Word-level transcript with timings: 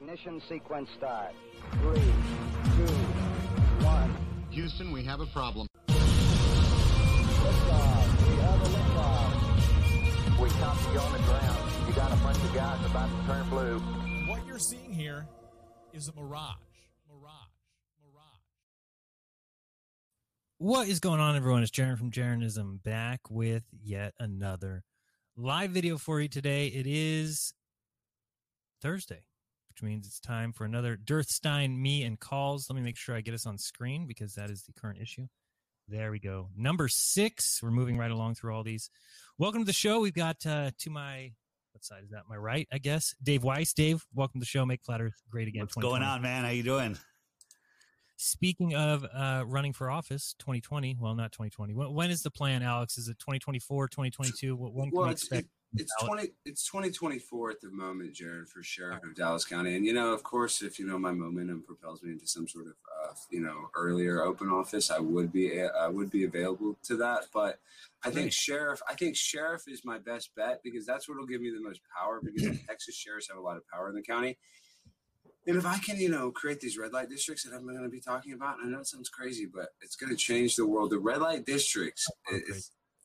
Ignition 0.00 0.40
sequence 0.48 0.88
start. 0.96 1.34
Three, 1.82 2.00
two, 2.00 2.94
one. 3.84 4.16
Houston, 4.50 4.92
we 4.92 5.04
have 5.04 5.20
a 5.20 5.26
problem. 5.26 5.66
Liftoff. 5.88 6.08
We 8.26 8.36
have 8.36 8.62
a 8.62 8.64
liftoff. 8.64 10.40
We 10.40 10.48
copy 10.48 10.92
you 10.92 11.00
on 11.00 11.12
the 11.12 11.18
ground. 11.18 11.72
You 11.86 11.92
got 11.92 12.12
a 12.12 12.16
bunch 12.16 12.38
of 12.38 12.54
guys 12.54 12.82
about 12.86 13.10
to 13.10 13.26
turn 13.26 13.46
blue. 13.50 13.78
What 14.26 14.46
you're 14.46 14.58
seeing 14.58 14.94
here 14.94 15.26
is 15.92 16.08
a 16.08 16.14
mirage. 16.14 16.56
Mirage. 17.06 17.52
Mirage. 18.02 18.40
What 20.56 20.88
is 20.88 21.00
going 21.00 21.20
on, 21.20 21.36
everyone? 21.36 21.62
It's 21.62 21.70
Jaron 21.70 21.98
from 21.98 22.10
Jaronism 22.10 22.82
back 22.82 23.20
with 23.28 23.64
yet 23.82 24.14
another 24.18 24.82
live 25.36 25.72
video 25.72 25.98
for 25.98 26.22
you 26.22 26.28
today. 26.28 26.68
It 26.68 26.86
is 26.86 27.52
Thursday, 28.80 29.24
which 29.80 29.86
means 29.88 30.06
it's 30.06 30.20
time 30.20 30.52
for 30.52 30.64
another 30.64 30.96
Dirthstein, 30.96 31.80
me, 31.80 32.02
and 32.02 32.18
calls. 32.20 32.66
Let 32.68 32.76
me 32.76 32.82
make 32.82 32.96
sure 32.98 33.14
I 33.16 33.20
get 33.22 33.34
us 33.34 33.46
on 33.46 33.56
screen 33.56 34.06
because 34.06 34.34
that 34.34 34.50
is 34.50 34.62
the 34.64 34.72
current 34.78 34.98
issue. 35.00 35.26
There 35.88 36.10
we 36.10 36.18
go. 36.18 36.48
Number 36.56 36.86
six. 36.88 37.60
We're 37.62 37.70
moving 37.70 37.96
right 37.96 38.10
along 38.10 38.34
through 38.34 38.54
all 38.54 38.62
these. 38.62 38.90
Welcome 39.38 39.62
to 39.62 39.66
the 39.66 39.72
show. 39.72 40.00
We've 40.00 40.14
got 40.14 40.44
uh, 40.46 40.70
to 40.78 40.90
my 40.90 41.32
what 41.72 41.84
side 41.84 42.02
is 42.04 42.10
that? 42.10 42.22
My 42.28 42.36
right, 42.36 42.68
I 42.72 42.78
guess. 42.78 43.14
Dave 43.22 43.42
Weiss. 43.42 43.72
Dave, 43.72 44.04
welcome 44.12 44.40
to 44.40 44.42
the 44.42 44.46
show. 44.48 44.66
Make 44.66 44.82
Flat 44.84 45.00
Earth 45.00 45.14
great 45.30 45.48
again. 45.48 45.62
What's 45.62 45.74
going 45.76 46.02
on, 46.02 46.20
man? 46.20 46.44
How 46.44 46.50
you 46.50 46.62
doing? 46.62 46.98
Speaking 48.16 48.74
of 48.74 49.04
uh, 49.14 49.44
running 49.46 49.72
for 49.72 49.90
office, 49.90 50.34
2020. 50.40 50.98
Well, 51.00 51.14
not 51.14 51.32
2020. 51.32 51.72
When, 51.72 51.94
when 51.94 52.10
is 52.10 52.20
the 52.22 52.30
plan, 52.30 52.62
Alex? 52.62 52.98
Is 52.98 53.08
it 53.08 53.18
2024, 53.18 53.88
2022? 53.88 54.54
What- 54.56 54.74
When 54.74 54.90
can 54.90 54.98
Well, 54.98 55.06
we 55.06 55.12
expect? 55.12 55.46
it, 55.46 55.50
it's 55.74 55.92
twenty 56.04 56.28
it's 56.44 56.66
twenty 56.66 56.90
twenty 56.90 57.18
four 57.18 57.50
at 57.50 57.60
the 57.60 57.70
moment, 57.70 58.14
Jared, 58.14 58.48
for 58.48 58.62
sheriff 58.62 59.04
of 59.04 59.14
Dallas 59.14 59.44
County. 59.44 59.76
And 59.76 59.84
you 59.84 59.92
know, 59.92 60.12
of 60.12 60.22
course, 60.22 60.62
if 60.62 60.78
you 60.78 60.86
know 60.86 60.98
my 60.98 61.12
momentum 61.12 61.62
propels 61.62 62.02
me 62.02 62.12
into 62.12 62.26
some 62.26 62.48
sort 62.48 62.66
of 62.66 62.72
uh, 62.72 63.12
you 63.30 63.40
know 63.40 63.68
earlier 63.74 64.22
open 64.22 64.48
office, 64.48 64.90
I 64.90 64.98
would 64.98 65.32
be 65.32 65.62
I 65.62 65.88
would 65.88 66.10
be 66.10 66.24
available 66.24 66.76
to 66.84 66.96
that. 66.96 67.26
But 67.32 67.60
I 68.04 68.10
think 68.10 68.32
sheriff 68.32 68.80
I 68.88 68.94
think 68.94 69.16
sheriff 69.16 69.62
is 69.68 69.84
my 69.84 69.98
best 69.98 70.30
bet 70.34 70.60
because 70.64 70.86
that's 70.86 71.08
what'll 71.08 71.26
give 71.26 71.40
me 71.40 71.50
the 71.50 71.62
most 71.62 71.80
power 71.96 72.20
because 72.22 72.58
Texas 72.68 72.96
sheriffs 72.96 73.28
have 73.28 73.38
a 73.38 73.42
lot 73.42 73.56
of 73.56 73.66
power 73.68 73.88
in 73.88 73.94
the 73.94 74.02
county. 74.02 74.38
And 75.46 75.56
if 75.56 75.64
I 75.64 75.78
can, 75.78 75.96
you 75.96 76.10
know, 76.10 76.30
create 76.30 76.60
these 76.60 76.76
red 76.76 76.92
light 76.92 77.08
districts 77.08 77.44
that 77.44 77.54
I'm 77.54 77.62
going 77.62 77.82
to 77.82 77.88
be 77.88 78.00
talking 78.00 78.34
about, 78.34 78.58
I 78.62 78.68
know 78.68 78.80
it 78.80 78.86
sounds 78.86 79.08
crazy, 79.08 79.46
but 79.46 79.70
it's 79.80 79.96
going 79.96 80.10
to 80.10 80.16
change 80.16 80.54
the 80.54 80.66
world. 80.66 80.90
The 80.90 80.98
red 80.98 81.20
light 81.20 81.46
districts, 81.46 82.06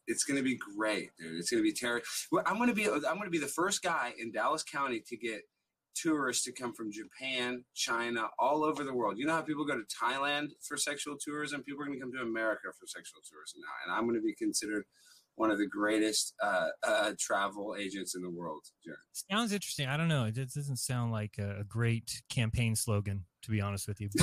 it's, 0.08 0.24
going 0.24 0.38
to 0.38 0.44
be 0.44 0.58
great, 0.76 1.10
dude. 1.18 1.38
It's 1.38 1.50
going 1.50 1.64
to 1.64 1.68
be 1.68 1.74
terrible. 1.74 2.06
I'm 2.46 2.58
going 2.58 2.70
to 2.70 2.76
be 2.76 2.86
I'm 2.86 3.02
going 3.02 3.26
to 3.26 3.30
be 3.30 3.40
the 3.40 3.48
first 3.48 3.82
guy 3.82 4.14
in 4.18 4.32
Dallas 4.32 4.64
County 4.64 5.02
to 5.08 5.18
get 5.18 5.42
tourists 5.96 6.44
to 6.44 6.52
come 6.52 6.74
from 6.74 6.92
Japan, 6.92 7.64
China, 7.74 8.28
all 8.38 8.64
over 8.64 8.84
the 8.84 8.94
world. 8.94 9.18
You 9.18 9.26
know 9.26 9.34
how 9.34 9.42
people 9.42 9.66
go 9.66 9.76
to 9.76 9.84
Thailand 10.04 10.50
for 10.62 10.78
sexual 10.78 11.16
tourism? 11.20 11.64
People 11.64 11.82
are 11.82 11.86
going 11.86 11.98
to 11.98 12.04
come 12.04 12.12
to 12.14 12.22
America 12.22 12.68
for 12.80 12.86
sexual 12.88 13.22
tourism 13.30 13.62
now, 13.62 13.74
and 13.86 13.96
I'm 13.96 14.06
going 14.06 14.20
to 14.20 14.26
be 14.26 14.36
considered 14.36 14.84
one 15.36 15.52
of 15.52 15.58
the 15.58 15.68
greatest 15.68 16.34
uh, 16.42 16.68
uh, 16.84 17.12
travel 17.20 17.76
agents 17.78 18.16
in 18.16 18.22
the 18.22 18.30
world. 18.30 18.64
Jared. 18.84 19.00
Sounds 19.12 19.52
interesting. 19.52 19.88
I 19.88 19.98
don't 19.98 20.08
know. 20.08 20.26
It 20.26 20.36
doesn't 20.36 20.78
sound 20.78 21.12
like 21.12 21.38
a 21.38 21.64
great 21.68 22.22
campaign 22.30 22.76
slogan, 22.76 23.26
to 23.46 23.52
be 23.52 23.62
honest 23.62 23.88
with 23.88 24.02
you. 24.02 24.10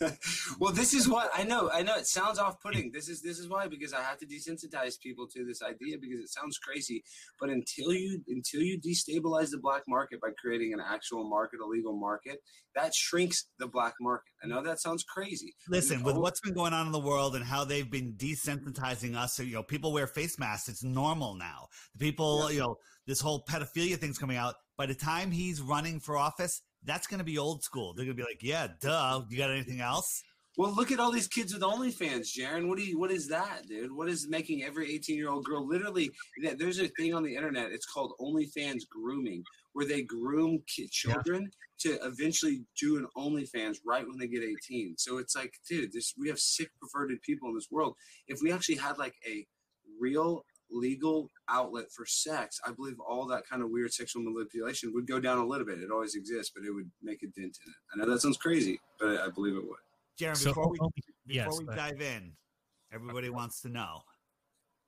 But 0.00 0.16
well, 0.58 0.72
this 0.72 0.94
is 0.94 1.08
what 1.08 1.30
I 1.34 1.44
know. 1.44 1.70
I 1.70 1.82
know 1.82 1.96
it 1.96 2.06
sounds 2.06 2.38
off-putting. 2.38 2.92
This 2.92 3.08
is 3.08 3.20
this 3.20 3.38
is 3.38 3.48
why 3.48 3.68
because 3.68 3.92
I 3.92 4.02
have 4.02 4.18
to 4.18 4.26
desensitize 4.26 4.98
people 5.00 5.26
to 5.34 5.44
this 5.44 5.62
idea 5.62 5.96
because 6.00 6.20
it 6.20 6.30
sounds 6.30 6.58
crazy. 6.58 7.04
But 7.38 7.50
until 7.50 7.92
you 7.92 8.22
until 8.28 8.62
you 8.62 8.80
destabilize 8.80 9.50
the 9.50 9.58
black 9.58 9.82
market 9.86 10.20
by 10.20 10.30
creating 10.40 10.72
an 10.72 10.80
actual 10.80 11.28
market, 11.28 11.60
a 11.60 11.66
legal 11.66 11.96
market, 11.96 12.38
that 12.74 12.94
shrinks 12.94 13.46
the 13.58 13.66
black 13.66 13.94
market. 14.00 14.32
I 14.42 14.46
know 14.46 14.62
that 14.62 14.80
sounds 14.80 15.04
crazy. 15.04 15.54
Listen, 15.68 16.02
with 16.02 16.16
what's 16.16 16.40
been 16.40 16.54
going 16.54 16.72
on 16.72 16.86
in 16.86 16.92
the 16.92 16.98
world 16.98 17.36
and 17.36 17.44
how 17.44 17.64
they've 17.64 17.90
been 17.90 18.14
desensitizing 18.14 19.16
us, 19.16 19.34
so 19.34 19.42
you 19.42 19.54
know, 19.54 19.62
people 19.62 19.92
wear 19.92 20.06
face 20.06 20.38
masks. 20.38 20.68
It's 20.68 20.82
normal 20.82 21.34
now. 21.34 21.68
The 21.94 21.98
people, 21.98 22.50
you 22.50 22.60
know, 22.60 22.76
this 23.06 23.20
whole 23.20 23.44
pedophilia 23.44 23.96
thing's 23.96 24.18
coming 24.18 24.36
out. 24.36 24.54
By 24.76 24.86
the 24.86 24.94
time 24.94 25.30
he's 25.30 25.60
running 25.60 26.00
for 26.00 26.16
office, 26.16 26.62
that's 26.84 27.06
going 27.06 27.18
to 27.18 27.24
be 27.24 27.38
old 27.38 27.62
school. 27.62 27.94
They're 27.94 28.04
going 28.04 28.16
to 28.16 28.22
be 28.22 28.28
like, 28.28 28.42
"Yeah, 28.42 28.68
duh. 28.80 29.22
You 29.28 29.36
got 29.36 29.50
anything 29.50 29.80
else?" 29.80 30.22
Well, 30.56 30.72
look 30.72 30.92
at 30.92 31.00
all 31.00 31.10
these 31.10 31.26
kids 31.26 31.52
with 31.52 31.62
OnlyFans, 31.62 32.32
Jaron. 32.32 32.68
What 32.68 32.78
do 32.78 32.84
you? 32.84 32.98
What 32.98 33.10
is 33.10 33.26
that, 33.28 33.66
dude? 33.66 33.92
What 33.92 34.08
is 34.08 34.28
making 34.28 34.62
every 34.62 34.92
eighteen-year-old 34.92 35.44
girl 35.44 35.66
literally? 35.66 36.10
There's 36.56 36.78
a 36.78 36.88
thing 36.88 37.12
on 37.12 37.24
the 37.24 37.34
internet. 37.34 37.72
It's 37.72 37.86
called 37.86 38.12
OnlyFans 38.20 38.88
grooming, 38.88 39.42
where 39.72 39.86
they 39.86 40.02
groom 40.02 40.62
ki- 40.68 40.88
children 40.92 41.50
to 41.80 41.98
eventually 42.04 42.62
do 42.80 42.96
an 42.96 43.06
OnlyFans 43.16 43.78
right 43.84 44.06
when 44.06 44.18
they 44.18 44.28
get 44.28 44.44
eighteen. 44.44 44.94
So 44.96 45.18
it's 45.18 45.34
like, 45.34 45.54
dude, 45.68 45.92
this 45.92 46.14
we 46.16 46.28
have 46.28 46.38
sick, 46.38 46.70
perverted 46.80 47.20
people 47.22 47.48
in 47.48 47.54
this 47.56 47.68
world. 47.70 47.96
If 48.28 48.40
we 48.40 48.52
actually 48.52 48.76
had 48.76 48.96
like 48.96 49.16
a 49.28 49.46
real 50.00 50.44
legal 50.74 51.30
outlet 51.48 51.86
for 51.90 52.04
sex, 52.06 52.60
I 52.66 52.72
believe 52.72 52.96
all 53.00 53.26
that 53.28 53.46
kind 53.48 53.62
of 53.62 53.70
weird 53.70 53.92
sexual 53.94 54.22
manipulation 54.22 54.92
would 54.94 55.06
go 55.06 55.20
down 55.20 55.38
a 55.38 55.46
little 55.46 55.66
bit. 55.66 55.78
It 55.80 55.90
always 55.90 56.14
exists, 56.16 56.52
but 56.54 56.64
it 56.66 56.72
would 56.72 56.90
make 57.02 57.22
a 57.22 57.26
dent 57.26 57.36
in 57.64 57.70
it. 57.70 57.76
I 57.94 57.98
know 58.04 58.12
that 58.12 58.20
sounds 58.20 58.36
crazy, 58.36 58.78
but 59.00 59.20
I 59.20 59.28
believe 59.30 59.56
it 59.56 59.62
would. 59.66 59.78
Jeremy, 60.18 60.36
so 60.36 60.50
before 60.50 60.68
we 60.70 60.78
before 60.78 60.92
yes, 61.26 61.58
we 61.58 61.64
dive 61.74 62.00
in, 62.00 62.32
everybody 62.92 63.30
wants 63.30 63.60
to 63.62 63.68
know. 63.68 64.02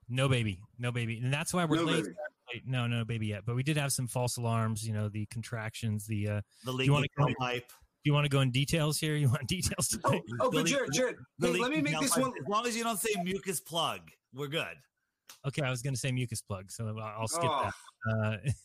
no 0.08 0.28
baby, 0.28 0.60
no 0.78 0.92
baby, 0.92 1.18
and 1.22 1.32
that's 1.32 1.52
why 1.52 1.64
we're 1.64 1.76
No 1.76 1.82
late. 1.84 2.04
baby. 2.04 2.14
No, 2.64 2.86
no 2.86 3.04
baby 3.04 3.26
yet. 3.26 3.42
But 3.44 3.56
we 3.56 3.64
did 3.64 3.76
have 3.76 3.92
some 3.92 4.06
false 4.06 4.36
alarms. 4.36 4.86
You 4.86 4.92
know, 4.94 5.08
the 5.08 5.26
contractions. 5.26 6.06
The 6.06 6.28
uh, 6.28 6.40
The 6.64 6.70
you 6.72 6.76
legal 6.78 6.94
wanna 6.94 7.06
go- 7.18 7.26
pipe. 7.40 7.68
do 7.68 7.74
you 8.04 8.12
want 8.14 8.24
to 8.24 8.28
go 8.28 8.40
in 8.40 8.52
details 8.52 8.98
here? 8.98 9.16
You 9.16 9.28
want 9.28 9.46
details? 9.48 9.98
Oh, 10.04 10.10
Today? 10.12 10.22
oh, 10.40 10.50
but 10.52 10.66
Jared, 10.66 10.90
Jared, 10.92 11.16
hey, 11.40 11.48
let 11.58 11.72
me 11.72 11.80
make 11.82 11.98
this 12.00 12.16
one. 12.16 12.32
As 12.40 12.46
long 12.48 12.64
as 12.66 12.76
you 12.76 12.84
don't 12.84 13.00
say 13.00 13.20
mucus 13.24 13.58
plug, 13.60 13.98
we're 14.32 14.46
good. 14.46 14.76
Okay, 15.46 15.62
I 15.62 15.70
was 15.70 15.80
going 15.82 15.94
to 15.94 16.00
say 16.00 16.10
mucus 16.10 16.42
plug, 16.42 16.70
so 16.70 16.86
I'll 16.88 16.98
I'll 17.20 17.28
skip 17.28 17.44
Oh, 17.44 17.70
that. 17.70 17.72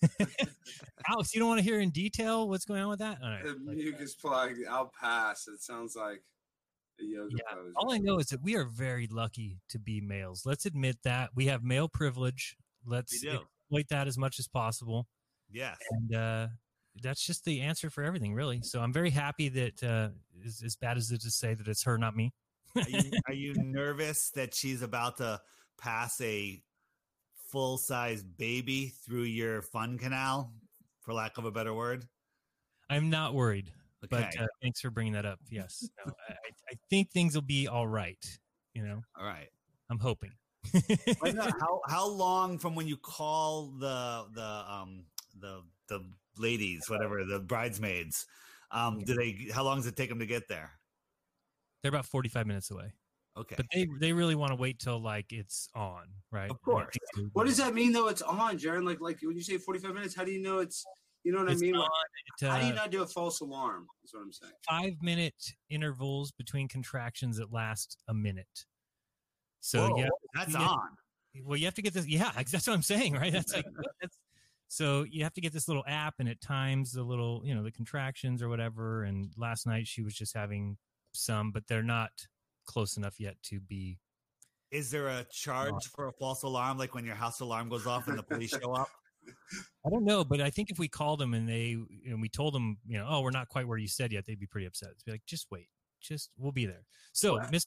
Uh, 0.10 0.26
Alex, 1.10 1.34
you 1.34 1.40
don't 1.40 1.50
want 1.50 1.60
to 1.60 1.64
hear 1.64 1.80
in 1.80 1.90
detail 1.92 2.48
what's 2.50 2.66
going 2.66 2.82
on 2.82 2.90
with 2.90 3.00
that? 3.00 3.20
All 3.24 3.30
right. 3.30 3.44
the 3.44 3.56
mucus 3.60 4.16
plug. 4.16 4.56
I'll 4.70 4.92
pass. 5.00 5.48
It 5.48 5.62
sounds 5.62 5.96
like 5.96 6.24
a 7.00 7.04
yoga 7.04 7.30
Yeah, 7.36 7.56
pose. 7.56 7.74
All 7.76 7.94
I 7.94 7.98
know 7.98 8.18
is 8.20 8.28
that 8.28 8.42
we 8.42 8.56
are 8.56 8.66
very 8.66 9.08
lucky 9.08 9.60
to 9.70 9.80
be 9.80 10.02
males. 10.02 10.44
Let's 10.46 10.66
admit 10.66 10.98
that 11.04 11.30
we 11.36 11.46
have 11.48 11.64
male 11.64 11.88
privilege. 11.88 12.56
Let's 12.86 13.22
We 13.24 13.30
exploit 13.30 13.88
that 13.90 14.08
as 14.08 14.18
much 14.18 14.40
as 14.40 14.48
possible, 14.48 15.08
Yes. 15.52 15.78
and 15.92 16.16
uh, 16.16 16.48
that's 17.02 17.26
just 17.26 17.46
the 17.46 17.62
answer 17.62 17.90
for 17.90 18.04
everything, 18.04 18.34
really. 18.34 18.62
So 18.64 18.82
I'm 18.82 18.92
very 18.94 19.12
happy 19.12 19.50
that, 19.50 19.84
uh, 19.84 20.10
as, 20.46 20.62
as 20.66 20.76
bad 20.76 20.98
as 20.98 21.12
it 21.12 21.18
is 21.18 21.24
to 21.24 21.32
say 21.32 21.54
that 21.54 21.68
it's 21.68 21.84
her, 21.84 21.98
not 21.98 22.16
me. 22.16 22.34
Are 22.76 22.90
you, 22.90 23.12
are 23.28 23.34
you 23.34 23.54
nervous 23.58 24.30
that 24.32 24.54
she's 24.56 24.82
about 24.82 25.18
to 25.18 25.40
pass 25.82 26.20
a 26.22 26.62
full 27.50 27.78
size 27.78 28.24
baby 28.24 28.94
through 29.06 29.24
your 29.24 29.62
fun 29.62 29.98
canal, 29.98 30.54
for 31.02 31.14
lack 31.14 31.38
of 31.38 31.46
a 31.46 31.52
better 31.52 31.74
word? 31.74 32.06
I'm 32.90 33.10
not 33.10 33.34
worried, 33.34 33.72
Okay. 34.04 34.30
but 34.36 34.42
uh, 34.42 34.48
thanks 34.62 34.82
for 34.82 34.90
bringing 34.90 35.14
that 35.14 35.26
up. 35.26 35.40
Yes, 35.50 35.88
no, 36.06 36.14
I, 36.30 36.34
I- 36.72 36.76
think 36.90 37.12
things 37.12 37.36
will 37.36 37.42
be 37.42 37.68
all 37.68 37.88
right. 37.88 38.24
You 38.74 38.84
know, 38.84 39.02
All 39.20 39.26
right. 39.26 39.50
I'm 39.90 40.00
hoping. 40.00 40.32
How 41.60 41.82
how 41.88 42.08
long 42.08 42.58
from 42.60 42.76
when 42.76 42.88
you 42.88 42.96
call 42.96 43.68
the 43.80 44.26
the 44.34 44.64
um 44.72 45.06
the 45.40 45.64
the 45.88 46.06
ladies, 46.38 46.90
whatever 46.90 47.26
the 47.26 47.40
bridesmaids, 47.40 48.26
um, 48.72 49.00
do 49.00 49.14
they? 49.16 49.50
How 49.54 49.64
long 49.64 49.78
does 49.78 49.88
it 49.88 49.96
take 49.98 50.08
them 50.10 50.20
to 50.20 50.26
get 50.26 50.48
there? 50.48 50.72
They're 51.82 51.90
about 51.90 52.06
45 52.06 52.46
minutes 52.48 52.70
away, 52.72 52.94
Okay. 53.38 53.56
but 53.56 53.66
they 53.74 53.88
they 54.00 54.12
really 54.12 54.36
want 54.36 54.52
to 54.52 54.56
wait 54.56 54.78
till 54.80 55.02
like 55.02 55.32
it's 55.32 55.70
on, 55.74 56.04
right? 56.32 56.52
Of 56.52 56.62
course. 56.62 56.94
What 57.32 57.46
does 57.46 57.58
that 57.58 57.74
mean, 57.74 57.94
though? 57.94 58.10
It's 58.10 58.22
on, 58.22 58.58
Jaron. 58.58 58.86
Like, 58.86 59.00
like 59.00 59.20
when 59.22 59.38
you 59.38 59.44
say 59.44 59.58
forty-five 59.58 59.94
minutes, 59.94 60.14
how 60.16 60.26
do 60.26 60.32
you 60.32 60.42
know 60.42 60.60
it's? 60.60 60.84
You 61.24 61.32
know 61.32 61.44
what 61.44 61.52
It's 61.52 61.62
I 61.62 61.66
mean? 61.66 61.76
on, 61.76 61.82
Like, 61.82 61.90
it, 62.42 62.48
how 62.48 62.60
do 62.60 62.66
you 62.66 62.72
uh, 62.72 62.76
not 62.76 62.92
do 62.92 63.04
a 63.04 63.08
false 63.08 63.42
alarm? 63.42 63.86
That's 64.02 64.14
what 64.14 64.22
I'm 64.22 64.34
saying. 64.34 64.54
five 64.68 64.94
minute 65.02 65.36
intervals 65.70 66.32
between 66.32 66.68
contractions 66.68 67.38
that 67.38 67.54
last 67.54 67.98
a 68.08 68.14
minute. 68.14 68.66
So 69.60 69.96
yeah, 69.98 70.10
that's 70.34 70.54
yeah. 70.54 70.68
on. 70.68 70.90
well, 71.46 71.58
you 71.58 71.66
have 71.66 71.76
to 71.76 71.82
get 71.82 71.94
this. 71.94 72.08
Yeah, 72.08 72.32
that's 72.52 72.68
what 72.68 72.74
I'm 72.74 72.82
saying, 72.82 73.14
right? 73.14 73.32
That's 73.32 73.54
like 73.54 73.66
that's, 74.02 74.18
so 74.68 75.06
you 75.10 75.24
have 75.24 75.34
to 75.34 75.42
get 75.42 75.54
this 75.54 75.68
little 75.68 75.84
app, 75.88 76.16
and 76.20 76.28
it 76.28 76.42
times 76.42 76.92
the 76.92 77.04
little, 77.04 77.42
you 77.46 77.54
know, 77.54 77.64
the 77.64 77.72
contractions 77.72 78.42
or 78.42 78.50
whatever. 78.50 79.04
And 79.04 79.32
last 79.38 79.68
night 79.68 79.86
she 79.86 80.02
was 80.02 80.16
just 80.16 80.34
having 80.34 80.78
some, 81.14 81.52
but 81.52 81.68
they're 81.68 81.84
not 81.84 82.12
close 82.66 82.98
enough 82.98 83.20
yet 83.20 83.36
to 83.44 83.60
be. 83.60 83.98
Is 84.72 84.90
there 84.90 85.08
a 85.08 85.26
charge 85.32 85.88
for 85.94 86.08
a 86.08 86.14
false 86.14 86.44
alarm, 86.44 86.78
like 86.78 86.96
when 86.96 87.06
your 87.06 87.16
house 87.16 87.42
alarm 87.42 87.68
goes 87.68 87.86
off 87.86 88.08
and 88.08 88.18
the 88.18 88.24
police 88.24 88.52
show 88.52 88.74
up? 88.74 88.88
I 89.86 89.90
don't 89.90 90.06
know, 90.06 90.24
but 90.24 90.42
I 90.42 90.50
think 90.50 90.72
if 90.72 90.80
we 90.80 90.88
called 90.88 91.20
them 91.20 91.34
and 91.34 91.48
they 91.48 91.78
and 92.08 92.22
we 92.22 92.30
told 92.30 92.54
them, 92.54 92.78
you 92.88 92.98
know, 92.98 93.06
oh, 93.10 93.22
we're 93.22 93.32
not 93.32 93.50
quite 93.50 93.68
where 93.68 93.78
you 93.78 93.88
said 93.88 94.12
yet, 94.14 94.26
they'd 94.26 94.40
be 94.40 94.48
pretty 94.48 94.66
upset. 94.66 94.90
It'd 94.90 95.06
be 95.06 95.12
like, 95.12 95.26
just 95.26 95.48
wait, 95.52 95.68
just 96.02 96.30
we'll 96.38 96.52
be 96.52 96.66
there. 96.66 96.86
So 97.14 97.38
Wow. 97.38 97.50
Miss 97.52 97.66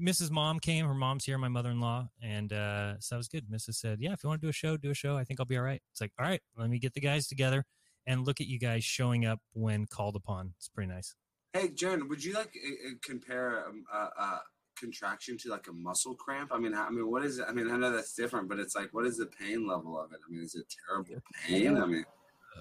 Mrs. 0.00 0.30
Mom 0.30 0.60
came. 0.60 0.86
Her 0.86 0.94
mom's 0.94 1.24
here, 1.24 1.38
my 1.38 1.48
mother-in-law, 1.48 2.08
and 2.22 2.52
uh, 2.52 3.00
so 3.00 3.14
that 3.14 3.18
was 3.18 3.28
good. 3.28 3.46
Mrs. 3.50 3.74
said, 3.74 3.98
"Yeah, 4.00 4.12
if 4.12 4.22
you 4.22 4.28
want 4.28 4.40
to 4.40 4.46
do 4.46 4.50
a 4.50 4.52
show, 4.52 4.76
do 4.76 4.90
a 4.90 4.94
show. 4.94 5.16
I 5.16 5.24
think 5.24 5.40
I'll 5.40 5.46
be 5.46 5.56
all 5.56 5.64
right." 5.64 5.82
It's 5.90 6.00
like, 6.00 6.12
all 6.18 6.26
right, 6.26 6.40
let 6.56 6.70
me 6.70 6.78
get 6.78 6.94
the 6.94 7.00
guys 7.00 7.26
together, 7.26 7.64
and 8.06 8.26
look 8.26 8.40
at 8.40 8.46
you 8.46 8.58
guys 8.58 8.84
showing 8.84 9.24
up 9.24 9.40
when 9.54 9.86
called 9.86 10.16
upon. 10.16 10.54
It's 10.58 10.68
pretty 10.68 10.92
nice. 10.92 11.14
Hey, 11.52 11.68
Jaron, 11.68 12.08
would 12.08 12.24
you 12.24 12.32
like 12.32 12.50
uh, 12.56 12.88
uh, 12.88 12.92
compare 13.02 13.66
um, 13.68 13.84
a, 13.92 13.96
a 14.22 14.42
contraction 14.78 15.36
to 15.38 15.50
like 15.50 15.66
a 15.68 15.72
muscle 15.72 16.14
cramp? 16.14 16.50
I 16.52 16.58
mean, 16.58 16.74
I 16.74 16.88
mean, 16.88 17.10
what 17.10 17.24
is 17.24 17.38
it? 17.38 17.46
I 17.48 17.52
mean, 17.52 17.70
I 17.70 17.76
know 17.76 17.90
that's 17.92 18.14
different, 18.14 18.48
but 18.48 18.58
it's 18.58 18.74
like, 18.74 18.88
what 18.94 19.04
is 19.06 19.18
the 19.18 19.26
pain 19.26 19.66
level 19.66 20.00
of 20.00 20.12
it? 20.12 20.20
I 20.26 20.32
mean, 20.32 20.42
is 20.42 20.54
it 20.54 20.64
terrible 20.86 21.16
pain? 21.46 21.76
I 21.76 21.84
mean, 21.84 22.04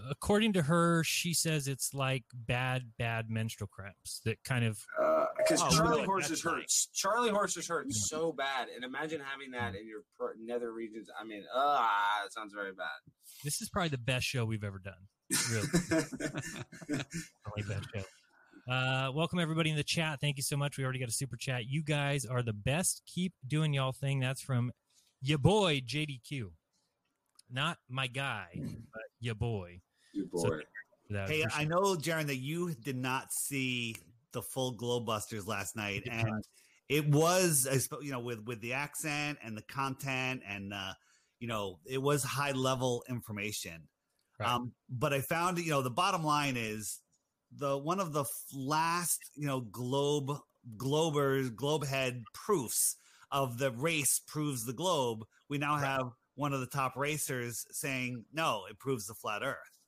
According 0.09 0.53
to 0.53 0.61
her, 0.63 1.03
she 1.03 1.33
says 1.33 1.67
it's 1.67 1.93
like 1.93 2.23
bad, 2.33 2.91
bad 2.97 3.29
menstrual 3.29 3.67
cramps 3.67 4.21
that 4.25 4.41
kind 4.43 4.63
of 4.65 4.79
because 5.37 5.61
Oh, 5.61 5.69
Charlie 5.69 5.91
really? 5.91 6.05
horses 6.05 6.29
That's 6.29 6.45
nice. 6.45 6.53
hurts. 6.53 6.89
Charlie 6.93 7.29
horses 7.29 7.67
hurts 7.67 8.09
so 8.09 8.31
bad, 8.31 8.67
and 8.73 8.83
imagine 8.85 9.19
having 9.21 9.51
that 9.51 9.75
in 9.75 9.87
your 9.87 10.01
pro- 10.17 10.29
nether 10.39 10.71
regions. 10.71 11.09
I 11.19 11.23
mean, 11.25 11.43
ah, 11.53 12.25
it 12.25 12.31
sounds 12.33 12.53
very 12.53 12.71
bad. 12.73 12.87
this 13.43 13.61
is 13.61 13.69
probably 13.69 13.89
the 13.89 13.97
best 13.97 14.25
show 14.25 14.45
we've 14.45 14.63
ever 14.63 14.79
done. 14.79 14.93
Really. 15.49 15.67
Probably 17.43 17.63
best 17.67 17.87
show. 17.93 18.03
Uh, 18.71 19.11
welcome 19.13 19.37
everybody 19.37 19.69
in 19.69 19.75
the 19.75 19.83
chat. 19.83 20.21
Thank 20.21 20.37
you 20.37 20.43
so 20.43 20.55
much. 20.55 20.77
We 20.77 20.85
already 20.85 20.99
got 20.99 21.09
a 21.09 21.11
super 21.11 21.35
chat. 21.35 21.65
You 21.67 21.83
guys 21.83 22.25
are 22.25 22.41
the 22.41 22.53
best. 22.53 23.01
Keep 23.05 23.33
doing 23.45 23.73
y'all 23.73 23.91
thing. 23.91 24.21
That's 24.21 24.41
from 24.41 24.71
your 25.21 25.39
boy 25.39 25.81
JDQ, 25.81 26.51
not 27.51 27.79
my 27.89 28.07
guy, 28.07 28.47
but 28.93 29.01
your 29.19 29.35
boy. 29.35 29.81
you 30.13 30.29
So- 30.37 30.47
boy. 30.49 30.59
That 31.09 31.27
Hey, 31.29 31.41
appreciate- 31.41 31.61
I 31.61 31.65
know, 31.65 31.81
Jaron, 31.97 32.27
that 32.27 32.37
you 32.37 32.73
did 32.73 32.95
not 32.95 33.33
see 33.33 33.97
the 34.31 34.41
full 34.41 34.77
Globebusters 34.77 35.45
last 35.45 35.75
night, 35.75 36.03
and 36.09 36.29
not. 36.29 36.43
it 36.87 37.05
was, 37.09 37.67
you 38.01 38.11
know, 38.11 38.21
with 38.21 38.39
with 38.45 38.61
the 38.61 38.71
accent 38.71 39.37
and 39.43 39.57
the 39.57 39.61
content, 39.63 40.43
and 40.47 40.73
uh, 40.73 40.93
you 41.39 41.47
know, 41.49 41.81
it 41.85 41.97
was 42.01 42.23
high 42.23 42.53
level 42.53 43.03
information. 43.09 43.89
Right. 44.39 44.49
Um, 44.49 44.73
but 44.89 45.11
I 45.13 45.19
found, 45.19 45.57
you 45.59 45.71
know, 45.71 45.81
the 45.81 45.89
bottom 45.91 46.23
line 46.23 46.55
is 46.55 47.01
the 47.51 47.77
one 47.77 47.99
of 47.99 48.13
the 48.13 48.25
last, 48.53 49.19
you 49.35 49.47
know, 49.47 49.61
globe 49.61 50.37
globers 50.77 51.53
globe 51.55 51.85
head 51.85 52.23
proofs 52.33 52.95
of 53.31 53.57
the 53.57 53.71
race 53.71 54.19
proves 54.27 54.65
the 54.65 54.73
globe. 54.73 55.25
We 55.49 55.57
now 55.57 55.75
Right. 55.75 55.85
have 55.85 56.11
one 56.35 56.53
of 56.53 56.59
the 56.59 56.67
top 56.67 56.95
racers 56.95 57.65
saying 57.71 58.25
no, 58.31 58.65
it 58.69 58.79
proves 58.79 59.07
the 59.07 59.13
flat 59.13 59.41
Earth. 59.43 59.79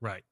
Right. 0.00 0.24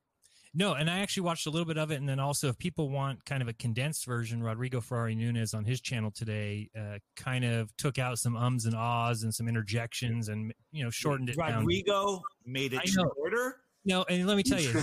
No, 0.52 0.74
and 0.74 0.90
I 0.90 0.98
actually 0.98 1.22
watched 1.22 1.46
a 1.46 1.50
little 1.50 1.66
bit 1.66 1.78
of 1.78 1.92
it, 1.92 1.96
and 1.96 2.08
then 2.08 2.18
also, 2.18 2.48
if 2.48 2.58
people 2.58 2.90
want 2.90 3.24
kind 3.24 3.40
of 3.40 3.46
a 3.46 3.52
condensed 3.52 4.04
version, 4.04 4.42
Rodrigo 4.42 4.80
Ferrari 4.80 5.14
Nunez 5.14 5.54
on 5.54 5.64
his 5.64 5.80
channel 5.80 6.10
today 6.10 6.68
uh, 6.76 6.98
kind 7.14 7.44
of 7.44 7.74
took 7.76 8.00
out 8.00 8.18
some 8.18 8.36
ums 8.36 8.66
and 8.66 8.74
ahs 8.74 9.22
and 9.22 9.32
some 9.32 9.46
interjections, 9.46 10.28
and 10.28 10.52
you 10.72 10.82
know 10.82 10.90
shortened 10.90 11.30
it 11.30 11.36
down. 11.38 11.60
Rodrigo 11.60 12.20
made 12.44 12.72
it 12.72 12.88
shorter. 12.88 13.59
No, 13.84 14.04
and 14.10 14.26
let 14.26 14.36
me 14.36 14.42
tell 14.42 14.60
you, 14.60 14.70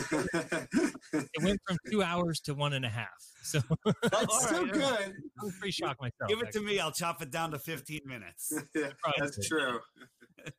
it 1.14 1.44
went 1.44 1.60
from 1.68 1.78
two 1.92 2.02
hours 2.02 2.40
to 2.42 2.54
one 2.56 2.74
and 2.74 2.84
a 2.86 2.90
half. 2.90 3.08
So 3.44 3.60
That's 4.12 4.50
so 4.50 4.64
right, 4.64 4.74
good. 4.74 5.14
was 5.44 5.54
pretty 5.60 5.72
shocked 5.72 6.02
myself. 6.02 6.28
Give 6.30 6.42
it 6.42 6.52
to 6.54 6.62
me. 6.62 6.80
I'll 6.80 6.92
chop 6.92 7.22
it 7.22 7.30
down 7.32 7.52
to 7.52 7.60
15 7.60 8.02
minutes. 8.06 8.54
Yeah, 8.76 8.90
That's 9.20 9.48
true. 9.48 9.80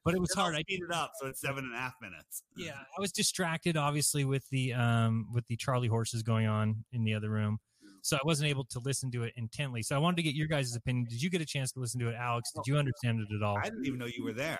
but 0.04 0.14
it 0.14 0.20
was 0.20 0.32
hard. 0.34 0.54
I 0.54 0.60
speed 0.60 0.80
it 0.88 0.94
up 0.94 1.12
so 1.20 1.26
it's 1.26 1.40
seven 1.40 1.64
and 1.64 1.74
a 1.74 1.78
half 1.78 1.94
minutes. 2.00 2.42
yeah 2.56 2.72
i 2.96 3.00
was 3.00 3.10
distracted 3.12 3.76
obviously 3.76 4.24
with 4.24 4.44
the 4.50 4.72
um 4.74 5.26
with 5.32 5.46
the 5.46 5.56
charlie 5.56 5.88
horses 5.88 6.22
going 6.22 6.46
on 6.46 6.84
in 6.92 7.04
the 7.04 7.14
other 7.14 7.30
room 7.30 7.58
so 8.02 8.16
i 8.16 8.20
wasn't 8.24 8.48
able 8.48 8.64
to 8.64 8.80
listen 8.84 9.10
to 9.12 9.22
it 9.22 9.32
intently 9.36 9.82
so 9.82 9.94
i 9.96 9.98
wanted 9.98 10.16
to 10.16 10.22
get 10.22 10.34
your 10.34 10.46
guys' 10.46 10.74
opinion 10.76 11.06
did 11.08 11.22
you 11.22 11.30
get 11.30 11.40
a 11.40 11.46
chance 11.46 11.72
to 11.72 11.80
listen 11.80 12.00
to 12.00 12.08
it 12.08 12.14
alex 12.16 12.50
did 12.52 12.62
you 12.66 12.76
understand 12.76 13.18
it 13.20 13.34
at 13.34 13.42
all 13.42 13.56
I 13.58 13.64
didn't 13.64 13.86
even 13.86 13.98
know 13.98 14.06
you 14.06 14.24
were 14.24 14.32
there. 14.34 14.58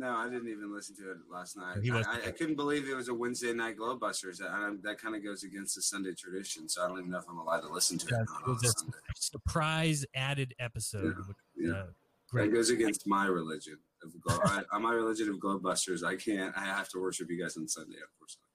No, 0.00 0.16
I 0.16 0.30
didn't 0.30 0.48
even 0.48 0.74
listen 0.74 0.96
to 0.96 1.10
it 1.10 1.18
last 1.30 1.58
night. 1.58 1.76
I, 1.92 1.98
I, 1.98 2.28
I 2.28 2.30
couldn't 2.30 2.56
believe 2.56 2.88
it 2.88 2.94
was 2.96 3.08
a 3.08 3.14
Wednesday 3.14 3.52
night 3.52 3.76
Globebusters. 3.76 4.38
That, 4.38 4.78
that 4.82 4.98
kind 4.98 5.14
of 5.14 5.22
goes 5.22 5.42
against 5.44 5.74
the 5.76 5.82
Sunday 5.82 6.14
tradition, 6.14 6.68
so 6.70 6.82
I 6.82 6.88
don't 6.88 6.98
even 7.00 7.10
know 7.10 7.18
if 7.18 7.24
I'm 7.28 7.36
allowed 7.38 7.60
to 7.60 7.68
listen 7.68 7.98
to 7.98 8.06
it, 8.06 8.12
Yeah, 8.12 8.16
on 8.18 8.42
it 8.46 8.48
was 8.48 8.64
a 8.64 8.68
Sunday. 8.78 8.96
surprise 9.14 10.06
added 10.14 10.54
episode 10.58 11.16
which, 11.28 11.36
Yeah. 11.54 11.72
uh, 11.72 11.86
That 12.32 12.50
goes 12.52 12.70
against 12.70 13.06
my 13.06 13.26
religion 13.26 13.76
of 14.02 14.18
Glo- 14.22 14.38
I, 14.72 14.78
my 14.78 14.92
religion 14.94 15.28
of 15.28 15.36
Globebusters. 15.36 16.02
I 16.02 16.16
can't. 16.16 16.56
I 16.56 16.64
have 16.64 16.88
to 16.90 16.98
worship 17.00 17.28
you 17.28 17.38
guys 17.42 17.56
on 17.58 17.68
Sunday, 17.68 17.96
unfortunately. 17.96 18.46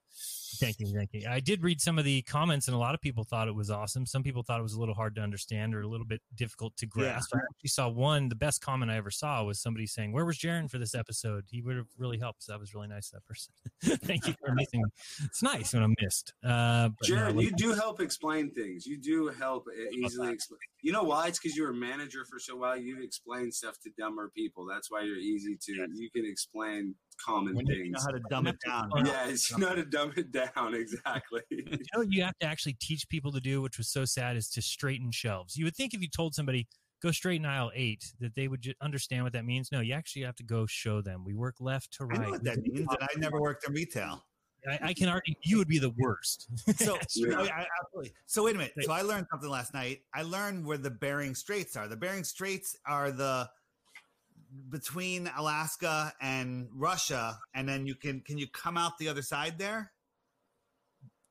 Thank 0.58 0.80
you, 0.80 0.86
thank 0.86 1.12
you. 1.12 1.26
I 1.28 1.40
did 1.40 1.62
read 1.62 1.80
some 1.80 1.98
of 1.98 2.04
the 2.04 2.22
comments, 2.22 2.68
and 2.68 2.74
a 2.74 2.78
lot 2.78 2.94
of 2.94 3.00
people 3.00 3.24
thought 3.24 3.48
it 3.48 3.54
was 3.54 3.70
awesome. 3.70 4.06
Some 4.06 4.22
people 4.22 4.42
thought 4.42 4.60
it 4.60 4.62
was 4.62 4.74
a 4.74 4.80
little 4.80 4.94
hard 4.94 5.14
to 5.16 5.20
understand 5.20 5.74
or 5.74 5.82
a 5.82 5.88
little 5.88 6.06
bit 6.06 6.20
difficult 6.34 6.76
to 6.78 6.86
grasp. 6.86 7.34
I 7.34 7.38
actually 7.38 7.68
saw 7.68 7.88
one. 7.88 8.28
The 8.28 8.34
best 8.34 8.60
comment 8.60 8.90
I 8.90 8.96
ever 8.96 9.10
saw 9.10 9.42
was 9.44 9.60
somebody 9.60 9.86
saying, 9.86 10.12
"Where 10.12 10.24
was 10.24 10.38
Jaron 10.38 10.70
for 10.70 10.78
this 10.78 10.94
episode? 10.94 11.44
He 11.48 11.62
would 11.62 11.76
have 11.76 11.88
really 11.98 12.18
helped." 12.18 12.44
So 12.44 12.52
that 12.52 12.60
was 12.60 12.74
really 12.74 12.88
nice. 12.88 13.10
That 13.10 13.24
person. 13.24 13.52
thank 14.06 14.26
you 14.26 14.34
for 14.44 14.54
missing. 14.54 14.82
me. 14.82 14.90
It's 15.24 15.42
nice 15.42 15.72
when 15.72 15.82
I'm 15.82 15.94
missed. 16.00 16.32
Uh, 16.44 16.90
but 17.00 17.10
no, 17.10 17.40
you 17.40 17.52
do 17.52 17.72
help 17.72 18.00
explain 18.00 18.50
things. 18.50 18.86
You 18.86 18.98
do 18.98 19.28
help 19.28 19.66
easily 19.92 20.32
explain. 20.32 20.58
You 20.82 20.92
know 20.92 21.02
why? 21.02 21.28
It's 21.28 21.38
because 21.38 21.56
you 21.56 21.64
were 21.64 21.70
a 21.70 21.74
manager 21.74 22.24
for 22.30 22.38
so 22.38 22.56
while. 22.56 22.76
You 22.76 23.02
explain 23.02 23.50
stuff 23.52 23.78
to 23.84 23.90
dumber 23.98 24.30
people. 24.34 24.66
That's 24.66 24.90
why 24.90 25.02
you're 25.02 25.16
easy 25.16 25.56
to. 25.60 25.72
You 25.94 26.10
can 26.10 26.24
explain 26.24 26.94
common 27.24 27.54
When 27.54 27.66
you 27.66 27.90
know 27.90 27.98
things. 27.98 28.04
how 28.04 28.10
to 28.12 28.20
dumb 28.30 28.46
it 28.46 28.56
down. 28.66 28.90
Yeah, 29.04 29.28
you 29.28 29.58
know 29.58 29.68
how 29.68 29.74
to 29.74 29.84
dumb 29.84 30.12
it 30.16 30.32
down. 30.32 30.74
Exactly. 30.74 31.40
you 31.50 31.64
know 31.70 32.00
what 32.00 32.12
you 32.12 32.22
have 32.22 32.36
to 32.40 32.46
actually 32.46 32.76
teach 32.80 33.08
people 33.08 33.32
to 33.32 33.40
do, 33.40 33.60
which 33.62 33.78
was 33.78 33.88
so 33.88 34.04
sad, 34.04 34.36
is 34.36 34.48
to 34.50 34.62
straighten 34.62 35.10
shelves. 35.10 35.56
You 35.56 35.64
would 35.64 35.76
think 35.76 35.94
if 35.94 36.00
you 36.00 36.08
told 36.08 36.34
somebody 36.34 36.66
go 37.02 37.10
straighten 37.10 37.44
aisle 37.46 37.70
eight, 37.74 38.04
that 38.20 38.34
they 38.34 38.48
would 38.48 38.62
ju- 38.62 38.74
understand 38.80 39.22
what 39.24 39.32
that 39.34 39.44
means. 39.44 39.70
No, 39.72 39.80
you 39.80 39.92
actually 39.94 40.22
have 40.22 40.36
to 40.36 40.44
go 40.44 40.66
show 40.66 41.00
them. 41.02 41.24
We 41.24 41.34
work 41.34 41.56
left 41.60 41.92
to 41.98 42.04
I 42.04 42.06
right. 42.06 42.20
know 42.20 42.30
what 42.30 42.44
that 42.44 42.58
means, 42.62 42.80
and 42.88 42.98
I 43.00 43.18
never 43.18 43.40
worked 43.40 43.66
in 43.68 43.74
retail. 43.74 44.24
I, 44.68 44.78
I 44.88 44.94
can 44.94 45.08
argue 45.08 45.34
You 45.44 45.58
would 45.58 45.68
be 45.68 45.78
the 45.78 45.92
worst. 45.98 46.48
So, 46.76 46.98
Yeah. 47.14 47.38
I- 47.38 47.42
I- 47.42 47.66
absolutely. 47.84 48.12
So 48.26 48.44
wait 48.44 48.54
a 48.56 48.58
minute. 48.58 48.72
So 48.80 48.92
I 48.92 49.02
learned 49.02 49.26
something 49.30 49.48
last 49.50 49.72
night. 49.74 50.00
I 50.14 50.22
learned 50.22 50.66
where 50.66 50.78
the 50.78 50.90
Bering 50.90 51.34
Straits 51.36 51.76
are. 51.76 51.86
The 51.86 51.96
Bering 51.96 52.24
Straits 52.24 52.76
are 52.86 53.12
the 53.12 53.48
between 54.68 55.30
Alaska 55.36 56.12
and 56.20 56.68
Russia, 56.72 57.38
and 57.54 57.68
then 57.68 57.86
you 57.86 57.94
can 57.94 58.20
can 58.20 58.38
you 58.38 58.46
come 58.52 58.76
out 58.76 58.98
the 58.98 59.08
other 59.08 59.22
side 59.22 59.58
there? 59.58 59.92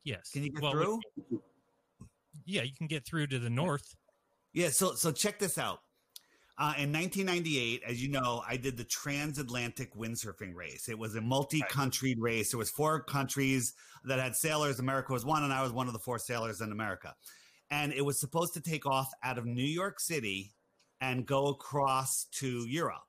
yes. 0.04 0.30
Can 0.32 0.44
you 0.44 0.52
get 0.52 0.62
Well, 0.62 0.72
through? 0.72 1.00
Yeah, 2.46 2.62
you 2.62 2.74
can 2.78 2.88
get 2.88 3.06
through 3.06 3.28
to 3.28 3.40
the 3.40 3.50
north. 3.50 3.96
Yeah, 4.54 4.70
so 4.70 4.94
so 4.94 5.12
check 5.12 5.40
this 5.40 5.58
out. 5.58 5.80
Uh, 6.58 6.72
in 6.78 6.94
1998, 6.94 7.82
as 7.86 8.02
you 8.02 8.10
know, 8.10 8.42
I 8.48 8.56
did 8.56 8.78
the 8.78 8.86
transatlantic 8.86 9.94
windsurfing 9.94 10.56
race. 10.56 10.88
It 10.88 10.98
was 10.98 11.16
a 11.16 11.22
multi-country 11.22 12.16
race. 12.18 12.52
There 12.52 12.58
was 12.58 12.70
four 12.70 13.04
countries 13.04 13.74
that 14.06 14.20
had 14.20 14.38
sailors. 14.38 14.80
America 14.80 15.12
was 15.12 15.26
one, 15.26 15.44
and 15.44 15.52
I 15.52 15.62
was 15.62 15.74
one 15.74 15.88
of 15.88 15.94
the 15.94 16.00
four 16.00 16.18
sailors 16.18 16.62
in 16.62 16.72
America. 16.72 17.14
And 17.72 17.92
it 17.92 18.06
was 18.06 18.22
supposed 18.22 18.54
to 18.54 18.62
take 18.62 18.86
off 18.86 19.10
out 19.22 19.38
of 19.38 19.46
New 19.46 19.66
York 19.66 20.00
City 20.00 20.54
and 21.02 21.26
go 21.26 21.48
across 21.48 22.26
to 22.40 22.66
Europe. 22.70 23.02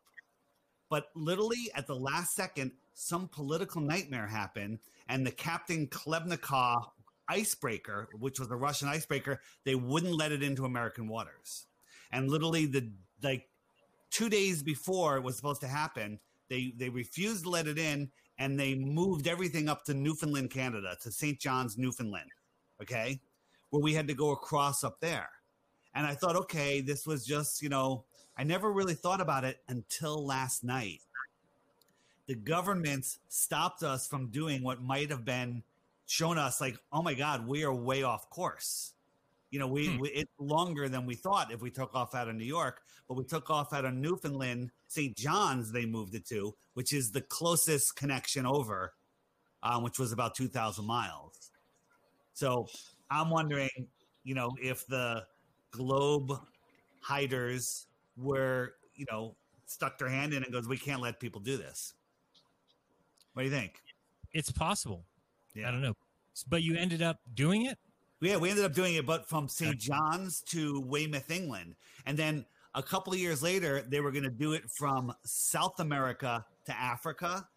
But 0.88 1.08
literally 1.14 1.70
at 1.74 1.86
the 1.86 1.96
last 1.96 2.34
second, 2.34 2.72
some 2.94 3.28
political 3.28 3.80
nightmare 3.80 4.26
happened, 4.26 4.78
and 5.08 5.26
the 5.26 5.30
Captain 5.30 5.86
Khlebnikov 5.88 6.84
icebreaker, 7.28 8.08
which 8.18 8.38
was 8.38 8.50
a 8.50 8.56
Russian 8.56 8.88
icebreaker, 8.88 9.40
they 9.64 9.74
wouldn't 9.74 10.14
let 10.14 10.32
it 10.32 10.42
into 10.42 10.64
American 10.64 11.08
waters. 11.08 11.66
And 12.12 12.30
literally, 12.30 12.66
the 12.66 12.90
like 13.22 13.48
two 14.10 14.28
days 14.28 14.62
before 14.62 15.16
it 15.16 15.22
was 15.22 15.36
supposed 15.36 15.60
to 15.62 15.68
happen, 15.68 16.18
they 16.48 16.72
they 16.76 16.88
refused 16.88 17.44
to 17.44 17.50
let 17.50 17.66
it 17.66 17.78
in, 17.78 18.10
and 18.38 18.58
they 18.58 18.74
moved 18.74 19.26
everything 19.26 19.68
up 19.68 19.84
to 19.84 19.94
Newfoundland, 19.94 20.50
Canada, 20.50 20.96
to 21.02 21.10
St. 21.10 21.38
John's, 21.38 21.76
Newfoundland. 21.76 22.30
Okay, 22.80 23.20
where 23.70 23.82
we 23.82 23.94
had 23.94 24.08
to 24.08 24.14
go 24.14 24.30
across 24.30 24.84
up 24.84 25.00
there. 25.00 25.28
And 25.94 26.06
I 26.06 26.14
thought, 26.14 26.36
okay, 26.36 26.80
this 26.80 27.06
was 27.06 27.24
just 27.26 27.62
you 27.62 27.68
know, 27.68 28.04
I 28.36 28.44
never 28.44 28.70
really 28.70 28.94
thought 28.94 29.20
about 29.20 29.44
it 29.44 29.60
until 29.68 30.24
last 30.24 30.62
night. 30.62 31.00
The 32.26 32.34
governments 32.34 33.18
stopped 33.28 33.82
us 33.82 34.06
from 34.06 34.28
doing 34.28 34.62
what 34.62 34.82
might 34.82 35.10
have 35.10 35.24
been 35.24 35.62
shown 36.06 36.38
us 36.38 36.60
like, 36.60 36.76
oh 36.92 37.02
my 37.02 37.14
God, 37.14 37.46
we 37.46 37.64
are 37.64 37.74
way 37.74 38.02
off 38.02 38.28
course. 38.30 38.92
You 39.50 39.60
know, 39.60 39.68
we, 39.68 39.86
Hmm. 39.88 39.98
we 40.00 40.08
it's 40.10 40.32
longer 40.38 40.88
than 40.88 41.06
we 41.06 41.14
thought 41.14 41.52
if 41.52 41.60
we 41.60 41.70
took 41.70 41.94
off 41.94 42.14
out 42.14 42.28
of 42.28 42.34
New 42.34 42.44
York, 42.44 42.82
but 43.08 43.14
we 43.14 43.24
took 43.24 43.48
off 43.48 43.72
out 43.72 43.84
of 43.84 43.94
Newfoundland, 43.94 44.70
St. 44.88 45.16
John's. 45.16 45.70
They 45.72 45.86
moved 45.86 46.14
it 46.14 46.26
to, 46.26 46.54
which 46.74 46.92
is 46.92 47.12
the 47.12 47.20
closest 47.22 47.96
connection 47.96 48.44
over, 48.44 48.92
um, 49.62 49.82
which 49.84 49.98
was 49.98 50.12
about 50.12 50.34
two 50.34 50.48
thousand 50.48 50.84
miles. 50.84 51.52
So 52.34 52.68
I'm 53.10 53.30
wondering, 53.30 53.88
you 54.24 54.34
know, 54.34 54.50
if 54.60 54.86
the 54.88 55.24
globe 55.70 56.32
hiders 57.00 57.86
were, 58.16 58.74
you 58.94 59.06
know, 59.10 59.36
stuck 59.66 59.98
their 59.98 60.08
hand 60.08 60.32
in 60.34 60.42
and 60.44 60.52
goes, 60.52 60.68
we 60.68 60.78
can't 60.78 61.00
let 61.02 61.20
people 61.20 61.40
do 61.40 61.56
this. 61.56 61.94
What 63.34 63.42
do 63.42 63.48
you 63.48 63.54
think? 63.54 63.82
It's 64.32 64.50
possible. 64.50 65.04
Yeah. 65.54 65.68
I 65.68 65.70
don't 65.70 65.82
know, 65.82 65.94
but 66.48 66.62
you 66.62 66.76
ended 66.76 67.02
up 67.02 67.18
doing 67.34 67.66
it. 67.66 67.78
Yeah, 68.20 68.36
we 68.38 68.50
ended 68.50 68.64
up 68.64 68.72
doing 68.74 68.94
it, 68.94 69.06
but 69.06 69.28
from 69.28 69.48
St. 69.48 69.78
John's 69.78 70.40
to 70.48 70.80
Weymouth, 70.80 71.30
England. 71.30 71.74
And 72.06 72.16
then 72.18 72.46
a 72.74 72.82
couple 72.82 73.12
of 73.12 73.18
years 73.18 73.42
later, 73.42 73.82
they 73.88 74.00
were 74.00 74.10
going 74.10 74.24
to 74.24 74.30
do 74.30 74.52
it 74.52 74.70
from 74.70 75.12
South 75.24 75.80
America 75.80 76.44
to 76.66 76.78
Africa. 76.78 77.48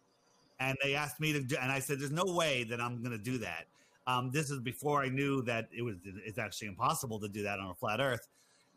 and 0.59 0.77
they 0.83 0.95
asked 0.95 1.19
me 1.19 1.33
to 1.33 1.41
do, 1.41 1.55
and 1.61 1.71
I 1.71 1.79
said, 1.79 1.99
"There's 1.99 2.11
no 2.11 2.25
way 2.25 2.63
that 2.65 2.81
I'm 2.81 3.01
going 3.01 3.11
to 3.17 3.23
do 3.23 3.37
that." 3.39 3.67
Um, 4.07 4.31
this 4.31 4.49
is 4.51 4.59
before 4.59 5.01
I 5.03 5.09
knew 5.09 5.41
that 5.43 5.69
it 5.71 5.81
was 5.83 5.97
it's 6.25 6.37
actually 6.37 6.67
impossible 6.69 7.19
to 7.21 7.29
do 7.29 7.43
that 7.43 7.59
on 7.59 7.69
a 7.71 7.75
flat 7.75 7.99
Earth. 8.01 8.27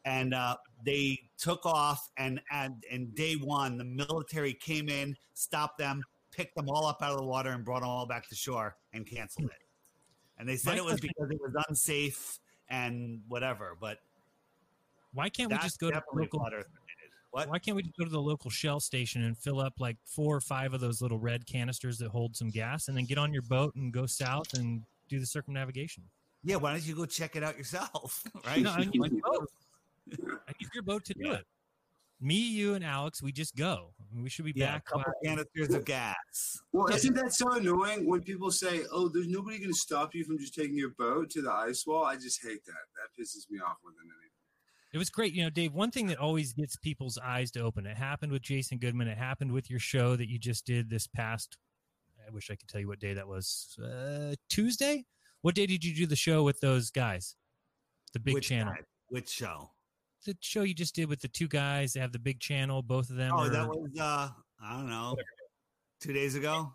And 0.04 0.35
uh, 0.35 0.56
they 0.85 1.21
took 1.38 1.64
off, 1.64 2.11
and 2.16 2.40
and 2.50 2.82
and 2.90 3.14
day 3.14 3.35
one, 3.35 3.78
the 3.78 3.85
military 3.85 4.52
came 4.52 4.88
in, 4.88 5.16
stopped 5.35 5.78
them, 5.78 6.02
picked 6.32 6.56
them 6.56 6.68
all 6.68 6.87
up 6.87 7.02
out 7.02 7.12
of 7.12 7.18
the 7.18 7.25
water, 7.25 7.50
and 7.50 7.64
brought 7.64 7.80
them 7.80 7.88
all 7.88 8.06
back 8.06 8.28
to 8.28 8.35
shore, 8.35 8.76
and 8.92 9.06
canceled 9.06 9.47
it. 9.47 9.62
And 10.38 10.49
they 10.49 10.56
said 10.56 10.76
it 10.76 10.85
was 10.85 11.00
because 11.00 11.30
it 11.30 11.40
was 11.40 11.52
unsafe 11.68 12.40
and 12.68 13.21
whatever. 13.28 13.76
But 13.80 13.99
Why 15.14 15.28
can't 15.28 15.52
we 15.52 15.59
just 15.59 15.78
go 15.78 15.90
to 15.90 16.02
the 16.12 16.21
local? 16.21 16.40
related. 16.40 16.66
What? 17.30 17.49
Why 17.49 17.59
can't 17.59 17.76
we 17.76 17.82
just 17.82 17.97
go 17.97 18.04
to 18.04 18.11
the 18.11 18.21
local 18.21 18.50
Shell 18.50 18.80
station 18.80 19.23
and 19.23 19.38
fill 19.38 19.61
up 19.61 19.75
like 19.78 19.97
four 20.04 20.37
or 20.37 20.40
five 20.40 20.75
of 20.75 20.80
those 20.80 21.00
little 21.00 21.18
red 21.18 21.47
canisters 21.47 21.97
that 21.99 22.11
hold 22.11 22.37
some 22.37 22.50
gas, 22.50 22.88
and 22.88 22.97
then 22.97 23.04
get 23.04 23.18
on 23.18 23.32
your 23.32 23.42
boat 23.42 23.75
and 23.75 23.92
go 23.92 24.04
south 24.04 24.52
and 24.54 24.82
do 25.09 25.18
the 25.18 25.26
circumnavigation? 25.26 26.02
Yeah, 26.44 26.56
why 26.56 26.73
don't 26.73 26.85
you 26.85 26.94
go 26.94 27.06
check 27.06 27.37
it 27.37 27.42
out 27.42 27.56
yourself? 27.56 28.25
Right? 28.44 28.62
No, 28.62 28.71
I 28.73 28.85
boat. 28.85 29.49
I 30.49 30.52
need 30.61 30.69
your 30.75 30.83
boat 30.83 31.04
to 31.07 31.14
do 31.14 31.28
Yeah. 31.28 31.33
it. 31.35 31.47
Me, 32.21 32.37
you, 32.37 32.75
and 32.75 32.85
Alex, 32.85 33.21
we 33.21 33.33
just 33.33 33.57
go. 33.57 33.95
We 34.14 34.28
should 34.31 34.45
be 34.45 34.52
yeah, 34.54 34.66
a 34.66 34.73
back. 34.75 34.85
couple 34.85 35.12
by- 35.25 35.28
canisters 35.28 35.75
of 35.75 35.85
gas. 35.87 36.61
Well, 36.71 36.87
isn't 36.95 37.14
that 37.14 37.33
so 37.33 37.50
annoying 37.54 38.07
when 38.09 38.21
people 38.23 38.52
say, 38.52 38.83
"Oh, 38.92 39.09
there's 39.09 39.26
nobody 39.26 39.59
going 39.59 39.73
to 39.73 39.76
stop 39.78 40.14
you 40.14 40.25
from 40.25 40.38
just 40.38 40.54
taking 40.54 40.76
your 40.76 40.90
boat 40.90 41.31
to 41.31 41.42
the 41.42 41.50
ice 41.50 41.85
wall"? 41.85 42.04
I 42.04 42.14
just 42.14 42.40
hate 42.40 42.64
that. 42.66 42.73
That 42.95 43.21
pisses 43.21 43.50
me 43.50 43.59
off 43.59 43.78
more 43.83 43.90
than 43.99 44.07
anything. 44.07 44.31
It 44.92 44.99
was 44.99 45.11
great. 45.11 45.33
You 45.33 45.42
know, 45.42 45.50
Dave, 45.50 45.73
one 45.73 45.90
thing 45.90 46.07
that 46.09 46.19
always 46.19 46.52
gets 46.52 46.76
people's 46.76 47.19
eyes 47.19 47.50
to 47.52 47.61
open, 47.61 47.87
it 47.87 47.97
happened 47.97 48.31
with 48.31 48.42
Jason 48.42 48.78
Goodman. 48.78 49.09
It 49.09 49.19
happened 49.19 49.50
with 49.50 49.69
your 49.69 49.81
show 49.81 50.14
that 50.14 50.28
you 50.28 50.38
just 50.38 50.64
did 50.64 50.90
this 50.90 51.09
past, 51.09 51.57
I 52.25 52.31
wish 52.31 52.50
I 52.52 52.54
could 52.54 52.69
tell 52.69 52.81
you 52.81 52.87
what 52.87 53.00
day 53.00 53.14
that 53.14 53.26
was. 53.26 53.76
Uh, 53.83 54.37
Tuesday? 54.49 55.07
What 55.40 55.57
day 55.57 55.66
did 55.66 55.83
you 55.85 55.92
do 55.92 56.07
the 56.07 56.14
show 56.14 56.45
with 56.45 56.61
those 56.61 56.92
guys? 56.92 57.35
The 58.12 58.21
big 58.21 58.35
Which 58.35 58.49
channel. 58.50 58.75
guy? 58.75 58.83
Which 59.09 59.28
show? 59.28 59.72
The 60.25 60.37
show 60.41 60.62
you 60.62 60.75
just 60.75 60.95
did 60.95 61.09
with 61.09 61.21
the 61.21 61.29
two 61.29 61.49
guys. 61.49 61.93
They 61.93 62.00
have 62.00 62.12
the 62.12 62.19
big 62.19 62.38
channel. 62.41 62.83
Both 62.83 63.11
of 63.11 63.17
them 63.17 63.33
Oh, 63.35 63.41
are, 63.41 63.49
that 63.49 63.69
was 63.69 63.91
uh, 64.00 64.29
I 64.62 64.73
don't 64.76 64.88
know, 64.88 65.17
two 66.00 66.12
days 66.12 66.35
ago. 66.35 66.73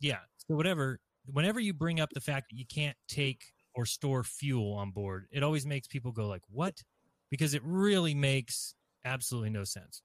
yeah. 0.00 0.18
So 0.48 0.54
whatever, 0.54 1.00
whenever 1.26 1.60
you 1.60 1.74
bring 1.74 2.00
up 2.00 2.10
the 2.14 2.20
fact 2.20 2.46
that 2.50 2.56
you 2.58 2.64
can't 2.66 2.96
take 3.08 3.44
or 3.74 3.84
store 3.84 4.22
fuel 4.24 4.72
on 4.74 4.92
board, 4.92 5.26
it 5.32 5.42
always 5.42 5.66
makes 5.66 5.86
people 5.88 6.12
go 6.12 6.26
like, 6.26 6.42
"What?" 6.48 6.82
Because 7.30 7.52
it 7.54 7.62
really 7.64 8.14
makes 8.14 8.74
absolutely 9.04 9.50
no 9.50 9.64
sense. 9.64 10.02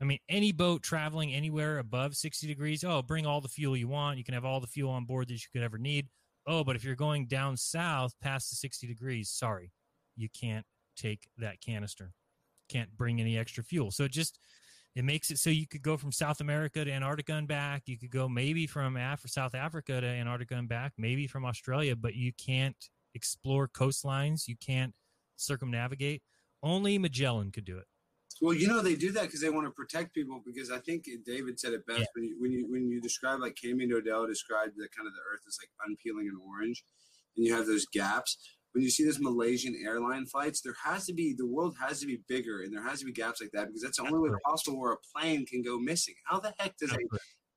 I 0.00 0.04
mean, 0.04 0.18
any 0.28 0.50
boat 0.50 0.82
traveling 0.82 1.32
anywhere 1.32 1.78
above 1.78 2.16
60 2.16 2.48
degrees, 2.48 2.82
oh, 2.82 3.02
bring 3.02 3.24
all 3.24 3.40
the 3.40 3.48
fuel 3.48 3.76
you 3.76 3.86
want. 3.86 4.18
You 4.18 4.24
can 4.24 4.34
have 4.34 4.44
all 4.44 4.58
the 4.60 4.66
fuel 4.66 4.90
on 4.90 5.04
board 5.04 5.28
that 5.28 5.34
you 5.34 5.46
could 5.52 5.62
ever 5.62 5.78
need. 5.78 6.08
Oh, 6.44 6.64
but 6.64 6.74
if 6.74 6.82
you're 6.82 6.96
going 6.96 7.26
down 7.26 7.56
south 7.56 8.12
past 8.20 8.50
the 8.50 8.56
60 8.56 8.88
degrees, 8.88 9.30
sorry, 9.30 9.70
you 10.16 10.28
can't 10.28 10.66
take 10.96 11.28
that 11.38 11.60
canister. 11.60 12.12
Can't 12.72 12.96
bring 12.96 13.20
any 13.20 13.36
extra 13.36 13.62
fuel. 13.62 13.90
So 13.90 14.04
it 14.04 14.12
just 14.12 14.38
it 14.94 15.04
makes 15.04 15.30
it 15.30 15.38
so 15.38 15.50
you 15.50 15.66
could 15.66 15.82
go 15.82 15.96
from 15.96 16.12
South 16.12 16.40
America 16.40 16.84
to 16.84 16.90
Antarctica 16.90 17.34
and 17.34 17.46
back. 17.48 17.82
You 17.86 17.98
could 17.98 18.10
go 18.10 18.28
maybe 18.28 18.66
from 18.66 18.96
Af- 18.96 19.22
South 19.26 19.54
Africa 19.54 20.00
to 20.00 20.06
Antarctica 20.06 20.54
and 20.56 20.68
back, 20.68 20.92
maybe 20.96 21.26
from 21.26 21.44
Australia, 21.44 21.96
but 21.96 22.14
you 22.14 22.32
can't 22.32 22.76
explore 23.14 23.68
coastlines. 23.68 24.48
You 24.48 24.56
can't 24.56 24.94
circumnavigate. 25.36 26.22
Only 26.62 26.98
Magellan 26.98 27.50
could 27.50 27.64
do 27.64 27.76
it. 27.78 27.84
Well, 28.40 28.54
you 28.54 28.66
know 28.66 28.80
they 28.80 28.94
do 28.94 29.12
that 29.12 29.22
because 29.24 29.40
they 29.40 29.50
want 29.50 29.66
to 29.66 29.70
protect 29.72 30.14
people. 30.14 30.42
Because 30.44 30.70
I 30.70 30.78
think 30.78 31.06
David 31.26 31.60
said 31.60 31.74
it 31.74 31.86
best 31.86 32.00
Yeah. 32.00 32.06
when 32.14 32.24
you 32.24 32.36
when 32.40 32.52
you 32.52 32.66
when 32.70 32.88
you 32.88 33.00
describe 33.00 33.40
like 33.40 33.54
Cami 33.62 33.86
Nodell 33.86 34.26
described 34.26 34.72
the 34.76 34.88
kind 34.96 35.06
of 35.06 35.12
the 35.14 35.20
Earth 35.32 35.42
as 35.46 35.58
like 35.60 35.70
unpeeling 35.86 36.28
an 36.28 36.38
orange, 36.48 36.84
and 37.36 37.44
you 37.46 37.54
have 37.54 37.66
those 37.66 37.86
gaps. 37.92 38.38
When 38.72 38.82
you 38.82 38.90
see 38.90 39.04
those 39.04 39.20
Malaysian 39.20 39.76
airline 39.84 40.26
flights, 40.26 40.62
there 40.62 40.74
has 40.84 41.06
to 41.06 41.14
be 41.14 41.34
the 41.36 41.46
world 41.46 41.76
has 41.80 42.00
to 42.00 42.06
be 42.06 42.20
bigger, 42.28 42.62
and 42.62 42.72
there 42.72 42.82
has 42.82 43.00
to 43.00 43.06
be 43.06 43.12
gaps 43.12 43.40
like 43.40 43.50
that 43.52 43.66
because 43.66 43.82
that's 43.82 43.98
the 43.98 44.04
only 44.04 44.30
way 44.30 44.36
possible 44.44 44.80
where 44.80 44.92
a 44.92 44.96
plane 45.14 45.44
can 45.46 45.62
go 45.62 45.78
missing. 45.78 46.14
How 46.24 46.40
the 46.40 46.54
heck 46.58 46.76
does 46.78 46.92
a 46.92 46.98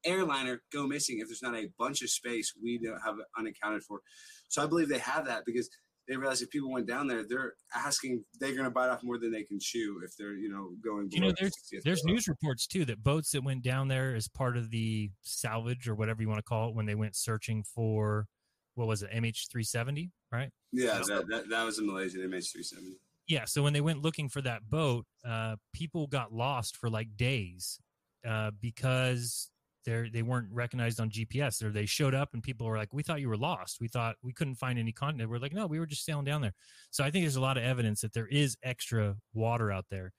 airliner 0.10 0.62
go 0.72 0.86
missing 0.86 1.20
if 1.20 1.28
there's 1.28 1.42
not 1.42 1.56
a 1.56 1.70
bunch 1.80 2.02
of 2.02 2.10
space 2.10 2.54
we 2.62 2.80
don't 2.80 3.00
have 3.00 3.16
unaccounted 3.38 3.84
for? 3.84 4.02
So 4.50 4.64
I 4.64 4.68
believe 4.68 4.90
they 4.90 5.00
have 5.00 5.26
that 5.26 5.44
because 5.46 5.70
they 6.08 6.18
realize 6.18 6.42
if 6.42 6.50
people 6.50 6.72
went 6.72 6.88
down 6.88 7.08
there, 7.08 7.24
they're 7.28 7.54
asking 7.76 8.24
they're 8.40 8.52
going 8.52 8.66
to 8.66 8.70
bite 8.70 8.90
off 8.90 9.04
more 9.04 9.18
than 9.18 9.32
they 9.32 9.44
can 9.44 9.58
chew 9.60 10.02
if 10.06 10.16
they're 10.18 10.36
you 10.36 10.50
know 10.50 10.72
going. 10.84 11.10
You 11.12 11.22
know, 11.22 11.34
there's 11.40 11.54
there's 11.84 12.04
news 12.04 12.28
reports 12.28 12.68
too 12.68 12.86
that 12.86 13.04
boats 13.04 13.32
that 13.32 13.44
went 13.44 13.64
down 13.64 13.88
there 13.88 14.16
as 14.16 14.28
part 14.28 14.58
of 14.58 14.70
the 14.70 15.10
salvage 15.22 15.88
or 15.88 15.96
whatever 15.96 16.22
you 16.22 16.28
want 16.28 16.40
to 16.40 16.44
call 16.44 16.70
it 16.70 16.76
when 16.76 16.86
they 16.86 16.96
went 16.96 17.16
searching 17.16 17.64
for 17.64 18.28
what 18.76 18.88
was 18.88 19.04
it 19.04 19.12
MH370, 19.12 20.12
right? 20.32 20.50
Yeah, 20.72 21.02
that, 21.08 21.28
that, 21.30 21.50
that 21.50 21.64
was 21.64 21.80
a 21.80 21.84
Malaysian 21.84 22.22
MH370. 22.30 22.94
Yeah, 23.28 23.46
so 23.46 23.64
when 23.64 23.74
they 23.74 23.82
went 23.82 24.02
looking 24.02 24.30
for 24.30 24.42
that 24.42 24.70
boat, 24.70 25.06
uh, 25.28 25.56
people 25.74 26.06
got 26.08 26.32
lost 26.32 26.78
for 26.78 26.90
like 26.90 27.18
days 27.18 27.80
uh, 28.28 28.52
because 28.62 29.50
they 29.86 30.10
they 30.12 30.22
weren't 30.22 30.48
recognized 30.52 31.00
on 31.00 31.10
GPS. 31.10 31.64
Or 31.64 31.72
they 31.72 31.86
showed 31.86 32.14
up 32.14 32.30
and 32.34 32.44
people 32.44 32.68
were 32.68 32.78
like, 32.78 32.94
"We 32.94 33.02
thought 33.02 33.22
you 33.22 33.30
were 33.30 33.38
lost. 33.38 33.78
We 33.80 33.88
thought 33.88 34.16
we 34.22 34.34
couldn't 34.34 34.56
find 34.56 34.78
any 34.78 34.92
continent." 34.92 35.30
We're 35.30 35.40
like, 35.40 35.54
"No, 35.54 35.66
we 35.66 35.80
were 35.80 35.88
just 35.88 36.06
sailing 36.06 36.26
down 36.26 36.42
there." 36.42 36.54
So 36.92 37.04
I 37.04 37.10
think 37.10 37.24
there's 37.24 37.36
a 37.36 37.42
lot 37.42 37.58
of 37.58 37.64
evidence 37.64 38.02
that 38.02 38.14
there 38.14 38.28
is 38.28 38.58
extra 38.64 39.16
water 39.34 39.72
out 39.72 39.86
there. 39.90 40.12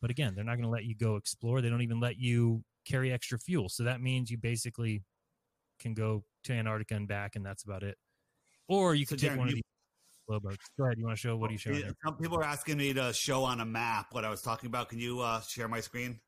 But 0.00 0.10
again, 0.10 0.34
they're 0.34 0.44
not 0.44 0.56
going 0.56 0.64
to 0.64 0.70
let 0.70 0.84
you 0.84 0.94
go 0.94 1.16
explore. 1.16 1.60
They 1.60 1.70
don't 1.70 1.82
even 1.82 2.00
let 2.00 2.16
you 2.16 2.62
carry 2.84 3.12
extra 3.12 3.38
fuel. 3.38 3.68
So 3.68 3.84
that 3.84 4.00
means 4.00 4.30
you 4.30 4.38
basically 4.38 5.02
can 5.82 5.94
go 5.94 6.24
to 6.44 6.52
Antarctica 6.52 6.94
and 6.94 7.06
back, 7.08 7.36
and 7.36 7.44
that's 7.44 7.64
about 7.64 7.82
it. 7.82 7.98
Or 8.68 8.94
you 8.94 9.04
So 9.04 9.16
take 9.16 9.32
Darren, 9.32 9.36
one 9.38 9.48
of 9.48 9.50
you- 9.50 9.56
these 9.56 9.62
slow 10.26 10.40
boats. 10.40 10.56
Go 10.78 10.84
ahead. 10.86 10.98
You 10.98 11.04
want 11.04 11.16
to 11.16 11.20
show? 11.20 11.36
What 11.36 11.50
are 11.50 11.52
you 11.52 11.58
showing? 11.58 11.76
Yeah, 11.76 11.82
there? 11.86 11.94
Some 12.04 12.16
people 12.16 12.38
are 12.38 12.44
asking 12.44 12.78
me 12.78 12.92
to 12.94 13.12
show 13.12 13.44
on 13.44 13.60
a 13.60 13.64
map 13.66 14.06
what 14.14 14.24
I 14.24 14.30
was 14.30 14.40
talking 14.40 14.68
about. 14.68 14.88
Can 14.88 14.98
you 14.98 15.20
uh, 15.20 15.40
share 15.42 15.68
my 15.68 15.80
screen? 15.80 16.20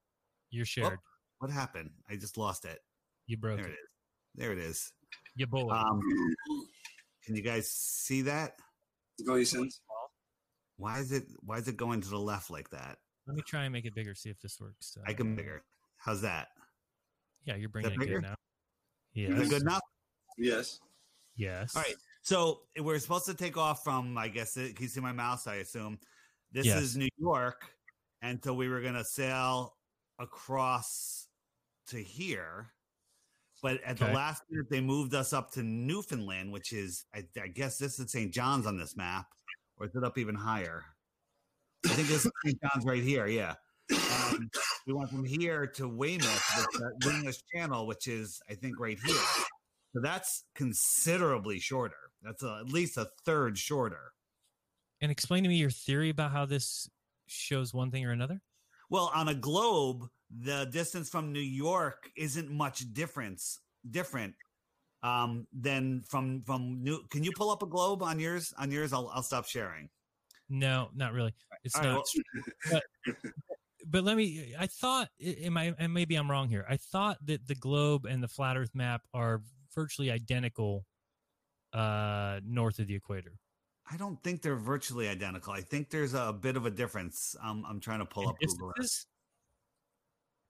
You're 0.50 0.66
shared. 0.66 0.98
What 1.38 1.50
happened? 1.50 1.90
I 2.08 2.16
just 2.16 2.36
lost 2.36 2.64
it. 2.64 2.78
You 3.26 3.36
broke 3.36 3.58
There 3.58 3.66
it. 3.66 3.70
it 3.70 3.74
is. 3.74 3.88
There 4.34 4.52
it 4.52 4.58
is. 4.58 4.92
You 5.36 5.46
bullet. 5.46 5.74
Um, 5.74 6.00
can 7.24 7.34
you 7.36 7.42
guys 7.42 7.70
see 7.70 8.22
that? 8.22 8.58
Going 9.26 9.44
since 9.44 9.80
Why 10.76 10.98
is 10.98 11.12
it? 11.12 11.24
Why 11.40 11.58
is 11.58 11.68
it 11.68 11.76
going 11.76 12.00
to 12.00 12.08
the 12.08 12.18
left 12.18 12.50
like 12.50 12.68
that? 12.70 12.98
Let 13.26 13.36
me 13.36 13.42
try 13.46 13.64
and 13.64 13.72
make 13.72 13.84
it 13.84 13.94
bigger. 13.94 14.14
See 14.14 14.28
if 14.28 14.40
this 14.40 14.60
works. 14.60 14.96
I 15.06 15.14
can 15.14 15.34
bigger. 15.36 15.62
How's 15.98 16.20
that? 16.22 16.48
Yeah, 17.44 17.54
you're 17.56 17.68
bringing 17.68 17.92
it 17.92 17.98
bigger? 17.98 18.14
good 18.20 18.22
now. 18.22 18.34
Is 19.14 19.28
Yes. 19.30 19.40
it 19.46 19.50
good 19.50 19.62
enough? 19.62 19.80
yes, 20.38 20.80
Yes. 21.36 21.74
All 21.76 21.82
right. 21.82 21.94
So 22.22 22.62
we're 22.78 22.98
supposed 22.98 23.26
to 23.26 23.34
take 23.34 23.56
off 23.56 23.84
from. 23.84 24.16
I 24.16 24.28
guess. 24.28 24.56
It, 24.56 24.76
can 24.76 24.84
you 24.84 24.88
see 24.88 25.00
my 25.00 25.12
mouse? 25.12 25.46
I 25.46 25.56
assume. 25.56 25.98
This 26.52 26.66
Yes. 26.66 26.82
is 26.82 26.96
New 26.96 27.08
York, 27.18 27.70
and 28.22 28.42
so 28.42 28.54
we 28.54 28.68
were 28.68 28.80
going 28.80 28.94
to 28.94 29.04
sail 29.04 29.76
across 30.18 31.28
to 31.88 32.02
here. 32.02 32.72
But 33.62 33.82
at 33.82 33.96
Okay. 34.00 34.06
the 34.06 34.12
last 34.12 34.42
minute, 34.50 34.68
they 34.70 34.80
moved 34.80 35.14
us 35.14 35.32
up 35.32 35.50
to 35.52 35.62
Newfoundland, 35.62 36.52
which 36.52 36.72
is, 36.72 37.06
I, 37.14 37.26
I 37.42 37.48
guess, 37.48 37.78
this 37.78 37.98
is 37.98 38.12
St. 38.12 38.32
John's 38.32 38.66
on 38.66 38.76
this 38.76 38.94
map, 38.96 39.26
or 39.78 39.86
is 39.86 39.94
it 39.94 40.04
up 40.04 40.18
even 40.18 40.34
higher? 40.34 40.84
I 41.86 41.88
think 41.90 42.08
this 42.08 42.24
is 42.26 42.32
St. 42.44 42.58
John's 42.62 42.84
right 42.84 43.02
here. 43.02 43.26
Yeah. 43.26 43.54
Um, 43.90 44.50
we 44.86 44.92
went 44.92 45.10
from 45.10 45.24
here 45.24 45.66
to 45.66 45.88
Weymouth, 45.88 46.42
with 46.56 47.00
the 47.00 47.10
English 47.10 47.38
Channel, 47.54 47.86
which 47.86 48.06
is, 48.06 48.40
I 48.50 48.54
think, 48.54 48.78
right 48.78 48.98
here. 49.04 49.16
So 49.94 50.00
that's 50.02 50.44
considerably 50.54 51.58
shorter. 51.58 51.96
That's 52.22 52.42
a, 52.42 52.58
at 52.60 52.72
least 52.72 52.96
a 52.96 53.08
third 53.24 53.56
shorter. 53.56 54.12
And 55.00 55.10
explain 55.10 55.42
to 55.44 55.48
me 55.48 55.56
your 55.56 55.70
theory 55.70 56.10
about 56.10 56.32
how 56.32 56.46
this 56.46 56.88
shows 57.26 57.72
one 57.72 57.90
thing 57.90 58.04
or 58.04 58.10
another. 58.10 58.40
Well, 58.90 59.10
on 59.14 59.28
a 59.28 59.34
globe, 59.34 60.08
the 60.30 60.68
distance 60.70 61.08
from 61.08 61.32
New 61.32 61.40
York 61.40 62.10
isn't 62.16 62.50
much 62.50 62.92
difference 62.92 63.60
different 63.90 64.34
um, 65.02 65.46
than 65.52 66.02
from 66.08 66.42
from 66.42 66.82
New. 66.82 67.00
Can 67.10 67.22
you 67.24 67.32
pull 67.36 67.50
up 67.50 67.62
a 67.62 67.66
globe 67.66 68.02
on 68.02 68.18
yours? 68.18 68.52
On 68.58 68.70
yours, 68.70 68.92
I'll 68.92 69.10
I'll 69.14 69.22
stop 69.22 69.46
sharing. 69.46 69.88
No, 70.48 70.88
not 70.94 71.12
really. 71.12 71.34
It's 71.64 71.74
All 71.76 71.82
right, 71.82 71.92
not. 71.92 72.04
well- 72.72 72.80
but, 73.86 74.04
let 74.04 74.16
me. 74.16 74.54
I 74.58 74.66
thought. 74.66 75.08
Am 75.20 75.56
I? 75.56 75.74
And 75.78 75.92
maybe 75.92 76.14
I'm 76.16 76.30
wrong 76.30 76.48
here. 76.48 76.64
I 76.68 76.76
thought 76.76 77.18
that 77.26 77.46
the 77.46 77.54
globe 77.54 78.06
and 78.06 78.22
the 78.22 78.28
flat 78.28 78.56
Earth 78.56 78.74
map 78.74 79.02
are 79.12 79.42
virtually 79.74 80.10
identical 80.10 80.84
uh, 81.72 82.40
north 82.44 82.78
of 82.78 82.86
the 82.86 82.94
equator. 82.94 83.32
I 83.90 83.96
don't 83.96 84.22
think 84.22 84.40
they're 84.40 84.56
virtually 84.56 85.08
identical. 85.08 85.52
I 85.52 85.60
think 85.60 85.90
there's 85.90 86.14
a 86.14 86.32
bit 86.32 86.56
of 86.56 86.64
a 86.64 86.70
difference. 86.70 87.36
Um, 87.42 87.66
I'm 87.68 87.80
trying 87.80 87.98
to 87.98 88.06
pull 88.06 88.22
In 88.22 88.28
up 88.30 88.36
Google. 88.40 88.72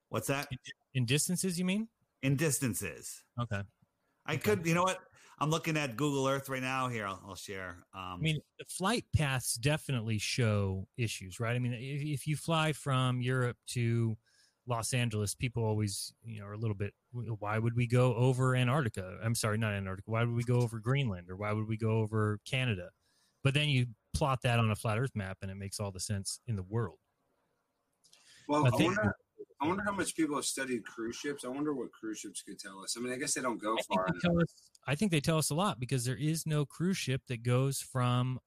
What's 0.09 0.27
that? 0.27 0.47
In 0.93 1.05
distances, 1.05 1.59
you 1.59 1.65
mean? 1.65 1.89
In 2.21 2.37
distances. 2.37 3.23
Okay. 3.39 3.61
I 4.25 4.33
Okay. 4.33 4.41
could. 4.41 4.65
You 4.65 4.75
know 4.75 4.83
what? 4.83 4.99
I'm 5.39 5.49
looking 5.49 5.75
at 5.77 5.97
Google 5.97 6.27
Earth 6.27 6.47
right 6.49 6.61
now. 6.61 6.87
Here, 6.87 7.05
I'll, 7.05 7.21
I'll 7.27 7.35
share. 7.35 7.85
Um, 7.93 8.01
I 8.01 8.17
mean, 8.17 8.39
the 8.57 8.65
flight 8.65 9.05
paths 9.15 9.55
definitely 9.55 10.17
show 10.17 10.87
issues, 10.97 11.39
right? 11.39 11.55
I 11.55 11.59
mean, 11.59 11.73
if, 11.73 12.21
if 12.21 12.27
you 12.27 12.37
fly 12.37 12.71
from 12.71 13.21
Europe 13.21 13.57
to 13.71 14.15
Los 14.67 14.93
Angeles, 14.93 15.35
people 15.35 15.63
always, 15.63 16.13
you 16.23 16.39
know, 16.39 16.45
are 16.47 16.53
a 16.53 16.57
little 16.57 16.75
bit. 16.75 16.93
Why 17.39 17.59
would 17.59 17.75
we 17.75 17.85
go 17.85 18.15
over 18.15 18.55
Antarctica? 18.55 19.17
I'm 19.23 19.35
sorry, 19.35 19.57
not 19.57 19.73
Antarctica. 19.73 20.09
Why 20.09 20.23
would 20.23 20.35
we 20.35 20.43
go 20.43 20.55
over 20.61 20.79
Greenland 20.79 21.29
or 21.29 21.35
why 21.35 21.51
would 21.51 21.67
we 21.67 21.77
go 21.77 21.99
over 21.99 22.39
Canada? 22.45 22.89
But 23.43 23.53
then 23.53 23.69
you 23.69 23.87
plot 24.13 24.39
that 24.43 24.57
on 24.59 24.71
a 24.71 24.75
flat 24.75 24.97
Earth 24.97 25.11
map, 25.15 25.37
and 25.41 25.51
it 25.51 25.55
makes 25.55 25.79
all 25.79 25.91
the 25.91 25.99
sense 25.99 26.39
in 26.47 26.55
the 26.55 26.63
world. 26.63 26.97
Well, 28.47 28.65
I 28.65 28.69
I, 28.69 28.71
think- 28.71 28.97
wonder. 28.97 29.13
I 29.61 29.67
wonder 29.67 29.83
how 29.85 29.93
much 29.93 30.15
people 30.15 30.35
have 30.35 30.45
studied 30.45 30.85
cruise 30.85 31.15
ships. 31.15 31.45
I 31.45 31.47
wonder 31.47 31.73
what 31.73 31.91
cruise 31.91 32.19
ships 32.19 32.41
could 32.41 32.59
tell 32.59 32.79
us. 32.79 32.95
I 32.97 33.01
mean, 33.01 33.13
I 33.13 33.17
guess 33.17 33.33
they 33.33 33.41
don't 33.41 33.61
go 33.61 33.77
I 33.77 33.81
far 33.83 34.07
tell 34.21 34.39
us, 34.39 34.53
I 34.85 34.95
think 34.95 35.11
they 35.11 35.21
tell 35.21 35.37
us 35.37 35.49
a 35.49 35.55
lot 35.55 35.79
because 35.79 36.03
there 36.03 36.17
is 36.17 36.45
no 36.45 36.65
cruise 36.65 36.97
ship 36.97 37.21
that 37.27 37.43
goes 37.43 37.79
from 37.79 38.39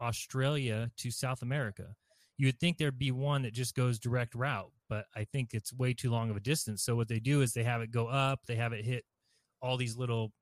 Australia 0.00 0.90
to 0.98 1.10
South 1.10 1.42
America. 1.42 1.94
You 2.36 2.48
would 2.48 2.58
think 2.58 2.76
there'd 2.76 2.98
be 2.98 3.12
one 3.12 3.42
that 3.42 3.54
just 3.54 3.74
goes 3.74 3.98
direct 3.98 4.34
route, 4.34 4.72
but 4.88 5.06
I 5.14 5.24
think 5.24 5.50
it's 5.52 5.72
way 5.72 5.94
too 5.94 6.10
long 6.10 6.30
of 6.30 6.36
a 6.36 6.40
distance. 6.40 6.82
So 6.82 6.96
what 6.96 7.08
they 7.08 7.20
do 7.20 7.40
is 7.40 7.52
they 7.52 7.64
have 7.64 7.80
it 7.80 7.90
go 7.90 8.08
up, 8.08 8.40
they 8.46 8.56
have 8.56 8.72
it 8.72 8.84
hit 8.84 9.04
all 9.62 9.76
these 9.76 9.96
little 9.96 10.32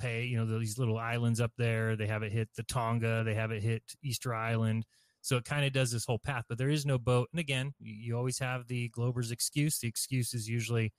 Pape, 0.00 0.30
you 0.30 0.38
know, 0.38 0.58
these 0.58 0.78
little 0.78 0.96
islands 0.98 1.40
up 1.40 1.52
there. 1.58 1.96
They 1.96 2.06
have 2.06 2.22
it 2.22 2.32
hit 2.32 2.48
the 2.56 2.62
Tonga, 2.62 3.22
they 3.24 3.34
have 3.34 3.52
it 3.52 3.62
hit 3.62 3.82
Easter 4.02 4.34
Island. 4.34 4.86
So 5.26 5.36
it 5.36 5.44
kind 5.44 5.66
of 5.66 5.72
does 5.72 5.90
this 5.90 6.04
whole 6.04 6.20
path, 6.20 6.44
but 6.48 6.56
there 6.56 6.70
is 6.70 6.86
no 6.86 6.98
boat. 6.98 7.28
And 7.32 7.40
again, 7.40 7.74
you 7.80 8.16
always 8.16 8.38
have 8.38 8.68
the 8.68 8.90
Glober's 8.90 9.32
excuse. 9.32 9.76
The 9.76 9.88
excuse 9.88 10.32
is 10.34 10.48
usually, 10.48 10.92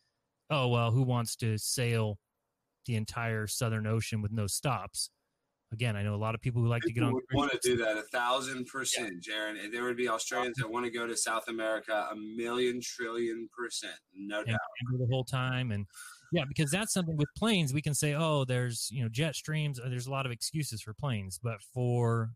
oh, 0.50 0.68
well, 0.68 0.92
who 0.92 1.04
wants 1.04 1.38
to 1.38 1.58
sail 1.58 2.20
the 2.88 2.98
entire 2.98 3.48
Southern 3.48 3.88
Ocean 3.88 4.22
with 4.22 4.34
no 4.34 4.46
stops? 4.46 5.12
Again, 5.72 5.96
I 5.96 6.04
know 6.04 6.14
a 6.14 6.18
lot 6.18 6.36
of 6.36 6.42
people 6.42 6.62
who 6.62 6.68
like 6.68 6.82
to 6.82 6.92
get 6.92 7.06
on. 7.06 7.14
would 7.14 7.24
want 7.32 7.54
to 7.54 7.60
do 7.64 7.78
that 7.78 7.98
a 7.98 8.02
thousand 8.02 8.68
percent, 8.68 9.24
Jaron. 9.24 9.64
And 9.64 9.74
there 9.74 9.86
would 9.86 9.96
be 9.96 10.10
Australians 10.10 10.58
that 10.58 10.70
want 10.70 10.84
to 10.84 10.92
go 10.92 11.08
to 11.08 11.16
South 11.16 11.48
America 11.48 12.10
a 12.12 12.16
million 12.18 12.82
trillion 12.84 13.48
percent, 13.58 13.96
no 14.14 14.40
and 14.40 14.48
doubt. 14.48 14.60
the 15.00 15.08
whole 15.10 15.24
time 15.24 15.72
and 15.72 15.86
yeah 16.34 16.44
because 16.46 16.70
that's 16.70 16.94
something 16.94 17.16
with 17.16 17.30
planes 17.38 17.74
we 17.74 17.82
can 17.82 17.94
say 17.94 18.14
oh 18.14 18.44
there's 18.44 18.90
you 18.92 19.02
know 19.02 19.08
jet 19.08 19.34
streams 19.34 19.80
uh, 19.80 19.88
there's 19.88 20.08
a 20.08 20.12
lot 20.12 20.26
of 20.26 20.32
excuses 20.34 20.82
for 20.82 20.94
planes 20.94 21.40
but 21.42 21.62
for 21.74 22.32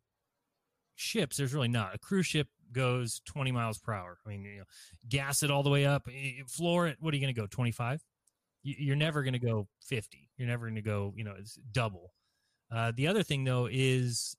ships 1.02 1.38
there's 1.38 1.54
really 1.54 1.68
not. 1.68 1.96
A 1.96 1.98
cruise 1.98 2.28
ship 2.28 2.48
goes 2.72 3.22
20 3.26 3.52
miles 3.52 3.78
per 3.78 3.94
hour. 3.94 4.18
I 4.26 4.30
mean 4.30 4.44
you 4.46 4.58
know 4.60 4.64
gas 5.10 5.44
it 5.44 5.52
all 5.52 5.64
the 5.64 5.70
way 5.70 5.86
up. 5.86 6.08
Floor 6.48 6.88
it 6.88 6.98
what 7.00 7.14
are 7.14 7.18
you 7.18 7.22
going 7.24 7.34
to 7.36 7.42
go 7.42 7.48
25 7.48 8.02
You- 8.64 8.76
you're 8.80 8.96
never 8.96 9.24
going 9.24 9.34
to 9.34 9.40
go 9.40 9.68
50 9.86 10.30
you're 10.38 10.48
never 10.48 10.66
going 10.68 10.76
to 10.76 10.82
go 10.82 11.14
you 11.18 11.24
know 11.24 11.34
it's 11.38 11.56
double. 11.72 12.14
Uh, 12.72 12.92
the 12.96 13.08
other 13.08 13.24
thing 13.24 13.44
though 13.44 13.68
is 13.70 14.36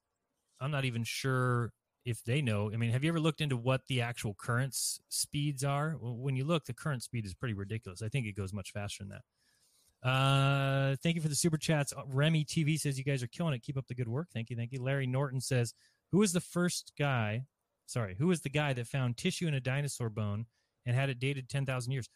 i'm 0.61 0.71
not 0.71 0.85
even 0.87 1.05
sure 1.05 1.73
if 2.05 2.25
they 2.25 2.41
know. 2.43 2.71
I 2.73 2.77
mean 2.79 2.91
have 2.93 3.05
you 3.05 3.11
ever 3.11 3.21
looked 3.21 3.41
into 3.41 3.57
what 3.57 3.83
the 3.89 4.01
actual 4.01 4.35
currents 4.35 5.01
speeds 5.09 5.63
are? 5.63 5.93
When 6.01 6.35
you 6.37 6.45
look 6.45 6.65
the 6.65 6.73
current 6.75 7.03
speed 7.03 7.27
is 7.27 7.35
pretty 7.35 7.55
ridiculous. 7.55 8.03
I 8.03 8.09
think 8.09 8.27
it 8.27 8.35
goes 8.37 8.53
much 8.53 8.73
faster 8.73 9.05
than 9.05 9.11
that. 9.11 10.09
Uh 10.09 10.97
thank 11.03 11.15
you 11.15 11.23
for 11.23 11.29
the 11.29 11.35
super 11.37 11.57
chats. 11.59 11.93
Uh, 11.93 12.03
remy 12.09 12.45
tv 12.45 12.79
says 12.79 12.99
you 12.99 13.05
guys 13.05 13.23
are 13.23 13.29
killing 13.29 13.55
it. 13.55 13.63
Keep 13.63 13.77
up 13.77 13.87
the 13.87 13.95
good 13.95 14.09
work. 14.09 14.29
Thank 14.33 14.51
you 14.51 14.57
thank 14.57 14.73
you. 14.73 14.83
Larry 14.83 15.07
norton 15.07 15.41
says 15.41 15.75
who 16.13 16.19
was 16.19 16.33
the 16.33 16.41
first 16.41 16.93
guy 16.99 17.45
sorry 17.87 18.15
who 18.19 18.27
was 18.29 18.43
the 18.43 18.49
guy 18.51 18.73
that 18.73 18.87
found 18.87 19.17
tissue 19.17 19.49
in 19.49 19.55
a 19.55 19.61
dinosaur 19.61 20.09
bone 20.11 20.47
and 20.87 20.95
had 20.95 21.09
it 21.11 21.19
dated 21.19 21.49
10,000 21.49 21.91
years 21.93 22.09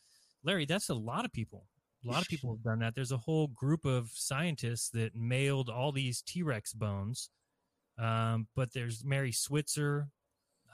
larry 0.44 0.64
that's 0.66 0.88
a 0.90 0.94
lot 0.94 1.24
of 1.24 1.32
people 1.32 1.66
a 2.04 2.08
lot 2.08 2.22
of 2.22 2.28
people 2.28 2.54
have 2.54 2.62
done 2.62 2.78
that 2.78 2.94
there's 2.94 3.10
a 3.12 3.16
whole 3.16 3.48
group 3.48 3.84
of 3.84 4.08
scientists 4.12 4.90
that 4.90 5.16
mailed 5.16 5.68
all 5.68 5.90
these 5.90 6.22
t-rex 6.22 6.72
bones 6.72 7.30
um, 7.98 8.46
but 8.54 8.72
there's 8.72 9.04
mary 9.04 9.32
schweitzer 9.32 10.08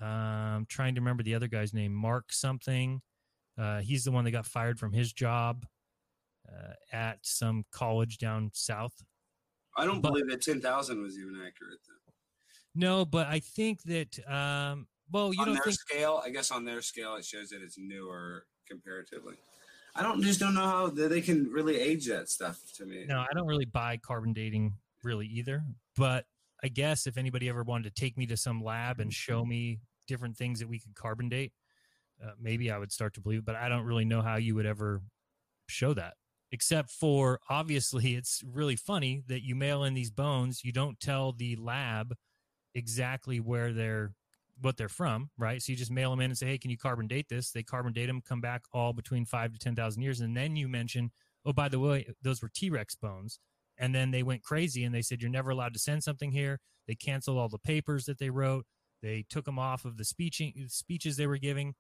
um, 0.01 0.67
trying 0.69 0.95
to 0.95 1.01
remember 1.01 1.23
the 1.23 1.35
other 1.35 1.47
guy's 1.49 1.73
name 1.73 1.93
mark 1.95 2.33
something 2.33 3.01
uh, 3.59 3.81
he's 3.81 4.05
the 4.05 4.11
one 4.11 4.25
that 4.25 4.31
got 4.33 4.47
fired 4.47 4.79
from 4.79 4.93
his 4.93 5.13
job 5.13 5.65
uh, 6.49 6.73
at 6.93 7.19
some 7.23 7.65
college 7.71 8.19
down 8.19 8.51
south 8.53 8.95
I 9.75 9.87
don't 9.87 10.03
But- 10.03 10.11
believe 10.11 10.29
that 10.29 10.43
10,000 10.43 11.01
was 11.01 11.17
even 11.19 11.37
accurate. 11.47 11.79
Though. 11.89 11.95
No 12.75 13.05
but 13.05 13.27
i 13.27 13.39
think 13.39 13.83
that 13.83 14.19
um, 14.29 14.87
well 15.11 15.33
you 15.33 15.41
on 15.41 15.47
don't 15.47 15.55
their 15.55 15.65
think 15.65 15.79
scale, 15.79 16.23
I 16.25 16.31
guess 16.31 16.51
on 16.51 16.65
their 16.65 16.83
scale, 16.83 17.17
it 17.17 17.25
shows 17.25 17.51
that 17.51 17.63
it's 17.63 17.77
newer 17.79 18.47
comparatively. 18.69 19.35
I 19.95 20.03
don't 20.03 20.23
just 20.23 20.41
don't 20.41 20.55
know 20.55 20.63
how 20.63 20.89
they 20.89 21.21
can 21.21 21.51
really 21.51 21.79
age 21.79 22.07
that 22.07 22.31
stuff 22.31 22.59
to 22.77 22.87
me. 22.87 23.05
No, 23.07 23.21
I 23.21 23.29
don't 23.35 23.47
really 23.47 23.67
buy 23.67 23.99
carbon 23.99 24.33
dating 24.33 24.73
really 25.05 25.27
either. 25.27 25.63
But 25.97 26.25
I 26.63 26.69
guess 26.69 27.07
if 27.07 27.19
anybody 27.19 27.49
ever 27.49 27.63
wanted 27.63 27.95
to 27.95 28.01
take 28.01 28.17
me 28.17 28.27
to 28.27 28.37
some 28.37 28.63
lab 28.63 29.01
and 29.01 29.13
show 29.13 29.45
me 29.45 29.81
different 30.07 30.37
things 30.37 30.61
that 30.61 30.69
we 30.69 30.79
could 30.79 30.95
carbon 30.95 31.29
date, 31.29 31.53
uh, 32.25 32.31
maybe 32.41 32.71
I 32.71 32.79
would 32.79 32.93
start 32.93 33.15
to 33.15 33.21
believe. 33.21 33.41
it, 33.41 33.45
But 33.45 33.57
I 33.57 33.69
don't 33.69 33.85
really 33.85 34.05
know 34.05 34.23
how 34.23 34.37
you 34.37 34.55
would 34.55 34.67
ever 34.67 35.03
show 35.69 35.93
that, 35.95 36.15
except 36.53 36.91
for 36.91 37.41
obviously 37.51 38.15
it's 38.17 38.43
really 38.47 38.77
funny 38.77 39.23
that 39.27 39.43
you 39.45 39.55
mail 39.55 39.85
in 39.85 39.93
these 39.93 40.11
bones. 40.11 40.65
You 40.65 40.73
don't 40.73 40.99
tell 41.01 41.33
the 41.33 41.57
lab 41.57 42.15
exactly 42.75 43.41
where 43.41 43.73
they're 43.73 44.15
what 44.61 44.77
they're 44.77 44.89
from, 44.89 45.31
right? 45.39 45.61
So 45.61 45.73
you 45.73 45.79
just 45.79 45.91
mail 45.91 46.11
them 46.11 46.21
in 46.21 46.31
and 46.31 46.39
say, 46.39 46.47
"Hey, 46.47 46.59
can 46.59 46.71
you 46.71 46.77
carbon 46.77 47.07
date 47.07 47.29
this?" 47.29 47.51
They 47.51 47.63
carbon 47.63 47.93
date 47.93 48.07
them, 48.07 48.21
come 48.21 48.41
back 48.41 48.63
all 48.73 48.93
between 48.93 49.25
five 49.25 49.53
to 49.53 49.59
ten 49.59 49.75
thousand 49.75 50.03
years, 50.03 50.21
and 50.21 50.37
then 50.37 50.57
you 50.57 50.69
mention, 50.69 51.11
"Oh, 51.45 51.53
by 51.53 51.69
the 51.69 51.79
way, 51.81 52.07
those 52.23 52.43
were 52.43 52.49
T 52.49 52.71
Rex 52.71 52.95
bones." 52.95 53.41
And 53.79 53.95
then 53.95 54.11
they 54.11 54.23
went 54.23 54.43
crazy 54.43 54.85
and 54.85 54.95
they 54.95 55.03
said, 55.03 55.21
"You're 55.21 55.31
never 55.31 55.51
allowed 55.51 55.73
to 55.75 55.79
send 55.79 56.05
something 56.05 56.33
here." 56.33 56.61
They 56.87 56.95
canceled 56.95 57.39
all 57.39 57.49
the 57.49 57.59
papers 57.59 58.05
that 58.07 58.19
they 58.19 58.31
wrote. 58.31 58.67
They 59.03 59.25
took 59.29 59.45
them 59.47 59.59
off 59.59 59.85
of 59.85 59.97
the 59.97 60.05
speeching 60.05 60.67
speeches 60.69 61.17
they 61.17 61.27
were 61.27 61.39
giving, 61.39 61.75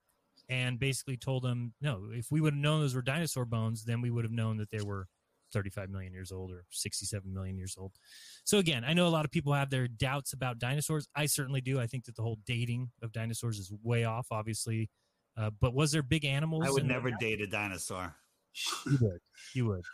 and 0.49 0.79
basically 0.79 1.17
told 1.17 1.45
them, 1.45 1.75
"No, 1.81 2.11
if 2.11 2.31
we 2.31 2.41
would 2.41 2.55
have 2.55 2.61
known 2.61 2.81
those 2.81 2.95
were 2.95 3.03
dinosaur 3.03 3.45
bones, 3.45 3.85
then 3.85 4.01
we 4.01 4.11
would 4.11 4.25
have 4.25 4.33
known 4.33 4.57
that 4.57 4.71
they 4.71 4.83
were 4.83 5.09
35 5.53 5.91
million 5.91 6.13
years 6.13 6.33
old 6.33 6.51
or 6.51 6.65
67 6.71 7.33
million 7.33 7.57
years 7.57 7.77
old." 7.79 7.93
So 8.45 8.59
again, 8.59 8.85
I 8.85 8.93
know 8.95 9.07
a 9.07 9.11
lot 9.11 9.25
of 9.25 9.31
people 9.31 9.53
have 9.53 9.71
their 9.71 9.89
doubts 9.89 10.33
about 10.33 10.59
dinosaurs. 10.59 11.09
I 11.15 11.27
certainly 11.27 11.61
do. 11.61 11.81
I 11.81 11.87
think 11.87 12.05
that 12.07 12.17
the 12.17 12.23
whole 12.23 12.39
dating 12.47 12.91
of 13.03 13.13
dinosaurs 13.13 13.59
is 13.59 13.73
way 13.83 14.05
off, 14.05 14.27
obviously. 14.31 14.91
Uh, 15.37 15.51
but 15.61 15.75
was 15.75 15.93
there 15.93 16.03
big 16.03 16.25
animals? 16.25 16.65
I 16.67 16.71
would 16.71 16.87
never 16.87 17.11
date 17.19 17.41
a 17.41 17.47
dinosaur. 17.47 18.15
You 18.87 18.99
would. 19.01 19.21
You 19.55 19.67
would. 19.67 19.85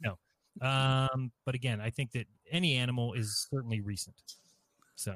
No. 0.00 0.18
Um, 0.60 1.30
but 1.46 1.54
again, 1.54 1.80
I 1.80 1.90
think 1.90 2.12
that 2.12 2.26
any 2.50 2.74
animal 2.76 3.14
is 3.14 3.46
certainly 3.50 3.80
recent. 3.80 4.16
So, 4.96 5.14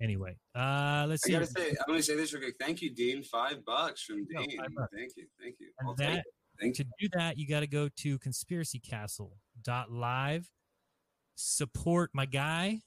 anyway, 0.00 0.36
uh, 0.54 1.06
let's 1.08 1.24
see. 1.24 1.34
I 1.34 1.42
see. 1.42 1.54
gotta 1.54 1.70
say, 1.70 1.70
I'm 1.70 1.86
gonna 1.88 2.02
say 2.02 2.14
this 2.14 2.32
real 2.32 2.42
quick. 2.42 2.54
Thank 2.60 2.82
you, 2.82 2.94
Dean. 2.94 3.24
Five 3.24 3.64
bucks 3.64 4.02
from 4.02 4.26
No, 4.30 4.44
Dean. 4.44 4.58
five 4.58 4.68
bucks. 4.76 4.92
Thank 4.94 5.12
you, 5.16 5.26
thank 5.40 5.56
you. 5.58 6.22
And 6.60 6.68
I'll 6.68 6.72
take 6.72 6.76
that 6.76 6.76
it. 6.76 6.76
Thank 6.76 6.76
to 6.76 6.84
do 6.98 7.08
that, 7.18 7.38
you 7.38 7.48
got 7.48 7.60
to 7.60 7.66
go 7.66 7.88
to 7.88 8.18
conspiracycastle.live, 8.18 10.50
support 11.36 12.10
my 12.14 12.26
guy, 12.26 12.80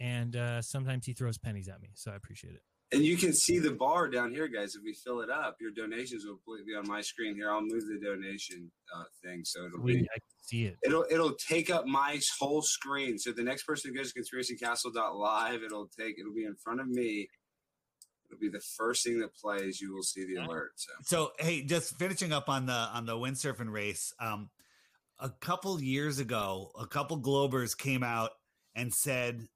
and 0.00 0.34
uh, 0.36 0.60
sometimes 0.62 1.06
he 1.06 1.12
throws 1.12 1.38
pennies 1.38 1.68
at 1.68 1.80
me, 1.80 1.90
so 1.94 2.10
I 2.10 2.16
appreciate 2.16 2.54
it. 2.54 2.62
And 2.92 3.02
you 3.04 3.16
can 3.16 3.32
see 3.32 3.58
the 3.58 3.72
bar 3.72 4.08
down 4.08 4.30
here, 4.30 4.46
guys. 4.46 4.76
If 4.76 4.82
we 4.84 4.94
fill 4.94 5.20
it 5.20 5.30
up, 5.30 5.56
your 5.60 5.72
donations 5.72 6.24
will 6.26 6.38
be 6.64 6.76
on 6.76 6.86
my 6.86 7.00
screen 7.00 7.34
here. 7.34 7.50
I'll 7.50 7.60
move 7.60 7.82
the 7.88 7.98
donation 8.00 8.70
uh, 8.94 9.02
thing, 9.24 9.42
so 9.44 9.64
it'll 9.64 9.80
be 9.80 9.96
I 9.96 9.98
can 9.98 10.06
see 10.42 10.66
it. 10.66 10.76
it'll 10.84 11.04
it'll 11.10 11.34
take 11.34 11.70
up 11.70 11.86
my 11.86 12.20
whole 12.38 12.62
screen. 12.62 13.18
So 13.18 13.32
the 13.32 13.42
next 13.42 13.64
person 13.64 13.90
who 13.90 13.96
goes 13.96 14.12
to 14.12 14.20
conspiracycastle.live, 14.20 15.62
it'll 15.62 15.88
take 15.98 16.20
it'll 16.20 16.34
be 16.34 16.44
in 16.44 16.54
front 16.62 16.80
of 16.80 16.86
me. 16.86 17.28
It'll 18.34 18.40
be 18.40 18.48
the 18.48 18.64
first 18.76 19.04
thing 19.04 19.20
that 19.20 19.34
plays. 19.34 19.80
You 19.80 19.94
will 19.94 20.02
see 20.02 20.24
the 20.24 20.42
alert. 20.42 20.72
So 20.76 20.92
So 21.02 21.32
hey, 21.38 21.62
just 21.62 21.96
finishing 21.98 22.32
up 22.32 22.48
on 22.48 22.66
the 22.66 22.72
on 22.72 23.06
the 23.06 23.14
windsurfing 23.14 23.70
race. 23.70 24.12
Um, 24.20 24.50
a 25.18 25.30
couple 25.30 25.80
years 25.80 26.18
ago, 26.18 26.70
a 26.78 26.86
couple 26.86 27.20
Globers 27.20 27.76
came 27.76 28.02
out 28.02 28.30
and 28.74 28.92
said 28.92 29.46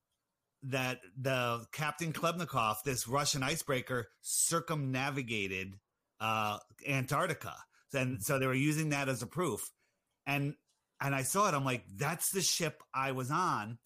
that 0.65 1.01
the 1.21 1.67
Captain 1.73 2.13
Khlebnikov, 2.13 2.77
this 2.85 3.09
Russian 3.09 3.43
icebreaker, 3.43 4.09
circumnavigated 4.21 5.75
uh, 6.21 6.59
Antarctica, 6.87 7.55
and 7.93 8.23
so 8.23 8.39
they 8.39 8.47
were 8.47 8.55
using 8.55 8.91
that 8.91 9.09
as 9.09 9.23
a 9.23 9.27
proof. 9.27 9.71
And 10.27 10.55
and 11.01 11.15
I 11.15 11.23
saw 11.23 11.49
it. 11.49 11.55
I'm 11.55 11.65
like, 11.65 11.85
that's 11.97 12.31
the 12.31 12.43
ship 12.43 12.83
I 12.95 13.13
was 13.13 13.31
on. 13.31 13.79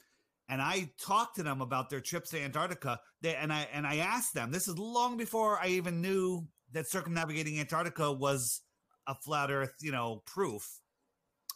And 0.52 0.60
I 0.60 0.90
talked 1.00 1.36
to 1.36 1.42
them 1.42 1.62
about 1.62 1.88
their 1.88 2.02
trips 2.02 2.28
to 2.30 2.38
Antarctica. 2.38 3.00
They, 3.22 3.34
and 3.34 3.50
I 3.50 3.66
and 3.72 3.86
I 3.86 3.96
asked 3.96 4.34
them. 4.34 4.52
This 4.52 4.68
is 4.68 4.76
long 4.76 5.16
before 5.16 5.58
I 5.58 5.68
even 5.68 6.02
knew 6.02 6.46
that 6.72 6.86
circumnavigating 6.86 7.58
Antarctica 7.58 8.12
was 8.12 8.60
a 9.06 9.14
flat 9.14 9.50
Earth, 9.50 9.72
you 9.80 9.92
know, 9.92 10.22
proof 10.26 10.68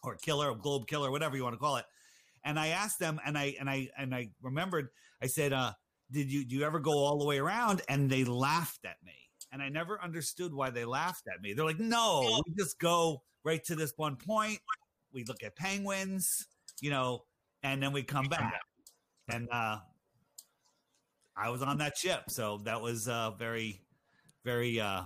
or 0.02 0.16
killer, 0.16 0.50
or 0.50 0.56
globe 0.56 0.87
killer, 0.87 1.11
whatever 1.11 1.37
you 1.37 1.42
want 1.42 1.52
to 1.52 1.59
call 1.59 1.76
it. 1.76 1.85
And 2.42 2.59
I 2.59 2.68
asked 2.68 2.98
them, 2.98 3.20
and 3.26 3.37
I 3.37 3.54
and 3.61 3.68
I 3.68 3.90
and 3.98 4.14
I 4.14 4.30
remembered. 4.40 4.88
I 5.22 5.26
said, 5.26 5.52
uh, 5.52 5.72
"Did 6.11 6.32
you 6.32 6.46
do 6.46 6.56
you 6.56 6.64
ever 6.64 6.78
go 6.78 6.92
all 6.92 7.18
the 7.18 7.26
way 7.26 7.37
around?" 7.37 7.82
And 7.90 8.09
they 8.09 8.24
laughed 8.24 8.87
at 8.87 8.96
me, 9.04 9.12
and 9.52 9.61
I 9.61 9.68
never 9.68 10.02
understood 10.02 10.54
why 10.54 10.70
they 10.70 10.87
laughed 10.87 11.28
at 11.28 11.42
me. 11.42 11.52
They're 11.52 11.66
like, 11.66 11.78
"No, 11.78 12.40
we 12.46 12.54
just 12.54 12.78
go 12.78 13.24
right 13.44 13.62
to 13.64 13.76
this 13.76 13.92
one 13.96 14.16
point. 14.16 14.61
We 15.12 15.24
look 15.24 15.42
at 15.42 15.54
penguins, 15.54 16.46
you 16.80 16.88
know, 16.88 17.24
and 17.62 17.82
then 17.82 17.92
we 17.92 18.02
come 18.02 18.24
back." 18.24 18.54
And 19.28 19.48
uh, 19.50 19.78
I 21.36 21.50
was 21.50 21.62
on 21.62 21.78
that 21.78 21.96
ship, 21.96 22.24
so 22.28 22.60
that 22.64 22.80
was 22.80 23.08
uh, 23.08 23.32
very, 23.32 23.80
very 24.44 24.80
uh, 24.80 25.02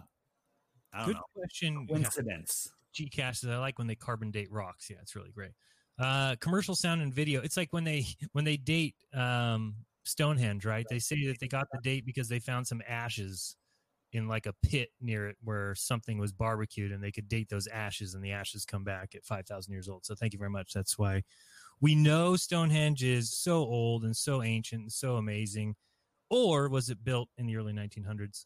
I 0.92 0.98
don't 0.98 1.06
Good 1.06 1.16
know. 1.16 1.22
question. 1.34 1.86
Yeah. 1.88 1.96
Coincidence. 1.96 2.72
Gcash 2.94 3.48
I 3.48 3.58
like 3.58 3.78
when 3.78 3.86
they 3.86 3.94
carbon 3.94 4.30
date 4.30 4.50
rocks. 4.50 4.90
Yeah, 4.90 4.96
it's 5.00 5.14
really 5.14 5.30
great. 5.30 5.52
Uh, 5.98 6.34
commercial 6.40 6.74
sound 6.74 7.02
and 7.02 7.14
video. 7.14 7.40
It's 7.40 7.56
like 7.56 7.72
when 7.72 7.84
they 7.84 8.06
when 8.32 8.44
they 8.44 8.56
date 8.56 8.96
um, 9.14 9.74
Stonehenge, 10.04 10.64
right? 10.64 10.86
They 10.88 10.98
say 10.98 11.26
that 11.26 11.38
they 11.40 11.48
got 11.48 11.66
the 11.72 11.78
date 11.82 12.04
because 12.04 12.28
they 12.28 12.38
found 12.38 12.66
some 12.66 12.82
ashes 12.88 13.56
in 14.12 14.26
like 14.26 14.46
a 14.46 14.54
pit 14.64 14.90
near 15.00 15.28
it 15.28 15.36
where 15.44 15.74
something 15.76 16.18
was 16.18 16.32
barbecued, 16.32 16.90
and 16.90 17.02
they 17.02 17.12
could 17.12 17.28
date 17.28 17.48
those 17.48 17.68
ashes, 17.68 18.14
and 18.14 18.24
the 18.24 18.32
ashes 18.32 18.64
come 18.64 18.82
back 18.82 19.14
at 19.14 19.24
five 19.24 19.46
thousand 19.46 19.72
years 19.72 19.88
old. 19.88 20.04
So 20.04 20.14
thank 20.14 20.32
you 20.32 20.38
very 20.38 20.50
much. 20.50 20.72
That's 20.72 20.98
why 20.98 21.22
we 21.80 21.94
know 21.94 22.36
Stonehenge 22.36 23.02
is 23.02 23.36
so 23.36 23.56
old 23.58 24.04
and 24.04 24.16
so 24.16 24.42
ancient 24.42 24.82
and 24.82 24.92
so 24.92 25.16
amazing. 25.16 25.76
Or 26.28 26.68
was 26.68 26.90
it 26.90 27.02
built 27.02 27.28
in 27.38 27.46
the 27.46 27.56
early 27.56 27.72
1900s? 27.72 28.44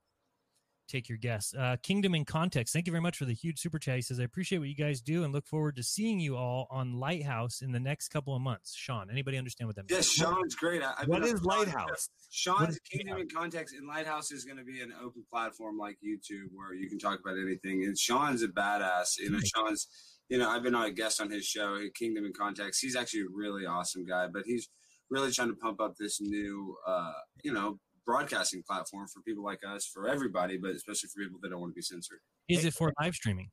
take 0.86 1.08
your 1.08 1.16
guess. 1.16 1.54
Uh, 1.58 1.76
Kingdom 1.82 2.14
in 2.14 2.26
Context, 2.26 2.74
thank 2.74 2.86
you 2.86 2.90
very 2.92 3.00
much 3.00 3.16
for 3.16 3.24
the 3.24 3.32
huge 3.32 3.58
super 3.58 3.78
chat. 3.78 3.96
He 3.96 4.02
says, 4.02 4.20
I 4.20 4.24
appreciate 4.24 4.58
what 4.58 4.68
you 4.68 4.74
guys 4.76 5.00
do 5.00 5.24
and 5.24 5.32
look 5.32 5.46
forward 5.46 5.76
to 5.76 5.82
seeing 5.82 6.20
you 6.20 6.36
all 6.36 6.66
on 6.70 6.92
Lighthouse 7.00 7.62
in 7.62 7.72
the 7.72 7.80
next 7.80 8.08
couple 8.08 8.36
of 8.36 8.42
months. 8.42 8.74
Sean, 8.76 9.08
anybody 9.10 9.38
understand 9.38 9.66
what 9.68 9.76
that 9.76 9.88
means? 9.88 9.92
Yes, 9.92 10.10
Sean's 10.10 10.54
great. 10.54 10.82
I, 10.82 10.92
I've 10.98 11.08
What 11.08 11.22
been 11.22 11.34
is 11.36 11.40
on- 11.40 11.46
Lighthouse? 11.46 11.88
What 11.88 11.98
Sean's 12.28 12.74
is 12.74 12.80
Kingdom 12.80 13.16
in 13.18 13.28
Context 13.34 13.74
and 13.74 13.88
Lighthouse 13.88 14.30
is 14.30 14.44
going 14.44 14.58
to 14.58 14.64
be 14.64 14.82
an 14.82 14.92
open 15.02 15.24
platform 15.32 15.78
like 15.78 15.96
YouTube 16.06 16.48
where 16.52 16.74
you 16.74 16.86
can 16.90 16.98
talk 16.98 17.18
about 17.18 17.38
anything. 17.38 17.84
And 17.84 17.98
Sean's 17.98 18.42
a 18.42 18.48
badass. 18.48 19.16
You 19.18 19.30
know, 19.30 19.38
Sean's, 19.42 19.88
you 20.34 20.40
know, 20.40 20.50
I've 20.50 20.64
been 20.64 20.74
on 20.74 20.86
a 20.86 20.90
guest 20.90 21.20
on 21.20 21.30
his 21.30 21.46
show, 21.46 21.78
Kingdom 21.96 22.24
in 22.24 22.32
Context. 22.32 22.80
He's 22.82 22.96
actually 22.96 23.20
a 23.20 23.32
really 23.32 23.66
awesome 23.66 24.04
guy, 24.04 24.26
but 24.26 24.42
he's 24.44 24.68
really 25.08 25.30
trying 25.30 25.46
to 25.46 25.54
pump 25.54 25.80
up 25.80 25.94
this 25.96 26.20
new, 26.20 26.76
uh, 26.84 27.12
you 27.44 27.52
know, 27.52 27.78
broadcasting 28.04 28.64
platform 28.68 29.06
for 29.06 29.22
people 29.22 29.44
like 29.44 29.60
us, 29.64 29.86
for 29.86 30.08
everybody, 30.08 30.58
but 30.58 30.72
especially 30.72 31.08
for 31.14 31.22
people 31.22 31.38
that 31.40 31.50
don't 31.50 31.60
want 31.60 31.70
to 31.70 31.76
be 31.76 31.82
censored. 31.82 32.18
Is 32.48 32.64
it 32.64 32.74
for 32.74 32.92
live 33.00 33.14
streaming? 33.14 33.48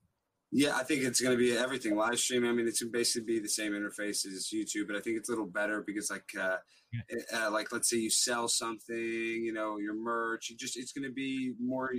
Yeah, 0.52 0.76
I 0.76 0.82
think 0.82 1.04
it's 1.04 1.22
going 1.22 1.38
to 1.38 1.39
be 1.39 1.56
everything 1.56 1.96
live 1.96 2.17
stream. 2.17 2.46
I 2.46 2.52
mean, 2.52 2.67
it's 2.67 2.82
going 2.82 2.91
to 2.91 2.98
basically 2.98 3.36
be 3.36 3.39
the 3.39 3.48
same 3.48 3.74
interface 3.74 4.26
as 4.26 4.50
YouTube, 4.52 4.88
but 4.88 4.96
I 4.96 5.02
think 5.02 5.17
it's 5.17 5.30
a 5.30 5.34
little 5.34 5.46
better 5.46 5.84
because, 5.86 6.10
like, 6.10 6.26
uh, 6.36 6.58
uh, 7.32 7.52
like 7.52 7.72
let's 7.72 7.91
say 7.91 7.98
you 7.98 8.10
sell 8.10 8.48
something, 8.48 8.98
you 8.98 9.54
know, 9.54 9.78
your 9.78 9.94
merch. 9.94 10.50
You 10.50 10.58
just 10.58 10.78
it's 10.78 10.94
going 10.94 11.08
to 11.08 11.13
be 11.13 11.54
more 11.62 11.91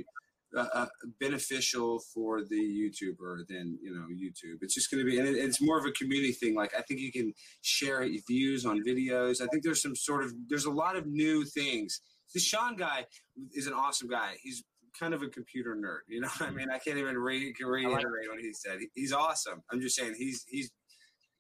uh, 0.56 0.66
uh, 0.74 0.86
beneficial 1.20 2.00
for 2.12 2.42
the 2.42 2.56
YouTuber 2.56 3.46
than 3.48 3.78
you 3.82 3.94
know 3.94 4.06
YouTube. 4.10 4.58
It's 4.60 4.74
just 4.74 4.90
going 4.90 5.04
to 5.04 5.10
be, 5.10 5.18
and 5.18 5.26
it, 5.26 5.36
it's 5.36 5.62
more 5.62 5.78
of 5.78 5.86
a 5.86 5.92
community 5.92 6.32
thing. 6.32 6.54
Like 6.54 6.72
I 6.76 6.82
think 6.82 7.00
you 7.00 7.12
can 7.12 7.32
share 7.62 8.06
views 8.28 8.66
on 8.66 8.82
videos. 8.84 9.40
I 9.40 9.46
think 9.46 9.62
there's 9.62 9.82
some 9.82 9.96
sort 9.96 10.24
of 10.24 10.32
there's 10.48 10.66
a 10.66 10.70
lot 10.70 10.96
of 10.96 11.06
new 11.06 11.44
things. 11.44 12.00
The 12.34 12.40
Sean 12.40 12.76
guy 12.76 13.06
is 13.54 13.66
an 13.66 13.72
awesome 13.72 14.08
guy. 14.08 14.34
He's 14.42 14.62
kind 14.98 15.14
of 15.14 15.22
a 15.22 15.28
computer 15.28 15.74
nerd. 15.74 16.00
You 16.08 16.20
know 16.20 16.28
what 16.38 16.48
I 16.48 16.52
mean? 16.52 16.68
I 16.70 16.78
can't 16.78 16.98
even 16.98 17.16
re- 17.16 17.54
reiterate 17.60 18.28
what 18.28 18.40
he 18.40 18.52
said. 18.52 18.78
He's 18.94 19.12
awesome. 19.12 19.62
I'm 19.70 19.80
just 19.80 19.96
saying 19.96 20.14
he's 20.18 20.44
he's 20.48 20.70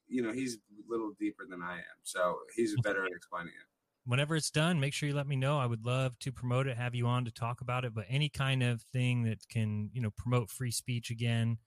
you 0.08 0.22
know 0.22 0.32
he's 0.32 0.54
a 0.54 0.90
little 0.90 1.12
deeper 1.18 1.44
than 1.48 1.62
I 1.62 1.74
am, 1.74 2.00
so 2.02 2.38
he's 2.56 2.74
better 2.82 3.04
at 3.04 3.10
explaining 3.16 3.52
it. 3.52 3.71
Whenever 4.04 4.34
it's 4.34 4.50
done, 4.50 4.80
make 4.80 4.92
sure 4.92 5.08
you 5.08 5.14
let 5.14 5.28
me 5.28 5.36
know. 5.36 5.58
I 5.58 5.66
would 5.66 5.84
love 5.84 6.18
to 6.20 6.32
promote 6.32 6.66
it, 6.66 6.76
have 6.76 6.94
you 6.94 7.06
on 7.06 7.24
to 7.24 7.30
talk 7.30 7.60
about 7.60 7.84
it, 7.84 7.94
but 7.94 8.04
any 8.08 8.28
kind 8.28 8.62
of 8.62 8.82
thing 8.92 9.22
that 9.24 9.48
can, 9.48 9.90
you 9.92 10.00
know, 10.00 10.10
promote 10.16 10.50
free 10.50 10.72
speech 10.72 11.10
again 11.10 11.58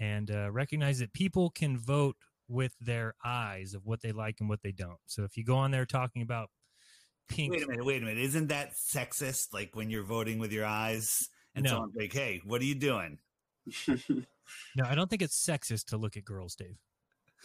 and 0.00 0.30
uh, 0.30 0.50
recognize 0.50 1.00
that 1.00 1.12
people 1.12 1.50
can 1.50 1.76
vote 1.78 2.16
with 2.48 2.74
their 2.80 3.14
eyes 3.24 3.74
of 3.74 3.84
what 3.84 4.00
they 4.00 4.10
like 4.12 4.36
and 4.40 4.48
what 4.48 4.62
they 4.62 4.72
don't. 4.72 4.98
So 5.06 5.24
if 5.24 5.36
you 5.36 5.44
go 5.44 5.56
on 5.56 5.70
there 5.70 5.84
talking 5.84 6.22
about 6.22 6.48
pink 7.28 7.52
Wait 7.52 7.62
a 7.62 7.66
minute, 7.66 7.84
wait 7.84 8.02
a 8.02 8.06
minute. 8.06 8.22
Isn't 8.22 8.48
that 8.48 8.72
sexist? 8.74 9.52
Like 9.52 9.76
when 9.76 9.90
you're 9.90 10.02
voting 10.02 10.38
with 10.38 10.52
your 10.52 10.64
eyes 10.64 11.28
and 11.54 11.64
No. 11.64 11.70
someone's 11.70 11.96
like, 11.96 12.12
hey, 12.12 12.40
what 12.44 12.60
are 12.62 12.66
you 12.66 12.74
doing? 12.74 13.18
No, 14.74 14.84
I 14.84 14.94
don't 14.94 15.08
think 15.08 15.22
it's 15.22 15.40
sexist 15.46 15.86
to 15.86 15.96
look 15.96 16.16
at 16.16 16.24
girls, 16.24 16.56
Dave. 16.56 16.76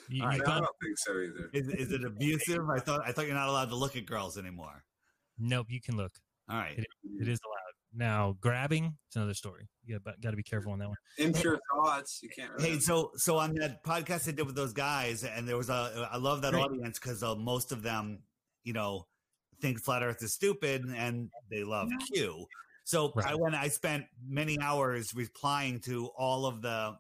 You, 0.10 0.22
All 0.24 0.30
right, 0.30 0.38
you've 0.38 0.48
I 0.48 0.60
don't 0.60 0.68
think 0.82 0.98
so 0.98 1.12
either. 1.14 1.50
Is, 1.54 1.68
is 1.70 1.92
it 1.92 2.04
abusive? 2.04 2.70
I 2.70 2.80
thought 2.80 3.02
I 3.06 3.12
thought 3.12 3.26
you're 3.26 3.36
not 3.36 3.50
allowed 3.50 3.70
to 3.70 3.76
look 3.76 3.96
at 3.96 4.06
girls 4.06 4.38
anymore. 4.38 4.84
nope, 5.38 5.68
you 5.70 5.82
can 5.82 5.98
look. 5.98 6.14
All 6.50 6.58
right. 6.58 6.78
It 6.78 7.28
is 7.28 7.40
allowed. 7.46 7.74
Now, 7.94 8.38
grabbing, 8.40 8.96
it's 9.08 9.16
another 9.16 9.34
story. 9.34 9.68
You 9.86 10.00
got, 10.00 10.22
got 10.22 10.32
to 10.32 10.38
be 10.38 10.44
careful 10.44 10.72
on 10.72 10.80
that 10.80 10.88
one. 10.88 10.98
Impure 11.18 11.60
thoughts. 11.74 12.20
You 12.22 12.30
can't. 12.30 12.52
Really 12.54 12.72
Hey, 12.74 12.80
so 12.80 13.12
so 13.16 13.38
on 13.38 13.56
that 13.56 13.84
podcast 13.84 14.28
I 14.28 14.32
did 14.32 14.46
with 14.46 14.56
those 14.56 14.74
guys, 14.74 15.24
and 15.24 15.48
there 15.48 15.58
was 15.58 15.70
a 15.70 16.08
I 16.12 16.18
love 16.18 16.42
that 16.44 16.54
Right. 16.54 16.64
audience 16.64 17.00
because 17.00 17.24
uh, 17.24 17.36
most 17.36 17.72
of 17.72 17.82
them, 17.84 18.20
you 18.64 18.74
know, 18.74 19.08
think 19.62 19.82
flat 19.84 20.04
Earth 20.04 20.22
is 20.22 20.34
stupid 20.34 20.86
and 20.86 21.30
they 21.50 21.64
love 21.64 21.90
Q. 22.14 22.46
So 22.84 23.12
I 23.26 23.36
went. 23.36 23.56
I 23.56 23.68
spent 23.70 24.06
many 24.26 24.58
hours 24.62 25.14
replying 25.16 25.80
to 25.82 26.08
all 26.18 26.46
of 26.46 26.62
the. 26.62 26.96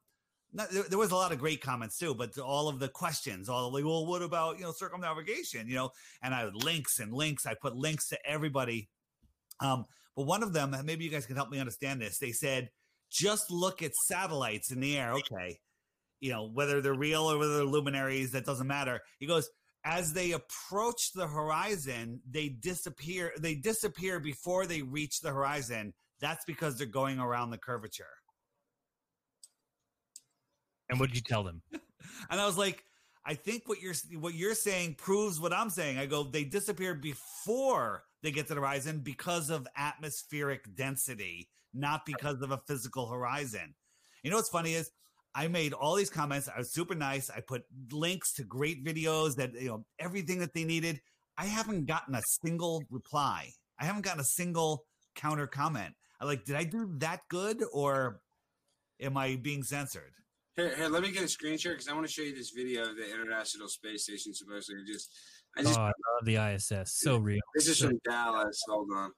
Not, 0.57 0.71
there, 0.71 0.83
there 0.83 0.97
was 0.97 1.11
a 1.11 1.15
lot 1.15 1.31
of 1.31 1.37
great 1.37 1.61
comments 1.61 1.99
too, 1.99 2.15
but 2.15 2.35
all 2.39 2.67
of 2.67 2.79
the 2.79 2.89
questions, 2.89 3.47
all 3.47 3.71
like, 3.71 3.85
well, 3.85 4.07
what 4.07 4.23
about 4.23 4.57
you 4.57 4.63
know 4.63 4.73
circumnavigation? 4.75 5.67
You 5.67 5.75
know, 5.75 5.89
and 6.23 6.33
I 6.33 6.39
had 6.41 6.55
links 6.55 6.99
and 6.99 7.13
links. 7.13 7.45
I 7.45 7.53
put 7.53 7.75
links 7.75 8.09
to 8.09 8.17
everybody. 8.25 8.89
Um, 9.59 9.85
but 10.15 10.25
one 10.25 10.41
of 10.41 10.53
them, 10.53 10.75
maybe 10.83 11.05
you 11.05 11.11
guys 11.11 11.27
can 11.27 11.35
help 11.35 11.51
me 11.51 11.59
understand 11.59 12.01
this. 12.01 12.17
They 12.17 12.31
said, 12.31 12.71
just 13.11 13.51
look 13.51 13.83
at 13.83 13.91
satellites 14.07 14.71
in 14.71 14.79
the 14.79 14.97
air. 14.97 15.13
Okay, 15.13 15.59
you 16.19 16.31
know 16.31 16.49
whether 16.51 16.81
they're 16.81 16.95
real 16.95 17.31
or 17.31 17.37
whether 17.37 17.57
they're 17.57 17.65
luminaries, 17.65 18.31
that 18.31 18.45
doesn't 18.45 18.65
matter. 18.65 19.01
He 19.19 19.27
goes, 19.27 19.47
as 19.85 20.11
they 20.13 20.31
approach 20.31 21.11
the 21.13 21.27
horizon, 21.27 22.19
they 22.27 22.49
disappear. 22.49 23.31
They 23.39 23.53
disappear 23.53 24.19
before 24.19 24.65
they 24.65 24.81
reach 24.81 25.21
the 25.21 25.29
horizon. 25.29 25.93
That's 26.19 26.45
because 26.45 26.79
they're 26.79 26.87
going 26.87 27.19
around 27.19 27.51
the 27.51 27.59
curvature. 27.59 28.16
And 30.89 30.99
what 30.99 31.09
did 31.09 31.15
you 31.15 31.21
tell 31.21 31.43
them? 31.43 31.61
And 32.29 32.41
I 32.41 32.45
was 32.45 32.57
like, 32.57 32.83
I 33.25 33.33
think 33.33 33.67
what 33.67 33.81
you're 33.81 33.93
what 34.19 34.33
you're 34.33 34.55
saying 34.55 34.95
proves 34.95 35.39
what 35.39 35.53
I'm 35.53 35.69
saying. 35.69 35.97
I 35.97 36.05
go, 36.05 36.23
they 36.23 36.45
disappear 36.45 36.95
before 36.95 38.03
they 38.23 38.31
get 38.31 38.47
to 38.47 38.55
the 38.55 38.61
horizon 38.61 39.01
because 39.03 39.49
of 39.49 39.67
atmospheric 39.75 40.73
density, 40.75 41.49
not 41.73 42.05
because 42.05 42.41
of 42.41 42.51
a 42.51 42.61
physical 42.65 43.09
horizon. 43.09 43.75
You 44.23 44.31
know 44.31 44.37
what's 44.37 44.49
funny 44.49 44.73
is 44.73 44.89
I 45.35 45.47
made 45.47 45.73
all 45.73 45.95
these 45.95 46.09
comments. 46.09 46.47
I 46.47 46.57
was 46.57 46.73
super 46.73 46.95
nice. 46.95 47.29
I 47.29 47.41
put 47.41 47.65
links 47.91 48.33
to 48.33 48.43
great 48.43 48.83
videos 48.83 49.35
that 49.35 49.53
you 49.53 49.67
know 49.67 49.85
everything 49.99 50.39
that 50.39 50.53
they 50.53 50.63
needed. 50.63 51.01
I 51.37 51.45
haven't 51.45 51.85
gotten 51.85 52.15
a 52.15 52.21
single 52.41 52.83
reply. 52.89 53.51
I 53.79 53.85
haven't 53.85 54.05
gotten 54.05 54.21
a 54.21 54.25
single 54.25 54.85
counter 55.15 55.47
comment. 55.47 55.93
I 56.19 56.25
like, 56.25 56.45
did 56.45 56.55
I 56.55 56.63
do 56.63 56.89
that 56.97 57.21
good 57.29 57.63
or 57.71 58.21
am 58.99 59.17
I 59.17 59.35
being 59.35 59.63
censored? 59.63 60.13
Here, 60.57 60.75
here, 60.75 60.87
let 60.89 61.03
me 61.03 61.11
get 61.11 61.21
a 61.23 61.27
screen 61.27 61.55
share 61.57 61.73
because 61.73 61.87
I 61.87 61.93
want 61.93 62.07
to 62.07 62.11
show 62.11 62.23
you 62.23 62.35
this 62.35 62.49
video 62.49 62.81
of 62.89 62.95
the 62.97 63.13
International 63.13 63.67
Space 63.67 64.05
Station. 64.05 64.33
Supposedly, 64.33 64.83
just 64.87 65.13
I 65.55 65.61
just 65.61 65.77
oh, 65.77 65.83
I 65.83 65.85
love 65.85 66.25
the 66.25 66.35
ISS. 66.37 66.99
So 66.99 67.17
real. 67.17 67.39
this 67.53 67.67
is 67.67 67.77
So- 67.77 67.89
from 67.89 67.99
Dallas. 68.09 68.59
Hold 68.67 68.89
on. 68.95 69.11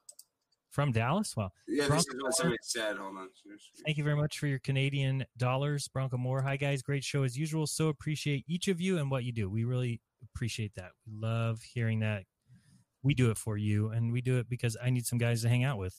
From 0.69 0.91
Dallas? 0.91 1.33
Well, 1.35 1.51
Yeah, 1.67 1.87
this 1.87 2.01
is 2.01 2.15
what 2.21 2.35
somebody 2.35 2.57
said. 2.61 2.97
Hold 2.97 3.17
on. 3.17 3.29
Thank 3.85 3.97
you 3.97 4.03
very 4.03 4.15
much 4.17 4.37
for 4.37 4.45
your 4.47 4.59
Canadian 4.59 5.25
dollars, 5.37 5.87
Bronco 5.87 6.17
Moore. 6.17 6.41
Hi, 6.43 6.57
guys. 6.57 6.83
Great 6.83 7.03
show 7.03 7.23
as 7.23 7.35
usual. 7.37 7.65
So 7.65 7.87
appreciate 7.87 8.43
each 8.47 8.67
of 8.67 8.79
you 8.79 8.99
and 8.99 9.09
what 9.09 9.23
you 9.23 9.31
do. 9.31 9.49
We 9.49 9.63
really 9.63 9.99
appreciate 10.21 10.73
that. 10.75 10.91
We 11.07 11.13
love 11.19 11.61
hearing 11.63 12.01
that. 12.01 12.25
We 13.01 13.13
do 13.15 13.31
it 13.31 13.37
for 13.37 13.57
you, 13.57 13.89
and 13.89 14.11
we 14.11 14.21
do 14.21 14.37
it 14.37 14.47
because 14.49 14.75
I 14.83 14.89
need 14.91 15.05
some 15.07 15.17
guys 15.17 15.41
to 15.41 15.49
hang 15.49 15.63
out 15.63 15.77
with. 15.79 15.95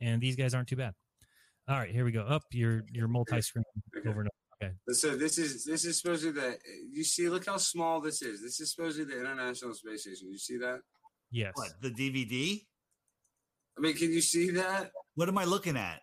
And 0.00 0.20
these 0.22 0.34
guys 0.36 0.54
aren't 0.54 0.68
too 0.68 0.76
bad. 0.76 0.94
All 1.68 1.76
right, 1.78 1.90
here 1.90 2.04
we 2.04 2.12
go. 2.12 2.22
Up 2.22 2.42
your 2.50 2.82
your 2.90 3.08
multi 3.08 3.40
screen 3.42 3.64
Okay. 3.96 4.08
over 4.08 4.20
and 4.22 4.28
over. 4.28 4.43
Okay. 4.62 4.72
So 4.90 5.16
this 5.16 5.38
is 5.38 5.64
this 5.64 5.84
is 5.84 6.00
supposedly 6.00 6.40
the 6.40 6.58
you 6.90 7.04
see 7.04 7.28
look 7.28 7.46
how 7.46 7.56
small 7.56 8.00
this 8.00 8.22
is. 8.22 8.40
This 8.42 8.60
is 8.60 8.72
supposedly 8.74 9.14
the 9.14 9.20
International 9.20 9.74
Space 9.74 10.02
Station. 10.02 10.30
You 10.30 10.38
see 10.38 10.58
that? 10.58 10.80
Yes. 11.30 11.52
What 11.54 11.72
the 11.80 11.90
DVD? 11.90 12.64
I 13.76 13.80
mean, 13.80 13.94
can 13.96 14.12
you 14.12 14.20
see 14.20 14.50
that? 14.50 14.90
What 15.16 15.28
am 15.28 15.38
I 15.38 15.44
looking 15.44 15.76
at? 15.76 16.00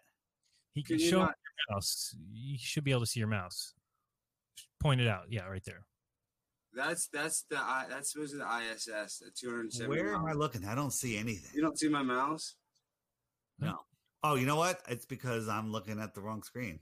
He 0.74 0.84
Can 0.84 0.98
can 0.98 1.04
you 1.04 1.10
show 1.12 1.20
not- 1.20 1.36
your 1.70 1.76
mouse. 1.76 2.16
You 2.34 2.58
should 2.60 2.84
be 2.84 2.92
able 2.92 3.02
to 3.02 3.06
see 3.08 3.20
your 3.20 3.30
mouse. 3.30 3.74
Point 4.82 5.00
it 5.02 5.08
out. 5.08 5.26
Yeah, 5.30 5.46
right 5.46 5.64
there. 5.66 5.86
That's 6.74 7.08
that's 7.08 7.44
the 7.50 7.58
I 7.58 7.86
that's 7.90 8.12
supposed 8.14 8.32
to 8.32 8.38
the 8.40 8.46
ISS. 8.46 9.20
The 9.20 9.32
270. 9.38 9.88
Where 9.90 10.16
am 10.16 10.26
I 10.26 10.34
looking? 10.34 10.66
I 10.66 10.74
don't 10.76 10.92
see 10.94 11.18
anything. 11.18 11.52
You 11.54 11.62
don't 11.62 11.78
see 11.78 11.90
my 11.90 12.02
mouse? 12.04 12.56
No. 13.60 13.78
Oh, 14.24 14.36
you 14.36 14.46
know 14.46 14.56
what? 14.56 14.82
It's 14.88 15.06
because 15.06 15.48
I'm 15.50 15.72
looking 15.72 16.00
at 16.00 16.14
the 16.14 16.22
wrong 16.22 16.44
screen. 16.44 16.80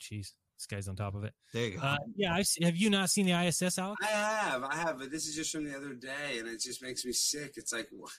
Jeez, 0.00 0.32
this 0.62 0.76
guy's 0.76 0.88
on 0.88 0.96
top 0.96 1.14
of 1.14 1.24
it. 1.24 1.32
There 1.52 1.64
you 1.66 1.78
go. 1.78 1.82
Uh, 1.82 1.96
yeah, 2.14 2.34
I've 2.34 2.46
have 2.62 2.76
you 2.76 2.88
not 2.90 3.10
seen 3.10 3.26
the 3.26 3.32
ISS, 3.32 3.78
Alex? 3.78 4.00
I 4.02 4.06
have, 4.06 4.62
I 4.62 4.76
have, 4.76 4.98
but 4.98 5.10
this 5.10 5.26
is 5.26 5.34
just 5.34 5.50
from 5.50 5.64
the 5.64 5.76
other 5.76 5.92
day, 5.94 6.38
and 6.38 6.48
it 6.48 6.60
just 6.60 6.82
makes 6.82 7.04
me 7.04 7.12
sick. 7.12 7.54
It's 7.56 7.72
like, 7.72 7.88
wh- 7.90 8.10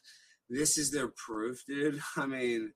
this 0.49 0.77
is 0.77 0.91
their 0.91 1.08
proof, 1.08 1.63
dude. 1.67 2.01
I 2.17 2.25
mean, 2.25 2.73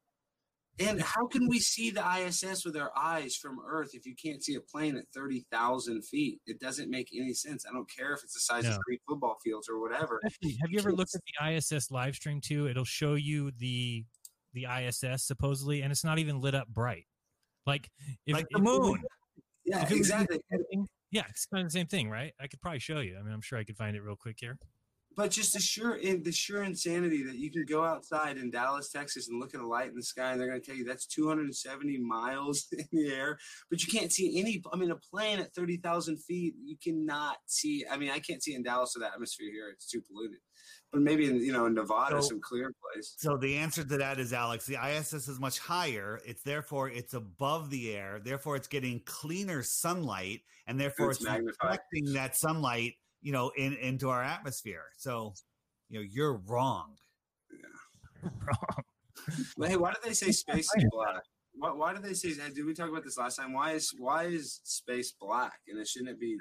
and 0.79 1.01
how 1.01 1.27
can 1.27 1.49
we 1.49 1.59
see 1.59 1.89
the 1.89 2.05
ISS 2.07 2.63
with 2.63 2.77
our 2.77 2.91
eyes 2.95 3.35
from 3.35 3.59
Earth 3.67 3.89
if 3.93 4.05
you 4.05 4.15
can't 4.15 4.43
see 4.43 4.55
a 4.55 4.61
plane 4.61 4.95
at 4.95 5.05
thirty 5.13 5.45
thousand 5.51 6.03
feet? 6.05 6.39
It 6.45 6.59
doesn't 6.59 6.89
make 6.89 7.09
any 7.13 7.33
sense. 7.33 7.65
I 7.69 7.73
don't 7.73 7.89
care 7.89 8.13
if 8.13 8.23
it's 8.23 8.35
the 8.35 8.39
size 8.39 8.63
No. 8.63 8.71
of 8.71 8.79
three 8.87 8.99
football 9.07 9.37
fields 9.43 9.67
or 9.67 9.79
whatever. 9.81 10.21
Actually, 10.25 10.57
have 10.61 10.71
you 10.71 10.79
ever 10.79 10.93
looked 10.93 11.15
at 11.15 11.21
the 11.25 11.55
ISS 11.55 11.91
live 11.91 12.15
stream 12.15 12.39
too? 12.41 12.67
It'll 12.67 12.85
show 12.85 13.15
you 13.15 13.51
the 13.51 14.05
the 14.53 14.65
ISS 14.65 15.25
supposedly, 15.25 15.81
and 15.81 15.91
it's 15.91 16.03
not 16.05 16.19
even 16.19 16.39
lit 16.39 16.55
up 16.55 16.67
bright. 16.69 17.05
Like 17.65 17.89
if, 18.25 18.33
like 18.33 18.45
the 18.51 18.59
if 18.59 18.63
moon. 18.63 19.01
Yeah, 19.67 19.83
if 19.83 19.91
it 19.91 19.97
exactly. 19.97 20.39
same 20.71 20.85
Yeah, 21.11 21.23
it's 21.29 21.45
kind 21.45 21.61
of 21.61 21.67
the 21.67 21.77
same 21.77 21.87
thing, 21.87 22.09
right? 22.09 22.33
I 22.39 22.47
could 22.47 22.61
probably 22.61 22.79
show 22.79 22.99
you. 22.99 23.17
I 23.19 23.21
mean, 23.21 23.33
I'm 23.33 23.41
sure 23.41 23.59
I 23.59 23.65
could 23.65 23.77
find 23.77 23.95
it 23.95 24.01
real 24.01 24.15
quick 24.15 24.37
here. 24.39 24.57
But 25.17 25.31
just 25.31 25.53
the 25.53 25.59
sure 25.59 25.95
in 25.95 26.21
the 26.21 26.31
sure 26.31 26.63
insanity 26.63 27.23
that 27.23 27.37
you 27.37 27.51
can 27.51 27.65
go 27.65 27.83
outside 27.83 28.37
in 28.37 28.51
Dallas, 28.51 28.91
Texas, 28.91 29.27
and 29.27 29.39
look 29.39 29.55
at 29.55 29.61
a 29.61 29.67
light 29.67 29.89
in 29.89 29.95
the 29.95 30.03
sky, 30.03 30.31
and 30.31 30.39
they're 30.39 30.47
going 30.47 30.61
to 30.61 30.65
tell 30.65 30.75
you 30.75 30.85
that's 30.85 31.07
270 31.07 31.97
miles 31.97 32.67
in 32.71 32.85
the 32.91 33.11
air, 33.11 33.39
but 33.69 33.83
you 33.83 33.91
can't 33.91 34.13
see 34.13 34.39
any. 34.39 34.61
I 34.71 34.77
mean, 34.77 34.91
a 34.91 34.95
plane 34.95 35.39
at 35.39 35.55
30,000 35.55 36.17
feet, 36.17 36.53
you 36.63 36.77
cannot 36.81 37.37
see. 37.47 37.83
I 37.89 37.97
mean, 37.97 38.11
I 38.11 38.19
can't 38.19 38.43
see 38.43 38.53
in 38.53 38.61
Dallas 38.61 38.95
or 38.95 38.99
the 38.99 39.07
atmosphere 39.07 39.51
here; 39.51 39.69
it's 39.73 39.89
too 39.89 40.01
polluted. 40.01 40.39
But 40.91 41.01
maybe 41.01 41.27
in 41.27 41.41
you 41.41 41.51
know 41.51 41.65
in 41.65 41.73
Nevada, 41.73 42.21
So- 42.21 42.29
some 42.29 42.41
clear 42.41 42.71
place. 42.81 43.15
So 43.17 43.37
the 43.37 43.57
answer 43.57 43.83
to 43.83 43.97
that 43.97 44.19
is 44.19 44.31
Alex. 44.33 44.65
The 44.65 44.77
ISS 44.77 45.27
is 45.27 45.39
much 45.39 45.59
higher. 45.59 46.19
It's 46.25 46.41
therefore 46.43 46.89
it's 46.89 47.13
above 47.13 47.69
the 47.69 47.93
air. 47.95 48.19
Therefore, 48.23 48.55
it's 48.55 48.67
getting 48.67 49.01
cleaner 49.05 49.63
sunlight, 49.63 50.41
and 50.65 50.79
therefore 50.79 51.11
It's 51.11 51.23
it's, 51.23 51.43
reflecting 51.43 52.13
that 52.13 52.37
sunlight, 52.37 52.93
you 53.21 53.33
know, 53.33 53.51
in 53.57 53.73
into 53.73 54.09
our 54.09 54.23
atmosphere. 54.23 54.85
So, 54.97 55.33
you 55.89 55.99
know, 55.99 56.05
you're 56.09 56.37
wrong. 56.37 56.95
Wrong. 58.23 58.83
But 59.57 59.69
hey, 59.69 59.77
why 59.77 59.91
did 59.93 60.01
they 60.03 60.13
say 60.13 60.31
space 60.31 60.69
is 60.75 60.85
black? 60.89 61.21
Why, 61.53 61.71
why 61.73 61.93
did 61.93 62.03
they 62.03 62.13
say? 62.13 62.33
Did 62.33 62.65
we 62.65 62.73
talk 62.73 62.89
about 62.89 63.03
this 63.03 63.17
last 63.17 63.35
time? 63.35 63.53
Why 63.53 63.73
is 63.73 63.93
why 63.97 64.25
is 64.25 64.61
space 64.63 65.13
black? 65.19 65.59
And 65.67 65.79
it 65.79 65.87
shouldn't 65.87 66.11
it 66.11 66.19
be 66.19 66.37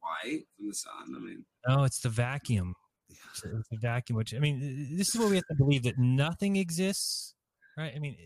white 0.00 0.42
from 0.56 0.68
the 0.68 0.74
sun? 0.74 1.14
I 1.14 1.18
mean, 1.18 1.44
No, 1.68 1.84
it's 1.84 2.00
the 2.00 2.08
vacuum. 2.08 2.74
It's 3.32 3.68
the 3.68 3.76
vacuum. 3.76 4.16
Which 4.16 4.34
I 4.34 4.38
mean, 4.38 4.96
this 4.96 5.14
is 5.14 5.20
where 5.20 5.28
we 5.28 5.36
have 5.36 5.46
to 5.46 5.54
believe 5.54 5.82
that 5.84 5.98
nothing 5.98 6.56
exists, 6.56 7.34
right? 7.76 7.92
I 7.94 7.98
mean, 7.98 8.16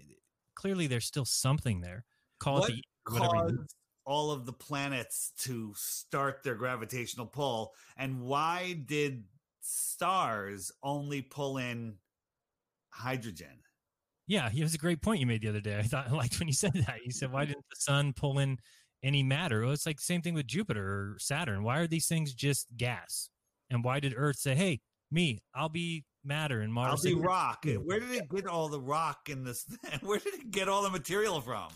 clearly 0.54 0.86
there's 0.86 1.06
still 1.06 1.24
something 1.26 1.80
there. 1.80 2.04
Call 2.40 2.60
What 2.60 2.70
it 2.70 2.76
the 2.76 3.18
caused 3.18 3.74
all 4.06 4.30
of 4.30 4.44
the 4.44 4.52
planets 4.52 5.32
to 5.38 5.72
start 5.76 6.42
their 6.42 6.54
gravitational 6.54 7.26
pull, 7.26 7.72
and 7.96 8.20
why 8.22 8.74
did 8.86 9.24
stars 9.60 10.70
only 10.82 11.22
pull 11.22 11.58
in 11.58 11.96
hydrogen? 12.90 13.62
Yeah, 14.26 14.50
it 14.54 14.62
was 14.62 14.74
a 14.74 14.78
great 14.78 15.02
point 15.02 15.20
you 15.20 15.26
made 15.26 15.42
the 15.42 15.48
other 15.48 15.60
day. 15.60 15.78
I 15.78 15.82
thought 15.82 16.08
I 16.10 16.12
liked 16.12 16.38
when 16.38 16.48
you 16.48 16.54
said 16.54 16.74
that. 16.74 16.98
You 17.04 17.12
said, 17.12 17.32
"Why 17.32 17.44
didn't 17.44 17.64
the 17.70 17.76
sun 17.78 18.12
pull 18.12 18.38
in 18.38 18.58
any 19.02 19.22
matter?" 19.22 19.62
Well, 19.62 19.72
it's 19.72 19.86
like 19.86 19.96
the 19.96 20.02
same 20.02 20.22
thing 20.22 20.34
with 20.34 20.46
Jupiter 20.46 20.84
or 20.84 21.16
Saturn. 21.18 21.62
Why 21.62 21.78
are 21.78 21.86
these 21.86 22.06
things 22.06 22.34
just 22.34 22.68
gas? 22.76 23.30
And 23.74 23.82
why 23.84 23.98
did 24.00 24.14
Earth 24.16 24.36
say, 24.38 24.54
"Hey, 24.54 24.80
me, 25.10 25.40
I'll 25.54 25.68
be 25.68 26.04
matter," 26.22 26.60
and 26.60 26.72
Mars 26.72 26.90
I'll 26.90 26.96
said, 26.96 27.08
be 27.08 27.14
rock. 27.16 27.66
Yeah. 27.66 27.74
Where 27.76 27.98
did 28.00 28.12
it 28.12 28.28
get 28.30 28.46
all 28.46 28.68
the 28.68 28.80
rock 28.80 29.28
in 29.28 29.42
this? 29.44 29.66
Where 30.00 30.18
did 30.20 30.34
it 30.34 30.50
get 30.52 30.68
all 30.68 30.82
the 30.82 30.90
material 30.90 31.40
from? 31.40 31.68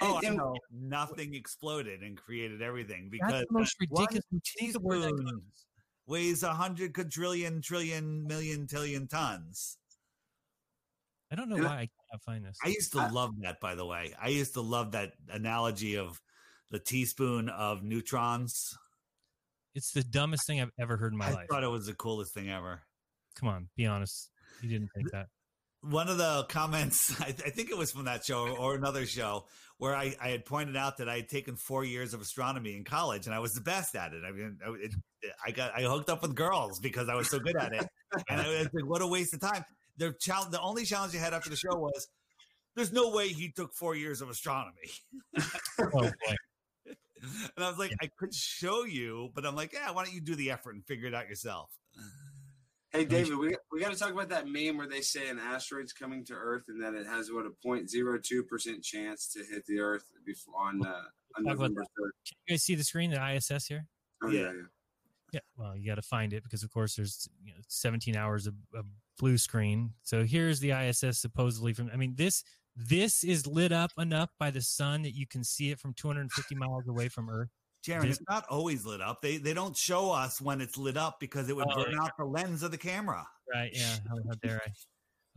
Oh, 0.00 0.16
And- 0.16 0.24
I 0.26 0.28
and- 0.28 0.36
know. 0.38 0.56
Nothing 0.72 1.34
exploded 1.34 2.00
and 2.02 2.16
created 2.16 2.62
everything 2.62 3.10
That's 3.12 3.32
because 3.32 3.44
the 3.48 3.58
most 3.58 3.76
one 3.90 4.04
ridiculous. 4.06 4.24
Think 4.58 4.74
of 4.76 4.82
that 4.82 4.98
teaspoon 5.12 5.24
goes. 5.26 5.66
weighs 6.06 6.42
a 6.42 6.52
hundred 6.54 6.94
quadrillion, 6.94 7.60
trillion, 7.60 8.26
million, 8.26 8.66
tillion 8.66 9.08
tons. 9.08 9.76
I 11.30 11.36
don't 11.36 11.48
know 11.50 11.56
And 11.56 11.66
I- 11.66 11.68
why 11.68 11.74
I 11.82 11.88
can't 12.10 12.22
find 12.24 12.44
this. 12.44 12.56
I 12.64 12.68
used 12.68 12.92
to 12.92 13.00
I- 13.00 13.10
love 13.10 13.30
that, 13.42 13.60
by 13.60 13.74
the 13.74 13.84
way. 13.84 14.14
I 14.20 14.28
used 14.28 14.54
to 14.54 14.62
love 14.62 14.92
that 14.92 15.12
analogy 15.28 15.96
of 15.98 16.20
the 16.70 16.78
teaspoon 16.78 17.48
of 17.50 17.82
neutrons. 17.84 18.76
It's 19.74 19.92
the 19.92 20.04
dumbest 20.04 20.46
thing 20.46 20.60
I've 20.60 20.72
ever 20.78 20.96
heard 20.96 21.12
in 21.12 21.18
my 21.18 21.26
I 21.28 21.32
life. 21.32 21.46
I 21.50 21.54
thought 21.54 21.64
it 21.64 21.68
was 21.68 21.86
the 21.86 21.94
coolest 21.94 22.32
thing 22.34 22.50
ever. 22.50 22.82
Come 23.36 23.48
on, 23.48 23.68
be 23.76 23.86
honest. 23.86 24.30
You 24.62 24.68
didn't 24.68 24.90
think 24.94 25.10
that. 25.10 25.26
one 25.82 26.08
of 26.08 26.16
the 26.18 26.44
comments, 26.48 27.14
I, 27.20 27.26
I 27.28 27.50
think 27.50 27.70
it 27.70 27.76
was 27.76 27.90
from 27.92 28.04
that 28.04 28.24
show 28.24 28.48
or 28.56 28.74
another 28.74 29.04
show, 29.06 29.46
where 29.78 29.94
I, 29.94 30.14
I 30.22 30.28
had 30.28 30.44
pointed 30.44 30.76
out 30.76 30.98
that 30.98 31.08
I 31.08 31.16
had 31.16 31.28
taken 31.28 31.56
four 31.56 31.84
years 31.84 32.14
of 32.14 32.20
astronomy 32.20 32.76
in 32.76 32.84
college 32.84 33.26
and 33.26 33.34
I 33.34 33.40
was 33.40 33.52
the 33.52 33.60
best 33.60 33.96
at 33.96 34.12
it. 34.12 34.22
I 34.24 34.30
mean, 34.30 34.58
I- 34.64 34.70
it, 34.80 34.92
I 35.44 35.50
got 35.50 35.72
I 35.76 35.82
hooked 35.82 36.08
up 36.10 36.22
with 36.22 36.34
girls 36.36 36.78
because 36.78 37.08
I 37.08 37.14
was 37.16 37.28
so 37.28 37.38
good 37.40 37.56
at 37.56 37.72
it, 37.72 37.86
and 38.28 38.40
I 38.40 38.46
was 38.48 38.68
like, 38.72 38.86
"What 38.86 39.02
a 39.02 39.06
waste 39.06 39.32
of 39.34 39.40
time!" 39.40 39.64
The 39.96 40.14
challenge, 40.20 40.52
the 40.52 40.60
only 40.60 40.84
challenge 40.84 41.14
you 41.14 41.18
had 41.18 41.32
after 41.34 41.48
the 41.50 41.56
show 41.56 41.74
was, 41.76 42.06
"There's 42.76 42.92
no 42.92 43.10
way 43.10 43.28
he 43.28 43.50
took 43.50 43.74
four 43.74 43.96
years 43.96 44.20
of 44.20 44.28
astronomy." 44.30 44.90
Oh 45.80 45.88
boy. 45.90 46.10
And 47.56 47.64
I 47.64 47.68
was 47.68 47.78
like, 47.78 47.92
"I 48.00 48.08
could 48.18 48.34
show 48.34 48.84
you, 48.84 49.30
but 49.34 49.44
I'm 49.46 49.54
like, 49.54 49.72
yeah, 49.72 49.90
why 49.90 50.04
don't 50.04 50.14
you 50.14 50.20
do 50.20 50.34
the 50.34 50.50
effort 50.50 50.74
and 50.74 50.84
figure 50.84 51.08
it 51.08 51.14
out 51.14 51.28
yourself?" 51.28 51.70
Hey 52.90 53.04
David, 53.04 53.36
we 53.36 53.56
we 53.72 53.80
got 53.80 53.92
to 53.92 53.98
talk 53.98 54.12
about 54.12 54.28
that 54.28 54.46
meme 54.46 54.76
where 54.76 54.88
they 54.88 55.00
say 55.00 55.28
an 55.28 55.40
asteroid's 55.40 55.92
coming 55.92 56.24
to 56.26 56.34
Earth 56.34 56.64
and 56.68 56.80
that 56.80 56.94
it 56.94 57.06
has 57.06 57.30
what 57.32 57.44
a 57.44 57.50
0.02 57.66 58.46
percent 58.46 58.84
chance 58.84 59.28
to 59.32 59.40
hit 59.44 59.66
the 59.66 59.80
Earth 59.80 60.04
before 60.24 60.54
on 60.60 60.86
uh, 60.86 61.02
on 61.36 61.44
November 61.44 61.82
third. 61.82 62.12
Can 62.26 62.36
you 62.46 62.54
guys 62.54 62.62
see 62.62 62.76
the 62.76 62.84
screen, 62.84 63.10
the 63.10 63.34
ISS 63.34 63.66
here? 63.66 63.86
Oh 64.22 64.28
Yeah. 64.28 64.42
yeah, 64.42 64.46
yeah. 64.52 64.62
Yeah. 65.32 65.40
Well, 65.56 65.76
you 65.76 65.84
got 65.90 65.96
to 65.96 66.02
find 66.02 66.32
it 66.32 66.44
because, 66.44 66.62
of 66.62 66.70
course, 66.70 66.94
there's 66.94 67.28
you 67.44 67.50
know, 67.50 67.58
17 67.66 68.14
hours 68.14 68.46
of, 68.46 68.54
of 68.72 68.84
blue 69.18 69.36
screen. 69.36 69.92
So 70.04 70.22
here's 70.22 70.60
the 70.60 70.70
ISS 70.70 71.18
supposedly 71.18 71.72
from. 71.72 71.90
I 71.92 71.96
mean, 71.96 72.14
this 72.14 72.44
this 72.76 73.24
is 73.24 73.46
lit 73.46 73.72
up 73.72 73.92
enough 73.98 74.30
by 74.38 74.50
the 74.50 74.60
sun 74.60 75.02
that 75.02 75.14
you 75.14 75.26
can 75.26 75.44
see 75.44 75.70
it 75.70 75.78
from 75.78 75.94
250 75.94 76.54
miles 76.54 76.86
away 76.88 77.08
from 77.08 77.28
Earth. 77.30 77.50
Jaron, 77.86 78.06
it's 78.06 78.18
not 78.28 78.46
always 78.48 78.84
lit 78.86 79.00
up. 79.02 79.20
They 79.20 79.36
they 79.36 79.52
don't 79.52 79.76
show 79.76 80.10
us 80.10 80.40
when 80.40 80.60
it's 80.60 80.78
lit 80.78 80.96
up 80.96 81.20
because 81.20 81.48
it 81.50 81.56
would 81.56 81.66
Oh, 81.68 81.84
burn 81.84 81.94
out 82.00 82.12
the 82.18 82.24
lens 82.24 82.62
of 82.62 82.70
the 82.70 82.78
camera. 82.78 83.26
Right. 83.52 83.70
Yeah. 83.74 83.98
How, 84.08 84.16
how 84.26 84.34
dare 84.42 84.60
I? 84.66 84.70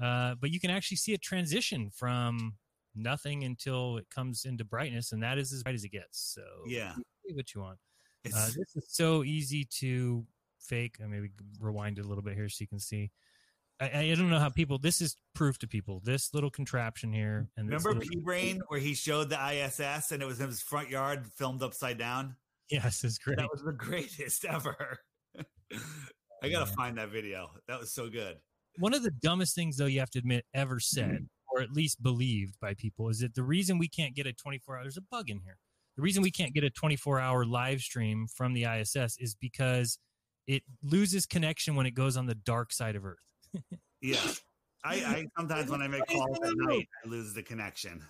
Uh, 0.05 0.35
but 0.35 0.51
you 0.51 0.59
can 0.59 0.69
actually 0.69 0.97
see 0.97 1.13
a 1.13 1.17
transition 1.17 1.89
from 1.89 2.55
nothing 2.95 3.43
until 3.43 3.97
it 3.97 4.07
comes 4.09 4.45
into 4.45 4.63
brightness, 4.63 5.11
and 5.11 5.21
that 5.23 5.37
is 5.37 5.51
as 5.51 5.63
bright 5.63 5.75
as 5.75 5.83
it 5.83 5.89
gets. 5.91 6.19
So 6.33 6.41
Yeah. 6.65 6.93
see 7.27 7.33
what 7.33 7.53
you 7.53 7.61
want. 7.61 7.79
Uh, 8.33 8.45
this 8.47 8.75
is 8.75 8.85
so 8.89 9.23
easy 9.23 9.65
to 9.79 10.25
fake. 10.59 10.97
I 11.03 11.07
maybe 11.07 11.29
rewind 11.59 11.99
it 11.99 12.05
a 12.05 12.07
little 12.07 12.23
bit 12.23 12.35
here 12.35 12.47
so 12.49 12.61
you 12.61 12.67
can 12.67 12.79
see. 12.79 13.11
I, 13.79 13.99
I 13.99 14.15
don't 14.15 14.29
know 14.29 14.39
how 14.39 14.49
people. 14.49 14.79
This 14.79 15.01
is 15.01 15.17
proof 15.35 15.59
to 15.59 15.67
people. 15.67 16.01
This 16.03 16.33
little 16.33 16.49
contraption 16.49 17.11
here, 17.13 17.47
and 17.57 17.67
remember 17.67 17.95
P 17.95 18.17
Brain 18.17 18.61
where 18.67 18.79
he 18.79 18.93
showed 18.93 19.29
the 19.29 19.37
ISS 19.37 20.11
and 20.11 20.21
it 20.21 20.25
was 20.25 20.39
in 20.39 20.47
his 20.47 20.61
front 20.61 20.89
yard 20.89 21.27
filmed 21.35 21.61
upside 21.61 21.97
down? 21.97 22.35
Yes, 22.69 23.03
it's 23.03 23.17
great. 23.17 23.37
That 23.37 23.49
was 23.51 23.63
the 23.63 23.71
greatest 23.77 24.45
ever. 24.45 24.99
I 26.43 26.49
gotta 26.49 26.65
find 26.65 26.97
that 26.97 27.09
video. 27.09 27.51
That 27.67 27.79
was 27.79 27.91
so 27.91 28.09
good. 28.09 28.37
One 28.79 28.93
of 28.93 29.03
the 29.03 29.11
dumbest 29.11 29.55
things, 29.55 29.77
though, 29.77 29.85
you 29.85 29.99
have 29.99 30.11
to 30.11 30.19
admit, 30.19 30.45
ever 30.53 30.79
said, 30.79 31.27
or 31.51 31.61
at 31.61 31.71
least 31.71 32.01
believed 32.03 32.59
by 32.59 32.75
people, 32.75 33.09
is 33.09 33.19
that 33.19 33.33
the 33.33 33.43
reason 33.43 33.79
we 33.79 33.87
can't 33.87 34.15
get 34.15 34.27
a 34.27 34.33
24 34.33 34.77
hour, 34.77 34.83
there's 34.83 34.97
a 34.97 35.01
bug 35.01 35.29
in 35.29 35.39
here. 35.39 35.57
The 35.95 36.03
reason 36.03 36.21
we 36.21 36.29
can't 36.29 36.53
get 36.53 36.63
a 36.63 36.69
24 36.69 37.19
hour 37.19 37.43
live 37.43 37.81
stream 37.81 38.27
from 38.27 38.53
the 38.53 38.65
ISS 38.65 39.17
is 39.19 39.35
because 39.35 39.97
it 40.45 40.61
loses 40.83 41.25
connection 41.25 41.75
when 41.75 41.87
it 41.87 41.95
goes 41.95 42.17
on 42.17 42.27
the 42.27 42.35
dark 42.35 42.71
side 42.71 42.95
of 42.95 43.03
Earth. 43.03 43.26
Yeah. 44.01 44.19
I, 44.83 44.95
I 44.95 45.25
sometimes 45.37 45.69
when 45.71 45.81
I 45.81 45.87
make 45.87 46.05
calls 46.07 46.37
at 46.43 46.53
night, 46.55 46.87
I 47.03 47.07
lose 47.07 47.33
the 47.33 47.43
connection. 47.43 48.01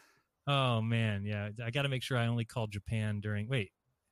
Oh, 0.48 0.82
man. 0.82 1.24
Yeah. 1.26 1.50
I 1.64 1.72
got 1.72 1.84
to 1.84 1.90
make 1.90 2.04
sure 2.04 2.18
I 2.18 2.28
only 2.28 2.46
call 2.46 2.68
Japan 2.68 3.20
during. 3.20 3.48
Wait. 3.48 3.72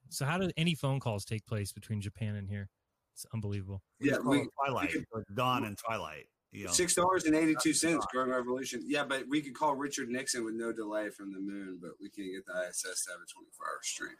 So, 0.09 0.25
how 0.25 0.37
do 0.37 0.49
any 0.57 0.75
phone 0.75 0.99
calls 0.99 1.25
take 1.25 1.45
place 1.45 1.71
between 1.71 1.99
Japan 2.01 2.35
and 2.35 2.47
here? 2.47 2.69
It's 3.13 3.25
unbelievable. 3.33 3.81
Yeah, 3.99 4.17
call 4.17 4.31
we- 4.31 4.47
Twilight, 4.65 4.91
so 4.91 5.19
it's 5.19 5.31
dawn 5.35 5.63
and 5.65 5.77
twilight. 5.77 6.27
You 6.51 6.67
know. 6.67 6.71
Six 6.71 6.95
dollars 6.95 7.25
and 7.25 7.35
eighty 7.35 7.55
two 7.61 7.73
cents, 7.73 8.05
growing 8.11 8.29
revolution. 8.29 8.81
Yeah, 8.85 9.03
but 9.03 9.23
we 9.27 9.41
could 9.41 9.53
call 9.53 9.75
Richard 9.75 10.07
Nixon 10.07 10.45
with 10.45 10.53
no 10.53 10.71
delay 10.71 11.09
from 11.09 11.33
the 11.33 11.39
moon, 11.39 11.79
but 11.81 11.91
we 11.99 12.09
can't 12.09 12.31
get 12.31 12.45
the 12.45 12.69
ISS 12.69 13.05
to 13.05 13.11
have 13.11 13.19
a 13.19 13.27
twenty 13.29 13.49
four 13.57 13.67
hour 13.67 13.79
stream. 13.83 14.15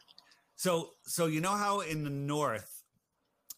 So, 0.58 0.91
so 1.04 1.28
you 1.28 1.39
know 1.39 1.54
how 1.54 1.82
in 1.82 2.04
the 2.04 2.10
north, 2.10 2.84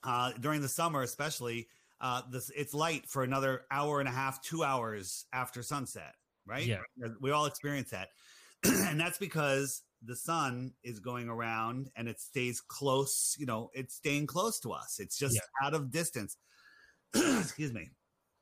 uh, 0.03 0.31
during 0.39 0.61
the 0.61 0.69
summer 0.69 1.01
especially, 1.01 1.67
uh, 2.01 2.21
this 2.31 2.49
it's 2.55 2.73
light 2.73 3.07
for 3.07 3.23
another 3.23 3.65
hour 3.71 3.99
and 3.99 4.07
a 4.07 4.11
half, 4.11 4.41
two 4.41 4.63
hours 4.63 5.25
after 5.33 5.63
sunset, 5.63 6.13
right? 6.45 6.65
Yeah. 6.65 6.79
we 7.21 7.31
all 7.31 7.45
experience 7.45 7.89
that, 7.91 8.09
and 8.63 8.99
that's 8.99 9.17
because 9.17 9.81
the 10.03 10.15
sun 10.15 10.73
is 10.83 10.99
going 10.99 11.27
around 11.27 11.89
and 11.95 12.07
it 12.07 12.19
stays 12.21 12.61
close. 12.61 13.35
You 13.39 13.45
know, 13.47 13.69
it's 13.73 13.95
staying 13.95 14.27
close 14.27 14.59
to 14.59 14.71
us. 14.71 14.99
It's 14.99 15.17
just 15.17 15.35
Yeah. 15.35 15.65
out 15.67 15.73
of 15.73 15.89
distance. 15.91 16.37
Excuse 17.15 17.73
me. 17.73 17.89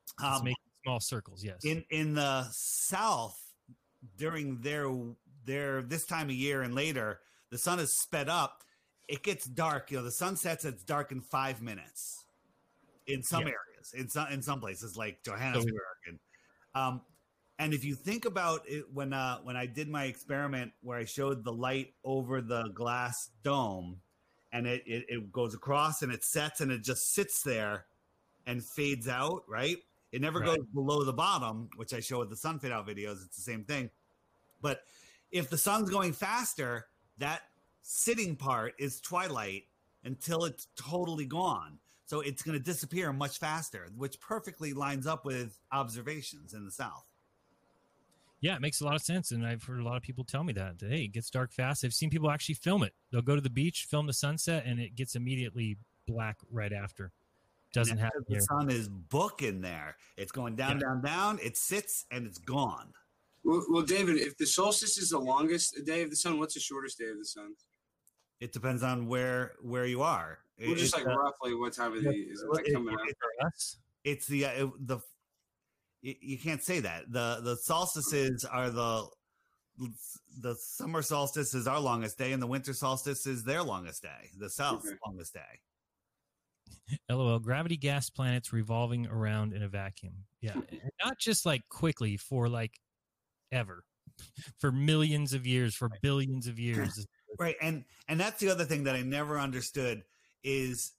It's 0.03 0.13
Um, 0.23 0.43
making 0.43 0.57
small 0.83 0.99
circles. 0.99 1.43
Yes. 1.43 1.63
in 1.63 1.83
in 1.89 2.13
the 2.15 2.47
south 2.51 3.39
during 4.17 4.59
their 4.61 4.87
their 5.45 5.81
this 5.81 6.05
time 6.05 6.27
of 6.29 6.35
year 6.35 6.61
and 6.61 6.75
later 6.75 7.21
the 7.51 7.57
sun 7.57 7.79
is 7.79 7.91
sped 7.97 8.29
up 8.29 8.63
it 9.07 9.23
gets 9.23 9.45
dark 9.45 9.89
you 9.91 9.97
know 9.97 10.03
the 10.03 10.11
sun 10.11 10.35
sets 10.35 10.63
it's 10.65 10.83
dark 10.83 11.11
in 11.11 11.21
five 11.21 11.61
minutes 11.61 12.24
in 13.07 13.21
some 13.23 13.41
Yeah. 13.43 13.53
areas 13.53 13.93
in 13.93 14.09
some 14.09 14.27
in 14.31 14.41
some 14.41 14.59
places 14.59 14.97
like 14.97 15.21
johannesburg 15.23 15.73
and 16.07 16.19
um 16.73 17.01
and 17.59 17.73
if 17.73 17.85
you 17.85 17.95
think 17.95 18.25
about 18.25 18.61
it 18.67 18.85
when 18.93 19.13
uh 19.13 19.39
when 19.43 19.55
i 19.55 19.65
did 19.65 19.87
my 19.89 20.05
experiment 20.05 20.71
where 20.81 20.97
i 20.97 21.05
showed 21.05 21.43
the 21.43 21.53
light 21.53 21.93
over 22.03 22.41
the 22.41 22.63
glass 22.73 23.29
dome 23.43 24.01
and 24.51 24.65
it 24.67 24.83
it, 24.87 25.05
it 25.07 25.31
goes 25.31 25.53
across 25.53 26.01
and 26.01 26.11
it 26.11 26.23
sets 26.23 26.61
and 26.61 26.71
it 26.71 26.83
just 26.83 27.13
sits 27.13 27.41
there 27.43 27.85
and 28.47 28.63
fades 28.63 29.07
out 29.07 29.43
right 29.47 29.77
it 30.11 30.21
never 30.21 30.39
Right. 30.39 30.55
goes 30.57 30.65
below 30.73 31.03
the 31.03 31.11
bottom, 31.11 31.69
which 31.75 31.93
I 31.93 31.99
show 31.99 32.19
with 32.19 32.29
the 32.29 32.37
sun 32.37 32.57
fade 32.57 32.71
out 32.71 32.87
videos. 32.87 33.25
It's 33.25 33.35
the 33.35 33.41
same 33.41 33.65
thing. 33.65 33.89
But 34.61 34.83
if 35.29 35.49
the 35.49 35.57
sun's 35.57 35.89
going 35.89 36.13
faster, 36.13 36.87
that 37.17 37.41
sitting 37.81 38.37
part 38.37 38.75
is 38.79 39.01
twilight 39.01 39.63
until 40.05 40.45
it's 40.45 40.67
totally 40.77 41.25
gone. 41.25 41.79
So 42.05 42.21
it's 42.21 42.43
going 42.43 42.57
to 42.57 42.63
disappear 42.63 43.11
much 43.11 43.39
faster, 43.39 43.87
which 43.97 44.19
perfectly 44.19 44.73
lines 44.73 45.07
up 45.07 45.25
with 45.25 45.57
observations 45.71 46.53
in 46.53 46.63
the 46.65 46.71
south. 46.71 47.05
Yeah, 48.41 48.55
it 48.55 48.61
makes 48.61 48.81
a 48.81 48.85
lot 48.85 48.95
of 48.95 49.01
sense. 49.01 49.31
And 49.31 49.45
I've 49.45 49.63
heard 49.63 49.79
a 49.79 49.83
lot 49.83 49.97
of 49.97 50.03
people 50.03 50.23
tell 50.23 50.43
me 50.43 50.53
that. 50.53 50.77
that, 50.79 50.91
Hey, 50.91 51.05
it 51.05 51.13
gets 51.13 51.29
dark 51.31 51.51
fast. 51.51 51.83
I've 51.83 51.93
seen 51.95 52.11
people 52.11 52.29
actually 52.29 52.55
film 52.55 52.83
it. 52.83 52.93
They'll 53.11 53.21
go 53.23 53.33
to 53.35 53.41
the 53.41 53.49
beach, 53.49 53.87
film 53.89 54.05
the 54.05 54.13
sunset, 54.13 54.63
and 54.67 54.79
it 54.79 54.95
gets 54.95 55.15
immediately 55.15 55.77
black 56.05 56.37
right 56.51 56.71
after. 56.71 57.11
Doesn't 57.73 57.93
And 57.93 57.99
happen 57.99 58.23
the 58.27 58.35
here. 58.35 58.41
sun 58.41 58.69
is 58.69 58.87
booking 58.87 59.61
there. 59.61 59.97
It's 60.15 60.31
going 60.31 60.55
down, 60.55 60.73
Yeah. 60.79 60.87
down, 60.87 61.01
down. 61.01 61.39
It 61.41 61.57
sits 61.57 62.05
and 62.11 62.27
it's 62.27 62.37
gone. 62.37 62.93
Well, 63.43 63.65
well, 63.69 63.81
David, 63.81 64.17
if 64.17 64.37
the 64.37 64.45
solstice 64.45 64.97
is 64.97 65.09
the 65.09 65.19
longest 65.19 65.83
day 65.85 66.03
of 66.03 66.09
the 66.11 66.15
sun, 66.15 66.37
what's 66.39 66.53
the 66.53 66.59
shortest 66.59 66.99
day 66.99 67.09
of 67.09 67.17
the 67.17 67.25
sun? 67.25 67.55
It 68.39 68.53
depends 68.53 68.83
on 68.83 69.07
where 69.07 69.55
where 69.61 69.85
you 69.85 70.01
are. 70.03 70.39
Well, 70.59 70.71
It- 70.71 70.77
just 70.77 70.95
it's, 70.95 71.05
like 71.05 71.13
uh, 71.13 71.19
roughly 71.19 71.55
what 71.55 71.73
time 71.73 71.93
of 71.93 72.03
the 72.03 72.09
is 72.09 72.41
it 72.41 72.49
like 72.49 72.65
coming 72.71 72.93
up? 72.93 72.99
For 73.01 73.47
us, 73.47 73.77
it's 74.03 74.25
the 74.27 74.45
uh, 74.45 74.67
the 74.79 74.99
you, 76.01 76.15
you 76.21 76.37
can't 76.37 76.63
say 76.63 76.79
that 76.79 77.11
the 77.11 77.39
the 77.43 77.57
solstices 77.57 78.45
are 78.45 78.69
the 78.69 79.07
the 80.39 80.55
summer 80.55 81.01
solstice 81.01 81.53
is 81.53 81.67
our 81.67 81.79
longest 81.81 82.17
day 82.17 82.31
and 82.31 82.41
the 82.41 82.47
winter 82.47 82.73
solstice 82.73 83.27
is 83.27 83.43
their 83.43 83.61
longest 83.61 84.01
day 84.03 84.29
the 84.37 84.49
south's 84.49 84.87
Okay. 84.87 84.97
longest 85.05 85.33
day 85.33 85.59
LOL, 87.09 87.39
gravity 87.39 87.75
gas 87.77 88.09
planets 88.09 88.53
revolving 88.53 89.05
around 89.07 89.53
in 89.53 89.63
a 89.63 89.67
vacuum. 89.67 90.13
Yeah. 90.39 90.53
not 91.03 91.17
just 91.19 91.45
like 91.45 91.67
quickly 91.69 92.15
for 92.15 92.47
like 92.47 92.73
ever, 93.51 93.83
for 94.59 94.71
millions 94.71 95.33
of 95.33 95.45
years, 95.45 95.75
for 95.75 95.89
billions 96.01 96.47
of 96.47 96.57
years. 96.59 97.05
right 97.39 97.55
and 97.61 97.83
and 98.07 98.17
that's 98.19 98.39
the 98.39 98.47
other 98.49 98.63
thing 98.63 98.85
that 98.85 98.95
i 98.95 99.01
never 99.01 99.37
understood 99.37 100.03
is 100.45 100.93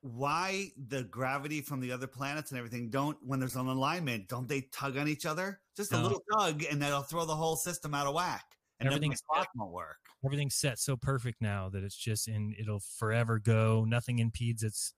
why 0.00 0.68
the 0.88 1.02
gravity 1.04 1.60
from 1.60 1.80
the 1.80 1.92
other 1.92 2.06
planets 2.06 2.52
and 2.52 2.58
everything 2.58 2.88
don't 2.88 3.18
when 3.22 3.40
there's 3.40 3.56
an 3.56 3.66
alignment 3.66 4.28
don't 4.28 4.48
they 4.48 4.60
tug 4.72 4.96
on 4.96 5.08
each 5.08 5.26
other 5.26 5.60
just 5.76 5.92
a 5.92 6.00
little 6.00 6.22
tug 6.38 6.62
and 6.70 6.80
that'll 6.80 7.02
throw 7.02 7.24
the 7.24 7.34
whole 7.34 7.56
system 7.56 7.92
out 7.92 8.06
of 8.06 8.14
whack 8.14 8.44
and 8.78 8.86
Everything's 8.86 9.20
clock 9.28 9.48
won't 9.56 9.72
work 9.72 9.96
Everything's 10.26 10.56
set 10.56 10.78
so 10.78 10.96
perfect 10.96 11.40
now 11.40 11.68
that 11.68 11.84
it's 11.84 11.96
just 11.96 12.26
in, 12.26 12.54
it'll 12.58 12.80
forever 12.80 13.38
go. 13.38 13.84
Nothing 13.86 14.18
impedes 14.18 14.62
its 14.62 14.92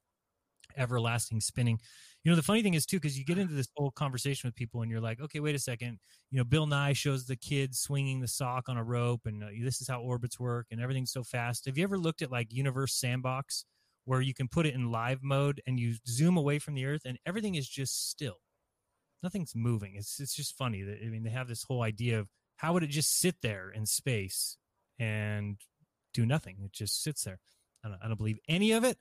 everlasting 0.76 1.40
spinning. 1.40 1.78
You 2.24 2.32
know, 2.32 2.36
the 2.36 2.42
funny 2.42 2.62
thing 2.62 2.74
is 2.74 2.86
too, 2.86 2.98
because 2.98 3.18
you 3.18 3.24
get 3.24 3.38
into 3.38 3.54
this 3.54 3.68
whole 3.76 3.90
conversation 3.90 4.48
with 4.48 4.54
people 4.54 4.82
and 4.82 4.90
you're 4.90 5.00
like, 5.00 5.20
okay, 5.20 5.40
wait 5.40 5.54
a 5.54 5.58
second. 5.58 5.98
You 6.30 6.38
know, 6.38 6.44
Bill 6.44 6.66
Nye 6.66 6.92
shows 6.92 7.26
the 7.26 7.36
kids 7.36 7.78
swinging 7.78 8.20
the 8.20 8.28
sock 8.28 8.68
on 8.68 8.76
a 8.76 8.84
rope 8.84 9.22
and 9.26 9.42
uh, 9.42 9.48
this 9.62 9.80
is 9.80 9.88
how 9.88 10.00
orbits 10.00 10.38
work 10.40 10.66
and 10.70 10.80
everything's 10.80 11.12
so 11.12 11.22
fast. 11.22 11.66
Have 11.66 11.76
you 11.76 11.84
ever 11.84 11.98
looked 11.98 12.22
at 12.22 12.30
like 12.30 12.52
Universe 12.52 12.94
Sandbox 12.94 13.64
where 14.08 14.22
you 14.22 14.32
can 14.32 14.48
put 14.48 14.64
it 14.64 14.74
in 14.74 14.90
live 14.90 15.22
mode 15.22 15.60
and 15.66 15.78
you 15.78 15.96
zoom 16.06 16.38
away 16.38 16.58
from 16.58 16.72
the 16.72 16.86
earth 16.86 17.02
and 17.04 17.18
everything 17.26 17.54
is 17.54 17.68
just 17.68 18.08
still? 18.08 18.38
Nothing's 19.22 19.54
moving. 19.54 19.96
It's 19.96 20.18
it's 20.18 20.34
just 20.34 20.56
funny 20.56 20.82
that 20.82 20.98
I 21.04 21.08
mean 21.10 21.24
they 21.24 21.30
have 21.30 21.48
this 21.48 21.64
whole 21.64 21.82
idea 21.82 22.18
of 22.18 22.28
how 22.56 22.72
would 22.72 22.82
it 22.82 22.90
just 22.90 23.18
sit 23.18 23.36
there 23.42 23.70
in 23.70 23.84
space 23.84 24.56
and 24.98 25.58
do 26.14 26.24
nothing? 26.24 26.56
It 26.64 26.72
just 26.72 27.02
sits 27.02 27.24
there. 27.24 27.38
I 27.84 27.88
don't, 27.88 27.98
I 28.02 28.08
don't 28.08 28.16
believe 28.16 28.38
any 28.48 28.72
of 28.72 28.82
it. 28.82 28.96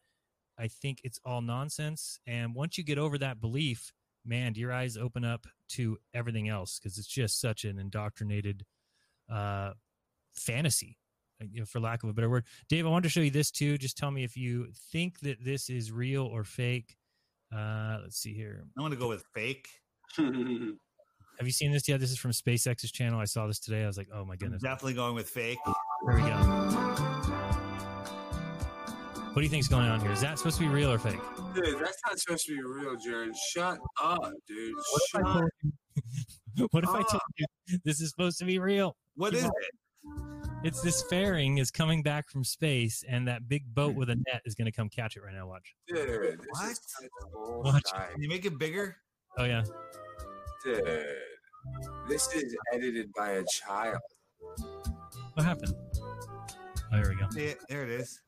I 0.59 0.67
think 0.67 0.99
it's 1.03 1.19
all 1.23 1.41
nonsense. 1.41 2.19
And 2.27 2.53
once 2.53 2.77
you 2.77 2.83
get 2.83 2.97
over 2.97 3.17
that 3.17 3.39
belief, 3.39 3.93
man, 4.25 4.53
do 4.53 4.59
your 4.59 4.73
eyes 4.73 4.97
open 4.97 5.23
up 5.23 5.47
to 5.69 5.97
everything 6.13 6.49
else 6.49 6.79
because 6.79 6.97
it's 6.97 7.07
just 7.07 7.39
such 7.39 7.63
an 7.63 7.79
indoctrinated 7.79 8.65
uh, 9.31 9.71
fantasy, 10.33 10.97
you 11.39 11.59
know, 11.61 11.65
for 11.65 11.79
lack 11.79 12.03
of 12.03 12.09
a 12.09 12.13
better 12.13 12.29
word. 12.29 12.45
Dave, 12.69 12.85
I 12.85 12.89
wanted 12.89 13.03
to 13.03 13.09
show 13.09 13.21
you 13.21 13.31
this 13.31 13.51
too. 13.51 13.77
Just 13.77 13.97
tell 13.97 14.11
me 14.11 14.23
if 14.23 14.35
you 14.37 14.67
think 14.91 15.19
that 15.21 15.43
this 15.43 15.69
is 15.69 15.91
real 15.91 16.23
or 16.25 16.43
fake. 16.43 16.97
Uh, 17.55 17.99
let's 18.01 18.17
see 18.17 18.33
here. 18.33 18.63
i'm 18.77 18.83
gonna 18.83 18.95
go 18.97 19.07
with 19.07 19.23
fake 19.33 19.67
Have 20.17 20.25
you 21.45 21.51
seen 21.51 21.71
this 21.71 21.87
yet? 21.87 21.99
This 21.99 22.11
is 22.11 22.17
from 22.17 22.31
SpaceX's 22.31 22.91
channel. 22.91 23.19
I 23.19 23.25
saw 23.25 23.47
this 23.47 23.59
today. 23.59 23.83
I 23.83 23.87
was 23.87 23.97
like, 23.97 24.09
oh 24.13 24.25
my 24.25 24.33
I'm 24.33 24.37
goodness. 24.39 24.61
definitely 24.61 24.95
going 24.95 25.15
with 25.15 25.29
fake 25.29 25.59
Here 25.65 26.15
we 26.15 26.21
go. 26.21 26.35
What 29.33 29.41
do 29.41 29.43
you 29.43 29.49
think's 29.49 29.67
going 29.67 29.85
on 29.87 30.01
here? 30.01 30.11
Is 30.11 30.21
that 30.21 30.39
supposed 30.39 30.57
to 30.57 30.63
be 30.63 30.67
real 30.69 30.91
or 30.91 30.97
fake? 30.97 31.19
Dude, 31.53 31.79
that's 31.79 31.99
not 32.07 32.17
supposed 32.19 32.47
to 32.47 32.55
be 32.55 32.61
real, 32.63 32.95
Jared. 32.95 33.35
Shut 33.53 33.77
up, 34.03 34.31
dude. 34.47 34.73
What 34.73 35.01
if 35.03 35.15
I 35.15 35.19
Shut 35.19 35.23
told 35.33 35.49
you, 36.55 36.67
what 36.71 36.83
if 36.83 36.89
I 36.89 37.01
told 37.03 37.21
you 37.37 37.45
this 37.85 38.01
is 38.01 38.09
supposed 38.09 38.39
to 38.39 38.45
be 38.45 38.57
real? 38.57 38.95
what 39.15 39.33
You 39.33 39.37
is 39.39 39.43
know- 39.45 39.51
it 39.61 40.36
It's 40.63 40.81
this 40.81 41.03
fairing 41.03 41.59
is 41.59 41.69
coming 41.69 42.01
back 42.01 42.29
from 42.29 42.43
space, 42.43 43.03
and 43.07 43.27
that 43.27 43.47
big 43.47 43.63
boat 43.73 43.93
hmm. 43.93 43.99
with 43.99 44.09
a 44.09 44.15
net 44.15 44.41
is 44.45 44.55
going 44.55 44.65
to 44.65 44.71
come 44.71 44.89
catch 44.89 45.15
it 45.15 45.23
right 45.23 45.33
now. 45.33 45.47
Watch. 45.47 45.75
Dude, 45.87 46.07
this 46.07 46.37
What? 46.49 46.71
is 46.71 46.79
total 47.31 47.61
Watch. 47.63 47.83
can 47.93 48.21
you 48.21 48.29
make 48.29 48.45
it 48.45 48.57
bigger 48.57 48.97
Oh 49.37 49.43
yeah. 49.43 49.63
Dude, 50.63 50.83
this 52.09 52.33
is 52.33 52.55
edited 52.73 53.11
by 53.13 53.31
a 53.33 53.43
child. 53.45 53.99
What 55.35 55.45
happened? 55.45 55.75
Oh, 56.91 56.95
here 56.95 57.09
we 57.09 57.15
go. 57.15 57.27
Yeah, 57.35 57.53
there 57.69 57.83
it 57.83 57.89
is 57.89 58.19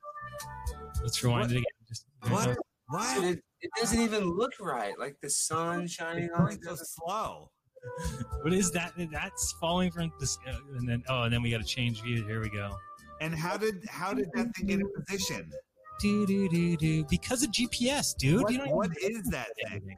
Let's 1.01 1.23
rewind 1.23 1.43
What? 1.43 1.51
it 1.51 1.53
again. 1.53 1.65
Just 1.87 2.05
what 2.27 2.45
Dude, 2.45 2.57
what 2.87 3.23
it, 3.23 3.39
it 3.61 3.71
doesn't 3.79 4.01
even 4.01 4.25
look 4.25 4.51
right. 4.59 4.97
Like 4.99 5.15
the 5.21 5.29
sun 5.31 5.87
shining 5.87 6.29
on 6.31 6.45
going 6.45 6.57
it. 6.57 6.63
so 6.63 6.75
slow 6.75 7.49
What 8.41 8.53
is 8.53 8.71
that? 8.71 8.93
That's 9.11 9.51
falling 9.59 9.91
from 9.91 10.11
this, 10.19 10.37
and 10.77 10.87
then 10.87 11.03
oh, 11.09 11.23
and 11.23 11.33
then 11.33 11.41
we 11.41 11.51
got 11.51 11.57
to 11.59 11.67
change 11.67 12.01
view. 12.01 12.25
Here 12.25 12.39
we 12.41 12.49
go. 12.49 12.75
and 13.19 13.35
how 13.35 13.57
did 13.57 13.83
how 13.89 14.13
did 14.13 14.29
that 14.33 14.55
thing 14.55 14.67
get 14.67 14.79
in 14.79 14.89
position 14.93 15.51
Do 15.99 16.25
do 16.25 16.47
do 16.47 16.77
do. 16.77 17.03
Because 17.09 17.43
of 17.43 17.51
GPS, 17.51 18.15
dude. 18.15 18.43
what, 18.43 18.51
you 18.53 18.59
don't 18.59 18.71
what 18.71 18.91
is 19.01 19.23
that 19.31 19.49
thing 19.67 19.97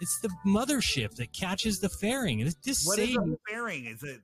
It's 0.00 0.18
the 0.20 0.30
mothership 0.46 1.14
that 1.16 1.32
catches 1.34 1.80
the 1.80 1.90
fairing. 1.90 2.42
This, 2.44 2.54
this 2.64 2.86
what 2.86 2.98
is 2.98 3.08
saved- 3.10 3.18
a 3.18 3.36
fairing 3.50 3.84
is 3.86 4.02
it 4.02 4.20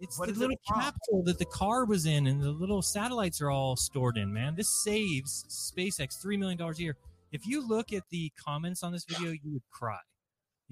it's 0.00 0.16
the 0.18 0.24
is 0.24 0.36
it 0.36 0.38
little 0.38 0.56
capsule 0.68 1.22
that 1.24 1.38
the 1.38 1.44
car 1.46 1.84
was 1.84 2.06
in, 2.06 2.26
and 2.28 2.40
the 2.42 2.50
little 2.50 2.82
satellites 2.82 3.40
are 3.40 3.50
all 3.50 3.74
stored 3.76 4.16
in. 4.16 4.32
Man, 4.32 4.54
this 4.54 4.68
saves 4.84 5.44
SpaceX 5.76 6.20
three 6.22 6.36
million 6.36 6.58
dollars 6.58 6.78
a 6.78 6.82
year. 6.82 6.96
If 7.32 7.46
you 7.46 7.66
look 7.66 7.92
at 7.92 8.02
the 8.10 8.30
comments 8.36 8.82
on 8.82 8.92
this 8.92 9.04
video, 9.04 9.30
you 9.32 9.52
would 9.52 9.62
cry. 9.72 9.98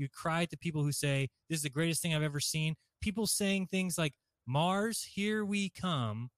You'd 0.01 0.13
cry 0.13 0.47
to 0.47 0.57
people 0.57 0.83
who 0.83 0.93
say 0.93 1.29
this 1.49 1.59
is 1.59 1.63
the 1.63 1.71
greatest 1.71 2.01
thing 2.01 2.15
I've 2.15 2.23
ever 2.23 2.41
seen. 2.41 2.75
People 3.03 3.27
saying 3.27 3.67
things 3.67 3.99
like 3.99 4.15
"Mars, 4.47 5.05
here 5.15 5.45
we 5.45 5.69
come," 5.69 6.31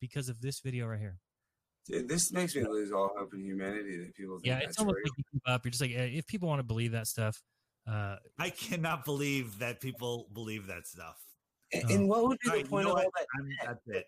because 0.00 0.28
of 0.28 0.40
this 0.42 0.60
video 0.60 0.86
right 0.86 1.00
here. 1.00 1.18
Dude, 1.86 2.08
this 2.08 2.32
makes 2.32 2.54
me 2.54 2.64
lose 2.64 2.92
all 2.92 3.12
hope 3.16 3.32
in 3.32 3.40
humanity 3.44 3.96
that 3.98 4.14
people 4.14 4.36
think 4.36 4.46
Yeah, 4.46 4.54
that's 4.56 4.70
it's 4.70 4.78
almost 4.78 4.96
real. 4.96 5.04
like 5.04 5.18
you 5.18 5.24
give 5.32 5.52
up. 5.54 5.64
You're 5.64 5.70
just 5.70 5.80
like, 5.80 5.92
if 5.92 6.26
people 6.26 6.48
want 6.48 6.58
to 6.58 6.64
believe 6.64 6.92
that 6.92 7.06
stuff, 7.06 7.40
uh, 7.88 8.16
I 8.38 8.50
cannot 8.50 9.04
believe 9.04 9.60
that 9.60 9.80
people 9.80 10.28
believe 10.34 10.66
that 10.66 10.86
stuff. 10.86 11.16
And, 11.72 11.90
and 11.90 12.08
what 12.08 12.24
would 12.26 12.38
be 12.42 12.50
the 12.50 12.56
right, 12.56 12.68
point 12.68 12.86
know 12.86 12.92
of 12.96 12.98
all 13.04 13.10
that? 13.16 13.26
I'm- 13.38 13.48
that's 13.64 13.86
it. 13.86 14.06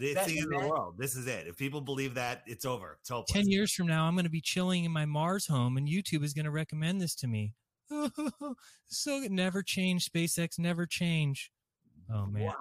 It's 0.00 0.14
That 0.14 0.26
the 0.28 0.38
end 0.38 0.54
of 0.54 0.60
the 0.62 0.68
world. 0.68 0.94
This 0.96 1.16
is 1.16 1.26
it. 1.26 1.48
If 1.48 1.56
people 1.56 1.80
believe 1.80 2.14
that, 2.14 2.44
it's 2.46 2.64
over. 2.64 2.98
It's 3.00 3.08
hopeless. 3.10 3.32
10 3.32 3.48
years 3.48 3.72
from 3.74 3.88
now, 3.88 4.04
I'm 4.04 4.14
going 4.14 4.24
to 4.26 4.30
be 4.30 4.40
chilling 4.40 4.84
in 4.84 4.92
my 4.92 5.04
Mars 5.04 5.46
home 5.48 5.76
and 5.76 5.88
YouTube 5.88 6.22
is 6.22 6.32
going 6.32 6.44
to 6.44 6.52
recommend 6.52 7.00
this 7.00 7.14
to 7.16 7.26
me. 7.26 7.54
so 8.88 9.18
never 9.30 9.62
change. 9.62 10.10
SpaceX 10.10 10.58
never 10.58 10.86
change. 10.86 11.50
Oh, 12.12 12.26
man. 12.26 12.44
Wow. 12.44 12.54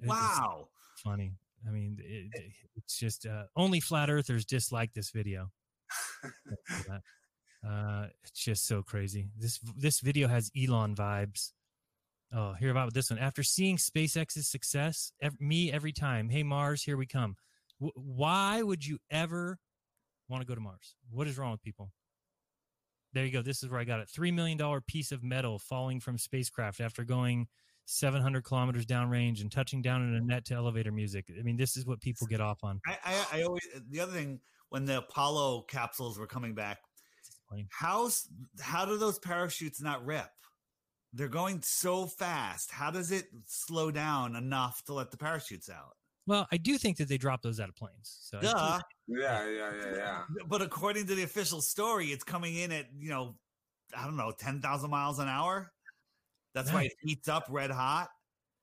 It's 0.00 0.08
Wow. 0.08 0.68
Funny. 1.02 1.32
I 1.66 1.70
mean, 1.70 1.98
it- 2.00 2.52
it's 2.76 2.98
just 2.98 3.24
uh, 3.26 3.44
only 3.56 3.80
flat 3.80 4.10
earthers 4.10 4.44
dislike 4.44 4.92
this 4.92 5.10
video. 5.10 5.50
uh, 7.66 8.06
it's 8.24 8.44
just 8.44 8.66
so 8.66 8.82
crazy. 8.82 9.28
This 9.38 9.58
this 9.76 10.00
video 10.00 10.28
has 10.28 10.50
Elon 10.56 10.94
vibes. 10.94 11.52
Oh, 12.34 12.52
hear 12.54 12.70
about 12.70 12.92
this 12.92 13.08
one. 13.10 13.18
After 13.18 13.42
seeing 13.42 13.76
SpaceX's 13.76 14.48
success, 14.48 15.12
ev- 15.22 15.40
me 15.40 15.72
every 15.72 15.92
time, 15.92 16.28
hey 16.28 16.42
Mars, 16.42 16.82
here 16.82 16.96
we 16.96 17.06
come. 17.06 17.36
W- 17.80 17.92
why 17.94 18.62
would 18.62 18.84
you 18.84 18.98
ever 19.10 19.58
want 20.28 20.42
to 20.42 20.46
go 20.46 20.54
to 20.54 20.60
Mars? 20.60 20.96
What 21.10 21.26
is 21.26 21.38
wrong 21.38 21.52
with 21.52 21.62
people? 21.62 21.92
There 23.12 23.24
you 23.24 23.32
go. 23.32 23.42
This 23.42 23.62
is 23.62 23.70
where 23.70 23.80
I 23.80 23.84
got 23.84 24.00
it. 24.00 24.08
Three 24.08 24.32
million 24.32 24.58
dollar 24.58 24.80
piece 24.80 25.12
of 25.12 25.22
metal 25.22 25.58
falling 25.58 26.00
from 26.00 26.18
spacecraft 26.18 26.80
after 26.80 27.04
going 27.04 27.48
700 27.86 28.42
kilometers 28.44 28.84
downrange 28.84 29.40
and 29.40 29.50
touching 29.50 29.80
down 29.80 30.02
in 30.02 30.14
a 30.14 30.20
net 30.20 30.44
to 30.46 30.54
elevator 30.54 30.92
music. 30.92 31.30
I 31.38 31.42
mean, 31.42 31.56
this 31.56 31.76
is 31.76 31.86
what 31.86 32.00
people 32.00 32.26
get 32.26 32.40
off 32.40 32.62
on. 32.62 32.80
I, 32.86 32.98
I, 33.04 33.26
I 33.38 33.42
always 33.42 33.66
the 33.90 34.00
other 34.00 34.12
thing 34.12 34.40
when 34.70 34.84
the 34.84 34.98
Apollo 34.98 35.62
capsules 35.68 36.18
were 36.18 36.26
coming 36.26 36.54
back, 36.54 36.78
how's 37.70 38.28
how 38.60 38.84
do 38.84 38.96
those 38.98 39.18
parachutes 39.18 39.80
not 39.80 40.04
rip? 40.04 40.28
They're 41.12 41.28
going 41.28 41.62
so 41.62 42.06
fast. 42.06 42.70
How 42.70 42.90
does 42.90 43.12
it 43.12 43.26
slow 43.46 43.90
down 43.90 44.36
enough 44.36 44.82
to 44.84 44.92
let 44.92 45.10
the 45.10 45.16
parachutes 45.16 45.70
out? 45.70 45.96
Well, 46.26 46.46
I 46.50 46.56
do 46.56 46.76
think 46.76 46.96
that 46.96 47.08
they 47.08 47.18
drop 47.18 47.42
those 47.42 47.60
out 47.60 47.68
of 47.68 47.76
planes. 47.76 48.18
So 48.20 48.38
I 48.38 48.40
Duh. 48.40 48.80
Yeah, 49.06 49.48
yeah, 49.48 49.70
yeah, 49.72 49.96
yeah. 49.96 50.22
But 50.48 50.60
according 50.60 51.06
to 51.06 51.14
the 51.14 51.22
official 51.22 51.60
story, 51.60 52.06
it's 52.06 52.24
coming 52.24 52.56
in 52.56 52.72
at 52.72 52.86
you 52.98 53.10
know, 53.10 53.36
I 53.96 54.04
don't 54.04 54.16
know, 54.16 54.32
ten 54.36 54.60
thousand 54.60 54.90
miles 54.90 55.18
an 55.18 55.28
hour. 55.28 55.72
That's 56.54 56.72
why 56.72 56.84
it 56.84 56.92
heats 57.02 57.28
up 57.28 57.46
red 57.50 57.70
hot. 57.70 58.08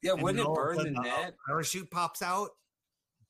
Yeah, 0.01 0.13
and 0.13 0.21
wouldn't 0.23 0.41
it 0.41 0.47
all 0.47 0.59
of 0.59 0.77
a 0.77 0.83
burn 0.83 0.93
the 0.93 1.01
net? 1.01 1.35
Parachute 1.47 1.89
pops 1.91 2.21
out. 2.21 2.49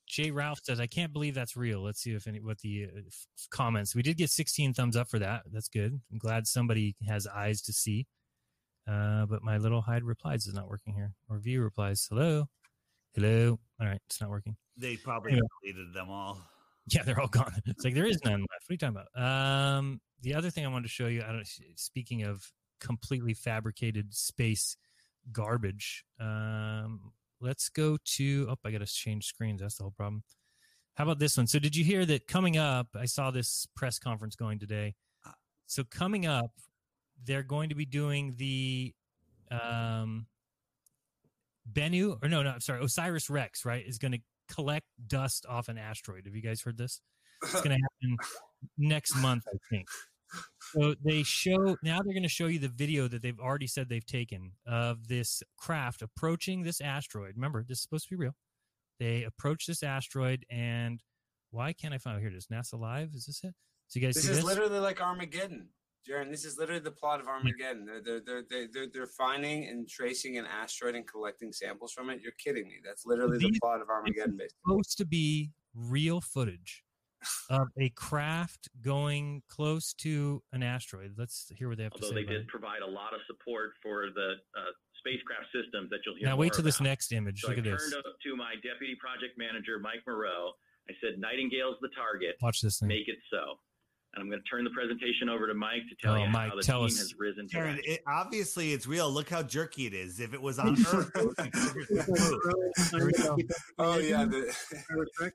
Jay 0.08 0.32
Ralph 0.32 0.62
says, 0.64 0.80
"I 0.80 0.88
can't 0.88 1.14
believe 1.14 1.36
that's 1.36 1.56
real." 1.56 1.82
Let's 1.82 2.02
see 2.02 2.12
if 2.12 2.28
any 2.28 2.40
what 2.40 2.60
the 2.60 2.86
uh, 2.86 3.00
f- 3.06 3.28
comments. 3.52 3.94
We 3.94 4.02
did 4.02 4.18
get 4.18 4.30
16 4.30 4.74
thumbs 4.74 4.98
up 4.98 5.10
for 5.10 5.20
that. 5.20 5.44
That's 5.52 5.70
good. 5.70 6.00
I'm 6.12 6.18
glad 6.18 6.48
somebody 6.48 6.96
has 7.08 7.28
eyes 7.28 7.62
to 7.64 7.74
see. 7.74 8.08
Uh, 8.88 9.26
but 9.26 9.44
my 9.44 9.58
little 9.58 9.82
hide 9.82 10.04
replies 10.04 10.46
is 10.46 10.54
not 10.54 10.68
working 10.68 10.94
here. 10.94 11.14
Or 11.30 11.38
view 11.38 11.62
replies. 11.62 12.08
Hello, 12.10 12.48
hello. 13.16 13.60
All 13.80 13.88
right, 13.88 14.02
it's 14.08 14.22
not 14.22 14.30
working. 14.30 14.56
They 14.78 14.96
probably 14.98 15.32
Anyway. 15.34 15.48
deleted 15.64 15.94
them 15.94 16.10
all. 16.10 16.40
Yeah, 16.88 17.04
they're 17.04 17.20
all 17.20 17.28
gone. 17.28 17.54
It's 17.66 17.84
like 17.86 17.94
there 17.94 18.06
is 18.06 18.20
none 18.26 18.42
left. 18.42 18.64
What 18.68 18.70
are 18.70 18.74
you 18.74 18.78
talking 18.78 18.98
about? 19.16 19.78
Um, 19.78 20.02
the 20.22 20.34
other 20.34 20.50
thing 20.50 20.66
I 20.66 20.70
wanted 20.70 20.84
to 20.84 20.90
show 20.90 21.08
you. 21.08 21.24
I 21.24 21.32
don't. 21.32 21.48
Speaking 21.76 22.24
of 22.24 22.52
completely 22.80 23.34
fabricated 23.34 24.14
space 24.14 24.76
garbage, 25.32 26.04
um, 26.20 27.14
let's 27.40 27.70
go 27.70 27.98
to. 28.04 28.48
Oh, 28.50 28.56
I 28.66 28.72
got 28.72 28.80
to 28.80 28.86
change 28.86 29.28
screens. 29.28 29.62
That's 29.62 29.76
the 29.76 29.84
whole 29.84 29.92
problem. 29.96 30.24
How 30.96 31.06
about 31.06 31.20
this 31.20 31.38
one? 31.38 31.48
So, 31.48 31.58
did 31.60 31.76
you 31.76 31.84
hear 31.84 32.06
that 32.06 32.28
coming 32.28 32.58
up? 32.58 32.88
I 32.96 33.06
saw 33.06 33.32
this 33.32 33.66
press 33.76 33.98
conference 34.00 34.36
going 34.36 34.60
today. 34.60 34.96
So, 35.66 35.84
coming 35.84 36.26
up, 36.26 36.52
they're 37.24 37.44
going 37.44 37.70
to 37.70 37.76
be 37.76 37.86
doing 37.86 38.36
the 38.38 38.94
um, 39.52 40.28
Bennu, 41.72 42.18
or 42.22 42.30
no, 42.30 42.44
no, 42.44 42.52
I'm 42.52 42.60
sorry, 42.62 42.82
OSIRIS-REx, 42.82 43.66
right, 43.66 43.86
is 43.86 43.98
going 43.98 44.12
to 44.14 44.20
collect 44.54 44.86
dust 45.08 45.46
off 45.48 45.70
an 45.70 45.78
asteroid. 45.78 46.26
Have 46.26 46.36
you 46.36 46.42
guys 46.42 46.62
heard 46.62 46.78
this? 46.78 47.02
It's 47.44 47.54
going 47.62 47.78
to 47.78 47.82
happen 47.82 48.18
next 48.78 49.16
month, 49.18 49.44
I 49.48 49.58
think. 49.70 49.88
So 50.74 50.96
they 51.06 51.22
show 51.24 51.78
now 51.84 52.00
they're 52.02 52.14
going 52.14 52.24
to 52.24 52.30
show 52.30 52.48
you 52.48 52.58
the 52.58 52.68
video 52.68 53.08
that 53.08 53.22
they've 53.22 53.40
already 53.40 53.68
said 53.68 53.88
they've 53.88 54.06
taken 54.06 54.54
of 54.66 55.08
this 55.08 55.44
craft 55.58 56.02
approaching 56.02 56.64
this 56.64 56.82
asteroid. 56.82 57.34
Remember, 57.36 57.64
this 57.68 57.78
is 57.78 57.82
supposed 57.84 58.08
to 58.10 58.16
be 58.16 58.20
real. 58.20 58.36
They 59.00 59.24
approach 59.24 59.66
this 59.68 59.84
asteroid, 59.84 60.46
and 60.50 61.02
why 61.52 61.74
can't 61.74 61.94
I 61.94 61.98
find? 62.00 62.18
Oh, 62.18 62.20
here 62.20 62.30
it 62.30 62.36
is. 62.36 62.48
NASA 62.48 62.80
Live. 62.80 63.12
Is 63.14 63.26
this 63.26 63.44
it? 63.44 63.54
So 63.88 64.00
you 64.00 64.06
guys 64.08 64.16
This 64.16 64.24
see 64.26 64.32
is 64.32 64.38
this? 64.38 64.46
literally 64.46 64.80
like 64.80 65.02
Armageddon, 65.02 65.68
Jeran. 66.08 66.30
This 66.30 66.46
is 66.46 66.58
literally 66.58 66.82
the 66.82 66.92
plot 66.92 67.20
of 67.20 67.28
Armageddon. 67.28 67.86
They're 67.86 68.02
they're 68.02 68.22
they're 68.26 68.44
they're, 68.50 68.68
they're, 68.74 68.88
they're 68.94 69.08
finding 69.08 69.68
and 69.68 69.88
tracing 69.88 70.38
an 70.38 70.46
asteroid 70.46 70.96
and 70.96 71.08
collecting 71.08 71.52
samples 71.54 71.94
from 71.94 72.10
it. 72.10 72.20
You're 72.22 72.34
kidding 72.44 72.68
me. 72.68 72.76
That's 72.86 73.06
literally 73.06 73.38
the 73.38 73.52
plot 73.62 73.82
of 73.82 73.90
Armageddon. 73.90 74.38
Basically. 74.38 74.60
supposed 74.68 74.98
to 74.98 75.06
be 75.06 75.52
real 75.76 76.22
footage 76.22 76.84
of 77.50 77.68
a 77.80 77.90
craft 77.96 78.68
going 78.82 79.42
close 79.48 79.94
to 79.94 80.44
an 80.52 80.62
asteroid. 80.64 81.14
Let's 81.18 81.52
hear 81.56 81.70
what 81.70 81.78
they 81.78 81.84
have 81.84 81.94
to 81.94 82.04
although 82.04 82.10
say. 82.10 82.16
they 82.16 82.24
about 82.24 82.32
did 82.34 82.42
it. 82.42 82.48
provide 82.48 82.82
a 82.82 82.90
lot 82.90 83.14
of 83.14 83.22
support 83.28 83.72
for 83.82 84.08
the 84.14 84.36
uh, 84.58 84.72
spacecraft 85.00 85.48
systems 85.56 85.90
that 85.90 86.00
you'll 86.06 86.16
hear. 86.16 86.28
Now 86.28 86.36
wait 86.36 86.48
more 86.48 86.56
till 86.56 86.66
this 86.66 86.82
next 86.82 87.12
image. 87.12 87.42
So 87.42 87.50
Look 87.50 87.58
I 87.58 87.60
at 87.60 87.64
this. 87.64 87.80
I 87.80 87.96
turned 87.96 88.06
up 88.06 88.16
to 88.24 88.36
my 88.36 88.56
deputy 88.60 88.96
project 89.00 89.38
manager, 89.38 89.80
Mike 89.80 90.04
Moreau. 90.08 90.52
I 90.90 90.94
said, 91.00 91.20
"Nightingale's 91.20 91.80
the 91.80 91.90
target. 91.96 92.36
Watch 92.42 92.60
this 92.60 92.80
thing. 92.80 92.90
Make 92.90 93.08
it 93.08 93.20
so." 93.32 93.56
And 94.16 94.22
I'm 94.22 94.30
going 94.30 94.42
to 94.44 94.48
turn 94.48 94.64
the 94.64 94.70
presentation 94.70 95.28
over 95.28 95.48
to 95.48 95.56
Mike 95.56 95.82
to 95.90 95.96
tell 95.96 96.14
Oh, 96.14 96.24
you 96.24 96.30
Mike, 96.30 96.50
how 96.52 96.56
the 96.56 96.62
tell 96.62 96.80
team 96.82 96.86
us. 96.86 97.00
has 97.00 97.16
risen 97.18 97.48
to 97.48 97.54
Karen, 97.56 97.76
that. 97.78 97.92
it, 97.94 98.02
obviously 98.08 98.72
it's 98.72 98.86
real. 98.86 99.10
Look 99.10 99.28
how 99.28 99.42
jerky 99.42 99.88
it 99.88 99.94
is. 99.96 100.20
If 100.20 100.36
it 100.36 100.42
was 100.42 100.60
on 100.60 100.78
Earth, 100.94 101.12
it 101.16 101.26
would 101.26 101.36
be 101.38 101.60
smooth. 101.98 102.92
Here 102.92 103.06
we 103.08 103.12
go. 103.14 103.38
Oh 103.80 103.98
yeah, 103.98 104.26
the, 104.26 104.56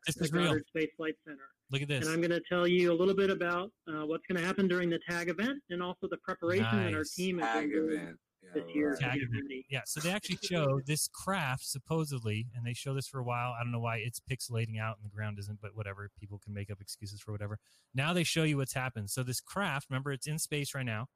This 0.06 0.16
is 0.18 0.32
real. 0.32 0.56
Space 0.68 0.90
Flight 0.96 1.14
Center. 1.26 1.38
Look 1.72 1.82
at 1.82 1.88
this. 1.88 2.04
And 2.06 2.14
I'm 2.14 2.20
going 2.20 2.30
to 2.30 2.40
tell 2.48 2.66
you 2.68 2.92
a 2.92 2.96
little 2.96 3.14
bit 3.16 3.30
about 3.30 3.70
uh, 3.88 4.06
what's 4.06 4.22
going 4.28 4.40
to 4.40 4.46
happen 4.46 4.68
during 4.68 4.88
the 4.90 5.00
TAG 5.10 5.28
event 5.28 5.58
and 5.70 5.82
also 5.82 6.06
the 6.08 6.16
preparation 6.18 6.64
that 6.84 6.92
our 6.94 6.98
Nice. 7.00 7.14
team 7.14 7.38
has 7.40 7.48
tag 7.52 7.70
been 7.70 7.78
doing 7.88 8.00
event. 8.00 8.16
Yeah, 8.42 8.62
this 8.62 8.74
year. 8.74 8.90
right. 8.90 9.00
Tag 9.00 9.14
get 9.14 9.22
event. 9.22 9.42
ready. 9.44 9.66
Yeah, 9.70 9.82
so 9.84 10.00
they 10.00 10.10
actually 10.12 10.38
show 10.42 10.80
this 10.86 11.08
craft 11.08 11.64
supposedly, 11.64 12.46
and 12.54 12.64
they 12.64 12.74
show 12.74 12.94
this 12.94 13.06
for 13.08 13.18
a 13.18 13.24
while. 13.24 13.54
I 13.58 13.62
don't 13.62 13.72
know 13.72 13.80
why 13.80 13.96
it's 13.98 14.20
pixelating 14.20 14.80
out 14.80 14.96
and 14.96 15.04
the 15.04 15.14
ground 15.14 15.38
isn't, 15.38 15.60
but 15.60 15.74
whatever. 15.74 16.10
People 16.18 16.38
can 16.38 16.54
make 16.54 16.70
up 16.70 16.80
excuses 16.80 17.20
for 17.20 17.32
whatever. 17.32 17.58
Now 17.94 18.12
they 18.12 18.24
show 18.24 18.44
you 18.44 18.56
what's 18.56 18.74
happened. 18.74 19.10
So 19.10 19.22
this 19.22 19.40
craft, 19.40 19.88
remember, 19.90 20.12
it's 20.12 20.26
in 20.26 20.38
space 20.38 20.74
right 20.74 20.86
now. 20.86 21.06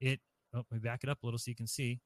It. 0.00 0.20
Oh, 0.54 0.64
let 0.70 0.72
me 0.72 0.78
back 0.78 1.02
it 1.02 1.08
up 1.08 1.22
a 1.22 1.26
little 1.26 1.38
so 1.38 1.50
you 1.50 1.54
can 1.54 1.66
see. 1.66 2.00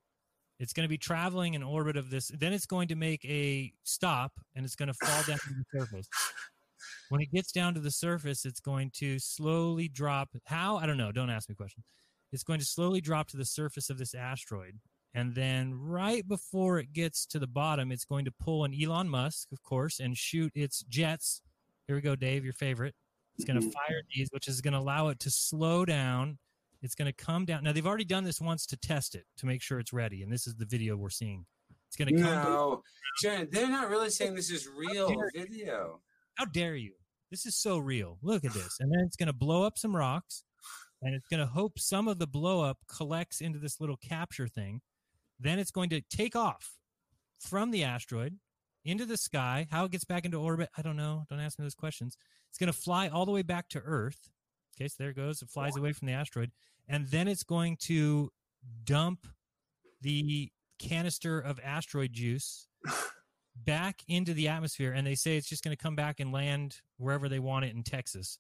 It's 0.59 0.73
going 0.73 0.85
to 0.85 0.89
be 0.89 0.99
traveling 0.99 1.55
in 1.55 1.63
orbit 1.63 1.97
of 1.97 2.11
this. 2.11 2.29
Then 2.29 2.53
it's 2.53 2.67
going 2.67 2.89
to 2.89 2.95
make 2.95 3.25
a 3.25 3.73
stop, 3.83 4.33
and 4.55 4.65
it's 4.65 4.77
going 4.77 4.87
to 4.87 4.95
fall 4.95 5.23
down 5.25 5.39
to 5.39 5.49
the 5.51 5.79
surface. 5.79 6.09
When 7.09 7.21
it 7.21 7.31
gets 7.31 7.53
down 7.53 7.75
to 7.75 7.81
the 7.81 7.91
surface, 7.91 8.45
it's 8.45 8.61
going 8.61 8.91
to 8.97 9.19
slowly 9.19 9.89
drop. 9.89 10.31
How? 10.45 10.77
I 10.77 10.87
don't 10.87 10.97
know. 10.97 11.13
Don't 11.13 11.31
ask 11.31 11.49
me 11.49 11.55
questions. 11.55 11.85
It's 12.33 12.43
going 12.43 12.59
to 12.59 12.67
slowly 12.67 13.01
drop 13.01 13.29
to 13.29 13.37
the 13.37 13.45
surface 13.45 13.91
of 13.91 13.99
this 13.99 14.15
asteroid. 14.15 14.79
And 15.15 15.35
then 15.35 15.75
right 15.75 16.27
before 16.29 16.79
it 16.79 16.93
gets 16.93 17.25
to 17.27 17.39
the 17.39 17.47
bottom, 17.47 17.91
it's 17.91 18.05
going 18.05 18.27
to 18.27 18.33
pull 18.33 18.65
an 18.65 18.75
Elon 18.79 19.09
Musk, 19.09 19.49
of 19.53 19.63
course, 19.63 19.99
and 19.99 20.17
shoot 20.17 20.53
its 20.55 20.81
jets. 20.89 21.41
Here 21.87 21.97
we 21.97 22.03
go, 22.03 22.17
Dave, 22.17 22.45
your 22.45 22.53
favorite. 22.53 22.95
It's 23.37 23.45
going 23.45 23.59
to 23.59 23.67
mm-hmm. 23.67 23.73
fire 23.73 24.03
these, 24.15 24.29
which 24.31 24.49
is 24.49 24.61
going 24.61 24.75
to 24.75 24.79
allow 24.79 25.09
it 25.09 25.21
to 25.21 25.31
slow 25.31 25.85
down. 25.85 26.39
It's 26.83 26.95
going 26.95 27.07
to 27.07 27.13
come 27.13 27.45
down. 27.47 27.65
Now, 27.65 27.73
they've 27.73 27.87
already 27.87 28.05
done 28.05 28.25
this 28.25 28.41
once 28.41 28.67
to 28.67 28.77
test 28.77 29.15
it 29.15 29.25
to 29.39 29.47
make 29.47 29.63
sure 29.63 29.79
it's 29.79 29.93
ready. 29.93 30.23
And 30.23 30.31
this 30.31 30.47
is 30.47 30.55
the 30.57 30.67
video 30.67 30.97
we're 30.97 31.11
seeing. 31.11 31.47
It's 31.89 31.97
going 31.97 32.15
to 32.15 32.23
come 32.23 32.33
down. 32.33 32.45
No, 32.45 32.83
Jeran, 33.23 33.51
they're 33.51 33.71
not 33.71 33.89
really 33.89 34.11
saying 34.11 34.35
this 34.35 34.51
is 34.51 34.69
real 34.69 35.15
video. 35.35 36.01
How 36.35 36.45
dare 36.45 36.77
you? 36.77 36.93
This 37.31 37.47
is 37.47 37.57
so 37.57 37.79
real. 37.79 38.19
Look 38.23 38.45
at 38.45 38.53
this. 38.53 38.77
And 38.81 38.93
then 38.93 39.01
it's 39.07 39.17
going 39.17 39.29
to 39.29 39.33
blow 39.33 39.63
up 39.63 39.79
some 39.79 39.97
rocks 39.97 40.45
and 41.03 41.15
it's 41.15 41.29
going 41.29 41.41
to 41.41 41.47
hope 41.47 41.79
some 41.79 42.09
of 42.09 42.19
the 42.19 42.27
blow 42.27 42.63
up 42.63 42.79
collects 42.89 43.41
into 43.41 43.59
this 43.59 43.81
little 43.81 43.97
capture 43.97 44.49
thing. 44.49 44.81
Then 45.39 45.59
it's 45.59 45.71
going 45.71 45.91
to 45.91 46.01
take 46.01 46.35
off 46.35 46.77
from 47.39 47.71
the 47.71 47.85
asteroid 47.85 48.39
into 48.85 49.05
the 49.05 49.17
sky. 49.17 49.67
How 49.71 49.85
it 49.85 49.91
gets 49.91 50.05
back 50.05 50.25
into 50.25 50.41
orbit, 50.41 50.71
I 50.77 50.83
don't 50.83 50.97
know. 50.97 51.25
Don't 51.29 51.41
ask 51.41 51.59
me 51.59 51.65
those 51.65 51.75
questions. 51.75 52.17
It's 52.49 52.59
going 52.59 52.73
to 52.73 52.79
fly 52.79 53.09
all 53.09 53.27
the 53.27 53.33
way 53.33 53.43
back 53.43 53.69
to 53.71 53.81
Earth. 53.81 54.31
Okay, 54.77 54.89
so 54.89 54.95
there 54.99 55.11
it 55.11 55.17
goes. 55.17 55.43
It 55.43 55.51
flies 55.51 55.77
away 55.77 55.93
from 55.93 56.07
the 56.07 56.15
asteroid. 56.15 56.53
And 56.89 57.09
then 57.09 57.29
it's 57.29 57.43
going 57.43 57.77
to 57.83 58.31
dump 58.85 59.27
the 60.01 60.51
canister 60.79 61.41
of 61.41 61.59
asteroid 61.65 62.13
juice 62.13 62.69
back 63.57 64.03
into 64.07 64.35
the 64.35 64.49
atmosphere 64.49 64.93
and 64.93 65.07
they 65.07 65.15
say 65.15 65.37
it's 65.37 65.49
just 65.49 65.65
going 65.65 65.75
to 65.75 65.83
come 65.83 65.97
back 65.97 66.21
and 66.21 66.33
land 66.33 66.81
wherever 66.99 67.29
they 67.29 67.39
want 67.39 67.65
it 67.65 67.75
in 67.75 67.83
Texas. 67.83 68.39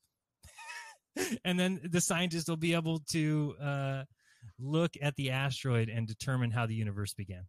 and 1.45 1.59
then 1.59 1.81
the 1.85 2.01
scientists 2.01 2.49
will 2.49 2.57
be 2.57 2.75
able 2.75 3.01
to 3.11 3.55
uh, 3.63 4.03
look 4.59 4.93
at 5.01 5.17
the 5.17 5.31
asteroid 5.31 5.89
and 5.89 6.07
determine 6.07 6.51
how 6.51 6.67
the 6.67 6.75
universe 6.75 7.15
began. 7.15 7.45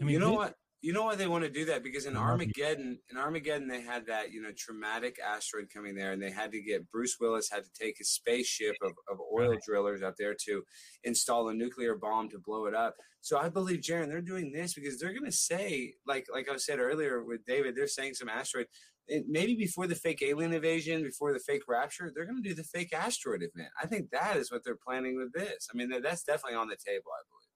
I 0.00 0.04
mean, 0.04 0.14
you 0.14 0.18
know 0.18 0.32
what? 0.32 0.54
You 0.82 0.94
know 0.94 1.04
why 1.04 1.14
they 1.14 1.26
want 1.26 1.44
to 1.44 1.50
do 1.50 1.66
that? 1.66 1.82
Because 1.82 2.06
in 2.06 2.16
I 2.16 2.20
love 2.20 2.40
you. 2.40 2.46
Armageddon, 2.46 2.98
in 3.10 3.18
Armageddon, 3.18 3.68
they 3.68 3.82
had 3.82 4.06
that 4.06 4.32
you 4.32 4.40
know 4.40 4.50
traumatic 4.56 5.18
asteroid 5.18 5.68
coming 5.72 5.94
there, 5.94 6.12
and 6.12 6.22
they 6.22 6.30
had 6.30 6.52
to 6.52 6.62
get 6.62 6.90
Bruce 6.90 7.18
Willis 7.20 7.50
had 7.50 7.64
to 7.64 7.70
take 7.78 7.98
his 7.98 8.08
spaceship 8.08 8.76
of, 8.82 8.92
of 9.10 9.18
oil 9.20 9.50
Right. 9.50 9.60
drillers 9.66 10.02
out 10.02 10.14
there 10.18 10.34
to 10.46 10.62
install 11.04 11.48
a 11.48 11.54
nuclear 11.54 11.96
bomb 11.96 12.30
to 12.30 12.38
blow 12.38 12.64
it 12.64 12.74
up. 12.74 12.94
So 13.20 13.38
I 13.38 13.50
believe, 13.50 13.80
Jeran, 13.80 14.08
they're 14.08 14.22
doing 14.22 14.52
this 14.52 14.72
because 14.72 14.98
they're 14.98 15.12
going 15.12 15.30
to 15.30 15.32
say, 15.32 15.94
like 16.06 16.26
like 16.32 16.48
I 16.48 16.56
said 16.56 16.78
earlier 16.78 17.22
with 17.22 17.44
David, 17.44 17.76
they're 17.76 17.86
saying 17.86 18.14
some 18.14 18.30
asteroid. 18.30 18.66
It, 19.10 19.24
maybe 19.28 19.54
before 19.56 19.86
the 19.88 19.94
fake 19.96 20.22
alien 20.22 20.52
invasion, 20.52 21.02
before 21.02 21.32
the 21.32 21.40
fake 21.40 21.62
rapture, 21.68 22.12
they're 22.14 22.24
going 22.26 22.42
to 22.42 22.48
do 22.48 22.54
the 22.54 22.62
fake 22.64 22.92
asteroid 22.94 23.42
event. 23.42 23.70
I 23.82 23.86
think 23.86 24.10
that 24.12 24.36
is 24.36 24.50
what 24.52 24.62
they're 24.64 24.78
planning 24.86 25.16
with 25.16 25.32
this. 25.32 25.68
I 25.72 25.76
mean, 25.76 25.88
that, 25.90 26.02
that's 26.02 26.22
definitely 26.22 26.56
on 26.56 26.68
the 26.68 26.76
table. 26.76 27.10
I 27.12 27.22
believe. 27.28 27.48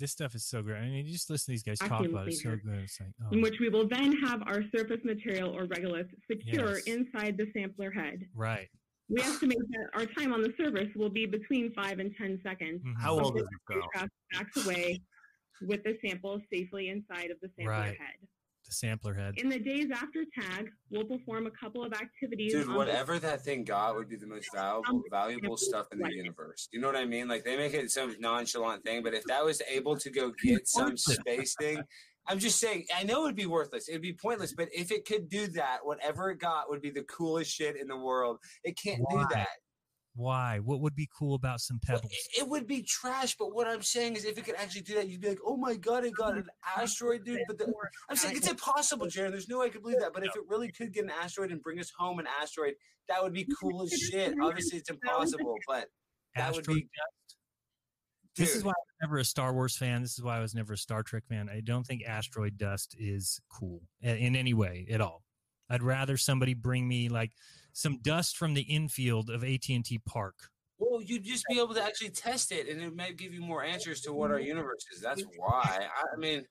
this 0.00 0.10
stuff 0.12 0.34
is 0.34 0.44
so 0.44 0.62
great. 0.62 0.78
I 0.78 0.86
mean, 0.86 1.06
you 1.06 1.12
just 1.12 1.30
listen 1.30 1.46
to 1.46 1.50
these 1.52 1.62
guys 1.62 1.78
talk 1.78 2.04
about 2.04 2.26
it. 2.26 2.32
It's 2.34 2.42
so 2.42 2.56
good. 2.56 2.80
It's 2.84 2.98
like, 3.00 3.10
oh, 3.24 3.28
in 3.32 3.40
which 3.40 3.54
we 3.60 3.68
will 3.68 3.86
then 3.88 4.12
have 4.26 4.42
our 4.46 4.62
surface 4.76 5.00
material 5.04 5.56
or 5.56 5.66
regolith 5.66 6.08
secure 6.30 6.74
Yes. 6.78 6.82
inside 6.84 7.36
the 7.38 7.46
sampler 7.56 7.90
head. 7.90 8.26
right. 8.34 8.68
We 9.08 9.20
estimate 9.22 9.58
that 9.70 9.86
our 9.94 10.04
time 10.18 10.32
on 10.32 10.42
the 10.42 10.52
surface 10.60 10.88
will 10.96 11.08
be 11.10 11.26
between 11.26 11.72
five 11.74 12.00
and 12.00 12.12
ten 12.20 12.40
seconds. 12.42 12.82
Mhm. 12.84 12.94
How 13.00 13.12
old 13.20 13.36
is 13.36 13.42
it 13.42 13.44
this 13.44 13.60
the 13.68 13.74
girl? 13.74 13.82
spacecraft 13.94 14.12
backs 14.32 14.66
away 14.66 15.00
with 15.62 15.84
the 15.84 15.96
sample 16.04 16.42
safely 16.52 16.88
inside 16.88 17.30
of 17.30 17.38
the 17.40 17.48
sampler 17.56 17.70
Right. 17.70 17.96
head. 18.00 18.16
The 18.66 18.72
sampler 18.72 19.14
head. 19.14 19.34
In 19.36 19.48
the 19.48 19.60
days 19.60 19.90
after 19.94 20.24
tag, 20.38 20.68
we'll 20.90 21.04
perform 21.04 21.46
a 21.46 21.50
couple 21.52 21.84
of 21.84 21.92
activities. 21.92 22.52
Dude, 22.52 22.68
on 22.68 22.74
whatever 22.74 23.18
that 23.20 23.42
thing 23.42 23.62
got 23.62 23.94
would 23.94 24.08
be 24.08 24.16
the 24.16 24.26
most 24.26 24.48
um, 24.56 24.82
valuable 25.10 25.46
valuable 25.46 25.56
stuff 25.56 25.86
in 25.92 25.98
the 25.98 26.12
universe. 26.12 26.68
You 26.72 26.80
know 26.80 26.88
what 26.88 26.96
I 26.96 27.04
mean? 27.04 27.28
Like 27.28 27.44
they 27.44 27.56
make 27.56 27.74
it 27.74 27.90
some 27.90 28.16
nonchalant 28.18 28.84
thing, 28.84 29.02
but 29.02 29.14
if 29.14 29.24
that 29.24 29.44
was 29.44 29.62
able 29.70 29.96
to 29.96 30.10
go 30.10 30.32
get 30.42 30.66
some 30.68 30.96
space 30.96 31.54
thing, 31.60 31.82
I'm 32.28 32.38
just 32.38 32.58
saying, 32.58 32.86
I 32.96 33.04
know 33.04 33.24
it'd 33.24 33.36
be 33.36 33.46
worthless. 33.46 33.88
It'd 33.88 34.02
be 34.02 34.12
pointless, 34.12 34.52
but 34.52 34.68
if 34.74 34.90
it 34.90 35.04
could 35.04 35.28
do 35.28 35.46
that, 35.48 35.78
whatever 35.84 36.30
it 36.30 36.40
got 36.40 36.68
would 36.68 36.82
be 36.82 36.90
the 36.90 37.04
coolest 37.04 37.52
shit 37.52 37.76
in 37.80 37.86
the 37.86 37.96
world. 37.96 38.38
It 38.64 38.76
can't 38.82 39.00
Why? 39.02 39.22
do 39.22 39.26
that. 39.34 39.48
Why? 40.16 40.60
What 40.60 40.80
would 40.80 40.94
be 40.94 41.08
cool 41.16 41.34
about 41.34 41.60
some 41.60 41.78
pebbles? 41.84 42.10
It, 42.10 42.40
it 42.42 42.48
would 42.48 42.66
be 42.66 42.82
trash, 42.82 43.36
but 43.38 43.54
what 43.54 43.68
I'm 43.68 43.82
saying 43.82 44.16
is 44.16 44.24
if 44.24 44.38
it 44.38 44.44
could 44.44 44.56
actually 44.56 44.80
do 44.80 44.94
that, 44.94 45.08
you'd 45.08 45.20
be 45.20 45.28
like, 45.28 45.38
oh 45.44 45.58
my 45.58 45.76
god, 45.76 46.06
it 46.06 46.14
got 46.14 46.36
an 46.36 46.46
asteroid, 46.76 47.24
dude. 47.24 47.40
But 47.46 47.58
the, 47.58 47.70
I'm 48.08 48.16
saying 48.16 48.36
it's 48.36 48.50
impossible, 48.50 49.06
Jared. 49.08 49.34
There's 49.34 49.48
no 49.48 49.58
way 49.58 49.66
I 49.66 49.68
could 49.68 49.82
believe 49.82 50.00
that. 50.00 50.14
But 50.14 50.24
if 50.24 50.34
it 50.34 50.42
really 50.48 50.72
could 50.72 50.92
get 50.92 51.04
an 51.04 51.10
asteroid 51.10 51.52
and 51.52 51.62
bring 51.62 51.78
us 51.78 51.92
home 51.98 52.18
an 52.18 52.26
asteroid, 52.40 52.74
that 53.08 53.22
would 53.22 53.34
be 53.34 53.46
cool 53.60 53.82
as 53.82 53.92
shit. 53.92 54.34
Obviously, 54.42 54.78
it's 54.78 54.90
impossible, 54.90 55.54
but 55.68 55.88
that 56.34 56.52
would 56.52 56.60
Asteroid 56.60 56.76
be 56.76 56.82
dust? 56.82 57.36
This 58.36 58.54
is 58.54 58.64
why 58.64 58.70
I 58.70 58.80
was 58.80 59.08
never 59.08 59.18
a 59.18 59.24
Star 59.24 59.52
Wars 59.52 59.76
fan. 59.76 60.02
This 60.02 60.12
is 60.12 60.22
why 60.22 60.38
I 60.38 60.40
was 60.40 60.54
never 60.54 60.74
a 60.74 60.78
Star 60.78 61.02
Trek 61.02 61.24
fan. 61.28 61.48
I 61.48 61.60
don't 61.60 61.86
think 61.86 62.04
asteroid 62.04 62.58
dust 62.58 62.94
is 62.98 63.40
cool 63.50 63.82
in 64.02 64.36
any 64.36 64.54
way 64.54 64.86
at 64.90 65.00
all. 65.00 65.22
I'd 65.68 65.82
rather 65.82 66.16
somebody 66.16 66.54
bring 66.54 66.86
me 66.86 67.08
like 67.08 67.32
some 67.76 67.98
dust 67.98 68.38
from 68.38 68.54
the 68.54 68.62
infield 68.62 69.28
of 69.28 69.44
AT&T 69.44 70.00
Park. 70.06 70.34
Well, 70.78 71.02
you'd 71.02 71.24
just 71.24 71.44
be 71.48 71.58
able 71.58 71.74
to 71.74 71.82
actually 71.82 72.08
test 72.08 72.50
it, 72.50 72.68
and 72.68 72.80
it 72.80 72.96
might 72.96 73.18
give 73.18 73.34
you 73.34 73.42
more 73.42 73.62
answers 73.62 74.00
to 74.02 74.14
what 74.14 74.30
our 74.30 74.40
universe 74.40 74.82
is. 74.94 75.02
That's 75.02 75.22
why. 75.36 75.62
I, 75.80 76.14
I 76.14 76.16
mean, 76.18 76.46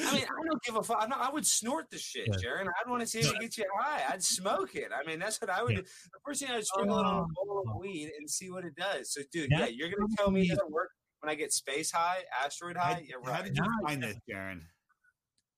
I 0.00 0.12
mean, 0.12 0.24
I 0.24 0.46
don't 0.46 0.62
give 0.64 0.74
a 0.74 0.82
fuck. 0.82 1.08
I, 1.08 1.30
would 1.30 1.46
snort 1.46 1.86
the 1.90 1.98
shit, 1.98 2.26
Yeah. 2.26 2.36
Jeran. 2.36 2.66
I'd 2.66 2.90
want 2.90 3.02
to 3.02 3.06
see 3.06 3.20
if 3.20 3.32
it 3.32 3.40
gets 3.40 3.56
you 3.56 3.66
high. 3.78 4.02
I'd 4.12 4.22
smoke 4.24 4.74
it. 4.74 4.90
I 4.92 5.08
mean, 5.08 5.20
that's 5.20 5.40
what 5.40 5.48
I 5.48 5.62
would 5.62 5.72
Yeah. 5.72 5.82
do. 5.82 5.82
The 5.84 6.18
first 6.26 6.40
thing 6.40 6.50
I 6.50 6.56
would 6.56 6.66
sprinkle 6.66 6.98
it 6.98 7.06
on 7.06 7.18
a 7.18 7.26
bowl 7.46 7.60
of 7.60 7.68
uh-huh. 7.68 7.78
weed 7.78 8.10
and 8.18 8.28
see 8.28 8.50
what 8.50 8.64
it 8.64 8.74
does. 8.74 9.12
So, 9.12 9.20
dude, 9.32 9.50
That 9.50 9.60
yeah, 9.60 9.66
you're 9.66 9.90
gonna 9.90 10.08
tell 10.16 10.32
me 10.32 10.42
it 10.42 10.46
probably- 10.46 10.56
doesn't 10.56 10.72
work 10.72 10.90
when 11.20 11.30
I 11.30 11.36
get 11.36 11.52
space 11.52 11.92
high, 11.92 12.24
asteroid 12.44 12.76
How, 12.76 12.94
high. 12.94 13.06
Yeah, 13.08 13.32
how 13.32 13.42
did 13.42 13.56
you 13.56 13.64
find 13.86 14.02
this, 14.02 14.16
Jeran? 14.28 14.62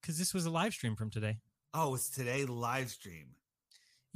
because 0.03 0.19
this 0.19 0.35
was 0.35 0.45
a 0.45 0.51
live 0.51 0.75
stream 0.75 0.95
from 0.95 1.11
today. 1.11 1.39
Oh, 1.73 1.95
it's 1.95 2.11
today 2.11 2.45
live 2.45 2.91
stream. 2.91 3.36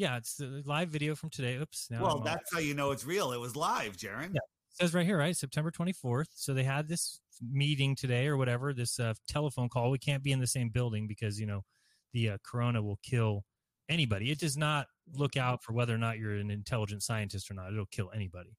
Yeah, 0.01 0.17
it's 0.17 0.37
the 0.37 0.63
live 0.65 0.89
video 0.89 1.15
from 1.15 1.29
today. 1.29 1.57
Oops. 1.57 1.89
Now 1.91 2.05
well, 2.05 2.13
I'm 2.13 2.19
off. 2.21 2.25
that's 2.25 2.51
how 2.55 2.59
you 2.59 2.73
know 2.73 2.91
it's 2.91 3.05
real. 3.05 3.33
It 3.33 3.37
was 3.39 3.55
live, 3.55 3.99
Jeran. 3.99 4.31
Yeah. 4.33 4.41
says 4.71 4.95
right 4.95 5.05
here, 5.05 5.19
right? 5.19 5.37
September 5.37 5.71
24th. 5.71 6.29
So 6.35 6.55
they 6.55 6.63
had 6.63 6.89
this 6.89 7.21
meeting 7.43 7.95
today 7.95 8.27
or 8.27 8.39
whatever, 8.39 8.73
this 8.73 8.99
uh, 8.99 9.13
telephone 9.29 9.69
call. 9.69 9.91
We 9.91 9.99
can't 9.99 10.23
be 10.23 10.33
in 10.33 10.41
the 10.41 10.47
same 10.47 10.71
building 10.71 11.07
because, 11.07 11.39
you 11.39 11.45
know, 11.45 11.65
the 12.15 12.31
uh, 12.31 12.39
corona 12.43 12.81
will 12.81 12.99
kill 13.03 13.45
anybody. 13.91 14.31
It 14.31 14.39
does 14.39 14.57
not 14.57 14.87
look 15.13 15.37
out 15.37 15.63
for 15.63 15.75
whether 15.75 15.95
or 15.95 15.99
not 15.99 16.17
you're 16.17 16.37
an 16.37 16.51
intelligent 16.51 17.03
scientist 17.03 17.51
or 17.51 17.55
not. 17.55 17.71
It'll 17.71 17.85
kill 17.85 18.11
anybody. 18.15 18.57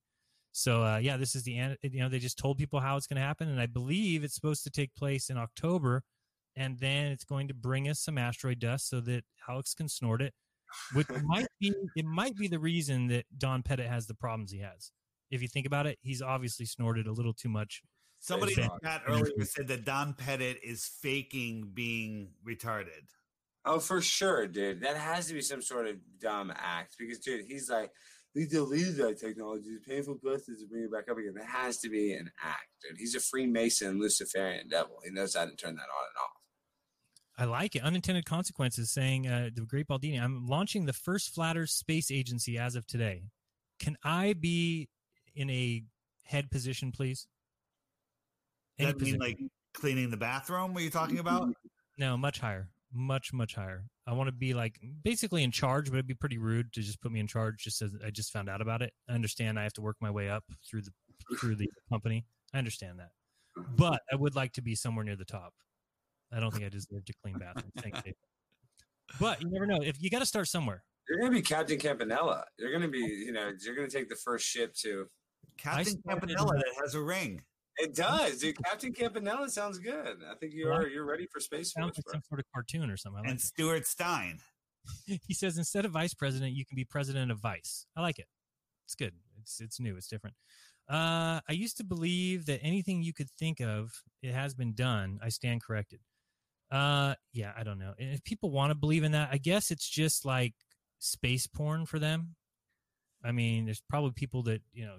So, 0.52 0.84
uh, 0.84 0.98
yeah, 0.98 1.18
this 1.18 1.34
is 1.34 1.42
the, 1.42 1.58
an- 1.58 1.78
you 1.82 2.02
know, 2.02 2.10
they 2.10 2.20
just 2.20 2.38
told 2.38 2.60
people 2.60 2.80
how 2.80 2.98
it's 2.98 3.08
going 3.08 3.20
to 3.20 3.26
happen. 3.26 3.50
And 3.50 3.60
I 3.60 3.66
believe 3.66 4.24
it's 4.24 4.36
supposed 4.36 4.64
to 4.66 4.70
take 4.70 4.94
place 4.94 5.32
in 5.32 5.40
October. 5.40 6.04
And 6.56 6.78
then 6.78 7.08
it's 7.08 7.24
going 7.24 7.48
to 7.48 7.56
bring 7.56 7.90
us 7.90 8.00
some 8.00 8.20
asteroid 8.20 8.60
dust 8.60 8.90
so 8.90 9.00
that 9.02 9.24
Alex 9.50 9.74
can 9.74 9.90
snort 9.90 10.22
it, 10.22 10.36
which 10.94 11.08
might 11.24 11.48
be, 11.60 11.74
it 11.96 12.06
might 12.06 12.36
be 12.36 12.48
the 12.48 12.60
reason 12.60 13.08
that 13.08 13.26
Don 13.38 13.64
Pettit 13.64 13.88
has 13.88 14.08
the 14.08 14.16
problems 14.16 14.52
he 14.52 14.60
has 14.60 14.92
if 15.32 15.42
you 15.42 15.48
think 15.48 15.66
about 15.66 15.88
it, 15.88 15.98
he's 16.02 16.22
obviously 16.22 16.66
snorted 16.66 17.08
a 17.08 17.14
little 17.14 17.34
too 17.34 17.50
much. 17.50 17.82
Somebody 18.20 18.54
in 18.62 18.70
chat 18.84 19.02
earlier 19.08 19.46
said 19.46 19.68
that 19.70 19.86
Don 19.86 20.14
Pettit 20.14 20.60
is 20.64 20.86
faking 21.02 21.72
being 21.74 22.34
retarded. 22.48 23.08
Oh, 23.66 23.80
for 23.80 24.02
sure, 24.02 24.46
dude. 24.46 24.82
That 24.82 24.98
has 24.98 25.28
to 25.28 25.34
be 25.34 25.42
some 25.42 25.62
sort 25.62 25.88
of 25.88 25.96
dumb 26.20 26.52
act 26.56 26.96
because, 27.00 27.20
dude, 27.20 27.46
he's 27.48 27.70
like, 27.70 27.92
we 28.36 28.46
deleted 28.46 28.98
that 28.98 29.20
technology. 29.20 29.70
It's 29.70 29.88
painful 29.88 30.16
process 30.16 30.60
to 30.60 30.68
bring 30.70 30.84
it 30.84 30.92
back 30.92 31.10
up 31.10 31.18
again. 31.18 31.34
That 31.36 31.48
has 31.48 31.80
to 31.80 31.90
be 31.90 32.14
an 32.14 32.30
act, 32.44 32.68
dude. 32.82 32.98
He's 33.00 33.16
a 33.16 33.20
Freemason, 33.20 34.00
Luciferian 34.00 34.68
devil. 34.68 35.00
He 35.04 35.12
knows 35.12 35.36
how 35.36 35.46
to 35.46 35.56
turn 35.56 35.76
that 35.76 35.82
on 35.82 36.06
and 36.06 36.18
off. 36.22 36.41
I 37.42 37.46
like 37.46 37.76
it. 37.76 37.82
Unintended 37.82 38.26
consequences 38.26 38.92
saying, 38.92 39.28
uh, 39.28 39.50
the 39.52 39.62
great 39.62 39.88
Baldini, 39.88 40.22
I'm 40.22 40.46
launching 40.46 40.86
the 40.86 40.94
first 40.94 41.34
flat 41.34 41.58
Earth 41.58 41.72
space 41.72 42.12
agency 42.12 42.60
as 42.60 42.76
of 42.76 42.86
today. 42.86 43.24
Can 43.80 43.98
I 44.04 44.34
be 44.34 44.90
in 45.34 45.50
a 45.50 45.82
head 46.24 46.52
position, 46.52 46.92
please? 46.92 47.28
Any 48.78 48.92
that 48.92 49.02
mean 49.02 49.18
like 49.18 49.40
cleaning 49.74 50.12
the 50.12 50.18
bathroom? 50.18 50.76
What 50.76 50.82
are 50.82 50.84
you 50.84 50.92
talking 50.92 51.18
about? 51.18 51.50
No, 51.98 52.16
much 52.16 52.40
higher. 52.40 52.70
Much, 52.94 53.34
much 53.34 53.56
higher. 53.56 53.86
I 54.06 54.14
want 54.14 54.28
to 54.28 54.34
be 54.34 54.54
like 54.54 54.80
basically 55.04 55.44
in 55.44 55.50
charge, 55.50 55.86
but 55.90 55.96
it'd 55.96 56.06
be 56.06 56.14
pretty 56.14 56.38
rude 56.38 56.72
to 56.74 56.82
just 56.82 57.02
put 57.02 57.12
me 57.12 57.20
in 57.20 57.26
charge 57.26 57.64
just 57.64 57.82
as 57.82 57.90
I 58.06 58.12
just 58.12 58.32
found 58.32 58.50
out 58.50 58.62
about 58.62 58.84
it. 58.84 58.94
I 59.10 59.14
understand 59.14 59.58
I 59.58 59.64
have 59.64 59.74
to 59.74 59.82
work 59.82 59.96
my 60.00 60.12
way 60.12 60.30
up 60.30 60.44
through 60.70 60.84
the 60.84 60.92
through 61.40 61.56
the 61.56 61.70
company. 61.90 62.24
I 62.54 62.60
understand 62.60 63.00
that. 63.00 63.14
But 63.76 64.04
I 64.12 64.16
would 64.16 64.36
like 64.36 64.54
to 64.54 64.62
be 64.62 64.76
somewhere 64.76 65.04
near 65.04 65.16
the 65.16 65.26
top. 65.26 65.56
I 66.34 66.40
don't 66.40 66.52
think 66.52 66.66
I 66.66 66.70
deserve 66.70 67.06
to 67.06 67.14
clean 67.22 67.38
bathrooms. 67.38 67.72
Thanks, 67.80 68.02
Dave. 68.02 68.14
But 69.20 69.42
you 69.42 69.50
never 69.52 69.66
know. 69.66 69.80
If 69.82 70.02
you 70.02 70.10
got 70.10 70.20
to 70.20 70.26
start 70.26 70.48
somewhere. 70.48 70.84
You're 71.10 71.20
gonna 71.20 71.32
be 71.32 71.42
Captain 71.42 71.78
Campanella. 71.78 72.46
You're 72.58 72.72
gonna 72.72 72.88
be, 72.88 73.00
you 73.00 73.34
know, 73.34 73.52
you're 73.66 73.76
gonna 73.76 73.90
take 73.90 74.08
the 74.08 74.16
first 74.16 74.46
ship 74.46 74.74
to. 74.76 75.08
Captain 75.58 76.02
Campanella 76.08 76.54
that 76.54 76.74
has 76.82 76.96
a 76.96 77.02
ring. 77.02 77.42
It 77.78 77.96
does, 77.96 78.40
dude. 78.40 78.56
Captain 78.64 78.94
Campanella 78.94 79.50
sounds 79.50 79.80
good. 79.80 80.18
I 80.30 80.36
think 80.40 80.54
you 80.54 80.70
are. 80.70 80.88
You're 80.88 81.06
ready 81.06 81.28
for 81.32 81.40
space 81.40 81.74
Sounds 81.74 81.98
like 81.98 82.14
some 82.14 82.22
sort 82.30 82.40
of 82.40 82.46
cartoon 82.54 82.90
or 82.90 82.98
something. 82.98 83.20
I 83.20 83.22
like 83.22 83.32
And 83.32 83.42
Stuart 83.42 83.88
Stein. 83.88 84.40
He 85.28 85.34
says 85.34 85.58
instead 85.58 85.86
of 85.86 85.92
vice 85.92 86.14
president, 86.14 86.54
you 86.54 86.66
can 86.66 86.76
be 86.76 86.86
president 86.86 87.32
of 87.32 87.40
vice. 87.40 87.86
I 87.96 88.02
like 88.02 88.18
it. 88.18 88.26
It's 88.86 88.96
good. 88.96 89.14
It's 89.40 89.60
it's 89.62 89.80
new. 89.80 89.96
It's 89.96 90.08
different. 90.08 90.36
Uh, 90.90 91.40
I 91.48 91.52
used 91.52 91.78
to 91.78 91.84
believe 91.84 92.46
that 92.48 92.60
anything 92.64 93.04
you 93.04 93.14
could 93.14 93.30
think 93.30 93.62
of, 93.62 93.92
it 94.22 94.34
has 94.34 94.54
been 94.54 94.74
done. 94.74 95.20
I 95.22 95.30
stand 95.30 95.64
corrected. 95.64 96.00
Uh, 96.72 97.16
yeah, 97.34 97.52
I 97.58 97.64
don't 97.64 97.80
know. 97.80 97.94
And 98.00 98.14
if 98.14 98.24
people 98.24 98.50
want 98.50 98.72
to 98.72 98.76
believe 98.76 99.04
in 99.04 99.12
that, 99.12 99.30
I 99.32 99.38
guess 99.38 99.72
it's 99.72 99.90
just 99.90 100.26
like 100.26 100.54
space 101.00 101.48
porn 101.48 101.86
for 101.86 102.00
them. 102.00 102.36
I 103.24 103.32
mean, 103.32 103.66
there's 103.66 103.84
probably 103.90 104.12
people 104.12 104.44
that 104.44 104.62
you 104.74 104.86
know 104.86 104.96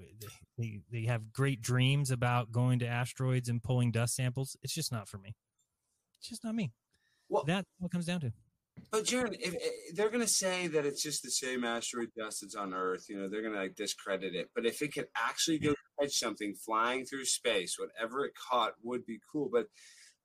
they 0.59 0.81
they 0.91 1.07
have 1.07 1.33
great 1.33 1.61
dreams 1.61 2.11
about 2.11 2.53
going 2.53 2.79
to 2.81 2.87
asteroids 2.87 3.49
and 3.49 3.62
pulling 3.62 3.91
dust 3.91 4.14
samples. 4.14 4.57
It's 4.62 4.75
just 4.75 4.93
not 4.93 5.09
for 5.09 5.18
me. 5.18 5.35
It's 6.18 6.29
just 6.29 6.45
not 6.45 6.55
me. 6.55 6.73
Well- 7.29 7.45
That's 7.45 7.66
what 7.79 7.91
comes 7.91 8.07
down 8.07 8.20
to. 8.20 8.33
But 8.91 9.05
Jeran, 9.05 9.35
if, 9.39 9.55
if 9.55 9.97
they're 9.97 10.09
gonna 10.11 10.27
say 10.27 10.66
that 10.68 10.87
it's 10.87 11.03
just 11.03 11.23
the 11.23 11.31
same 11.31 11.62
asteroid 11.64 12.09
dust 12.16 12.39
that's 12.41 12.55
on 12.55 12.73
Earth, 12.73 13.07
you 13.09 13.16
know, 13.16 13.29
they're 13.29 13.43
gonna 13.43 13.59
like 13.59 13.75
discredit 13.75 14.35
it. 14.35 14.51
But 14.55 14.64
if 14.66 14.81
it 14.83 14.95
could 14.95 15.09
actually 15.16 15.59
go 15.59 15.75
catch 16.01 16.12
something 16.12 16.55
flying 16.55 17.05
through 17.05 17.25
space, 17.27 17.77
whatever 17.79 18.25
it 18.25 18.33
caught 18.35 18.73
would 18.83 19.05
be 19.05 19.18
cool. 19.31 19.51
But 19.53 19.66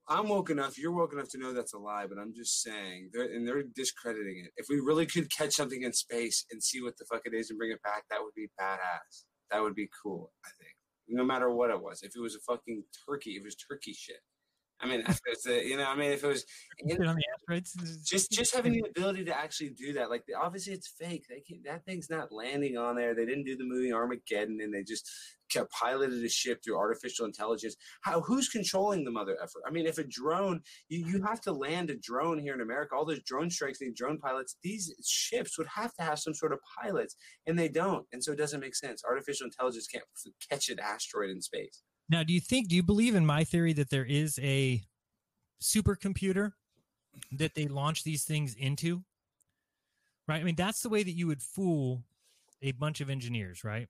I'm 0.09 0.29
woke 0.29 0.49
enough, 0.49 0.77
you're 0.77 0.93
woke 0.93 1.13
enough 1.13 1.29
to 1.31 1.37
know 1.37 1.53
that's 1.53 1.73
a 1.73 1.77
lie. 1.79 2.05
But 2.07 2.17
I'm 2.17 2.33
just 2.33 2.61
saying, 2.61 3.09
they're 3.13 3.23
and 3.23 3.47
they're 3.47 3.63
discrediting 3.63 4.43
it. 4.45 4.51
If 4.57 4.67
we 4.69 4.79
really 4.79 5.05
could 5.05 5.29
catch 5.29 5.53
something 5.53 5.83
in 5.83 5.93
space 5.93 6.45
and 6.51 6.63
see 6.63 6.81
what 6.81 6.97
the 6.97 7.05
fuck 7.05 7.21
it 7.25 7.33
is 7.33 7.49
and 7.49 7.59
bring 7.59 7.71
it 7.71 7.83
back, 7.83 8.03
that 8.09 8.19
would 8.21 8.33
be 8.35 8.49
badass. 8.59 9.25
That 9.51 9.61
would 9.61 9.75
be 9.75 9.89
cool. 10.03 10.31
I 10.45 10.49
think, 10.59 10.75
no 11.07 11.23
matter 11.23 11.49
what 11.49 11.71
it 11.71 11.81
was. 11.81 12.01
If 12.03 12.11
it 12.15 12.21
was 12.21 12.35
a 12.35 12.39
fucking 12.39 12.83
turkey, 13.07 13.31
it 13.31 13.43
was 13.43 13.55
turkey 13.55 13.93
shit. 13.93 14.21
I 14.79 14.87
mean, 14.87 15.01
if 15.07 15.19
it's 15.25 15.47
a, 15.47 15.67
you 15.67 15.77
know, 15.77 15.85
I 15.85 15.95
mean, 15.95 16.11
if 16.11 16.23
it 16.23 16.27
was 16.27 16.45
Put 16.89 16.99
it 16.99 17.07
on 17.07 17.15
the 17.15 17.25
asteroids. 17.33 17.97
just 18.03 18.31
just 18.31 18.55
having 18.55 18.73
the 18.73 18.85
ability 18.87 19.25
to 19.25 19.35
actually 19.37 19.69
do 19.69 19.93
that 19.93 20.11
like 20.11 20.23
obviously 20.39 20.73
it's 20.73 20.87
fake 20.87 21.25
they 21.27 21.39
can't, 21.39 21.63
that 21.65 21.83
thing's 21.85 22.09
not 22.09 22.31
landing 22.31 22.77
on 22.77 22.95
there 22.95 23.15
they 23.15 23.25
didn't 23.25 23.45
do 23.45 23.57
the 23.57 23.65
movie 23.65 23.91
armageddon 23.91 24.59
and 24.61 24.73
they 24.73 24.83
just 24.83 25.09
kept 25.49 25.71
piloted 25.71 26.23
a 26.23 26.29
ship 26.29 26.59
through 26.63 26.77
artificial 26.77 27.25
intelligence 27.25 27.75
how 28.01 28.21
who's 28.21 28.49
controlling 28.49 29.03
the 29.03 29.11
mother 29.11 29.37
effort 29.41 29.63
i 29.65 29.71
mean 29.71 29.87
if 29.87 29.97
a 29.97 30.03
drone 30.03 30.61
you, 30.89 31.03
you 31.05 31.23
have 31.23 31.41
to 31.41 31.51
land 31.51 31.89
a 31.89 31.95
drone 31.95 32.37
here 32.37 32.53
in 32.53 32.61
america 32.61 32.93
all 32.95 33.05
those 33.05 33.23
drone 33.23 33.49
strikes 33.49 33.81
need 33.81 33.95
drone 33.95 34.19
pilots 34.19 34.57
these 34.61 34.93
ships 35.03 35.57
would 35.57 35.67
have 35.67 35.93
to 35.95 36.03
have 36.03 36.19
some 36.19 36.33
sort 36.33 36.53
of 36.53 36.59
pilots 36.79 37.15
and 37.47 37.57
they 37.57 37.69
don't 37.69 38.05
and 38.13 38.23
so 38.23 38.31
it 38.31 38.37
doesn't 38.37 38.59
make 38.59 38.75
sense 38.75 39.03
artificial 39.03 39.45
intelligence 39.45 39.87
can't 39.87 40.05
catch 40.47 40.69
an 40.69 40.79
asteroid 40.79 41.31
in 41.31 41.41
space 41.41 41.81
Now, 42.09 42.23
do 42.23 42.33
you 42.33 42.39
think? 42.39 42.69
Do 42.69 42.75
you 42.75 42.83
believe 42.83 43.15
in 43.15 43.25
my 43.25 43.43
theory 43.43 43.73
that 43.73 43.89
there 43.89 44.05
is 44.05 44.39
a 44.41 44.81
supercomputer 45.61 46.53
that 47.31 47.55
they 47.55 47.67
launch 47.67 48.03
these 48.03 48.23
things 48.23 48.55
into? 48.55 49.03
Right. 50.27 50.41
I 50.41 50.43
mean, 50.43 50.55
that's 50.55 50.81
the 50.81 50.89
way 50.89 51.03
that 51.03 51.11
you 51.11 51.27
would 51.27 51.41
fool 51.41 52.03
a 52.61 52.71
bunch 52.73 53.01
of 53.01 53.09
engineers, 53.09 53.63
right? 53.63 53.87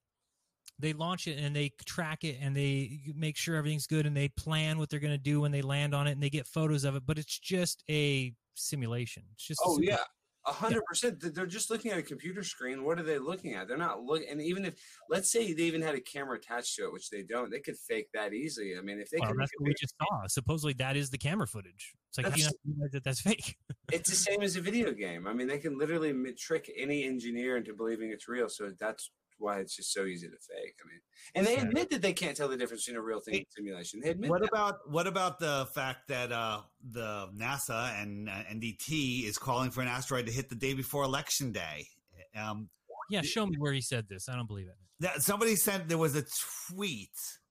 They 0.80 0.94
launch 0.94 1.28
it 1.28 1.40
and 1.40 1.56
they 1.56 1.72
track 1.86 2.24
it 2.24 2.38
and 2.40 2.56
they 2.56 3.00
make 3.16 3.38
sure 3.38 3.56
everything's 3.56 3.88
good 3.88 4.06
and 4.06 4.16
they 4.16 4.28
plan 4.30 4.78
what 4.78 4.90
they're 4.90 5.00
going 5.00 5.14
to 5.14 5.18
do 5.18 5.42
when 5.42 5.52
they 5.52 5.64
land 5.64 5.96
on 5.96 6.06
it 6.06 6.12
and 6.12 6.22
they 6.22 6.30
get 6.30 6.46
photos 6.46 6.84
of 6.84 6.96
it, 6.96 7.04
but 7.06 7.18
it's 7.18 7.40
just 7.40 7.84
a 7.90 8.34
simulation. 8.54 9.24
It's 9.34 9.48
just 9.48 9.62
Oh 9.66 9.80
yeah, 9.82 10.04
a 10.48 10.54
hundred 10.54 10.84
percent. 10.86 11.36
They're 11.36 11.46
just 11.46 11.70
looking 11.70 11.92
at 11.92 11.98
a 11.98 12.02
computer 12.04 12.44
screen. 12.44 12.84
What 12.84 13.00
are 13.00 13.04
they 13.04 13.20
looking 13.20 13.54
at? 13.54 13.68
They're 13.68 13.78
not 13.78 14.02
looking. 14.02 14.30
And 14.30 14.42
even 14.42 14.66
if, 14.66 14.76
let's 15.10 15.32
say, 15.32 15.54
they 15.54 15.64
even 15.64 15.82
had 15.82 15.96
a 15.96 16.00
camera 16.02 16.38
attached 16.38 16.76
to 16.76 16.86
it, 16.86 16.94
which 16.94 17.10
they 17.10 17.24
don't, 17.24 17.52
they 17.52 17.60
could 17.60 17.78
fake 17.78 18.08
that 18.14 18.34
easily. 18.34 18.78
I 18.78 18.82
mean, 18.82 19.00
if 19.00 19.10
they 19.10 19.18
Well, 19.20 19.32
could, 19.32 19.40
that's 19.40 19.52
what 19.58 19.68
we 19.68 19.74
just 19.80 19.94
saw. 20.00 20.28
Supposedly, 20.28 20.74
that 20.74 20.96
is 20.96 21.10
the 21.10 21.18
camera 21.18 21.48
footage. 21.48 21.94
It's 22.10 22.18
like 22.18 22.38
you 22.38 22.46
know 22.46 22.88
that 22.92 23.04
that's 23.04 23.22
fake. 23.30 23.58
it's 23.92 24.10
the 24.10 24.16
same 24.16 24.42
as 24.42 24.56
a 24.56 24.62
video 24.62 24.92
game. 24.94 25.28
I 25.28 25.34
mean, 25.34 25.48
they 25.48 25.60
can 25.60 25.78
literally 25.78 26.14
trick 26.34 26.72
any 26.78 27.04
engineer 27.04 27.58
into 27.58 27.74
believing 27.74 28.12
it's 28.12 28.28
real. 28.28 28.50
So 28.50 28.72
that's 28.80 29.12
why 29.40 29.60
it's 29.60 29.76
just 29.76 29.94
so 29.94 30.06
easy 30.06 30.28
to 30.28 30.34
fake. 30.34 30.76
I 30.84 30.88
mean, 30.88 31.00
and 31.36 31.46
they 31.46 31.58
admit 31.58 31.90
that 31.92 32.02
they 32.02 32.14
can't 32.14 32.36
tell 32.36 32.48
the 32.48 32.58
difference 32.58 32.86
between 32.86 33.00
a 33.00 33.04
real 33.04 33.20
thing 33.20 33.36
and 33.36 33.46
simulation. 33.56 34.00
They 34.02 34.10
admit 34.12 34.30
What 34.30 34.42
that. 34.42 34.50
about 34.52 34.76
what 34.90 35.08
about 35.08 35.40
the 35.40 35.68
fact 35.74 36.08
that 36.10 36.32
uh, 36.32 36.62
the 36.92 37.30
NASA 37.36 38.02
and 38.02 38.30
uh, 38.30 38.44
NDT 38.52 39.26
is 39.26 39.38
calling 39.38 39.72
for 39.72 39.82
an 39.82 39.88
asteroid 39.88 40.26
to 40.28 40.32
hit 40.32 40.50
the 40.50 40.56
day 40.56 40.74
before 40.74 41.04
election 41.04 41.52
day? 41.52 41.88
Um, 42.36 42.70
Yeah, 43.10 43.22
show 43.22 43.46
me 43.46 43.56
where 43.58 43.74
he 43.74 43.82
said 43.82 44.06
this. 44.10 44.28
I 44.30 44.36
don't 44.36 44.48
believe 44.48 44.68
it. 44.68 44.76
that, 45.00 45.22
somebody 45.22 45.56
sent 45.56 45.88
there 45.88 45.98
was 45.98 46.16
a 46.16 46.24
tweet. 46.70 47.10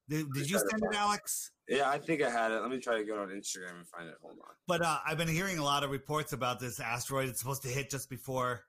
Did, 0.09 0.27
did 0.35 0.49
you 0.49 0.59
send 0.59 0.83
it, 0.91 0.97
Alex? 0.97 1.51
Yeah, 1.69 1.89
I 1.91 1.99
think 1.99 2.23
I 2.23 2.31
had 2.31 2.53
it. 2.53 2.61
Let 2.61 2.71
me 2.71 2.79
try 2.79 2.97
to 2.99 3.05
go 3.05 3.21
on 3.21 3.29
Instagram 3.29 3.79
and 3.79 3.89
find 3.89 4.09
it. 4.09 4.15
Hold 4.23 4.37
on. 4.39 4.55
But 4.69 4.83
uh, 4.83 4.99
I've 5.05 5.19
been 5.19 5.27
hearing 5.27 5.59
a 5.59 5.65
lot 5.65 5.83
of 5.83 5.91
reports 5.91 6.33
about 6.33 6.61
this 6.61 6.79
asteroid. 6.79 7.29
It's 7.29 7.41
supposed 7.41 7.63
to 7.63 7.69
hit 7.69 7.91
just 7.91 8.09
before 8.09 8.63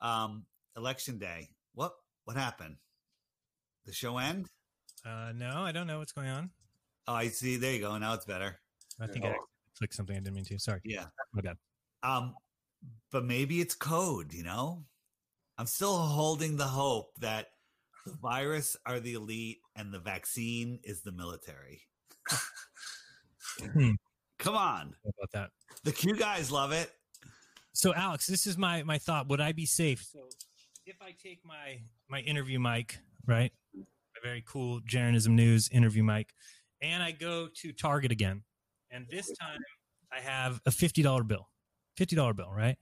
um, 0.00 0.46
election 0.78 1.18
day. 1.18 1.48
What 1.74 1.92
what 2.30 2.36
happened? 2.36 2.76
The 3.86 3.92
show 3.92 4.18
end? 4.18 4.46
Uh, 5.04 5.32
no, 5.34 5.62
I 5.64 5.72
don't 5.72 5.88
know 5.88 5.98
what's 5.98 6.12
going 6.12 6.28
on. 6.28 6.50
Oh, 7.08 7.14
I 7.14 7.26
see. 7.26 7.56
There 7.56 7.72
you 7.72 7.80
go. 7.80 7.98
Now 7.98 8.14
it's 8.14 8.24
better. 8.24 8.60
I 9.00 9.08
think 9.08 9.24
I 9.24 9.34
clicked 9.76 9.94
something 9.94 10.14
I 10.14 10.20
didn't 10.20 10.34
mean 10.34 10.44
to. 10.44 10.58
Sorry. 10.60 10.78
Yeah. 10.84 11.06
My 11.32 11.42
bad. 11.42 11.56
Um, 12.04 12.36
but 13.10 13.24
maybe 13.24 13.60
it's 13.60 13.74
code. 13.74 14.32
You 14.32 14.44
know, 14.44 14.84
I'm 15.58 15.66
still 15.66 15.96
holding 15.96 16.56
the 16.56 16.68
hope 16.68 17.10
that 17.18 17.48
the 18.06 18.12
virus 18.22 18.76
are 18.86 19.00
the 19.00 19.14
elite 19.14 19.58
and 19.74 19.92
the 19.92 19.98
vaccine 19.98 20.78
is 20.84 21.00
the 21.02 21.10
military. 21.10 21.82
Hmm. 23.60 23.90
Come 24.38 24.54
on, 24.54 24.94
How 25.02 25.10
about 25.18 25.32
that? 25.32 25.50
the 25.82 25.90
Q 25.90 26.14
guys 26.14 26.52
love 26.52 26.70
it. 26.70 26.92
So, 27.72 27.92
Alex, 27.92 28.28
this 28.28 28.46
is 28.46 28.56
my 28.56 28.84
my 28.84 28.98
thought. 28.98 29.28
Would 29.28 29.40
I 29.40 29.50
be 29.50 29.66
safe? 29.66 30.06
So, 30.12 30.20
if 30.90 31.00
I 31.00 31.12
take 31.12 31.40
my 31.44 31.80
my 32.08 32.20
interview 32.20 32.58
mic, 32.58 32.98
right, 33.26 33.52
my 33.74 34.20
very 34.22 34.42
cool 34.46 34.80
Jeranism 34.80 35.36
News 35.36 35.68
interview 35.70 36.02
mic, 36.02 36.34
and 36.82 37.02
I 37.02 37.12
go 37.12 37.48
to 37.54 37.72
Target 37.72 38.10
again, 38.10 38.42
and 38.90 39.06
this 39.08 39.28
time 39.38 39.60
I 40.12 40.20
have 40.20 40.60
a 40.66 40.70
fifty 40.70 41.02
dollar 41.02 41.22
bill, 41.22 41.48
fifty 41.96 42.16
dollar 42.16 42.34
bill, 42.34 42.52
right? 42.52 42.76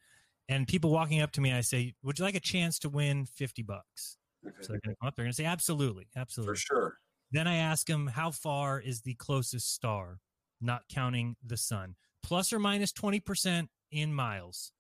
And 0.49 0.67
people 0.67 0.91
walking 0.91 1.21
up 1.21 1.33
to 1.33 1.43
me, 1.43 1.53
I 1.53 1.61
say, 1.61 1.95
"Would 2.03 2.19
you 2.19 2.25
like 2.25 2.35
a 2.35 2.41
chance 2.41 2.79
to 2.81 2.89
win 2.89 3.27
fifty 3.27 3.63
bucks?" 3.63 4.17
So 4.61 4.73
they're 4.73 4.81
going 4.85 4.95
to 4.95 5.01
come 5.01 5.09
up. 5.09 5.15
They're 5.15 5.27
going 5.27 5.33
to 5.33 5.37
say, 5.37 5.45
"Absolutely, 5.45 6.09
absolutely." 6.17 6.55
For 6.55 6.61
sure. 6.61 6.99
Then 7.31 7.47
I 7.47 7.57
ask 7.57 7.87
them, 7.87 8.07
"How 8.07 8.31
far 8.31 8.81
is 8.81 9.03
the 9.03 9.15
closest 9.15 9.75
star, 9.75 10.21
not 10.63 10.83
counting 10.89 11.37
the 11.45 11.59
sun? 11.59 11.97
Plus 12.23 12.53
or 12.53 12.59
minus 12.59 12.91
twenty 12.91 13.21
percent 13.21 13.69
in 13.93 14.15
miles." 14.15 14.73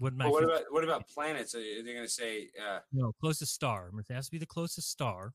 My 0.00 0.10
But 0.26 0.30
what 0.30 0.44
about 0.44 0.62
what 0.70 0.84
about 0.84 1.08
planets? 1.08 1.54
Are 1.54 1.60
they 1.60 1.92
going 1.92 2.04
to 2.04 2.08
say? 2.08 2.48
Uh, 2.60 2.78
no, 2.92 3.12
closest 3.20 3.52
star. 3.52 3.90
It 3.98 4.12
has 4.14 4.26
to 4.26 4.30
be 4.30 4.38
the 4.38 4.46
closest 4.46 4.90
star 4.90 5.32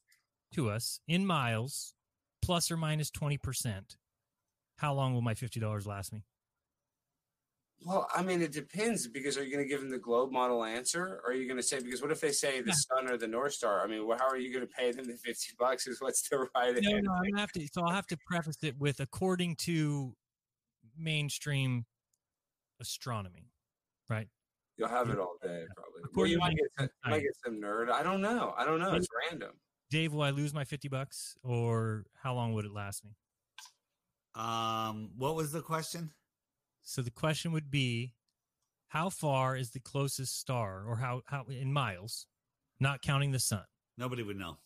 to 0.54 0.70
us 0.70 1.00
in 1.08 1.26
miles, 1.26 1.94
plus 2.42 2.72
or 2.72 2.78
minus 2.78 3.12
20%. 3.12 3.98
How 4.78 4.94
long 4.94 5.14
will 5.14 5.22
my 5.22 5.34
$50 5.34 5.86
last 5.86 6.14
me? 6.14 6.24
well, 7.86 8.08
I 8.16 8.24
mean, 8.24 8.42
it 8.42 8.54
depends 8.54 9.08
because 9.08 9.38
are 9.38 9.44
you 9.44 9.52
going 9.52 9.64
to 9.64 9.70
give 9.70 9.82
them 9.82 9.90
the 9.90 9.98
globe 9.98 10.32
model 10.32 10.64
answer, 10.64 11.20
or 11.24 11.32
are 11.32 11.34
you 11.34 11.48
going 11.48 11.58
to 11.58 11.64
say 11.64 11.82
because 11.82 12.02
what 12.02 12.12
if 12.12 12.22
they 12.22 12.32
say 12.32 12.62
the 12.62 12.72
sun 12.72 13.10
or 13.10 13.18
the 13.18 13.28
North 13.28 13.54
Star? 13.54 13.84
I 13.84 13.88
mean, 13.88 14.08
well, 14.08 14.18
how 14.18 14.28
are 14.28 14.38
you 14.38 14.54
going 14.54 14.66
to 14.66 14.74
pay 14.74 14.92
them 14.92 15.06
the 15.06 15.18
fifty 15.18 15.52
bucks? 15.60 15.86
Is 15.88 16.02
what's 16.02 16.28
the 16.30 16.48
right 16.56 16.74
No, 16.74 16.78
answer? 16.78 17.02
no, 17.02 17.12
I'm 17.12 17.24
gonna 17.32 17.42
have 17.42 17.52
to. 17.54 17.68
So 17.74 17.84
I'll 17.84 17.94
have 17.94 18.08
to 18.08 18.18
preface 18.26 18.58
it 18.64 18.78
with 18.80 19.00
according 19.02 19.58
to 19.58 20.16
mainstream 20.98 21.86
astronomy, 22.80 23.50
right? 24.10 24.28
You'll 24.78 24.90
have 24.90 25.10
it 25.10 25.20
all 25.20 25.36
day, 25.42 25.66
probably. 25.76 26.02
Well, 26.02 26.06
According 26.06 26.32
you 26.34 26.40
might 26.40 26.56
get 26.56 26.66
some, 26.78 26.90
might 27.06 27.22
get 27.22 27.36
some 27.44 27.62
nerd. 27.62 27.90
I 27.90 28.02
don't 28.02 28.22
know. 28.22 28.54
I 28.58 28.66
don't 28.66 28.80
know. 28.80 28.94
It's 28.96 29.08
random. 29.30 29.52
Dave, 29.90 30.14
will 30.14 30.24
I 30.24 30.32
lose 30.32 30.54
my 30.54 30.64
50 30.64 30.88
bucks 30.88 31.36
or 31.44 32.06
how 32.22 32.34
long 32.34 32.54
would 32.54 32.66
it 32.66 32.74
last 32.74 33.06
me? 33.06 33.12
Um, 34.36 35.12
what 35.16 35.36
was 35.36 35.52
the 35.52 35.62
question? 35.62 36.12
So 36.82 37.04
the 37.04 37.12
question 37.12 37.52
would 37.52 37.70
be 37.70 38.14
how 38.88 39.10
far 39.10 39.56
is 39.56 39.72
the 39.72 39.80
closest 39.80 40.40
star 40.40 40.84
or 40.88 40.96
how, 40.96 41.22
how 41.26 41.46
in 41.48 41.72
miles, 41.72 42.26
not 42.80 43.04
counting 43.04 43.32
the 43.32 43.40
sun? 43.40 43.64
Nobody 43.98 44.24
would 44.24 44.38
know. 44.38 44.58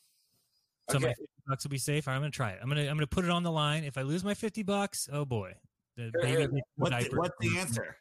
So 0.89 0.99
my 0.99 1.09
50 1.09 1.23
bucks 1.47 1.63
will 1.65 1.71
be 1.71 1.77
safe. 1.77 2.07
I'm 2.07 2.21
going 2.21 2.31
to 2.31 2.35
try 2.35 2.51
it. 2.51 2.59
I'm 2.61 2.69
going 2.69 2.77
to, 2.77 2.89
I'm 2.89 2.95
going 2.95 3.07
to 3.07 3.07
put 3.07 3.25
it 3.25 3.31
on 3.31 3.43
the 3.43 3.51
line. 3.51 3.83
If 3.83 3.97
I 3.97 4.03
lose 4.03 4.23
my 4.23 4.33
50 4.33 4.63
bucks, 4.63 5.09
oh 5.11 5.25
boy. 5.25 5.53
The 5.97 6.11
baby 6.21 6.37
here. 6.37 6.47
the 6.47 6.61
What 6.77 6.91
the, 6.91 7.09
what's 7.17 7.35
the 7.41 7.57
answer? 7.57 7.97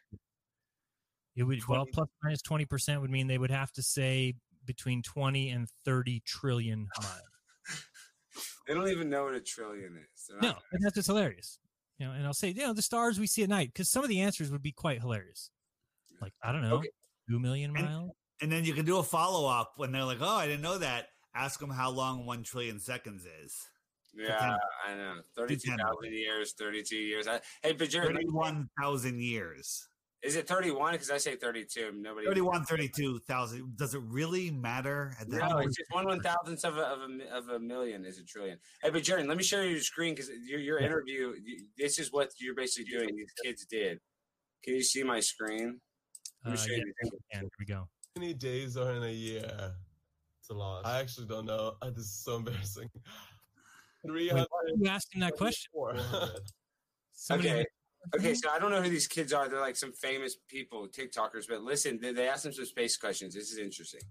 It 1.37 1.43
would, 1.43 1.65
well, 1.67 1.85
20 1.85 1.91
plus 1.93 2.07
minus 2.23 2.41
20% 2.41 2.99
would 3.01 3.09
mean 3.11 3.27
they 3.27 3.37
would 3.37 3.51
have 3.51 3.71
to 3.73 3.81
say 3.83 4.33
between 4.65 5.01
20 5.03 5.49
and 5.51 5.69
30 5.85 6.21
trillion 6.25 6.87
miles. 6.99 7.21
They 8.67 8.73
don't 8.73 8.89
even 8.89 9.09
know 9.09 9.23
what 9.23 9.33
a 9.33 9.39
trillion 9.39 9.97
is. 9.97 10.25
They're 10.29 10.41
No, 10.41 10.57
and 10.73 10.83
that's 10.83 10.93
just 10.95 11.07
hilarious. 11.07 11.57
You 11.99 12.05
know, 12.07 12.11
and 12.11 12.25
I'll 12.25 12.33
say, 12.33 12.49
you 12.49 12.61
know, 12.63 12.73
the 12.73 12.81
stars 12.81 13.17
we 13.19 13.25
see 13.25 13.41
at 13.43 13.49
night, 13.49 13.69
because 13.73 13.89
some 13.89 14.03
of 14.03 14.09
the 14.09 14.19
answers 14.21 14.51
would 14.51 14.61
be 14.61 14.73
quite 14.73 14.99
hilarious. 14.99 15.49
Like, 16.21 16.33
I 16.43 16.51
don't 16.51 16.61
know, 16.61 16.75
Okay. 16.75 16.89
two 17.29 17.39
million 17.39 17.75
And- 17.75 17.85
miles. 17.85 18.11
And 18.41 18.51
then 18.51 18.65
you 18.65 18.73
can 18.75 18.85
do 18.85 18.97
a 18.99 19.03
follow 19.03 19.47
up 19.49 19.73
when 19.77 19.91
they're 19.91 20.03
like, 20.03 20.19
"Oh, 20.21 20.27
I 20.35 20.45
didn't 20.45 20.61
know 20.61 20.77
that." 20.77 21.07
Ask 21.33 21.59
them 21.59 21.71
how 21.71 21.89
long 21.89 22.25
one 22.27 22.43
trillion 22.43 22.79
seconds 22.79 23.25
is. 23.25 23.55
Yeah, 24.13 24.57
I 24.85 24.93
know. 24.93 25.21
Thirty-two 25.35 25.75
thousand 25.75 26.13
years, 26.13 26.53
thirty-two 26.53 26.97
years. 26.97 27.27
I, 27.27 27.39
hey, 27.63 27.71
but 27.73 27.89
Jared, 27.89 28.09
let 28.09 28.15
me- 28.17 28.21
Thirty-one 28.25 28.69
thousand 28.79 29.21
years. 29.21 29.87
Is 30.27 30.35
it 30.35 30.47
thirty-one? 30.47 30.91
Because 30.93 31.09
I 31.09 31.17
say 31.17 31.35
thirty-two. 31.35 31.91
Nobody. 31.95 32.27
31, 32.27 32.65
32,000. 32.65 33.75
Does 33.77 33.93
it 33.95 34.01
really 34.05 34.51
matter 34.51 35.13
at 35.19 35.29
that 35.29 35.37
No, 35.37 35.49
point? 35.55 35.67
it's 35.67 35.77
just 35.77 35.89
one 35.91 36.05
one 36.05 36.19
thousandth 36.21 36.63
of 36.65 36.77
a, 36.77 36.81
of 36.81 36.99
a 37.09 37.35
of 37.37 37.49
a 37.49 37.59
million 37.59 38.05
is 38.05 38.19
a 38.19 38.23
trillion. 38.25 38.59
Hey, 38.83 38.89
but 38.89 39.03
Jared, 39.03 39.25
let 39.27 39.37
me 39.37 39.43
show 39.43 39.61
you 39.61 39.69
your 39.71 39.79
screen 39.81 40.13
because 40.13 40.29
your 40.45 40.59
your 40.59 40.79
Yeah. 40.79 40.87
interview. 40.87 41.33
you- 41.43 41.65
This 41.77 41.97
is 41.97 42.11
what 42.11 42.29
you're 42.39 42.55
basically 42.55 42.91
doing. 42.91 43.15
These 43.15 43.33
kids 43.43 43.65
did. 43.65 43.99
Can 44.63 44.75
you 44.75 44.83
see 44.83 45.03
my 45.03 45.19
screen? 45.21 45.79
Let 46.43 46.49
Uh, 46.49 46.51
me 46.51 46.57
show 46.57 46.71
yeah, 46.73 46.77
you. 46.77 46.93
the 47.01 47.11
here 47.39 47.49
we 47.59 47.65
go. 47.65 47.87
How 48.15 48.19
many 48.21 48.33
days 48.33 48.77
are 48.77 48.93
in 48.93 49.03
a 49.03 49.11
year? 49.11 49.73
It's 50.39 50.49
a 50.49 50.53
lot. 50.53 50.85
I 50.85 50.99
actually 50.99 51.27
don't 51.27 51.45
know. 51.45 51.77
Uh, 51.81 51.89
This 51.95 52.05
is 52.05 52.23
so 52.23 52.35
embarrassing. 52.37 52.89
Three 54.05 54.27
Wait, 54.27 54.33
why 54.33 54.39
hundred. 54.39 54.73
are 54.73 54.77
you 54.83 54.87
asking 54.89 55.21
that 55.21 55.33
question? 55.35 55.71
Somebody 57.13 57.49
Okay. 57.49 57.65
Okay, 58.15 58.33
so 58.33 58.49
I 58.49 58.59
don't 58.59 58.71
know 58.71 58.81
who 58.81 58.89
these 58.89 59.07
kids 59.07 59.33
are. 59.33 59.47
They're 59.47 59.59
like 59.59 59.75
some 59.75 59.91
famous 59.91 60.37
people, 60.47 60.87
TikTokers. 60.87 61.47
But 61.47 61.61
listen, 61.61 61.99
they, 62.01 62.11
they 62.13 62.27
asked 62.27 62.43
them 62.43 62.53
some 62.53 62.65
space 62.65 62.97
questions. 62.97 63.33
This 63.33 63.51
is 63.51 63.57
interesting. 63.57 64.01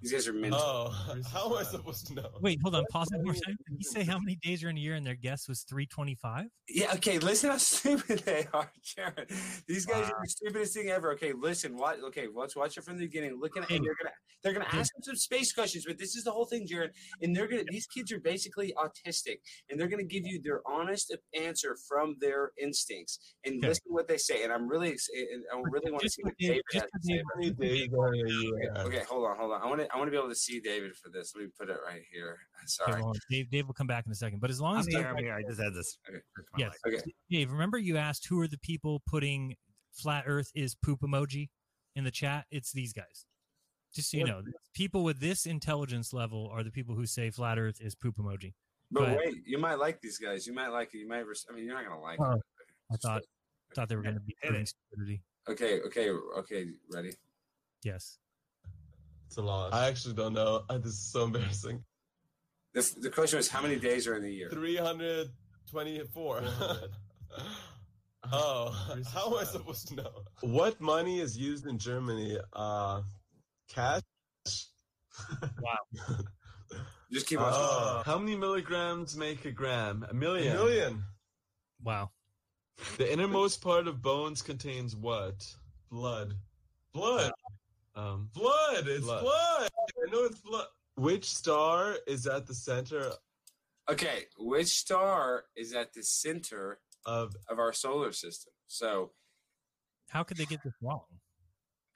These 0.00 0.12
guys 0.12 0.28
are 0.28 0.32
mental. 0.32 0.58
Oh, 0.60 0.92
how 1.32 1.46
am 1.46 1.58
I 1.58 1.62
supposed 1.62 2.08
to 2.08 2.14
know? 2.14 2.28
Wait, 2.40 2.58
hold 2.62 2.74
on. 2.74 2.84
Pause 2.90 3.12
it 3.12 3.24
for 3.24 3.32
a 3.32 3.36
second. 3.36 3.58
Did 3.68 3.76
he 3.78 3.84
say 3.84 4.02
how 4.02 4.18
many 4.18 4.36
days 4.36 4.64
are 4.64 4.70
in 4.70 4.76
a 4.76 4.80
year 4.80 4.94
and 4.94 5.06
their 5.06 5.14
guess 5.14 5.46
was 5.48 5.62
325? 5.62 6.46
Yeah, 6.68 6.92
okay, 6.94 7.18
listen 7.18 7.50
how 7.50 7.56
stupid 7.58 8.20
they 8.20 8.46
are, 8.52 8.70
Jared. 8.82 9.30
These 9.68 9.86
guys 9.86 10.10
are 10.10 10.16
the 10.22 10.28
stupidest 10.28 10.74
thing 10.74 10.88
ever. 10.88 11.12
Okay, 11.12 11.32
listen, 11.32 11.76
what 11.76 12.02
okay, 12.04 12.26
let's 12.34 12.56
watch 12.56 12.76
it 12.76 12.84
from 12.84 12.98
the 12.98 13.04
beginning. 13.04 13.38
Looking 13.40 13.62
at 13.62 13.70
and 13.70 13.84
they're 13.84 13.94
gonna 14.02 14.14
they're 14.42 14.52
gonna 14.52 14.66
ask 14.72 14.92
them 14.94 15.02
some 15.02 15.16
space 15.16 15.52
questions, 15.52 15.84
but 15.86 15.98
this 15.98 16.16
is 16.16 16.24
the 16.24 16.32
whole 16.32 16.46
thing, 16.46 16.66
Jared. 16.66 16.90
And 17.20 17.36
they're 17.36 17.46
gonna 17.46 17.64
these 17.68 17.86
kids 17.86 18.10
are 18.10 18.18
basically 18.18 18.74
autistic 18.76 19.38
and 19.70 19.78
they're 19.78 19.88
gonna 19.88 20.02
give 20.02 20.26
you 20.26 20.40
their 20.42 20.62
honest 20.66 21.14
answer 21.38 21.76
from 21.88 22.16
their 22.20 22.50
instincts 22.60 23.11
and 23.44 23.58
Okay. 23.58 23.68
listen 23.68 23.82
to 23.88 23.92
what 23.92 24.08
they 24.08 24.16
say. 24.18 24.44
And 24.44 24.52
I'm 24.52 24.68
really 24.68 24.90
ex- 24.92 25.08
and 25.14 25.44
I 25.52 25.60
really 25.70 25.90
want 25.90 26.02
to 26.02 26.10
see 26.10 26.22
what 26.22 26.34
David 26.38 26.62
has 26.72 26.82
to 26.82 26.88
say. 27.02 27.14
Dave- 27.14 27.22
How 27.34 27.40
many 27.40 27.50
days 27.52 27.88
are 27.98 28.14
in 28.14 28.26
a 28.26 28.30
year? 28.30 28.72
Okay, 28.78 29.02
hold 29.08 29.26
on, 29.26 29.36
hold 29.36 29.52
on. 29.52 29.62
I 29.62 29.66
want 29.66 29.80
to 29.80 29.92
I 29.92 29.96
want 29.98 30.06
to 30.08 30.10
be 30.10 30.16
able 30.16 30.28
to 30.28 30.34
see 30.34 30.60
David 30.60 30.94
for 30.96 31.08
this. 31.10 31.32
Let 31.34 31.44
me 31.44 31.50
put 31.58 31.68
it 31.70 31.78
right 31.86 32.02
here. 32.12 32.38
Okay, 32.62 32.66
Sorry. 32.66 33.02
well, 33.02 33.12
Dave, 33.28 33.50
Dave 33.50 33.66
will 33.66 33.74
come 33.74 33.88
back 33.88 34.06
in 34.06 34.12
a 34.12 34.14
second. 34.14 34.38
But 34.40 34.50
as 34.50 34.60
long 34.60 34.78
as 34.78 34.86
I'm 34.86 34.90
Dave, 34.92 35.00
here. 35.00 35.08
I'm 35.08 35.16
here. 35.16 35.34
I 35.34 35.42
just 35.42 35.60
had 35.60 35.74
this. 35.74 35.98
Okay. 36.08 36.20
Yes. 36.58 36.76
Okay. 36.86 36.98
Dave, 37.30 37.50
remember 37.50 37.76
you 37.78 37.96
asked 37.96 38.26
who 38.28 38.40
are 38.40 38.46
the 38.48 38.58
people 38.58 39.02
putting 39.06 39.56
flat 39.92 40.24
Earth 40.26 40.50
is 40.54 40.74
poop 40.76 41.00
emoji 41.00 41.48
in 41.96 42.04
the 42.04 42.10
chat? 42.10 42.44
It's 42.50 42.72
these 42.72 42.92
guys. 42.92 43.26
Just 43.94 44.10
so 44.10 44.16
you 44.18 44.24
know, 44.24 44.42
people 44.74 45.02
with 45.04 45.20
this 45.20 45.44
intelligence 45.44 46.12
level 46.12 46.48
are 46.52 46.62
the 46.62 46.70
people 46.70 46.94
who 46.94 47.04
say 47.04 47.30
flat 47.30 47.58
Earth 47.58 47.78
is 47.80 47.94
poop 47.94 48.16
emoji. 48.16 48.54
But 48.90 49.00
Go 49.00 49.06
ahead. 49.06 49.18
wait, 49.24 49.34
you 49.46 49.58
might 49.58 49.78
like 49.78 50.00
these 50.00 50.18
guys. 50.18 50.46
You 50.46 50.52
might 50.54 50.68
like 50.68 50.94
it. 50.94 50.98
You 50.98 51.08
might. 51.08 51.26
Res- 51.26 51.46
I 51.50 51.54
mean, 51.54 51.64
you're 51.64 51.74
not 51.74 51.84
gonna 51.84 52.00
like 52.00 52.18
it. 52.20 52.42
I 52.92 52.96
thought 52.96 53.22
thought 53.74 53.88
they 53.88 53.96
were 53.96 54.02
going 54.02 54.14
to 54.14 54.20
be 54.20 54.36
Hit 54.42 54.50
putting 54.50 54.66
stupidity. 54.66 55.22
Okay, 55.48 55.80
okay, 55.80 56.10
okay. 56.38 56.66
Ready? 56.90 57.12
Yes. 57.82 58.18
It's 59.26 59.38
a 59.38 59.42
lot. 59.42 59.72
I 59.72 59.88
actually 59.88 60.14
don't 60.14 60.34
know. 60.34 60.64
This 60.70 60.92
is 60.92 61.12
so 61.12 61.24
embarrassing. 61.24 61.82
The, 62.74 62.94
the 63.00 63.10
question 63.10 63.38
is 63.38 63.48
how 63.48 63.62
many 63.62 63.76
days 63.76 64.06
are 64.06 64.16
in 64.16 64.22
the 64.22 64.32
year? 64.32 64.48
Three 64.50 64.76
hundred 64.76 65.28
twenty-four. 65.70 66.42
oh, 68.32 69.02
how 69.12 69.26
am 69.28 69.38
I 69.38 69.44
supposed 69.44 69.88
to 69.88 69.96
know? 69.96 70.10
What 70.40 70.80
money 70.80 71.20
is 71.20 71.36
used 71.36 71.66
in 71.66 71.78
Germany? 71.78 72.38
Uh, 72.52 73.02
cash. 73.68 74.02
Wow. 75.60 76.18
Just 77.12 77.26
keep 77.26 77.40
watching. 77.40 77.60
Uh, 77.60 78.02
How 78.04 78.18
many 78.18 78.36
milligrams 78.36 79.16
make 79.16 79.44
a 79.44 79.50
gram? 79.50 80.06
A 80.08 80.14
million. 80.14 80.56
a 80.56 80.58
million. 80.58 80.74
million. 80.74 81.04
Wow. 81.84 82.10
The 82.98 83.10
innermost 83.12 83.60
part 83.62 83.86
of 83.88 84.02
bones 84.02 84.42
contains 84.42 84.94
what? 84.96 85.46
Blood. 85.90 86.34
Blood. 86.92 87.32
Um, 87.94 88.28
Blood. 88.34 88.86
It's 88.88 89.04
Blood. 89.04 89.22
blood. 89.22 89.68
I 90.06 90.10
know 90.10 90.24
it's 90.24 90.40
blood. 90.40 90.66
which 90.96 91.24
star 91.28 91.96
is 92.06 92.26
at 92.26 92.46
the 92.46 92.54
center 92.54 93.12
okay, 93.90 94.24
which 94.38 94.68
star 94.68 95.44
is 95.56 95.72
at 95.74 95.92
the 95.92 96.02
center 96.02 96.78
of? 97.06 97.34
of 97.48 97.58
our 97.58 97.72
solar 97.72 98.12
system? 98.12 98.52
So, 98.68 99.12
How 100.08 100.22
could 100.22 100.36
they 100.36 100.44
get 100.46 100.62
this 100.62 100.74
wrong? 100.80 101.02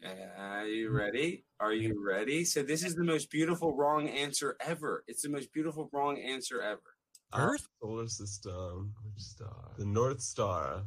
uh, 0.05 0.09
are 0.39 0.67
you 0.67 0.91
ready? 0.91 1.45
Are 1.61 1.73
you 1.73 2.03
ready? 2.05 2.45
So, 2.45 2.63
this 2.63 2.85
is 2.85 2.95
the 2.95 3.05
most 3.05 3.31
beautiful 3.31 3.75
wrong 3.77 4.09
answer 4.09 4.57
ever. 4.61 5.05
It's 5.07 5.23
the 5.23 5.31
most 5.31 5.53
beautiful 5.53 5.89
wrong 5.93 6.19
answer 6.19 6.61
ever. 6.61 6.96
Our 7.37 7.51
Earth? 7.55 7.67
solar 7.83 8.09
system. 8.09 8.95
Which 9.05 9.23
star? 9.23 9.73
The 9.79 9.85
North 9.87 10.21
Star. 10.21 10.83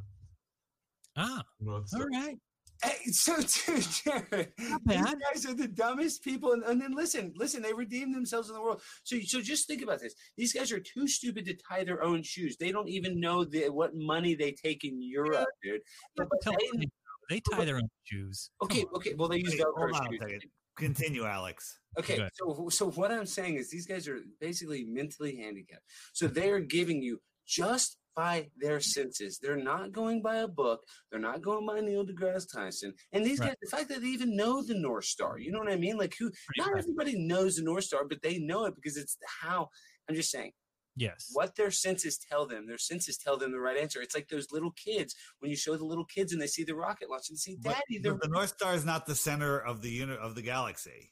Ah, 1.17 1.43
North 1.59 1.87
Star. 1.87 2.01
all 2.01 2.07
right. 2.07 2.37
Hey, 2.81 3.11
so, 3.11 3.35
dude, 3.65 3.85
Jared, 4.05 4.53
these 4.57 4.77
bad. 4.85 5.17
guys 5.33 5.45
are 5.45 5.53
the 5.53 5.67
dumbest 5.67 6.23
people. 6.23 6.53
And, 6.53 6.63
and 6.63 6.81
then 6.81 6.93
listen, 6.95 7.33
listen, 7.35 7.61
they 7.61 7.73
redeem 7.73 8.13
themselves 8.13 8.47
in 8.47 8.55
the 8.55 8.61
world. 8.61 8.81
So, 9.03 9.17
so 9.25 9.41
just 9.41 9.67
think 9.67 9.81
about 9.81 9.99
this. 9.99 10.13
These 10.37 10.53
guys 10.53 10.71
are 10.71 10.79
too 10.79 11.05
stupid 11.07 11.45
to 11.47 11.57
tie 11.69 11.83
their 11.83 12.01
own 12.01 12.23
shoes. 12.23 12.55
They 12.57 12.71
don't 12.71 12.87
even 12.87 13.19
know 13.19 13.43
the, 13.43 13.67
what 13.69 13.91
money 13.95 14.33
they 14.33 14.53
take 14.53 14.85
in 14.85 15.01
Europe, 15.01 15.49
dude. 15.61 15.81
But 16.15 16.27
Tell 16.41 16.53
they- 16.77 16.87
They 17.29 17.41
tie 17.51 17.65
their 17.65 17.75
own 17.77 17.89
shoes. 18.05 18.49
okay, 18.63 18.85
okay. 18.95 19.13
Well, 19.17 19.27
they 19.27 19.39
use 19.39 19.49
Wait, 19.51 19.59
Velcro 19.59 19.91
hold 19.91 20.09
shoes. 20.09 20.41
Second. 20.79 20.95
Continue, 20.95 21.25
Alex. 21.25 21.79
Okay, 21.97 22.13
Okay. 22.15 22.29
so 22.33 22.69
so 22.69 22.91
what 22.91 23.11
I'm 23.11 23.25
saying 23.25 23.55
is 23.55 23.69
these 23.69 23.87
guys 23.87 24.07
are 24.07 24.19
basically 24.39 24.85
mentally 24.85 25.35
handicapped. 25.37 25.83
So 26.13 26.27
they 26.27 26.49
are 26.49 26.59
giving 26.59 27.01
you 27.01 27.19
just 27.47 27.97
by 28.15 28.49
their 28.57 28.79
senses. 28.79 29.39
They're 29.41 29.55
not 29.55 29.91
going 29.91 30.21
by 30.21 30.37
a 30.37 30.47
book. 30.47 30.81
They're 31.09 31.19
not 31.21 31.41
going 31.41 31.65
by 31.65 31.79
Neil 31.79 32.05
deGrasse 32.05 32.51
Tyson. 32.51 32.93
And 33.13 33.25
these 33.25 33.39
Right. 33.39 33.49
guys, 33.49 33.55
the 33.61 33.69
fact 33.69 33.89
that 33.89 34.01
they 34.01 34.07
even 34.07 34.35
know 34.35 34.61
the 34.61 34.75
North 34.75 35.05
Star, 35.05 35.39
you 35.39 35.51
know 35.51 35.59
what 35.59 35.71
I 35.71 35.77
mean? 35.77 35.97
Like 35.97 36.15
who? 36.19 36.31
Not 36.57 36.77
everybody 36.77 37.17
knows 37.17 37.55
the 37.55 37.63
North 37.63 37.85
Star, 37.85 38.05
but 38.05 38.21
they 38.21 38.39
know 38.39 38.65
it 38.65 38.75
because 38.75 38.97
it's 38.97 39.17
how. 39.41 39.69
I'm 40.07 40.15
just 40.15 40.31
saying 40.31 40.51
Yes. 40.99 41.29
what 41.33 41.55
their 41.55 41.71
senses 41.71 42.17
tell 42.17 42.45
them. 42.45 42.67
Their 42.67 42.77
senses 42.77 43.17
tell 43.17 43.37
them 43.37 43.51
the 43.51 43.59
right 43.59 43.77
answer. 43.77 44.01
It's 44.01 44.13
like 44.15 44.27
those 44.27 44.51
little 44.51 44.71
kids 44.71 45.15
when 45.39 45.49
you 45.49 45.57
show 45.57 45.75
the 45.77 45.85
little 45.85 46.05
kids 46.05 46.33
and 46.33 46.41
they 46.41 46.47
see 46.47 46.63
the 46.63 46.75
rocket 46.75 47.09
launch 47.09 47.29
and 47.29 47.37
they 47.37 47.53
say, 47.53 47.57
But, 47.61 47.73
"Daddy, 47.73 47.99
they're 48.01 48.13
but 48.13 48.21
the 48.23 48.27
North 48.29 48.49
Star 48.49 48.73
is 48.75 48.85
not 48.85 49.05
the 49.05 49.15
center 49.15 49.57
of 49.59 49.81
the 49.81 49.89
unit 49.89 50.19
of 50.19 50.35
the 50.35 50.41
galaxy. 50.41 51.11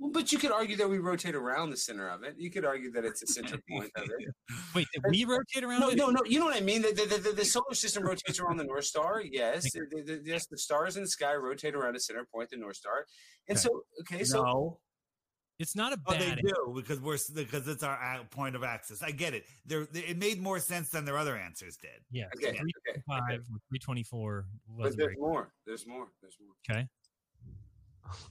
Well, 0.00 0.12
but 0.12 0.30
you 0.30 0.38
could 0.38 0.52
argue 0.52 0.76
that 0.76 0.88
we 0.88 0.98
rotate 0.98 1.34
around 1.34 1.70
the 1.70 1.76
center 1.76 2.08
of 2.08 2.22
it. 2.22 2.36
You 2.38 2.52
could 2.52 2.64
argue 2.64 2.92
that 2.92 3.04
it's 3.04 3.20
a 3.24 3.26
center 3.26 3.58
point 3.68 3.90
of 3.96 4.04
it. 4.04 4.28
Wait, 4.72 4.86
did 4.94 5.02
we 5.10 5.24
rotate 5.24 5.64
around? 5.64 5.80
No, 5.80 5.88
it? 5.88 5.96
no, 5.96 6.10
no. 6.10 6.20
You 6.24 6.38
know 6.38 6.44
what 6.44 6.56
I 6.56 6.60
mean? 6.60 6.82
The, 6.82 6.92
the, 6.92 7.18
the, 7.18 7.32
the 7.32 7.44
solar 7.44 7.74
system 7.74 8.04
rotates 8.04 8.38
around 8.38 8.58
the 8.58 8.64
North 8.64 8.84
Star. 8.84 9.20
Yes, 9.24 9.66
yes. 10.24 10.46
The 10.46 10.56
stars 10.58 10.96
in 10.96 11.02
the 11.02 11.08
sky 11.08 11.34
rotate 11.34 11.74
around 11.74 11.96
a 11.96 12.00
center 12.00 12.24
point, 12.32 12.50
the 12.50 12.58
North 12.58 12.76
Star. 12.76 13.06
And 13.48 13.58
Okay. 13.58 13.62
so, 13.66 13.82
okay, 14.02 14.24
so 14.24 14.42
no, 14.44 14.78
It's 15.58 15.74
not 15.74 15.92
a 15.92 15.96
bad. 15.96 16.16
oh, 16.16 16.18
they 16.18 16.34
do 16.36 16.72
because 16.74 17.00
we're 17.00 17.18
because 17.34 17.66
it's 17.66 17.82
our 17.82 18.20
point 18.30 18.54
of 18.54 18.62
access. 18.62 19.02
I 19.02 19.10
get 19.10 19.34
it. 19.34 19.44
There, 19.66 19.88
it 19.92 20.16
made 20.16 20.40
more 20.40 20.60
sense 20.60 20.90
than 20.90 21.04
their 21.04 21.18
other 21.18 21.36
answers 21.36 21.76
did. 21.76 21.90
Yeah. 22.12 22.26
Okay, 22.36 22.56
Three 22.56 22.72
okay, 22.88 23.00
five 23.08 23.40
three 23.68 23.78
twenty 23.80 24.04
four 24.04 24.46
but 24.68 24.84
there's 24.84 24.94
very 24.94 25.16
more. 25.18 25.52
There's 25.66 25.84
more. 25.86 26.06
There's 26.22 26.36
more. 26.40 26.54
okay. 26.70 26.86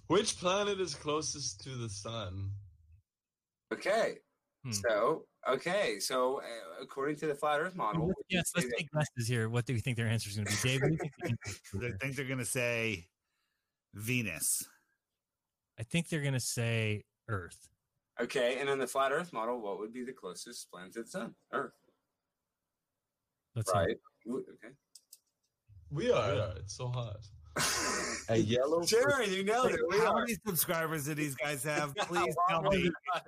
Which 0.07 0.37
planet 0.39 0.79
is 0.79 0.95
closest 0.95 1.61
to 1.65 1.69
the 1.71 1.89
sun? 1.89 2.51
Okay. 3.73 4.15
Hmm. 4.63 4.71
So, 4.71 5.25
okay. 5.47 5.99
So, 5.99 6.39
uh, 6.39 6.81
according 6.81 7.17
to 7.17 7.27
the 7.27 7.35
flat 7.35 7.59
Earth 7.59 7.75
model, 7.75 8.07
Let's, 8.07 8.17
would 8.17 8.25
you 8.29 8.37
yes, 8.37 8.51
let's 8.55 8.67
that- 8.69 8.77
take 8.77 8.87
guesses 8.91 9.27
here. 9.27 9.49
What 9.49 9.65
do 9.65 9.73
you 9.73 9.79
think 9.79 9.97
their 9.97 10.07
answer 10.07 10.29
is 10.29 10.37
going 10.37 10.47
to 10.47 10.63
be, 10.63 10.69
Dave? 10.69 10.81
what 10.81 10.87
do 10.89 10.93
you 10.93 10.97
think 10.97 11.11
the 11.21 11.37
answer 11.37 11.75
is 11.75 11.83
I 11.93 11.97
think 11.97 12.15
they're 12.15 12.25
going 12.25 12.39
to 12.39 12.45
say 12.45 13.07
Venus. 13.93 14.63
I 15.79 15.83
think 15.83 16.09
they're 16.09 16.21
going 16.21 16.33
to 16.33 16.39
say 16.39 17.03
Earth. 17.29 17.69
okay, 18.21 18.57
and 18.59 18.69
in 18.69 18.79
the 18.79 18.87
flat 18.87 19.11
Earth 19.11 19.33
model, 19.33 19.61
what 19.61 19.79
would 19.79 19.93
be 19.93 20.03
the 20.03 20.13
closest 20.13 20.69
planet 20.71 20.93
to 20.93 21.03
the 21.03 21.07
sun? 21.09 21.35
Earth, 21.53 21.73
Let's 23.55 23.71
right? 23.73 23.95
Would- 24.25 24.43
Okay. 24.63 24.73
We 25.89 26.11
are. 26.11 26.33
We 26.33 26.39
are. 26.39 26.41
Uh, 26.49 26.53
it's 26.59 26.75
so 26.75 26.87
hot. 26.89 27.17
A 28.29 28.35
yellow. 28.37 28.81
fruit. 28.85 28.89
Jared, 28.89 29.29
you 29.29 29.43
know 29.45 29.63
it. 29.63 29.79
We 29.89 29.97
How 29.99 30.13
are. 30.13 30.19
many 30.19 30.35
subscribers 30.45 31.05
do 31.05 31.13
these 31.15 31.33
guys 31.35 31.63
have? 31.63 31.95
Please 32.01 32.35
tell 32.49 32.61
me. 32.63 32.83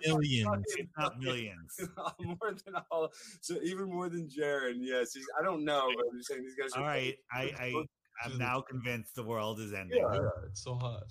than- 0.05 0.17
Millions. 0.17 0.65
Not 0.97 1.19
millions. 1.19 1.79
more 2.19 2.53
than 2.65 2.75
all, 2.91 3.09
so 3.41 3.55
even 3.63 3.85
more 3.89 4.09
than 4.09 4.27
Jared. 4.29 4.75
Yes, 4.79 5.13
he's, 5.13 5.25
I 5.39 5.43
don't 5.43 5.63
know, 5.63 5.89
but 5.95 6.05
I'm 6.11 6.17
just 6.17 6.27
saying 6.29 6.43
these 6.43 6.55
guys. 6.55 6.73
Are 6.73 6.81
All 6.81 6.87
right, 6.87 7.15
I, 7.31 7.41
I 7.59 7.83
I'm 8.25 8.37
now 8.37 8.61
convinced 8.61 9.15
the 9.15 9.23
world 9.23 9.59
is 9.61 9.73
ending. 9.73 9.97
Yeah, 9.99 10.13
yeah, 10.13 10.29
it's 10.47 10.61
so 10.63 10.75
hot. 10.75 11.03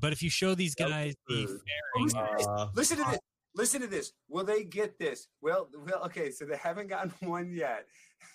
But 0.00 0.12
if 0.12 0.22
you 0.22 0.30
show 0.30 0.54
these 0.54 0.74
guys 0.74 1.14
the 1.28 1.46
fruit. 1.46 1.60
fairing, 1.96 2.04
Listen 2.04 2.26
to 2.26 2.34
this. 2.36 2.46
Uh, 2.46 2.66
Listen 2.74 2.96
to 2.98 3.04
this. 3.04 3.18
Listen 3.54 3.80
to 3.80 3.86
this. 3.86 4.12
Will 4.28 4.44
they 4.44 4.64
get 4.64 4.98
this? 4.98 5.28
Well, 5.42 5.68
well. 5.86 6.04
Okay, 6.04 6.30
so 6.30 6.44
they 6.44 6.56
haven't 6.56 6.88
gotten 6.88 7.12
one 7.28 7.52
yet. 7.52 7.86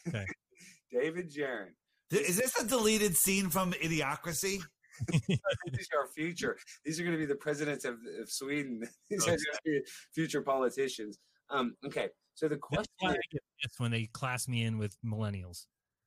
Okay. 0.07 0.25
David 0.91 1.31
Jeran. 1.31 1.69
Is 2.11 2.37
this 2.37 2.59
a 2.59 2.67
deleted 2.67 3.15
scene 3.15 3.49
from 3.49 3.73
Idiocracy? 3.73 4.59
These 5.27 5.87
are 5.93 6.01
our 6.01 6.07
future. 6.15 6.57
These 6.85 6.99
are 6.99 7.03
going 7.03 7.15
to 7.15 7.19
be 7.19 7.25
the 7.25 7.35
presidents 7.35 7.83
of, 7.83 7.95
of 8.21 8.29
Sweden. 8.29 8.83
These 9.09 9.23
are 9.23 9.31
going 9.31 9.39
to 9.39 9.59
be 9.65 9.81
future 10.13 10.41
politicians. 10.41 11.17
Um, 11.49 11.75
okay, 11.85 12.09
so 12.35 12.47
the 12.47 12.55
that's 12.55 12.61
question 12.61 12.93
why 12.99 13.09
I 13.09 13.13
is, 13.13 13.19
get 13.31 13.41
pissed 13.61 13.79
when 13.79 13.91
they 13.91 14.07
class 14.13 14.47
me 14.47 14.63
in 14.63 14.77
with 14.77 14.95
millennials. 15.03 15.65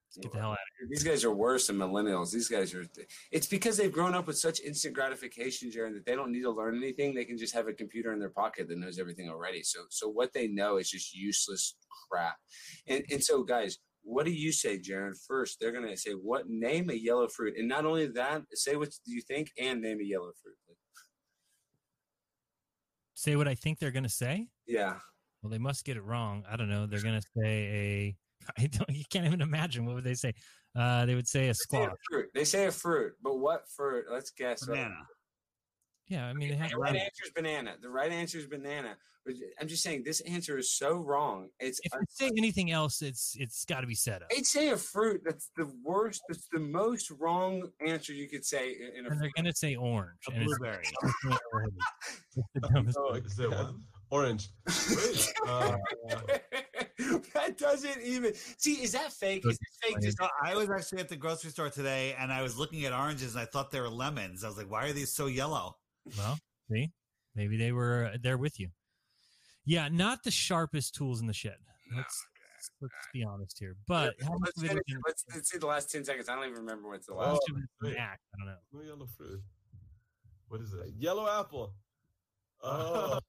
Let's 0.08 0.18
get 0.18 0.32
the 0.32 0.38
hell 0.38 0.50
out 0.50 0.54
of 0.54 0.58
here. 0.78 0.88
These 0.90 1.02
guys 1.02 1.24
are 1.24 1.34
worse 1.34 1.66
than 1.66 1.76
millennials. 1.76 2.32
These 2.32 2.48
guys 2.48 2.74
are. 2.74 2.84
It's 3.32 3.46
because 3.46 3.76
they've 3.76 3.92
grown 3.92 4.14
up 4.14 4.26
with 4.26 4.38
such 4.38 4.60
instant 4.60 4.94
gratification, 4.94 5.70
Jeran, 5.70 5.94
that 5.94 6.06
they 6.06 6.14
don't 6.14 6.32
need 6.32 6.42
to 6.42 6.50
learn 6.50 6.76
anything. 6.76 7.14
They 7.14 7.24
can 7.24 7.36
just 7.36 7.54
have 7.54 7.68
a 7.68 7.72
computer 7.72 8.12
in 8.12 8.18
their 8.18 8.30
pocket 8.30 8.68
that 8.68 8.78
knows 8.78 8.98
everything 8.98 9.28
already. 9.28 9.62
So, 9.62 9.80
so 9.90 10.08
what 10.08 10.32
they 10.32 10.48
know 10.48 10.76
is 10.76 10.90
just 10.90 11.14
useless 11.14 11.76
crap. 12.10 12.36
And 12.86 13.04
and 13.10 13.22
so, 13.22 13.42
guys, 13.42 13.78
what 14.02 14.24
do 14.24 14.32
you 14.32 14.52
say, 14.52 14.78
Jeran? 14.78 15.12
First, 15.26 15.58
they're 15.60 15.72
gonna 15.72 15.96
say, 15.96 16.12
"What 16.12 16.48
name 16.48 16.90
a 16.90 16.94
yellow 16.94 17.28
fruit?" 17.28 17.54
And 17.58 17.68
not 17.68 17.84
only 17.84 18.06
that, 18.06 18.42
say 18.54 18.76
what 18.76 18.90
you 19.04 19.20
think 19.20 19.50
and 19.58 19.80
name 19.80 20.00
a 20.00 20.04
yellow 20.04 20.32
fruit. 20.42 20.56
Say 23.16 23.34
what 23.34 23.48
I 23.48 23.54
think 23.54 23.78
they're 23.78 23.90
going 23.90 24.02
to 24.02 24.10
say. 24.10 24.46
Yeah. 24.66 24.98
Well, 25.42 25.50
they 25.50 25.58
must 25.58 25.86
get 25.86 25.96
it 25.96 26.04
wrong. 26.04 26.44
I 26.48 26.56
don't 26.56 26.68
know. 26.68 26.86
They're 26.86 27.02
going 27.02 27.18
to 27.18 27.26
say 27.36 27.64
a. 27.64 28.16
I 28.58 28.66
don't. 28.66 28.90
You 28.90 29.04
can't 29.10 29.26
even 29.26 29.40
imagine 29.40 29.86
what 29.86 29.94
would 29.96 30.04
they 30.04 30.14
say. 30.14 30.34
Uh, 30.74 31.06
they 31.06 31.14
would 31.14 31.28
say 31.28 31.44
a 31.44 31.48
They 31.48 31.52
say 31.52 31.54
a 31.54 31.54
squash. 31.54 31.90
fruit. 32.10 32.26
They 32.34 32.44
say 32.44 32.66
a 32.66 32.72
fruit, 32.72 33.12
but 33.22 33.38
what 33.38 33.68
fruit? 33.68 34.06
Let's 34.10 34.30
guess. 34.30 34.64
Banana. 34.66 34.94
Yeah, 36.08 36.26
I 36.26 36.34
mean, 36.34 36.50
they 36.50 36.56
have 36.56 36.70
The 36.70 36.76
right 36.76 36.94
answer 36.94 37.24
is 37.24 37.30
banana. 37.34 37.74
The 37.82 37.88
right 37.88 38.12
answer 38.12 38.38
is 38.38 38.46
banana. 38.46 38.96
I'm 39.60 39.66
just 39.66 39.82
saying 39.82 40.04
this 40.04 40.20
answer 40.20 40.56
is 40.56 40.72
so 40.72 40.98
wrong. 40.98 41.48
It's 41.58 41.80
if 41.82 41.90
they 41.90 42.26
say 42.26 42.30
anything 42.38 42.70
else, 42.70 43.02
it's 43.02 43.34
it's 43.40 43.64
got 43.64 43.80
to 43.80 43.88
be 43.88 43.96
set 43.96 44.22
up. 44.22 44.28
I'd 44.36 44.46
say 44.46 44.68
a 44.68 44.76
fruit. 44.76 45.22
That's 45.24 45.50
the 45.56 45.68
worst. 45.82 46.22
That's 46.28 46.46
the 46.52 46.60
most 46.60 47.10
wrong 47.10 47.68
answer 47.84 48.12
you 48.12 48.28
could 48.28 48.44
say 48.44 48.70
in- 48.74 48.92
in 48.98 49.06
a 49.06 49.10
And 49.10 49.20
they're 49.20 49.30
fruit. 49.30 49.34
going 49.34 49.46
to 49.46 49.56
say 49.56 49.74
orange. 49.74 50.20
A 50.28 50.32
and 50.32 50.42
it's- 50.42 50.58
blueberry. 50.58 50.84
it's 52.84 52.96
oh, 52.98 53.14
thing. 53.14 53.24
is? 53.24 53.40
Orange. 54.10 54.48
Wait, 54.68 55.32
uh, 55.48 55.76
that 57.34 57.58
doesn't 57.58 58.02
even 58.02 58.32
see. 58.56 58.74
Is 58.82 58.92
that 58.92 59.12
fake? 59.12 59.44
Is 59.46 59.58
this 59.58 59.78
fake? 59.82 60.00
Just 60.00 60.18
I 60.42 60.54
was 60.54 60.70
actually 60.70 61.00
at 61.00 61.08
the 61.08 61.16
grocery 61.16 61.50
store 61.50 61.68
today, 61.68 62.14
and 62.18 62.32
I 62.32 62.42
was 62.42 62.58
looking 62.58 62.84
at 62.86 62.92
oranges, 62.92 63.34
and 63.34 63.42
I 63.42 63.44
thought 63.44 63.70
they 63.70 63.80
were 63.80 63.88
lemons. 63.88 64.44
I 64.44 64.48
was 64.48 64.56
like, 64.56 64.70
"Why 64.70 64.86
are 64.86 64.92
these 64.92 65.12
so 65.12 65.26
yellow?" 65.26 65.76
Well, 66.16 66.38
see, 66.70 66.90
maybe 67.34 67.58
they 67.58 67.72
were 67.72 68.10
uh, 68.14 68.18
there 68.22 68.38
with 68.38 68.58
you. 68.58 68.68
Yeah, 69.66 69.88
not 69.88 70.22
the 70.22 70.30
sharpest 70.30 70.94
tools 70.94 71.20
in 71.20 71.26
the 71.26 71.34
shed. 71.34 71.56
Let's 71.94 72.24
let's 72.80 72.94
be 73.12 73.24
honest 73.24 73.58
here. 73.58 73.76
But 73.86 74.14
how 74.22 74.38
let's, 74.40 74.56
of 74.56 74.64
it 74.64 74.68
finish 74.68 74.82
is 74.86 74.92
it. 74.92 74.94
an- 74.94 75.02
let's, 75.06 75.24
let's 75.34 75.50
see 75.50 75.58
the 75.58 75.66
last 75.66 75.90
ten 75.90 76.04
seconds. 76.04 76.28
I 76.28 76.34
don't 76.34 76.44
even 76.44 76.58
remember 76.58 76.88
what's 76.88 77.06
the 77.06 77.14
last. 77.14 77.32
much 77.32 77.40
of 77.50 77.56
it 77.56 77.60
is 77.60 77.68
an 77.82 77.88
wait. 77.90 77.96
act? 77.98 78.22
I 78.34 78.38
don't 78.38 78.46
know. 78.46 78.56
no 78.72 78.82
yellow 78.82 79.06
fruit. 79.16 79.42
What 80.48 80.60
is 80.60 80.72
it? 80.72 80.94
Yellow 80.98 81.28
apple. 81.28 81.74
Oh, 82.62 83.20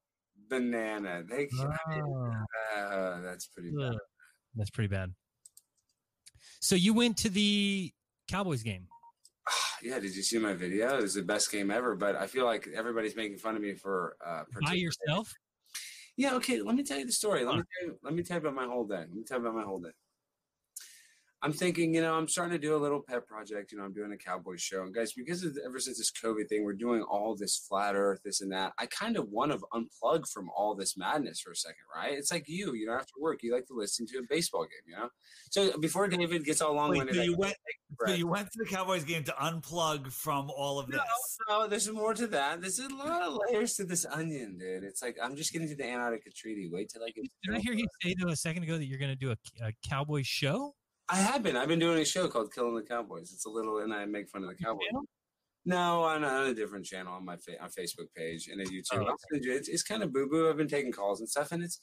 Banana. 0.49 1.23
They. 1.27 1.47
Oh, 1.59 2.31
Uh, 2.75 3.21
that's 3.21 3.47
pretty 3.47 3.71
bad. 3.71 3.95
That's 4.55 4.69
pretty 4.69 4.87
bad. 4.87 5.13
So 6.59 6.75
you 6.75 6.93
went 6.93 7.17
to 7.17 7.29
the 7.29 7.91
Cowboys 8.27 8.63
game. 8.63 8.87
Yeah, 9.83 9.99
did 9.99 10.15
you 10.15 10.23
see 10.23 10.39
my 10.39 10.53
video? 10.53 10.97
It 10.97 11.03
was 11.03 11.13
the 11.13 11.21
best 11.21 11.51
game 11.51 11.69
ever, 11.69 11.95
but 11.95 12.15
I 12.15 12.25
feel 12.25 12.45
like 12.45 12.67
everybody's 12.75 13.15
making 13.15 13.37
fun 13.37 13.55
of 13.55 13.61
me 13.61 13.75
for 13.75 14.17
uh, 14.25 14.43
by 14.65 14.73
yourself? 14.73 15.31
Yeah, 16.15 16.33
okay. 16.37 16.63
Let 16.63 16.73
me 16.73 16.81
tell 16.81 16.97
you 16.97 17.05
the 17.05 17.11
story. 17.11 17.45
Let 17.45 17.57
me 17.57 17.61
tell 17.77 17.87
you, 17.87 17.99
let 18.01 18.13
me 18.15 18.23
tell 18.23 18.37
you 18.37 18.41
about 18.41 18.55
my 18.55 18.65
whole 18.65 18.85
day. 18.87 19.01
Let 19.01 19.13
me 19.13 19.23
tell 19.23 19.37
you 19.37 19.45
about 19.45 19.55
my 19.55 19.63
whole 19.63 19.79
day. 19.79 19.91
I'm 21.43 21.53
thinking, 21.53 21.93
you 21.93 22.01
know, 22.01 22.15
I'm 22.15 22.27
starting 22.27 22.53
to 22.53 22.57
do 22.59 22.75
a 22.75 22.77
little 22.77 22.99
pet 22.99 23.27
project. 23.27 23.71
You 23.71 23.77
know, 23.77 23.83
I'm 23.83 23.93
doing 23.93 24.11
a 24.11 24.17
cowboy 24.17 24.55
show, 24.57 24.81
and 24.81 24.93
guys, 24.93 25.13
because 25.13 25.43
of 25.43 25.55
ever 25.63 25.79
since 25.79 25.99
this 25.99 26.11
COVID 26.11 26.49
thing, 26.49 26.63
we're 26.63 26.73
doing 26.73 27.03
all 27.03 27.35
this 27.35 27.55
flat 27.55 27.95
Earth, 27.95 28.21
this 28.25 28.41
and 28.41 28.51
that. 28.51 28.73
I 28.79 28.87
kind 28.87 29.17
of 29.17 29.29
want 29.29 29.51
to 29.51 29.59
unplug 29.71 30.27
from 30.27 30.49
all 30.55 30.73
this 30.73 30.97
madness 30.97 31.39
for 31.39 31.51
a 31.51 31.55
second, 31.55 31.83
right? 31.95 32.13
It's 32.13 32.31
like 32.31 32.45
you, 32.47 32.73
you 32.73 32.87
know, 32.87 32.93
after 32.93 33.13
work, 33.19 33.43
you 33.43 33.53
like 33.53 33.67
to 33.67 33.75
listen 33.75 34.07
to 34.07 34.17
a 34.17 34.21
baseball 34.27 34.63
game, 34.63 34.81
you 34.87 34.95
know. 34.95 35.09
So 35.51 35.69
uh, 35.69 35.77
before 35.77 36.07
David 36.07 36.43
gets 36.43 36.59
all 36.59 36.71
Wait, 36.71 36.77
long-winded, 36.77 37.15
so 37.15 37.21
you 37.21 37.37
went, 37.37 37.55
so 38.07 38.13
you 38.13 38.27
went 38.27 38.47
to 38.51 38.57
the 38.57 38.65
Cowboys 38.65 39.03
game 39.03 39.23
to 39.25 39.31
unplug 39.33 40.11
from 40.11 40.49
all 40.49 40.79
of 40.79 40.87
this. 40.87 40.99
No, 41.47 41.59
no, 41.59 41.67
there's 41.67 41.91
more 41.91 42.15
to 42.15 42.25
that. 42.27 42.61
There's 42.61 42.79
a 42.79 42.87
lot 42.87 43.21
of 43.21 43.37
layers 43.47 43.75
to 43.75 43.83
this 43.83 44.07
onion, 44.07 44.57
dude. 44.57 44.83
It's 44.83 45.03
like 45.03 45.17
I'm 45.23 45.35
just 45.35 45.53
getting 45.53 45.67
to 45.67 45.75
the 45.75 45.85
Antarctica 45.85 46.31
Treaty. 46.31 46.67
Wait 46.71 46.89
till 46.89 47.03
I 47.03 47.11
get. 47.11 47.25
Did 47.43 47.55
I 47.55 47.59
hear 47.59 47.73
you 47.73 47.85
say 48.01 48.15
though 48.19 48.31
a 48.31 48.35
second 48.35 48.63
ago 48.63 48.77
that 48.77 48.85
you're 48.85 48.99
going 48.99 49.11
to 49.11 49.15
do 49.15 49.29
a, 49.29 49.67
a 49.67 49.71
Cowboys 49.87 50.25
show? 50.25 50.73
I 51.09 51.17
have 51.17 51.41
been. 51.43 51.55
I've 51.55 51.67
been 51.69 51.79
doing 51.79 51.99
a 51.99 52.05
show 52.05 52.27
called 52.27 52.53
Killing 52.53 52.75
the 52.75 52.81
Cowboys. 52.83 53.31
It's 53.31 53.45
a 53.45 53.49
little, 53.49 53.79
and 53.79 53.93
I 53.93 54.05
make 54.05 54.29
fun 54.29 54.43
of 54.43 54.49
the 54.49 54.55
Cowboys. 54.55 54.87
channel? 54.89 55.03
No, 55.65 56.03
on, 56.03 56.23
a- 56.23 56.27
on 56.27 56.47
a 56.47 56.53
different 56.53 56.85
channel 56.85 57.13
on 57.13 57.25
my 57.25 57.37
fa- 57.37 57.61
on 57.61 57.69
Facebook 57.69 58.07
page 58.15 58.47
and 58.47 58.61
a 58.61 58.65
YouTube. 58.65 58.83
Oh, 58.93 58.99
okay. 59.01 59.15
It's, 59.49 59.67
it's 59.69 59.83
kind 59.83 60.03
of 60.03 60.13
boo 60.13 60.27
boo. 60.29 60.49
I've 60.49 60.57
been 60.57 60.67
taking 60.67 60.91
calls 60.91 61.19
and 61.19 61.29
stuff, 61.29 61.51
and 61.51 61.63
it's 61.63 61.79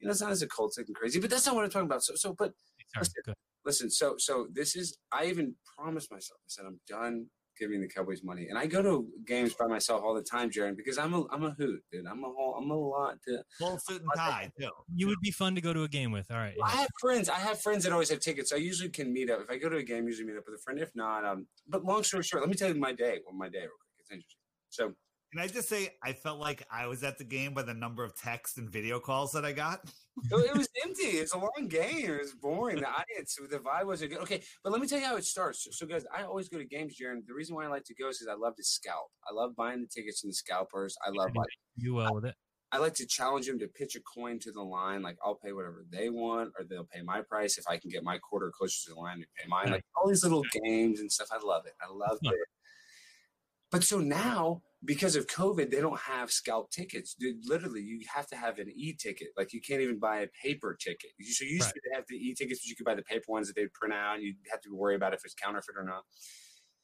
you 0.00 0.06
know 0.06 0.12
it's 0.12 0.20
not 0.20 0.30
as 0.30 0.42
occultic 0.42 0.86
and 0.86 0.94
crazy, 0.94 1.20
but 1.20 1.30
that's 1.30 1.46
not 1.46 1.54
what 1.54 1.64
I'm 1.64 1.70
talking 1.70 1.86
about. 1.86 2.02
So, 2.04 2.14
so, 2.16 2.34
but 2.38 2.52
listen, 2.98 3.34
listen. 3.64 3.90
So 3.90 4.14
so 4.18 4.46
this 4.52 4.74
is. 4.76 4.96
I 5.12 5.26
even 5.26 5.54
promised 5.76 6.10
myself. 6.10 6.38
I 6.40 6.48
said 6.48 6.64
I'm 6.66 6.80
done 6.88 7.26
giving 7.58 7.80
the 7.80 7.88
Cowboys 7.88 8.22
money, 8.22 8.46
and 8.48 8.58
I 8.58 8.66
go 8.66 8.82
to 8.82 9.06
games 9.26 9.54
by 9.54 9.66
myself 9.66 10.02
all 10.02 10.14
the 10.14 10.22
time, 10.22 10.50
Jeran, 10.50 10.76
because 10.76 10.98
I'm 10.98 11.14
a 11.14 11.24
I'm 11.30 11.44
a 11.44 11.50
hoot, 11.50 11.82
dude. 11.92 12.06
I'm 12.06 12.24
a 12.24 12.28
whole 12.28 12.54
I'm 12.58 12.70
a 12.70 12.76
lot 12.76 13.20
to. 13.26 13.42
Full 13.58 13.78
suit 13.78 14.02
and 14.02 14.10
tie 14.16 14.50
too. 14.58 14.70
You 14.94 15.06
would 15.08 15.20
be 15.20 15.30
fun 15.30 15.54
to 15.54 15.60
go 15.60 15.72
to 15.72 15.82
a 15.82 15.88
game 15.88 16.12
with. 16.12 16.30
All 16.30 16.36
right. 16.36 16.56
I 16.64 16.70
have 16.70 16.88
friends. 17.00 17.28
I 17.28 17.36
have 17.38 17.60
friends 17.60 17.84
that 17.84 17.92
always 17.92 18.10
have 18.10 18.20
tickets. 18.20 18.50
So 18.50 18.56
I 18.56 18.60
usually 18.60 18.90
can 18.90 19.12
meet 19.12 19.30
up. 19.30 19.40
If 19.40 19.50
I 19.50 19.58
go 19.58 19.68
to 19.68 19.76
a 19.76 19.82
game, 19.82 20.04
I 20.04 20.06
usually 20.06 20.28
meet 20.28 20.36
up 20.36 20.44
with 20.46 20.58
a 20.58 20.62
friend. 20.62 20.78
If 20.78 20.90
not, 20.94 21.24
um. 21.24 21.46
But 21.68 21.84
long 21.84 22.02
story 22.02 22.22
short, 22.22 22.42
let 22.42 22.50
me 22.50 22.56
tell 22.56 22.68
you 22.68 22.74
my 22.74 22.92
day. 22.92 23.18
Well, 23.24 23.34
my 23.34 23.48
day 23.48 23.60
real 23.60 23.68
quick. 23.68 24.00
It's 24.00 24.10
interesting. 24.10 24.40
So 24.70 24.94
Can 25.30 25.40
I 25.40 25.46
just 25.46 25.68
say 25.68 25.90
I 26.02 26.14
felt 26.14 26.40
like 26.40 26.66
I 26.70 26.86
was 26.86 27.04
at 27.04 27.18
the 27.18 27.24
game 27.24 27.52
by 27.52 27.62
the 27.62 27.74
number 27.74 28.02
of 28.02 28.16
texts 28.16 28.56
and 28.56 28.70
video 28.70 28.98
calls 28.98 29.30
that 29.32 29.44
I 29.44 29.52
got? 29.52 29.80
it, 30.30 30.32
it 30.32 30.56
was 30.56 30.68
empty. 30.82 31.02
It's 31.02 31.34
a 31.34 31.38
long 31.38 31.68
game. 31.68 32.10
It 32.10 32.18
was 32.18 32.32
boring. 32.32 32.76
The 32.76 32.88
audience, 32.88 33.36
the 33.50 33.58
vibe 33.58 33.84
wasn't 33.84 34.12
good. 34.12 34.20
Okay, 34.20 34.42
but 34.64 34.72
let 34.72 34.80
me 34.80 34.88
tell 34.88 34.98
you 34.98 35.04
how 35.04 35.16
it 35.16 35.24
starts. 35.24 35.64
So, 35.64 35.70
so 35.70 35.86
guys, 35.86 36.06
I 36.16 36.22
always 36.22 36.48
go 36.48 36.56
to 36.56 36.64
games, 36.64 36.96
Jeran. 36.98 37.26
The 37.26 37.34
reason 37.34 37.54
why 37.54 37.64
I 37.64 37.68
like 37.68 37.84
to 37.84 37.94
go 37.94 38.08
is 38.08 38.18
because 38.18 38.34
I 38.34 38.38
love 38.38 38.56
to 38.56 38.64
scalp. 38.64 39.10
I 39.28 39.34
love 39.34 39.54
buying 39.54 39.82
the 39.82 39.86
tickets 39.86 40.20
from 40.22 40.30
the 40.30 40.34
scalpers. 40.34 40.96
I 41.06 41.10
love 41.10 41.30
like 41.34 41.48
You 41.76 41.94
well 41.94 42.14
with 42.14 42.24
it. 42.24 42.34
I 42.72 42.78
like 42.78 42.94
to 42.94 43.06
challenge 43.06 43.46
them 43.46 43.58
to 43.60 43.68
pitch 43.68 43.96
a 43.96 44.00
coin 44.00 44.38
to 44.40 44.52
the 44.52 44.62
line. 44.62 45.02
Like 45.02 45.18
I'll 45.22 45.34
pay 45.34 45.52
whatever 45.52 45.84
they 45.90 46.08
want, 46.08 46.52
or 46.58 46.64
they'll 46.64 46.84
pay 46.84 47.02
my 47.02 47.20
price. 47.20 47.58
If 47.58 47.64
I 47.68 47.76
can 47.76 47.90
get 47.90 48.02
my 48.02 48.16
quarter 48.18 48.50
closer 48.50 48.88
to 48.88 48.94
the 48.94 49.00
line, 49.00 49.18
they 49.20 49.26
pay 49.42 49.48
mine. 49.48 49.70
Like 49.70 49.84
all 49.94 50.08
these 50.08 50.22
little 50.22 50.44
games 50.64 51.00
and 51.00 51.12
stuff. 51.12 51.28
I 51.32 51.38
love 51.44 51.66
it. 51.66 51.74
I 51.82 51.92
love 51.92 52.18
it. 52.22 52.34
But 53.70 53.84
so 53.84 53.98
now, 53.98 54.62
because 54.84 55.16
of 55.16 55.26
COVID, 55.26 55.70
they 55.70 55.80
don't 55.80 55.98
have 55.98 56.30
scalp 56.30 56.70
tickets. 56.70 57.14
Dude, 57.18 57.44
literally, 57.44 57.80
you 57.82 58.00
have 58.14 58.26
to 58.28 58.36
have 58.36 58.58
an 58.58 58.70
e-ticket. 58.74 59.28
Like 59.36 59.52
you 59.52 59.60
can't 59.60 59.80
even 59.80 59.98
buy 59.98 60.20
a 60.20 60.28
paper 60.42 60.76
ticket. 60.80 61.10
You- 61.18 61.32
So 61.32 61.44
usually 61.44 61.66
Right. 61.66 61.74
they 61.90 61.96
have 61.96 62.04
the 62.08 62.16
e-tickets, 62.16 62.60
but 62.60 62.66
you 62.68 62.76
could 62.76 62.84
buy 62.86 62.94
the 62.94 63.02
paper 63.02 63.24
ones 63.28 63.48
that 63.48 63.56
they'd 63.56 63.72
print 63.72 63.92
out. 63.94 64.14
And 64.16 64.22
you 64.24 64.34
have 64.50 64.60
to 64.62 64.70
worry 64.74 64.94
about 64.94 65.14
if 65.14 65.24
it's 65.24 65.34
counterfeit 65.34 65.74
or 65.76 65.82
not. 65.84 66.04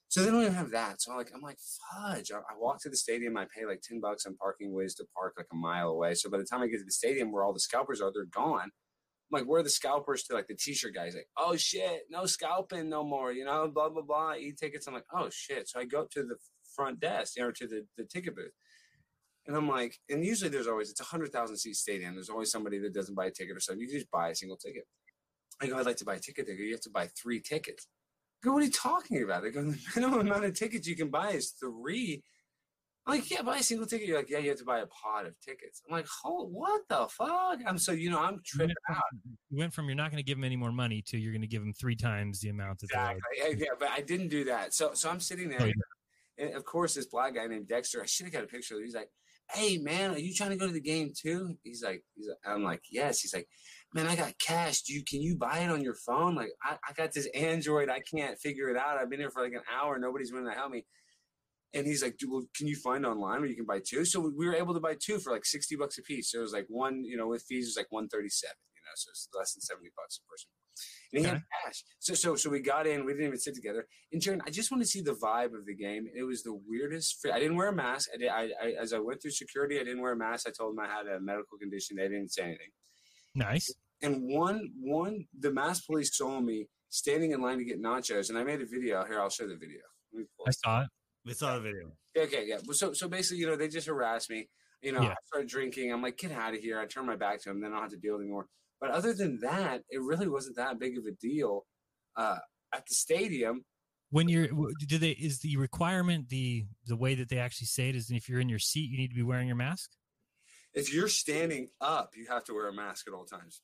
So 0.08 0.22
they 0.22 0.30
don't 0.30 0.42
even 0.42 0.54
have 0.54 0.70
that. 0.70 1.02
So 1.02 1.10
I'm 1.12 1.18
like, 1.18 1.30
I'm 1.34 1.40
like, 1.40 1.58
fudge. 1.92 2.30
I, 2.30 2.38
I 2.38 2.56
walk 2.58 2.80
to 2.82 2.88
the 2.88 2.96
stadium. 2.96 3.36
I 3.36 3.46
pay 3.46 3.64
like 3.64 3.80
ten 3.80 4.00
bucks 4.00 4.26
on 4.26 4.36
parking 4.36 4.72
ways 4.72 4.94
to 4.96 5.04
park 5.16 5.34
like 5.36 5.46
a 5.52 5.56
mile 5.56 5.88
away. 5.90 6.14
So 6.14 6.28
by 6.30 6.38
the 6.38 6.44
time 6.44 6.62
I 6.62 6.66
get 6.68 6.78
to 6.78 6.84
the 6.84 6.90
stadium 6.92 7.32
where 7.32 7.42
all 7.44 7.52
the 7.52 7.60
scalpers 7.60 8.00
are, 8.00 8.12
they're 8.12 8.24
gone. 8.26 8.70
I'm 8.70 9.40
like, 9.40 9.44
where 9.44 9.60
are 9.60 9.64
the 9.64 9.70
scalpers 9.70 10.22
to 10.24 10.34
like 10.34 10.46
the 10.46 10.54
t-shirt 10.54 10.94
guys? 10.94 11.14
Like, 11.14 11.28
oh 11.36 11.56
shit, 11.56 12.02
no 12.10 12.26
scalping 12.26 12.88
no 12.88 13.02
more. 13.02 13.32
You 13.32 13.44
know, 13.44 13.66
blah 13.68 13.88
blah 13.88 14.02
blah. 14.02 14.34
E 14.34 14.52
tickets. 14.58 14.86
I'm 14.86 14.94
like, 14.94 15.06
oh 15.16 15.30
shit. 15.30 15.68
So 15.68 15.80
I 15.80 15.84
go 15.84 16.02
up 16.02 16.10
to 16.10 16.22
the 16.22 16.36
front 16.74 17.00
desk 17.00 17.38
or 17.40 17.52
to 17.52 17.66
the 17.66 17.86
the 17.96 18.04
ticket 18.04 18.36
booth. 18.36 18.52
And 19.46 19.56
I'm 19.56 19.68
like, 19.68 19.98
and 20.08 20.24
usually 20.24 20.48
there's 20.48 20.66
always 20.66 20.90
it's 20.90 21.00
a 21.00 21.04
hundred 21.04 21.32
thousand 21.32 21.56
seat 21.58 21.76
stadium. 21.76 22.14
There's 22.14 22.30
always 22.30 22.50
somebody 22.50 22.78
that 22.78 22.94
doesn't 22.94 23.14
buy 23.14 23.26
a 23.26 23.30
ticket 23.30 23.56
or 23.56 23.60
something. 23.60 23.80
You 23.80 23.92
just 23.92 24.10
buy 24.10 24.30
a 24.30 24.34
single 24.34 24.56
ticket. 24.56 24.84
I 25.60 25.66
go, 25.66 25.78
I'd 25.78 25.86
like 25.86 25.96
to 25.98 26.04
buy 26.04 26.14
a 26.14 26.20
ticket. 26.20 26.46
They 26.46 26.56
go, 26.56 26.62
you 26.62 26.72
have 26.72 26.80
to 26.82 26.90
buy 26.90 27.08
three 27.20 27.40
tickets. 27.40 27.86
I 28.42 28.46
go, 28.46 28.52
what 28.52 28.62
are 28.62 28.66
you 28.66 28.72
talking 28.72 29.22
about? 29.22 29.42
They 29.42 29.50
go, 29.50 29.62
the 29.64 29.78
minimum 29.94 30.20
amount 30.20 30.44
of 30.44 30.54
tickets 30.54 30.86
you 30.86 30.96
can 30.96 31.10
buy 31.10 31.30
is 31.30 31.50
three. 31.50 32.22
I'm 33.06 33.16
like, 33.16 33.30
yeah, 33.30 33.42
buy 33.42 33.58
a 33.58 33.62
single 33.62 33.86
ticket. 33.86 34.08
You're 34.08 34.16
like, 34.16 34.30
yeah, 34.30 34.38
you 34.38 34.48
have 34.48 34.58
to 34.58 34.64
buy 34.64 34.78
a 34.78 34.86
pod 34.86 35.26
of 35.26 35.38
tickets. 35.40 35.82
I'm 35.86 35.94
like, 35.94 36.06
oh, 36.24 36.46
what 36.46 36.82
the 36.88 37.06
fuck? 37.10 37.58
I'm 37.66 37.76
so, 37.76 37.92
you 37.92 38.10
know, 38.10 38.18
I'm 38.18 38.34
You 38.34 38.40
tripping 38.44 38.68
went, 38.88 38.96
out. 38.96 39.02
from, 39.10 39.36
you 39.50 39.58
went 39.58 39.74
from 39.74 39.86
you're 39.86 39.94
not 39.94 40.10
going 40.10 40.22
to 40.22 40.26
give 40.26 40.38
them 40.38 40.44
any 40.44 40.56
more 40.56 40.72
money 40.72 41.02
to 41.08 41.18
you're 41.18 41.32
going 41.32 41.42
to 41.42 41.46
give 41.46 41.60
them 41.60 41.74
three 41.74 41.96
times 41.96 42.40
the 42.40 42.48
amount 42.48 42.78
that 42.78 42.86
Exactly. 42.86 43.20
Yeah, 43.36 43.48
yeah, 43.58 43.74
but 43.78 43.90
I 43.90 44.00
didn't 44.00 44.28
do 44.28 44.44
that. 44.44 44.72
So, 44.72 44.92
so 44.94 45.10
I'm 45.10 45.20
sitting 45.20 45.48
oh, 45.48 45.50
there, 45.50 45.60
Oh, 45.60 45.66
yeah. 45.66 45.72
And 46.38 46.54
of 46.54 46.64
course, 46.64 46.94
this 46.94 47.06
black 47.06 47.34
guy 47.34 47.46
named 47.46 47.68
Dexter. 47.68 48.02
I 48.02 48.06
should 48.06 48.26
have 48.26 48.32
got 48.32 48.44
a 48.44 48.46
picture. 48.46 48.74
of 48.74 48.80
him. 48.80 48.84
He's 48.86 48.94
like, 48.94 49.10
"Hey, 49.52 49.78
man, 49.78 50.12
are 50.12 50.18
you 50.18 50.34
trying 50.34 50.50
to 50.50 50.56
go 50.56 50.66
to 50.66 50.72
the 50.72 50.80
game 50.80 51.12
too?" 51.16 51.56
He's 51.62 51.82
like, 51.82 52.02
"He's." 52.14 52.28
Like, 52.28 52.38
I'm 52.46 52.62
like, 52.62 52.82
"Yes." 52.90 53.20
He's 53.20 53.34
like, 53.34 53.48
"Man, 53.94 54.06
I 54.06 54.16
got 54.16 54.38
cash. 54.38 54.82
Do 54.82 54.92
you 54.92 55.02
can 55.08 55.20
you 55.22 55.36
buy 55.36 55.60
it 55.60 55.70
on 55.70 55.82
your 55.82 55.94
phone? 55.94 56.34
Like, 56.34 56.50
I, 56.62 56.76
I 56.88 56.92
got 56.94 57.12
this 57.12 57.28
Android. 57.34 57.88
I 57.88 58.00
can't 58.00 58.38
figure 58.38 58.68
it 58.68 58.76
out. 58.76 58.98
I've 58.98 59.10
been 59.10 59.20
here 59.20 59.30
for 59.30 59.42
like 59.42 59.52
an 59.52 59.62
hour. 59.72 59.98
Nobody's 59.98 60.32
willing 60.32 60.50
to 60.50 60.56
help 60.56 60.70
me." 60.72 60.84
And 61.74 61.86
he's 61.86 62.02
like, 62.02 62.16
"Dude, 62.18 62.30
well, 62.30 62.44
can 62.56 62.66
you 62.68 62.76
find 62.76 63.04
online 63.06 63.40
where 63.40 63.48
you 63.48 63.56
can 63.56 63.66
buy 63.66 63.80
two? 63.84 64.04
So 64.04 64.20
we 64.20 64.46
were 64.46 64.54
able 64.54 64.74
to 64.74 64.80
buy 64.80 64.96
two 65.00 65.18
for 65.18 65.32
like 65.32 65.44
sixty 65.44 65.76
bucks 65.76 65.98
a 65.98 66.02
piece. 66.02 66.30
So 66.32 66.38
it 66.38 66.42
was 66.42 66.52
like 66.52 66.66
one, 66.68 67.04
you 67.04 67.16
know, 67.16 67.28
with 67.28 67.44
fees, 67.48 67.66
it 67.66 67.70
was 67.70 67.76
like 67.76 67.90
one 67.90 68.08
thirty 68.08 68.28
seven. 68.28 68.56
You 68.74 68.82
know, 68.82 68.92
so 68.96 69.10
it's 69.10 69.28
less 69.36 69.54
than 69.54 69.60
seventy 69.60 69.90
bucks 69.96 70.18
a 70.18 70.30
person. 70.30 70.48
And 71.14 71.24
he 71.24 71.30
had 71.30 71.42
cash. 71.64 71.84
So 72.00 72.14
so 72.14 72.34
so 72.34 72.50
we 72.50 72.60
got 72.60 72.86
in. 72.86 73.04
We 73.04 73.12
didn't 73.12 73.26
even 73.28 73.38
sit 73.38 73.54
together. 73.54 73.86
And 74.12 74.20
Jeran, 74.20 74.40
I 74.46 74.50
just 74.50 74.70
want 74.70 74.82
to 74.82 74.88
see 74.88 75.00
the 75.00 75.14
vibe 75.14 75.54
of 75.54 75.64
the 75.66 75.74
game. 75.74 76.06
It 76.14 76.24
was 76.24 76.42
the 76.42 76.54
weirdest. 76.66 77.18
fr- 77.20 77.32
I 77.32 77.38
didn't 77.38 77.56
wear 77.56 77.68
a 77.68 77.74
mask. 77.74 78.08
I 78.14 78.16
did. 78.18 78.28
I, 78.28 78.48
I 78.62 78.72
as 78.80 78.92
I 78.92 78.98
went 78.98 79.22
through 79.22 79.30
security, 79.30 79.76
I 79.80 79.84
didn't 79.84 80.00
wear 80.02 80.12
a 80.12 80.16
mask. 80.16 80.48
I 80.48 80.50
told 80.50 80.76
them 80.76 80.84
I 80.84 80.88
had 80.88 81.06
a 81.06 81.20
medical 81.20 81.56
condition. 81.58 81.96
They 81.96 82.08
didn't 82.08 82.32
say 82.32 82.42
anything. 82.42 82.70
nice. 83.34 83.72
And 84.02 84.22
one 84.24 84.70
one 84.80 85.24
the 85.38 85.50
mask 85.52 85.86
police 85.86 86.16
saw 86.16 86.40
me 86.40 86.66
standing 86.88 87.30
in 87.32 87.40
line 87.40 87.58
to 87.58 87.64
get 87.64 87.80
nachos, 87.80 88.28
and 88.28 88.36
I 88.38 88.44
made 88.44 88.60
a 88.60 88.66
video. 88.66 89.04
Here, 89.04 89.20
I'll 89.20 89.30
show 89.30 89.46
the 89.46 89.56
video. 89.56 89.80
Let 90.12 90.20
me 90.20 90.26
pull 90.36 90.46
I 90.48 90.50
saw 90.50 90.82
it. 90.82 90.88
We 91.24 91.32
saw 91.32 91.54
the 91.54 91.62
video. 91.62 91.92
Okay, 92.16 92.44
yeah. 92.46 92.58
So 92.72 92.92
so 92.92 93.08
basically, 93.08 93.38
you 93.38 93.46
know, 93.46 93.56
they 93.56 93.68
just 93.68 93.86
harassed 93.86 94.28
me. 94.30 94.48
You 94.82 94.92
know, 94.92 95.00
Yeah. 95.00 95.10
I 95.10 95.14
started 95.24 95.48
drinking. 95.48 95.90
I'm 95.92 96.02
like, 96.02 96.18
get 96.18 96.32
out 96.32 96.52
of 96.54 96.60
here. 96.60 96.78
I 96.78 96.84
turn 96.86 97.06
my 97.06 97.16
back 97.16 97.40
to 97.42 97.48
them. 97.48 97.60
Then 97.60 97.70
I 97.70 97.74
don't 97.76 97.82
have 97.84 97.90
to 97.92 97.96
deal 97.96 98.16
anymore. 98.16 98.46
But 98.84 98.92
other 98.92 99.14
than 99.14 99.38
that, 99.40 99.80
it 99.88 100.02
really 100.02 100.28
wasn't 100.28 100.56
that 100.56 100.78
big 100.78 100.98
of 100.98 101.06
a 101.06 101.12
deal. 101.12 101.64
Uh, 102.16 102.36
at 102.74 102.84
the 102.86 102.94
stadium, 102.94 103.64
When 104.10 104.28
you're, 104.28 104.48
do 104.86 104.98
they 104.98 105.12
is 105.12 105.38
the 105.40 105.56
requirement 105.56 106.28
the 106.28 106.66
the 106.86 106.94
way 106.94 107.14
that 107.14 107.30
they 107.30 107.38
actually 107.38 107.68
say 107.68 107.88
it 107.88 107.96
is 107.96 108.10
if 108.10 108.28
you're 108.28 108.40
in 108.40 108.48
your 108.50 108.58
seat 108.58 108.90
you 108.90 108.98
need 108.98 109.08
to 109.08 109.14
be 109.14 109.22
wearing 109.22 109.46
your 109.46 109.56
mask? 109.56 109.90
if 110.74 110.92
you're 110.92 111.08
standing 111.08 111.68
up, 111.80 112.10
you 112.14 112.26
have 112.28 112.44
to 112.44 112.52
wear 112.52 112.68
a 112.68 112.74
mask 112.74 113.08
at 113.08 113.14
all 113.14 113.24
times. 113.24 113.62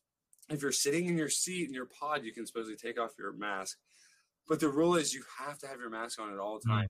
If 0.49 0.63
you're 0.63 0.73
sitting 0.73 1.07
in 1.07 1.19
your 1.19 1.29
seat 1.29 1.69
in 1.69 1.75
your 1.75 1.87
pod, 2.01 2.25
you 2.25 2.33
can 2.33 2.47
supposedly 2.47 2.77
take 2.77 2.99
off 2.99 3.11
your 3.19 3.35
mask. 3.35 3.77
But 4.49 4.59
the 4.59 4.69
rule 4.69 4.95
is 4.95 5.13
you 5.13 5.23
have 5.39 5.59
to 5.59 5.67
have 5.67 5.81
your 5.81 5.91
mask 5.91 6.19
on 6.19 6.33
at 6.33 6.39
all 6.39 6.61
times. 6.61 6.89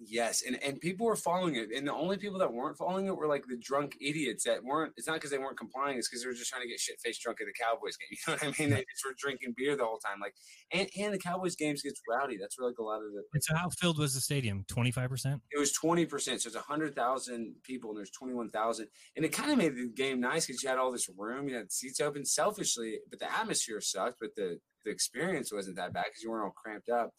Yes, 0.00 0.42
and 0.46 0.62
and 0.62 0.80
people 0.80 1.06
were 1.06 1.16
following 1.16 1.56
it, 1.56 1.70
and 1.74 1.86
the 1.86 1.92
only 1.92 2.18
people 2.18 2.38
that 2.38 2.52
weren't 2.52 2.78
following 2.78 3.06
it 3.06 3.16
were 3.16 3.26
like 3.26 3.44
the 3.48 3.56
drunk 3.56 3.96
idiots 4.00 4.44
that 4.44 4.62
weren't. 4.62 4.92
It's 4.96 5.08
not 5.08 5.14
because 5.14 5.30
they 5.30 5.38
weren't 5.38 5.58
complying; 5.58 5.98
it's 5.98 6.08
because 6.08 6.22
they 6.22 6.28
were 6.28 6.34
just 6.34 6.50
trying 6.50 6.62
to 6.62 6.68
get 6.68 6.78
shit 6.78 7.00
faced 7.02 7.20
drunk 7.20 7.40
at 7.40 7.46
the 7.46 7.52
Cowboys 7.52 7.96
game. 7.96 8.08
You 8.28 8.32
know 8.32 8.38
what 8.40 8.58
I 8.60 8.62
mean? 8.62 8.70
They 8.70 8.84
just 8.88 9.04
were 9.04 9.14
drinking 9.18 9.54
beer 9.56 9.76
the 9.76 9.84
whole 9.84 9.98
time. 9.98 10.20
Like, 10.20 10.34
and 10.72 10.88
and 10.96 11.14
the 11.14 11.18
Cowboys 11.18 11.56
games 11.56 11.82
gets 11.82 12.00
rowdy. 12.08 12.36
That's 12.40 12.56
where 12.58 12.68
like 12.68 12.78
a 12.78 12.82
lot 12.82 12.98
of 13.02 13.12
the 13.12 13.22
And 13.34 13.42
so 13.42 13.56
how 13.56 13.70
filled 13.70 13.98
was 13.98 14.14
the 14.14 14.20
stadium? 14.20 14.64
Twenty 14.68 14.92
five 14.92 15.10
percent. 15.10 15.42
it 15.50 15.58
was 15.58 15.72
20%. 15.72 16.08
So 16.22 16.32
it's 16.32 16.54
100,000 16.54 17.54
people 17.64 17.90
and 17.90 17.98
there's 17.98 18.10
21,000. 18.10 18.86
And 19.16 19.24
it 19.24 19.32
kind 19.32 19.50
of 19.50 19.58
made 19.58 19.74
the 19.76 19.88
game 19.94 20.20
nice 20.20 20.46
because 20.46 20.62
you 20.62 20.68
had 20.68 20.78
all 20.78 20.92
this 20.92 21.08
room, 21.16 21.48
you 21.48 21.56
had 21.56 21.72
seats 21.72 22.00
open 22.00 22.24
selfishly, 22.24 22.98
but 23.10 23.18
the 23.18 23.32
atmosphere 23.32 23.80
sucked, 23.80 24.18
but 24.20 24.30
the, 24.36 24.58
the 24.84 24.90
experience 24.90 25.52
wasn't 25.52 25.76
that 25.76 25.92
bad 25.92 26.04
because 26.06 26.22
you 26.22 26.30
weren't 26.30 26.44
all 26.44 26.50
cramped 26.50 26.88
up. 26.88 27.10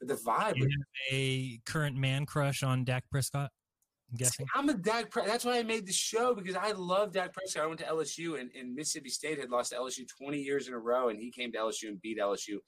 But 0.00 0.08
the 0.08 0.14
vibe, 0.14 0.56
You 0.56 0.64
have 0.64 1.12
a 1.12 1.60
current 1.66 1.96
man 1.96 2.26
crush 2.26 2.62
on 2.62 2.84
Dak 2.84 3.04
Prescott. 3.10 3.50
I'm 4.10 4.16
guessing. 4.16 4.46
I'm 4.54 4.68
a 4.68 4.74
Dak. 4.74 5.12
That's 5.12 5.44
why 5.44 5.58
I 5.58 5.62
made 5.62 5.86
the 5.86 5.92
show 5.92 6.34
because 6.34 6.56
I 6.56 6.72
love 6.72 7.12
Dak 7.12 7.32
Prescott. 7.32 7.62
I 7.62 7.66
went 7.66 7.80
to 7.80 7.86
LSU 7.86 8.40
and, 8.40 8.50
and 8.58 8.74
Mississippi 8.74 9.10
State 9.10 9.38
had 9.38 9.50
lost 9.50 9.70
to 9.70 9.76
LSU 9.76 10.06
20 10.18 10.38
years 10.38 10.68
in 10.68 10.74
a 10.74 10.78
row, 10.78 11.10
and 11.10 11.18
he 11.18 11.30
came 11.30 11.52
to 11.52 11.58
LSU 11.58 11.88
and 11.88 12.00
beat 12.00 12.18
LSU. 12.18 12.58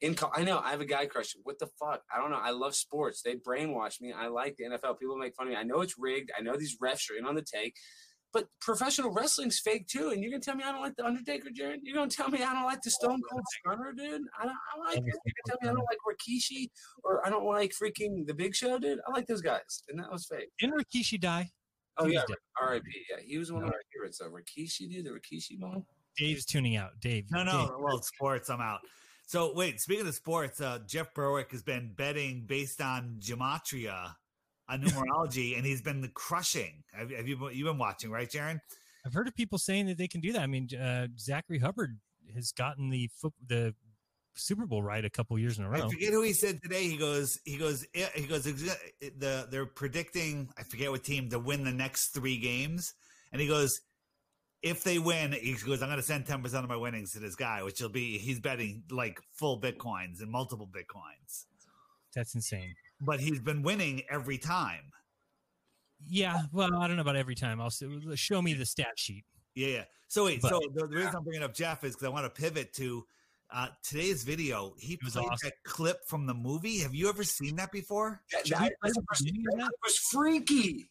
In 0.00 0.16
I 0.34 0.44
know 0.44 0.60
I 0.62 0.70
have 0.70 0.80
a 0.80 0.86
guy 0.86 1.06
crush. 1.06 1.34
What 1.44 1.58
the 1.58 1.68
fuck? 1.80 2.02
I 2.14 2.18
don't 2.20 2.30
know. 2.30 2.40
I 2.40 2.50
love 2.50 2.74
sports. 2.74 3.22
They 3.22 3.36
brainwash 3.36 4.00
me. 4.00 4.12
I 4.12 4.26
like 4.26 4.56
the 4.56 4.64
NFL. 4.64 4.98
People 4.98 5.16
make 5.16 5.34
fun 5.34 5.46
of 5.46 5.52
me. 5.52 5.56
I 5.56 5.62
know 5.62 5.80
it's 5.80 5.94
rigged. 5.98 6.30
I 6.38 6.42
know 6.42 6.56
these 6.56 6.76
refs 6.82 7.10
are 7.10 7.16
in 7.16 7.24
on 7.24 7.34
the 7.34 7.42
take. 7.42 7.74
But 8.34 8.48
professional 8.60 9.12
wrestling's 9.12 9.60
fake 9.60 9.86
too, 9.86 10.10
and 10.10 10.20
you're 10.20 10.32
gonna 10.32 10.42
tell 10.42 10.56
me 10.56 10.64
I 10.64 10.72
don't 10.72 10.82
like 10.82 10.96
the 10.96 11.06
Undertaker, 11.06 11.50
Jared? 11.54 11.80
You're 11.84 11.94
gonna 11.94 12.10
tell 12.10 12.28
me 12.28 12.42
I 12.42 12.52
don't 12.52 12.64
like 12.64 12.82
the 12.82 12.90
Stone 12.90 13.22
Cold 13.30 13.42
Stunner, 13.60 13.92
dude? 13.96 14.22
I 14.38 14.44
don't, 14.44 14.56
I 14.74 14.88
like 14.88 14.98
it. 14.98 15.04
You're 15.04 15.12
gonna 15.14 15.46
tell 15.46 15.58
me 15.62 15.68
I 15.68 15.72
don't 15.72 15.86
like 15.88 15.98
Rikishi 16.06 16.68
or 17.04 17.24
I 17.24 17.30
don't 17.30 17.46
like 17.46 17.70
freaking 17.70 18.26
the 18.26 18.34
Big 18.34 18.54
Show, 18.56 18.78
dude? 18.80 18.98
I 19.08 19.12
like 19.12 19.28
those 19.28 19.40
guys, 19.40 19.84
and 19.88 20.00
that 20.00 20.10
was 20.10 20.26
fake. 20.26 20.48
Didn't 20.58 20.74
Rikishi 20.74 21.20
die? 21.20 21.48
Oh 21.96 22.06
He 22.06 22.14
yeah, 22.14 22.24
dead. 22.26 22.36
R.I.P. 22.60 22.84
Yeah, 23.08 23.22
he 23.24 23.38
was 23.38 23.52
one 23.52 23.62
of 23.62 23.68
our 23.68 23.80
favorites 23.94 24.18
So 24.18 24.28
Rikishi, 24.28 24.90
dude, 24.90 25.06
the 25.06 25.10
Rikishi 25.10 25.58
bomb. 25.60 25.86
Dave's 26.18 26.44
tuning 26.44 26.76
out. 26.76 26.90
Dave. 27.00 27.26
No, 27.30 27.44
no. 27.44 27.52
Dave. 27.52 27.70
Well, 27.78 27.98
it's 27.98 28.08
sports. 28.08 28.50
I'm 28.50 28.60
out. 28.60 28.80
So 29.26 29.54
wait, 29.54 29.80
speaking 29.80 30.06
of 30.06 30.14
sports, 30.14 30.60
uh, 30.60 30.80
Jeff 30.86 31.14
Berwick 31.14 31.52
has 31.52 31.62
been 31.62 31.92
betting 31.96 32.44
based 32.46 32.80
on 32.80 33.16
gematria, 33.20 34.14
on 34.68 34.82
numerology, 34.82 35.56
and 35.56 35.66
he's 35.66 35.82
been 35.82 36.00
the 36.00 36.08
crushing. 36.08 36.82
Have, 36.92 37.10
have 37.10 37.28
you 37.28 37.50
you 37.50 37.64
been 37.64 37.78
watching, 37.78 38.10
right, 38.10 38.28
Jeran? 38.28 38.60
I've 39.06 39.12
heard 39.12 39.28
of 39.28 39.34
people 39.34 39.58
saying 39.58 39.86
that 39.86 39.98
they 39.98 40.08
can 40.08 40.20
do 40.20 40.32
that. 40.32 40.42
I 40.42 40.46
mean, 40.46 40.68
uh, 40.74 41.08
Zachary 41.18 41.58
Hubbard 41.58 41.98
has 42.34 42.52
gotten 42.52 42.88
the 42.88 43.10
foot, 43.20 43.34
the 43.46 43.74
Super 44.34 44.66
Bowl 44.66 44.82
right 44.82 45.04
a 45.04 45.10
couple 45.10 45.38
years 45.38 45.58
in 45.58 45.64
a 45.64 45.68
row. 45.68 45.86
I 45.86 45.88
forget 45.88 46.12
who 46.12 46.22
he 46.22 46.32
said 46.32 46.62
today. 46.62 46.88
He 46.88 46.96
goes, 46.96 47.38
he 47.44 47.56
goes, 47.56 47.86
he 48.14 48.26
goes. 48.26 48.44
The 48.44 49.46
they're 49.50 49.66
predicting. 49.66 50.48
I 50.58 50.62
forget 50.62 50.90
what 50.90 51.04
team 51.04 51.28
to 51.30 51.38
win 51.38 51.64
the 51.64 51.72
next 51.72 52.08
three 52.08 52.38
games, 52.38 52.94
and 53.32 53.40
he 53.40 53.46
goes, 53.46 53.80
if 54.62 54.82
they 54.82 54.98
win, 54.98 55.32
he 55.32 55.52
goes, 55.52 55.82
I'm 55.82 55.88
going 55.88 56.00
to 56.00 56.02
send 56.02 56.26
ten 56.26 56.42
percent 56.42 56.64
of 56.64 56.70
my 56.70 56.76
winnings 56.76 57.12
to 57.12 57.20
this 57.20 57.36
guy, 57.36 57.62
which 57.62 57.80
will 57.80 57.90
be 57.90 58.18
he's 58.18 58.40
betting 58.40 58.84
like 58.90 59.20
full 59.34 59.60
bitcoins 59.60 60.20
and 60.20 60.30
multiple 60.30 60.66
bitcoins, 60.66 61.44
That's 62.14 62.34
insane. 62.34 62.74
But 63.04 63.20
he's 63.20 63.40
been 63.40 63.62
winning 63.62 64.02
every 64.10 64.38
time. 64.38 64.90
Yeah. 66.06 66.42
Well, 66.52 66.74
I 66.76 66.86
don't 66.86 66.96
know 66.96 67.02
about 67.02 67.16
every 67.16 67.34
time. 67.34 67.60
I'll 67.60 67.66
s- 67.68 67.82
show 68.16 68.42
me 68.42 68.54
the 68.54 68.66
stat 68.66 68.92
sheet. 68.96 69.24
Yeah, 69.54 69.68
yeah. 69.68 69.84
So 70.08 70.26
wait, 70.26 70.42
But- 70.42 70.50
so 70.50 70.60
the, 70.74 70.86
the 70.86 70.96
reason 70.96 71.14
I'm 71.16 71.24
bringing 71.24 71.42
up 71.42 71.54
Jeff 71.54 71.84
is 71.84 71.94
because 71.94 72.06
I 72.06 72.10
want 72.10 72.24
to 72.32 72.40
pivot 72.42 72.72
to 72.74 73.06
Uh, 73.50 73.68
today's 73.82 74.24
video, 74.24 74.74
he 74.78 74.98
was 75.04 75.12
played 75.12 75.26
awesome. 75.26 75.36
that 75.50 75.54
clip 75.64 75.98
from 76.08 76.26
the 76.26 76.34
movie. 76.34 76.78
Have 76.80 76.94
you 76.94 77.08
ever 77.08 77.22
seen 77.22 77.56
that 77.56 77.70
before? 77.70 78.22
That, 78.32 78.44
that- 78.46 78.58
that 78.60 78.72
was, 78.82 78.92
that? 78.94 79.54
that 79.58 79.70
was 79.84 79.96
freaky, 79.98 80.90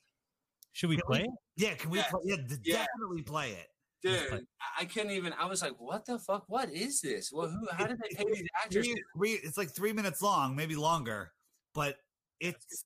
Should 0.72 0.89
we 0.89 0.95
Can 0.97 1.05
play? 1.07 1.22
we- 1.24 1.64
Yeah, 1.66 1.74
can 1.76 1.89
we? 1.91 1.97
Yeah. 1.97 2.09
Play, 2.09 2.22
yeah, 2.26 2.36
Yeah. 2.64 2.86
definitely 2.86 3.22
play 3.24 3.51
it. 3.53 3.68
Let's 4.03 4.28
play 4.30 4.38
dude. 4.39 4.47
I- 4.61 4.82
I 4.82 4.86
couldn't 4.86 5.11
even. 5.11 5.34
I 5.34 5.45
was 5.45 5.61
like, 5.61 5.80
"What 5.80 6.05
the 6.05 6.20
fuck? 6.20 6.45
What 6.47 6.72
is 6.72 7.01
this? 7.01 7.32
Well, 7.34 7.49
who? 7.49 7.68
How 7.72 7.86
did 7.88 7.99
they 7.99 8.16
pay 8.16 8.26
these 8.32 8.47
actors?" 8.64 8.86
Three, 8.86 9.03
three, 9.18 9.34
it's 9.34 9.57
like 9.57 9.72
three 9.72 9.93
minutes 9.93 10.22
long, 10.22 10.55
maybe 10.55 10.76
longer, 10.76 11.32
but 11.74 11.97
it's 12.39 12.86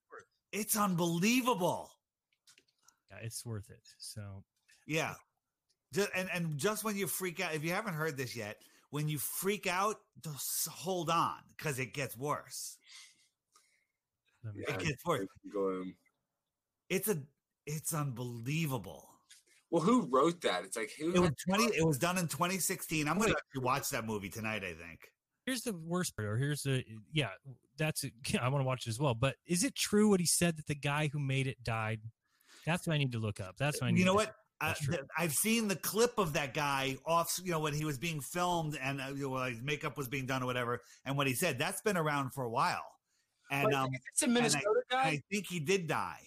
it's 0.52 0.76
unbelievable. 0.78 1.92
Yeah, 3.12 3.18
it's 3.22 3.46
worth 3.46 3.70
it. 3.70 3.82
So 3.98 4.44
Yeah. 4.86 5.16
Just, 5.94 6.10
and 6.16 6.30
and 6.34 6.58
just 6.58 6.84
when 6.84 6.98
you 6.98 7.08
freak 7.08 7.40
out, 7.40 7.54
if 7.56 7.64
you 7.64 7.72
haven't 7.72 7.94
heard 7.94 8.18
this 8.18 8.36
yet, 8.36 8.58
when 8.90 9.08
you 9.08 9.18
freak 9.18 9.68
out, 9.68 9.98
just 10.24 10.68
hold 10.68 11.10
on 11.10 11.38
because 11.58 11.80
it 11.80 11.94
gets 11.94 12.16
worse. 12.18 12.78
let 14.44 14.56
me- 14.56 14.64
It 14.68 14.80
gets 14.80 15.06
worse. 15.06 15.28
Going, 15.54 15.96
It's 16.90 17.08
a 17.08 17.24
it's 17.66 17.94
unbelievable. 17.94 19.10
Well, 19.70 19.84
who 19.84 20.04
wrote 20.10 20.42
that? 20.42 20.64
It's 20.64 20.78
like 20.78 20.92
who? 20.98 21.14
It 21.14 21.20
was 21.20 21.30
had- 21.30 21.38
twenty. 21.46 21.64
It 21.76 21.86
was 21.86 21.98
done 21.98 22.18
in 22.18 22.28
2016. 22.30 23.08
I'm 23.08 23.18
going 23.20 23.34
to 23.54 23.60
watch 23.62 23.90
that 23.90 24.06
movie 24.06 24.30
tonight. 24.30 24.64
I 24.64 24.74
think. 24.74 25.12
Here's 25.48 25.62
the 25.62 25.74
worst 25.74 26.16
part, 26.16 26.28
or 26.28 26.38
here's 26.38 26.62
the 26.62 26.84
yeah, 27.12 27.30
that's 27.80 28.04
it. 28.04 28.14
I 28.39 28.48
want 28.50 28.62
to 28.62 28.68
watch 28.68 28.86
it 28.86 28.89
as 28.91 29.00
well. 29.00 29.16
But 29.16 29.36
is 29.48 29.64
it 29.64 29.74
true 29.74 30.10
what 30.10 30.20
he 30.20 30.28
said 30.28 30.58
that 30.58 30.68
the 30.68 30.76
guy 30.76 31.10
who 31.12 31.18
made 31.20 31.48
it 31.48 31.64
died? 31.64 32.02
That's 32.68 32.86
what 32.86 32.93
I 32.93 32.98
need 33.00 33.14
to 33.14 33.20
look 33.20 33.39
up. 33.39 33.56
That's 33.58 33.82
what 33.82 33.88
I 33.88 33.91
need. 33.91 34.00
You 34.00 34.06
know 34.06 34.12
to- 34.12 34.18
what? 34.18 34.36
Uh, 34.60 34.74
true. 34.74 34.95
th- 34.95 35.06
I've 35.16 35.34
seen 35.34 35.68
the 35.68 35.76
clip 35.76 36.18
of 36.18 36.34
that 36.34 36.56
guy 36.56 36.98
off, 37.06 37.39
you 37.43 37.52
know, 37.52 37.60
when 37.60 37.74
he 37.76 37.86
was 37.86 38.00
being 38.00 38.20
filmed 38.20 38.76
and 38.82 39.00
uh, 39.00 39.10
you 39.16 39.28
know, 39.30 39.34
like, 39.34 39.54
his 39.54 39.62
makeup 39.62 39.98
was 39.98 40.08
being 40.08 40.26
done 40.26 40.41
or 40.41 40.48
whatever. 40.48 40.82
And 41.06 41.16
what 41.16 41.28
he 41.28 41.36
said, 41.36 41.60
that's 41.60 41.80
been 41.82 41.95
around 41.95 42.32
for 42.34 42.43
a 42.43 42.50
while. 42.50 42.82
And 43.52 43.66
But 43.70 43.74
um, 43.76 43.89
it's 44.12 44.24
a 44.24 44.26
and 44.26 44.32
I- 44.32 44.41
Minnesota 44.41 44.82
guy. 44.89 45.04
I 45.04 45.22
think 45.32 45.45
he 45.48 45.60
did 45.60 45.86
die. 45.88 46.22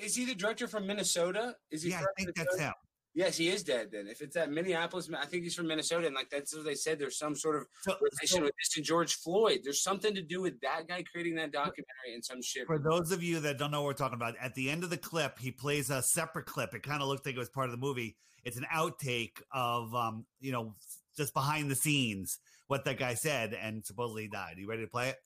Is 0.00 0.14
he 0.14 0.24
the 0.24 0.36
director 0.36 0.68
from 0.68 0.86
Minnesota? 0.86 1.56
Is 1.72 1.82
he? 1.82 1.90
Yeah, 1.90 2.02
I 2.02 2.22
think 2.22 2.36
that's 2.36 2.58
him. 2.60 2.72
Yes, 3.18 3.36
he 3.36 3.48
is 3.48 3.64
dead. 3.64 3.88
Then, 3.90 4.06
if 4.06 4.20
it's 4.20 4.36
at 4.36 4.48
Minneapolis, 4.48 5.10
I 5.12 5.26
think 5.26 5.42
he's 5.42 5.56
from 5.56 5.66
Minnesota, 5.66 6.06
and 6.06 6.14
like 6.14 6.30
that's 6.30 6.54
what 6.54 6.64
they 6.64 6.76
said. 6.76 7.00
There's 7.00 7.18
some 7.18 7.34
sort 7.34 7.56
of 7.56 7.66
So, 7.80 7.96
relation 8.00 8.38
so 8.38 8.42
with 8.42 8.52
this 8.56 8.76
and 8.76 8.86
George 8.86 9.16
Floyd. 9.16 9.62
There's 9.64 9.82
something 9.82 10.14
to 10.14 10.22
do 10.22 10.40
with 10.40 10.60
that 10.60 10.86
guy 10.86 11.02
creating 11.02 11.34
that 11.34 11.50
documentary 11.50 12.14
and 12.14 12.24
some 12.24 12.40
shit. 12.40 12.64
for 12.68 12.78
those 12.78 13.10
of 13.10 13.20
you 13.20 13.40
that 13.40 13.58
don't 13.58 13.72
know 13.72 13.80
what 13.80 13.86
we're 13.86 13.94
talking 13.94 14.14
about, 14.14 14.34
at 14.40 14.54
the 14.54 14.70
end 14.70 14.84
of 14.84 14.90
the 14.90 14.96
clip, 14.96 15.36
he 15.40 15.50
plays 15.50 15.90
a 15.90 16.00
separate 16.00 16.46
clip. 16.46 16.74
It 16.74 16.84
kind 16.84 17.02
of 17.02 17.08
looked 17.08 17.26
like 17.26 17.34
it 17.34 17.40
was 17.40 17.50
part 17.50 17.66
of 17.66 17.72
the 17.72 17.84
movie. 17.84 18.16
It's 18.44 18.56
an 18.56 18.66
outtake 18.72 19.42
of, 19.52 19.92
um, 19.96 20.24
you 20.38 20.52
know, 20.52 20.76
just 21.16 21.34
behind 21.34 21.72
the 21.72 21.74
scenes 21.74 22.38
what 22.68 22.84
that 22.84 23.00
guy 23.00 23.14
said 23.14 23.52
and 23.52 23.84
supposedly 23.84 24.22
he 24.22 24.28
died. 24.28 24.58
You 24.58 24.68
ready 24.68 24.82
to 24.82 24.88
play 24.88 25.08
it? 25.08 25.16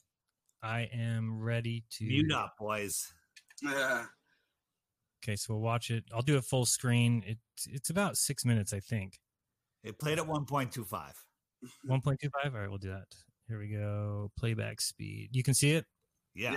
I 0.63 0.89
am 0.95 1.43
ready 1.43 1.85
to 1.99 2.05
Mute 2.07 2.33
up, 2.33 2.55
boys. 2.59 3.13
Yeah. 3.63 4.07
Okay, 5.23 5.37
so 5.37 5.55
we'll 5.55 5.63
watch 5.63 5.91
it. 5.91 6.05
I'll 6.13 6.23
do 6.23 6.37
a 6.37 6.43
full 6.43 6.67
screen. 6.67 7.23
It's 7.27 7.67
it's 7.67 7.91
about 7.91 8.17
six 8.17 8.45
minutes, 8.45 8.73
I 8.73 8.81
think. 8.81 9.21
It 9.85 9.99
played 9.99 10.19
at 10.19 10.27
1.25. 10.27 11.13
One 11.85 12.01
point 12.01 12.19
two 12.21 12.29
five. 12.43 12.55
All 12.55 12.61
right, 12.61 12.69
we'll 12.69 12.79
do 12.79 12.91
that. 12.91 13.07
Here 13.49 13.59
we 13.59 13.69
go. 13.69 14.31
Playback 14.37 14.81
speed. 14.81 15.31
You 15.33 15.43
can 15.43 15.55
see 15.55 15.73
it. 15.73 15.85
Yeah. 16.35 16.57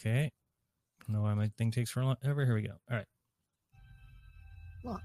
Okay. 0.00 0.30
I 0.30 1.04
don't 1.06 1.16
know 1.16 1.22
why 1.22 1.34
my 1.34 1.50
thing 1.58 1.70
takes 1.70 1.90
forever. 1.90 2.16
Here 2.22 2.54
we 2.54 2.62
go. 2.62 2.74
All 2.90 2.96
right. 2.96 3.06
What? 4.82 5.00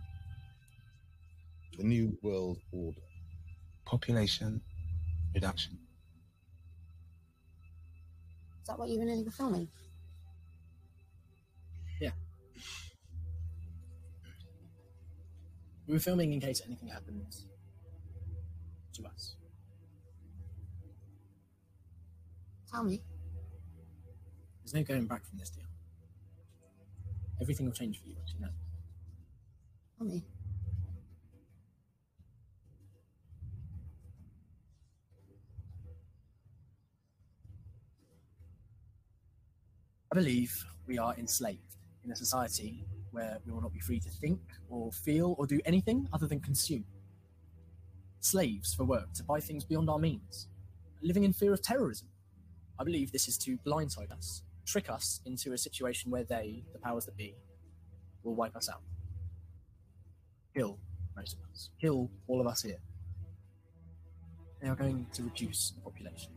The 1.78 1.84
New 1.84 2.18
World 2.22 2.60
Order. 2.72 3.02
Population 3.86 4.62
reduction. 5.34 5.78
Is 8.62 8.68
that 8.68 8.80
what 8.80 8.90
you 8.90 9.02
and 9.02 9.10
Ellie 9.10 9.24
were 9.24 9.32
filming? 9.32 9.68
We 15.88 15.94
were 15.94 16.00
filming 16.00 16.34
in 16.34 16.42
case 16.42 16.62
anything 16.66 16.90
happens 16.90 17.46
to 18.94 19.06
us. 19.06 19.36
Tell 22.70 22.84
me. 22.84 23.02
There's 24.62 24.74
no 24.74 24.84
going 24.84 25.08
back 25.08 25.26
from 25.26 25.40
this 25.40 25.50
deal. 25.50 25.64
Everything 27.40 27.68
will 27.68 27.74
change 27.74 28.02
for 28.02 28.10
you, 28.10 28.16
you 28.36 28.42
know. 28.42 28.50
Tell 29.98 30.08
me. 30.08 30.26
I 40.12 40.16
believe 40.16 40.66
we 40.86 40.98
are 40.98 41.16
enslaved 41.16 41.78
in 42.04 42.12
a 42.12 42.16
society 42.16 42.86
where 43.18 43.40
we 43.46 43.52
will 43.52 43.62
not 43.62 43.74
be 43.74 43.80
free 43.80 44.00
to 44.00 44.10
think 44.10 44.40
or 44.70 44.92
feel 44.92 45.36
or 45.40 45.48
do 45.48 45.60
anything 45.66 46.08
other 46.14 46.28
than 46.28 46.40
consume. 46.40 46.86
Slaves 48.20 48.76
for 48.76 48.84
work 48.84 49.12
to 49.14 49.24
buy 49.24 49.40
things 49.40 49.66
beyond 49.66 49.90
our 49.90 49.98
means, 49.98 50.48
living 51.02 51.24
in 51.24 51.34
fear 51.34 51.52
of 51.52 51.62
terrorism. 51.64 52.08
I 52.80 52.84
believe 52.84 53.12
this 53.12 53.28
is 53.28 53.38
to 53.40 53.58
blindside 53.66 54.12
us, 54.12 54.44
trick 54.68 54.88
us 54.90 55.20
into 55.26 55.54
a 55.54 55.58
situation 55.58 56.12
where 56.12 56.24
they, 56.24 56.64
the 56.74 56.80
powers 56.80 57.06
that 57.06 57.18
be, 57.18 57.34
will 58.24 58.36
wipe 58.36 58.56
us 58.56 58.70
out. 58.70 58.84
Kill 60.56 60.78
most 61.16 61.34
of 61.34 61.40
us. 61.52 61.72
Kill 61.82 62.12
all 62.28 62.40
of 62.40 62.46
us 62.46 62.62
here. 62.62 62.80
They 64.62 64.68
are 64.68 64.76
going 64.76 65.08
to 65.14 65.24
reduce 65.24 65.72
the 65.72 65.82
population. 65.82 66.34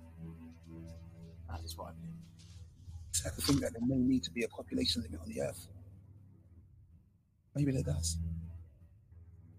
That 1.50 1.60
is 1.62 1.76
what 1.76 1.88
I 1.88 1.92
believe. 1.92 2.16
I 3.26 3.40
think 3.42 3.60
that 3.60 3.72
there 3.72 3.86
may 3.86 3.96
need 3.96 4.22
to 4.22 4.30
be 4.30 4.44
a 4.44 4.48
population 4.48 5.02
limit 5.02 5.20
on 5.20 5.28
the 5.28 5.42
earth. 5.42 5.68
Maybe 7.54 7.72
there 7.72 7.82
does. 7.82 8.16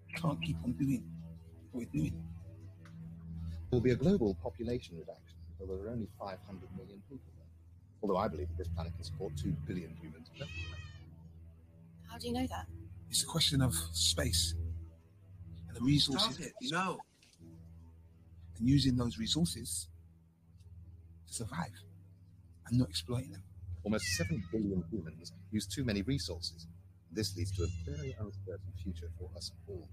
We 0.08 0.14
can't 0.14 0.42
keep 0.42 0.58
on 0.64 0.74
doing 0.74 1.04
what 1.72 1.86
we're 1.86 1.92
doing. 1.92 2.24
There 3.70 3.78
will 3.78 3.82
be 3.82 3.92
a 3.92 3.96
global 3.96 4.36
population 4.36 4.98
reduction, 4.98 5.38
but 5.60 5.68
there 5.68 5.78
are 5.78 5.90
only 5.90 6.08
500 6.20 6.38
million 6.78 7.02
people 7.10 7.32
there. 7.38 7.46
Although 8.02 8.18
I 8.18 8.28
believe 8.28 8.48
that 8.50 8.58
this 8.58 8.68
planet 8.70 8.94
can 8.96 9.04
support 9.04 9.38
2 9.38 9.56
billion 9.68 9.96
humans. 10.02 10.28
How 12.08 12.18
do 12.18 12.28
you 12.28 12.34
know 12.34 12.48
that? 12.48 12.66
It's 13.10 13.24
a 13.24 13.28
question 13.28 13.62
of 13.62 13.74
space 13.94 14.56
and 15.68 15.78
the 15.78 15.82
resources. 15.82 16.36
Stop 16.36 16.48
it. 16.48 16.54
No. 16.72 17.00
And 18.58 18.68
using 18.70 18.96
those 18.96 19.18
resources 19.18 19.88
to 21.28 21.34
survive 21.34 21.72
and 22.68 22.80
not 22.80 22.90
exploiting 22.90 23.32
them. 23.32 23.44
Almost 23.84 24.06
7 24.18 24.44
billion 24.52 24.84
humans 24.92 25.32
use 25.52 25.66
too 25.66 25.84
many 25.84 26.02
resources. 26.04 26.68
This 27.14 27.36
leads 27.36 27.52
to 27.58 27.64
a 27.64 27.68
very 27.86 28.16
uncertain 28.20 28.72
future 28.82 29.10
for 29.20 29.30
us 29.36 29.52
all. 29.68 29.88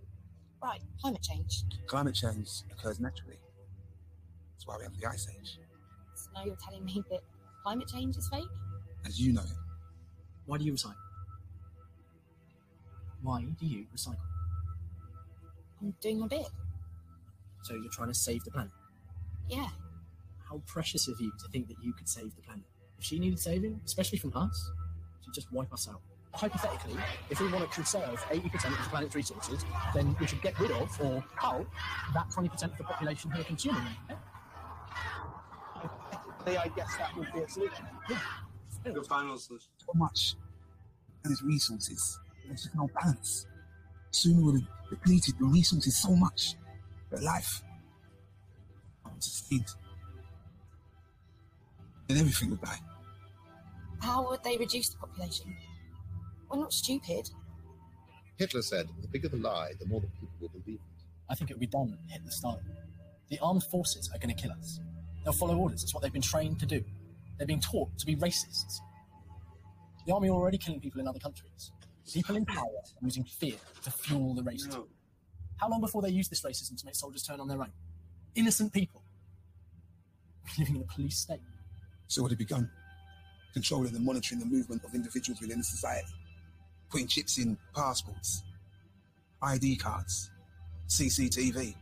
Right, 0.63 0.81
climate 1.01 1.23
change. 1.23 1.65
Climate 1.87 2.15
change 2.15 2.49
occurs 2.71 3.01
naturally. 3.01 3.39
That's 4.55 4.67
why 4.67 4.77
we 4.77 4.85
have 4.85 4.97
the 4.99 5.07
ice 5.07 5.27
age. 5.37 5.59
So 6.15 6.31
now 6.35 6.45
you're 6.45 6.57
telling 6.57 6.85
me 6.85 7.03
that 7.11 7.21
climate 7.63 7.89
change 7.89 8.17
is 8.17 8.29
fake? 8.29 8.45
As 9.07 9.21
you 9.21 9.33
know 9.33 9.43
it. 9.43 9.57
Why 10.47 10.59
do 10.59 10.65
you 10.65 10.73
recycle? 10.73 10.95
Why 13.23 13.45
do 13.59 13.67
you 13.67 13.87
recycle? 13.95 14.17
I'm 15.81 15.95
doing 16.01 16.21
my 16.21 16.29
bit. 16.29 16.49
So 17.63 17.75
you're 17.75 17.91
trying 17.91 18.09
to 18.09 18.15
save 18.15 18.45
the 18.45 18.51
planet. 18.51 18.73
Yeah. 19.49 19.69
How 20.49 20.63
precious 20.67 21.09
of 21.09 21.21
you 21.21 21.33
to 21.39 21.49
think 21.51 21.69
that 21.69 21.77
you 21.83 21.93
could 21.93 22.09
save 22.09 22.35
the 22.35 22.43
planet. 22.43 22.65
If 22.99 23.05
she 23.05 23.19
needed 23.19 23.39
saving, 23.39 23.81
especially 23.85 24.19
from 24.19 24.37
us, 24.37 24.71
she'd 25.25 25.35
just 25.35 25.53
wipe 25.53 25.73
us 25.73 25.89
out. 25.89 26.01
Hypothetically, 26.35 26.97
if 27.31 27.41
we 27.41 27.51
want 27.51 27.69
to 27.69 27.75
conserve 27.75 28.21
80% 28.31 28.55
of 28.55 28.63
the 28.63 28.91
planet's 28.91 29.15
resources, 29.15 29.65
then 29.95 30.15
we 30.21 30.27
should 30.27 30.43
get 30.43 30.59
rid 30.61 30.71
of 30.71 31.01
or 31.01 31.25
cull 31.37 31.67
that 32.15 32.29
20% 32.29 32.63
of 32.65 32.79
the 32.79 32.85
population 32.85 33.31
who 33.31 33.41
are 33.41 33.45
consuming 33.45 33.83
them. 33.83 33.95
okay? 34.09 34.17
Hypothetically, 35.75 36.57
I 36.59 36.69
guess 36.77 36.97
that 36.99 37.17
would 37.17 37.33
be 37.33 37.41
a 37.41 37.49
solution. 37.49 37.87
Yeah. 38.09 38.21
The 38.85 39.03
final 39.03 39.37
solution. 39.37 39.69
So 39.79 39.93
much 39.95 40.35
and 41.25 41.33
its 41.33 41.43
resources. 41.43 42.19
There's 42.47 42.63
just 42.63 42.75
no 42.75 42.89
balance. 43.01 43.47
Soon 44.11 44.45
we'll 44.45 44.55
have 44.55 44.69
depleted 44.91 45.35
the 45.39 45.45
resources 45.45 45.97
so 45.97 46.15
much 46.15 46.55
that 47.11 47.23
life 47.23 47.63
sustained. 49.19 49.67
Then 52.07 52.19
everything 52.19 52.51
will 52.51 52.57
die. 52.57 52.79
How 54.01 54.29
would 54.29 54.43
they 54.45 54.57
reduce 54.57 54.91
the 54.91 54.99
population? 54.99 55.57
We're 56.51 56.59
not 56.59 56.73
stupid. 56.73 57.31
Hitler 58.37 58.63
said, 58.63 58.89
the 59.03 59.09
bigger 59.09 59.29
the 59.29 59.37
lie, 59.37 59.73
the 59.81 59.87
more 59.87 60.01
the 60.01 60.07
people 60.07 60.29
will 60.41 60.49
believe 60.49 60.79
it. 60.79 61.05
I 61.29 61.35
think 61.35 61.51
it 61.51 61.55
would 61.55 61.61
be 61.61 61.67
done 61.67 61.99
at 62.15 62.25
the 62.25 62.31
start. 62.31 62.61
The 63.29 63.39
armed 63.41 63.65
forces 63.65 64.11
are 64.15 64.19
going 64.19 64.35
to 64.35 64.41
kill 64.41 64.53
us. 64.53 64.81
They'll 65.25 65.33
follow 65.33 65.57
orders. 65.57 65.83
It's 65.83 65.93
what 65.93 66.03
they've 66.03 66.13
been 66.13 66.23
trained 66.23 66.59
to 66.61 66.67
do. 66.67 66.83
They're 67.37 67.47
being 67.47 67.61
taught 67.61 67.97
to 67.99 68.07
be 68.07 68.17
racists. 68.17 68.79
The 70.07 70.15
army 70.15 70.29
are 70.29 70.33
already 70.33 70.57
killing 70.59 70.81
people 70.81 71.01
in 71.01 71.09
other 71.09 71.19
countries. 71.19 71.73
People 72.13 72.37
in 72.37 72.47
power 72.47 72.65
are 72.65 73.05
using 73.05 73.25
fear 73.25 73.57
to 73.83 73.91
fuel 73.91 74.35
the 74.35 74.43
racism. 74.43 74.87
How 75.59 75.69
long 75.69 75.81
before 75.81 76.01
they 76.01 76.09
use 76.09 76.29
this 76.29 76.41
racism 76.43 76.79
to 76.79 76.87
make 76.87 76.95
soldiers 76.95 77.23
turn 77.23 77.41
on 77.41 77.49
their 77.49 77.61
own? 77.61 77.73
Innocent 78.35 78.73
people 78.73 79.03
living 80.59 80.77
in 80.77 80.83
a 80.83 80.85
police 80.87 81.19
state. 81.19 81.41
So 82.07 82.23
what 82.23 82.31
have 82.31 82.39
begun? 82.39 82.71
Controlling 83.53 83.95
and 83.95 84.05
monitoring 84.05 84.41
the 84.41 84.47
movement 84.47 84.83
of 84.85 84.95
individuals 84.95 85.41
within 85.41 85.63
society, 85.63 86.09
putting 86.91 87.07
chips 87.07 87.39
in 87.39 87.57
passports, 87.75 88.43
ID 89.43 89.77
cards, 89.77 90.31
CCTV. 90.89 91.75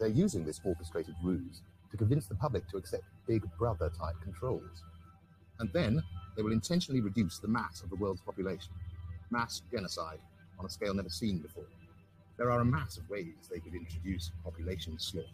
They're 0.00 0.08
using 0.08 0.44
this 0.44 0.60
orchestrated 0.64 1.14
ruse 1.22 1.62
to 1.90 1.96
convince 1.96 2.26
the 2.26 2.34
public 2.34 2.68
to 2.68 2.76
accept 2.76 3.04
Big 3.26 3.42
Brother 3.58 3.90
type 3.90 4.16
controls. 4.22 4.82
And 5.60 5.70
then 5.72 6.02
they 6.36 6.42
will 6.42 6.52
intentionally 6.52 7.00
reduce 7.00 7.38
the 7.38 7.48
mass 7.48 7.82
of 7.82 7.90
the 7.90 7.96
world's 7.96 8.20
population. 8.22 8.72
Mass 9.30 9.62
genocide 9.70 10.18
on 10.58 10.66
a 10.66 10.68
scale 10.68 10.94
never 10.94 11.08
seen 11.08 11.38
before. 11.38 11.64
There 12.36 12.50
are 12.50 12.60
a 12.60 12.64
mass 12.64 12.96
of 12.96 13.08
ways 13.08 13.34
they 13.50 13.60
could 13.60 13.74
introduce 13.74 14.32
population 14.42 14.98
slaughter, 14.98 15.28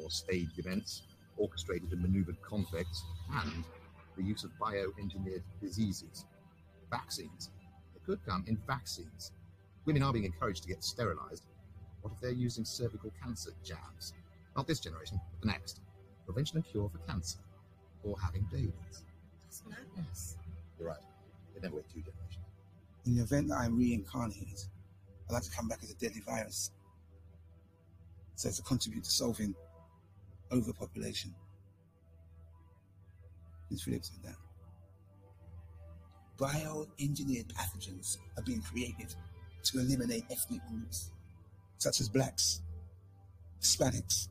or 0.00 0.10
staged 0.10 0.58
events, 0.58 1.02
orchestrated 1.36 1.92
and 1.92 2.00
maneuvered 2.00 2.40
conflicts, 2.40 3.04
and 3.42 3.64
the 4.16 4.22
use 4.22 4.44
of 4.44 4.50
bioengineered 4.60 5.42
diseases. 5.60 6.24
Vaccines. 6.90 7.50
They 8.06 8.12
could 8.12 8.24
come 8.26 8.44
in 8.46 8.58
vaccines. 8.66 9.32
Women 9.84 10.02
are 10.02 10.12
being 10.12 10.24
encouraged 10.24 10.62
to 10.62 10.68
get 10.68 10.82
sterilized. 10.82 11.44
What 12.02 12.12
if 12.12 12.20
they're 12.20 12.30
using 12.30 12.64
cervical 12.64 13.12
cancer 13.22 13.50
jabs? 13.64 14.12
Not 14.56 14.66
this 14.66 14.80
generation, 14.80 15.20
but 15.32 15.40
the 15.40 15.52
next. 15.52 15.80
Prevention 16.26 16.58
and 16.58 16.66
cure 16.66 16.88
for 16.88 16.98
cancer. 17.10 17.38
Or 18.02 18.16
having 18.22 18.46
babies. 18.52 19.04
That's 19.44 19.62
madness. 19.68 20.36
You're 20.78 20.88
right. 20.88 20.98
They 21.54 21.60
never 21.60 21.76
wait 21.76 21.88
two 21.88 22.00
generations. 22.00 22.44
In 23.06 23.16
the 23.16 23.22
event 23.22 23.48
that 23.48 23.56
I'm 23.56 23.78
reincarnated, 23.78 24.60
I'd 25.28 25.32
like 25.32 25.42
to 25.42 25.50
come 25.50 25.68
back 25.68 25.80
as 25.82 25.90
a 25.90 25.94
deadly 25.94 26.20
virus. 26.20 26.70
So 28.34 28.48
as 28.48 28.56
to 28.56 28.62
contribute 28.62 29.04
to 29.04 29.10
solving 29.10 29.54
overpopulation. 30.50 31.34
Prince 33.68 33.82
Philip 33.82 34.04
said 34.04 34.16
that. 34.24 34.43
Bioengineered 36.38 37.52
pathogens 37.52 38.18
are 38.36 38.42
being 38.42 38.60
created 38.60 39.14
to 39.62 39.78
eliminate 39.78 40.24
ethnic 40.30 40.60
groups 40.68 41.10
such 41.78 42.00
as 42.00 42.08
blacks, 42.08 42.62
Hispanics, 43.60 44.28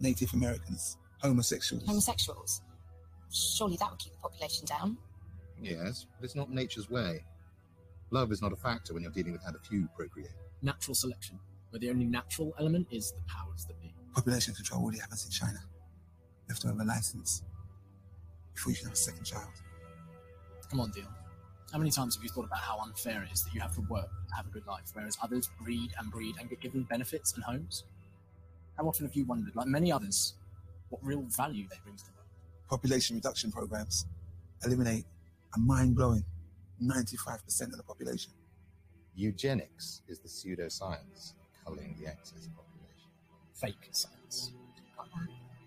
Native 0.00 0.32
Americans, 0.34 0.98
homosexuals. 1.22 1.84
Homosexuals. 1.86 2.62
Surely 3.30 3.76
that 3.76 3.90
would 3.90 3.98
keep 3.98 4.12
the 4.12 4.18
population 4.18 4.64
down. 4.66 4.96
Yes, 5.60 6.06
but 6.18 6.24
it's 6.24 6.34
not 6.34 6.50
nature's 6.50 6.90
way. 6.90 7.24
Love 8.10 8.30
is 8.32 8.42
not 8.42 8.52
a 8.52 8.56
factor 8.56 8.94
when 8.94 9.02
you're 9.02 9.12
dealing 9.12 9.32
with 9.32 9.42
how 9.44 9.52
the 9.52 9.58
few 9.58 9.88
procreate. 9.96 10.30
Natural 10.62 10.94
selection, 10.94 11.38
where 11.70 11.80
the 11.80 11.90
only 11.90 12.04
natural 12.04 12.54
element 12.58 12.86
is 12.90 13.12
the 13.12 13.22
powers 13.26 13.64
that 13.66 13.80
be. 13.80 13.94
Population 14.14 14.54
control 14.54 14.82
already 14.82 14.98
happens 14.98 15.24
in 15.24 15.30
China. 15.30 15.58
You 16.48 16.54
have 16.54 16.60
to 16.60 16.68
have 16.68 16.80
a 16.80 16.84
license 16.84 17.42
before 18.54 18.72
you 18.72 18.76
can 18.78 18.86
have 18.86 18.94
a 18.94 18.96
second 18.96 19.24
child. 19.24 19.50
Come 20.70 20.80
on, 20.80 20.90
Deal. 20.90 21.06
How 21.72 21.78
many 21.78 21.90
times 21.90 22.14
have 22.16 22.22
you 22.22 22.30
thought 22.30 22.46
about 22.46 22.58
how 22.58 22.78
unfair 22.80 23.22
it 23.22 23.32
is 23.32 23.42
that 23.44 23.54
you 23.54 23.60
have 23.60 23.74
to 23.74 23.80
work 23.82 24.08
to 24.28 24.34
have 24.34 24.46
a 24.46 24.50
good 24.50 24.66
life, 24.66 24.90
whereas 24.92 25.16
others 25.22 25.48
breed 25.60 25.90
and 25.98 26.10
breed 26.10 26.36
and 26.40 26.48
get 26.48 26.60
given 26.60 26.82
benefits 26.84 27.32
and 27.34 27.44
homes? 27.44 27.84
How 28.76 28.86
often 28.86 29.06
have 29.06 29.14
you 29.14 29.24
wondered, 29.24 29.56
like 29.56 29.66
many 29.66 29.90
others, 29.90 30.34
what 30.90 31.04
real 31.04 31.22
value 31.22 31.66
they 31.68 31.76
bring 31.82 31.96
to 31.96 32.04
the 32.04 32.10
world? 32.16 32.28
Population 32.68 33.16
reduction 33.16 33.50
programs 33.50 34.06
eliminate 34.64 35.04
a 35.54 35.58
mind-blowing 35.58 36.24
95% 36.82 37.62
of 37.62 37.76
the 37.76 37.82
population. 37.82 38.32
Eugenics 39.14 40.02
is 40.08 40.18
the 40.18 40.28
pseudoscience 40.28 41.32
culling 41.64 41.96
the 41.98 42.06
excess 42.06 42.48
population. 42.54 43.10
Fake 43.54 43.88
science. 43.90 44.52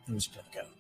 Who's 0.08 0.28
going 0.28 0.46
to 0.52 0.60
go? 0.60 0.79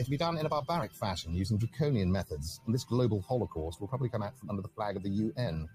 It'll 0.00 0.10
be 0.10 0.16
done 0.16 0.38
in 0.38 0.46
a 0.46 0.48
barbaric 0.48 0.94
fashion 0.94 1.34
using 1.34 1.58
draconian 1.58 2.10
methods, 2.10 2.58
and 2.64 2.74
this 2.74 2.84
global 2.84 3.20
holocaust 3.20 3.82
will 3.82 3.88
probably 3.88 4.08
come 4.08 4.22
out 4.22 4.34
from 4.38 4.48
under 4.48 4.62
the 4.62 4.68
flag 4.68 4.96
of 4.96 5.02
the 5.02 5.10
UN. 5.10 5.68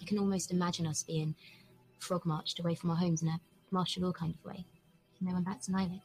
I 0.00 0.04
can 0.06 0.18
almost 0.18 0.50
imagine 0.50 0.86
us 0.86 1.02
being 1.02 1.34
frog 1.98 2.24
marched 2.24 2.58
away 2.58 2.74
from 2.74 2.88
our 2.90 2.96
homes 2.96 3.20
in 3.20 3.28
a 3.28 3.38
martial 3.70 4.04
law 4.04 4.12
kind 4.12 4.32
of 4.32 4.42
way. 4.50 4.64
No 5.20 5.34
one 5.34 5.42
bats 5.42 5.68
an 5.68 5.74
eyelid. 5.74 6.00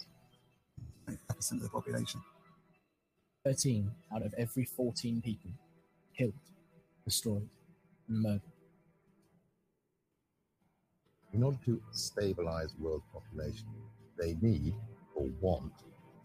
95% 1.07 1.51
of 1.53 1.61
the 1.61 1.69
population. 1.69 2.21
13 3.45 3.89
out 4.13 4.25
of 4.25 4.33
every 4.37 4.65
14 4.65 5.21
people 5.21 5.51
killed, 6.17 6.33
destroyed, 7.05 7.47
and 8.09 8.21
murdered. 8.21 8.41
In 11.31 11.41
order 11.41 11.57
to 11.63 11.81
stabilize 11.93 12.75
world 12.77 13.03
population, 13.13 13.67
they 14.19 14.35
need 14.41 14.73
or 15.15 15.29
want 15.39 15.71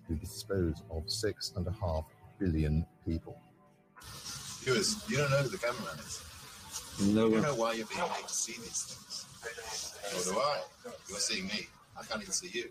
to 0.09 0.15
dispose 0.15 0.83
of 0.91 1.11
six 1.11 1.53
and 1.57 1.67
a 1.67 1.73
half 1.73 2.05
billion 2.39 2.87
people. 3.07 3.39
Viewers, 4.63 5.03
you 5.09 5.17
don't 5.17 5.31
know 5.31 5.39
who 5.39 5.49
the 5.49 5.59
cameraman 5.59 5.99
is. 5.99 6.23
No 7.01 7.29
You 7.29 7.35
don't 7.35 7.43
know 7.43 7.55
why 7.55 7.73
you're 7.75 7.87
being 7.87 8.01
made 8.01 8.27
to 8.27 8.35
see 8.35 8.53
these 8.53 8.83
things. 8.85 9.27
Nor 10.13 10.35
do 10.35 10.41
I. 10.41 10.63
You're 11.09 11.19
seeing 11.19 11.47
me. 11.47 11.69
I 11.99 12.05
can't 12.05 12.21
even 12.23 12.33
see 12.33 12.51
you. 12.53 12.71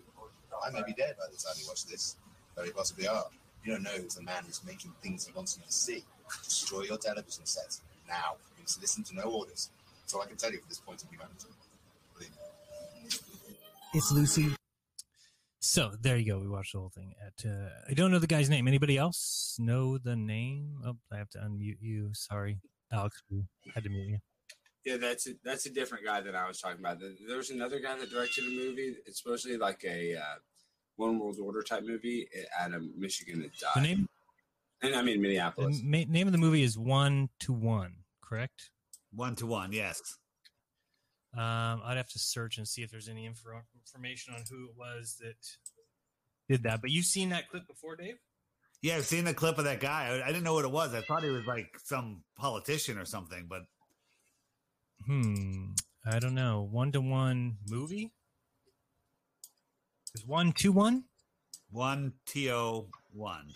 I 0.66 0.72
may 0.72 0.82
be 0.86 0.94
dead 0.94 1.16
by 1.18 1.26
the 1.32 1.38
time 1.38 1.54
you 1.60 1.68
watch 1.68 1.86
this. 1.86 2.16
Very 2.56 2.72
possibly 2.72 3.08
are. 3.08 3.26
You 3.64 3.74
don't 3.74 3.84
know 3.84 3.92
who's 3.92 4.16
the 4.16 4.24
man 4.24 4.44
who's 4.46 4.62
making 4.66 4.92
things 5.02 5.26
he 5.26 5.34
wants 5.34 5.58
you 5.58 5.64
to 5.66 5.72
see. 5.72 6.04
Destroy 6.44 6.84
your 6.84 6.98
television 6.98 7.46
sets 7.46 7.82
now. 8.08 8.36
You 8.58 8.64
must 8.64 8.82
listen 8.82 9.04
to 9.06 9.16
no 9.16 9.24
orders. 9.24 9.70
That's 10.02 10.14
all 10.14 10.22
I 10.22 10.28
can 10.28 10.38
tell 10.38 10.52
you 10.52 10.60
from 10.60 10.70
this 10.70 10.80
point 10.80 11.04
of 11.04 11.10
humanity. 11.10 11.48
Believe 12.14 12.32
me. 12.32 12.38
It's 13.94 14.12
Lucy. 14.12 14.56
So 15.68 15.94
there 16.00 16.16
you 16.16 16.32
go. 16.32 16.38
We 16.38 16.48
watched 16.48 16.74
the 16.74 16.80
whole 16.80 16.92
thing. 16.94 17.16
At 17.26 17.44
uh, 17.44 17.70
I 17.90 17.94
don't 17.96 18.12
know 18.12 18.20
the 18.20 18.28
guy's 18.28 18.52
name. 18.52 18.68
Anybody 18.68 19.00
else 19.00 19.58
know 19.60 19.98
the 19.98 20.16
name? 20.16 20.80
Oh, 20.86 20.96
I 21.12 21.18
have 21.18 21.30
to 21.32 21.40
unmute 21.40 21.82
you. 21.82 22.12
Sorry, 22.14 22.60
Alex. 22.94 23.24
We 23.32 23.46
had 23.74 23.84
to 23.84 23.90
mute 23.90 24.08
you. 24.08 24.18
Yeah, 24.86 24.98
that's 24.98 25.28
a, 25.28 25.32
that's 25.44 25.66
a 25.66 25.72
different 25.72 26.06
guy 26.06 26.22
than 26.22 26.36
I 26.36 26.48
was 26.48 26.62
talking 26.62 26.80
about. 26.80 27.00
There 27.00 27.14
there 27.28 27.38
was 27.38 27.50
another 27.50 27.80
guy 27.80 27.98
that 27.98 28.12
directed 28.12 28.44
a 28.44 28.50
movie. 28.50 28.96
It's 29.08 29.24
supposedly 29.24 29.58
like 29.58 29.84
a 29.84 30.16
uh, 30.16 30.36
One 30.98 31.18
World 31.18 31.40
Order 31.42 31.64
type 31.64 31.84
movie 31.84 32.28
out 32.60 32.76
of 32.76 32.84
Michigan 32.96 33.42
that 33.42 33.58
died. 33.58 33.72
The 33.76 33.82
name 33.82 34.08
and 34.84 34.96
I 34.96 35.02
mean 35.02 35.18
the 35.18 35.24
Minneapolis. 35.24 35.82
ma- 35.84 36.04
name 36.08 36.28
of 36.28 36.32
the 36.32 36.38
movie 36.38 36.62
is 36.62 36.78
One 36.78 37.30
to 37.40 37.54
One. 37.54 37.96
Correct. 38.22 38.70
One 39.12 39.36
to 39.38 39.48
one. 39.48 39.72
Yes. 39.72 40.00
Um, 41.38 41.82
I'd 41.84 41.98
have 41.98 42.10
to 42.10 42.20
search 42.20 42.58
and 42.58 42.68
see 42.68 42.82
if 42.82 42.92
there's 42.92 43.10
any 43.10 43.26
info- 43.26 43.62
information 43.76 44.34
on 44.34 44.44
who 44.50 44.66
it 44.70 44.76
was 44.78 45.18
that 45.22 45.36
did 46.48 46.64
that. 46.64 46.82
But 46.82 46.92
you've 46.92 47.06
seen 47.06 47.30
that 47.30 47.50
clip 47.50 47.68
before, 47.68 47.96
Dave? 47.96 48.16
Yeah, 48.82 48.96
I've 48.98 49.06
seen 49.06 49.26
the 49.26 49.34
clip 49.34 49.58
of 49.58 49.66
that 49.66 49.80
guy. 49.80 50.08
I, 50.10 50.24
I 50.24 50.28
didn't 50.28 50.44
know 50.44 50.54
what 50.54 50.66
it 50.66 50.72
was. 50.72 50.94
I 50.94 51.02
thought 51.02 51.24
he 51.24 51.30
was 51.30 51.46
like 51.46 51.78
some 51.84 52.24
politician 52.38 52.98
or 52.98 53.06
something, 53.06 53.48
but 53.50 53.64
Hmm. 55.06 55.72
I 56.06 56.20
don't 56.20 56.36
know. 56.36 56.68
One 56.72 56.92
to 56.94 57.02
one 57.02 57.58
movie. 57.68 58.12
Is 60.14 60.26
one 60.26 60.52
to 60.54 60.72
one? 60.72 61.04
one 61.72 62.14
to 62.28 62.88
one. 63.12 63.50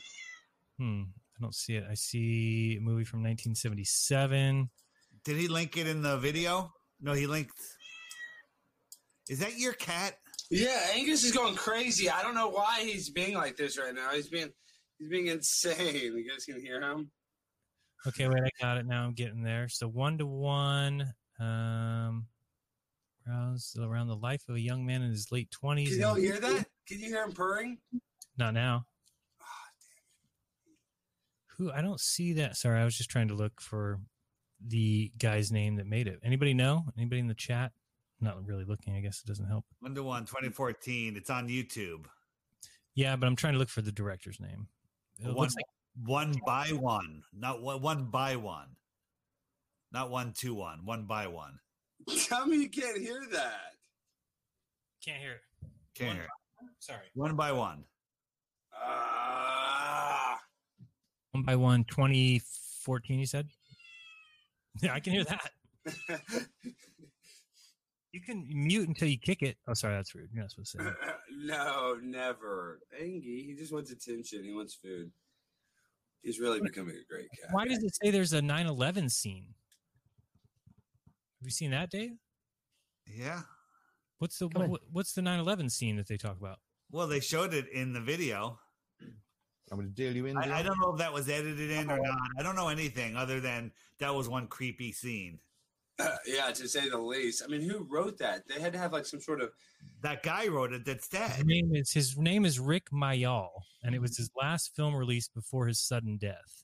Hmm. 0.78 1.04
I 1.38 1.42
don't 1.42 1.56
see 1.56 1.76
it. 1.76 1.86
I 1.90 1.94
see 1.94 2.76
a 2.78 2.82
movie 2.82 3.06
from 3.06 3.20
1977. 3.24 4.70
Did 5.24 5.38
he 5.38 5.48
link 5.48 5.78
it 5.78 5.88
in 5.88 6.02
the 6.02 6.18
video? 6.18 6.74
No, 7.00 7.14
he 7.14 7.28
linked. 7.28 7.54
Is 9.30 9.40
that 9.40 9.58
your 9.58 9.74
cat? 9.74 10.16
Yeah, 10.50 10.80
Angus 10.96 11.24
is 11.24 11.32
going 11.32 11.56
crazy. 11.56 12.10
I 12.10 12.24
don't 12.24 12.34
know 12.34 12.50
why 12.50 12.82
he's 12.82 13.10
being 13.10 13.36
like 13.36 13.56
this 13.56 13.78
right 13.78 13.94
now. 13.94 14.10
He's 14.14 14.28
being 14.28 14.50
he's 14.98 15.10
being 15.10 15.28
insane. 15.28 15.94
You 15.94 16.28
guys 16.28 16.46
can 16.46 16.60
hear 16.60 16.82
him. 16.82 17.12
Okay, 18.08 18.28
wait, 18.28 18.44
I 18.44 18.50
got 18.62 18.78
it 18.78 18.88
now. 18.88 19.04
I'm 19.04 19.14
getting 19.14 19.44
there. 19.44 19.70
So 19.70 19.88
one 19.88 20.18
to 20.18 20.26
one. 20.26 21.14
Um, 21.40 22.26
browse 23.26 23.78
around 23.80 24.08
the 24.08 24.16
life 24.16 24.42
of 24.50 24.56
a 24.56 24.60
young 24.60 24.86
man 24.86 25.04
in 25.04 25.12
his 25.12 25.32
late 25.32 25.52
twenties. 25.52 25.92
Can 25.92 26.00
y'all 26.00 26.16
hear 26.16 26.40
that? 26.40 26.66
Can 26.88 27.00
you 27.00 27.10
hear 27.10 27.24
him 27.24 27.32
purring? 27.32 27.78
Not 28.38 28.56
now. 28.56 28.86
Who? 31.58 31.72
I 31.72 31.82
don't 31.82 32.00
see 32.00 32.34
that. 32.34 32.56
Sorry, 32.56 32.80
I 32.82 32.86
was 32.86 32.98
just 32.98 33.10
trying 33.10 33.28
to 33.28 33.36
look 33.36 33.62
for 33.62 34.00
the 34.66 35.12
guy's 35.20 35.52
name 35.52 35.76
that 35.76 35.86
made 35.86 36.08
it. 36.08 36.20
Anybody 36.24 36.54
know? 36.54 36.86
Anybody 36.98 37.20
in 37.20 37.28
the 37.28 37.34
chat? 37.36 37.72
Not 38.22 38.46
really 38.46 38.66
looking. 38.66 38.96
I 38.96 39.00
guess 39.02 39.22
it 39.24 39.28
doesn't 39.28 39.46
help. 39.48 39.66
One 39.80 39.96
to 39.96 40.04
one, 40.04 40.26
2014. 40.26 41.16
It's 41.16 41.30
on 41.30 41.48
YouTube. 41.48 42.06
Yeah, 42.96 43.16
but 43.16 43.28
I'm 43.28 43.36
trying 43.36 43.54
to 43.54 43.60
look 43.60 43.70
for 43.70 43.82
the 43.82 43.92
director's 43.92 44.40
name. 44.40 44.68
It 45.20 45.28
One, 45.28 45.36
looks 45.36 45.56
like 45.56 45.66
one 46.06 46.36
by 46.46 46.68
one, 46.74 47.24
not 47.34 47.62
one, 47.62 47.82
one 47.82 48.06
by 48.06 48.36
one, 48.36 48.68
not 49.92 50.10
one 50.10 50.34
to 50.40 50.54
one, 50.54 50.86
one 50.86 51.06
by 51.06 51.28
one. 51.28 51.60
Tell 52.28 52.46
me 52.46 52.58
you 52.58 52.70
can't 52.70 52.98
hear 52.98 53.22
that. 53.32 53.74
can't 55.04 55.20
hear 55.22 55.34
it. 55.34 55.42
Can't 55.96 56.10
One 56.10 56.16
hear. 56.18 56.28
Sorry. 56.80 57.06
One 57.14 57.36
by 57.36 57.52
one. 57.52 57.84
Ah. 58.74 60.38
One 61.32 61.44
by 61.44 61.56
one, 61.56 61.84
2014. 61.86 63.20
You 63.20 63.26
said. 63.26 63.48
Yeah, 64.82 64.94
I 64.94 65.00
can 65.02 65.12
hear 65.14 65.24
that. 65.26 65.52
You 68.12 68.22
can 68.22 68.48
mute 68.50 68.88
until 68.88 69.08
you 69.08 69.20
kick 69.20 69.44
it. 69.44 69.58
Oh, 69.68 69.74
sorry, 69.74 69.96
that's 69.96 70.16
rude. 70.16 70.30
You're 70.34 70.42
not 70.42 70.52
supposed 70.52 70.72
to 70.74 70.78
say 70.80 70.84
that. 70.84 71.18
no, 71.44 71.98
never. 72.02 72.80
Angie, 73.00 73.44
he 73.48 73.56
just 73.58 73.72
wants 73.72 73.92
attention. 73.92 74.44
He 74.44 74.54
wants 74.54 74.74
food. 74.74 75.12
He's 76.24 76.40
really 76.40 76.60
becoming 76.60 76.96
a 76.96 77.14
great 77.14 77.30
cat. 77.32 77.50
Why 77.52 77.66
does 77.66 77.84
it 77.84 77.96
say 78.02 78.12
there's 78.12 78.34
a 78.34 78.42
9/11 78.42 79.12
scene? 79.12 79.54
Have 81.40 81.46
you 81.46 81.52
seen 81.52 81.72
that, 81.72 81.90
Dave? 81.90 82.12
Yeah. 83.06 83.42
What's 84.18 84.38
the 84.38 84.48
what, 84.48 84.82
what's 84.92 85.14
the 85.14 85.22
9/11 85.22 85.72
scene 85.72 85.96
that 85.96 86.08
they 86.08 86.18
talk 86.18 86.38
about? 86.38 86.60
Well, 86.92 87.08
they 87.08 87.20
showed 87.20 87.54
it 87.54 87.70
in 87.70 87.94
the 87.94 88.02
video. 88.02 88.60
I'm 89.72 89.78
going 89.78 89.88
to 89.88 89.94
deal 89.94 90.16
you 90.16 90.26
in. 90.26 90.36
I, 90.36 90.60
I 90.60 90.64
don't 90.64 90.80
know 90.80 90.94
if 90.94 90.98
that 90.98 91.14
was 91.14 91.30
edited 91.30 91.70
in 91.70 91.92
or 91.92 92.00
not. 92.00 92.18
I 92.40 92.44
don't 92.44 92.56
know 92.56 92.70
anything 92.70 93.16
other 93.16 93.40
than 93.40 93.72
that 94.00 94.14
was 94.14 94.28
one 94.28 94.48
creepy 94.48 94.92
scene. 94.92 95.40
yeah, 96.26 96.52
to 96.52 96.68
say 96.68 96.90
the 96.90 96.98
least. 96.98 97.44
I 97.44 97.48
mean, 97.48 97.62
who 97.62 97.86
wrote 97.90 98.18
that? 98.20 98.48
They 98.48 98.60
had 98.60 98.74
to 98.74 98.80
have 98.80 98.94
like 98.94 99.06
some 99.06 99.20
sort 99.22 99.42
of. 99.42 99.52
That 100.02 100.24
guy 100.24 100.48
wrote 100.48 100.72
it. 100.74 100.86
That's 100.86 101.10
His 101.12 101.20
dead. 101.38 101.46
name 101.46 101.76
is 101.76 101.92
his 101.92 102.18
name 102.18 102.46
is 102.46 102.60
Rik 102.60 102.90
Mayall, 102.92 103.50
and 103.84 103.94
it 103.94 104.00
was 104.02 104.18
his 104.18 104.30
last 104.40 104.72
film 104.76 104.96
release 104.96 105.28
before 105.28 105.68
his 105.68 105.80
sudden 105.80 106.18
death. 106.18 106.64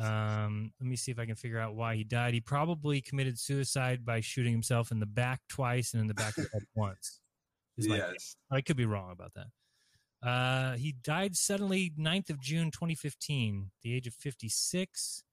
Um, 0.00 0.72
let 0.80 0.88
me 0.88 0.94
see 0.94 1.10
if 1.10 1.18
I 1.18 1.26
can 1.26 1.34
figure 1.34 1.58
out 1.58 1.74
why 1.74 1.96
he 1.96 2.04
died. 2.04 2.32
He 2.32 2.40
probably 2.40 3.00
committed 3.00 3.38
suicide 3.38 4.04
by 4.04 4.20
shooting 4.20 4.52
himself 4.52 4.92
in 4.92 5.00
the 5.00 5.06
back 5.06 5.40
twice 5.48 5.92
and 5.92 6.00
in 6.00 6.06
the 6.06 6.14
back 6.14 6.38
of 6.38 6.44
the 6.44 6.50
head 6.52 6.62
once. 6.76 7.20
is 7.76 7.88
my 7.88 7.96
Yes. 7.96 8.12
guess. 8.12 8.36
I 8.52 8.60
could 8.60 8.76
be 8.76 8.86
wrong 8.86 9.10
about 9.10 9.32
that. 9.34 9.48
Uh, 10.28 10.76
he 10.76 10.92
died 11.02 11.36
suddenly 11.36 11.92
9th 11.98 12.30
of 12.30 12.40
June 12.40 12.70
2015, 12.70 13.70
the 13.82 13.94
age 13.94 14.06
of 14.06 14.14
56. 14.14 15.24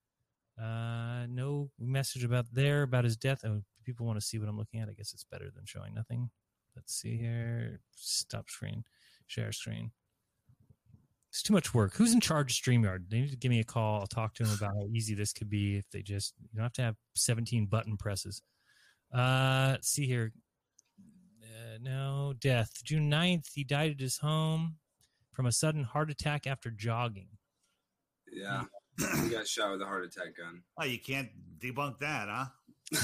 Uh, 0.62 1.26
no 1.30 1.70
message 1.80 2.24
about 2.24 2.46
there 2.54 2.84
about 2.84 3.04
his 3.04 3.18
death. 3.18 3.44
Oh, 3.46 3.62
people 3.84 4.06
want 4.06 4.20
to 4.20 4.26
see 4.26 4.40
what 4.40 4.48
I'm 4.48 4.58
looking 4.58 4.80
at. 4.80 4.90
I 4.90 4.94
guess 4.94 5.14
it's 5.14 5.26
better 5.26 5.52
than 5.54 5.66
showing 5.66 5.94
nothing. 5.94 6.30
Let's 6.76 6.94
see 6.94 7.18
here. 7.18 7.80
Stop 7.96 8.50
screen, 8.50 8.84
share 9.28 9.52
screen. 9.52 9.92
It's 11.30 11.44
too 11.44 11.54
much 11.54 11.74
work. 11.74 11.96
Who's 11.96 12.14
in 12.14 12.22
charge 12.22 12.52
of 12.52 12.64
StreamYard? 12.64 13.10
They 13.10 13.20
need 13.20 13.32
to 13.32 13.38
give 13.38 13.50
me 13.50 13.60
a 13.60 13.66
call. 13.66 14.00
I'll 14.00 14.08
talk 14.08 14.34
to 14.36 14.44
them 14.44 14.54
about 14.56 14.74
how 14.74 14.88
easy 14.94 15.16
this 15.16 15.34
could 15.34 15.50
be 15.50 15.76
if 15.76 15.90
they 15.92 16.02
just 16.02 16.34
you 16.42 16.56
don't 16.56 16.64
have 16.64 16.74
to 16.74 16.82
have 16.82 16.96
17 17.16 17.66
button 17.66 17.98
presses. 17.98 18.42
Uh, 19.14 19.70
let's 19.72 19.90
see 19.90 20.08
here. 20.08 20.32
Uh, 21.44 21.78
no 21.82 22.34
death. 22.40 22.72
June 22.84 23.12
9th, 23.12 23.48
he 23.54 23.66
died 23.66 23.92
at 23.92 24.00
his 24.00 24.18
home 24.18 24.78
from 25.34 25.46
a 25.46 25.52
sudden 25.52 25.84
heart 25.84 26.10
attack 26.10 26.48
after 26.48 26.72
jogging. 26.72 27.28
Yeah. 28.32 28.64
He 28.98 29.30
got 29.30 29.48
shot 29.48 29.72
with 29.72 29.82
a 29.82 29.86
heart 29.86 30.06
attack 30.06 30.38
gun. 30.38 30.62
Oh, 30.78 30.86
you 30.86 31.00
can't 31.00 31.30
debunk 31.60 32.00
that, 32.00 32.28
huh? 32.30 32.46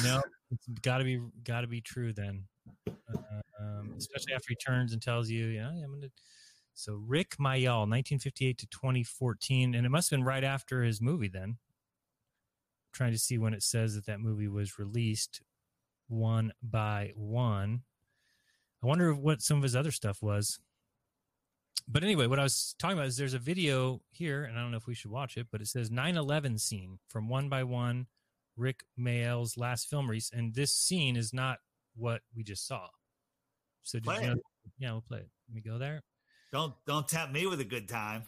No, 0.03 0.21
it's 0.51 0.67
got 0.81 0.99
to 0.99 1.03
be 1.03 1.19
got 1.43 1.61
to 1.61 1.67
be 1.67 1.81
true 1.81 2.13
then. 2.13 2.45
Uh, 2.87 3.41
um, 3.59 3.93
especially 3.97 4.33
after 4.33 4.47
he 4.49 4.55
turns 4.55 4.93
and 4.93 5.01
tells 5.01 5.29
you, 5.29 5.47
yeah, 5.47 5.69
I'm 5.69 5.93
gonna. 5.93 6.07
So 6.73 7.01
Rik 7.05 7.35
Mayall, 7.37 7.87
1958 7.89 8.57
to 8.59 8.67
2014, 8.67 9.75
and 9.75 9.85
it 9.85 9.89
must 9.89 10.09
have 10.09 10.17
been 10.17 10.25
right 10.25 10.43
after 10.43 10.83
his 10.83 11.01
movie. 11.01 11.27
Then, 11.27 11.57
trying 12.93 13.11
to 13.11 13.19
see 13.19 13.37
when 13.37 13.53
it 13.53 13.63
says 13.63 13.95
that 13.95 14.05
that 14.05 14.19
movie 14.19 14.47
was 14.47 14.79
released, 14.79 15.41
one 16.07 16.53
by 16.61 17.11
one. 17.15 17.81
I 18.83 18.87
wonder 18.87 19.13
what 19.13 19.41
some 19.41 19.57
of 19.57 19.63
his 19.63 19.75
other 19.75 19.91
stuff 19.91 20.21
was. 20.21 20.59
But 21.87 22.03
anyway, 22.03 22.27
what 22.27 22.39
I 22.39 22.43
was 22.43 22.75
talking 22.79 22.97
about 22.97 23.07
is 23.07 23.17
there's 23.17 23.33
a 23.33 23.39
video 23.39 24.01
here, 24.11 24.43
and 24.43 24.57
I 24.57 24.61
don't 24.61 24.71
know 24.71 24.77
if 24.77 24.87
we 24.87 24.95
should 24.95 25.11
watch 25.11 25.37
it, 25.37 25.47
but 25.51 25.61
it 25.61 25.67
says 25.67 25.91
9 25.91 26.17
11 26.17 26.57
scene 26.57 26.99
from 27.07 27.27
One 27.27 27.49
by 27.49 27.63
One, 27.63 28.07
Rik 28.55 28.83
Mayall's 28.97 29.57
last 29.57 29.89
film 29.89 30.09
release. 30.09 30.31
And 30.33 30.53
this 30.53 30.75
scene 30.75 31.15
is 31.15 31.33
not 31.33 31.59
what 31.95 32.21
we 32.35 32.43
just 32.43 32.67
saw. 32.67 32.87
So, 33.83 33.97
did 33.99 34.05
Play 34.05 34.21
you 34.21 34.27
know? 34.27 34.33
it. 34.33 34.39
Yeah, 34.77 34.91
we'll 34.91 35.01
play 35.01 35.19
it. 35.19 35.29
Let 35.49 35.55
me 35.55 35.61
go 35.61 35.77
there. 35.77 36.03
Don't 36.51 36.73
don't 36.85 37.07
tap 37.07 37.31
me 37.31 37.47
with 37.47 37.61
a 37.61 37.65
good 37.65 37.87
time. 37.87 38.23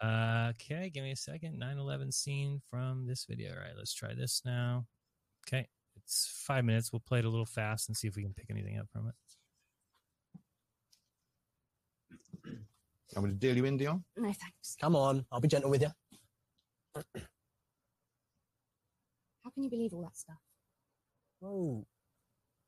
Uh, 0.00 0.52
okay, 0.54 0.90
give 0.90 1.04
me 1.04 1.12
a 1.12 1.16
second. 1.16 1.58
9 1.58 1.78
11 1.78 2.12
scene 2.12 2.60
from 2.70 3.06
this 3.06 3.26
video. 3.28 3.52
All 3.52 3.58
right, 3.58 3.76
let's 3.76 3.94
try 3.94 4.14
this 4.14 4.42
now. 4.44 4.86
Okay, 5.46 5.68
it's 5.96 6.30
five 6.46 6.64
minutes. 6.64 6.92
We'll 6.92 7.00
play 7.00 7.20
it 7.20 7.24
a 7.24 7.28
little 7.28 7.46
fast 7.46 7.88
and 7.88 7.96
see 7.96 8.08
if 8.08 8.16
we 8.16 8.22
can 8.22 8.34
pick 8.34 8.46
anything 8.50 8.78
up 8.78 8.88
from 8.90 9.08
it. 9.08 9.14
I'm 13.16 13.22
going 13.22 13.32
to 13.32 13.38
deal 13.38 13.56
you 13.56 13.64
in, 13.64 13.76
Dion. 13.76 14.04
No, 14.16 14.32
thanks. 14.32 14.76
Come 14.80 14.94
on, 14.94 15.24
I'll 15.32 15.40
be 15.40 15.48
gentle 15.48 15.70
with 15.70 15.82
you. 15.82 15.88
How 16.94 17.02
can 19.50 19.62
you 19.62 19.70
believe 19.70 19.92
all 19.92 20.02
that 20.02 20.16
stuff? 20.16 20.38
Oh, 21.42 21.84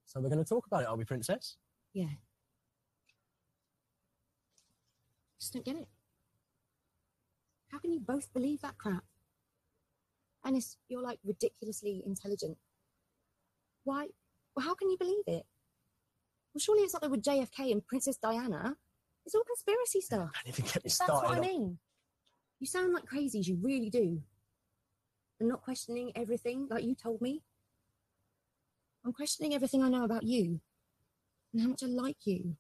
so 0.07 0.21
we're 0.21 0.29
going 0.29 0.43
to 0.43 0.49
talk 0.49 0.67
about 0.67 0.83
it, 0.83 0.89
are 0.89 0.97
we, 0.97 1.05
Princess? 1.05 1.57
Yeah. 1.95 2.07
Just 5.41 5.53
don't 5.53 5.65
get 5.65 5.77
it. 5.77 5.89
How 7.71 7.79
can 7.79 7.93
you 7.93 8.01
both 8.01 8.33
believe 8.33 8.61
that 8.63 8.79
crap? 8.79 9.05
Anis, 10.45 10.77
you're 10.89 11.03
like 11.03 11.19
ridiculously 11.25 12.03
intelligent. 12.05 12.59
Why? 13.85 14.09
Well, 14.55 14.67
how 14.67 14.75
can 14.75 14.91
you 14.91 14.99
believe 14.99 15.25
it? 15.27 15.45
Well, 16.55 16.61
surely 16.61 16.83
it's 16.83 16.93
not 16.93 17.03
there 17.03 17.11
with 17.11 17.23
JFK 17.23 17.73
and 17.73 17.87
Princess 17.87 18.17
Diana. 18.17 18.77
It's 19.25 19.35
all 19.35 19.45
conspiracy 19.45 20.01
stuff. 20.01 20.31
Don't 20.45 20.49
even 20.49 20.65
get 20.65 20.85
me 20.85 20.91
That's 20.99 21.09
what 21.09 21.31
I 21.31 21.41
mean. 21.41 21.79
You 22.61 22.67
sound 22.67 22.93
like 22.93 23.05
crazies, 23.05 23.47
you 23.47 23.59
really 23.61 23.91
do. 23.91 24.21
And 25.41 25.49
not 25.49 25.63
questioning 25.63 26.13
everything 26.15 26.69
like 26.71 26.85
you 26.85 26.95
told 26.95 27.21
me. 27.21 27.43
I'm 29.05 29.13
questioning 29.13 29.55
everything 29.55 29.83
I 29.83 29.89
know 29.89 30.05
about 30.05 30.23
you 30.23 30.61
and 31.53 31.63
how 31.63 31.69
much 31.69 31.83
I 31.83 31.87
like 31.87 32.19
you. 32.25 32.57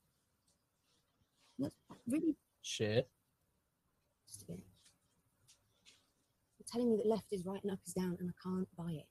And 1.58 1.66
That's 1.66 1.76
really 2.08 2.36
Shit. 2.62 3.08
just 4.26 4.42
a 4.42 4.46
bit. 4.46 4.58
You're 6.58 6.66
telling 6.72 6.90
me 6.90 6.96
that 6.96 7.08
left 7.08 7.26
is 7.32 7.44
right 7.44 7.62
and 7.62 7.72
up 7.72 7.78
is 7.86 7.92
down, 7.92 8.16
and 8.18 8.30
I 8.30 8.34
can't 8.42 8.68
buy 8.76 8.92
it. 8.92 9.06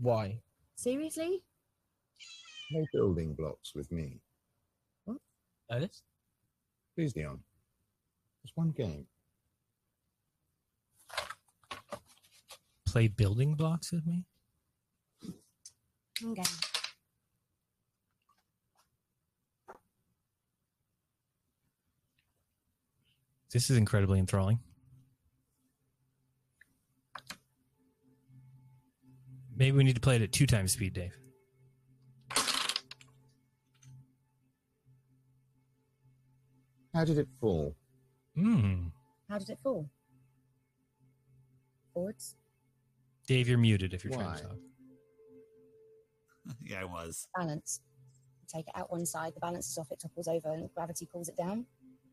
Why? 0.00 0.40
Seriously? 0.76 1.42
No 2.70 2.84
building 2.92 3.34
blocks 3.34 3.74
with 3.74 3.90
me. 3.90 4.20
Alice? 5.70 6.02
Please, 6.94 7.12
Dion. 7.12 7.40
Just 8.42 8.56
one 8.56 8.70
game. 8.70 9.06
Play 12.86 13.08
building 13.08 13.54
blocks 13.54 13.92
with 13.92 14.06
me? 14.06 14.24
Okay. 16.24 16.42
This 23.52 23.70
is 23.70 23.76
incredibly 23.76 24.18
enthralling. 24.18 24.58
Maybe 29.56 29.76
we 29.76 29.84
need 29.84 29.94
to 29.94 30.00
play 30.00 30.16
it 30.16 30.22
at 30.22 30.32
two 30.32 30.46
times 30.46 30.72
speed, 30.72 30.94
Dave. 30.94 31.16
How 36.98 37.04
did 37.04 37.18
it 37.18 37.28
fall? 37.40 37.76
Hmm. 38.34 38.88
How 39.30 39.38
did 39.38 39.50
it 39.50 39.58
fall? 39.62 39.88
Forwards? 41.94 42.34
Dave, 43.24 43.48
you're 43.48 43.56
muted 43.56 43.94
if 43.94 44.02
you're 44.02 44.12
trying 44.12 44.36
to 44.36 44.42
talk. 44.42 44.56
yeah, 46.64 46.80
I 46.80 46.84
was. 46.84 47.28
Balance. 47.36 47.82
Take 48.52 48.66
it 48.66 48.72
out 48.74 48.90
one 48.90 49.06
side, 49.06 49.32
the 49.36 49.38
balance 49.38 49.70
is 49.70 49.78
off, 49.78 49.92
it 49.92 50.00
topples 50.00 50.26
over, 50.26 50.52
and 50.52 50.68
gravity 50.74 51.06
pulls 51.06 51.28
it 51.28 51.36
down. 51.36 51.66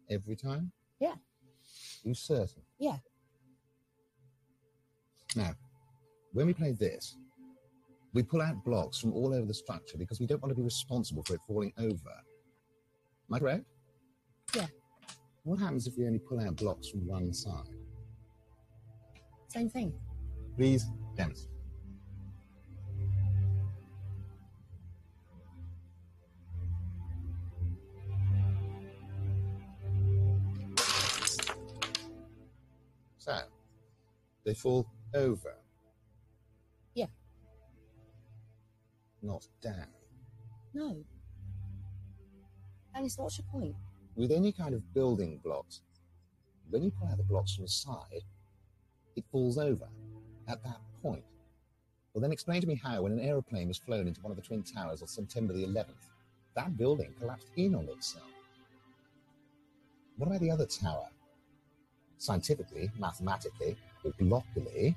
Every 0.08 0.36
time? 0.36 0.72
Yeah. 1.00 1.16
You 2.04 2.14
certain? 2.14 2.62
Yeah. 2.78 2.98
Now, 5.36 5.56
when 6.34 6.46
we 6.46 6.54
play 6.54 6.74
this, 6.74 7.18
we 8.14 8.22
pull 8.22 8.44
out 8.44 8.64
blocks 8.64 9.00
from 9.00 9.14
all 9.14 9.34
over 9.34 9.48
the 9.48 9.54
structure 9.56 9.98
because 9.98 10.20
we 10.20 10.28
don't 10.28 10.44
want 10.44 10.52
to 10.52 10.56
be 10.56 10.62
responsible 10.62 11.24
for 11.24 11.34
it 11.34 11.42
falling 11.48 11.74
over. 11.80 12.12
Am 12.12 13.34
I 13.34 13.40
correct? 13.40 13.66
Yeah. 14.56 14.68
What 15.44 15.60
happens 15.60 15.86
if 15.88 15.98
we 15.98 16.06
only 16.08 16.20
pull 16.20 16.40
out 16.40 16.56
blocks 16.56 16.90
from 16.90 17.06
one 17.06 17.34
side? 17.34 17.68
Same 19.48 19.70
thing. 19.70 19.94
Please 20.56 20.86
demonstrate. 21.16 21.52
So, 33.18 33.40
they 34.46 34.54
fall 34.54 34.88
over, 35.14 35.56
Yeah. 36.94 37.08
not 39.22 39.48
down. 39.62 39.88
No. 40.74 41.04
Alice, 42.94 43.18
what's 43.18 43.38
your 43.40 43.48
point? 43.48 43.76
With 44.16 44.32
any 44.32 44.52
kind 44.52 44.74
of 44.74 44.94
building 44.94 45.40
blocks, 45.44 45.82
when 46.70 46.84
you 46.84 46.92
pull 46.92 47.08
out 47.10 47.18
the 47.18 47.24
blocks 47.24 47.56
from 47.56 47.66
the 47.66 47.70
side, 47.70 48.24
it 49.16 49.26
falls 49.32 49.58
over 49.58 49.88
at 50.48 50.64
that 50.64 50.80
point. 51.02 51.24
Well, 52.14 52.22
then 52.22 52.32
explain 52.32 52.62
to 52.62 52.68
me 52.68 52.80
how, 52.82 53.02
when 53.02 53.12
an 53.12 53.20
aeroplane 53.20 53.68
was 53.68 53.78
flown 53.78 54.08
into 54.08 54.22
one 54.22 54.32
of 54.32 54.38
the 54.38 54.42
Twin 54.42 54.64
Towers 54.64 55.02
on 55.02 55.08
September 55.08 55.54
the 55.54 55.66
11th, 55.66 56.08
that 56.56 56.78
building 56.78 57.14
collapsed 57.20 57.50
in 57.58 57.76
on 57.76 57.90
itself. 57.90 58.24
What 60.16 60.28
about 60.28 60.40
the 60.40 60.52
other 60.52 60.66
tower? 60.66 61.08
Scientifically, 62.18 62.90
mathematically, 62.98 63.76
locally, 64.22 64.96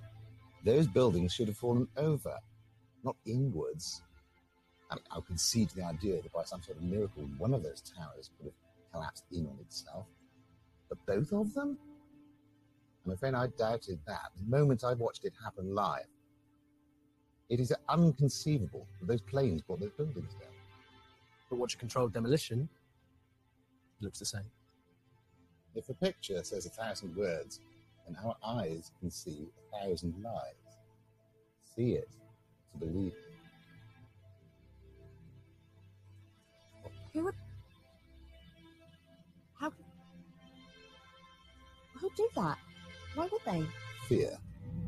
those 0.64 0.86
buildings 0.86 1.32
should 1.32 1.48
have 1.48 1.56
fallen 1.56 1.88
over, 1.96 2.36
not 3.02 3.16
inwards. 3.26 4.02
I 4.90 4.94
mean, 4.94 5.04
I'll 5.10 5.22
concede 5.22 5.70
the 5.70 5.82
idea 5.82 6.22
that 6.22 6.32
by 6.32 6.44
some 6.44 6.62
sort 6.62 6.78
of 6.78 6.84
miracle, 6.84 7.28
one 7.36 7.52
of 7.52 7.64
those 7.64 7.80
towers 7.80 8.30
could 8.36 8.46
have 8.46 8.54
collapsed 8.98 9.24
in 9.32 9.46
on 9.46 9.56
itself. 9.60 10.06
But 10.88 10.98
both 11.06 11.32
of 11.32 11.54
them? 11.54 11.78
I'm 13.04 13.12
afraid 13.12 13.34
I 13.34 13.46
doubted 13.58 13.98
that 14.06 14.30
the 14.36 14.56
moment 14.56 14.84
I 14.84 14.94
watched 14.94 15.24
it 15.24 15.32
happen 15.42 15.74
live. 15.74 16.06
It 17.48 17.60
is 17.60 17.72
unconceivable 17.88 18.86
that 19.00 19.06
those 19.06 19.22
planes 19.22 19.62
brought 19.62 19.80
those 19.80 19.92
buildings 19.96 20.34
down. 20.34 20.50
But 21.48 21.58
watch 21.58 21.74
a 21.74 21.78
controlled 21.78 22.12
demolition, 22.12 22.68
it 24.00 24.04
looks 24.04 24.18
the 24.18 24.26
same. 24.26 24.50
If 25.74 25.88
a 25.88 25.94
picture 25.94 26.42
says 26.42 26.66
a 26.66 26.70
thousand 26.70 27.16
words, 27.16 27.60
then 28.06 28.16
our 28.24 28.36
eyes 28.44 28.90
can 29.00 29.10
see 29.10 29.48
a 29.72 29.78
thousand 29.78 30.14
lies. 30.22 30.54
See 31.76 31.92
it 31.92 32.10
to 32.72 32.78
believe 32.78 33.12
it. 33.12 33.24
Who 37.14 37.24
would? 37.24 37.34
Who'd 42.00 42.14
do 42.14 42.28
that? 42.36 42.58
Why 43.14 43.28
would 43.30 43.40
they? 43.44 43.66
Fear. 44.08 44.38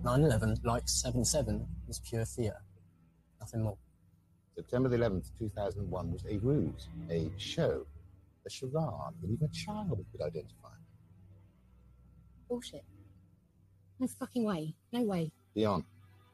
9 0.05 0.23
11, 0.23 0.57
like 0.65 0.89
7 0.89 1.25
7, 1.25 1.67
was 1.87 1.99
pure 1.99 2.25
fear. 2.25 2.55
Nothing 3.41 3.63
more. 3.63 3.77
September 4.55 4.89
the 4.89 4.97
11th, 4.97 5.31
2001 5.39 6.13
was 6.13 6.25
a 6.29 6.39
ruse, 6.39 6.89
a 7.11 7.31
show, 7.37 7.87
a 8.47 8.51
charade 8.51 8.73
that 8.73 9.31
even 9.31 9.49
a 9.49 9.53
child 9.55 10.05
could 10.13 10.23
identify. 10.23 10.69
Bullshit. 12.49 12.85
No 13.99 14.07
fucking 14.07 14.45
way. 14.45 14.75
No 14.93 15.03
way. 15.03 15.33
Dion, 15.55 15.85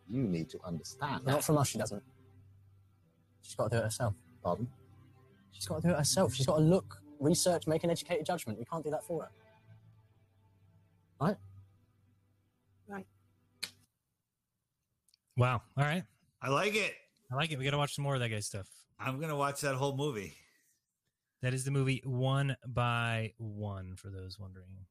you 0.08 0.22
need 0.22 0.48
to 0.50 0.58
understand. 0.64 1.24
Not 1.24 1.44
from 1.44 1.58
us, 1.58 1.68
she 1.68 1.78
doesn't. 1.78 2.02
She's 3.42 3.54
got 3.54 3.70
to 3.70 3.76
do 3.76 3.80
it 3.80 3.84
herself. 3.84 4.14
Pardon? 4.42 4.68
She's 5.50 5.66
got 5.66 5.82
to 5.82 5.88
do 5.88 5.94
it 5.94 5.98
herself. 5.98 6.34
She's 6.34 6.46
got 6.46 6.56
to 6.56 6.62
look, 6.62 7.02
research, 7.20 7.66
make 7.66 7.84
an 7.84 7.90
educated 7.90 8.26
judgment. 8.26 8.58
We 8.58 8.64
can't 8.64 8.84
do 8.84 8.90
that 8.90 9.04
for 9.04 9.22
her. 9.22 9.30
Right? 11.20 11.36
Right. 12.88 13.06
Wow. 15.36 15.62
All 15.76 15.84
right. 15.84 16.04
I 16.42 16.48
like 16.48 16.74
it. 16.74 16.94
I 17.30 17.34
like 17.34 17.50
it. 17.50 17.58
We 17.58 17.64
got 17.64 17.72
to 17.72 17.78
watch 17.78 17.94
some 17.94 18.04
more 18.04 18.14
of 18.14 18.20
that 18.20 18.28
guy's 18.28 18.46
stuff. 18.46 18.66
I'm 18.98 19.20
gonna 19.20 19.36
watch 19.36 19.60
that 19.60 19.74
whole 19.74 19.96
movie. 19.96 20.34
That 21.42 21.52
is 21.52 21.64
the 21.64 21.70
movie 21.70 22.02
One 22.04 22.56
by 22.66 23.34
One, 23.36 23.94
for 23.96 24.08
those 24.08 24.38
wondering. 24.38 24.86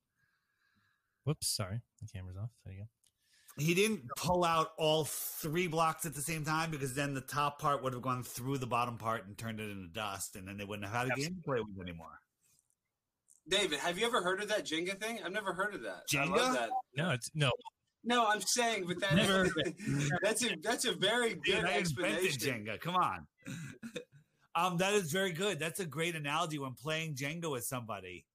Whoops, 1.24 1.48
sorry. 1.48 1.82
The 2.02 2.08
camera's 2.08 2.38
off. 2.38 2.52
There 2.64 2.74
you 2.74 2.82
go. 2.82 2.88
He 3.58 3.74
didn't 3.74 4.04
pull 4.18 4.44
out 4.44 4.74
all 4.78 5.06
three 5.06 5.68
blocks 5.68 6.06
at 6.06 6.14
the 6.14 6.22
same 6.22 6.44
time 6.44 6.72
because 6.72 6.94
then 6.94 7.14
the 7.14 7.22
top 7.22 7.60
part 7.60 7.82
would 7.82 7.94
have 7.94 8.02
gone 8.02 8.22
through 8.22 8.58
the 8.58 8.68
bottom 8.68 8.98
part 8.98 9.26
and 9.26 9.38
turned 9.38 9.60
it 9.60 9.72
into 9.72 9.88
dust, 9.88 10.36
and 10.36 10.48
then 10.48 10.58
they 10.58 10.66
wouldn't 10.66 10.88
have 10.88 11.08
had 11.08 11.18
a 11.18 11.20
game 11.20 11.36
to 11.36 11.42
play 11.42 11.60
with 11.62 11.82
anymore. 11.82 12.22
David, 13.48 13.80
have 13.80 13.98
you 13.98 14.06
ever 14.06 14.24
heard 14.24 14.42
of 14.42 14.50
that 14.50 14.66
Jenga 14.66 15.00
thing? 15.00 15.20
I've 15.24 15.32
never 15.32 15.54
heard 15.54 15.76
of 15.76 15.82
that. 15.84 16.04
I 16.12 16.16
Jenga? 16.16 16.38
love 16.38 16.54
that. 16.54 16.70
No, 16.96 17.12
it's 17.12 17.30
no. 17.36 17.52
No, 18.04 18.28
I'm 18.28 18.42
saying, 18.42 18.86
but 18.88 19.00
that, 19.00 19.16
Never. 19.16 19.48
that's 20.22 20.44
a 20.44 20.56
that's 20.62 20.86
a 20.86 20.94
very 20.94 21.34
good 21.34 21.44
Dude, 21.44 21.56
I 21.56 21.78
invented 21.78 21.82
explanation. 21.82 22.66
Jenga. 22.66 22.80
Come 22.80 22.96
on. 22.96 23.28
um, 24.56 24.78
that 24.78 24.94
is 24.94 25.12
very 25.12 25.32
good. 25.32 25.60
That's 25.60 25.80
a 25.80 25.86
great 25.86 26.16
analogy 26.16 26.60
when 26.60 26.74
playing 26.74 27.16
Jenga 27.16 27.50
with 27.50 27.64
somebody. 27.64 28.26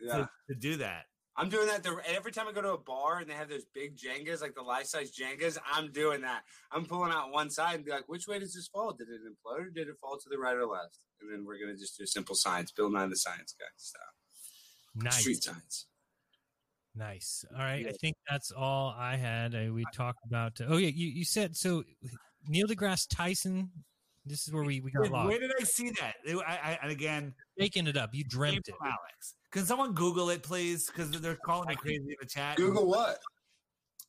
Yeah. 0.00 0.16
To, 0.16 0.30
to 0.48 0.54
do 0.54 0.76
that. 0.78 1.04
I'm 1.36 1.48
doing 1.48 1.68
that 1.68 1.84
the, 1.84 1.96
every 2.08 2.32
time 2.32 2.48
I 2.48 2.52
go 2.52 2.62
to 2.62 2.72
a 2.72 2.78
bar 2.78 3.18
and 3.18 3.30
they 3.30 3.34
have 3.34 3.48
those 3.48 3.64
big 3.72 3.96
Jengas, 3.96 4.42
like 4.42 4.56
the 4.56 4.62
life 4.62 4.86
size 4.86 5.12
Jengas. 5.12 5.56
I'm 5.72 5.92
doing 5.92 6.22
that. 6.22 6.42
I'm 6.72 6.84
pulling 6.84 7.12
out 7.12 7.30
one 7.30 7.50
side 7.50 7.76
and 7.76 7.84
be 7.84 7.92
like, 7.92 8.08
which 8.08 8.26
way 8.26 8.40
does 8.40 8.54
this 8.54 8.66
fall? 8.66 8.92
Did 8.92 9.06
it 9.08 9.20
implode 9.22 9.66
or 9.66 9.70
did 9.70 9.86
it 9.86 9.94
fall 10.00 10.18
to 10.18 10.28
the 10.28 10.38
right 10.38 10.56
or 10.56 10.66
left? 10.66 10.98
And 11.20 11.32
then 11.32 11.44
we're 11.46 11.60
gonna 11.60 11.76
just 11.78 11.96
do 11.96 12.06
simple 12.06 12.34
science. 12.34 12.72
Bill 12.72 12.90
Nye 12.90 13.06
the 13.06 13.14
Science 13.14 13.54
Guy 13.56 13.66
style. 13.76 14.02
Nice. 15.02 15.20
Street 15.20 15.42
science. 15.42 15.86
Nice. 16.94 17.44
All 17.52 17.60
right. 17.62 17.86
I 17.86 17.92
think 17.92 18.16
that's 18.28 18.50
all 18.50 18.94
I 18.98 19.16
had. 19.16 19.54
Uh, 19.54 19.72
we 19.72 19.84
talked 19.94 20.24
about. 20.26 20.60
oh 20.66 20.76
yeah, 20.76 20.88
you, 20.88 21.08
you 21.08 21.24
said 21.24 21.56
so. 21.56 21.84
Neil 22.48 22.66
deGrasse 22.66 23.06
Tyson. 23.08 23.70
This 24.26 24.46
is 24.46 24.52
where 24.52 24.64
we 24.64 24.80
we 24.80 24.90
got 24.90 25.02
Wait, 25.02 25.12
lost. 25.12 25.28
where 25.28 25.38
did 25.38 25.52
I 25.58 25.64
see 25.64 25.90
that? 26.00 26.16
I, 26.46 26.78
I, 26.82 26.88
again, 26.88 27.34
making 27.56 27.86
it 27.86 27.96
up. 27.96 28.10
You 28.12 28.24
dreamt 28.24 28.68
it. 28.68 28.74
Alex. 28.82 29.34
Can 29.50 29.64
someone 29.64 29.94
Google 29.94 30.30
it, 30.30 30.42
please? 30.42 30.86
Because 30.86 31.10
they're 31.10 31.36
calling 31.36 31.68
me 31.68 31.76
crazy 31.76 32.02
in 32.02 32.16
the 32.20 32.26
chat. 32.26 32.56
Google 32.56 32.86
what? 32.86 33.18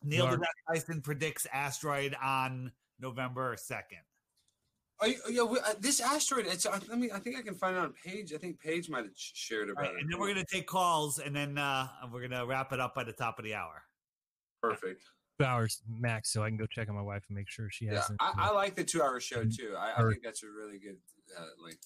Neil 0.03 0.27
deGrasse 0.27 0.45
Tyson 0.67 1.01
predicts 1.01 1.45
asteroid 1.53 2.15
on 2.21 2.71
November 2.99 3.55
second. 3.57 3.99
Oh, 5.01 5.05
yeah, 5.05 5.15
yeah, 5.29 5.43
we- 5.43 5.59
uh, 5.59 5.73
this 5.79 6.01
asteroid. 6.01 6.45
It's. 6.47 6.65
Uh, 6.65 6.79
let 6.89 6.97
me. 6.99 7.09
I 7.11 7.19
think 7.19 7.37
I 7.37 7.41
can 7.41 7.55
find 7.55 7.75
it 7.75 7.79
on 7.79 7.93
Page. 8.05 8.33
I 8.33 8.37
think 8.37 8.59
Page 8.59 8.89
might 8.89 9.05
have 9.05 9.13
sh- 9.15 9.31
shared 9.33 9.69
about 9.69 9.85
it. 9.85 10.01
And 10.01 10.11
then 10.11 10.19
we're 10.19 10.27
gonna 10.27 10.43
take 10.51 10.67
calls, 10.67 11.19
and 11.19 11.35
then 11.35 11.57
uh, 11.57 11.87
we're 12.11 12.27
gonna 12.27 12.45
wrap 12.45 12.73
it 12.73 12.79
up 12.79 12.95
by 12.95 13.03
the 13.05 13.13
top 13.13 13.39
of 13.39 13.45
the 13.45 13.53
hour. 13.55 13.83
Perfect. 14.61 15.03
Two 15.39 15.45
hours 15.45 15.81
max, 15.87 16.33
so 16.33 16.43
I 16.43 16.49
can 16.49 16.57
go 16.57 16.65
check 16.65 16.89
on 16.89 16.95
my 16.95 17.01
wife 17.01 17.23
and 17.29 17.37
make 17.37 17.49
sure 17.49 17.69
she 17.71 17.85
Yeah, 17.85 17.95
hasn't. 17.95 18.21
I, 18.21 18.33
I 18.37 18.51
like 18.51 18.75
the 18.75 18.83
two-hour 18.83 19.21
show 19.21 19.45
too. 19.45 19.73
I, 19.77 19.93
I 19.97 20.09
think 20.09 20.21
that's 20.21 20.43
a 20.43 20.47
really 20.47 20.79
good 20.79 20.97
uh, 21.37 21.45
link. 21.63 21.77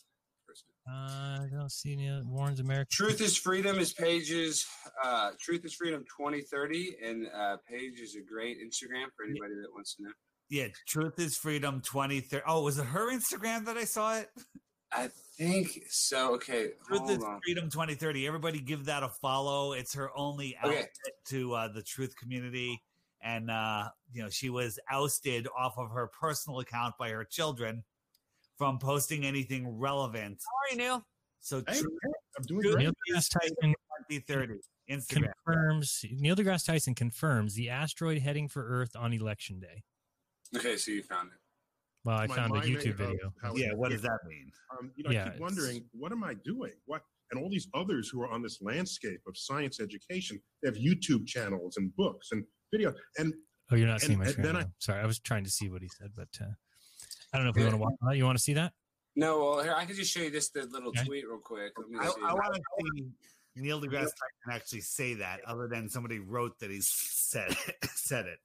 Uh, 0.89 0.91
I 0.91 1.47
don't 1.51 1.71
see 1.71 1.93
any 1.93 2.09
other 2.09 2.23
Warren's 2.25 2.59
American. 2.59 2.87
Truth 2.91 3.21
is 3.21 3.37
Freedom 3.37 3.77
is 3.79 3.93
Page's 3.93 4.65
uh, 5.03 5.31
Truth 5.39 5.65
is 5.65 5.73
Freedom 5.75 6.03
2030, 6.19 6.95
and 7.05 7.27
uh, 7.33 7.57
Page 7.69 7.99
is 7.99 8.15
a 8.15 8.21
great 8.21 8.57
Instagram 8.57 9.05
for 9.15 9.23
anybody 9.25 9.53
that 9.61 9.69
wants 9.71 9.95
to 9.95 10.03
know. 10.03 10.09
Yeah, 10.53 10.67
Truth 10.87 11.17
is 11.17 11.35
Freedom 11.35 11.81
2030. 11.81 12.43
Oh, 12.47 12.61
was 12.61 12.77
it 12.77 12.85
her 12.85 13.11
Instagram 13.11 13.65
that 13.65 13.75
I 13.75 13.85
saw 13.85 14.19
it? 14.19 14.29
I 14.91 15.09
think 15.35 15.79
so. 15.89 16.35
Okay, 16.35 16.73
Truth 16.85 16.99
hold 16.99 17.09
is 17.09 17.23
on. 17.23 17.39
Freedom 17.43 17.71
2030. 17.71 18.27
Everybody 18.27 18.59
give 18.59 18.85
that 18.85 19.01
a 19.01 19.09
follow. 19.09 19.73
It's 19.73 19.95
her 19.95 20.11
only 20.15 20.55
Okay. 20.63 20.75
outlet 20.77 20.89
to 21.29 21.53
uh, 21.55 21.67
the 21.69 21.81
truth 21.81 22.15
community. 22.15 22.83
And, 23.23 23.49
uh, 23.49 23.89
you 24.11 24.21
know, 24.21 24.29
she 24.29 24.51
was 24.51 24.77
ousted 24.91 25.47
off 25.57 25.73
of 25.79 25.89
her 25.89 26.05
personal 26.05 26.59
account 26.59 26.99
by 26.99 27.09
her 27.09 27.23
children 27.25 27.83
from 28.59 28.77
posting 28.77 29.25
anything 29.25 29.67
relevant. 29.79 30.39
Sorry, 30.69 30.77
Neil? 30.77 31.03
So, 31.39 31.63
Hey, 31.67 31.79
Truth, 31.79 31.93
I'm 32.37 32.43
doing 32.45 32.61
Truth 32.61 32.77
Neil 32.77 32.91
is 33.07 33.27
deGrasse 33.27 33.39
Tyson 33.39 33.73
2030. 34.11 34.53
Instagram. 34.91 35.31
confirms. 35.45 36.05
Neil 36.11 36.35
deGrasse 36.35 36.67
Tyson 36.67 36.93
confirms 36.93 37.55
the 37.55 37.69
asteroid 37.71 38.19
heading 38.19 38.47
for 38.47 38.63
Earth 38.67 38.95
on 38.95 39.13
Election 39.13 39.59
Day. 39.59 39.81
Okay, 40.55 40.77
so 40.77 40.91
you 40.91 41.03
found 41.03 41.29
it. 41.31 41.39
Well, 42.05 42.17
I 42.17 42.27
My 42.27 42.35
found 42.35 42.55
a 42.57 42.61
YouTube 42.61 42.95
video. 42.95 43.33
how 43.41 43.53
it- 43.53 43.59
Yeah, 43.59 43.73
what 43.73 43.91
does 43.91 44.01
that 44.01 44.19
mean? 44.27 44.51
Um, 44.77 44.91
you 44.95 45.03
know, 45.03 45.11
Yeah, 45.11 45.27
I 45.27 45.29
keep 45.31 45.39
wondering, 45.39 45.89
what 45.93 46.11
am 46.11 46.23
I 46.23 46.33
doing? 46.35 46.73
What 46.85 47.03
and 47.31 47.41
all 47.41 47.49
these 47.49 47.67
others 47.73 48.09
who 48.09 48.21
are 48.21 48.27
on 48.29 48.43
this 48.43 48.61
landscape 48.61 49.21
of 49.25 49.35
science 49.35 49.79
education, 49.79 50.39
they 50.61 50.67
have 50.67 50.75
YouTube 50.75 51.25
channels 51.25 51.77
and 51.77 51.95
books 51.95 52.31
and 52.31 52.45
video. 52.71 52.93
And 53.17 53.33
Oh, 53.71 53.75
you're 53.75 53.87
not 53.87 53.93
and- 53.93 54.03
seeing 54.03 54.19
my 54.19 54.27
screen. 54.27 54.45
then 54.45 54.57
I- 54.57 54.65
Sorry, 54.79 55.01
I 55.01 55.05
was 55.07 55.19
trying 55.19 55.43
to 55.45 55.49
see 55.49 55.69
what 55.69 55.81
he 55.81 55.87
said, 55.87 56.11
but 56.15 56.27
uh, 56.41 56.45
I 57.31 57.37
don't 57.37 57.45
know 57.45 57.49
if 57.51 57.55
we 57.55 57.63
want 57.63 57.73
to 57.73 57.77
watch 57.77 57.93
that. 58.01 58.17
You 58.17 58.25
want 58.25 58.37
to 58.37 58.43
see 58.43 58.53
that? 58.53 58.73
No, 59.15 59.39
well, 59.39 59.63
here 59.63 59.73
I 59.73 59.85
can 59.85 59.95
just 59.95 60.11
show 60.11 60.21
you 60.21 60.29
this 60.29 60.49
the 60.49 60.65
little 60.65 60.89
Okay. 60.89 61.05
tweet 61.05 61.25
real 61.27 61.39
quick. 61.39 61.71
Let 61.77 61.89
me 61.89 61.97
I, 61.99 62.07
see. 62.07 62.21
I 62.23 62.33
want 62.33 62.53
to 62.53 62.61
see 62.97 63.07
Neil 63.55 63.79
deGrasse 63.81 63.89
Tyson 63.91 64.51
actually 64.51 64.81
say 64.81 65.13
that, 65.15 65.39
other 65.45 65.67
than 65.67 65.87
somebody 65.89 66.19
wrote 66.19 66.59
that 66.59 66.69
he 66.69 66.81
said 66.81 67.55
said 67.95 68.25
it. 68.27 68.39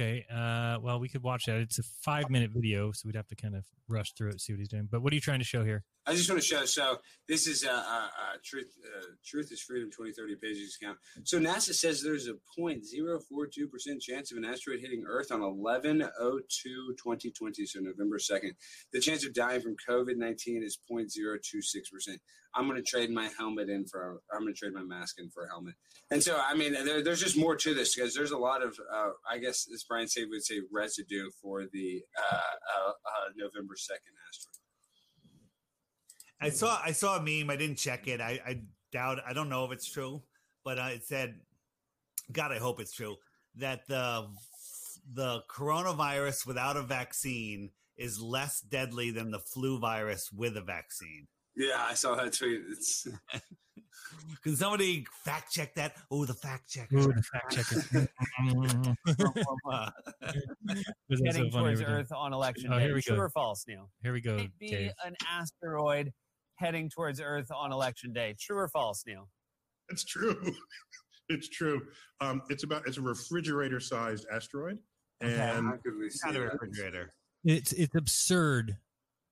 Okay. 0.00 0.24
Uh, 0.34 0.78
well, 0.80 0.98
we 0.98 1.10
could 1.10 1.22
watch 1.22 1.44
that. 1.44 1.56
It's 1.58 1.78
a 1.78 1.82
five 1.82 2.30
minute 2.30 2.52
video, 2.54 2.90
so 2.92 3.02
we'd 3.06 3.16
have 3.16 3.26
to 3.28 3.36
kind 3.36 3.54
of 3.54 3.66
rush 3.86 4.14
through 4.14 4.30
it, 4.30 4.40
see 4.40 4.54
what 4.54 4.58
he's 4.58 4.68
doing. 4.68 4.88
But 4.90 5.02
what 5.02 5.12
are 5.12 5.14
you 5.14 5.20
trying 5.20 5.40
to 5.40 5.44
show 5.44 5.62
here? 5.62 5.84
I 6.10 6.14
just 6.14 6.28
want 6.28 6.42
to 6.42 6.46
show. 6.46 6.64
So 6.64 6.96
this 7.28 7.46
is 7.46 7.64
uh, 7.64 7.70
uh, 7.70 7.72
uh, 7.72 8.36
truth. 8.44 8.66
Uh, 8.84 9.12
truth 9.24 9.52
is 9.52 9.62
freedom. 9.62 9.92
Twenty 9.92 10.10
thirty 10.12 10.34
pages 10.34 10.76
count. 10.82 10.98
So 11.22 11.38
NASA 11.38 11.72
says 11.72 12.02
there's 12.02 12.26
a 12.26 12.34
0.042 12.58 13.70
percent 13.70 14.02
chance 14.02 14.32
of 14.32 14.38
an 14.38 14.44
asteroid 14.44 14.80
hitting 14.80 15.04
Earth 15.06 15.30
on 15.30 15.38
11/02/2020, 15.40 17.66
so 17.66 17.78
November 17.78 18.18
second. 18.18 18.56
The 18.92 18.98
chance 19.00 19.24
of 19.24 19.32
dying 19.32 19.60
from 19.60 19.76
COVID 19.88 20.16
nineteen 20.16 20.64
is 20.64 20.76
0.026 20.90 21.92
percent. 21.92 22.20
I'm 22.56 22.66
going 22.66 22.76
to 22.76 22.82
trade 22.82 23.12
my 23.12 23.30
helmet 23.38 23.68
in 23.68 23.86
for. 23.86 24.02
A, 24.02 24.18
I'm 24.34 24.40
going 24.42 24.52
to 24.52 24.58
trade 24.58 24.74
my 24.74 24.82
mask 24.82 25.20
in 25.20 25.30
for 25.30 25.44
a 25.44 25.48
helmet. 25.48 25.76
And 26.10 26.20
so, 26.20 26.40
I 26.44 26.56
mean, 26.56 26.72
there, 26.72 27.04
there's 27.04 27.20
just 27.20 27.38
more 27.38 27.54
to 27.54 27.72
this 27.72 27.94
because 27.94 28.14
there's 28.14 28.32
a 28.32 28.36
lot 28.36 28.64
of, 28.64 28.76
uh, 28.92 29.10
I 29.30 29.38
guess, 29.38 29.68
as 29.72 29.84
Brian 29.84 30.08
said, 30.08 30.24
would 30.28 30.42
say 30.44 30.58
residue 30.72 31.30
for 31.40 31.66
the 31.72 32.02
uh, 32.18 32.34
uh, 32.34 33.28
November 33.36 33.76
second 33.76 34.12
asteroid. 34.28 34.59
I 36.40 36.50
saw 36.50 36.80
I 36.84 36.92
saw 36.92 37.16
a 37.16 37.22
meme. 37.22 37.50
I 37.50 37.56
didn't 37.56 37.76
check 37.76 38.08
it. 38.08 38.20
I, 38.20 38.40
I 38.46 38.60
doubt. 38.92 39.18
I 39.26 39.32
don't 39.32 39.48
know 39.48 39.64
if 39.64 39.72
it's 39.72 39.90
true, 39.90 40.22
but 40.64 40.78
uh, 40.78 40.88
it 40.92 41.04
said, 41.04 41.40
"God, 42.32 42.52
I 42.52 42.58
hope 42.58 42.80
it's 42.80 42.92
true." 42.92 43.16
That 43.56 43.86
the 43.88 44.28
the 45.12 45.42
coronavirus 45.50 46.46
without 46.46 46.76
a 46.76 46.82
vaccine 46.82 47.70
is 47.96 48.20
less 48.20 48.60
deadly 48.60 49.10
than 49.10 49.30
the 49.30 49.38
flu 49.40 49.78
virus 49.78 50.30
with 50.32 50.56
a 50.56 50.60
vaccine. 50.62 51.26
Yeah, 51.56 51.84
I 51.88 51.94
saw 51.94 52.14
that 52.14 52.32
tweet. 52.32 52.62
It's 52.70 53.06
Can 54.42 54.56
somebody 54.56 55.04
fact 55.24 55.52
check 55.52 55.74
that? 55.74 55.94
Oh, 56.10 56.24
the 56.24 56.34
fact 56.34 56.68
checker. 56.70 56.96
Ooh, 56.96 57.12
the 57.12 57.22
fact 57.22 57.54
checker. 57.54 58.08
Was 61.08 61.20
that 61.20 61.34
so 61.34 61.48
towards? 61.50 61.82
Earth 61.82 62.12
on 62.12 62.32
election 62.32 62.72
Oh, 62.72 62.78
day. 62.78 62.84
here 62.86 62.94
we 62.94 63.02
True 63.02 63.16
go. 63.16 63.22
or 63.22 63.28
false, 63.30 63.64
Neil? 63.68 63.90
Here 64.02 64.12
we 64.12 64.20
go, 64.20 64.36
It'd 64.36 64.58
be 64.58 64.68
Dave. 64.70 64.92
an 65.04 65.14
asteroid 65.30 66.12
heading 66.60 66.90
towards 66.90 67.20
Earth 67.20 67.50
on 67.50 67.72
election 67.72 68.12
day. 68.12 68.36
True 68.38 68.58
or 68.58 68.68
false, 68.68 69.02
Neil? 69.06 69.28
It's 69.88 70.04
true. 70.04 70.36
it's 71.28 71.48
true. 71.48 71.80
Um, 72.20 72.42
it's 72.50 72.62
about 72.62 72.86
it's 72.86 72.98
a 72.98 73.02
refrigerator-sized 73.02 74.26
asteroid, 74.32 74.78
Okay. 75.24 75.32
and 75.34 75.66
How 75.66 75.76
could 75.82 75.98
we 75.98 76.10
see 76.10 76.28
Not 76.28 76.36
a 76.36 76.40
refrigerator. 76.42 77.10
It's 77.44 77.72
it's 77.72 77.94
absurd. 77.96 78.76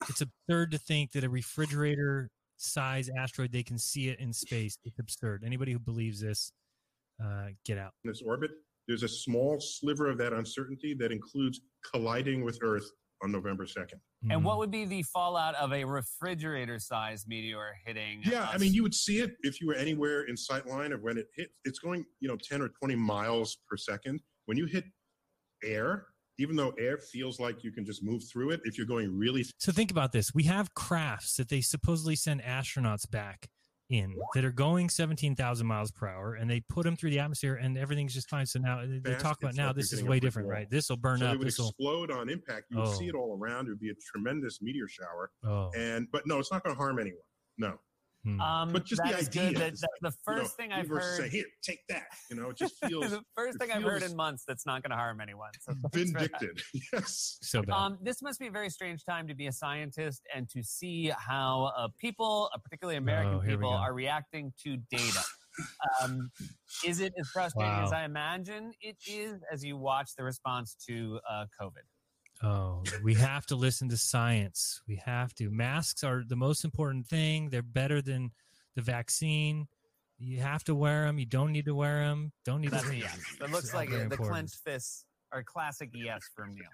It's 0.08 0.22
absurd 0.22 0.70
to 0.72 0.78
think 0.78 1.12
that 1.12 1.24
a 1.24 1.28
refrigerator 1.28 2.30
size 2.56 3.10
asteroid 3.16 3.52
they 3.52 3.62
can 3.62 3.78
see 3.78 4.08
it 4.08 4.18
in 4.18 4.32
space. 4.32 4.78
It's 4.84 4.98
absurd. 4.98 5.42
Anybody 5.44 5.72
who 5.72 5.78
believes 5.78 6.20
this, 6.20 6.52
uh, 7.22 7.48
get 7.64 7.78
out. 7.78 7.92
in 8.04 8.10
this 8.10 8.22
orbit, 8.22 8.50
there's 8.86 9.02
a 9.02 9.08
small 9.08 9.60
sliver 9.60 10.08
of 10.08 10.16
that 10.18 10.32
uncertainty 10.32 10.94
that 10.94 11.12
includes 11.12 11.60
colliding 11.92 12.42
with 12.44 12.58
Earth 12.62 12.90
on 13.22 13.32
November 13.32 13.64
2nd. 13.64 14.00
And 14.30 14.44
what 14.44 14.54
hmm. 14.54 14.58
would 14.58 14.70
be 14.70 14.84
the 14.84 15.02
fallout 15.02 15.54
of 15.56 15.72
a 15.72 15.84
refrigerator-sized 15.84 17.26
meteor 17.28 17.74
hitting? 17.84 18.22
Yeah, 18.24 18.48
I 18.52 18.58
mean, 18.58 18.72
you 18.72 18.82
would 18.82 18.94
see 18.94 19.18
it 19.18 19.32
if 19.42 19.60
you 19.60 19.66
were 19.66 19.74
anywhere 19.74 20.22
in 20.22 20.36
sight 20.36 20.66
line 20.66 20.92
of 20.92 21.02
when 21.02 21.18
it 21.18 21.26
hit. 21.34 21.50
It's 21.64 21.78
going, 21.78 22.04
you 22.20 22.28
know, 22.28 22.36
10 22.36 22.62
or 22.62 22.68
20 22.68 22.94
miles 22.96 23.58
per 23.68 23.76
second. 23.76 24.20
When 24.46 24.56
you 24.56 24.66
hit 24.66 24.84
air, 25.62 26.06
even 26.38 26.56
though 26.56 26.72
air 26.78 26.98
feels 26.98 27.40
like 27.40 27.64
you 27.64 27.72
can 27.72 27.84
just 27.84 28.02
move 28.02 28.22
through 28.30 28.50
it, 28.50 28.60
if 28.64 28.78
you're 28.78 28.86
going 28.86 29.16
really 29.16 29.44
So 29.58 29.72
think 29.72 29.90
about 29.90 30.12
this. 30.12 30.32
We 30.32 30.44
have 30.44 30.74
crafts 30.74 31.36
that 31.36 31.48
they 31.48 31.60
supposedly 31.60 32.16
send 32.16 32.42
astronauts 32.42 33.10
back 33.10 33.48
in 33.90 34.14
that 34.34 34.44
are 34.44 34.52
going 34.52 34.88
17,000 34.90 35.66
miles 35.66 35.90
per 35.90 36.06
hour 36.08 36.34
and 36.34 36.50
they 36.50 36.60
put 36.68 36.84
them 36.84 36.94
through 36.96 37.10
the 37.10 37.18
atmosphere 37.18 37.54
and 37.54 37.78
everything's 37.78 38.12
just 38.12 38.28
fine. 38.28 38.44
So 38.46 38.58
now 38.58 38.80
uh, 38.80 38.86
they 39.02 39.12
fast, 39.12 39.24
talk 39.24 39.42
about 39.42 39.54
now 39.54 39.72
this 39.72 39.92
is 39.92 40.02
way 40.02 40.20
different, 40.20 40.48
right? 40.48 40.68
This 40.70 40.90
will 40.90 40.96
burn 40.98 41.18
so 41.20 41.26
up. 41.26 41.34
it 41.34 41.38
would 41.38 41.46
This 41.46 41.58
will. 41.58 41.68
explode 41.68 42.10
on 42.10 42.28
impact. 42.28 42.66
You 42.70 42.78
would 42.78 42.88
see 42.96 43.06
Oh. 43.06 43.08
it 43.08 43.14
all 43.14 43.38
around. 43.40 43.66
It 43.66 43.70
would 43.70 43.80
be 43.80 43.90
a 43.90 43.94
tremendous 44.12 44.60
meteor 44.60 44.88
shower. 44.88 45.30
Oh. 45.44 45.70
And 45.76 46.06
but 46.12 46.26
no, 46.26 46.38
it's 46.38 46.52
not 46.52 46.62
going 46.64 46.74
to 46.76 46.78
harm 46.78 46.98
anyone. 46.98 47.22
No. 47.56 47.78
Hmm. 48.28 48.40
Um, 48.40 48.72
But 48.72 48.84
just 48.84 49.02
the 49.02 49.16
idea 49.16 49.52
good. 49.52 49.56
That, 49.56 49.72
is 49.72 49.80
that 49.80 49.88
the 50.00 50.08
like, 50.08 50.14
you 50.26 50.34
know, 50.34 50.40
first 50.42 50.56
thing 50.56 50.72
I've 50.72 50.88
heard. 50.88 51.16
say, 51.16 51.28
"Here, 51.28 51.46
take 51.62 51.80
that." 51.88 52.04
You 52.30 52.36
know, 52.36 52.50
it 52.50 52.58
just 52.58 52.74
feels 52.84 53.10
the 53.10 53.22
first 53.34 53.56
it 53.56 53.58
thing 53.58 53.70
I've 53.72 53.82
heard 53.82 54.02
in 54.02 54.14
months 54.14 54.44
that's 54.46 54.66
not 54.66 54.82
going 54.82 54.90
to 54.90 54.96
harm 54.96 55.20
anyone. 55.20 55.50
So 55.60 55.72
thanks 55.92 56.12
for 56.12 56.20
that. 56.20 56.30
vindicted. 56.40 56.62
Yes. 56.92 57.38
So 57.42 57.62
bad. 57.62 57.74
Um, 57.74 57.98
this 58.02 58.20
must 58.22 58.38
be 58.38 58.48
a 58.48 58.50
very 58.50 58.70
strange 58.70 59.04
time 59.04 59.26
to 59.28 59.34
be 59.34 59.46
a 59.46 59.52
scientist 59.52 60.22
and 60.34 60.48
to 60.50 60.62
see 60.62 61.10
how 61.16 61.72
uh, 61.76 61.88
people, 61.98 62.50
uh, 62.54 62.58
particularly 62.58 62.98
American 62.98 63.34
Oh, 63.34 63.40
people, 63.40 63.70
are 63.70 63.94
reacting 63.94 64.52
to 64.64 64.76
data. 64.90 65.22
Um, 66.02 66.30
is 66.86 67.00
it 67.00 67.12
as 67.18 67.28
frustrating 67.28 67.82
as 67.82 67.92
I 67.92 68.04
imagine 68.04 68.72
it 68.80 68.96
is 69.08 69.40
as 69.52 69.64
you 69.64 69.76
watch 69.76 70.10
the 70.16 70.22
response 70.22 70.76
to 70.86 71.18
uh, 71.28 71.46
COVID? 71.60 71.82
Oh, 72.42 72.82
we 73.02 73.14
have 73.14 73.46
to 73.46 73.56
listen 73.56 73.88
to 73.88 73.96
science. 73.96 74.80
We 74.86 74.96
have 75.04 75.34
to. 75.34 75.50
Masks 75.50 76.04
are 76.04 76.22
the 76.26 76.36
most 76.36 76.64
important 76.64 77.06
thing. 77.06 77.50
They're 77.50 77.62
better 77.62 78.00
than 78.00 78.30
the 78.76 78.82
vaccine. 78.82 79.66
You 80.18 80.40
have 80.40 80.64
to 80.64 80.74
wear 80.74 81.06
them. 81.06 81.18
You 81.18 81.26
don't 81.26 81.52
need 81.52 81.64
to 81.66 81.74
wear 81.74 82.04
them. 82.04 82.32
Don't 82.44 82.60
need 82.60 82.70
That's 82.70 82.88
to. 82.88 82.90
a 82.94 82.96
yes. 82.96 83.18
That 83.40 83.50
looks 83.50 83.74
like 83.74 83.88
very 83.88 84.00
the 84.00 84.04
important. 84.04 84.30
clenched 84.30 84.58
fists 84.64 85.04
are 85.32 85.40
a 85.40 85.44
classic 85.44 85.90
yes 85.92 86.20
from 86.34 86.54
Neil. 86.54 86.64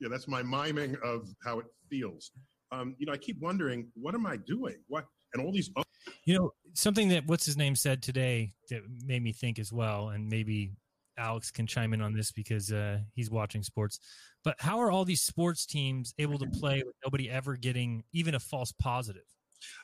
Yeah, 0.00 0.08
that's 0.10 0.28
my 0.28 0.42
miming 0.42 0.96
of 1.04 1.28
how 1.44 1.58
it 1.60 1.66
feels. 1.90 2.30
Um, 2.72 2.94
you 2.98 3.06
know, 3.06 3.12
I 3.12 3.16
keep 3.16 3.40
wondering, 3.40 3.88
what 3.94 4.14
am 4.14 4.26
I 4.26 4.36
doing? 4.36 4.76
What 4.88 5.06
and 5.34 5.44
all 5.44 5.52
these 5.52 5.70
other 5.76 5.86
You 6.24 6.38
know, 6.38 6.52
something 6.74 7.08
that 7.08 7.26
what's 7.26 7.46
his 7.46 7.56
name 7.56 7.76
said 7.76 8.02
today 8.02 8.52
that 8.70 8.82
made 9.04 9.22
me 9.22 9.32
think 9.32 9.58
as 9.58 9.72
well, 9.72 10.10
and 10.10 10.28
maybe 10.28 10.72
Alex 11.16 11.50
can 11.50 11.66
chime 11.66 11.92
in 11.94 12.00
on 12.00 12.12
this 12.12 12.32
because 12.32 12.72
uh, 12.72 12.98
he's 13.14 13.30
watching 13.30 13.62
sports. 13.62 14.00
But 14.42 14.56
how 14.58 14.80
are 14.80 14.90
all 14.90 15.04
these 15.04 15.22
sports 15.22 15.66
teams 15.66 16.14
able 16.18 16.38
to 16.38 16.46
play 16.46 16.82
with 16.84 16.94
nobody 17.04 17.30
ever 17.30 17.56
getting 17.56 18.04
even 18.12 18.34
a 18.34 18.40
false 18.40 18.72
positive? 18.72 19.24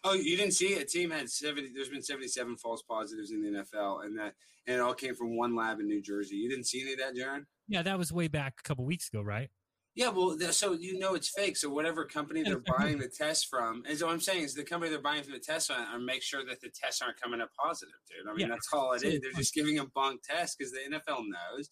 Oh, 0.05 0.15
you 0.15 0.37
didn't 0.37 0.53
see 0.53 0.69
it? 0.69 0.83
A 0.83 0.85
team 0.85 1.11
had 1.11 1.31
seventy. 1.31 1.71
There's 1.75 1.89
been 1.89 2.03
seventy-seven 2.03 2.57
false 2.57 2.83
positives 2.83 3.31
in 3.31 3.43
the 3.43 3.61
NFL, 3.61 4.05
and 4.05 4.19
that 4.19 4.35
and 4.67 4.77
it 4.77 4.81
all 4.81 4.95
came 4.95 5.15
from 5.15 5.37
one 5.37 5.57
lab 5.57 5.81
in 5.81 5.87
New 5.87 6.03
Jersey. 6.03 6.37
You 6.37 6.51
didn't 6.51 6.67
see 6.67 6.83
any 6.83 6.93
of 6.93 6.99
that, 6.99 7.15
Jeran? 7.15 7.45
Yeah, 7.69 7.83
that 7.83 7.97
was 7.99 8.13
way 8.13 8.29
back 8.29 8.55
a 8.59 8.63
couple 8.63 8.85
weeks 8.85 9.09
ago, 9.09 9.23
right? 9.23 9.49
Yeah, 9.97 10.09
well, 10.11 10.39
so 10.53 10.73
you 10.73 10.99
know 10.99 11.15
it's 11.15 11.29
fake. 11.31 11.57
So 11.57 11.69
whatever 11.69 12.05
company 12.05 12.43
they're 12.43 12.63
buying 12.79 12.99
the 12.99 13.09
test 13.09 13.49
from, 13.49 13.83
and 13.89 13.99
so 13.99 14.07
what 14.07 14.13
I'm 14.13 14.21
saying 14.21 14.45
is 14.45 14.55
the 14.55 14.63
company 14.65 14.91
they're 14.91 15.03
buying 15.03 15.23
from 15.25 15.33
the 15.33 15.39
test 15.41 15.71
on, 15.71 15.95
or 15.95 15.99
make 15.99 16.23
sure 16.23 16.45
that 16.47 16.61
the 16.61 16.69
tests 16.71 17.03
aren't 17.03 17.21
coming 17.21 17.41
up 17.41 17.51
positive, 17.61 17.95
dude. 18.09 18.29
I 18.29 18.33
mean, 18.35 18.41
Yeah. 18.49 18.55
that's 18.55 18.69
all 18.73 18.93
it 18.93 19.01
So- 19.01 19.09
is. 19.09 19.21
They're 19.21 19.33
just 19.33 19.53
giving 19.55 19.79
a 19.79 19.87
bunk 19.87 20.23
test 20.23 20.57
because 20.59 20.73
the 20.73 20.79
NFL 20.81 21.25
knows. 21.29 21.71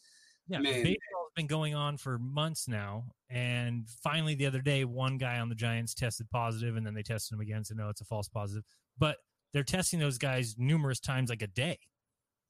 Yeah, 0.49 0.59
Man. 0.61 0.82
baseball's 0.82 1.32
been 1.36 1.47
going 1.47 1.74
on 1.74 1.99
for 1.99 2.19
months 2.19 2.66
now, 2.69 3.05
and 3.28 3.86
finally 4.03 4.35
the 4.35 4.47
other 4.47 4.62
day, 4.62 4.85
one 4.85 5.19
guy 5.19 5.39
on 5.39 5.49
the 5.51 5.55
Giants 5.55 5.93
tested 5.95 6.28
positive, 6.31 6.74
and 6.77 6.86
then 6.86 6.95
they 6.95 7.03
tested 7.03 7.35
him 7.35 7.40
again, 7.40 7.65
said 7.65 7.77
no, 7.77 7.89
it's 7.90 8.01
a 8.01 8.05
false 8.07 8.28
positive. 8.28 8.65
But 8.97 9.19
they're 9.53 9.62
testing 9.62 10.01
those 10.01 10.16
guys 10.19 10.57
numerous 10.59 11.01
times, 11.01 11.28
like 11.31 11.43
a 11.43 11.47
day, 11.47 11.78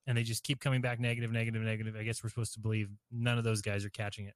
and 0.07 0.17
they 0.17 0.23
just 0.23 0.45
keep 0.45 0.61
coming 0.61 0.81
back 0.81 0.99
negative, 1.01 1.33
negative, 1.33 1.61
negative. 1.63 1.97
I 1.97 2.05
guess 2.05 2.23
we're 2.23 2.31
supposed 2.31 2.55
to 2.55 2.61
believe 2.61 2.89
none 3.11 3.37
of 3.37 3.43
those 3.45 3.61
guys 3.63 3.85
are 3.85 3.91
catching 3.91 4.27
it. 4.27 4.35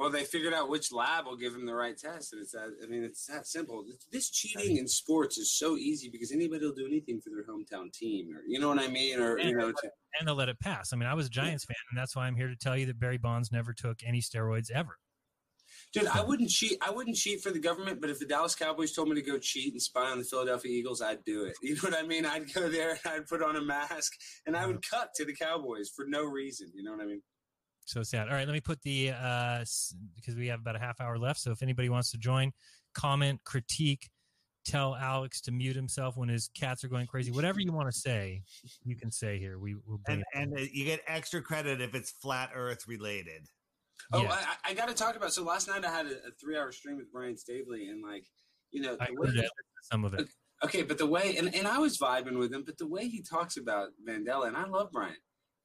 Well, 0.00 0.08
they 0.08 0.24
figured 0.24 0.54
out 0.54 0.70
which 0.70 0.92
lab 0.92 1.26
will 1.26 1.36
give 1.36 1.52
them 1.52 1.66
the 1.66 1.74
right 1.74 1.94
test, 1.94 2.32
and 2.32 2.40
it's 2.40 2.52
that. 2.52 2.74
I 2.82 2.86
mean, 2.86 3.04
it's 3.04 3.26
that 3.26 3.46
simple. 3.46 3.84
This 4.10 4.30
cheating 4.30 4.78
in 4.78 4.88
sports 4.88 5.36
is 5.36 5.52
so 5.52 5.76
easy 5.76 6.08
because 6.08 6.32
anybody 6.32 6.64
will 6.64 6.72
do 6.72 6.86
anything 6.86 7.20
for 7.20 7.28
their 7.28 7.44
hometown 7.44 7.92
team, 7.92 8.34
or 8.34 8.40
you 8.48 8.58
know 8.58 8.68
what 8.68 8.78
I 8.78 8.88
mean, 8.88 9.20
or 9.20 9.38
you 9.38 9.54
know. 9.54 9.70
to- 9.72 9.90
and 10.18 10.26
they'll 10.26 10.34
let 10.34 10.48
it 10.48 10.58
pass. 10.58 10.94
I 10.94 10.96
mean, 10.96 11.06
I 11.06 11.12
was 11.12 11.26
a 11.26 11.30
Giants 11.30 11.66
fan, 11.66 11.76
and 11.90 11.98
that's 12.00 12.16
why 12.16 12.26
I'm 12.26 12.34
here 12.34 12.48
to 12.48 12.56
tell 12.56 12.78
you 12.78 12.86
that 12.86 12.98
Barry 12.98 13.18
Bonds 13.18 13.52
never 13.52 13.74
took 13.74 13.98
any 14.02 14.22
steroids 14.22 14.70
ever. 14.70 14.96
Dude, 15.92 16.06
I 16.06 16.22
wouldn't 16.22 16.48
cheat. 16.48 16.78
I 16.80 16.90
wouldn't 16.90 17.16
cheat 17.16 17.42
for 17.42 17.50
the 17.50 17.58
government, 17.58 18.00
but 18.00 18.08
if 18.08 18.18
the 18.18 18.24
Dallas 18.26 18.54
Cowboys 18.54 18.92
told 18.92 19.08
me 19.08 19.16
to 19.16 19.22
go 19.22 19.38
cheat 19.38 19.72
and 19.74 19.82
spy 19.82 20.10
on 20.10 20.18
the 20.18 20.24
Philadelphia 20.24 20.70
Eagles, 20.72 21.02
I'd 21.02 21.24
do 21.24 21.44
it. 21.44 21.54
You 21.62 21.74
know 21.74 21.80
what 21.82 21.94
I 21.94 22.02
mean? 22.04 22.24
I'd 22.24 22.52
go 22.54 22.68
there 22.70 22.92
and 22.92 23.00
I'd 23.04 23.26
put 23.26 23.42
on 23.42 23.56
a 23.56 23.60
mask 23.60 24.12
and 24.46 24.56
I 24.56 24.66
would 24.66 24.82
cut 24.88 25.10
to 25.16 25.24
the 25.24 25.34
Cowboys 25.34 25.90
for 25.94 26.06
no 26.08 26.24
reason. 26.24 26.70
You 26.74 26.84
know 26.84 26.92
what 26.92 27.02
I 27.02 27.06
mean? 27.06 27.22
So 27.84 28.02
sad. 28.02 28.28
All 28.28 28.34
right, 28.34 28.46
let 28.46 28.52
me 28.52 28.60
put 28.60 28.80
the 28.82 29.10
uh 29.10 29.64
because 30.14 30.36
we 30.36 30.46
have 30.48 30.60
about 30.60 30.76
a 30.76 30.78
half 30.78 31.00
hour 31.00 31.18
left. 31.18 31.40
So 31.40 31.50
if 31.50 31.62
anybody 31.62 31.88
wants 31.88 32.10
to 32.12 32.18
join, 32.18 32.52
comment, 32.94 33.40
critique, 33.44 34.08
tell 34.64 34.94
Alex 34.94 35.40
to 35.42 35.52
mute 35.52 35.76
himself 35.76 36.16
when 36.16 36.28
his 36.28 36.50
cats 36.54 36.84
are 36.84 36.88
going 36.88 37.06
crazy. 37.06 37.30
Whatever 37.30 37.60
you 37.60 37.72
want 37.72 37.88
to 37.88 37.98
say, 37.98 38.42
you 38.84 38.96
can 38.96 39.10
say 39.10 39.38
here. 39.38 39.58
We 39.58 39.74
will 39.74 40.00
And, 40.06 40.22
and 40.34 40.54
uh, 40.56 40.60
you 40.72 40.84
get 40.84 41.00
extra 41.06 41.42
credit 41.42 41.80
if 41.80 41.94
it's 41.94 42.10
flat 42.10 42.50
Earth 42.54 42.86
related. 42.86 43.46
Oh, 44.12 44.22
Yeah. 44.22 44.36
I, 44.64 44.70
I 44.70 44.74
got 44.74 44.88
to 44.88 44.94
talk 44.94 45.16
about. 45.16 45.32
So 45.32 45.42
last 45.42 45.68
night 45.68 45.84
I 45.84 45.90
had 45.90 46.06
a, 46.06 46.10
a 46.10 46.30
three-hour 46.40 46.72
stream 46.72 46.96
with 46.96 47.12
Brian 47.12 47.36
Staveley, 47.36 47.88
and 47.88 48.02
like, 48.02 48.24
you 48.70 48.82
know, 48.82 48.96
I 49.00 49.06
the 49.06 49.14
way 49.14 49.28
heard 49.28 49.36
it, 49.36 49.50
some 49.90 50.04
of 50.04 50.14
it. 50.14 50.28
Okay, 50.62 50.82
but 50.82 50.98
the 50.98 51.06
way 51.06 51.36
and, 51.38 51.54
and 51.54 51.66
I 51.66 51.78
was 51.78 51.96
vibing 51.98 52.38
with 52.38 52.52
him, 52.52 52.64
but 52.64 52.76
the 52.78 52.86
way 52.86 53.08
he 53.08 53.22
talks 53.22 53.56
about 53.56 53.88
Mandela, 54.06 54.46
and 54.46 54.56
I 54.56 54.66
love 54.66 54.90
Brian, 54.92 55.16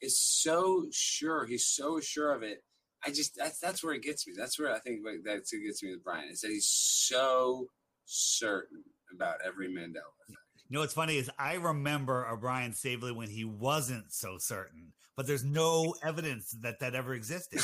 is 0.05 0.19
so 0.19 0.85
sure. 0.91 1.45
He's 1.45 1.65
so 1.65 1.99
sure 1.99 2.33
of 2.33 2.43
it. 2.43 2.63
I 3.05 3.09
just 3.09 3.35
that's 3.35 3.59
that's 3.59 3.83
where 3.83 3.93
it 3.93 4.01
gets 4.01 4.25
me. 4.27 4.33
That's 4.37 4.57
where 4.59 4.73
I 4.73 4.79
think 4.79 5.01
like, 5.05 5.21
that's 5.23 5.53
what 5.53 5.63
gets 5.63 5.83
me 5.83 5.91
with 5.91 6.03
Brian 6.03 6.29
is 6.31 6.41
that 6.41 6.51
he's 6.51 6.67
so 6.67 7.67
certain 8.05 8.83
about 9.13 9.37
every 9.45 9.67
Mandela. 9.67 10.15
You 10.27 10.35
know 10.69 10.79
what's 10.79 10.93
funny 10.93 11.17
is 11.17 11.29
I 11.37 11.55
remember 11.55 12.25
a 12.25 12.35
Brian 12.37 12.73
Staveley 12.73 13.11
when 13.11 13.29
he 13.29 13.45
wasn't 13.45 14.11
so 14.11 14.37
certain, 14.39 14.93
but 15.15 15.27
there's 15.27 15.43
no 15.43 15.93
evidence 16.03 16.55
that 16.61 16.79
that 16.79 16.95
ever 16.95 17.13
existed. 17.13 17.59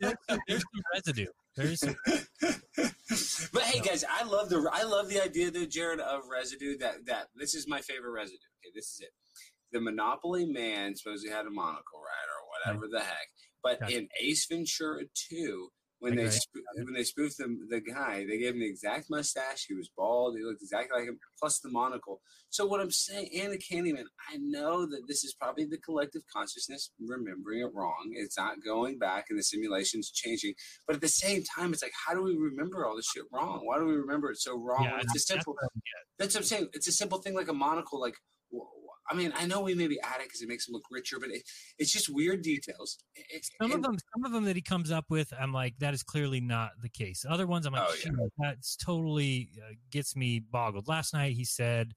There's 0.00 0.62
some 0.62 0.82
residue. 0.92 1.26
There's 1.56 1.80
some, 1.80 1.96
But 3.52 3.62
hey, 3.62 3.80
guys, 3.80 4.04
I 4.08 4.24
love 4.24 4.48
the 4.48 4.68
I 4.72 4.84
love 4.84 5.08
the 5.08 5.22
idea 5.22 5.50
though, 5.50 5.66
Jared, 5.66 6.00
of 6.00 6.22
residue. 6.30 6.78
That 6.78 7.06
that 7.06 7.28
this 7.34 7.54
is 7.54 7.68
my 7.68 7.80
favorite 7.80 8.12
residue. 8.12 8.36
Okay, 8.60 8.72
this 8.74 8.86
is 8.86 9.00
it. 9.00 9.10
The 9.72 9.80
Monopoly 9.80 10.46
man 10.46 10.94
supposedly 10.96 11.30
had 11.34 11.46
a 11.46 11.50
monocle, 11.50 12.00
right, 12.00 12.28
or 12.34 12.72
whatever 12.80 12.88
the 12.90 13.00
heck. 13.00 13.28
But 13.62 13.80
Gotcha. 13.80 13.96
in 13.98 14.08
Ace 14.20 14.46
Ventura 14.46 15.02
Two, 15.14 15.68
when 15.98 16.14
Okay. 16.14 16.24
they 16.24 16.30
sp- 16.32 16.64
when 16.76 16.94
they 16.94 17.04
spoofed 17.04 17.36
the 17.36 17.58
the 17.68 17.80
guy, 17.80 18.24
they 18.26 18.38
gave 18.38 18.54
him 18.54 18.60
the 18.60 18.66
exact 18.66 19.10
mustache. 19.10 19.66
He 19.68 19.74
was 19.74 19.90
bald. 19.94 20.36
He 20.36 20.42
looked 20.42 20.62
exactly 20.62 20.98
like 20.98 21.08
him, 21.08 21.18
plus 21.38 21.60
the 21.60 21.68
monocle. 21.68 22.22
So 22.48 22.66
what 22.66 22.80
I'm 22.80 22.90
saying, 22.90 23.28
and 23.38 23.52
the 23.52 23.58
Candyman, 23.58 24.06
I 24.32 24.38
know 24.38 24.86
that 24.86 25.02
this 25.06 25.22
is 25.24 25.34
probably 25.34 25.66
the 25.66 25.76
collective 25.78 26.22
consciousness 26.34 26.90
remembering 26.98 27.60
it 27.60 27.70
wrong. 27.74 28.10
It's 28.14 28.38
not 28.38 28.64
going 28.64 28.98
back, 28.98 29.26
and 29.28 29.38
the 29.38 29.42
simulation's 29.44 30.10
changing. 30.10 30.54
But 30.86 30.96
at 30.96 31.02
the 31.02 31.08
same 31.08 31.42
time, 31.44 31.72
it's 31.74 31.82
like, 31.82 31.92
how 32.06 32.14
do 32.14 32.22
we 32.22 32.34
remember 32.34 32.86
all 32.86 32.96
this 32.96 33.06
shit 33.14 33.24
wrong? 33.30 33.60
Why 33.66 33.78
do 33.78 33.84
we 33.84 33.94
remember 33.94 34.30
it 34.30 34.38
so 34.40 34.56
wrong? 34.58 34.84
Yeah, 34.84 34.96
it's 34.96 35.04
a 35.04 35.06
that's- 35.06 35.26
simple. 35.26 35.54
that's 35.60 35.74
what 35.74 35.82
That's 36.18 36.34
what 36.34 36.40
I'm 36.40 36.46
saying. 36.46 36.68
It's 36.72 36.88
a 36.88 36.92
simple 36.92 37.18
thing 37.20 37.34
like 37.34 37.48
a 37.48 37.52
monocle. 37.54 38.00
Like, 38.00 38.16
I 39.08 39.14
mean, 39.14 39.32
I 39.36 39.46
know 39.46 39.60
we 39.60 39.74
maybe 39.74 40.00
add 40.00 40.20
it 40.20 40.24
because 40.28 40.42
it 40.42 40.48
makes 40.48 40.68
him 40.68 40.74
look 40.74 40.84
richer, 40.90 41.18
but 41.18 41.30
it, 41.30 41.42
it's 41.78 41.92
just 41.92 42.08
weird 42.08 42.42
details. 42.42 42.98
It's, 43.14 43.50
Some 43.60 43.72
of 43.72 43.82
them, 43.82 43.96
some 44.14 44.24
of 44.24 44.32
them 44.32 44.44
that 44.44 44.56
he 44.56 44.62
comes 44.62 44.90
up 44.90 45.06
with, 45.08 45.32
I'm 45.38 45.52
like, 45.52 45.78
that 45.78 45.94
is 45.94 46.02
clearly 46.02 46.40
not 46.40 46.70
the 46.82 46.88
case. 46.88 47.24
Other 47.28 47.46
ones, 47.46 47.66
I'm 47.66 47.72
like, 47.72 47.82
Oh, 47.88 47.94
yeah. 48.04 48.10
That's 48.38 48.76
totally 48.76 49.50
uh, 49.58 49.74
gets 49.90 50.14
me 50.14 50.38
boggled. 50.40 50.88
Last 50.88 51.12
night 51.12 51.32
he 51.32 51.44
said 51.44 51.92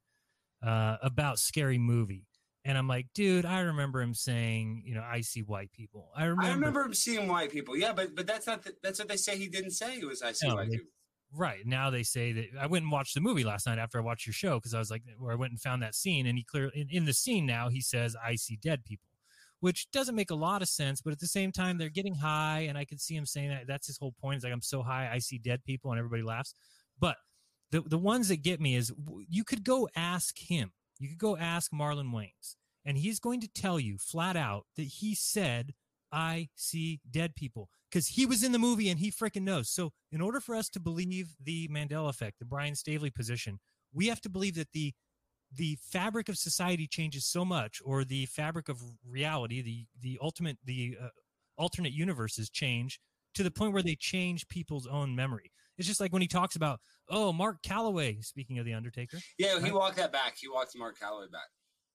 uh, 0.65 0.97
about 1.01 1.39
scary 1.39 1.77
movie, 1.77 2.25
and 2.65 2.77
I'm 2.77 2.87
like, 2.87 3.07
dude, 3.13 3.45
I 3.45 3.61
remember 3.61 4.01
him 4.01 4.13
saying, 4.13 4.83
you 4.85 4.95
know, 4.95 5.03
I 5.03 5.21
see 5.21 5.41
white 5.41 5.71
people. 5.71 6.09
I 6.15 6.25
remember, 6.25 6.43
I 6.43 6.53
remember 6.53 6.81
him 6.83 6.93
seeing 6.93 7.27
white 7.27 7.51
people. 7.51 7.77
Yeah, 7.77 7.93
but 7.93 8.15
but 8.15 8.25
that's 8.25 8.47
not 8.47 8.63
the, 8.63 8.73
that's 8.81 8.99
what 8.99 9.09
they 9.09 9.17
say 9.17 9.37
he 9.37 9.47
didn't 9.47 9.71
say. 9.71 9.97
It 9.97 10.05
was 10.05 10.21
I 10.21 10.31
see 10.31 10.47
No, 10.47 10.55
white 10.55 10.71
people. 10.71 10.87
Right 11.35 11.65
now, 11.65 11.89
they 11.89 12.03
say 12.03 12.31
that 12.33 12.45
I 12.59 12.67
went 12.67 12.83
and 12.83 12.91
watched 12.91 13.15
the 13.15 13.21
movie 13.21 13.43
last 13.43 13.65
night 13.65 13.79
after 13.79 13.97
I 13.97 14.01
watched 14.01 14.27
your 14.27 14.33
show 14.33 14.59
because 14.59 14.75
I 14.75 14.79
was 14.79 14.91
like, 14.91 15.01
where 15.17 15.31
I 15.31 15.35
went 15.35 15.51
and 15.51 15.59
found 15.59 15.81
that 15.81 15.95
scene, 15.95 16.27
and 16.27 16.37
he 16.37 16.43
clearly 16.43 16.71
in, 16.75 16.89
in 16.91 17.05
the 17.05 17.13
scene 17.13 17.45
now 17.47 17.69
he 17.69 17.81
says, 17.81 18.15
"I 18.23 18.35
see 18.35 18.55
dead 18.61 18.85
people," 18.85 19.09
which 19.59 19.89
doesn't 19.91 20.15
make 20.15 20.29
a 20.29 20.35
lot 20.35 20.61
of 20.61 20.67
sense. 20.67 21.01
But 21.01 21.11
at 21.13 21.19
the 21.19 21.27
same 21.27 21.51
time, 21.51 21.77
they're 21.77 21.89
getting 21.89 22.15
high, 22.15 22.65
and 22.69 22.77
I 22.77 22.85
could 22.85 23.01
see 23.01 23.15
him 23.15 23.25
saying 23.25 23.49
that. 23.49 23.65
That's 23.65 23.87
his 23.87 23.97
whole 23.97 24.13
point. 24.21 24.37
Is 24.37 24.43
like, 24.43 24.53
I'm 24.53 24.61
so 24.61 24.83
high, 24.83 25.09
I 25.11 25.17
see 25.19 25.39
dead 25.39 25.63
people, 25.63 25.91
and 25.91 25.97
everybody 25.97 26.21
laughs. 26.21 26.53
But 26.99 27.17
the 27.71 27.81
the 27.81 27.97
ones 27.97 28.27
that 28.27 28.43
get 28.43 28.61
me 28.61 28.75
is 28.75 28.93
you 29.27 29.43
could 29.43 29.63
go 29.63 29.89
ask 29.95 30.37
him. 30.37 30.71
You 30.99 31.09
could 31.09 31.17
go 31.17 31.35
ask 31.35 31.71
Marlon 31.71 32.11
Wayans, 32.11 32.57
and 32.85 32.97
he's 32.97 33.19
going 33.19 33.41
to 33.41 33.47
tell 33.47 33.79
you 33.79 33.97
flat 33.97 34.37
out 34.37 34.67
that 34.75 34.83
he 34.83 35.15
said, 35.15 35.73
I 36.13 36.49
see 36.55 37.01
dead 37.09 37.35
people 37.35 37.69
because 37.91 38.07
he 38.07 38.25
was 38.27 38.43
in 38.43 38.51
the 38.51 38.59
movie 38.59 38.89
and 38.89 38.99
he 38.99 39.11
freaking 39.11 39.41
knows. 39.41 39.69
So, 39.69 39.91
in 40.11 40.21
order 40.21 40.39
for 40.39 40.53
us 40.53 40.69
to 40.69 40.79
believe 40.79 41.35
the 41.43 41.67
Mandela 41.69 42.09
effect, 42.09 42.37
the 42.39 42.45
Brian 42.45 42.75
Stavely 42.75 43.09
position, 43.09 43.59
we 43.91 44.07
have 44.07 44.21
to 44.21 44.29
believe 44.29 44.55
that 44.55 44.71
the 44.71 44.93
the 45.51 45.77
fabric 45.81 46.29
of 46.29 46.37
society 46.37 46.87
changes 46.87 47.25
so 47.25 47.43
much, 47.43 47.81
or 47.83 48.03
the 48.03 48.27
fabric 48.27 48.69
of 48.69 48.79
reality, 49.07 49.61
the 49.61 49.85
the 50.01 50.19
ultimate, 50.21 50.57
the 50.63 50.97
uh, 51.01 51.09
alternate 51.57 51.93
universes 51.93 52.49
change 52.49 52.99
to 53.33 53.43
the 53.43 53.51
point 53.51 53.73
where 53.73 53.83
they 53.83 53.95
change 53.95 54.47
people's 54.47 54.85
own 54.85 55.15
memory. 55.15 55.51
It's 55.77 55.87
just 55.87 55.99
like 55.99 56.13
when 56.13 56.21
he 56.21 56.27
talks 56.27 56.55
about, 56.55 56.79
oh, 57.09 57.33
Mark 57.33 57.63
Calloway. 57.63 58.21
Speaking 58.21 58.59
of 58.59 58.65
the 58.65 58.75
Undertaker, 58.75 59.17
Yeah, 59.39 59.59
he 59.59 59.71
walked 59.71 59.97
that 59.97 60.11
back. 60.11 60.35
He 60.39 60.47
walked 60.47 60.77
Mark 60.77 60.99
Calloway 60.99 61.27
back. 61.31 61.49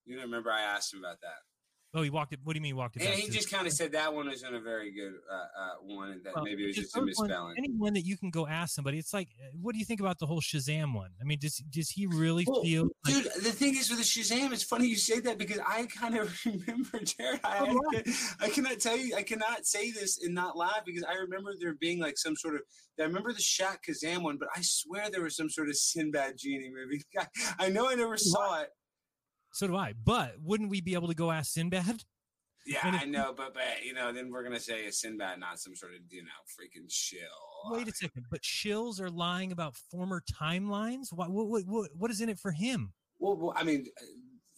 You 0.05 0.21
remember 0.21 0.51
I 0.51 0.63
asked 0.63 0.93
him 0.93 1.01
about 1.01 1.21
that. 1.21 1.48
Oh, 1.95 2.03
he 2.03 2.11
walked 2.11 2.35
it. 2.35 2.41
What 2.45 2.53
do 2.53 2.59
you 2.59 2.63
mean 2.63 2.71
he 2.71 2.73
walked 2.75 2.97
it? 2.97 3.03
And 3.03 3.15
he 3.15 3.27
to- 3.27 3.33
just 3.33 3.51
kind 3.51 3.67
of 3.67 3.73
said 3.73 3.93
that 3.93 4.13
one 4.13 4.27
wasn't 4.27 4.55
a 4.55 4.61
very 4.61 4.93
good 4.93 5.15
uh, 5.31 5.35
uh, 5.35 5.75
one, 5.81 6.11
and 6.11 6.25
that 6.25 6.35
Well, 6.35 6.45
maybe 6.45 6.65
it 6.65 6.67
was 6.67 6.77
just 6.77 6.97
a 6.97 7.01
misbalance. 7.01 7.55
Anyone 7.57 7.95
that 7.95 8.03
you 8.03 8.19
can 8.19 8.29
go 8.31 8.47
ask 8.47 8.75
somebody, 8.75 8.99
it's 8.99 9.15
like, 9.15 9.29
uh, 9.43 9.49
what 9.59 9.73
do 9.73 9.79
you 9.79 9.87
think 9.87 10.01
about 10.01 10.19
the 10.19 10.27
whole 10.27 10.43
Shazam 10.43 10.95
one? 10.95 11.11
I 11.21 11.25
mean, 11.25 11.39
does 11.41 11.57
does 11.71 11.89
he 11.89 12.07
really 12.07 12.45
Well, 12.47 12.63
feel? 12.63 12.89
Like, 13.07 13.15
Dude, 13.15 13.25
the 13.43 13.53
thing 13.53 13.75
is 13.77 13.89
with 13.89 13.99
the 14.01 14.05
Shazam, 14.05 14.53
it's 14.53 14.63
funny 14.63 14.87
you 14.87 14.97
say 14.97 15.21
that 15.21 15.39
because 15.39 15.61
I 15.67 15.87
kind 15.87 16.17
of 16.19 16.39
remember, 16.47 17.01
Jared. 17.01 17.41
I, 17.43 17.75
I, 17.95 18.03
I 18.41 18.49
cannot 18.51 18.81
tell 18.81 18.97
you, 18.97 19.17
I 19.17 19.23
cannot 19.23 19.65
say 19.65 19.91
this 19.91 20.23
and 20.23 20.35
not 20.35 20.59
laugh 20.59 20.83
because 20.85 21.05
I 21.05 21.15
remember 21.15 21.55
there 21.59 21.75
being 21.81 22.01
like 22.01 22.19
some 22.19 22.37
sort 22.37 22.55
of. 22.57 22.61
I 23.01 23.05
remember 23.05 23.33
the 23.33 23.39
Shaq 23.39 23.79
Kazam 23.89 24.23
one, 24.23 24.39
but 24.39 24.49
I 24.55 24.61
swear 24.63 25.09
there 25.09 25.23
was 25.23 25.37
some 25.37 25.49
sort 25.49 25.69
of 25.69 25.77
Sinbad 25.77 26.35
genie 26.37 26.71
movie. 26.71 27.03
I, 27.17 27.27
I 27.67 27.69
know 27.71 27.89
I 27.89 27.95
never 27.95 28.17
saw 28.17 28.61
it. 28.61 28.69
So 29.53 29.67
do 29.67 29.77
I. 29.77 29.95
But 30.05 30.35
wouldn't 30.43 30.71
we 30.71 30.81
be 30.81 30.95
able 30.95 31.09
to 31.09 31.15
go 31.15 31.31
ask 31.31 31.53
Sinbad? 31.53 32.05
Yeah, 32.69 32.95
if- 32.95 33.03
I 33.03 33.05
know, 33.07 33.33
but 33.35 33.55
but 33.55 33.63
you 33.83 33.95
know, 33.95 34.13
then 34.13 34.31
we're 34.31 34.43
gonna 34.43 34.61
say 34.61 34.85
it's 34.85 35.01
Sinbad, 35.01 35.41
not 35.41 35.59
some 35.59 35.75
sort 35.75 35.95
of 35.95 36.01
you 36.11 36.23
know 36.23 36.29
freaking 36.47 36.87
shill. 36.89 37.21
Wait 37.71 37.89
a 37.89 37.93
second. 37.93 38.27
But 38.31 38.43
shills 38.43 39.01
are 39.01 39.11
lying 39.11 39.53
about 39.53 39.75
former 39.91 40.23
timelines. 40.31 41.13
What 41.13 41.31
what 41.31 41.65
what 41.67 41.89
what, 41.97 42.11
is 42.11 42.21
in 42.21 42.29
it 42.29 42.39
for 42.39 42.53
him? 42.53 42.93
Well, 43.19 43.37
well 43.37 43.55
I 43.57 43.65
mean, 43.65 43.87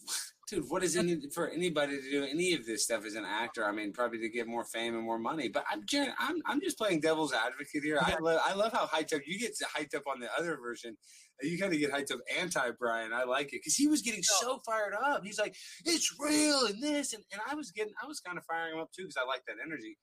dude, 0.49 0.69
what 0.69 0.83
is 0.83 0.97
in 0.97 1.07
it 1.07 1.33
for 1.33 1.49
anybody 1.49 2.01
to 2.01 2.11
do 2.11 2.25
any 2.25 2.53
of 2.53 2.65
this 2.65 2.83
stuff 2.83 3.05
as 3.05 3.15
an 3.15 3.23
actor? 3.25 3.65
I 3.65 3.71
mean, 3.71 3.93
probably 3.93 4.19
to 4.19 4.29
get 4.29 4.45
more 4.45 4.65
fame 4.65 4.95
and 4.95 5.03
more 5.03 5.19
money. 5.19 5.47
But 5.47 5.63
I'm 5.71 5.85
Jared, 5.85 6.11
I'm 6.19 6.41
I'm 6.45 6.59
just 6.59 6.77
playing 6.77 6.99
devil's 6.99 7.33
advocate 7.33 7.83
here. 7.83 7.99
I 8.01 8.17
love 8.19 8.41
I 8.43 8.53
love 8.53 8.73
how 8.73 8.87
hyped 8.87 9.13
up 9.13 9.21
you 9.25 9.39
get 9.39 9.55
hyped 9.75 9.95
up 9.95 10.03
on 10.07 10.19
the 10.19 10.27
other 10.37 10.57
version. 10.61 10.97
You 11.41 11.57
kind 11.57 11.73
of 11.73 11.79
get 11.79 11.91
hyped 11.91 12.11
up 12.11 12.19
anti 12.39 12.71
Brian. 12.79 13.13
I 13.13 13.23
like 13.23 13.47
it 13.47 13.61
because 13.63 13.75
he 13.75 13.87
was 13.87 14.01
getting 14.01 14.23
so 14.23 14.59
fired 14.65 14.93
up. 14.93 15.23
He's 15.23 15.39
like, 15.39 15.55
it's 15.85 16.15
real 16.19 16.65
and 16.65 16.81
this, 16.81 17.13
and, 17.13 17.23
and 17.31 17.41
I 17.49 17.55
was 17.55 17.71
getting, 17.71 17.93
I 18.01 18.07
was 18.07 18.19
kind 18.19 18.37
of 18.37 18.45
firing 18.45 18.73
him 18.73 18.79
up 18.79 18.91
too 18.91 19.03
because 19.03 19.17
I 19.17 19.25
like 19.25 19.43
that 19.47 19.55
energy. 19.63 19.97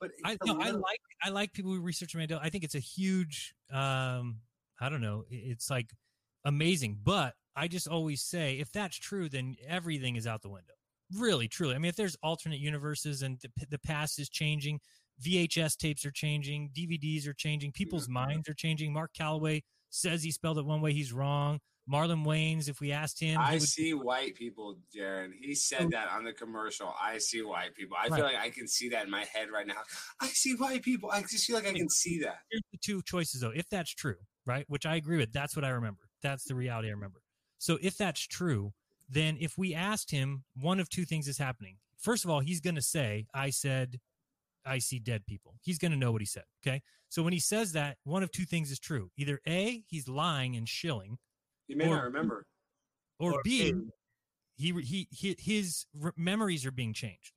But 0.00 0.10
I 0.24 0.36
no, 0.44 0.60
I 0.60 0.70
like 0.70 1.00
I 1.22 1.30
like 1.30 1.52
people 1.52 1.72
who 1.72 1.80
research 1.80 2.14
Mandela. 2.14 2.40
I 2.42 2.50
think 2.50 2.64
it's 2.64 2.74
a 2.74 2.80
huge 2.80 3.54
um 3.72 4.36
I 4.80 4.88
don't 4.88 5.00
know, 5.00 5.24
it's 5.30 5.70
like 5.70 5.90
amazing. 6.44 6.98
But 7.02 7.34
I 7.56 7.68
just 7.68 7.88
always 7.88 8.22
say 8.22 8.58
if 8.58 8.72
that's 8.72 8.96
true, 8.96 9.28
then 9.28 9.56
everything 9.66 10.16
is 10.16 10.26
out 10.26 10.42
the 10.42 10.48
window. 10.48 10.74
Really, 11.16 11.48
truly. 11.48 11.74
I 11.74 11.78
mean, 11.78 11.88
if 11.88 11.96
there's 11.96 12.16
alternate 12.22 12.58
universes 12.58 13.22
and 13.22 13.38
the, 13.40 13.66
the 13.70 13.78
past 13.78 14.18
is 14.18 14.28
changing, 14.28 14.80
VHS 15.24 15.76
tapes 15.76 16.04
are 16.04 16.10
changing, 16.10 16.70
DVDs 16.76 17.26
are 17.28 17.34
changing, 17.34 17.72
people's 17.72 18.08
minds 18.08 18.48
are 18.48 18.54
changing. 18.54 18.92
Mark 18.92 19.12
Calloway 19.16 19.62
says 19.94 20.22
he 20.22 20.30
spelled 20.30 20.58
it 20.58 20.64
one 20.64 20.80
way, 20.80 20.92
he's 20.92 21.12
wrong. 21.12 21.60
Marlon 21.90 22.24
Wayans, 22.24 22.68
if 22.68 22.80
we 22.80 22.92
asked 22.92 23.20
him, 23.20 23.38
I 23.38 23.54
would- 23.54 23.62
see 23.62 23.92
white 23.92 24.34
people, 24.34 24.78
Jared. 24.92 25.32
He 25.38 25.54
said 25.54 25.82
oh. 25.82 25.88
that 25.90 26.08
on 26.08 26.24
the 26.24 26.32
commercial. 26.32 26.94
I 26.98 27.18
see 27.18 27.42
white 27.42 27.74
people. 27.74 27.96
I 27.96 28.08
Right. 28.08 28.16
feel 28.16 28.24
like 28.24 28.36
I 28.36 28.48
can 28.48 28.66
see 28.66 28.88
that 28.88 29.04
in 29.04 29.10
my 29.10 29.24
head 29.24 29.50
right 29.50 29.66
now. 29.66 29.82
I 30.20 30.28
see 30.28 30.54
white 30.54 30.82
people. 30.82 31.10
I 31.10 31.20
just 31.22 31.44
feel 31.44 31.56
like 31.56 31.66
I 31.66 31.72
can 31.74 31.90
see 31.90 32.18
that. 32.20 32.38
here's 32.50 32.62
the 32.72 32.78
two 32.78 33.02
choices 33.02 33.40
though 33.42 33.52
if 33.54 33.68
that's 33.68 33.90
true 33.94 34.16
right 34.46 34.64
which 34.68 34.84
i 34.86 34.96
agree 34.96 35.16
with 35.16 35.32
that's 35.32 35.56
what 35.56 35.64
i 35.64 35.70
remember 35.70 36.00
that's 36.22 36.44
the 36.44 36.54
reality 36.54 36.88
i 36.88 36.90
remember 36.90 37.20
so 37.58 37.78
if 37.82 37.96
that's 37.96 38.20
true 38.26 38.72
then 39.08 39.36
if 39.40 39.56
we 39.56 39.74
asked 39.74 40.10
him 40.10 40.44
one 40.60 40.80
of 40.80 40.88
two 40.88 41.04
things 41.04 41.28
is 41.28 41.38
happening 41.38 41.76
first 41.98 42.24
of 42.24 42.30
all 42.30 42.40
he's 42.40 42.60
going 42.60 42.74
to 42.74 42.82
say 42.82 43.26
i 43.34 43.48
said 43.50 43.98
i 44.66 44.78
see 44.78 44.98
dead 44.98 45.26
people. 45.26 45.54
He's 45.62 45.78
going 45.78 45.92
to 45.92 45.98
know 45.98 46.12
what 46.12 46.20
he 46.22 46.26
said 46.26 46.44
okay? 46.66 46.82
So 47.08 47.22
when 47.22 47.32
he 47.32 47.38
says 47.40 47.72
that 47.72 47.98
one 48.04 48.22
of 48.22 48.30
two 48.32 48.44
things 48.44 48.70
is 48.70 48.78
true. 48.78 49.10
Either 49.16 49.40
a 49.46 49.82
he's 49.88 50.08
lying 50.08 50.56
and 50.56 50.68
shilling 50.68 51.18
You 51.68 51.76
may 51.76 51.86
Or- 51.86 51.96
not 51.96 52.04
remember. 52.04 52.46
or, 53.18 53.40
b 53.44 53.72
he, 54.56 54.72
he 54.82 55.08
he 55.10 55.36
his 55.38 55.86
memories 56.16 56.64
are 56.64 56.70
being 56.70 56.92
changed. 56.94 57.32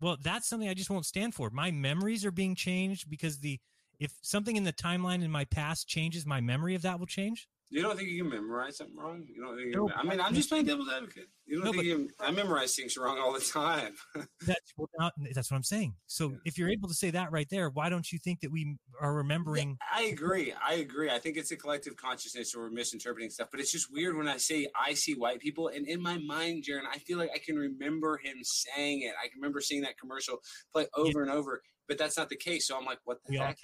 Well 0.00 0.16
that's 0.20 0.48
something 0.48 0.68
i 0.68 0.74
just 0.74 0.90
won't 0.90 1.06
stand 1.06 1.34
for. 1.34 1.50
My 1.50 1.70
memories 1.70 2.24
are 2.24 2.32
being 2.32 2.54
changed 2.54 3.08
because 3.08 3.38
the 3.38 3.60
if 4.00 4.12
something 4.22 4.56
in 4.56 4.64
the 4.64 4.72
timeline 4.72 5.22
in 5.22 5.30
my 5.30 5.44
past 5.44 5.86
changes 5.86 6.26
my 6.26 6.40
memory 6.40 6.74
of 6.74 6.82
that 6.82 6.98
will 6.98 7.06
change 7.06 7.46
You 7.72 7.80
don't 7.80 7.96
think 7.96 8.10
you 8.10 8.22
can 8.22 8.30
memorize 8.30 8.76
something 8.76 8.96
wrong? 8.96 9.24
You 9.34 9.42
don't 9.42 9.56
think 9.56 9.74
you 9.74 9.88
can, 9.88 9.92
I 9.96 10.02
mean, 10.02 10.20
I'm 10.20 10.34
just 10.34 10.50
playing 10.50 10.66
devil's 10.66 10.90
advocate. 10.90 11.28
You 11.46 11.56
don't 11.56 11.64
No, 11.64 11.72
think 11.72 11.84
you 11.84 11.96
can, 11.96 12.08
I 12.20 12.30
memorize 12.30 12.76
things 12.76 12.98
wrong 12.98 13.18
all 13.18 13.32
the 13.32 13.40
time. 13.40 13.94
that's 14.46 14.72
well, 14.76 14.88
not, 14.98 15.12
that's 15.34 15.50
what 15.50 15.56
i'm 15.56 15.62
saying 15.62 15.94
so 16.06 16.36
if 16.44 16.58
you're 16.58 16.68
able 16.68 16.88
to 16.88 16.94
say 16.94 17.10
that 17.10 17.30
right 17.30 17.48
there 17.50 17.70
why 17.70 17.88
don't 17.88 18.10
you 18.10 18.18
think 18.18 18.40
that 18.40 18.50
we 18.50 18.76
are 19.00 19.14
remembering 19.14 19.78
I 19.94 20.04
agree. 20.04 20.54
I 20.66 20.74
agree. 20.74 21.10
I 21.10 21.18
think 21.18 21.36
it's 21.36 21.50
a 21.50 21.56
collective 21.56 21.96
consciousness 21.96 22.54
or 22.54 22.62
we're 22.62 22.70
misinterpreting 22.70 23.30
stuff. 23.30 23.48
But 23.50 23.60
it's 23.60 23.70
just 23.70 23.92
weird 23.92 24.16
when 24.16 24.26
I 24.26 24.38
say 24.38 24.68
I 24.74 24.94
see 24.94 25.14
white 25.14 25.40
people, 25.40 25.68
and 25.68 25.86
in 25.86 26.02
my 26.02 26.18
mind, 26.18 26.64
Jeran, 26.68 26.86
I 26.90 26.98
feel 26.98 27.18
like 27.18 27.30
I 27.34 27.38
can 27.38 27.56
remember 27.56 28.18
him 28.22 28.38
saying 28.42 29.02
it. 29.02 29.14
I 29.22 29.28
can 29.28 29.40
remember 29.40 29.60
seeing 29.60 29.82
that 29.82 29.98
commercial 29.98 30.38
play 30.72 30.86
over 30.96 31.22
and 31.22 31.30
over. 31.30 31.62
But 31.88 31.98
that's 31.98 32.16
not 32.16 32.28
the 32.28 32.36
case. 32.36 32.68
So 32.68 32.76
I'm 32.78 32.84
like, 32.84 33.00
what 33.04 33.18
the 33.24 33.32
We 33.32 33.36
heck? 33.36 33.58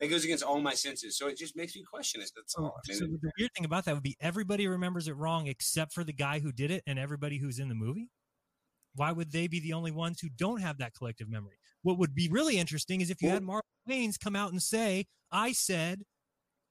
That, 0.00 0.08
goes 0.08 0.24
against 0.24 0.42
all 0.42 0.60
my 0.60 0.74
senses. 0.74 1.16
So 1.16 1.28
it 1.28 1.36
just 1.36 1.56
makes 1.56 1.76
me 1.76 1.84
question 1.88 2.20
it. 2.20 2.30
That's 2.34 2.54
oh, 2.58 2.64
all. 2.64 2.80
I 2.90 2.92
so 2.92 3.04
the 3.04 3.30
weird 3.38 3.50
thing 3.54 3.64
about 3.64 3.84
that 3.84 3.94
would 3.94 4.02
be 4.02 4.16
everybody 4.20 4.66
remembers 4.66 5.06
it 5.06 5.16
wrong 5.16 5.46
except 5.46 5.92
for 5.92 6.02
the 6.02 6.12
guy 6.12 6.40
who 6.40 6.50
did 6.50 6.70
it 6.70 6.82
and 6.86 6.98
everybody 6.98 7.38
who's 7.38 7.58
in 7.58 7.68
the 7.68 7.74
movie 7.74 8.10
why 8.94 9.12
would 9.12 9.32
they 9.32 9.46
be 9.46 9.60
the 9.60 9.72
only 9.72 9.90
ones 9.90 10.20
who 10.20 10.28
don't 10.28 10.60
have 10.60 10.78
that 10.78 10.92
collective 10.94 11.28
memory 11.28 11.56
what 11.82 11.98
would 11.98 12.14
be 12.14 12.28
really 12.28 12.58
interesting 12.58 13.00
is 13.00 13.10
if 13.10 13.22
you 13.22 13.28
had 13.28 13.42
Mark 13.42 13.64
Wayans 13.88 14.18
come 14.18 14.36
out 14.36 14.52
and 14.52 14.62
say 14.62 15.06
i 15.30 15.52
said 15.52 16.02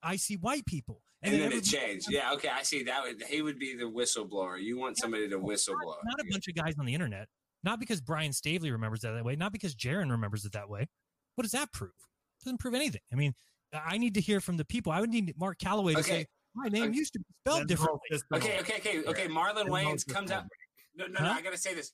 i 0.02 0.16
see 0.16 0.36
white 0.36 0.66
people 0.66 1.02
and 1.22 1.34
then 1.34 1.52
it 1.52 1.62
changed. 1.62 2.08
Yeah, 2.10 2.32
okay, 2.32 2.48
I 2.48 2.62
see. 2.62 2.82
That 2.82 3.04
would 3.04 3.22
he 3.22 3.42
would 3.42 3.58
be 3.58 3.76
the 3.76 3.84
whistleblower. 3.84 4.60
You 4.60 4.76
want 4.76 4.98
somebody 4.98 5.28
to 5.28 5.38
whistleblow. 5.38 5.94
not 6.04 6.20
a 6.20 6.24
bunch 6.28 6.48
of 6.48 6.54
guys 6.56 6.74
on 6.78 6.84
the 6.84 6.94
internet. 6.94 7.28
Not 7.62 7.78
because 7.78 8.00
Brian 8.00 8.32
Stavely 8.32 8.72
remembers 8.72 9.02
that 9.02 9.12
that 9.12 9.24
way. 9.24 9.36
Not 9.36 9.52
because 9.52 9.76
Jeran 9.76 10.10
remembers 10.10 10.44
it 10.44 10.52
that 10.52 10.68
way. 10.68 10.88
What 11.36 11.42
does 11.42 11.52
that 11.52 11.72
prove? 11.72 11.92
Doesn't 12.44 12.58
prove 12.58 12.74
anything. 12.74 13.00
I 13.12 13.16
mean, 13.16 13.34
I 13.72 13.98
need 13.98 14.14
to 14.14 14.20
hear 14.20 14.40
from 14.40 14.56
the 14.56 14.64
people. 14.64 14.92
I 14.92 15.00
would 15.00 15.10
need 15.10 15.34
Mark 15.38 15.58
Calloway 15.58 15.94
to 15.94 16.00
Okay. 16.00 16.10
say 16.22 16.26
my 16.54 16.68
name 16.68 16.92
used 16.92 17.12
to 17.14 17.18
be 17.20 17.24
spelled 17.44 17.68
differently. 17.68 18.00
Okay, 18.34 18.58
okay, 18.60 18.76
okay, 18.78 19.04
okay. 19.04 19.26
Marlon 19.28 19.66
Wayans 19.68 20.06
comes 20.06 20.30
out. 20.30 20.44
No, 20.94 21.06
no, 21.06 21.20
no. 21.24 21.30
I 21.30 21.40
gotta 21.40 21.56
say 21.56 21.74
this. 21.74 21.92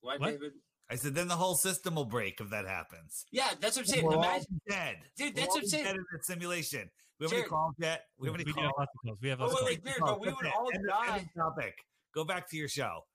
What, 0.00 0.20
What? 0.20 0.30
David? 0.32 0.52
I 0.90 0.96
said, 0.96 1.14
then 1.14 1.26
the 1.28 1.36
whole 1.36 1.54
system 1.54 1.94
will 1.94 2.04
break 2.04 2.40
if 2.40 2.50
that 2.50 2.66
happens. 2.66 3.24
Yeah, 3.32 3.48
that's 3.60 3.76
what 3.76 3.86
I'm 3.86 3.92
saying. 3.92 4.04
We'll 4.06 4.18
all 4.18 4.24
Imagine, 4.24 4.46
be 4.66 4.72
dead. 4.72 4.96
Dude, 5.16 5.26
We'll 5.26 5.32
that's 5.34 5.48
all 5.48 5.54
what 5.54 5.62
I'm 5.62 5.68
saying. 5.68 5.84
Dead 5.84 5.96
in 5.96 6.04
that 6.12 6.24
simulation. 6.26 6.90
We 7.18 7.24
have 7.24 7.32
any 7.32 7.40
Jared- 7.40 7.50
calls 7.50 7.74
yet? 7.78 8.04
We 8.18 8.28
have 8.28 8.34
any 8.34 8.44
We 8.44 8.52
do 8.52 8.60
calls? 8.60 8.72
have 8.78 8.88
calls. 9.06 9.18
We 9.22 9.28
have 9.30 9.40
Oh, 9.40 9.46
lots 9.46 9.60
of 9.60 9.66
wait, 9.66 9.82
calls. 9.84 9.94
wait, 9.94 10.00
but 10.00 10.20
we 10.20 10.32
would 10.32 10.46
all 10.52 10.68
End 10.74 10.84
die. 10.88 11.18
end 11.18 11.28
topic. 11.36 11.78
Go 12.14 12.24
back 12.24 12.48
to 12.50 12.56
your 12.56 12.68
show. 12.68 13.06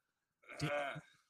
Uh, 0.64 0.68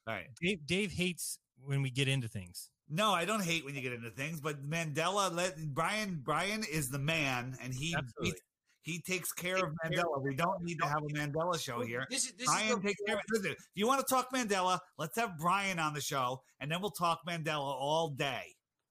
all 0.07 0.13
right. 0.13 0.27
Dave, 0.41 0.65
Dave 0.65 0.91
hates 0.93 1.39
when 1.59 1.81
we 1.81 1.89
get 1.89 2.07
into 2.07 2.27
things. 2.29 2.69
No, 2.89 3.11
I 3.11 3.25
don't 3.25 3.43
hate 3.43 3.65
when 3.65 3.75
you 3.75 3.81
get 3.81 3.93
into 3.93 4.09
things, 4.11 4.39
but 4.39 4.63
Mandela 4.67 5.31
let 5.33 5.57
Brian 5.73 6.21
Brian 6.23 6.63
is 6.63 6.87
the 6.89 6.99
man 6.99 7.57
and 7.61 7.73
he 7.73 7.93
Absolutely. 7.97 8.39
he's, 8.83 8.95
He 8.95 9.01
takes 9.01 9.33
care 9.33 9.57
of 9.57 9.71
Mandela. 9.83 10.21
We 10.23 10.35
don't 10.35 10.63
need 10.63 10.79
to 10.79 10.85
have 10.85 11.03
a 11.03 11.13
Mandela 11.13 11.59
show 11.59 11.81
here. 11.81 12.07
This 12.09 12.25
is 12.25 12.31
this 12.33 12.47
Brian 12.47 12.77
is 12.77 12.83
takes 12.83 13.01
care 13.05 13.15
of 13.15 13.21
Listen, 13.29 13.51
if 13.51 13.57
you 13.75 13.87
want 13.87 14.05
to 14.05 14.13
talk 14.13 14.31
Mandela, 14.33 14.79
let's 14.97 15.17
have 15.17 15.37
Brian 15.37 15.79
on 15.79 15.93
the 15.93 16.01
show, 16.01 16.41
and 16.61 16.71
then 16.71 16.79
we'll 16.81 16.91
talk 16.91 17.19
Mandela 17.27 17.59
all 17.59 18.09
day. 18.09 18.43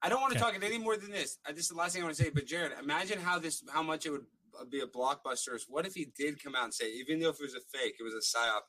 I 0.02 0.10
don't 0.10 0.20
want 0.20 0.34
to 0.34 0.38
Okay. 0.38 0.52
talk 0.52 0.62
it 0.62 0.66
any 0.66 0.78
more 0.78 0.98
than 0.98 1.10
this. 1.10 1.38
I, 1.46 1.52
this 1.52 1.62
is 1.62 1.68
the 1.68 1.76
last 1.76 1.94
thing 1.94 2.02
I 2.02 2.04
want 2.04 2.16
to 2.16 2.22
say. 2.22 2.28
But 2.28 2.46
Jared, 2.46 2.72
imagine 2.78 3.18
how 3.18 3.38
this, 3.38 3.62
how 3.72 3.82
much 3.82 4.04
it 4.04 4.10
would 4.10 4.26
uh, 4.60 4.64
be 4.66 4.80
a 4.80 4.86
blockbuster. 4.86 5.58
What 5.68 5.86
if 5.86 5.94
he 5.94 6.08
did 6.16 6.42
come 6.42 6.54
out 6.54 6.64
and 6.64 6.74
say, 6.74 6.92
even 6.92 7.18
though 7.18 7.30
if 7.30 7.36
it 7.40 7.42
was 7.42 7.54
a 7.54 7.78
fake, 7.78 7.94
it 7.98 8.02
was 8.02 8.12
a 8.14 8.18
psyop, 8.18 8.60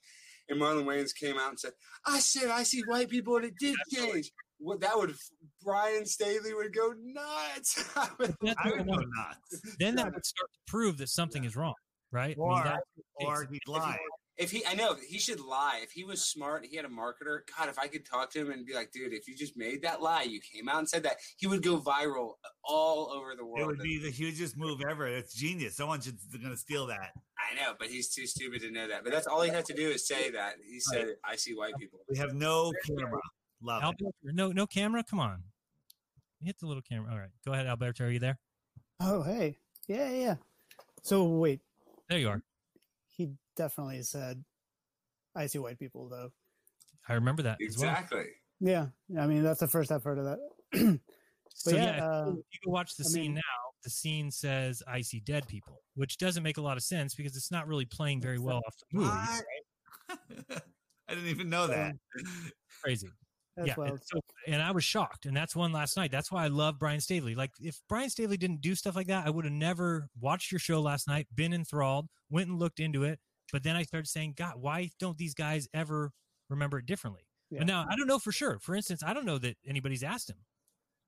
and 0.47 0.59
Marlon 0.59 0.85
Wayans 0.85 1.13
came 1.13 1.37
out 1.37 1.49
and 1.49 1.59
said, 1.59 1.73
"I 2.05 2.19
said 2.19 2.49
I 2.49 2.63
see 2.63 2.81
white 2.87 3.09
people 3.09 3.35
and 3.35 3.45
it 3.45 3.55
did 3.59 3.75
change." 3.93 4.31
What 4.59 4.79
that 4.81 4.97
would 4.97 5.13
Brian 5.63 6.05
Staley 6.05 6.53
would 6.53 6.73
go 6.73 6.93
nuts. 6.97 7.89
I 7.95 8.09
would, 8.19 8.35
I 8.57 8.71
would 8.71 8.87
go 8.87 8.95
nuts. 8.95 9.75
Then 9.79 9.95
that 9.95 10.13
would 10.13 10.25
start 10.25 10.49
to 10.51 10.59
prove 10.71 10.97
that 10.97 11.09
something 11.09 11.43
is 11.43 11.55
wrong, 11.55 11.75
right? 12.11 12.35
I 12.37 12.39
mean, 12.39 12.49
Or- 12.49 12.63
that's 12.63 12.81
the 13.19 13.25
or 13.25 13.45
case. 13.45 13.49
he'd 13.51 13.71
lie. 13.71 13.97
If 14.37 14.51
he, 14.51 14.63
I 14.67 14.75
know 14.75 14.95
he 15.09 15.17
should 15.17 15.39
lie. 15.39 15.79
If 15.81 15.89
he 15.89 16.03
was 16.03 16.23
smart, 16.23 16.63
he 16.63 16.75
had 16.75 16.85
a 16.85 16.89
marketer. 16.89 17.39
God, 17.57 17.69
if 17.69 17.79
I 17.79 17.87
could 17.87 18.05
talk 18.05 18.29
to 18.33 18.39
him 18.39 18.51
and 18.51 18.67
be 18.67 18.73
like, 18.75 18.91
dude, 18.91 19.11
if 19.11 19.27
you 19.27 19.35
just 19.35 19.57
made 19.57 19.81
that 19.81 19.99
lie, 19.99 20.21
you 20.21 20.39
came 20.39 20.69
out 20.69 20.77
and 20.77 20.87
said 20.87 21.01
that, 21.03 21.17
he 21.37 21.47
would 21.47 21.63
go 21.63 21.79
viral 21.79 22.33
all 22.63 23.11
over 23.11 23.33
the 23.35 23.43
world. 23.43 23.61
It 23.61 23.65
would 23.65 23.79
be 23.79 23.97
the 23.97 24.11
hugest 24.11 24.55
move 24.55 24.79
ever. 24.87 25.07
It's 25.07 25.33
genius. 25.33 25.75
Someone 25.75 26.01
should 26.01 26.19
going 26.31 26.51
to 26.53 26.57
steal 26.57 26.85
that. 26.85 27.13
I 27.39 27.55
know, 27.55 27.73
but 27.79 27.87
he's 27.87 28.09
too 28.09 28.27
stupid 28.27 28.61
to 28.61 28.69
know 28.69 28.87
that. 28.87 29.03
But 29.03 29.11
that's 29.11 29.25
all 29.25 29.41
he 29.41 29.49
had 29.49 29.65
to 29.65 29.73
do 29.73 29.89
is 29.89 30.07
say 30.07 30.29
that. 30.29 30.57
He 30.63 30.79
said, 30.81 31.15
"I 31.25 31.35
see 31.35 31.55
white 31.55 31.73
people." 31.79 32.01
We 32.07 32.17
have 32.19 32.35
no 32.35 32.71
camera. 32.85 33.19
Love 33.61 33.95
it. 33.99 34.13
No, 34.23 34.51
no 34.51 34.67
camera. 34.67 35.03
Come 35.03 35.19
on, 35.19 35.43
hit 36.43 36.57
the 36.59 36.67
little 36.67 36.83
camera. 36.83 37.11
All 37.11 37.17
right, 37.17 37.29
go 37.45 37.53
ahead, 37.53 37.65
Alberto. 37.67 38.05
Are 38.05 38.11
you 38.11 38.19
there? 38.19 38.37
Oh, 38.99 39.21
hey. 39.23 39.57
Yeah, 39.87 40.09
yeah. 40.11 40.35
So 41.03 41.23
wait, 41.25 41.61
There 42.09 42.19
you 42.19 42.29
are. 42.29 42.41
he 43.15 43.29
definitely 43.55 44.01
said, 44.03 44.43
I 45.35 45.47
see 45.47 45.59
white 45.59 45.79
people, 45.79 46.09
though. 46.09 46.31
I 47.07 47.13
remember 47.13 47.41
that 47.43 47.57
as 47.65 47.77
well. 47.77 47.89
Exactly. 47.89 48.25
Yeah. 48.59 48.87
I 49.17 49.27
mean, 49.27 49.43
that's 49.43 49.59
the 49.61 49.67
first 49.67 49.91
I've 49.91 50.03
heard 50.03 50.17
of 50.17 50.25
that. 50.25 50.39
but 50.71 50.99
So 51.53 51.71
yeah, 51.71 51.97
yeah, 51.97 52.05
uh, 52.07 52.25
you- 52.27 52.31
if 52.39 52.45
you 52.53 52.59
go 52.65 52.71
watch 52.71 52.95
the 52.95 53.03
I 53.05 53.07
scene 53.07 53.21
mean- 53.21 53.35
now. 53.35 53.41
The 53.83 53.91
scene 53.91 54.31
says 54.31 54.81
"I 54.87 55.01
see 55.01 55.19
dead 55.21 55.47
people," 55.47 55.81
which 55.95 56.17
doesn't 56.17 56.41
make 56.43 56.57
a 56.57 56.61
lot 56.61 56.75
of 56.77 56.83
sense 56.83 57.13
because 57.15 57.37
it's 57.37 57.51
not 57.51 57.67
really 57.67 57.85
playing 57.85 58.19
very 58.21 58.39
well 58.39 58.57
off 58.57 58.75
the 58.79 58.97
movie. 58.97 59.09
What? 60.09 60.63
I 61.07 61.13
didn't 61.13 61.29
even 61.29 61.47
know 61.49 61.67
that. 61.67 61.93
Crazy. 62.83 63.07
That's 63.57 63.69
yeah, 63.69 63.75
wild. 63.75 63.89
and, 63.89 63.99
so, 64.03 64.19
and 64.45 64.61
I 64.61 64.71
was 64.71 64.83
shocked, 64.83 65.25
and 65.25 65.35
that's 65.35 65.55
one 65.55 65.71
last 65.71 65.97
night. 65.97 66.11
That's 66.11 66.31
why 66.31 66.45
I 66.45 66.47
love 66.47 66.77
Brian 66.77 67.01
Staveley. 67.01 67.33
Like, 67.33 67.51
if 67.59 67.81
Brian 67.89 68.09
Staveley 68.09 68.37
didn't 68.37 68.61
do 68.61 68.75
stuff 68.75 68.95
like 68.95 69.07
that, 69.07 69.25
I 69.25 69.31
would 69.31 69.45
have 69.45 69.53
never 69.53 70.09
watched 70.21 70.51
your 70.51 70.59
show 70.59 70.79
last 70.79 71.07
night, 71.07 71.27
been 71.33 71.53
enthralled, 71.53 72.07
went 72.29 72.49
and 72.49 72.59
looked 72.59 72.79
into 72.79 73.03
it. 73.03 73.19
But 73.51 73.63
then 73.63 73.75
I 73.75 73.83
started 73.83 74.07
saying, 74.07 74.35
God, 74.37 74.53
why 74.57 74.91
don't 74.99 75.17
these 75.17 75.33
guys 75.33 75.67
ever 75.73 76.11
remember 76.49 76.77
it 76.77 76.85
differently? 76.85 77.23
Yeah. 77.49 77.59
But 77.59 77.67
now 77.67 77.85
I 77.89 77.95
don't 77.95 78.07
know 78.07 78.19
for 78.19 78.31
sure. 78.31 78.59
For 78.59 78.75
instance, 78.75 79.01
I 79.03 79.13
don't 79.13 79.25
know 79.25 79.37
that 79.39 79.57
anybody's 79.65 80.03
asked 80.03 80.29
him, 80.29 80.37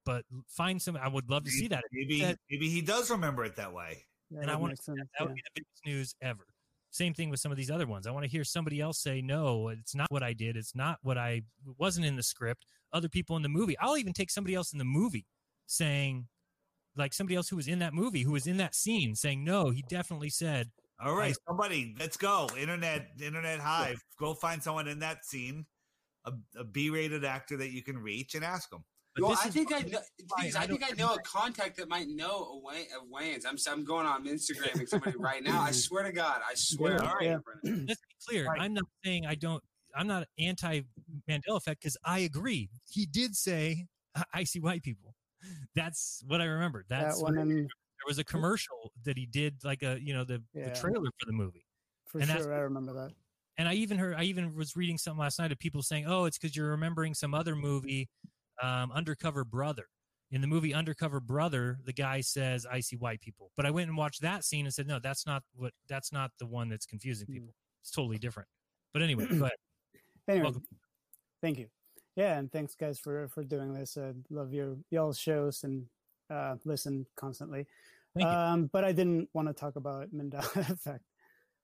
but 0.05 0.23
find 0.47 0.81
some. 0.81 0.97
I 0.97 1.07
would 1.07 1.29
love 1.29 1.43
to 1.43 1.51
see 1.51 1.67
that. 1.67 1.83
Maybe 1.91 2.21
That- 2.21 2.39
maybe 2.49 2.69
he 2.69 2.81
does 2.81 3.11
remember 3.11 3.43
it 3.45 3.55
that 3.57 3.73
way. 3.73 4.05
Yeah, 4.31 4.41
and 4.41 4.51
I 4.51 4.55
want 4.55 4.71
to. 4.71 4.77
That, 4.77 4.83
sense, 4.83 5.09
that 5.17 5.27
would 5.27 5.31
yeah. 5.31 5.35
be 5.35 5.41
the 5.41 5.61
biggest 5.61 5.85
news 5.85 6.15
ever. 6.21 6.45
Same 6.91 7.13
thing 7.13 7.29
with 7.29 7.39
some 7.39 7.51
of 7.51 7.57
these 7.57 7.69
other 7.69 7.85
ones. 7.85 8.07
I 8.07 8.11
want 8.11 8.25
to 8.25 8.31
hear 8.31 8.43
somebody 8.43 8.81
else 8.81 8.99
say, 8.99 9.21
"No, 9.21 9.69
it's 9.69 9.95
not 9.95 10.11
what 10.11 10.23
I 10.23 10.33
did. 10.33 10.57
It's 10.57 10.75
not 10.75 10.97
what 11.01 11.17
I 11.17 11.43
wasn't 11.77 12.05
in 12.07 12.15
the 12.15 12.23
script." 12.23 12.65
Other 12.91 13.09
people 13.09 13.35
in 13.35 13.43
the 13.43 13.49
movie. 13.49 13.77
I'll 13.77 13.97
even 13.97 14.13
take 14.13 14.31
somebody 14.31 14.55
else 14.55 14.71
in 14.73 14.79
the 14.79 14.85
movie 14.85 15.27
saying, 15.67 16.27
like 16.95 17.13
somebody 17.13 17.35
else 17.35 17.49
who 17.49 17.55
was 17.55 17.67
in 17.67 17.79
that 17.79 17.93
movie, 17.93 18.23
who 18.23 18.31
was 18.31 18.47
in 18.47 18.57
that 18.57 18.73
scene, 18.73 19.15
saying, 19.15 19.43
"No, 19.43 19.69
he 19.69 19.83
definitely 19.87 20.29
said." 20.29 20.71
All 21.01 21.15
right, 21.15 21.35
somebody, 21.47 21.95
let's 21.97 22.17
go. 22.17 22.49
Internet, 22.57 23.11
internet 23.21 23.59
hive. 23.59 24.03
Go 24.17 24.33
find 24.33 24.61
someone 24.61 24.87
in 24.87 24.99
that 24.99 25.23
scene, 25.23 25.65
a, 26.25 26.33
a 26.57 26.63
B-rated 26.65 27.23
actor 27.23 27.55
that 27.55 27.71
you 27.71 27.81
can 27.83 27.97
reach 27.97 28.35
and 28.35 28.43
ask 28.43 28.69
them. 28.69 28.83
Well, 29.21 29.37
I 29.43 29.49
think 29.49 29.73
I 29.73 29.81
know. 29.81 29.99
geez, 30.39 30.55
I 30.55 30.65
think 30.65 30.83
I 30.83 30.93
know 30.95 31.13
a 31.13 31.19
contact 31.19 31.77
that 31.77 31.89
might 31.89 32.07
know 32.07 32.45
a 32.45 32.59
Wayne, 32.59 32.87
of 32.95 33.07
Wayans. 33.09 33.45
I'm 33.47 33.57
I'm 33.71 33.83
going 33.83 34.05
on 34.05 34.25
Instagram 34.25 34.79
with 34.79 34.89
somebody 34.89 35.17
right 35.17 35.43
now. 35.43 35.61
I 35.61 35.71
swear 35.71 36.03
to 36.03 36.11
God, 36.11 36.41
I 36.47 36.53
swear. 36.55 37.01
All 37.01 37.15
right, 37.15 37.37
Brennan. 37.63 37.85
Let's 37.87 38.01
be 38.01 38.15
clear. 38.27 38.47
I'm 38.57 38.73
not 38.73 38.85
saying 39.03 39.25
I 39.25 39.35
don't. 39.35 39.63
I'm 39.95 40.07
not 40.07 40.27
anti 40.37 40.81
Mandela 41.29 41.57
effect 41.57 41.81
because 41.81 41.97
I 42.03 42.19
agree. 42.19 42.69
He 42.89 43.05
did 43.05 43.35
say, 43.35 43.85
"I- 44.15 44.25
"I 44.33 44.43
see 44.43 44.59
white 44.59 44.83
people." 44.83 45.15
That's 45.75 46.23
what 46.27 46.41
I 46.41 46.45
remember. 46.45 46.85
That's 46.89 47.17
that 47.17 47.23
one, 47.23 47.37
I 47.37 47.41
and 47.41 47.51
there 47.51 48.07
was 48.07 48.19
a 48.19 48.23
commercial 48.23 48.93
that 49.05 49.17
he 49.17 49.25
did, 49.25 49.55
like 49.63 49.83
a 49.83 49.97
you 50.01 50.13
know 50.13 50.23
the, 50.23 50.41
the 50.53 50.69
trailer 50.71 51.09
for 51.19 51.25
the 51.25 51.33
movie. 51.33 51.65
for 52.07 52.19
and 52.19 52.29
sure, 52.29 52.53
I 52.53 52.59
remember 52.59 52.93
that. 52.93 53.13
And 53.57 53.67
I 53.67 53.73
even 53.73 53.97
heard, 53.97 54.15
I 54.15 54.23
even 54.23 54.55
was 54.55 54.77
reading 54.77 54.97
something 54.97 55.19
last 55.19 55.37
night 55.37 55.51
of 55.51 55.59
people 55.59 55.81
saying, 55.81 56.05
"Oh, 56.07 56.25
it's 56.25 56.37
because 56.37 56.55
you're 56.55 56.69
remembering 56.69 57.13
some 57.13 57.33
other 57.33 57.55
movie, 57.55 58.09
um, 58.61 58.91
Undercover 58.91 59.43
Brother." 59.45 59.85
In 60.31 60.41
the 60.41 60.47
movie 60.47 60.73
Undercover 60.75 61.19
Brother, 61.19 61.79
the 61.85 61.93
guy 61.93 62.21
says, 62.21 62.65
"I 62.65 62.79
see 62.81 62.95
white 62.97 63.19
people," 63.21 63.51
but 63.57 63.65
I 63.65 63.71
went 63.71 63.87
and 63.89 63.97
watched 63.97 64.21
that 64.21 64.43
scene 64.43 64.65
and 64.65 64.73
said, 64.73 64.85
"No, 64.87 64.99
that's 64.99 65.25
not 65.25 65.43
what. 65.55 65.73
That's 65.87 66.11
not 66.11 66.31
the 66.39 66.45
one 66.45 66.69
that's 66.69 66.85
confusing 66.85 67.25
Hmm. 67.27 67.33
people. 67.33 67.55
It's 67.81 67.91
totally 67.91 68.17
different." 68.19 68.47
But 68.93 69.01
anyway, 69.01 69.25
go 69.27 69.45
ahead. 69.45 69.51
Anyway, 70.27 70.43
Welcome. 70.43 70.63
thank 71.41 71.57
you. 71.57 71.67
Yeah, 72.15 72.37
and 72.37 72.51
thanks 72.51 72.75
guys 72.75 72.99
for 72.99 73.27
for 73.29 73.43
doing 73.43 73.73
this. 73.73 73.97
I 73.97 74.13
love 74.29 74.53
your 74.53 74.77
y'all's 74.91 75.17
shows 75.17 75.63
and 75.63 75.87
uh, 76.29 76.57
listen 76.65 77.07
constantly. 77.15 77.65
Um, 78.21 78.69
but 78.71 78.83
I 78.83 78.91
didn't 78.91 79.29
want 79.33 79.47
to 79.47 79.53
talk 79.55 79.75
about 79.75 80.13
Mandela 80.13 80.43
effect. 80.71 81.03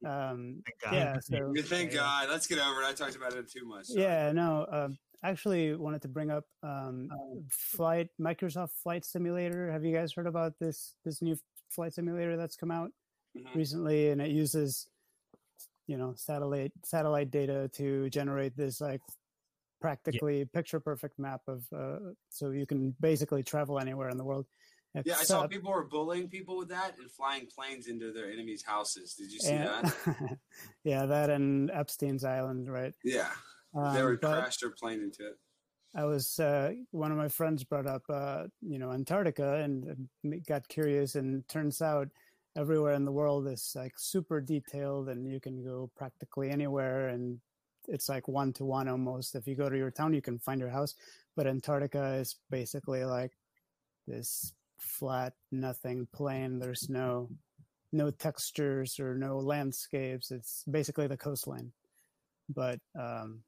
Um, 0.04 0.64
God. 0.84 0.94
yeah, 0.94 1.20
so 1.20 1.54
Thank 1.64 1.94
God. 1.94 2.30
Let's 2.30 2.48
get 2.48 2.58
over 2.60 2.82
it. 2.82 2.88
I 2.88 2.94
talked 2.94 3.16
about 3.16 3.34
it 3.34 3.52
too 3.52 3.66
much. 3.68 3.88
yeah, 3.90 4.32
no. 4.32 4.66
Um, 4.72 4.98
actually, 5.30 5.76
wanted 5.76 6.02
to 6.04 6.08
bring 6.08 6.32
up 6.32 6.46
um, 6.64 7.10
flight 7.50 8.10
Microsoft 8.20 8.72
Flight 8.84 9.06
Simulator. 9.06 9.72
Have 9.72 9.84
you 9.84 9.94
guys 9.96 10.14
heard 10.14 10.28
about 10.28 10.54
this 10.60 10.96
this 11.04 11.22
new 11.22 11.36
flight 11.70 11.94
simulator 11.94 12.38
that's 12.38 12.56
come 12.56 12.72
out 12.72 12.92
Mhm. 13.38 13.56
recently? 13.56 14.10
And 14.10 14.22
it 14.22 14.30
uses 14.32 14.88
you 15.88 15.98
know 15.98 16.14
satellite 16.16 16.72
satellite 16.84 17.30
data 17.32 17.70
to 17.74 18.10
generate 18.10 18.56
this 18.58 18.82
like 18.82 19.02
practically 19.82 20.46
picture 20.46 20.80
perfect 20.80 21.20
map 21.20 21.42
of 21.48 21.64
uh, 21.76 22.00
so 22.30 22.50
you 22.52 22.66
can 22.66 22.96
basically 23.00 23.44
travel 23.44 23.80
anywhere 23.80 24.10
in 24.10 24.18
the 24.18 24.24
world. 24.24 24.46
Yeah, 25.04 25.18
I 25.20 25.24
saw 25.24 25.46
people 25.46 25.72
were 25.72 25.84
bullying 25.84 26.30
people 26.30 26.58
with 26.58 26.70
that 26.70 26.98
and 26.98 27.12
flying 27.12 27.48
planes 27.54 27.88
into 27.88 28.14
their 28.14 28.32
enemies' 28.32 28.64
houses. 28.64 29.14
Did 29.14 29.30
you 29.30 29.40
see 29.40 29.52
and- 29.52 29.68
that? 29.68 30.38
yeah, 30.86 31.06
that 31.06 31.30
and 31.30 31.70
Epstein's 31.70 32.24
Island, 32.24 32.72
right? 32.72 32.94
Yeah, 33.04 33.30
Um, 33.76 34.06
would 34.06 34.22
but- 34.22 34.42
crash 34.42 34.58
their 34.58 34.72
plane 34.72 35.02
into 35.02 35.28
it. 35.28 35.38
I 35.98 36.04
was 36.04 36.42
uh, 36.42 36.74
one 36.92 37.14
of 37.14 37.18
my 37.18 37.30
friends 37.30 37.64
brought 37.64 37.88
up, 37.88 38.04
uh, 38.10 38.44
you 38.62 38.80
know, 38.80 38.92
Antarctica, 38.92 39.62
and 39.64 40.10
got 40.46 40.68
curious. 40.68 41.16
And 41.16 41.48
turns 41.48 41.82
out, 41.82 42.10
everywhere 42.58 42.94
in 42.94 43.06
the 43.06 43.12
world 43.12 43.48
is 43.48 43.74
like 43.76 43.94
super 43.98 44.42
detailed, 44.42 45.10
and 45.10 45.26
you 45.26 45.40
can 45.40 45.64
go 45.64 45.90
practically 45.96 46.50
anywhere, 46.50 47.10
and 47.10 47.40
it's 47.88 48.10
like 48.10 48.28
one 48.28 48.54
to 48.54 48.66
one 48.66 48.88
almost. 48.88 49.36
If 49.36 49.48
you 49.48 49.56
go 49.56 49.70
to 49.70 49.78
your 49.78 49.92
town, 49.92 50.14
you 50.14 50.22
can 50.22 50.40
find 50.40 50.60
your 50.60 50.70
house, 50.70 50.96
but 51.36 51.48
Antarctica 51.48 52.16
is 52.16 52.36
basically 52.50 53.06
like 53.06 53.32
this 54.08 54.54
flat, 54.80 55.34
nothing 55.52 56.08
plain. 56.14 56.60
There's 56.60 56.90
no 56.90 57.30
no 57.92 58.12
textures 58.12 59.00
or 59.00 59.16
no 59.16 59.38
landscapes. 59.38 60.32
It's 60.32 60.64
basically 60.70 61.08
the 61.08 61.18
coastline. 61.18 61.72
But 62.50 62.80
um, 63.00 63.40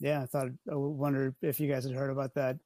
yeah, 0.00 0.22
I 0.22 0.26
thought 0.26 0.48
I 0.70 0.74
wonder 0.74 1.34
if 1.42 1.60
you 1.60 1.70
guys 1.70 1.84
had 1.84 1.94
heard 1.94 2.10
about 2.10 2.34
that. 2.34 2.56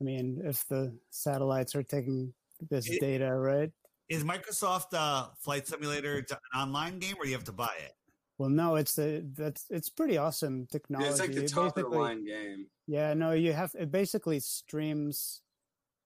I 0.00 0.04
mean, 0.04 0.40
if 0.44 0.66
the 0.68 0.96
satellites 1.10 1.74
are 1.74 1.82
taking 1.82 2.32
this 2.70 2.88
It- 2.88 3.00
data, 3.00 3.34
right? 3.34 3.70
Is 4.10 4.22
Microsoft 4.22 4.92
uh, 4.92 5.30
Flight 5.40 5.66
Simulator 5.66 6.18
an 6.18 6.26
online 6.54 6.98
game, 6.98 7.16
or 7.18 7.24
you 7.26 7.32
have 7.32 7.44
to 7.44 7.52
buy 7.52 7.74
it? 7.82 7.94
Well, 8.36 8.50
no, 8.50 8.76
it's 8.76 8.94
the 8.94 9.24
that's 9.34 9.64
it's 9.70 9.88
pretty 9.88 10.18
awesome 10.18 10.60
Yeah, 10.60 10.66
technology. 10.72 11.10
it's 11.10 11.20
like 11.20 11.32
the 11.32 11.44
It 11.44 11.48
top 11.48 11.68
of 11.68 11.74
the 11.74 11.82
basically- 11.84 11.98
line 11.98 12.24
game. 12.26 12.66
Yeah, 12.86 13.14
no, 13.14 13.32
you 13.32 13.52
have 13.54 13.74
it 13.78 13.90
basically 13.90 14.40
streams. 14.40 15.40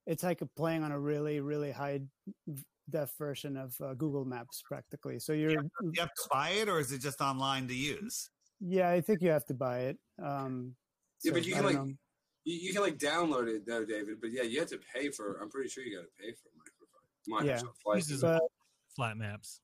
It's 0.07 0.23
like 0.23 0.41
playing 0.55 0.85
on 0.85 0.93
a 0.93 0.99
really, 1.01 1.41
really 1.41 1.73
high 1.73 2.03
def 2.89 3.11
version 3.19 3.57
of 3.57 3.75
uh, 3.81 3.95
Google 3.95 4.25
Maps, 4.25 4.63
practically. 4.63 5.19
So 5.19 5.33
you're, 5.33 5.51
You 5.51 5.71
have 5.99 6.15
to 6.15 6.29
buy 6.31 6.51
it, 6.51 6.69
or 6.69 6.79
is 6.79 6.93
it 6.93 7.01
just 7.01 7.21
online 7.21 7.67
to 7.69 7.75
use? 7.75 8.31
yeah, 8.61 8.91
I 8.91 9.01
think 9.01 9.21
you 9.23 9.31
have 9.31 9.45
to 9.47 9.55
buy 9.55 9.81
it. 9.91 9.99
Um, 10.23 10.75
Yeah, 11.25 11.31
so 11.31 11.35
but 11.35 11.47
you 11.47 11.55
can 11.55 11.65
like 11.65 11.75
know. 11.75 11.93
you, 12.45 12.59
you 12.59 12.73
can 12.73 12.83
like 12.83 12.99
download 12.99 13.49
it 13.49 13.67
though, 13.67 13.85
David. 13.85 14.21
But 14.21 14.31
yeah, 14.33 14.43
you 14.43 14.61
have 14.61 14.69
to 14.71 14.81
pay 14.95 15.11
for. 15.11 15.39
I'm 15.41 15.51
pretty 15.51 15.69
sure 15.69 15.83
you 15.85 15.97
got 15.97 16.05
to 16.05 16.15
pay 16.21 16.33
for 16.33 16.49
Microsoft. 17.29 17.45
Microsoft 17.45 17.77
Flight. 17.83 18.05
But 18.21 18.43
flat 18.97 19.17
maps. 19.17 19.61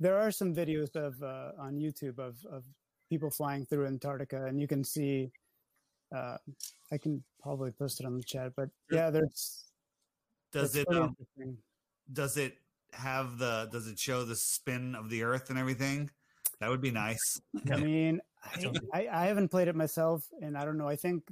there 0.00 0.18
are 0.18 0.30
some 0.30 0.54
videos 0.54 0.94
of 0.96 1.14
uh, 1.22 1.52
on 1.60 1.74
YouTube 1.76 2.18
of 2.18 2.36
of 2.50 2.64
people 3.08 3.30
flying 3.30 3.64
through 3.66 3.86
Antarctica, 3.86 4.46
and 4.46 4.60
you 4.60 4.66
can 4.66 4.84
see. 4.84 5.30
Uh, 6.14 6.36
I 6.92 6.98
can 6.98 7.24
probably 7.42 7.70
post 7.70 8.00
it 8.00 8.06
on 8.06 8.18
the 8.18 8.22
chat, 8.22 8.52
but 8.54 8.68
yeah, 8.90 9.08
there's. 9.10 9.64
Does 10.52 10.76
it 10.76 10.86
um, 10.92 11.16
does 12.12 12.36
it 12.36 12.58
have 12.92 13.38
the? 13.38 13.68
Does 13.72 13.88
it 13.88 13.98
show 13.98 14.24
the 14.24 14.36
spin 14.36 14.94
of 14.94 15.08
the 15.08 15.22
Earth 15.22 15.48
and 15.48 15.58
everything? 15.58 16.10
That 16.60 16.68
would 16.68 16.82
be 16.82 16.90
nice. 16.90 17.40
I 17.72 17.76
mean, 17.76 18.20
I, 18.44 18.72
I, 18.92 19.08
I 19.12 19.26
haven't 19.26 19.48
played 19.48 19.68
it 19.68 19.76
myself, 19.76 20.26
and 20.40 20.56
I 20.56 20.64
don't 20.64 20.78
know. 20.78 20.88
I 20.88 20.96
think 20.96 21.22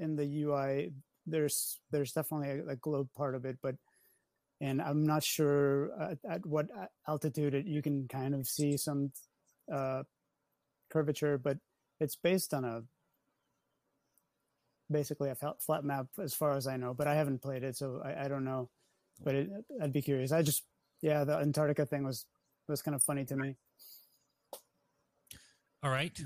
in 0.00 0.16
the 0.16 0.42
UI, 0.42 0.92
there's 1.26 1.80
there's 1.90 2.12
definitely 2.12 2.50
a, 2.50 2.72
a 2.72 2.76
globe 2.76 3.08
part 3.16 3.34
of 3.34 3.44
it, 3.44 3.58
but 3.62 3.76
and 4.60 4.80
I'm 4.80 5.06
not 5.06 5.24
sure 5.24 5.90
at, 6.00 6.18
at 6.28 6.46
what 6.46 6.66
altitude 7.08 7.54
it, 7.54 7.66
you 7.66 7.82
can 7.82 8.06
kind 8.08 8.34
of 8.34 8.46
see 8.46 8.76
some 8.76 9.12
uh, 9.72 10.02
curvature, 10.90 11.38
but 11.38 11.58
it's 11.98 12.16
based 12.16 12.52
on 12.52 12.64
a 12.64 12.82
basically 14.90 15.30
a 15.30 15.34
flat 15.34 15.62
flat 15.62 15.84
map 15.84 16.06
as 16.22 16.34
far 16.34 16.56
as 16.56 16.66
I 16.66 16.76
know. 16.76 16.94
But 16.94 17.06
I 17.06 17.14
haven't 17.14 17.42
played 17.42 17.62
it, 17.62 17.76
so 17.76 18.02
I, 18.04 18.24
I 18.24 18.28
don't 18.28 18.44
know. 18.44 18.68
But 19.22 19.34
it, 19.34 19.50
I'd 19.82 19.92
be 19.92 20.02
curious. 20.02 20.32
I 20.32 20.42
just 20.42 20.64
yeah, 21.02 21.24
the 21.24 21.38
Antarctica 21.38 21.86
thing 21.86 22.04
was 22.04 22.26
was 22.68 22.82
kind 22.82 22.94
of 22.94 23.02
funny 23.02 23.24
to 23.24 23.36
me. 23.36 23.56
All 25.82 25.90
right. 25.90 26.18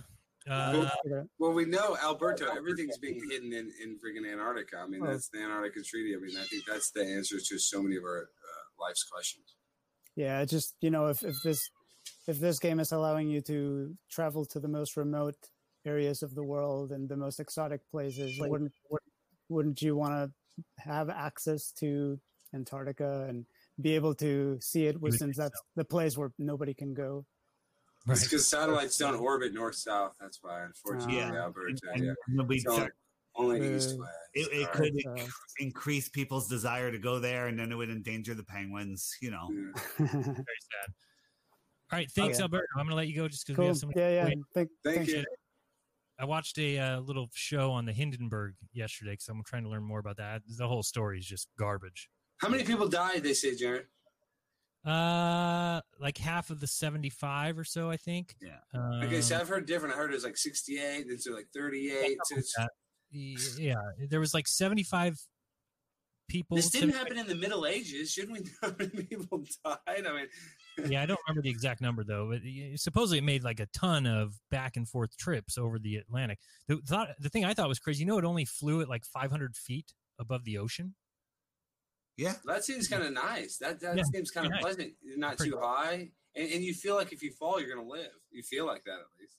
Well, 0.47 0.93
Uh, 1.07 1.23
well, 1.39 1.53
we 1.53 1.65
know 1.65 1.97
Alberto. 2.03 2.47
Everything's 2.55 2.99
being 2.99 3.21
hidden 3.31 3.53
in, 3.53 3.73
in 3.83 3.99
freaking 3.99 4.31
Antarctica. 4.31 4.79
I 4.79 4.87
mean, 4.87 5.03
Oh. 5.03 5.07
that's 5.07 5.29
the 5.29 5.39
Antarctica 5.39 5.83
Treaty. 5.83 6.15
I 6.15 6.19
mean, 6.19 6.37
I 6.37 6.45
think 6.45 6.65
that's 6.66 6.91
the 6.91 7.05
answer 7.05 7.39
to 7.39 7.59
so 7.59 7.83
many 7.83 7.97
of 7.97 8.05
our 8.05 8.23
uh, 8.23 8.83
life's 8.85 9.05
questions. 9.05 9.57
Yeah, 10.16 10.41
it 10.43 10.47
just 10.47 10.77
you 10.81 10.91
know 10.91 11.07
if, 11.09 11.23
if 11.25 11.35
this 11.43 11.71
if 12.29 12.39
this 12.39 12.59
game 12.59 12.79
is 12.81 12.93
allowing 12.93 13.29
you 13.29 13.41
to 13.43 13.97
travel 14.11 14.45
to 14.47 14.61
the 14.61 14.69
most 14.69 14.97
remote 14.97 15.35
areas 15.85 16.23
of 16.23 16.35
the 16.35 16.45
world 16.45 16.93
and 16.93 17.09
the 17.09 17.16
most 17.16 17.41
exotic 17.41 17.81
places, 17.91 18.39
wouldn't 18.39 18.73
wouldn't 19.49 19.83
you 19.83 19.97
want 19.97 20.15
to 20.15 20.62
have 20.79 21.11
access 21.11 21.73
to 21.73 22.19
Antarctica 22.55 23.27
and 23.29 23.47
be 23.81 23.95
able 23.97 24.15
to 24.15 24.59
see 24.61 24.87
it? 24.87 25.01
would 25.01 25.15
Since 25.15 25.37
that's 25.37 25.61
the 25.75 25.85
place 25.85 26.16
where 26.16 26.31
nobody 26.39 26.75
can 26.75 26.95
go. 26.95 27.27
It's 28.09 28.24
because 28.24 28.47
satellites 28.47 28.98
don't 28.98 29.14
orbit 29.14 29.55
north 29.55 29.76
south. 29.76 30.14
That's 30.20 30.39
why, 30.43 30.62
unfortunately, 30.64 31.16
Yeah. 31.16 31.32
Alberto. 31.44 31.74
And- 31.94 32.05
yeah. 32.05 32.12
and 32.26 32.35
it'll 32.35 32.43
only, 32.43 32.60
dark. 32.60 32.94
only 33.35 33.76
east 33.76 33.98
west. 33.98 34.12
It, 34.35 34.48
it 34.52 34.72
could 34.72 34.94
right. 35.06 35.16
inc- 35.26 35.31
increase 35.59 36.09
people's 36.09 36.48
desire 36.48 36.90
to 36.93 36.98
go 36.98 37.18
there, 37.18 37.47
and 37.47 37.59
then 37.59 37.72
it 37.72 37.76
would 37.76 37.90
endanger 37.90 38.35
the 38.35 38.44
penguins. 38.44 39.16
You 39.22 39.31
know. 39.31 39.48
Very 39.51 39.72
sad. 40.09 40.93
All 41.93 41.98
right, 41.98 42.10
thanks, 42.10 42.36
Okay. 42.39 42.43
Alberto. 42.43 42.64
I'm 42.76 42.86
going 42.86 42.90
to 42.90 42.97
let 42.97 43.09
you 43.09 43.16
go 43.16 43.28
just 43.28 43.47
because 43.47 43.59
we 43.59 43.66
have 43.66 43.76
so 43.76 43.86
many. 43.86 44.01
Yeah, 44.01 44.26
yeah. 44.26 44.35
Thank, 44.55 44.70
Thank 44.85 45.09
you. 45.09 45.24
I 46.18 46.24
watched 46.24 46.59
a 46.59 46.78
uh, 46.78 47.01
little 47.01 47.28
show 47.35 47.70
on 47.72 47.85
the 47.86 47.93
Hindenburg 47.93 48.55
yesterday 48.72 49.12
because 49.12 49.28
I'm 49.28 49.43
trying 49.44 49.64
to 49.64 49.68
learn 49.68 49.82
more 49.82 49.98
about 49.98 50.16
that. 50.18 50.43
The 50.59 50.66
whole 50.66 50.82
story 50.82 51.18
is 51.18 51.26
just 51.26 51.48
garbage. 51.59 52.09
How 52.39 52.48
many 52.48 52.64
people 52.64 52.89
died? 52.89 53.22
They 53.22 53.35
say, 53.35 53.55
Jared. 53.56 53.86
Uh, 54.85 55.81
like 55.98 56.19
half 56.19 56.51
of 56.51 56.61
the 56.61 56.66
75 56.66 57.59
or 57.59 57.65
so, 57.65 57.90
I 57.90 57.97
think. 57.97 58.36
Yeah. 58.40 58.59
Um, 58.74 59.02
Okay, 59.05 59.20
so 59.23 59.39
I've 59.39 59.48
heard 59.48 59.66
different. 59.66 59.94
I 59.94 59.98
heard 59.98 60.11
it 60.11 60.15
was 60.15 60.24
like 60.24 60.36
68, 60.36 61.06
then 61.09 61.16
to 61.23 61.35
like 61.35 61.48
38. 61.55 62.19
So 62.24 62.36
it's, 62.36 63.59
yeah, 63.59 63.74
there 64.11 64.20
was 64.20 64.35
like 64.35 64.47
75 64.47 65.19
people. 66.28 66.56
this 66.56 66.70
didn't 66.70 66.93
75 66.93 66.98
happen 67.02 67.19
in 67.19 67.27
the 67.27 67.40
Middle 67.40 67.66
Ages. 67.66 68.11
Shouldn't 68.12 68.32
we 68.32 68.40
know 68.40 68.51
how 68.62 68.74
many 68.78 69.05
people 69.05 69.44
died? 69.65 70.06
I 70.06 70.12
mean, 70.12 70.27
yeah, 70.90 71.02
I 71.02 71.06
don't 71.06 71.20
remember 71.28 71.43
the 71.43 71.51
exact 71.51 71.81
number 71.81 72.05
though, 72.05 72.31
but 72.31 72.40
supposedly 72.77 73.19
it 73.19 73.24
made 73.24 73.44
like 73.44 73.61
a 73.61 73.66
ton 73.66 74.06
of 74.06 74.35
back 74.51 74.77
and 74.77 74.89
forth 74.89 75.16
trips 75.16 75.56
over 75.56 75.78
the 75.78 75.97
Atlantic. 75.97 76.40
The 76.69 76.81
thought, 76.86 77.09
the 77.20 77.28
thing 77.28 77.44
I 77.44 77.55
thought 77.55 77.69
was 77.69 77.78
crazy, 77.78 78.01
you 78.01 78.06
know, 78.06 78.19
it 78.19 78.24
only 78.24 78.44
flew 78.44 78.81
at 78.81 78.89
like 78.89 79.05
500 79.05 79.56
feet 79.56 79.93
above 80.19 80.44
the 80.44 80.59
ocean. 80.59 80.94
Yeah, 82.16 82.35
that 82.45 82.65
seems 82.65 82.89
kind 82.89 83.03
of 83.03 83.12
nice. 83.12 83.59
That 83.59 83.81
that 83.81 83.97
Yeah, 83.97 84.03
seems 84.05 84.31
kind 84.31 84.47
of 84.47 84.53
nice. 84.53 84.62
pleasant. 84.62 84.93
You're 85.03 85.19
not 85.19 85.36
Pretty 85.36 85.53
too 85.53 85.59
high, 85.61 86.11
and, 86.36 86.53
and 86.53 86.62
you 86.62 86.74
feel 86.74 86.95
like 86.95 87.12
if 87.12 87.23
you 87.23 87.32
fall, 87.32 87.61
you're 87.61 87.74
gonna 87.74 87.89
live. 87.89 88.12
You 88.31 88.43
feel 88.43 88.66
like 88.66 88.85
that 88.85 88.93
at 88.93 89.07
least. 89.20 89.36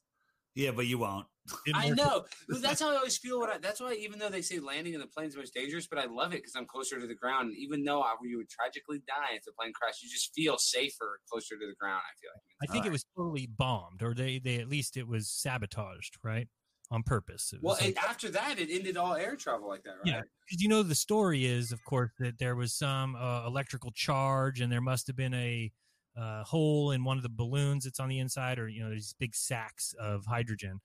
Yeah, 0.56 0.72
but 0.72 0.86
you 0.88 0.98
won't. 0.98 1.28
I 1.74 1.90
know. 1.90 2.26
That's 2.48 2.82
how 2.82 2.92
I 2.92 2.96
always 2.96 3.18
feel. 3.18 3.40
What 3.40 3.50
I, 3.50 3.58
that's 3.58 3.82
why, 3.82 3.94
even 3.94 4.20
though 4.20 4.30
they 4.30 4.42
say 4.42 4.60
landing 4.60 4.94
in 4.94 5.02
the 5.02 5.06
plane 5.08 5.28
is 5.28 5.36
most 5.36 5.54
dangerous, 5.54 5.86
but 5.86 6.00
I 6.00 6.06
love 6.06 6.34
it 6.34 6.38
because 6.38 6.56
I'm 6.56 6.66
closer 6.66 7.00
to 7.00 7.06
the 7.06 7.14
ground. 7.14 7.50
And 7.50 7.58
even 7.58 7.84
though 7.84 8.02
I, 8.02 8.16
you 8.24 8.38
would 8.38 8.50
tragically 8.50 9.00
die 9.06 9.36
if 9.36 9.44
the 9.44 9.52
plane 9.52 9.74
crashed, 9.74 10.02
you 10.02 10.10
just 10.10 10.34
feel 10.34 10.58
safer 10.58 11.20
closer 11.30 11.56
to 11.56 11.68
the 11.68 11.76
ground. 11.80 12.02
I 12.06 12.16
feel 12.20 12.32
like. 12.34 12.70
I 12.70 12.72
think 12.72 12.86
it 12.86 12.92
was 12.92 13.06
totally 13.16 13.48
bombed, 13.48 14.02
or 14.02 14.14
they, 14.14 14.40
they 14.40 14.56
at 14.56 14.70
least 14.70 14.96
it 14.96 15.08
was 15.08 15.28
sabotaged, 15.30 16.18
right, 16.24 16.48
on 16.92 17.04
purpose. 17.04 17.54
Well, 17.62 17.76
like- 17.76 17.88
and 17.88 17.98
after 17.98 18.30
that, 18.32 18.60
it 18.60 18.70
ended 18.70 18.98
all 18.98 19.16
air 19.16 19.36
travel 19.36 19.68
like 19.68 19.84
that, 19.84 19.92
right? 19.98 20.06
Yeah, 20.06 20.22
because 20.48 20.62
you 20.62 20.70
know 20.70 20.84
the 20.84 20.96
story 20.96 21.46
is, 21.46 21.72
of 21.72 21.84
course, 21.84 22.12
that 22.20 22.38
there 22.40 22.56
was 22.56 22.74
some 22.74 23.16
uh, 23.16 23.46
electrical 23.46 23.92
charge, 23.92 24.62
and 24.62 24.72
there 24.72 24.82
must 24.82 25.08
have 25.08 25.16
been 25.16 25.34
a 25.34 25.72
uh, 26.18 26.44
hole 26.44 26.92
in 26.92 27.04
one 27.04 27.18
of 27.18 27.24
the 27.24 27.30
balloons 27.30 27.84
that's 27.84 28.00
on 28.00 28.10
the 28.10 28.20
inside, 28.20 28.60
or 28.60 28.68
you 28.68 28.84
know, 28.84 28.90
these 28.90 29.16
big 29.20 29.36
sacks 29.36 29.94
of 30.00 30.26
hydrogen. 30.26 30.80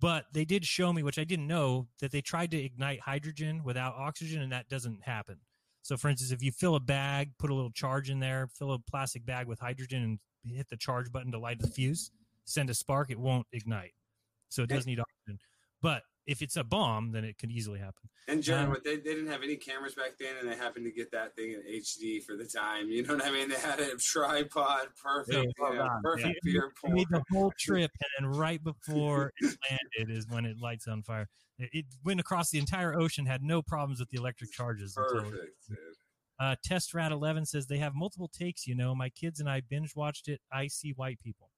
But 0.00 0.24
they 0.32 0.46
did 0.46 0.64
show 0.64 0.92
me, 0.92 1.02
which 1.02 1.18
I 1.18 1.24
didn't 1.24 1.46
know, 1.46 1.88
that 2.00 2.10
they 2.10 2.22
tried 2.22 2.50
to 2.52 2.56
ignite 2.56 3.00
hydrogen 3.00 3.62
without 3.62 3.94
oxygen, 3.96 4.40
and 4.40 4.52
that 4.52 4.68
doesn't 4.70 5.02
happen. 5.04 5.36
So, 5.82 5.96
for 5.96 6.08
instance, 6.08 6.30
if 6.30 6.42
you 6.42 6.52
fill 6.52 6.74
a 6.74 6.80
bag, 6.80 7.32
put 7.38 7.50
a 7.50 7.54
little 7.54 7.70
charge 7.70 8.08
in 8.08 8.20
there, 8.20 8.48
fill 8.58 8.72
a 8.72 8.78
plastic 8.78 9.26
bag 9.26 9.46
with 9.46 9.58
hydrogen, 9.58 10.18
and 10.44 10.54
hit 10.56 10.68
the 10.70 10.76
charge 10.76 11.12
button 11.12 11.32
to 11.32 11.38
light 11.38 11.58
the 11.58 11.68
fuse, 11.68 12.10
send 12.44 12.70
a 12.70 12.74
spark, 12.74 13.10
it 13.10 13.18
won't 13.18 13.46
ignite. 13.52 13.92
So 14.48 14.62
it 14.62 14.70
does 14.70 14.86
need 14.86 15.00
oxygen. 15.00 15.09
But 15.82 16.02
if 16.26 16.42
it's 16.42 16.56
a 16.56 16.64
bomb, 16.64 17.12
then 17.12 17.24
it 17.24 17.38
could 17.38 17.50
easily 17.50 17.78
happen. 17.80 18.08
And 18.28 18.42
Jared, 18.42 18.68
Um, 18.68 18.76
they, 18.84 18.96
they 18.96 19.14
didn't 19.14 19.26
have 19.28 19.42
any 19.42 19.56
cameras 19.56 19.94
back 19.94 20.12
then, 20.20 20.36
and 20.38 20.48
they 20.48 20.54
happened 20.54 20.84
to 20.84 20.92
get 20.92 21.10
that 21.12 21.34
thing 21.34 21.52
in 21.54 21.62
HD 21.62 22.22
for 22.22 22.36
the 22.36 22.44
time. 22.44 22.88
You 22.88 23.02
know 23.04 23.14
what 23.14 23.24
I 23.24 23.30
mean? 23.30 23.48
They 23.48 23.56
had 23.58 23.80
a 23.80 23.96
tripod, 23.96 24.88
perfect, 25.02 25.34
Yeah, 25.36 25.42
you 25.42 25.52
well 25.58 25.74
know, 25.74 25.88
perfect 26.04 26.28
Yeah. 26.44 26.52
beer 26.52 26.72
It 26.84 26.90
made 26.92 27.08
the 27.10 27.22
whole 27.30 27.52
trip, 27.58 27.90
and 28.18 28.26
then 28.30 28.38
right 28.38 28.62
before 28.62 29.32
it 29.40 29.56
landed 29.70 30.14
is 30.16 30.28
when 30.28 30.44
it 30.44 30.58
lights 30.58 30.86
on 30.86 31.02
fire. 31.02 31.28
It, 31.58 31.70
it 31.72 31.86
went 32.04 32.20
across 32.20 32.50
the 32.50 32.58
entire 32.58 32.94
ocean, 32.98 33.26
had 33.26 33.42
no 33.42 33.62
problems 33.62 33.98
with 33.98 34.10
the 34.10 34.18
electric 34.18 34.52
charges. 34.52 34.96
until- 34.96 35.22
Perfect, 35.30 35.66
dude. 35.68 35.78
Uh, 36.38 36.56
Test 36.64 36.94
Rat 36.94 37.12
Eleven 37.12 37.44
says 37.44 37.66
they 37.66 37.78
have 37.78 37.94
multiple 37.94 38.28
takes. 38.28 38.66
You 38.66 38.74
know, 38.74 38.94
my 38.94 39.08
kids 39.10 39.40
and 39.40 39.48
I 39.50 39.60
binge 39.60 39.94
watched 39.96 40.26
it. 40.28 40.40
I 40.52 40.68
see 40.68 40.92
white 40.92 41.18
people. 41.20 41.50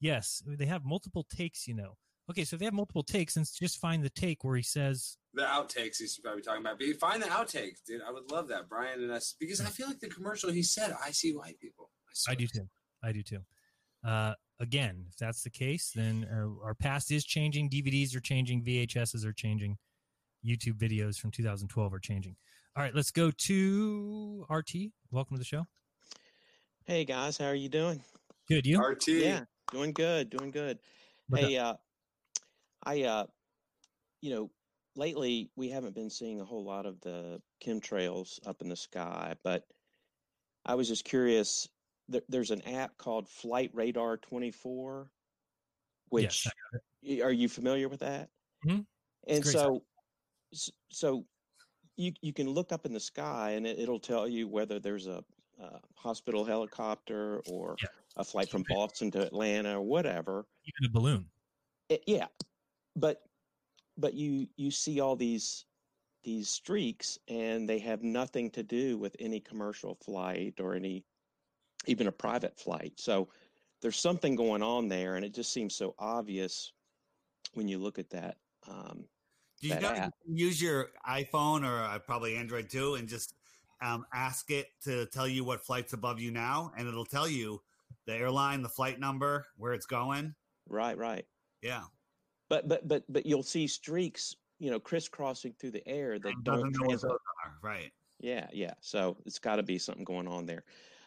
Yes, 0.00 0.42
they 0.46 0.66
have 0.66 0.84
multiple 0.84 1.24
takes. 1.24 1.66
You 1.66 1.74
know. 1.74 1.96
Okay, 2.30 2.44
so 2.44 2.56
they 2.56 2.66
have 2.66 2.74
multiple 2.74 3.02
takes, 3.02 3.36
and 3.36 3.46
just 3.58 3.78
find 3.78 4.02
the 4.02 4.10
take 4.10 4.44
where 4.44 4.56
he 4.56 4.62
says 4.62 5.16
The 5.32 5.42
outtakes 5.42 5.96
he's 5.98 6.18
probably 6.18 6.42
talking 6.42 6.60
about. 6.60 6.78
But 6.78 6.86
find 7.00 7.22
the 7.22 7.26
outtakes, 7.26 7.82
dude. 7.86 8.02
I 8.06 8.12
would 8.12 8.30
love 8.30 8.48
that, 8.48 8.68
Brian 8.68 9.02
and 9.02 9.10
us, 9.10 9.34
because 9.38 9.60
I 9.60 9.66
feel 9.66 9.86
like 9.86 10.00
the 10.00 10.08
commercial 10.08 10.50
he 10.50 10.62
said, 10.62 10.94
"I 11.02 11.10
see 11.10 11.34
white 11.34 11.58
people." 11.58 11.90
I 12.28 12.34
do 12.34 12.46
too. 12.46 12.68
I 13.02 13.12
do 13.12 13.22
too. 13.22 13.40
Uh, 14.06 14.34
again, 14.60 15.06
if 15.08 15.16
that's 15.16 15.42
the 15.42 15.50
case, 15.50 15.92
then 15.94 16.26
uh, 16.30 16.64
our 16.64 16.74
past 16.74 17.10
is 17.10 17.24
changing. 17.24 17.70
DVDs 17.70 18.14
are 18.14 18.20
changing. 18.20 18.62
VHSs 18.62 19.24
are 19.24 19.32
changing. 19.32 19.78
YouTube 20.44 20.78
videos 20.78 21.18
from 21.18 21.30
2012 21.30 21.92
are 21.94 21.98
changing. 21.98 22.36
All 22.76 22.82
right, 22.82 22.94
let's 22.94 23.10
go 23.10 23.30
to 23.30 24.46
RT. 24.50 24.92
Welcome 25.10 25.36
to 25.36 25.38
the 25.38 25.44
show. 25.44 25.66
Hey 26.84 27.04
guys, 27.04 27.38
how 27.38 27.46
are 27.46 27.54
you 27.54 27.68
doing? 27.68 28.02
Good, 28.48 28.66
you? 28.66 28.80
RT. 28.80 29.08
Yeah, 29.08 29.44
doing 29.72 29.92
good, 29.92 30.30
doing 30.30 30.50
good. 30.50 30.78
What's 31.28 31.44
hey, 31.44 31.58
uh, 31.58 31.74
I, 32.88 33.02
uh, 33.02 33.26
you 34.22 34.30
know, 34.30 34.50
lately 34.96 35.52
we 35.56 35.68
haven't 35.70 35.94
been 35.94 36.10
seeing 36.10 36.40
a 36.40 36.44
whole 36.44 36.64
lot 36.64 36.86
of 36.86 37.00
the 37.00 37.42
chemtrails 37.62 38.40
up 38.46 38.62
in 38.62 38.68
the 38.68 38.76
sky, 38.76 39.36
but 39.44 39.70
I 40.64 40.74
was 40.76 40.88
just 40.88 41.04
curious. 41.04 41.68
There, 42.08 42.22
there's 42.28 42.50
an 42.50 42.62
app 42.62 42.96
called 42.96 43.28
Flight 43.28 43.70
Radar 43.74 44.16
24, 44.16 45.12
which 46.10 46.54
Yes, 47.02 47.22
are 47.22 47.32
you 47.32 47.48
familiar 47.48 47.88
with 47.88 48.00
that? 48.00 48.30
Mhm. 48.66 48.86
And 49.28 49.46
so, 49.46 49.86
so 50.90 51.26
you 51.96 52.12
you 52.22 52.32
can 52.32 52.48
look 52.48 52.72
up 52.72 52.86
in 52.86 52.92
the 52.92 53.00
sky 53.00 53.52
and 53.52 53.66
it, 53.66 53.78
it'll 53.78 54.00
tell 54.00 54.28
you 54.28 54.48
whether 54.48 54.80
there's 54.80 55.06
a, 55.06 55.24
uh 55.60 55.80
hospital 55.96 56.44
helicopter 56.44 57.40
or 57.40 57.76
a 58.16 58.24
flight 58.24 58.50
from 58.50 58.64
Boston 58.68 59.10
to 59.12 59.26
Atlanta 59.26 59.78
or 59.78 59.82
whatever. 59.82 60.46
Even 60.64 60.90
a 60.90 60.92
balloon. 60.92 61.30
It- 61.88 62.04
yeah, 62.06 62.28
but 62.98 63.22
but 63.96 64.14
you 64.14 64.46
you 64.56 64.70
see 64.70 65.00
all 65.00 65.16
these 65.16 65.64
these 66.24 66.48
streaks 66.48 67.18
and 67.28 67.68
they 67.68 67.78
have 67.78 68.02
nothing 68.02 68.50
to 68.50 68.62
do 68.62 68.98
with 68.98 69.14
any 69.18 69.40
commercial 69.40 69.94
flight 69.94 70.54
or 70.60 70.74
any 70.74 71.04
even 71.86 72.08
a 72.08 72.12
private 72.12 72.58
flight. 72.58 72.92
So 72.96 73.28
there's 73.80 73.98
something 73.98 74.34
going 74.34 74.62
on 74.62 74.88
there, 74.88 75.14
and 75.16 75.24
it 75.24 75.32
just 75.32 75.52
seems 75.52 75.74
so 75.74 75.94
obvious 75.98 76.72
when 77.54 77.68
you 77.68 77.78
look 77.78 77.98
at 77.98 78.10
that. 78.10 78.36
Um, 78.66 79.04
Do 79.60 79.68
You 79.68 79.74
app. 79.74 80.12
use 80.26 80.60
your 80.60 80.90
iPhone 81.08 81.66
or 81.66 81.82
uh, 81.82 81.98
probably 82.00 82.36
Android 82.36 82.68
too, 82.68 82.96
and 82.96 83.08
just 83.08 83.34
um, 83.80 84.04
ask 84.12 84.50
it 84.50 84.66
to 84.84 85.06
tell 85.06 85.28
you 85.28 85.44
what 85.44 85.64
flight's 85.64 85.92
above 85.92 86.20
you 86.20 86.30
now, 86.30 86.72
and 86.76 86.88
it'll 86.88 87.04
tell 87.04 87.28
you 87.28 87.60
the 88.06 88.14
airline, 88.14 88.62
the 88.62 88.68
flight 88.68 88.98
number, 88.98 89.46
where 89.56 89.72
it's 89.72 89.86
going. 89.86 90.34
Right, 90.68 90.98
right. 90.98 91.24
Yeah. 91.62 91.84
But 92.48 92.68
but 92.68 92.86
but 92.88 93.04
but 93.08 93.26
you'll 93.26 93.42
see 93.42 93.66
streaks, 93.66 94.34
you 94.58 94.70
know, 94.70 94.80
crisscrossing 94.80 95.54
through 95.58 95.72
the 95.72 95.86
air 95.88 96.18
that 96.18 96.34
don't 96.44 96.44
doesn't 96.44 96.72
know 96.72 96.86
what 96.86 96.88
translate. 96.90 97.02
those 97.02 97.10
are. 97.10 97.18
Right. 97.62 97.92
Yeah, 98.20 98.46
yeah. 98.52 98.74
So 98.80 99.16
it's 99.26 99.38
got 99.38 99.56
to 99.56 99.62
be 99.62 99.78
something 99.78 100.04
going 100.04 100.26
on 100.28 100.46
there. 100.46 100.64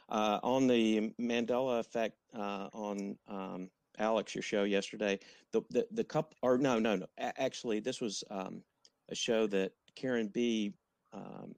uh, 0.09 0.39
on 0.43 0.67
the 0.67 1.13
Mandela 1.19 1.79
effect 1.79 2.17
uh, 2.35 2.67
on 2.73 3.17
um, 3.27 3.69
Alex, 3.97 4.35
your 4.35 4.41
show 4.41 4.63
yesterday. 4.63 5.19
The 5.51 5.61
the 5.69 5.87
the 5.91 6.03
cup 6.03 6.35
or 6.41 6.57
no 6.57 6.79
no 6.79 6.95
no. 6.95 7.05
A- 7.17 7.41
actually, 7.41 7.79
this 7.79 8.01
was 8.01 8.23
um, 8.29 8.61
a 9.09 9.15
show 9.15 9.47
that 9.47 9.71
Karen 9.95 10.27
B. 10.27 10.73
Um, 11.13 11.55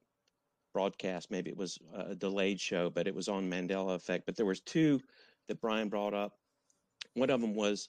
broadcast. 0.72 1.30
Maybe 1.30 1.50
it 1.50 1.56
was 1.56 1.78
a 1.94 2.16
delayed 2.16 2.60
show, 2.60 2.90
but 2.90 3.06
it 3.06 3.14
was 3.14 3.28
on 3.28 3.48
Mandela 3.48 3.94
effect. 3.94 4.26
But 4.26 4.34
there 4.34 4.44
was 4.46 4.60
two 4.60 5.00
that 5.46 5.60
Brian 5.60 5.88
brought 5.88 6.14
up. 6.14 6.32
One 7.14 7.30
of 7.30 7.40
them 7.40 7.54
was 7.54 7.88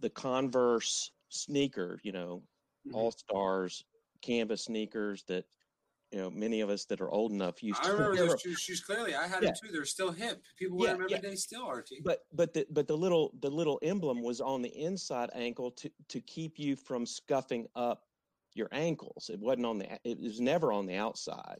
the 0.00 0.10
Converse 0.10 1.12
sneaker. 1.28 2.00
You 2.02 2.12
know, 2.12 2.42
mm-hmm. 2.86 2.94
All 2.94 3.10
Stars 3.10 3.84
canvas 4.20 4.64
sneakers 4.64 5.22
that 5.28 5.44
you 6.10 6.18
know 6.18 6.30
many 6.30 6.60
of 6.60 6.70
us 6.70 6.84
that 6.86 7.00
are 7.00 7.10
old 7.10 7.32
enough 7.32 7.62
used 7.62 7.82
to 7.82 7.88
I 7.88 7.92
remember 7.92 8.16
those 8.16 8.40
shoes, 8.40 8.60
shoes 8.60 8.80
clearly. 8.80 9.14
I 9.14 9.26
had 9.26 9.42
Yeah. 9.42 9.50
them 9.50 9.56
too. 9.62 9.72
They're 9.72 9.84
still 9.84 10.10
hip. 10.10 10.42
People 10.56 10.82
Yeah, 10.82 10.92
every 10.92 11.06
yeah. 11.10 11.20
day 11.20 11.34
still, 11.34 11.68
RT. 11.68 12.02
But 12.02 12.26
but 12.32 12.52
the 12.54 12.66
but 12.70 12.88
the 12.88 12.96
little 12.96 13.32
the 13.40 13.50
little 13.50 13.78
emblem 13.82 14.22
was 14.22 14.40
on 14.40 14.62
the 14.62 14.74
inside 14.74 15.30
ankle 15.34 15.70
to 15.72 15.90
to 16.08 16.20
keep 16.22 16.58
you 16.58 16.76
from 16.76 17.04
scuffing 17.04 17.66
up 17.76 18.04
your 18.54 18.68
ankles. 18.72 19.30
It 19.32 19.38
wasn't 19.38 19.66
on 19.66 19.78
the 19.78 19.98
it 20.04 20.18
was 20.18 20.40
never 20.40 20.72
on 20.72 20.86
the 20.86 20.96
outside. 20.96 21.58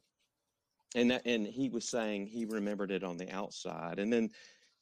And 0.95 1.11
that 1.11 1.23
and 1.27 1.47
he 1.47 1.69
was 1.69 1.86
saying 1.89 2.27
he 2.27 2.47
remembered 2.47 2.90
it 2.90 3.05
on 3.05 3.19
the 3.19 3.31
outside. 3.31 3.99
And 3.99 4.11
then 4.11 4.31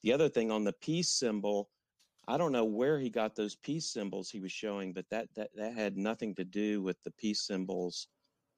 the 0.03 0.13
other 0.13 0.29
thing 0.29 0.53
on 0.53 0.63
the 0.63 0.73
peace 0.75 1.09
symbol, 1.09 1.71
I 2.28 2.36
don't 2.36 2.53
know 2.53 2.65
where 2.65 2.98
he 2.98 3.09
got 3.09 3.36
those 3.36 3.55
peace 3.57 3.86
symbols 3.93 4.31
he 4.31 4.40
was 4.40 4.53
showing, 4.53 4.93
but 4.93 5.07
that 5.11 5.28
that 5.36 5.51
that 5.55 5.74
had 5.74 5.97
nothing 5.97 6.35
to 6.36 6.44
do 6.44 6.82
with 6.82 7.03
the 7.05 7.11
peace 7.12 7.47
symbols 7.47 8.09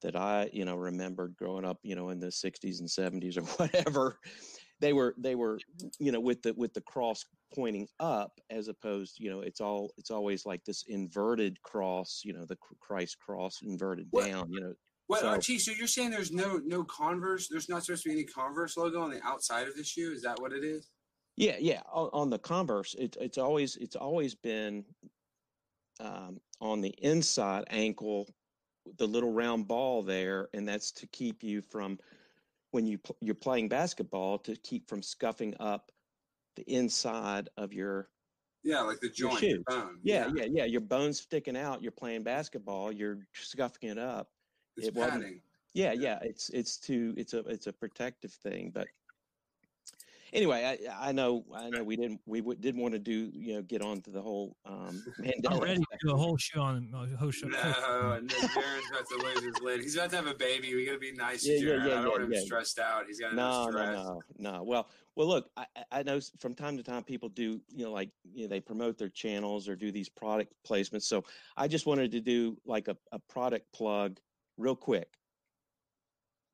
that 0.02 0.16
I, 0.16 0.48
you 0.52 0.64
know, 0.64 0.76
remembered 0.76 1.34
growing 1.36 1.64
up, 1.64 1.78
you 1.82 1.96
know, 1.96 2.10
in 2.10 2.20
the 2.20 2.28
60s 2.28 2.78
and 2.78 2.88
70s 2.88 3.36
or 3.36 3.42
whatever. 3.66 4.18
They 4.80 4.92
were 4.92 5.14
they 5.18 5.34
were, 5.34 5.58
you 5.98 6.12
know, 6.12 6.20
with 6.20 6.40
the 6.42 6.54
with 6.54 6.72
the 6.72 6.80
cross 6.82 7.24
pointing 7.52 7.88
up 7.98 8.40
as 8.48 8.68
opposed, 8.68 9.18
you 9.18 9.28
know, 9.28 9.40
it's 9.40 9.60
all 9.60 9.92
it's 9.98 10.10
always 10.10 10.46
like 10.46 10.64
this 10.64 10.84
inverted 10.86 11.60
cross, 11.62 12.22
you 12.24 12.32
know, 12.32 12.44
the 12.46 12.56
Christ 12.80 13.18
cross 13.18 13.58
inverted 13.62 14.08
down, 14.12 14.50
you 14.50 14.60
know. 14.60 14.72
What, 15.08 15.20
So- 15.20 15.32
RT? 15.32 15.60
So 15.60 15.72
you're 15.72 15.88
saying 15.88 16.10
there's 16.10 16.30
no 16.30 16.60
no 16.64 16.84
Converse? 16.84 17.48
There's 17.48 17.68
not 17.68 17.84
supposed 17.84 18.04
to 18.04 18.10
be 18.10 18.14
any 18.14 18.24
Converse 18.24 18.76
logo 18.76 19.00
on 19.00 19.10
the 19.10 19.20
outside 19.26 19.66
of 19.66 19.74
the 19.74 19.82
shoe? 19.82 20.12
Is 20.12 20.22
that 20.22 20.40
what 20.40 20.52
it 20.52 20.64
is? 20.64 20.88
Yeah, 21.38 21.56
yeah. 21.60 21.82
On, 21.92 22.10
on 22.12 22.30
the 22.30 22.38
Converse, 22.38 22.94
it, 22.98 23.16
it's 23.20 23.38
always 23.38 23.76
it's 23.76 23.94
always 23.94 24.34
been 24.34 24.84
um, 26.00 26.40
on 26.60 26.80
the 26.80 26.92
inside 26.98 27.64
ankle, 27.70 28.28
the 28.96 29.06
little 29.06 29.32
round 29.32 29.68
ball 29.68 30.02
there, 30.02 30.48
and 30.52 30.66
that's 30.66 30.90
to 30.92 31.06
keep 31.06 31.44
you 31.44 31.62
from 31.62 32.00
when 32.72 32.88
you 32.88 32.98
pl- 32.98 33.16
you're 33.20 33.36
playing 33.36 33.68
basketball 33.68 34.38
to 34.40 34.56
keep 34.56 34.88
from 34.88 35.00
scuffing 35.00 35.54
up 35.60 35.92
the 36.56 36.64
inside 36.64 37.48
of 37.56 37.72
your 37.72 38.08
Yeah, 38.64 38.80
like 38.80 38.98
the 38.98 39.08
joint, 39.08 39.40
your 39.40 39.60
bone. 39.60 40.00
Yeah, 40.02 40.28
yeah, 40.34 40.46
yeah. 40.50 40.64
Your 40.64 40.80
bones 40.80 41.20
sticking 41.20 41.56
out. 41.56 41.82
You're 41.82 41.92
playing 41.92 42.24
basketball. 42.24 42.90
You're 42.90 43.20
scuffing 43.32 43.90
it 43.90 43.98
up. 43.98 44.28
It's 44.76 44.88
it 44.88 44.96
padding. 44.96 45.40
Yeah, 45.72 45.92
yeah. 45.92 46.18
It's 46.20 46.48
it's 46.48 46.78
to 46.80 47.14
it's 47.16 47.32
a 47.32 47.40
it's 47.46 47.68
a 47.68 47.72
protective 47.72 48.32
thing, 48.32 48.72
but 48.74 48.88
anyway, 50.32 50.78
I 50.90 51.08
I 51.08 51.12
know 51.12 51.44
I 51.54 51.70
know 51.70 51.84
we 51.84 51.96
didn't 51.96 52.20
we 52.26 52.40
w- 52.40 52.58
didn't 52.58 52.80
want 52.80 52.92
to 52.94 52.98
do 52.98 53.30
you 53.34 53.54
know 53.54 53.62
get 53.62 53.82
on 53.82 54.00
to 54.02 54.10
the 54.10 54.20
whole 54.22 54.56
um 54.64 55.02
I'm 55.18 55.24
Mandela. 55.24 55.62
ready 55.62 55.80
to 55.80 55.98
do 56.02 56.12
a 56.12 56.16
whole 56.16 56.36
show 56.36 56.60
on 56.62 56.90
a 56.94 57.16
whole 57.16 57.30
show. 57.30 57.48
No, 57.48 57.58
no, 57.58 58.20
Jeran's 58.20 58.84
about 58.90 59.08
to 59.08 59.16
lose 59.22 59.44
his 59.44 59.60
lid. 59.62 59.80
He's 59.80 59.96
about 59.96 60.10
to 60.10 60.16
have 60.16 60.26
a 60.26 60.34
baby. 60.34 60.74
We 60.74 60.86
got 60.86 60.92
to 60.92 60.98
be 60.98 61.12
nice 61.12 61.46
Yeah, 61.46 61.58
to 61.58 61.60
yeah, 61.60 61.66
Jared. 61.66 61.82
yeah, 61.86 61.86
I 61.86 61.94
don't 61.94 62.02
yeah, 62.04 62.08
want 62.10 62.22
him 62.24 62.32
yeah. 62.32 62.40
stressed 62.40 62.78
out. 62.78 63.06
He's 63.06 63.20
got 63.20 63.34
No, 63.34 63.68
no, 63.70 63.92
no, 63.92 64.20
no. 64.38 64.62
Well, 64.62 64.88
well, 65.16 65.26
look, 65.28 65.50
I, 65.56 65.66
I- 65.76 65.84
I 65.98 66.02
know 66.02 66.20
from 66.40 66.54
time 66.54 66.76
to 66.76 66.82
time 66.82 67.02
people 67.04 67.28
do, 67.28 67.60
you 67.68 67.84
know, 67.84 67.92
like 67.92 68.10
you 68.34 68.42
know, 68.42 68.48
they 68.48 68.60
promote 68.60 68.98
their 68.98 69.08
channels 69.08 69.68
or 69.68 69.76
do 69.76 69.90
these 69.90 70.08
product 70.08 70.52
placements. 70.68 71.02
So 71.04 71.24
I 71.56 71.68
just 71.68 71.86
wanted 71.86 72.12
to 72.12 72.20
do 72.20 72.56
like 72.66 72.88
a, 72.88 72.96
a 73.12 73.18
product 73.18 73.72
plug 73.72 74.18
real 74.56 74.76
quick. 74.76 75.08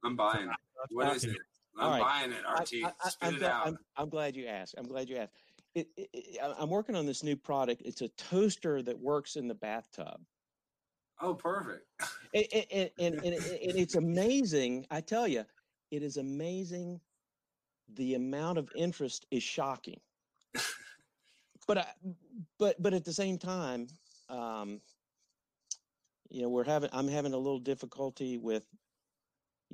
I'm 0.05 0.17
buying. 0.17 0.49
What 0.91 1.17
is 1.17 1.25
it? 1.25 1.37
I'm 1.79 1.91
right. 1.91 2.01
buying 2.01 2.33
it, 2.33 2.43
RT. 2.49 2.85
I, 2.85 2.93
I, 3.05 3.09
Spit 3.09 3.29
am 3.29 3.35
it 3.35 3.39
glad, 3.41 3.51
out. 3.51 3.67
I'm, 3.67 3.79
I'm 3.97 4.09
glad 4.09 4.37
you 4.37 4.47
asked. 4.47 4.75
I'm 4.79 4.87
glad 4.87 5.09
you 5.09 5.17
asked. 5.17 5.33
It, 5.75 5.89
it, 5.97 6.09
it, 6.13 6.39
I- 6.43 6.55
I'm 6.59 6.71
working 6.71 6.95
on 6.95 7.07
this 7.07 7.23
new 7.23 7.37
product. 7.37 7.83
It's 7.85 8.01
a 8.03 8.09
toaster 8.11 8.83
that 8.83 8.99
works 8.99 9.37
in 9.37 9.49
the 9.49 9.55
bathtub. 9.55 10.21
Oh, 11.21 11.35
perfect. 11.35 11.87
and, 12.35 12.47
and, 12.53 12.91
and, 12.99 13.15
and, 13.15 13.25
and 13.25 13.79
it's 13.79 13.95
amazing. 13.95 14.87
I 14.91 15.01
tell 15.01 15.27
you, 15.27 15.45
it 15.91 16.03
is 16.03 16.17
amazing. 16.17 17.01
The 17.95 18.15
amount 18.15 18.59
of 18.59 18.71
interest 18.77 19.27
is 19.31 19.43
shocking. 19.43 20.01
but 21.67 21.79
I, 21.79 21.87
but 22.59 22.81
but 22.83 22.95
at 22.95 23.05
the 23.05 23.13
same 23.13 23.39
time, 23.39 23.89
um, 24.29 24.81
you 26.31 26.43
know, 26.43 26.49
we're 26.49 26.65
having 26.65 26.91
I'm 26.93 27.09
having 27.09 27.33
a 27.33 27.39
little 27.39 27.59
difficulty 27.59 28.39
with 28.39 28.67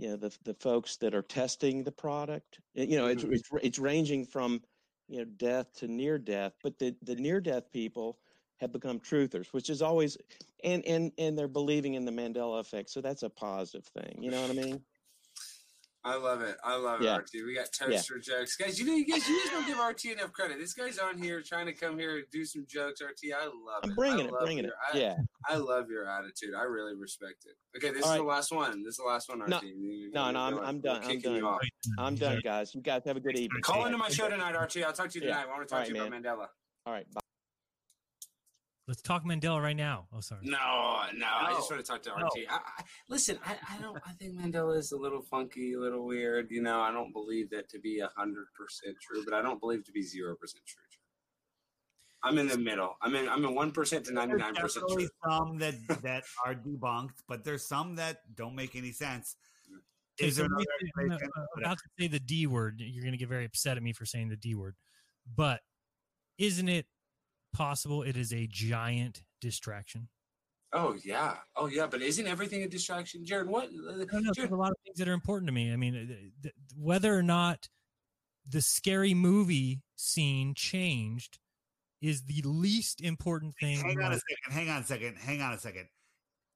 you 0.01 0.09
know 0.09 0.17
the 0.17 0.35
the 0.45 0.55
folks 0.55 0.97
that 0.97 1.15
are 1.15 1.23
testing 1.23 1.85
the 1.85 1.93
product. 1.93 2.61
Uh, 2.79 2.83
You 2.83 2.97
know, 2.97 3.07
it's 3.07 3.23
Mhm. 3.23 3.35
it's 3.35 3.49
it's 3.63 3.79
ranging 3.79 4.25
from 4.25 4.63
you 5.09 5.19
know 5.19 5.25
death 5.37 5.73
to 5.75 5.89
near 5.89 6.19
death, 6.19 6.55
but 6.63 6.79
the 6.79 6.97
the 7.03 7.17
near 7.17 7.41
death 7.41 7.71
people 7.71 8.19
have 8.57 8.73
become 8.73 8.99
truthers, 9.01 9.49
which 9.53 9.69
is 9.69 9.83
always 9.83 10.17
and 10.65 10.85
and 10.87 11.13
and 11.19 11.39
they're 11.39 11.49
believing 11.49 11.95
in 11.95 12.05
the 12.07 12.13
Mandela 12.13 12.61
effect. 12.61 12.89
So 12.91 13.01
that's 13.03 13.23
a 13.25 13.31
positive 13.31 13.87
thing. 13.89 14.23
You 14.23 14.31
know 14.31 14.41
what 14.41 14.51
I 14.51 14.55
mean? 14.55 14.83
I 16.03 16.17
love 16.17 16.41
it. 16.41 16.57
I 16.65 16.77
love 16.77 17.03
Yeah. 17.03 17.17
it, 17.17 17.25
RT. 17.25 17.43
We 17.45 17.55
got 17.55 17.69
Yeah. 17.79 17.89
toaster 17.99 18.19
jokes, 18.19 18.57
guys. 18.57 18.79
You 18.81 18.87
know, 18.87 18.95
you 18.95 19.05
guys, 19.05 19.29
you 19.29 19.39
guys 19.39 19.51
don't 19.51 19.67
give 19.67 19.79
RT 19.79 20.13
enough 20.13 20.33
credit. 20.33 20.59
This 20.59 20.73
guy's 20.73 20.99
on 20.99 21.19
here 21.19 21.43
trying 21.43 21.67
to 21.67 21.75
come 21.75 21.99
here 21.99 22.17
and 22.17 22.25
do 22.31 22.47
some 22.47 22.65
jokes. 22.67 23.03
RT, 23.03 23.35
I 23.35 23.45
love 23.45 23.83
I'm 23.83 23.91
it. 23.91 23.97
bringing 23.97 24.25
it, 24.25 24.33
bringing 24.41 24.65
it. 24.65 24.73
I, 24.95 24.97
Yeah. 24.99 25.19
I 25.49 25.57
love 25.57 25.89
your 25.89 26.09
attitude. 26.09 26.55
I 26.57 26.62
really 26.65 26.95
respect 26.95 27.47
it. 27.47 27.57
Okay, 27.77 27.93
this 27.95 28.05
All 28.05 28.12
is 28.12 28.19
the 28.19 28.25
last 28.25 28.53
one. 28.53 28.83
This 28.83 28.93
is 28.93 28.97
the 28.99 29.05
last 29.05 29.29
one, 29.29 29.41
RT. 29.41 29.49
No, 29.51 29.61
You- 29.62 29.75
you- 29.75 30.11
no, 30.12 30.31
no. 30.31 30.41
I'm 30.41 30.59
I'm 30.59 30.81
done. 30.81 31.03
I'm 31.05 31.21
done. 31.21 31.59
I'm 31.99 32.15
done, 32.17 32.41
guys. 32.45 32.75
You 32.75 32.83
guys 32.83 33.03
have 33.07 33.17
a 33.17 33.21
good 33.21 33.39
evening. 33.39 33.62
Call 33.62 33.87
into 33.87 33.99
my 33.99 34.09
show 34.11 34.29
tonight, 34.29 34.55
RT. 34.55 34.85
I'll 34.85 34.93
talk 34.93 35.09
to 35.11 35.19
you 35.19 35.27
Yeah. 35.27 35.35
tonight. 35.35 35.47
I 35.49 35.57
want 35.57 35.69
to 35.69 35.75
All 35.75 35.81
talk 35.81 35.89
to 35.89 35.95
right, 35.95 36.11
you 36.12 36.17
about. 36.17 36.39
Mandela. 36.39 36.47
All 36.87 36.93
right. 36.93 37.11
Bye. 37.12 37.21
Let's 38.89 39.03
talk 39.03 39.25
Mandela 39.25 39.62
right 39.62 39.77
now. 39.77 40.09
Oh, 40.12 40.21
sorry. 40.21 40.41
No, 40.43 40.59
no, 41.15 41.27
I 41.31 41.53
just 41.55 41.71
want 41.71 41.85
to 41.85 41.89
talk 41.89 42.03
to 42.03 42.09
No. 42.19 42.29
I, 42.51 42.55
I, 42.57 42.83
listen, 43.09 43.39
I, 43.47 43.57
I 43.73 43.79
don't. 43.81 43.97
I 44.05 44.12
think 44.15 44.35
Mandela 44.35 44.77
is 44.77 44.91
a 44.91 44.97
little 44.97 45.23
funky, 45.23 45.75
a 45.75 45.79
little 45.79 46.05
weird. 46.05 46.51
You 46.51 46.61
know, 46.61 46.81
I 46.81 46.91
don't 46.91 47.12
believe 47.12 47.51
that 47.51 47.69
to 47.69 47.79
be 47.79 48.03
hundred 48.17 48.47
percent 48.59 48.97
true, 49.01 49.25
but 49.25 49.33
I 49.33 49.43
don't 49.43 49.61
believe 49.61 49.85
to 49.85 49.93
be 49.93 50.03
zero 50.03 50.35
percent 50.35 50.65
true. 50.67 50.83
I'm 52.23 52.39
in 52.39 52.49
the 52.49 52.59
middle. 52.59 52.97
I'm 53.01 53.15
in. 53.15 53.29
I'm 53.29 53.45
in 53.45 53.55
one 53.55 53.73
percent 53.73 54.05
to 54.07 54.13
ninety 54.13 54.33
There's 54.37 54.43
nine 54.43 54.55
percent 54.55 54.87
some 55.27 55.59
that 55.59 55.75
that 56.03 56.25
are 56.45 56.55
debunked, 56.55 57.23
but 57.29 57.45
there's 57.45 57.67
some 57.67 57.97
that 57.97 58.19
don't 58.35 58.55
make 58.55 58.77
any 58.77 58.93
sense. 58.93 59.37
Okay, 60.21 60.29
Is 60.29 60.37
there 60.37 60.47
another 60.47 60.65
I'm 60.99 61.13
uh, 61.13 61.45
about 61.57 61.79
to 61.79 61.85
say 61.99 62.09
the 62.09 62.21
D 62.21 62.47
word. 62.47 62.81
You're 62.81 63.03
going 63.03 63.13
to 63.13 63.19
get 63.19 63.29
very 63.29 63.47
upset 63.47 63.77
at 63.77 63.83
me 63.83 63.93
for 63.93 64.05
saying 64.05 64.29
the 64.29 64.37
D 64.37 64.55
word. 64.55 64.77
But 65.35 65.61
isn't 66.37 66.69
it 66.69 66.87
possible 67.55 68.03
it 68.03 68.17
is 68.17 68.33
a 68.33 68.47
giant 68.47 69.23
distraction? 69.41 70.09
Oh 70.73 70.97
yeah. 71.03 71.37
Oh 71.57 71.67
yeah. 71.67 71.87
But 71.87 72.03
isn't 72.03 72.27
everything 72.27 72.63
a 72.63 72.69
distraction, 72.69 73.25
Jared? 73.25 73.49
What? 73.49 73.71
No, 73.73 74.05
no, 74.19 74.33
there's 74.37 74.51
a 74.51 74.57
lot 74.57 74.71
of 74.71 74.77
things 74.85 74.99
that 74.99 75.09
are 75.09 75.15
important 75.15 75.49
to 75.49 75.53
me. 75.53 75.73
I 75.73 75.77
mean, 75.77 75.95
uh, 75.95 76.07
th- 76.07 76.33
th- 76.43 76.55
whether 76.77 77.17
or 77.17 77.23
not 77.23 77.69
the 78.49 78.61
scary 78.61 79.15
movie 79.15 79.81
scene 79.97 80.55
changed 80.55 81.39
is 82.01 82.23
the 82.23 82.43
least 82.45 83.01
important 83.01 83.55
thing. 83.61 83.79
Hang 83.79 84.01
on 84.01 84.13
a 84.13 84.19
second. 84.19 84.53
Hang 84.53 84.69
on 84.71 84.83
a 84.83 84.85
second. 84.85 85.17
Hang 85.19 85.43
on 85.43 85.53
a 85.53 85.59
second. 85.59 85.87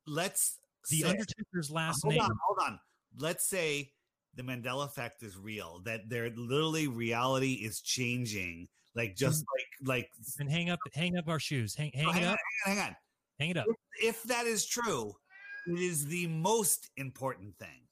Let's 0.07 0.59
The 0.91 1.01
say- 1.01 1.09
Undertaker's 1.09 1.71
last 1.71 2.03
hold 2.03 2.15
name. 2.15 2.23
on. 2.23 2.31
Hold 2.47 2.59
on. 2.67 2.81
Let's 3.19 3.49
say 3.49 3.93
the 4.35 4.43
Mandela 4.43 4.87
effect 4.87 5.23
is 5.23 5.37
real. 5.37 5.81
That 5.85 6.09
there 6.09 6.31
literally 6.31 6.89
reality 6.89 7.55
is 7.55 7.81
changing. 7.81 8.69
Like 8.95 9.17
just 9.17 9.43
mm. 9.43 9.47
like 9.57 9.89
like 10.05 10.11
And 10.39 10.51
hang 10.51 10.71
up, 10.71 10.79
hang 10.93 11.17
up 11.17 11.29
our 11.29 11.41
shoes. 11.41 11.75
Hang, 11.75 11.91
hang 11.95 12.05
No, 12.05 12.11
it 12.11 12.15
hang 12.15 12.25
on, 12.27 12.33
up. 12.33 12.39
hang 12.65 12.73
on, 12.73 12.79
hang 12.79 12.89
on. 12.89 12.97
Hang 13.41 13.51
it 13.51 13.57
up. 13.57 13.67
If, 14.01 14.17
if 14.17 14.23
that 14.25 14.47
is 14.47 14.67
true, 14.67 15.15
it 15.67 15.81
is 15.81 16.07
the 16.07 16.27
most 16.29 16.91
important 16.97 17.57
thing. 17.59 17.84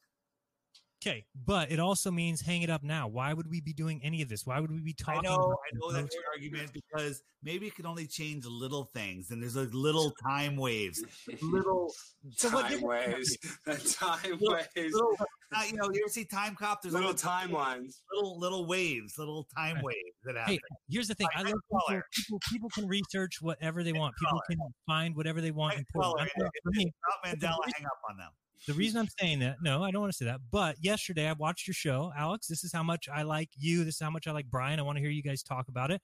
Okay, 1.05 1.25
but 1.47 1.73
it 1.73 1.81
also 1.81 2.13
means 2.13 2.41
hang 2.43 2.63
it 2.63 2.71
up 2.71 2.85
now. 2.85 3.09
Why 3.09 3.33
would 3.33 3.51
we 3.51 3.61
be 3.61 3.73
doing 3.73 4.01
any 4.05 4.23
of 4.23 4.29
this? 4.29 4.47
Why 4.47 4.61
would 4.61 4.71
we 4.71 4.81
be 4.81 4.93
talking? 4.93 5.19
I 5.21 5.35
talking? 5.35 5.37
know, 5.41 5.47
about 5.47 5.59
I 5.75 5.79
know 5.79 5.93
that's 6.01 6.15
your 6.15 6.23
argument 6.33 6.71
because 6.73 7.23
maybe 7.43 7.67
it 7.67 7.75
can 7.75 7.87
only 7.87 8.07
change 8.07 8.45
little 8.47 8.85
things, 8.85 9.31
and 9.33 9.43
there's 9.43 9.57
like 9.57 9.73
little 9.73 10.13
time 10.25 10.57
waves, 10.57 11.03
little 11.43 11.93
so 12.37 12.51
time 12.51 12.69
difference- 12.71 13.37
waves. 13.67 13.95
time 13.97 14.31
Little- 14.41 14.55
waves. 14.77 14.95
little, 14.95 15.17
uh, 15.55 15.63
you 15.69 15.73
know, 15.75 15.91
you 15.93 16.03
ever 16.05 16.09
see 16.11 16.25
Time 16.25 16.55
Cop? 16.55 16.83
There's 16.83 16.95
Little 16.95 17.09
all 17.09 17.13
those 17.15 17.23
timelines. 17.23 17.95
little 18.15 18.39
little 18.39 18.67
waves, 18.67 19.19
little 19.19 19.47
time 19.57 19.77
Right. 19.77 19.85
waves 19.85 20.17
that 20.25 20.37
happen. 20.37 20.53
Hey, 20.55 20.59
here's 20.89 21.09
the 21.09 21.15
thing. 21.15 21.27
I 21.35 21.43
love 21.43 21.53
people, 21.69 22.01
people. 22.15 22.39
People 22.51 22.69
can 22.71 22.87
research 22.87 23.39
whatever 23.43 23.83
they 23.83 23.93
want. 23.93 24.15
People 24.21 24.41
can 24.49 24.59
find 24.87 25.17
whatever 25.17 25.41
they 25.41 25.51
want. 25.51 25.75
Right, 25.75 25.81
important. 25.95 26.15
Color, 26.15 26.21
I'm 26.21 26.43
not- 26.45 26.51
if 26.55 26.63
for 26.63 26.71
it's 26.71 26.79
me, 26.79 26.93
not 27.09 27.25
Mandela, 27.41 27.59
hang 27.77 27.87
up 27.87 27.99
on 28.09 28.17
them. 28.19 28.31
The 28.69 28.75
reason 28.75 29.01
I'm 29.01 29.09
saying 29.19 29.41
that, 29.41 29.57
no, 29.61 29.83
I 29.83 29.91
don't 29.91 30.01
want 30.01 30.13
to 30.13 30.17
say 30.17 30.25
that. 30.27 30.41
But 30.51 30.77
yesterday 30.81 31.29
I 31.29 31.33
watched 31.33 31.67
your 31.67 31.75
show, 31.75 32.13
Alex. 32.17 32.47
This 32.47 32.63
is 32.63 32.73
how 32.73 32.83
much 32.83 33.09
I 33.13 33.23
like 33.23 33.51
you. 33.57 33.85
This 33.85 33.97
is 33.97 34.01
how 34.01 34.11
much 34.11 34.27
I 34.27 34.33
like 34.33 34.47
Brian. 34.47 34.79
I 34.79 34.83
want 34.83 34.97
to 34.97 35.03
hear 35.03 35.11
you 35.11 35.23
guys 35.23 35.43
talk 35.43 35.69
about 35.69 35.91
it. 35.91 36.01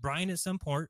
Brian, 0.00 0.28
at 0.30 0.38
some 0.38 0.58
point, 0.58 0.88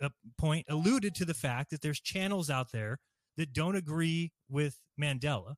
uh, 0.00 0.08
point 0.38 0.66
alluded 0.68 1.14
to 1.16 1.24
the 1.24 1.34
fact 1.34 1.70
that 1.70 1.80
there's 1.80 2.00
channels 2.00 2.48
out 2.50 2.70
there 2.72 2.98
that 3.36 3.52
don't 3.52 3.76
agree 3.76 4.32
with 4.48 4.78
Mandela. 5.00 5.54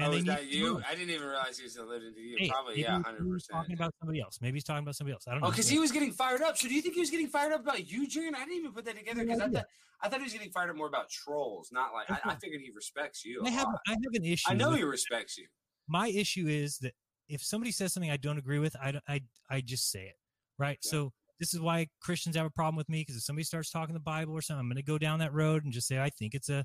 Oh, 0.00 0.10
they 0.10 0.18
is 0.18 0.24
that 0.24 0.46
you? 0.46 0.80
I 0.88 0.94
didn't 0.94 1.10
even 1.10 1.26
realize 1.26 1.58
he 1.58 1.64
was 1.64 1.76
alluding 1.76 2.14
to 2.14 2.20
you. 2.20 2.36
Hey, 2.38 2.48
Probably, 2.48 2.80
yeah, 2.80 3.02
hundred 3.02 3.28
percent. 3.28 3.56
Talking 3.56 3.74
about 3.74 3.94
somebody 4.00 4.20
else. 4.20 4.38
Maybe 4.40 4.56
he's 4.56 4.64
talking 4.64 4.82
about 4.82 4.96
somebody 4.96 5.14
else. 5.14 5.24
I 5.26 5.32
don't 5.32 5.38
oh, 5.38 5.40
know. 5.40 5.48
Oh, 5.48 5.50
because 5.50 5.68
he 5.68 5.78
was 5.78 5.92
getting 5.92 6.12
fired 6.12 6.42
up. 6.42 6.56
So 6.56 6.68
do 6.68 6.74
you 6.74 6.82
think 6.82 6.94
he 6.94 7.00
was 7.00 7.10
getting 7.10 7.28
fired 7.28 7.52
up 7.52 7.62
about 7.62 7.90
you, 7.90 8.06
Jeran? 8.06 8.34
I 8.34 8.40
didn't 8.40 8.56
even 8.56 8.72
put 8.72 8.84
that 8.84 8.96
together 8.96 9.24
because 9.24 9.40
I 9.40 9.48
thought 9.48 9.66
I 10.00 10.08
thought 10.08 10.20
he 10.20 10.24
was 10.24 10.32
getting 10.32 10.50
fired 10.50 10.70
up 10.70 10.76
more 10.76 10.86
about 10.86 11.10
trolls, 11.10 11.70
not 11.72 11.92
like 11.92 12.10
I, 12.10 12.30
I 12.30 12.34
figured 12.36 12.60
he 12.60 12.70
respects 12.74 13.24
you. 13.24 13.42
I 13.44 13.50
have 13.50 13.66
lot. 13.66 13.80
I 13.88 13.92
have 13.92 14.14
an 14.14 14.24
issue. 14.24 14.50
I 14.50 14.54
know 14.54 14.72
he 14.72 14.84
respects 14.84 15.36
you. 15.36 15.46
my 15.88 16.08
issue 16.08 16.46
is 16.46 16.78
that 16.78 16.94
if 17.28 17.42
somebody 17.42 17.72
says 17.72 17.92
something 17.92 18.10
I 18.10 18.16
don't 18.16 18.38
agree 18.38 18.58
with, 18.58 18.74
I, 18.76 19.00
I, 19.08 19.20
I 19.50 19.60
just 19.60 19.90
say 19.90 20.04
it, 20.04 20.16
right? 20.58 20.78
So 20.80 21.12
this 21.38 21.54
is 21.54 21.60
why 21.60 21.88
Christians 22.00 22.36
have 22.36 22.46
a 22.46 22.50
problem 22.50 22.76
with 22.76 22.88
me 22.88 23.00
because 23.00 23.16
if 23.16 23.22
somebody 23.22 23.44
starts 23.44 23.70
talking 23.70 23.94
the 23.94 24.00
Bible 24.00 24.34
or 24.34 24.40
something, 24.40 24.60
I'm 24.60 24.68
going 24.68 24.76
to 24.76 24.82
go 24.82 24.98
down 24.98 25.18
that 25.20 25.32
road 25.32 25.64
and 25.64 25.72
just 25.72 25.86
say 25.86 26.00
I 26.00 26.10
think 26.10 26.34
it's 26.34 26.48
a, 26.48 26.64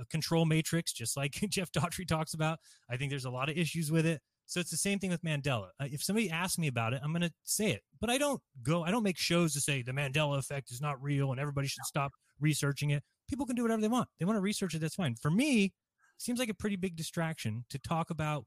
a 0.00 0.04
control 0.06 0.44
matrix, 0.44 0.92
just 0.92 1.16
like 1.16 1.32
Jeff 1.48 1.72
Daugherty 1.72 2.04
talks 2.04 2.34
about. 2.34 2.58
I 2.90 2.96
think 2.96 3.10
there's 3.10 3.24
a 3.24 3.30
lot 3.30 3.48
of 3.48 3.56
issues 3.56 3.90
with 3.90 4.06
it. 4.06 4.20
So 4.46 4.60
it's 4.60 4.70
the 4.70 4.76
same 4.76 4.98
thing 4.98 5.10
with 5.10 5.22
Mandela. 5.22 5.68
Uh, 5.80 5.86
if 5.90 6.02
somebody 6.02 6.30
asks 6.30 6.58
me 6.58 6.66
about 6.66 6.92
it, 6.92 7.00
I'm 7.02 7.12
going 7.12 7.22
to 7.22 7.32
say 7.44 7.70
it, 7.70 7.82
but 8.00 8.10
I 8.10 8.18
don't 8.18 8.40
go. 8.62 8.84
I 8.84 8.90
don't 8.90 9.02
make 9.02 9.18
shows 9.18 9.54
to 9.54 9.60
say 9.60 9.82
the 9.82 9.92
Mandela 9.92 10.38
effect 10.38 10.70
is 10.70 10.80
not 10.80 11.02
real 11.02 11.30
and 11.30 11.40
everybody 11.40 11.68
should 11.68 11.84
stop 11.84 12.12
researching 12.40 12.90
it. 12.90 13.02
People 13.28 13.46
can 13.46 13.56
do 13.56 13.62
whatever 13.62 13.80
they 13.80 13.88
want. 13.88 14.08
They 14.18 14.26
want 14.26 14.36
to 14.36 14.42
research 14.42 14.74
it. 14.74 14.80
That's 14.80 14.96
fine. 14.96 15.14
For 15.14 15.30
me, 15.30 15.72
seems 16.18 16.38
like 16.38 16.48
a 16.48 16.54
pretty 16.54 16.76
big 16.76 16.96
distraction 16.96 17.64
to 17.70 17.78
talk 17.78 18.10
about 18.10 18.44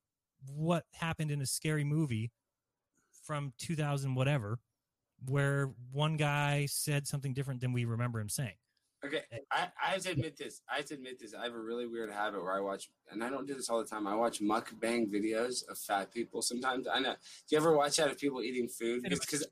what 0.48 0.84
happened 0.94 1.32
in 1.32 1.42
a 1.42 1.46
scary 1.46 1.84
movie 1.84 2.32
from 3.26 3.54
2000 3.58 4.16
whatever 4.16 4.60
where 5.28 5.72
one 5.92 6.18
guy 6.18 6.68
said 6.70 7.08
something 7.08 7.34
different 7.34 7.62
than 7.62 7.74
we 7.74 7.86
remember 7.86 8.20
him 8.20 8.30
saying 8.30 8.54
Okay, 9.06 9.22
I, 9.52 9.68
I 9.84 9.92
have 9.92 10.02
to 10.04 10.12
admit 10.12 10.38
this. 10.38 10.62
I 10.72 10.78
have 10.78 10.86
to 10.86 10.94
admit 10.96 11.20
this. 11.20 11.34
I 11.34 11.44
have 11.44 11.54
a 11.54 11.60
really 11.60 11.88
weird 11.88 12.12
habit 12.12 12.42
where 12.44 12.54
I 12.54 12.60
watch, 12.62 12.90
and 13.12 13.24
I 13.24 13.30
don't 13.30 13.46
do 13.48 13.54
this 13.54 13.70
all 13.70 13.80
the 13.80 13.86
time. 13.88 14.08
I 14.08 14.16
watch 14.16 14.42
mukbang 14.42 15.12
videos 15.14 15.68
of 15.70 15.78
fat 15.78 16.12
people. 16.14 16.42
Sometimes 16.42 16.88
I 16.88 17.00
know. 17.00 17.14
Do 17.14 17.18
you 17.50 17.58
ever 17.58 17.76
watch 17.76 17.98
that 17.98 18.10
of 18.12 18.18
people 18.18 18.42
eating 18.42 18.68
food? 18.68 19.04
Because 19.10 19.46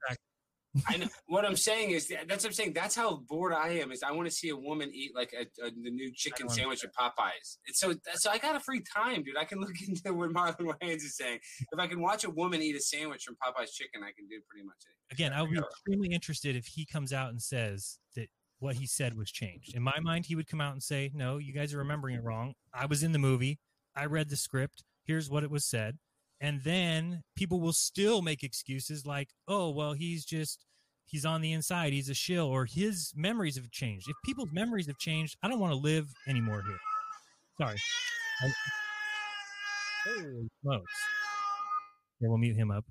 I 0.87 0.97
know 0.97 1.05
what 1.27 1.45
I'm 1.45 1.55
saying 1.55 1.91
is 1.91 2.07
that- 2.07 2.27
that's 2.27 2.43
what 2.43 2.49
I'm 2.49 2.53
saying. 2.53 2.73
That's 2.73 2.95
how 2.95 3.17
bored 3.17 3.53
I 3.53 3.73
am. 3.73 3.91
Is 3.91 4.01
I 4.01 4.11
want 4.11 4.27
to 4.27 4.33
see 4.33 4.49
a 4.49 4.55
woman 4.55 4.89
eat 4.91 5.11
like 5.13 5.31
a, 5.31 5.41
a 5.63 5.69
the 5.69 5.91
new 5.91 6.11
chicken 6.11 6.47
sandwich 6.49 6.83
at 6.83 6.95
Popeyes. 6.95 7.57
It's 7.67 7.79
so 7.79 7.93
so 8.15 8.31
I 8.31 8.39
got 8.39 8.55
a 8.55 8.59
free 8.59 8.81
time, 8.81 9.21
dude. 9.21 9.37
I 9.37 9.45
can 9.45 9.59
look 9.59 9.75
into 9.87 10.11
what 10.15 10.31
Marlon 10.31 10.55
Wayans 10.81 10.95
is 10.95 11.15
saying. 11.15 11.39
If 11.71 11.77
I 11.79 11.85
can 11.85 12.01
watch 12.01 12.23
a 12.23 12.29
woman 12.31 12.59
eat 12.63 12.75
a 12.75 12.79
sandwich 12.81 13.23
from 13.23 13.35
Popeyes 13.35 13.71
Chicken, 13.71 14.01
I 14.03 14.11
can 14.17 14.27
do 14.27 14.39
pretty 14.49 14.65
much 14.65 14.77
anything. 14.87 14.99
again 15.11 15.31
i 15.31 15.41
would 15.43 15.51
be 15.51 15.59
extremely 15.59 16.07
interested 16.11 16.55
if 16.55 16.65
he 16.65 16.85
comes 16.85 17.13
out 17.13 17.29
and 17.29 17.39
says 17.39 17.99
that 18.15 18.29
what 18.63 18.75
he 18.77 18.87
said 18.87 19.17
was 19.17 19.29
changed. 19.29 19.75
In 19.75 19.83
my 19.83 19.99
mind 20.01 20.25
he 20.25 20.35
would 20.35 20.47
come 20.47 20.61
out 20.61 20.71
and 20.71 20.81
say 20.81 21.11
no 21.13 21.37
you 21.37 21.53
guys 21.53 21.73
are 21.73 21.79
remembering 21.79 22.15
it 22.15 22.23
wrong. 22.23 22.53
I 22.73 22.85
was 22.85 23.03
in 23.03 23.11
the 23.11 23.19
movie. 23.19 23.59
I 23.95 24.05
read 24.05 24.29
the 24.29 24.37
script. 24.37 24.83
Here's 25.03 25.29
what 25.29 25.43
it 25.43 25.51
was 25.51 25.65
said. 25.65 25.97
And 26.39 26.61
then 26.63 27.23
people 27.35 27.59
will 27.59 27.73
still 27.73 28.21
make 28.21 28.41
excuses 28.41 29.05
like 29.05 29.29
oh 29.47 29.69
well 29.69 29.93
he's 29.93 30.23
just 30.23 30.65
he's 31.05 31.25
on 31.25 31.41
the 31.41 31.51
inside. 31.51 31.91
He's 31.91 32.09
a 32.09 32.13
shill 32.13 32.47
or 32.47 32.65
his 32.65 33.11
memories 33.15 33.57
have 33.57 33.69
changed. 33.69 34.09
If 34.09 34.15
people's 34.25 34.51
memories 34.53 34.87
have 34.87 34.97
changed 34.97 35.35
i 35.43 35.49
don't 35.49 35.59
want 35.59 35.73
to 35.73 35.79
live 35.79 36.07
anymore 36.27 36.63
here. 36.65 36.79
Sorry. 37.59 37.77
I- 38.43 38.53
Holy 40.05 40.49
smokes. 40.61 40.91
Yeah 42.21 42.29
we'll 42.29 42.37
mute 42.37 42.55
him 42.55 42.71
up. 42.71 42.85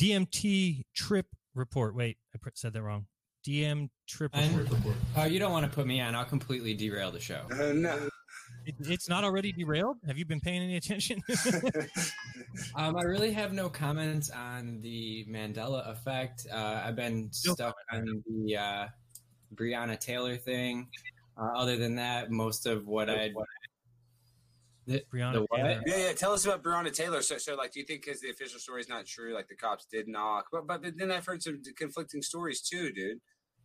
Dmt 0.00 0.84
trip 0.94 1.26
report. 1.54 1.96
Wait 1.96 2.18
i 2.34 2.38
said 2.54 2.72
that 2.72 2.82
wrong 2.82 3.06
dm 3.46 3.88
trip 4.08 4.30
And- 4.34 4.56
report 4.70 4.94
Oh, 5.16 5.24
you 5.24 5.38
don't 5.38 5.52
want 5.52 5.64
to 5.68 5.72
put 5.74 5.86
me 5.86 6.00
on. 6.00 6.14
I'll 6.14 6.24
completely 6.24 6.74
derail 6.74 7.10
the 7.10 7.20
show. 7.20 7.42
no. 7.74 8.08
It, 8.64 8.74
it's 8.80 9.08
not 9.08 9.24
already 9.24 9.52
derailed 9.52 9.96
have 10.06 10.16
you 10.18 10.24
been 10.24 10.40
paying 10.40 10.62
any 10.62 10.76
attention 10.76 11.20
Um, 12.76 12.96
I 12.96 13.02
really 13.02 13.32
have 13.32 13.52
no 13.52 13.68
comments 13.68 14.30
on 14.30 14.80
the 14.82 15.24
Mandela 15.28 15.88
effect. 15.90 16.46
Uh, 16.52 16.82
I've 16.84 16.96
been 16.96 17.32
stuck 17.32 17.74
on 17.92 18.22
the 18.28 18.56
uh, 18.56 18.86
Breonna 19.54 19.98
Taylor 19.98 20.36
thing. 20.36 20.88
Uh, 21.36 21.48
other 21.56 21.76
than 21.76 21.96
that, 21.96 22.30
most 22.30 22.66
of 22.66 22.86
what 22.86 23.08
I 23.10 23.30
the, 24.86 25.02
Breonna 25.12 25.32
the? 25.34 25.46
Taylor. 25.56 25.80
Yeah, 25.86 25.96
yeah. 26.08 26.12
Tell 26.12 26.32
us 26.32 26.44
about 26.44 26.62
Breonna 26.62 26.92
Taylor. 26.92 27.22
So, 27.22 27.38
so 27.38 27.54
like, 27.54 27.72
do 27.72 27.80
you 27.80 27.86
think 27.86 28.04
because 28.04 28.20
the 28.20 28.30
official 28.30 28.58
story 28.60 28.80
is 28.80 28.88
not 28.88 29.06
true, 29.06 29.32
like 29.34 29.48
the 29.48 29.56
cops 29.56 29.86
did 29.90 30.08
knock? 30.08 30.46
But, 30.52 30.66
but 30.66 30.82
then 30.96 31.10
I've 31.10 31.24
heard 31.26 31.42
some 31.42 31.62
conflicting 31.76 32.20
stories 32.22 32.60
too, 32.60 32.92
dude. 32.92 33.18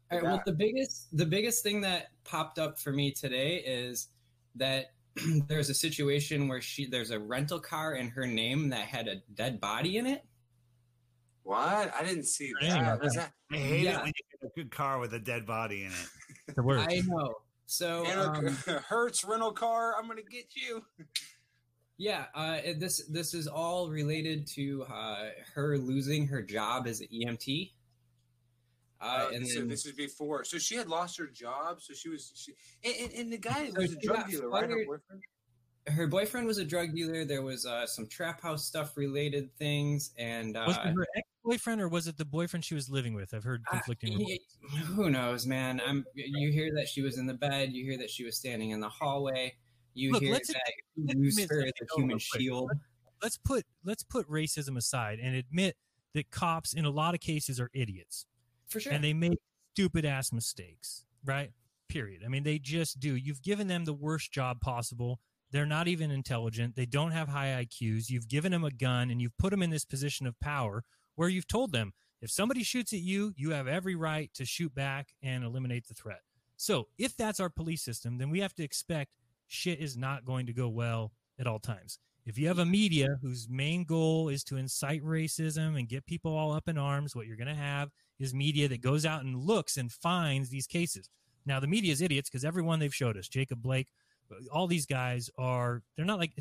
All 0.09 0.17
right, 0.17 0.23
well, 0.23 0.41
the 0.45 0.53
biggest 0.53 1.15
the 1.17 1.25
biggest 1.25 1.63
thing 1.63 1.81
that 1.81 2.07
popped 2.23 2.59
up 2.59 2.79
for 2.79 2.91
me 2.93 3.11
today 3.11 3.57
is 3.57 4.07
that 4.55 4.93
there's 5.47 5.69
a 5.69 5.73
situation 5.73 6.47
where 6.47 6.61
she 6.61 6.85
there's 6.85 7.11
a 7.11 7.19
rental 7.19 7.59
car 7.59 7.95
in 7.95 8.07
her 8.09 8.25
name 8.25 8.69
that 8.69 8.87
had 8.87 9.07
a 9.07 9.17
dead 9.33 9.59
body 9.59 9.97
in 9.97 10.05
it. 10.07 10.23
What? 11.43 11.93
I 11.93 12.03
didn't 12.03 12.25
see 12.25 12.51
Anyway, 12.61 12.79
that. 12.79 13.01
Was 13.01 13.15
that? 13.15 13.31
I 13.51 13.57
hate 13.57 13.83
Yeah. 13.83 13.99
it 13.99 14.03
when 14.03 14.07
you 14.07 14.39
get 14.39 14.49
a 14.49 14.53
good 14.55 14.71
car 14.71 14.99
with 14.99 15.13
a 15.13 15.19
dead 15.19 15.45
body 15.45 15.83
in 15.83 15.91
it. 15.91 16.07
the 16.55 16.63
word 16.63 16.79
I 16.79 17.01
know. 17.05 17.35
So 17.65 18.05
Anna 18.05 18.31
um, 18.31 18.45
Hertz 18.87 19.25
rental 19.25 19.51
car. 19.51 19.95
I'm 19.99 20.07
gonna 20.07 20.21
get 20.21 20.55
you. 20.55 20.83
Yeah, 21.97 22.25
uh, 22.35 22.59
this 22.77 23.05
this 23.07 23.33
is 23.33 23.47
all 23.47 23.89
related 23.89 24.47
to 24.55 24.83
uh, 24.83 25.29
her 25.53 25.77
losing 25.77 26.27
her 26.27 26.41
job 26.41 26.87
as 26.87 27.01
an 27.01 27.07
EMT. 27.13 27.71
Uh, 28.99 29.27
Uh, 29.29 29.29
and 29.35 29.47
so 29.47 29.59
then, 29.59 29.67
this 29.67 29.85
was 29.85 29.93
before. 29.93 30.43
So 30.43 30.57
she 30.57 30.75
had 30.75 30.87
lost 30.87 31.17
her 31.17 31.27
job. 31.27 31.81
So 31.81 31.93
she 31.93 32.09
was. 32.09 32.31
She, 32.35 32.53
and, 32.83 32.95
and, 33.11 33.19
and 33.21 33.33
the 33.33 33.37
guy 33.37 33.69
So 33.69 33.81
was 33.81 33.93
a 33.93 33.99
drug 33.99 34.17
got 34.17 34.29
dealer, 34.29 34.49
right? 34.49 34.69
Her 34.69 34.85
boyfriend. 34.85 35.23
her 35.87 36.07
boyfriend 36.07 36.47
was 36.47 36.57
a 36.57 36.65
drug 36.65 36.93
dealer. 36.95 37.23
There 37.25 37.41
was 37.43 37.65
uh, 37.65 37.85
some 37.87 38.07
trap 38.07 38.41
house 38.41 38.65
stuff 38.65 38.97
related 38.97 39.55
things, 39.57 40.11
and 40.17 40.57
uh, 40.57 40.63
was 40.67 40.77
it 40.77 40.81
her 40.95 41.07
ex-boyfriend 41.15 41.79
or 41.81 41.87
was 41.89 42.07
it 42.07 42.17
the 42.17 42.25
boyfriend 42.25 42.65
she 42.65 42.73
was 42.75 42.89
living 42.89 43.13
with 43.13 43.33
i've 43.33 43.43
heard 43.43 43.63
conflicting 43.65 44.17
reports. 44.17 44.57
y- 44.63 44.77
who 44.95 45.09
knows, 45.09 45.45
man? 45.45 45.79
I'm. 45.85 46.03
You 46.15 46.51
hear 46.51 46.73
that 46.75 46.87
she 46.89 47.01
was 47.01 47.17
in 47.17 47.25
the 47.27 47.33
bed. 47.35 47.71
You 47.73 47.85
hear 47.85 47.97
that 47.99 48.09
she 48.09 48.23
was 48.25 48.35
standing 48.35 48.71
in 48.71 48.79
the 48.79 48.89
hallway. 48.89 49.55
You 49.93 50.11
Look, 50.11 50.23
hear 50.23 50.33
let's 50.33 50.47
that 50.49 50.61
admit- 50.97 51.17
you 51.17 51.47
her 51.49 51.65
as 51.65 51.71
a 51.81 51.85
human 51.95 52.19
shield. 52.19 52.71
let's 53.23 53.37
put 53.37 53.63
let's 53.85 54.03
put 54.03 54.27
racism 54.29 54.75
aside 54.77 55.19
and 55.19 55.35
admit 55.35 55.75
that 56.13 56.29
cops 56.31 56.73
in 56.73 56.85
a 56.85 56.89
lot 56.89 57.13
of 57.13 57.19
cases 57.19 57.59
are 57.59 57.69
idiots 57.73 58.25
For 58.69 58.79
sure. 58.79 58.93
and 58.93 59.03
they 59.03 59.13
make 59.13 59.39
stupid 59.73 60.05
ass 60.05 60.31
mistakes 60.31 61.05
right? 61.27 61.51
Period. 61.89 62.21
I 62.25 62.29
mean 62.29 62.43
they 62.43 62.59
just 62.59 62.99
do. 62.99 63.15
You've 63.15 63.41
given 63.41 63.67
them 63.67 63.85
the 63.85 63.93
worst 63.93 64.31
job 64.31 64.59
possible. 64.61 65.19
They're 65.51 65.65
not 65.65 65.87
even 65.87 66.11
intelligent. 66.11 66.75
They 66.75 66.85
don't 66.85 67.11
have 67.11 67.29
high 67.29 67.65
iqs 67.65 68.09
you've 68.09 68.27
given 68.27 68.51
them 68.51 68.63
a 68.63 68.71
gun 68.71 69.09
and 69.09 69.21
you've 69.21 69.37
put 69.37 69.51
them 69.51 69.63
in 69.63 69.69
this 69.69 69.85
position 69.85 70.27
of 70.27 70.39
power 70.39 70.83
where 71.15 71.29
you've 71.29 71.47
told 71.47 71.71
them 71.71 71.93
if 72.21 72.31
somebody 72.31 72.63
shoots 72.63 72.93
at 72.93 72.99
you 72.99 73.33
you 73.37 73.51
have 73.51 73.67
every 73.67 73.95
right 73.95 74.33
to 74.33 74.45
shoot 74.45 74.73
back 74.73 75.09
and 75.21 75.43
eliminate 75.43 75.87
the 75.87 75.93
threat. 75.93 76.21
So 76.57 76.87
if 76.97 77.15
that's 77.15 77.39
our 77.39 77.49
police 77.49 77.83
system 77.83 78.17
then 78.17 78.29
we 78.29 78.39
have 78.39 78.53
to 78.55 78.63
expect 78.63 79.15
shit 79.47 79.79
is 79.79 79.95
not 79.95 80.25
going 80.25 80.47
to 80.47 80.53
go 80.53 80.67
well 80.67 81.13
at 81.39 81.47
all 81.47 81.59
times. 81.59 81.99
If 82.25 82.37
you 82.37 82.49
have 82.49 82.59
a 82.59 82.65
media 82.65 83.07
whose 83.21 83.47
main 83.49 83.85
goal 83.85 84.27
is 84.27 84.43
to 84.45 84.57
incite 84.57 85.01
racism 85.01 85.79
and 85.79 85.87
get 85.87 86.05
people 86.05 86.35
all 86.35 86.51
up 86.51 86.67
in 86.67 86.77
arms, 86.77 87.15
what 87.15 87.25
you're 87.25 87.37
going 87.37 87.47
to 87.47 87.55
have 87.55 87.89
is 88.19 88.33
media 88.33 88.67
that 88.67 88.81
goes 88.81 89.05
out 89.05 89.23
and 89.23 89.35
looks 89.35 89.77
and 89.77 89.91
finds 89.91 90.49
these 90.49 90.67
cases. 90.67 91.09
Now, 91.45 91.59
the 91.59 91.67
media 91.67 91.93
is 91.93 92.01
idiots 92.01 92.29
because 92.29 92.43
everyone 92.43 92.79
they've 92.79 92.93
showed 92.93 93.17
us, 93.17 93.27
Jacob 93.27 93.61
Blake, 93.61 93.87
all 94.51 94.67
these 94.67 94.85
guys 94.85 95.29
are, 95.37 95.81
they're 95.95 96.05
not 96.05 96.19
like, 96.19 96.33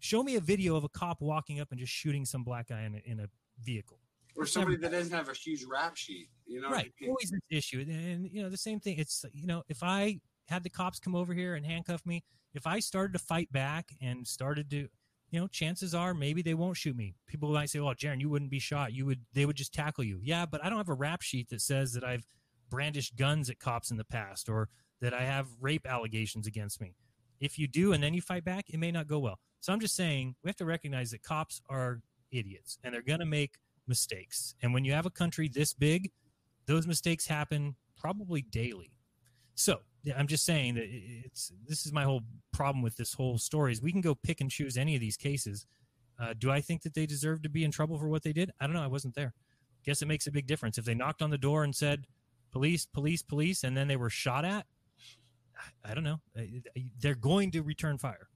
show 0.00 0.22
me 0.22 0.36
a 0.36 0.40
video 0.40 0.76
of 0.76 0.84
a 0.84 0.88
cop 0.88 1.20
walking 1.20 1.60
up 1.60 1.68
and 1.70 1.80
just 1.80 1.92
shooting 1.92 2.24
some 2.24 2.44
black 2.44 2.68
guy 2.68 2.82
in 2.82 2.94
a, 2.94 3.10
in 3.10 3.20
a 3.20 3.26
vehicle. 3.62 3.98
Or 4.36 4.46
somebody 4.46 4.76
that 4.76 4.90
doesn't 4.90 5.12
have 5.12 5.28
a 5.28 5.34
huge 5.34 5.64
rap 5.64 5.96
sheet. 5.96 6.28
You 6.46 6.60
know. 6.60 6.70
Right. 6.70 6.92
Always 7.02 7.30
this 7.30 7.40
issue. 7.50 7.80
And, 7.80 7.90
and, 7.90 8.30
you 8.30 8.42
know, 8.42 8.48
the 8.48 8.56
same 8.56 8.80
thing. 8.80 8.98
It's, 8.98 9.24
you 9.32 9.46
know, 9.46 9.62
if 9.68 9.82
I 9.82 10.20
had 10.48 10.62
the 10.62 10.70
cops 10.70 10.98
come 10.98 11.14
over 11.14 11.34
here 11.34 11.54
and 11.54 11.64
handcuff 11.66 12.04
me, 12.06 12.22
if 12.54 12.66
I 12.66 12.80
started 12.80 13.12
to 13.14 13.18
fight 13.18 13.50
back 13.52 13.90
and 14.00 14.26
started 14.26 14.70
to, 14.70 14.88
you 15.30 15.40
know, 15.40 15.46
chances 15.46 15.94
are 15.94 16.12
maybe 16.12 16.42
they 16.42 16.54
won't 16.54 16.76
shoot 16.76 16.96
me. 16.96 17.14
People 17.26 17.50
might 17.52 17.70
say, 17.70 17.78
oh, 17.78 17.84
"Well, 17.86 17.94
Jeran, 17.94 18.20
you 18.20 18.28
wouldn't 18.28 18.50
be 18.50 18.58
shot. 18.58 18.92
You 18.92 19.06
would. 19.06 19.20
They 19.32 19.46
would 19.46 19.56
just 19.56 19.72
tackle 19.72 20.04
you." 20.04 20.18
Yeah, 20.22 20.46
but 20.46 20.64
I 20.64 20.68
don't 20.68 20.78
have 20.78 20.88
a 20.88 20.94
rap 20.94 21.22
sheet 21.22 21.48
that 21.50 21.60
says 21.60 21.92
that 21.92 22.04
I've 22.04 22.26
brandished 22.68 23.16
guns 23.16 23.50
at 23.50 23.58
cops 23.58 23.90
in 23.90 23.96
the 23.96 24.04
past 24.04 24.48
or 24.48 24.68
that 25.00 25.14
I 25.14 25.22
have 25.22 25.48
rape 25.60 25.86
allegations 25.86 26.46
against 26.46 26.80
me. 26.80 26.94
If 27.40 27.58
you 27.58 27.66
do 27.66 27.92
and 27.92 28.02
then 28.02 28.14
you 28.14 28.20
fight 28.20 28.44
back, 28.44 28.68
it 28.68 28.78
may 28.78 28.92
not 28.92 29.06
go 29.06 29.18
well. 29.18 29.38
So 29.60 29.72
I'm 29.72 29.80
just 29.80 29.96
saying 29.96 30.36
we 30.42 30.48
have 30.48 30.56
to 30.56 30.64
recognize 30.64 31.10
that 31.10 31.22
cops 31.22 31.60
are 31.68 32.00
idiots 32.30 32.78
and 32.84 32.94
they're 32.94 33.02
going 33.02 33.20
to 33.20 33.26
make 33.26 33.56
mistakes. 33.86 34.54
And 34.62 34.72
when 34.72 34.84
you 34.84 34.92
have 34.92 35.06
a 35.06 35.10
country 35.10 35.48
this 35.48 35.72
big, 35.72 36.10
those 36.66 36.86
mistakes 36.86 37.26
happen 37.26 37.76
probably 37.96 38.42
daily. 38.42 38.92
So 39.54 39.80
I'm 40.16 40.26
just 40.26 40.44
saying 40.44 40.74
that 40.76 40.86
it's 40.88 41.52
this 41.66 41.84
is 41.86 41.92
my 41.92 42.04
whole 42.04 42.22
problem 42.52 42.82
with 42.82 42.96
this 42.96 43.12
whole 43.14 43.38
story 43.38 43.72
is 43.72 43.82
we 43.82 43.92
can 43.92 44.00
go 44.00 44.14
pick 44.14 44.40
and 44.40 44.50
choose 44.50 44.76
any 44.76 44.94
of 44.94 45.00
these 45.00 45.16
cases. 45.16 45.66
Uh, 46.18 46.34
do 46.38 46.50
I 46.50 46.60
think 46.60 46.82
that 46.82 46.94
they 46.94 47.06
deserve 47.06 47.42
to 47.42 47.48
be 47.48 47.64
in 47.64 47.70
trouble 47.70 47.98
for 47.98 48.08
what 48.08 48.22
they 48.22 48.32
did? 48.32 48.50
I 48.60 48.66
don't 48.66 48.74
know. 48.74 48.82
I 48.82 48.88
wasn't 48.88 49.14
there. 49.14 49.32
Guess 49.84 50.02
it 50.02 50.08
makes 50.08 50.26
a 50.26 50.30
big 50.30 50.46
difference 50.46 50.76
if 50.78 50.84
they 50.84 50.94
knocked 50.94 51.22
on 51.22 51.30
the 51.30 51.38
door 51.38 51.64
and 51.64 51.74
said, 51.74 52.06
"Police, 52.52 52.86
police, 52.86 53.22
police," 53.22 53.64
and 53.64 53.76
then 53.76 53.88
they 53.88 53.96
were 53.96 54.10
shot 54.10 54.44
at. 54.44 54.66
I- 55.84 55.94
don't 55.94 56.04
know. 56.04 56.20
They're 56.98 57.14
going 57.14 57.50
to 57.52 57.62
return 57.62 57.98
fire. 57.98 58.28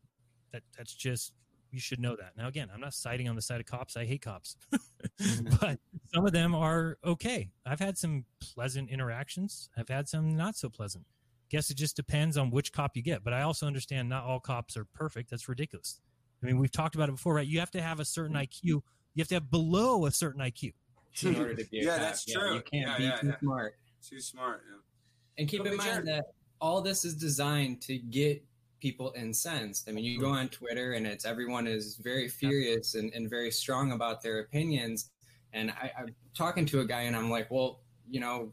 That 0.53 0.62
that's 0.77 0.95
just 0.95 1.32
you 1.70 1.81
should 1.81 2.01
know 2.01 2.16
that. 2.16 2.36
Now 2.36 2.49
again, 2.49 2.70
I'm 2.73 2.81
not 2.81 2.95
siding 2.95 3.28
on 3.28 3.36
the 3.36 3.43
side 3.43 3.61
of 3.61 3.66
cops. 3.66 3.97
I 3.97 4.05
hate 4.05 4.23
cops, 4.23 4.57
but 5.61 5.78
some 6.15 6.27
of 6.27 6.32
them 6.32 6.55
are 6.55 6.99
okay. 7.05 7.51
I've 7.66 7.81
had 7.81 7.99
some 7.99 8.24
pleasant 8.41 8.91
interactions. 8.91 9.69
I've 9.77 9.89
had 9.89 10.09
some 10.09 10.36
not 10.36 10.57
so 10.57 10.69
pleasant. 10.69 11.05
Guess 11.51 11.71
it 11.71 11.77
just 11.77 11.95
depends 11.97 12.37
on 12.37 12.51
which 12.51 12.73
cop 12.73 12.97
you 12.97 13.03
get. 13.03 13.23
But 13.23 13.33
I 13.33 13.43
also 13.43 13.66
understand 13.66 14.09
not 14.09 14.25
all 14.25 14.41
cops 14.41 14.77
are 14.77 14.85
perfect. 14.95 15.31
That's 15.31 15.49
ridiculous. 15.49 16.01
I 16.43 16.47
mean, 16.47 16.59
we've 16.59 16.73
talked 16.73 16.95
about 16.95 17.09
it 17.09 17.12
before, 17.12 17.35
right? 17.35 17.47
You 17.47 17.61
have 17.61 17.71
to 17.73 17.83
have 17.83 18.01
a 18.01 18.05
certain 18.05 18.37
IQ. 18.37 18.62
You 18.65 18.83
have 19.19 19.29
to 19.29 19.35
have 19.35 19.51
below 19.51 20.07
a 20.07 20.11
certain 20.11 20.41
IQ. 20.41 20.73
in 21.23 21.37
order 21.37 21.55
to 21.55 21.65
be 21.71 21.81
a 21.81 21.85
yeah, 21.85 21.91
cop. 21.93 22.01
that's 22.01 22.29
Yeah, 22.29 22.35
true. 22.35 22.55
you 22.55 22.62
can't 22.62 22.89
yeah, 22.89 22.99
be 22.99 23.05
yeah, 23.05 23.16
too 23.16 23.27
yeah. 23.29 23.39
smart. 23.39 23.77
Too 24.07 24.21
smart. 24.21 24.62
Yeah. 24.69 24.79
And 25.39 25.49
keep 25.49 25.62
But 25.62 25.73
in 25.73 25.77
mind 25.79 25.91
should- 25.97 26.07
that 26.07 26.25
all 26.61 26.81
this 26.81 27.05
is 27.05 27.15
designed 27.15 27.81
to 27.83 27.99
get 27.99 28.45
people 28.81 29.12
incensed. 29.16 29.89
I 29.89 29.93
mean, 29.93 30.05
you 30.05 30.19
go 30.21 30.29
on 30.31 30.49
Twitter 30.49 30.93
and 30.93 31.07
it's 31.07 31.25
everyone 31.25 31.66
is 31.66 31.97
very 31.97 32.29
furious 32.29 32.95
and, 32.95 33.12
and 33.15 33.31
very 33.31 33.51
strong 33.51 33.93
about 33.93 34.21
their 34.23 34.41
opinions. 34.41 35.11
And 35.53 35.71
I, 35.71 35.91
I'm 35.99 36.15
talking 36.37 36.66
to 36.66 36.81
a 36.81 36.85
guy 36.85 37.03
and 37.03 37.16
I'm 37.16 37.31
like, 37.31 37.51
well, 37.51 37.81
you 38.11 38.21
know, 38.21 38.53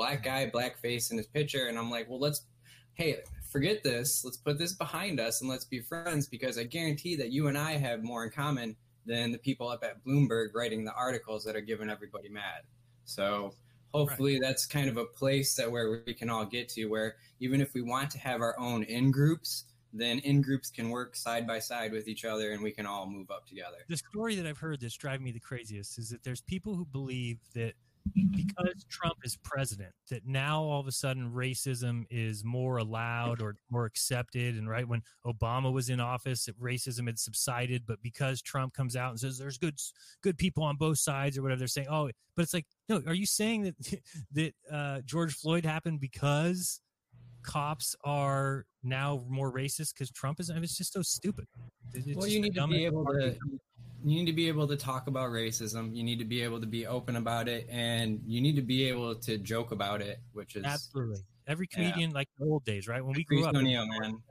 black 0.00 0.22
guy, 0.22 0.48
black 0.48 0.78
face 0.78 1.10
in 1.10 1.18
his 1.18 1.26
picture. 1.26 1.66
And 1.66 1.78
I'm 1.78 1.90
like, 1.90 2.08
well, 2.08 2.18
let's, 2.18 2.46
hey, 2.94 3.18
forget 3.52 3.84
this. 3.84 4.24
Let's 4.24 4.38
put 4.38 4.58
this 4.58 4.72
behind 4.72 5.20
us 5.20 5.42
and 5.42 5.50
let's 5.50 5.66
be 5.66 5.80
friends 5.80 6.26
because 6.26 6.56
I 6.56 6.64
guarantee 6.64 7.16
that 7.16 7.30
you 7.30 7.48
and 7.48 7.58
I 7.58 7.72
have 7.72 8.02
more 8.02 8.24
in 8.24 8.30
common 8.30 8.76
than 9.04 9.30
the 9.30 9.36
people 9.36 9.68
up 9.68 9.84
at 9.84 10.02
Bloomberg 10.02 10.54
writing 10.54 10.86
the 10.86 10.94
articles 10.94 11.44
that 11.44 11.54
are 11.54 11.60
giving 11.60 11.90
everybody 11.90 12.30
mad. 12.30 12.62
So 13.04 13.52
hopefully 13.92 14.38
that's 14.40 14.64
kind 14.64 14.88
of 14.88 14.96
a 14.96 15.04
place 15.04 15.54
that 15.56 15.70
where 15.70 16.02
we 16.06 16.14
can 16.14 16.30
all 16.30 16.46
get 16.46 16.70
to 16.70 16.86
where 16.86 17.16
even 17.40 17.60
if 17.60 17.74
we 17.74 17.82
want 17.82 18.10
to 18.12 18.18
have 18.20 18.40
our 18.40 18.58
own 18.58 18.84
in 18.84 19.10
groups, 19.10 19.66
then 19.92 20.20
in 20.20 20.40
groups 20.40 20.70
can 20.70 20.88
work 20.88 21.14
side 21.14 21.46
by 21.46 21.58
side 21.58 21.92
with 21.92 22.08
each 22.08 22.24
other 22.24 22.52
and 22.52 22.62
we 22.62 22.70
can 22.70 22.86
all 22.86 23.04
move 23.06 23.30
up 23.30 23.46
together. 23.46 23.76
the 23.86 23.98
story 23.98 24.34
that 24.36 24.46
I've 24.46 24.56
heard 24.56 24.80
that's 24.80 24.96
driving 24.96 25.24
me 25.24 25.32
the 25.32 25.40
craziest 25.40 25.98
is 25.98 26.08
that 26.08 26.22
there's 26.22 26.40
people 26.40 26.74
who 26.74 26.86
believe 26.86 27.36
that 27.54 27.74
because 28.14 28.84
Trump 28.88 29.18
is 29.24 29.36
president, 29.36 29.92
that 30.10 30.26
now 30.26 30.62
all 30.62 30.80
of 30.80 30.86
a 30.86 30.92
sudden 30.92 31.30
racism 31.30 32.04
is 32.10 32.44
more 32.44 32.78
allowed 32.78 33.40
or 33.40 33.56
more 33.70 33.84
accepted. 33.84 34.56
And 34.56 34.68
right 34.68 34.86
when 34.86 35.02
Obama 35.26 35.72
was 35.72 35.90
in 35.90 36.00
office, 36.00 36.48
racism 36.60 37.06
had 37.06 37.18
subsided, 37.18 37.84
but 37.86 38.02
because 38.02 38.42
Trump 38.42 38.74
comes 38.74 38.96
out 38.96 39.10
and 39.10 39.20
says 39.20 39.38
there's 39.38 39.58
good 39.58 39.78
good 40.22 40.38
people 40.38 40.62
on 40.62 40.76
both 40.76 40.98
sides 40.98 41.38
or 41.38 41.42
whatever, 41.42 41.58
they're 41.58 41.68
saying, 41.68 41.88
oh, 41.90 42.10
but 42.34 42.42
it's 42.42 42.54
like, 42.54 42.66
no, 42.88 43.02
are 43.06 43.14
you 43.14 43.26
saying 43.26 43.62
that 43.62 44.00
that 44.32 44.54
uh, 44.72 45.00
George 45.04 45.34
Floyd 45.34 45.64
happened 45.64 46.00
because 46.00 46.80
cops 47.42 47.96
are 48.04 48.66
now 48.82 49.24
more 49.28 49.52
racist 49.52 49.94
because 49.94 50.10
Trump 50.10 50.40
is? 50.40 50.50
I 50.50 50.54
mean, 50.54 50.64
it's 50.64 50.76
just 50.76 50.92
so 50.92 51.02
stupid. 51.02 51.46
It's 51.92 52.16
well, 52.16 52.26
you 52.26 52.40
need 52.40 52.54
to 52.54 52.66
be 52.66 52.84
able 52.84 53.04
to. 53.06 53.36
You 54.04 54.18
need 54.18 54.26
to 54.26 54.32
be 54.32 54.48
able 54.48 54.66
to 54.68 54.76
talk 54.76 55.06
about 55.06 55.30
racism. 55.30 55.94
You 55.94 56.02
need 56.02 56.18
to 56.18 56.24
be 56.24 56.42
able 56.42 56.60
to 56.60 56.66
be 56.66 56.86
open 56.86 57.16
about 57.16 57.48
it, 57.48 57.66
and 57.70 58.20
you 58.26 58.40
need 58.40 58.56
to 58.56 58.62
be 58.62 58.84
able 58.84 59.14
to 59.16 59.38
joke 59.38 59.72
about 59.72 60.00
it, 60.00 60.20
which 60.32 60.56
is 60.56 60.64
Absolutely. 60.64 61.20
Every 61.46 61.66
Yeah. 61.70 61.76
comedian, 61.76 62.10
like 62.12 62.28
the 62.38 62.44
old 62.44 62.64
days, 62.64 62.86
right? 62.86 63.04
When 63.04 63.14
we 63.14 63.24
grew 63.24 63.44
up, 63.44 63.54
it 63.54 63.58
was 63.58 63.62
O'Neill, 63.62 63.82
so 63.82 63.88
much 63.88 64.00
man. 64.00 64.22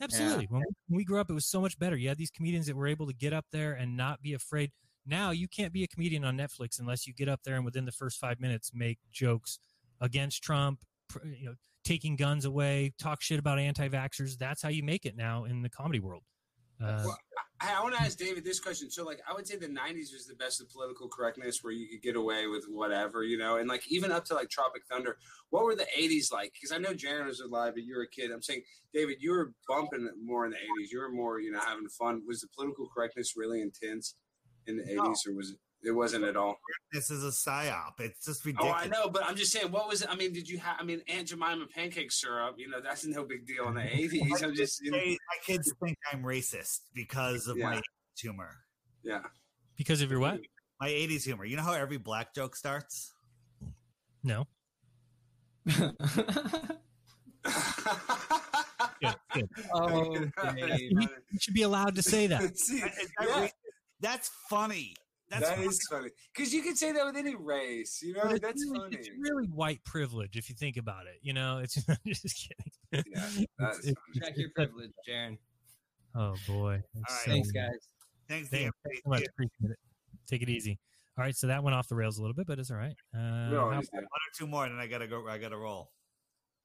Absolutely. 0.00 0.46
When, 0.46 0.60
we, 0.60 0.66
when 0.88 0.96
we 0.98 1.04
grew 1.04 1.20
up, 1.20 1.30
it 1.30 1.34
was 1.34 1.46
so 1.46 1.60
much 1.60 1.78
better. 1.78 1.96
You 1.96 2.08
had 2.08 2.18
these 2.18 2.30
comedians 2.30 2.66
that 2.66 2.76
were 2.76 2.88
able 2.88 3.06
to 3.06 3.14
get 3.14 3.32
up 3.32 3.46
there 3.52 3.72
and 3.74 3.96
not 3.96 4.20
be 4.20 4.34
afraid. 4.34 4.70
Now 5.06 5.30
you 5.30 5.48
can't 5.48 5.72
be 5.72 5.84
a 5.84 5.86
comedian 5.86 6.24
on 6.24 6.36
Netflix 6.36 6.80
unless 6.80 7.06
you 7.06 7.14
get 7.14 7.28
up 7.28 7.40
there 7.44 7.54
and 7.54 7.64
within 7.64 7.84
the 7.84 7.92
first 7.92 8.18
five 8.18 8.40
minutes 8.40 8.72
make 8.74 8.98
jokes 9.12 9.58
against 10.00 10.42
Trump, 10.42 10.80
you 11.24 11.46
know, 11.46 11.54
taking 11.84 12.16
guns 12.16 12.44
away, 12.44 12.92
talk 12.98 13.22
shit 13.22 13.38
about 13.38 13.58
anti-vaxxers. 13.58 14.36
That's 14.36 14.60
how 14.60 14.70
you 14.70 14.82
make 14.82 15.06
it 15.06 15.16
now 15.16 15.44
in 15.44 15.62
the 15.62 15.70
comedy 15.70 16.00
world. 16.00 16.24
Uh, 16.84 17.02
Well, 17.04 17.18
I, 17.60 17.74
I 17.78 17.82
want 17.82 17.94
to 17.94 18.02
ask 18.02 18.18
David 18.18 18.44
this 18.44 18.60
question. 18.60 18.90
So, 18.90 19.04
like, 19.04 19.20
I 19.28 19.32
would 19.32 19.46
say 19.46 19.56
the 19.56 19.68
'90s 19.68 20.12
was 20.12 20.26
the 20.28 20.34
best 20.34 20.60
of 20.60 20.70
political 20.70 21.08
correctness, 21.08 21.60
where 21.62 21.72
you 21.72 21.88
could 21.88 22.02
get 22.02 22.16
away 22.16 22.46
with 22.46 22.66
whatever, 22.68 23.22
you 23.24 23.38
know, 23.38 23.56
and 23.56 23.68
like 23.68 23.82
even 23.90 24.12
up 24.12 24.24
to 24.26 24.34
like 24.34 24.50
Tropic 24.50 24.82
Thunder. 24.90 25.16
What 25.50 25.64
were 25.64 25.74
the 25.74 25.86
'80s 25.98 26.32
like? 26.32 26.52
Because 26.52 26.72
I 26.72 26.78
know 26.78 26.94
Janet 26.94 27.26
was 27.26 27.40
alive, 27.40 27.74
but 27.74 27.84
you 27.84 27.96
were 27.96 28.02
a 28.02 28.08
kid. 28.08 28.30
I'm 28.30 28.42
saying, 28.42 28.62
David, 28.92 29.16
you 29.20 29.30
were 29.32 29.52
bumping 29.68 30.08
more 30.22 30.44
in 30.44 30.50
the 30.50 30.58
'80s. 30.58 30.88
You 30.92 31.00
were 31.00 31.10
more, 31.12 31.40
you 31.40 31.52
know, 31.52 31.60
having 31.60 31.88
fun. 31.88 32.22
Was 32.26 32.40
the 32.40 32.48
political 32.54 32.88
correctness 32.94 33.34
really 33.36 33.60
intense 33.62 34.14
in 34.66 34.76
the 34.76 34.82
'80s, 34.84 35.26
or 35.28 35.34
was 35.34 35.50
it? 35.50 35.58
It 35.84 35.90
wasn't 35.92 36.24
at 36.24 36.36
all. 36.36 36.58
This 36.92 37.10
is 37.10 37.22
a 37.24 37.28
psyop. 37.28 38.00
It's 38.00 38.24
just 38.24 38.42
oh, 38.44 38.46
ridiculous. 38.46 38.72
Oh, 38.72 38.78
ridiculous. 38.78 38.98
I 39.00 39.04
know, 39.04 39.10
but 39.10 39.24
I'm 39.26 39.36
just 39.36 39.52
saying, 39.52 39.70
what 39.70 39.88
was 39.88 40.02
it? 40.02 40.08
I 40.10 40.16
mean, 40.16 40.32
did 40.32 40.48
you 40.48 40.58
have? 40.58 40.76
I 40.80 40.82
mean, 40.82 41.02
Aunt 41.08 41.28
Jemima 41.28 41.66
pancake 41.74 42.10
syrup. 42.10 42.54
You 42.58 42.68
know, 42.70 42.80
that's 42.80 43.04
no 43.04 43.24
big 43.24 43.46
deal 43.46 43.68
in 43.68 43.74
the 43.74 43.80
'80s. 43.82 44.42
I'm 44.42 44.54
just, 44.54 44.82
you 44.82 44.90
know, 44.90 44.98
my 44.98 45.16
kids 45.46 45.72
think 45.82 45.96
I'm 46.12 46.22
racist 46.22 46.80
because 46.94 47.46
of 47.48 47.56
my 47.58 47.74
Yeah. 47.74 47.78
80s 47.80 48.20
humor. 48.20 48.50
yeah. 49.02 49.20
because 49.76 50.00
of 50.02 50.10
your 50.10 50.20
what? 50.20 50.40
My 50.80 50.88
80s 50.88 51.24
humor. 51.24 51.44
You 51.44 51.56
know 51.56 51.62
how 51.62 51.74
every 51.74 51.98
black 51.98 52.34
joke 52.34 52.56
starts? 52.56 53.12
No. 54.22 54.46
Good, 59.02 59.14
good. 59.34 59.48
Oh, 59.72 60.14
You, 60.56 61.08
you 61.30 61.38
should 61.40 61.54
be 61.54 61.62
allowed 61.62 61.94
to 61.96 62.02
say 62.02 62.26
that. 62.26 62.58
See, 62.58 62.76
Is 62.78 62.82
that 63.18 63.28
yeah. 63.28 63.48
That's 64.00 64.30
funny. 64.48 64.94
That's 65.40 65.48
That 65.48 65.56
funny. 65.56 65.68
is 65.68 65.80
funny 65.90 66.08
because 66.34 66.52
you 66.54 66.62
can 66.62 66.76
say 66.76 66.92
that 66.92 67.04
with 67.04 67.16
any 67.16 67.34
race. 67.34 68.00
You 68.02 68.14
know, 68.14 68.36
that's 68.38 68.64
really, 68.64 68.78
funny. 68.78 68.96
It's 68.96 69.10
really 69.18 69.46
white 69.48 69.82
privilege 69.84 70.36
if 70.36 70.48
you 70.48 70.54
think 70.54 70.76
about 70.76 71.06
it. 71.06 71.18
You 71.22 71.32
know, 71.32 71.58
it's 71.58 71.74
just 72.06 72.48
kidding. 72.92 73.04
Yeah, 73.12 73.26
It's- 73.26 73.46
that's 73.58 73.92
check 74.22 74.36
your 74.36 74.50
privilege, 74.54 74.90
Jeran. 75.08 75.38
Oh 76.14 76.34
boy. 76.46 76.82
All 76.96 77.02
right. 77.08 77.20
Thanks, 77.24 77.50
guys. 77.50 77.70
Thanks, 78.28 78.48
Thank 78.48 78.62
Dan. 78.64 78.72
you 78.86 78.96
so 79.04 79.10
much. 79.10 79.24
Appreciate 79.28 79.70
it. 79.72 79.78
Take 80.28 80.42
it 80.42 80.48
easy. 80.48 80.78
All 81.18 81.24
right, 81.24 81.34
so 81.36 81.46
that 81.48 81.62
went 81.62 81.74
off 81.74 81.86
the 81.88 81.94
rails 81.94 82.18
a 82.18 82.22
little 82.22 82.34
bit, 82.34 82.46
but 82.46 82.58
it's 82.58 82.70
all 82.70 82.76
right. 82.76 82.94
Uh, 83.14 83.48
We 83.50 83.56
how- 83.56 83.70
do. 83.80 83.88
One 83.92 84.04
or 84.04 84.32
two 84.36 84.46
more, 84.46 84.64
and 84.64 84.74
then 84.74 84.80
I 84.80 84.86
gotta 84.86 85.06
go. 85.06 85.26
I 85.28 85.38
gotta 85.38 85.56
roll. 85.56 85.90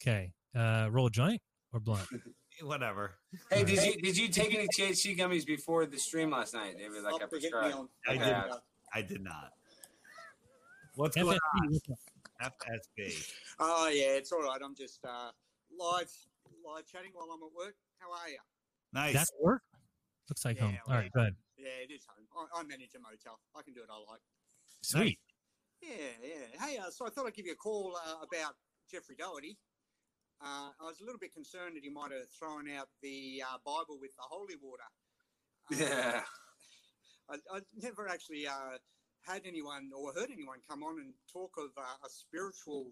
okay, 0.02 0.32
uh, 0.56 0.88
roll 0.92 1.08
a 1.08 1.12
joint 1.12 1.42
or 1.74 1.80
blunt. 1.80 2.08
Whatever. 2.64 3.14
Hey, 3.52 3.64
did 3.64 3.84
you 3.84 4.02
did 4.02 4.18
you 4.18 4.28
take 4.28 4.54
any 4.54 4.68
THC 4.68 5.18
gummies 5.18 5.46
before 5.46 5.86
the 5.86 5.98
stream 5.98 6.32
last 6.32 6.54
night, 6.54 6.78
David? 6.78 7.04
Like 7.04 7.22
I 7.22 7.26
prescribed. 7.26 7.76
I 8.08 8.14
did. 8.14 8.20
Not. 8.20 8.64
I 8.94 9.02
did 9.02 9.24
not. 9.24 9.52
What's 10.96 11.16
FSB, 11.16 11.22
going 11.22 11.40
on? 11.56 11.72
what's? 11.72 11.88
FSB. 12.42 13.32
Oh 13.60 13.90
yeah, 13.90 14.16
it's 14.18 14.32
all 14.32 14.44
right. 14.44 14.60
I'm 14.64 14.76
just 14.76 15.04
uh, 15.06 15.32
live 15.78 16.12
live 16.66 16.86
chatting 16.86 17.12
while 17.14 17.28
I'm 17.34 17.44
at 17.44 17.54
work. 17.56 17.76
How 18.00 18.12
are 18.12 18.30
you? 18.30 18.40
Nice. 18.94 19.14
That's 19.14 19.32
work. 19.42 19.62
Looks 20.30 20.46
like 20.46 20.58
Yeah, 20.58 20.64
home. 20.64 20.78
All 20.88 20.94
right, 20.94 20.94
well, 20.94 20.98
right, 20.98 21.12
go 21.14 21.22
ahead. 21.22 21.36
Yeah, 21.58 21.84
it 21.84 21.92
is 21.94 22.06
home. 22.08 22.48
I, 22.54 22.60
I 22.60 22.64
manage 22.64 22.92
a 22.96 23.00
motel. 23.00 23.40
I 23.56 23.62
can 23.62 23.74
do 23.74 23.82
what 23.82 23.90
I 23.90 24.12
like. 24.12 24.22
Sweet. 24.82 25.20
Yeah, 25.82 25.90
yeah. 26.22 26.66
Hey, 26.66 26.78
uh, 26.78 26.90
so 26.90 27.06
I 27.06 27.10
thought 27.10 27.26
I'd 27.28 27.34
give 27.34 27.46
you 27.46 27.54
a 27.54 27.56
call 27.56 27.96
uh, 27.96 28.24
about 28.24 28.56
Jeffrey 28.90 29.16
Daugherty. 29.18 29.58
Uh, 30.42 30.72
I 30.80 30.86
was 30.86 31.02
a 31.02 31.04
little 31.04 31.20
bit 31.20 31.34
concerned 31.34 31.76
that 31.76 31.84
he 31.84 31.90
might 31.90 32.12
have 32.12 32.30
thrown 32.38 32.70
out 32.72 32.88
the 33.02 33.44
uh, 33.44 33.58
Bible 33.66 34.00
with 34.00 34.16
the 34.16 34.24
holy 34.24 34.56
water. 34.62 34.88
Yeah. 35.70 36.22
I, 37.30 37.36
I 37.54 37.60
never 37.76 38.08
actually 38.08 38.48
uh, 38.48 38.80
had 39.22 39.42
anyone 39.46 39.92
or 39.96 40.14
heard 40.14 40.32
anyone 40.32 40.60
come 40.68 40.84
on 40.84 41.00
and 41.00 41.14
talk 41.32 41.52
of 41.58 41.72
uh, 41.78 42.06
a 42.06 42.10
spiritual 42.10 42.92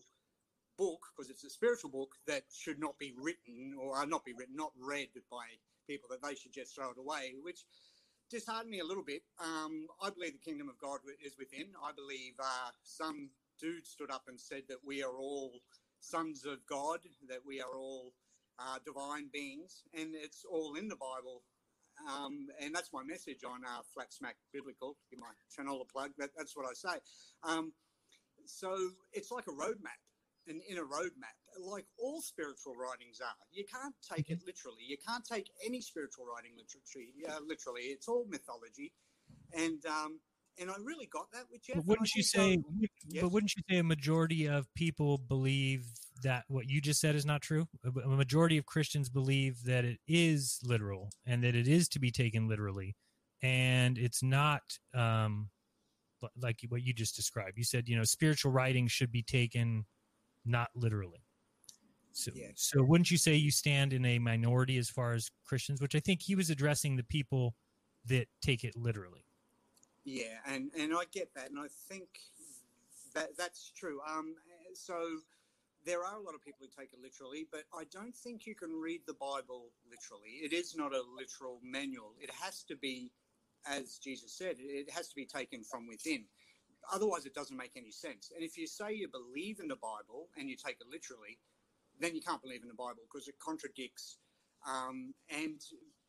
book, 0.78 1.00
because 1.16 1.30
it's 1.32 1.44
a 1.44 1.50
spiritual 1.50 1.90
book 1.90 2.12
that 2.28 2.44
should 2.52 2.80
not 2.80 3.00
be 3.00 3.14
written 3.18 3.74
or 3.80 3.98
uh, 3.98 4.06
not 4.06 4.26
be 4.26 4.34
written, 4.34 4.56
not 4.56 4.72
read 4.78 5.10
by 5.32 5.46
people, 5.88 6.10
that 6.10 6.22
they 6.22 6.36
should 6.36 6.54
just 6.54 6.76
throw 6.76 6.92
it 6.92 7.00
away, 7.00 7.34
which 7.42 7.64
disheartened 8.30 8.70
me 8.70 8.80
a 8.80 8.86
little 8.86 9.04
bit. 9.04 9.24
Um, 9.40 9.88
I 10.04 10.10
believe 10.10 10.34
the 10.34 10.44
kingdom 10.52 10.70
of 10.70 10.78
God 10.78 11.00
is 11.24 11.38
within. 11.40 11.68
I 11.82 11.92
believe 11.96 12.34
uh, 12.40 12.72
some 12.84 13.30
dude 13.60 13.88
stood 13.88 14.12
up 14.12 14.24
and 14.28 14.40
said 14.40 14.64
that 14.68 14.86
we 14.86 15.02
are 15.02 15.18
all 15.18 15.62
sons 16.08 16.46
of 16.46 16.60
God, 16.70 17.00
that 17.28 17.40
we 17.46 17.60
are 17.62 17.76
all 17.76 18.14
uh, 18.60 18.80
divine 18.86 19.30
beings, 19.32 19.84
and 19.94 20.16
it's 20.16 20.44
all 20.50 20.76
in 20.76 20.88
the 20.88 20.96
Bible. 20.96 21.44
Um, 22.08 22.48
and 22.62 22.74
that's 22.74 22.94
my 22.94 23.04
message 23.04 23.44
on 23.44 23.66
uh, 23.66 23.82
Flat 23.94 24.14
Smack 24.14 24.38
Biblical. 24.54 24.98
Give 25.10 25.20
my 25.20 25.34
channel 25.56 25.82
a 25.82 25.92
plug. 25.92 26.12
That, 26.18 26.30
that's 26.38 26.56
what 26.56 26.66
I 26.66 26.74
say. 26.74 27.00
Um, 27.44 27.74
so 28.46 28.76
it's 29.14 29.32
like 29.32 29.46
a 29.48 29.52
roadmap, 29.52 30.00
an 30.48 30.62
inner 30.70 30.86
roadmap, 30.86 31.36
like 31.60 31.86
all 32.00 32.22
spiritual 32.22 32.76
writings 32.76 33.20
are. 33.20 33.36
You 33.52 33.66
can't 33.66 33.96
take 34.02 34.30
it 34.30 34.40
literally. 34.46 34.86
You 34.88 34.98
can't 35.06 35.26
take 35.26 35.50
any 35.66 35.82
spiritual 35.82 36.26
writing 36.26 36.52
literally. 36.56 37.14
Uh, 37.28 37.42
literally, 37.46 37.82
it's 37.92 38.08
all 38.08 38.26
mythology, 38.30 38.94
and 39.54 39.84
um, 39.86 40.20
and 40.60 40.70
I 40.70 40.76
really 40.84 41.06
got 41.06 41.32
that 41.32 41.44
with 41.52 41.64
Jeff. 41.64 41.78
But 41.78 41.86
wouldn't 41.86 42.14
you 42.16 42.24
say? 42.24 42.58
yes. 43.08 43.22
But 43.22 43.32
wouldn't 43.32 43.54
you 43.56 43.64
say 43.70 43.78
a 43.78 43.84
majority 43.84 44.48
of 44.48 44.74
people 44.76 45.18
believe 45.18 45.86
that 46.24 46.46
what 46.48 46.68
you 46.68 46.82
just 46.82 47.00
said 47.00 47.16
is 47.16 47.26
not 47.26 47.42
true? 47.42 47.68
A 47.86 48.00
a 48.00 48.08
majority 48.10 48.58
of 48.58 48.66
Christians 48.66 49.10
believe 49.10 49.64
that 49.66 49.86
it 49.86 50.00
is 50.08 50.60
literal 50.64 51.10
and 51.26 51.44
that 51.44 51.56
it 51.56 51.68
is 51.68 51.88
to 51.90 52.00
be 52.00 52.12
taken 52.12 52.48
literally, 52.48 52.96
and 53.42 53.98
it's 53.98 54.24
not 54.24 54.62
um, 54.94 55.50
like 56.42 56.60
what 56.70 56.84
you 56.84 56.94
just 56.94 57.16
described. 57.16 57.58
You 57.58 57.64
said, 57.64 57.88
you 57.88 57.96
know, 57.96 58.04
spiritual 58.04 58.52
writings 58.52 58.92
should 58.92 59.12
be 59.12 59.24
taken 59.24 59.86
not 60.46 60.70
literally. 60.76 61.24
So, 62.14 62.32
so 62.56 62.82
wouldn't 62.82 63.12
you 63.12 63.18
say 63.18 63.36
you 63.36 63.52
stand 63.52 63.94
in 63.94 64.04
a 64.04 64.18
minority 64.18 64.80
as 64.80 64.90
far 64.90 65.14
as 65.14 65.30
Christians? 65.46 65.82
Which 65.82 65.94
I 65.94 66.00
think 66.00 66.24
he 66.24 66.34
was 66.34 66.50
addressing 66.50 66.96
the 66.96 67.04
people 67.04 67.54
that 68.08 68.28
take 68.42 68.64
it 68.64 68.76
literally. 68.76 69.27
Yeah, 70.08 70.40
and 70.48 70.72
and 70.80 70.94
I 70.94 71.04
get 71.12 71.34
that, 71.36 71.50
and 71.50 71.60
I 71.60 71.68
think 71.90 72.08
that 73.14 73.38
that's 73.38 73.72
true. 73.76 74.00
Um, 74.08 74.36
so 74.74 75.20
there 75.86 76.06
are 76.06 76.18
a 76.18 76.22
lot 76.22 76.34
of 76.34 76.42
people 76.42 76.66
who 76.66 76.82
take 76.82 76.94
it 76.94 77.02
literally, 77.02 77.46
but 77.52 77.64
I 77.78 77.84
don't 77.92 78.16
think 78.16 78.48
you 78.48 78.56
can 78.56 78.74
read 78.80 79.02
the 79.06 79.16
Bible 79.16 79.74
literally. 79.90 80.40
It 80.44 80.54
is 80.54 80.78
not 80.78 80.94
a 80.94 81.02
literal 81.02 81.60
manual. 81.62 82.14
It 82.22 82.32
has 82.42 82.64
to 82.66 82.78
be, 82.78 83.12
as 83.66 84.00
Jesus 84.00 84.34
said, 84.34 84.56
it 84.60 84.90
has 84.92 85.10
to 85.10 85.16
be 85.16 85.26
taken 85.26 85.64
from 85.66 85.88
within. 85.88 86.26
Otherwise, 86.94 87.26
it 87.26 87.36
doesn't 87.36 87.58
make 87.58 87.74
any 87.76 87.92
sense. 87.92 88.32
And 88.34 88.46
if 88.46 88.58
you 88.58 88.66
say 88.66 88.94
you 88.94 89.10
believe 89.10 89.60
in 89.60 89.68
the 89.68 89.76
Bible 89.76 90.30
and 90.38 90.50
you 90.50 90.56
take 90.56 90.78
it 90.80 90.88
literally, 90.90 91.40
then 92.00 92.16
you 92.16 92.22
can't 92.22 92.42
believe 92.42 92.62
in 92.64 92.70
the 92.70 92.76
Bible 92.76 93.04
because 93.12 93.28
it 93.28 93.36
contradicts. 93.40 94.20
Um, 94.68 95.14
and 95.30 95.62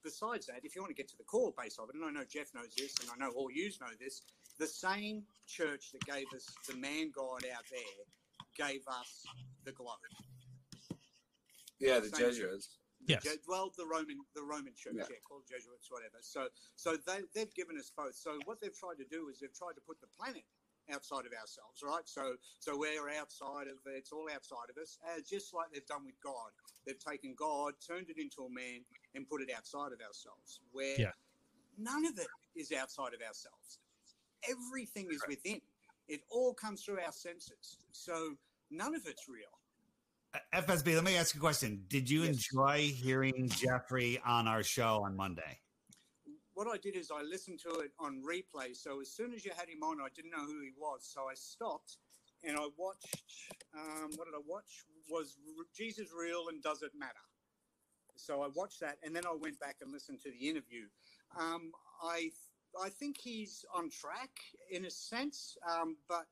besides 0.02 0.46
that, 0.46 0.64
if 0.64 0.74
you 0.74 0.82
want 0.82 0.90
to 0.90 0.94
get 0.94 1.08
to 1.08 1.16
the 1.16 1.24
core 1.24 1.52
base 1.56 1.78
of 1.78 1.88
it, 1.88 1.94
and 1.94 2.04
I 2.04 2.10
know 2.10 2.24
Jeff 2.24 2.54
knows 2.54 2.74
this, 2.74 2.94
and 3.00 3.10
I 3.10 3.16
know 3.16 3.30
all 3.32 3.50
yous 3.50 3.80
know 3.80 3.90
this, 3.98 4.22
the 4.58 4.66
same 4.66 5.26
church 5.46 5.92
that 5.92 6.04
gave 6.04 6.32
us 6.32 6.46
the 6.66 6.76
man 6.76 7.10
God 7.10 7.44
out 7.46 7.64
there 7.70 8.04
gave 8.56 8.86
us 8.88 9.24
the 9.64 9.72
globe. 9.72 9.98
Yeah, 11.78 12.00
the 12.00 12.08
Same 12.08 12.30
Jesuits. 12.30 12.78
Yes. 13.06 13.22
Je- 13.22 13.38
well, 13.46 13.70
the 13.76 13.86
Roman, 13.86 14.18
the 14.34 14.42
Roman 14.42 14.74
Church, 14.74 14.94
Yeah. 14.96 15.06
yeah, 15.08 15.16
called 15.20 15.46
Jesuits, 15.46 15.90
whatever. 15.90 16.18
So, 16.20 16.48
so 16.74 16.96
they 16.96 17.22
they've 17.32 17.54
given 17.54 17.78
us 17.78 17.90
both. 17.90 18.16
So 18.16 18.38
what 18.44 18.60
they've 18.60 18.76
tried 18.76 18.98
to 18.98 19.04
do 19.04 19.28
is 19.28 19.38
they've 19.38 19.54
tried 19.54 19.74
to 19.74 19.80
put 19.80 20.00
the 20.00 20.08
planet 20.08 20.44
outside 20.92 21.26
of 21.26 21.32
ourselves, 21.32 21.82
right? 21.82 22.06
So, 22.06 22.34
so 22.58 22.76
we're 22.76 23.08
outside 23.20 23.68
of 23.68 23.76
it's 23.86 24.12
all 24.12 24.26
outside 24.34 24.70
of 24.70 24.76
us, 24.80 24.98
uh, 25.06 25.20
just 25.28 25.54
like 25.54 25.66
they've 25.72 25.86
done 25.86 26.04
with 26.06 26.20
God. 26.22 26.50
They've 26.86 26.98
taken 26.98 27.34
God, 27.36 27.74
turned 27.86 28.08
it 28.10 28.18
into 28.18 28.42
a 28.42 28.50
man, 28.50 28.80
and 29.14 29.28
put 29.28 29.42
it 29.42 29.50
outside 29.54 29.92
of 29.92 30.00
ourselves, 30.00 30.60
where 30.72 30.98
Yeah. 30.98 31.12
none 31.76 32.06
of 32.06 32.18
it 32.18 32.28
is 32.54 32.72
outside 32.72 33.14
of 33.14 33.20
ourselves. 33.22 33.78
Everything 34.48 35.08
is 35.10 35.22
within. 35.26 35.60
It 36.08 36.22
all 36.30 36.54
comes 36.54 36.84
through 36.84 37.00
our 37.00 37.12
senses. 37.12 37.78
So 37.92 38.36
none 38.70 38.94
of 38.94 39.06
it's 39.06 39.28
real. 39.28 39.52
FSB, 40.52 40.94
let 40.94 41.04
me 41.04 41.16
ask 41.16 41.34
you 41.34 41.40
a 41.40 41.42
question. 41.42 41.84
Did 41.88 42.08
you 42.08 42.22
enjoy 42.22 42.92
hearing 42.94 43.48
Jeffrey 43.48 44.20
on 44.24 44.46
our 44.46 44.62
show 44.62 45.02
on 45.04 45.16
Monday? 45.16 45.60
What 46.58 46.66
I 46.66 46.76
did 46.76 46.96
is 46.96 47.12
I 47.12 47.22
listened 47.22 47.60
to 47.60 47.78
it 47.78 47.92
on 48.00 48.20
replay. 48.20 48.74
So 48.74 49.00
as 49.00 49.08
soon 49.08 49.32
as 49.32 49.44
you 49.44 49.52
had 49.56 49.68
him 49.68 49.84
on, 49.84 49.98
I 50.00 50.08
didn't 50.16 50.32
know 50.32 50.44
who 50.44 50.60
he 50.60 50.72
was. 50.76 51.08
So 51.08 51.26
I 51.30 51.34
stopped 51.34 51.98
and 52.42 52.56
I 52.56 52.66
watched. 52.76 53.22
Um, 53.72 54.10
what 54.16 54.26
did 54.26 54.34
I 54.34 54.42
watch? 54.44 54.84
Was 55.08 55.36
Jesus 55.72 56.08
real 56.12 56.48
and 56.48 56.60
does 56.60 56.82
it 56.82 56.90
matter? 56.98 57.14
So 58.16 58.42
I 58.42 58.48
watched 58.56 58.80
that 58.80 58.96
and 59.04 59.14
then 59.14 59.24
I 59.24 59.36
went 59.40 59.60
back 59.60 59.76
and 59.82 59.92
listened 59.92 60.18
to 60.24 60.32
the 60.32 60.48
interview. 60.48 60.86
Um, 61.38 61.70
I 62.02 62.30
I 62.82 62.88
think 62.88 63.18
he's 63.20 63.64
on 63.72 63.88
track 63.88 64.30
in 64.68 64.84
a 64.84 64.90
sense, 64.90 65.56
um, 65.64 65.96
but 66.08 66.26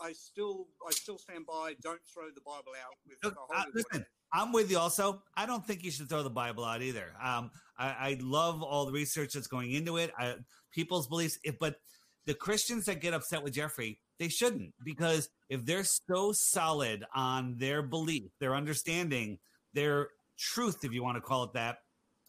I 0.00 0.14
still 0.14 0.66
I 0.84 0.90
still 0.90 1.16
stand 1.16 1.46
by. 1.46 1.74
Don't 1.80 2.00
throw 2.12 2.30
the 2.34 2.40
Bible 2.40 2.72
out 2.84 2.96
with 3.08 3.20
the 3.20 3.28
Uh, 3.54 3.64
listen, 3.72 4.04
I'm 4.32 4.50
with 4.50 4.68
you 4.68 4.78
also. 4.78 5.22
I 5.36 5.46
don't 5.46 5.64
think 5.64 5.84
you 5.84 5.92
should 5.92 6.08
throw 6.08 6.24
the 6.24 6.30
Bible 6.44 6.64
out 6.64 6.82
either. 6.82 7.14
Um, 7.22 7.52
I, 7.78 7.86
I 7.86 8.18
love 8.20 8.62
all 8.62 8.86
the 8.86 8.92
research 8.92 9.34
that's 9.34 9.46
going 9.46 9.72
into 9.72 9.96
it, 9.96 10.12
I, 10.18 10.34
people's 10.72 11.06
beliefs. 11.06 11.38
If, 11.44 11.58
but 11.58 11.76
the 12.26 12.34
Christians 12.34 12.86
that 12.86 13.00
get 13.00 13.14
upset 13.14 13.42
with 13.42 13.54
Jeffrey, 13.54 14.00
they 14.18 14.28
shouldn't 14.28 14.74
because 14.84 15.30
if 15.48 15.64
they're 15.64 15.84
so 15.84 16.32
solid 16.32 17.04
on 17.14 17.56
their 17.56 17.82
belief, 17.82 18.30
their 18.40 18.54
understanding, 18.54 19.38
their 19.72 20.08
truth, 20.36 20.84
if 20.84 20.92
you 20.92 21.02
want 21.02 21.16
to 21.16 21.22
call 21.22 21.44
it 21.44 21.52
that, 21.54 21.78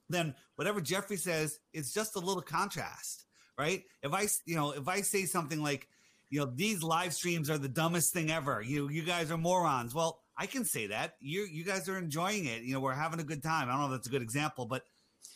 then 0.09 0.33
whatever 0.55 0.81
Jeffrey 0.81 1.17
says 1.17 1.59
is 1.73 1.93
just 1.93 2.15
a 2.15 2.19
little 2.19 2.41
contrast, 2.41 3.25
right? 3.57 3.83
If 4.01 4.13
I, 4.13 4.27
you 4.45 4.55
know, 4.55 4.71
if 4.71 4.87
I 4.87 5.01
say 5.01 5.25
something 5.25 5.61
like, 5.61 5.87
you 6.29 6.39
know, 6.39 6.51
these 6.53 6.83
live 6.83 7.13
streams 7.13 7.49
are 7.49 7.57
the 7.57 7.67
dumbest 7.67 8.13
thing 8.13 8.31
ever. 8.31 8.61
You, 8.61 8.89
you 8.89 9.03
guys 9.03 9.31
are 9.31 9.37
morons. 9.37 9.95
Well, 9.95 10.19
I 10.37 10.45
can 10.45 10.63
say 10.63 10.87
that. 10.87 11.15
You, 11.19 11.47
you 11.51 11.63
guys 11.63 11.89
are 11.89 11.97
enjoying 11.97 12.45
it. 12.45 12.61
You 12.61 12.73
know, 12.73 12.79
we're 12.79 12.93
having 12.93 13.19
a 13.19 13.23
good 13.23 13.41
time. 13.41 13.67
I 13.67 13.71
don't 13.71 13.81
know 13.81 13.87
if 13.87 13.91
that's 13.93 14.07
a 14.07 14.11
good 14.11 14.21
example, 14.21 14.65
but 14.65 14.83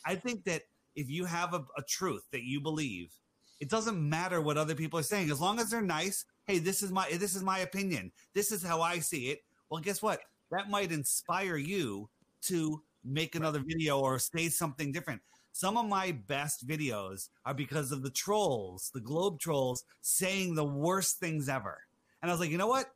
I 0.06 0.16
think 0.16 0.44
that 0.46 0.64
if 0.96 1.10
you 1.10 1.26
have 1.26 1.54
a, 1.54 1.66
a 1.78 1.82
truth 1.82 2.24
that 2.32 2.44
you 2.44 2.62
believe, 2.62 3.12
it 3.60 3.70
doesn't 3.70 3.98
matter 3.98 4.42
what 4.42 4.58
other 4.58 4.76
people 4.76 5.00
are 5.00 5.04
saying 5.04 5.32
as 5.32 5.40
long 5.40 5.60
as 5.60 5.70
they're 5.70 5.82
nice. 5.82 6.26
Hey, 6.46 6.60
this 6.60 6.84
is 6.84 6.92
my 6.92 7.10
this 7.12 7.36
is 7.36 7.44
my 7.44 7.60
opinion. 7.60 8.12
This 8.34 8.52
is 8.52 8.64
how 8.64 8.82
I 8.82 9.00
see 9.00 9.30
it. 9.30 9.44
Well, 9.70 9.82
guess 9.82 10.02
what? 10.02 10.20
That 10.52 10.70
might 10.70 10.92
inspire 10.92 11.58
you 11.58 12.10
to 12.44 12.82
make 13.04 13.36
another 13.36 13.60
video 13.66 14.00
or 14.00 14.20
say 14.20 14.50
something 14.50 14.92
different. 14.92 15.22
Some 15.52 15.78
of 15.78 15.86
my 15.86 16.12
best 16.12 16.68
videos 16.68 17.30
are 17.46 17.54
because 17.54 17.92
of 17.92 18.02
the 18.02 18.10
trolls, 18.10 18.92
the 18.94 19.00
globe 19.00 19.40
trolls 19.40 19.84
saying 20.02 20.56
the 20.56 20.66
worst 20.66 21.20
things 21.20 21.48
ever. 21.48 21.80
And 22.22 22.30
I 22.30 22.34
was 22.34 22.40
like, 22.40 22.50
you 22.50 22.58
know 22.58 22.68
what? 22.68 22.88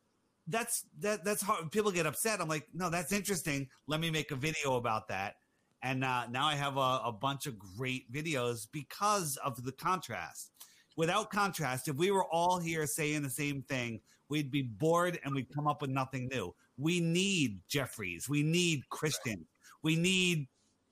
That's 0.47 0.85
that 0.99 1.23
that's 1.23 1.41
hard. 1.41 1.71
People 1.71 1.91
get 1.91 2.05
upset. 2.05 2.41
I'm 2.41 2.47
like, 2.47 2.67
no, 2.73 2.89
that's 2.89 3.11
interesting. 3.11 3.69
Let 3.85 3.99
me 3.99 4.09
make 4.09 4.31
a 4.31 4.35
video 4.35 4.75
about 4.75 5.07
that. 5.09 5.35
And 5.83 6.03
uh, 6.03 6.27
now 6.29 6.47
I 6.47 6.55
have 6.55 6.77
a, 6.77 7.01
a 7.05 7.11
bunch 7.11 7.45
of 7.45 7.57
great 7.59 8.11
videos 8.11 8.67
because 8.71 9.37
of 9.37 9.63
the 9.63 9.71
contrast. 9.71 10.51
Without 10.95 11.29
contrast, 11.29 11.87
if 11.87 11.95
we 11.95 12.09
were 12.09 12.25
all 12.25 12.59
here 12.59 12.87
saying 12.87 13.21
the 13.21 13.29
same 13.29 13.61
thing, 13.63 14.01
we'd 14.29 14.51
be 14.51 14.63
bored 14.63 15.19
and 15.23 15.35
we'd 15.35 15.53
come 15.53 15.67
up 15.67 15.81
with 15.81 15.91
nothing 15.91 16.27
new. 16.31 16.53
We 16.77 16.99
need 16.99 17.59
Jeffries. 17.67 18.27
We 18.27 18.43
need 18.43 18.89
Christian. 18.89 19.45
We 19.83 19.95
need 19.95 20.47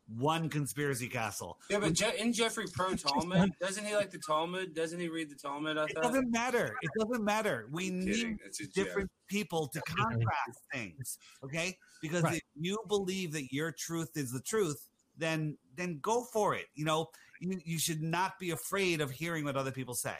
one 0.07 0.49
conspiracy 0.49 1.07
castle. 1.07 1.57
Yeah, 1.69 1.79
but 1.79 1.93
Je- 1.93 2.17
in 2.19 2.31
Jeffrey 2.31 2.65
Pro 2.71 2.93
Talmud, 2.95 3.51
doesn't 3.59 3.83
he 3.85 3.95
like 3.95 4.11
the 4.11 4.19
Talmud? 4.19 4.73
Doesn't 4.75 4.99
he 4.99 5.07
read 5.09 5.29
the 5.29 5.35
Talmud? 5.35 5.77
I 5.77 5.85
It 5.85 5.95
doesn't 5.95 6.31
matter. 6.31 6.75
It 6.81 6.91
doesn't 6.99 7.23
matter. 7.23 7.67
We 7.71 7.87
I'm 7.89 8.05
need 8.05 8.15
kidding. 8.15 8.39
It's 8.45 8.59
a 8.61 8.67
different 8.67 9.09
people 9.27 9.67
to 9.69 9.81
contrast 9.87 10.59
things. 10.71 11.17
Okay? 11.43 11.77
Because 12.01 12.23
Right. 12.23 12.35
if 12.35 12.41
you 12.55 12.77
believe 12.87 13.33
that 13.33 13.51
your 13.51 13.71
truth 13.71 14.11
is 14.15 14.31
the 14.31 14.41
truth, 14.41 14.87
then 15.17 15.57
then 15.75 15.99
go 16.01 16.23
for 16.23 16.55
it. 16.55 16.65
You 16.75 16.85
know, 16.85 17.07
you, 17.39 17.59
you 17.65 17.79
should 17.79 18.01
not 18.01 18.37
be 18.39 18.51
afraid 18.51 19.01
of 19.01 19.09
hearing 19.11 19.43
what 19.45 19.55
other 19.55 19.71
people 19.71 19.95
say. 19.95 20.15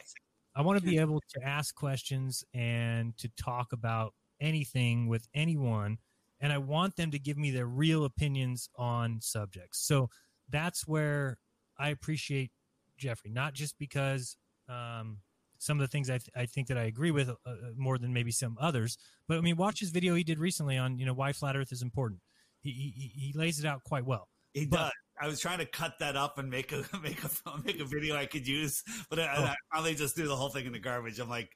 I 0.56 0.62
want 0.62 0.80
to 0.80 0.86
be 0.86 0.98
able 1.00 1.22
to 1.36 1.44
ask 1.44 1.76
questions 1.76 2.44
and 2.54 3.16
to 3.18 3.28
talk 3.38 3.72
about 3.74 4.14
anything 4.42 5.08
with 5.08 5.28
anyone. 5.34 5.98
And 6.42 6.52
I 6.52 6.58
want 6.58 6.96
them 6.96 7.12
to 7.12 7.20
give 7.20 7.38
me 7.38 7.52
their 7.52 7.66
real 7.68 8.06
opinions 8.06 8.70
on 8.78 9.20
subjects. 9.22 9.80
So 9.88 10.10
that's 10.50 10.86
where 10.88 11.38
I 11.80 11.90
appreciate 11.90 12.52
Jeffrey, 12.98 13.32
not 13.32 13.54
just 13.54 13.78
because 13.80 14.38
um, 14.70 15.20
some 15.58 15.78
of 15.80 15.82
the 15.82 15.88
things 15.88 16.10
I, 16.10 16.18
th- 16.18 16.30
I 16.36 16.46
think 16.46 16.68
that 16.68 16.78
I 16.78 16.84
agree 16.84 17.12
with 17.12 17.30
uh, 17.30 17.36
uh, 17.46 17.54
more 17.78 17.98
than 17.98 18.14
maybe 18.14 18.32
some 18.32 18.58
others, 18.60 18.98
but 19.28 19.38
I 19.38 19.42
mean, 19.42 19.56
watch 19.58 19.80
his 19.80 19.90
video 19.92 20.14
he 20.16 20.24
did 20.24 20.40
recently 20.40 20.78
on, 20.78 20.98
you 20.98 21.06
know, 21.06 21.14
why 21.14 21.32
flat 21.34 21.56
earth 21.56 21.72
is 21.72 21.82
important. 21.82 22.22
He, 22.62 22.72
he, 22.72 23.12
he 23.28 23.34
lays 23.34 23.60
it 23.60 23.66
out 23.66 23.84
quite 23.84 24.06
well. 24.06 24.28
He 24.54 24.66
But- 24.66 24.78
does. 24.78 24.92
I 25.22 25.28
was 25.28 25.40
trying 25.40 25.60
to 25.60 25.66
cut 25.66 25.94
that 26.02 26.18
up 26.18 26.40
and 26.40 26.50
make 26.50 26.74
a 26.74 26.84
make 27.02 27.24
a 27.24 27.30
make 27.66 27.80
a 27.80 27.86
video 27.86 28.18
I 28.18 28.26
could 28.26 28.46
use, 28.46 28.84
but 29.10 29.18
I, 29.18 29.34
Oh. 29.38 29.44
I 29.46 29.56
finally 29.74 29.96
just 29.96 30.14
threw 30.14 30.28
the 30.28 30.36
whole 30.36 30.50
thing 30.50 30.66
in 30.66 30.74
the 30.74 30.80
garbage. 30.80 31.20
I'm 31.20 31.30
like, 31.30 31.50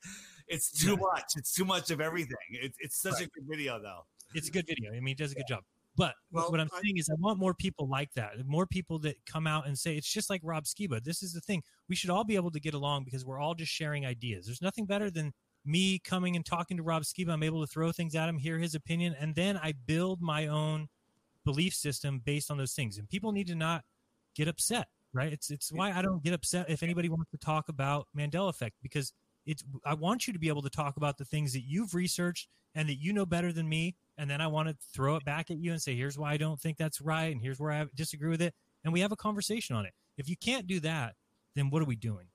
it's 0.47 0.71
too 0.71 0.95
much. 0.95 1.25
It's 1.35 1.53
too 1.53 1.65
much 1.65 1.91
of 1.91 1.99
everything. 1.99 2.37
It's 2.51 2.77
it's 2.79 3.01
such 3.01 3.19
a 3.21 3.25
good 3.25 3.43
video 3.49 3.77
though. 3.81 4.05
It's 4.33 4.47
a 4.47 4.51
good 4.51 4.67
video. 4.67 4.91
I 4.91 4.95
mean, 4.95 5.07
he 5.07 5.15
does 5.15 5.31
a 5.31 5.35
good 5.35 5.47
job. 5.47 5.63
But 5.95 6.15
what- 6.29 6.43
Well, 6.43 6.51
what 6.51 6.59
I'm 6.61 6.69
I- 6.73 6.81
saying 6.81 6.97
is, 6.97 7.09
I 7.09 7.15
want 7.19 7.39
more 7.39 7.53
people 7.53 7.87
like 7.87 8.13
that. 8.13 8.45
More 8.45 8.65
people 8.67 8.99
that 8.99 9.17
come 9.25 9.47
out 9.47 9.67
and 9.67 9.77
say 9.77 9.97
it's 9.97 10.11
just 10.11 10.29
like 10.29 10.39
Rob 10.43 10.63
Skiba. 10.65 11.03
This 11.03 11.21
is 11.23 11.33
the 11.33 11.41
thing. 11.41 11.63
We 11.87 11.95
should 11.95 12.09
all 12.09 12.23
be 12.23 12.35
able 12.35 12.51
to 12.51 12.59
get 12.59 12.73
along 12.73 13.03
because 13.05 13.25
we're 13.25 13.39
all 13.39 13.53
just 13.55 13.71
sharing 13.71 14.05
ideas. 14.05 14.45
There's 14.45 14.61
nothing 14.61 14.85
better 14.85 15.09
than 15.11 15.33
me 15.65 15.99
coming 15.99 16.35
and 16.35 16.45
talking 16.45 16.77
to 16.77 16.83
Rob 16.83 17.03
Skiba. 17.03 17.31
I'm 17.33 17.43
able 17.43 17.61
to 17.61 17.67
throw 17.67 17.91
things 17.91 18.15
at 18.15 18.29
him, 18.29 18.37
hear 18.37 18.57
his 18.59 18.75
opinion, 18.75 19.13
and 19.19 19.35
then 19.35 19.57
I 19.57 19.73
build 19.73 20.21
my 20.21 20.47
own 20.47 20.87
belief 21.43 21.73
system 21.73 22.19
based 22.19 22.49
on 22.49 22.57
those 22.57 22.73
things. 22.73 22.97
And 22.97 23.09
people 23.09 23.31
need 23.31 23.47
to 23.47 23.55
not 23.55 23.83
get 24.35 24.47
upset, 24.47 24.87
right? 25.11 25.33
It's 25.33 25.49
it's 25.49 25.71
why 25.71 25.91
I 25.91 26.01
don't 26.01 26.23
get 26.23 26.33
upset 26.33 26.69
if 26.69 26.81
anybody 26.83 27.09
wants 27.09 27.31
to 27.31 27.37
talk 27.37 27.67
about 27.67 28.07
Mandela 28.15 28.49
effect 28.49 28.75
because 28.81 29.11
it's 29.45 29.63
I 29.83 29.95
want 29.95 30.27
you 30.27 30.33
to 30.33 30.39
be 30.39 30.47
able 30.47 30.61
to 30.61 30.69
talk 30.69 30.95
about 30.97 31.17
the 31.17 31.25
things 31.25 31.51
that 31.53 31.63
you've 31.63 31.93
researched 31.93 32.47
and 32.75 32.87
that 32.87 32.95
you 33.01 33.11
know 33.11 33.25
better 33.25 33.51
than 33.51 33.67
me, 33.67 33.95
and 34.19 34.29
then 34.29 34.41
I 34.41 34.47
want 34.47 34.67
to 34.67 34.75
throw 34.93 35.15
it 35.15 35.23
back 35.23 35.49
at 35.49 35.57
you 35.57 35.71
and 35.71 35.81
say, 35.81 35.95
here's 35.95 36.17
why 36.17 36.33
I 36.33 36.37
don't 36.37 36.59
think 36.59 36.77
that's 36.77 36.99
right, 36.99 37.31
and 37.31 37.41
here's 37.41 37.59
where 37.59 37.71
I 37.71 37.85
disagree 37.95 38.29
with 38.29 38.41
it, 38.41 38.53
and 38.83 38.93
we 38.93 38.99
have 38.99 39.11
a 39.11 39.15
conversation 39.15 39.75
on 39.75 39.85
it. 39.85 39.93
If 40.17 40.29
you 40.29 40.35
can't 40.35 40.67
do 40.67 40.79
that, 40.81 41.15
then 41.55 41.69
what 41.69 41.81
are 41.81 41.85
we 41.85 41.95
doing? 41.95 42.27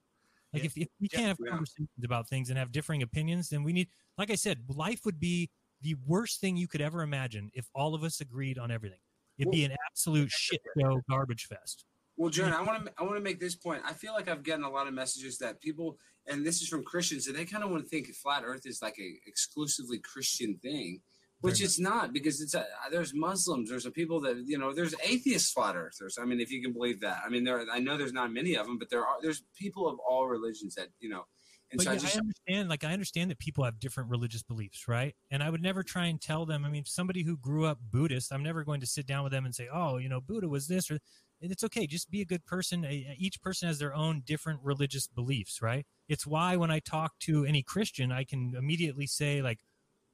Like 0.53 0.63
Yeah. 0.63 0.67
if, 0.67 0.79
if 0.79 0.89
we 1.01 1.09
can't 1.09 1.27
have 1.27 1.39
Yeah. 1.45 1.51
conversations 1.51 2.05
about 2.05 2.29
things 2.29 2.49
and 2.49 2.59
have 2.59 2.73
differing 2.73 3.03
opinions, 3.03 3.51
then 3.51 3.63
we 3.63 3.73
need, 3.73 3.89
like 4.17 4.31
I 4.31 4.35
said, 4.35 4.65
life 4.69 5.05
would 5.05 5.21
be 5.21 5.51
the 5.83 5.95
worst 6.07 6.41
thing 6.41 6.57
you 6.57 6.67
could 6.67 6.81
ever 6.81 7.03
imagine 7.03 7.51
if 7.53 7.69
all 7.75 7.95
of 7.95 8.03
us 8.03 8.21
agreed 8.21 8.59
on 8.59 8.71
everything. 8.71 9.01
It'd 9.37 9.53
be 9.53 9.65
an 9.65 9.77
absolute 9.91 10.31
shit 10.31 10.63
show 10.81 11.03
garbage 11.09 11.47
fest. 11.47 11.85
Well, 12.17 12.31
Jeran, 12.31 12.53
I 12.53 12.63
want 12.63 12.87
to 12.87 12.93
I 12.97 13.03
want 13.03 13.17
to 13.17 13.21
make 13.21 13.41
this 13.41 13.57
point. 13.57 13.83
I 13.85 13.93
feel 13.93 14.13
like 14.13 14.29
I've 14.29 14.45
gotten 14.45 14.65
a 14.65 14.71
lot 14.71 14.87
of 14.87 14.95
messages 14.95 15.37
that 15.39 15.61
people, 15.61 15.99
and 16.27 16.47
this 16.47 16.63
is 16.63 16.69
from 16.69 16.85
Christians, 16.85 17.27
and 17.27 17.37
they 17.37 17.45
kind 17.45 17.65
of 17.65 17.71
want 17.71 17.83
to 17.83 17.89
think 17.89 18.07
flat 18.15 18.45
Earth 18.47 18.67
is 18.67 18.81
like 18.81 18.97
a 19.01 19.19
exclusively 19.27 19.99
Christian 19.99 20.57
thing, 20.63 21.01
which 21.45 21.63
it's 21.63 21.79
not 21.79 22.13
because 22.13 22.41
it's 22.41 22.55
a, 22.55 22.65
there's 22.91 23.13
Muslims, 23.13 23.69
there's 23.69 23.85
a 23.85 23.91
people 23.91 24.19
that 24.23 24.43
you 24.47 24.59
know, 24.59 24.73
there's 24.73 24.95
atheist 25.05 25.53
flat 25.53 25.77
Earthers. 25.77 26.19
I 26.21 26.25
mean, 26.25 26.41
if 26.41 26.51
you 26.51 26.63
can 26.63 26.73
believe 26.73 27.01
that. 27.01 27.23
I 27.25 27.29
mean, 27.29 27.45
there 27.45 27.65
I 27.71 27.81
know 27.81 27.99
there's 27.99 28.15
not 28.15 28.33
many 28.33 28.55
of 28.55 28.67
them, 28.67 28.79
but 28.79 28.89
there 28.89 29.07
are 29.07 29.17
there's 29.21 29.43
people 29.55 29.89
of 29.89 29.99
all 29.99 30.27
religions 30.27 30.75
that 30.77 30.89
you 31.01 31.11
know. 31.11 31.27
And 31.71 31.79
But 31.79 31.85
so 31.85 31.91
yeah, 31.91 31.97
I 31.97 31.99
just 31.99 32.17
I 32.17 32.21
understand, 32.21 32.69
like 32.69 32.85
I 32.85 32.93
understand 32.93 33.31
that 33.31 33.39
people 33.39 33.65
have 33.65 33.79
different 33.79 34.09
religious 34.09 34.43
beliefs, 34.43 34.89
right? 34.89 35.15
And 35.31 35.43
I 35.43 35.51
would 35.51 35.63
never 35.63 35.83
try 35.83 36.07
and 36.07 36.21
tell 36.21 36.47
them. 36.47 36.65
I 36.65 36.71
mean, 36.71 36.85
somebody 36.87 37.23
who 37.25 37.37
grew 37.37 37.67
up 37.67 37.79
Buddhist, 37.91 38.33
I'm 38.33 38.43
never 38.43 38.65
going 38.65 38.81
to 38.81 38.87
sit 38.87 39.07
down 39.07 39.23
with 39.23 39.33
them 39.33 39.45
and 39.45 39.55
say, 39.55 39.69
"Oh, 39.73 39.99
you 39.99 40.09
know, 40.09 40.21
Buddha 40.21 40.49
was 40.49 40.67
this," 40.67 40.91
or 40.91 40.99
it's 41.41 41.65
okay. 41.65 41.87
Just 41.87 42.11
be 42.11 42.23
a 42.23 42.25
good 42.25 42.47
person. 42.47 42.87
Each 43.19 43.41
person 43.43 43.69
has 43.69 43.79
their 43.79 43.95
own 43.95 44.23
different 44.25 44.61
religious 44.63 45.07
beliefs, 45.07 45.61
right? 45.61 45.85
It's 46.09 46.27
why 46.27 46.57
when 46.57 46.71
I 46.71 46.79
talk 46.79 47.19
to 47.21 47.45
any 47.45 47.63
Christian, 47.63 48.13
I 48.13 48.25
can 48.25 48.55
immediately 48.57 49.07
say, 49.07 49.43
like, 49.43 49.59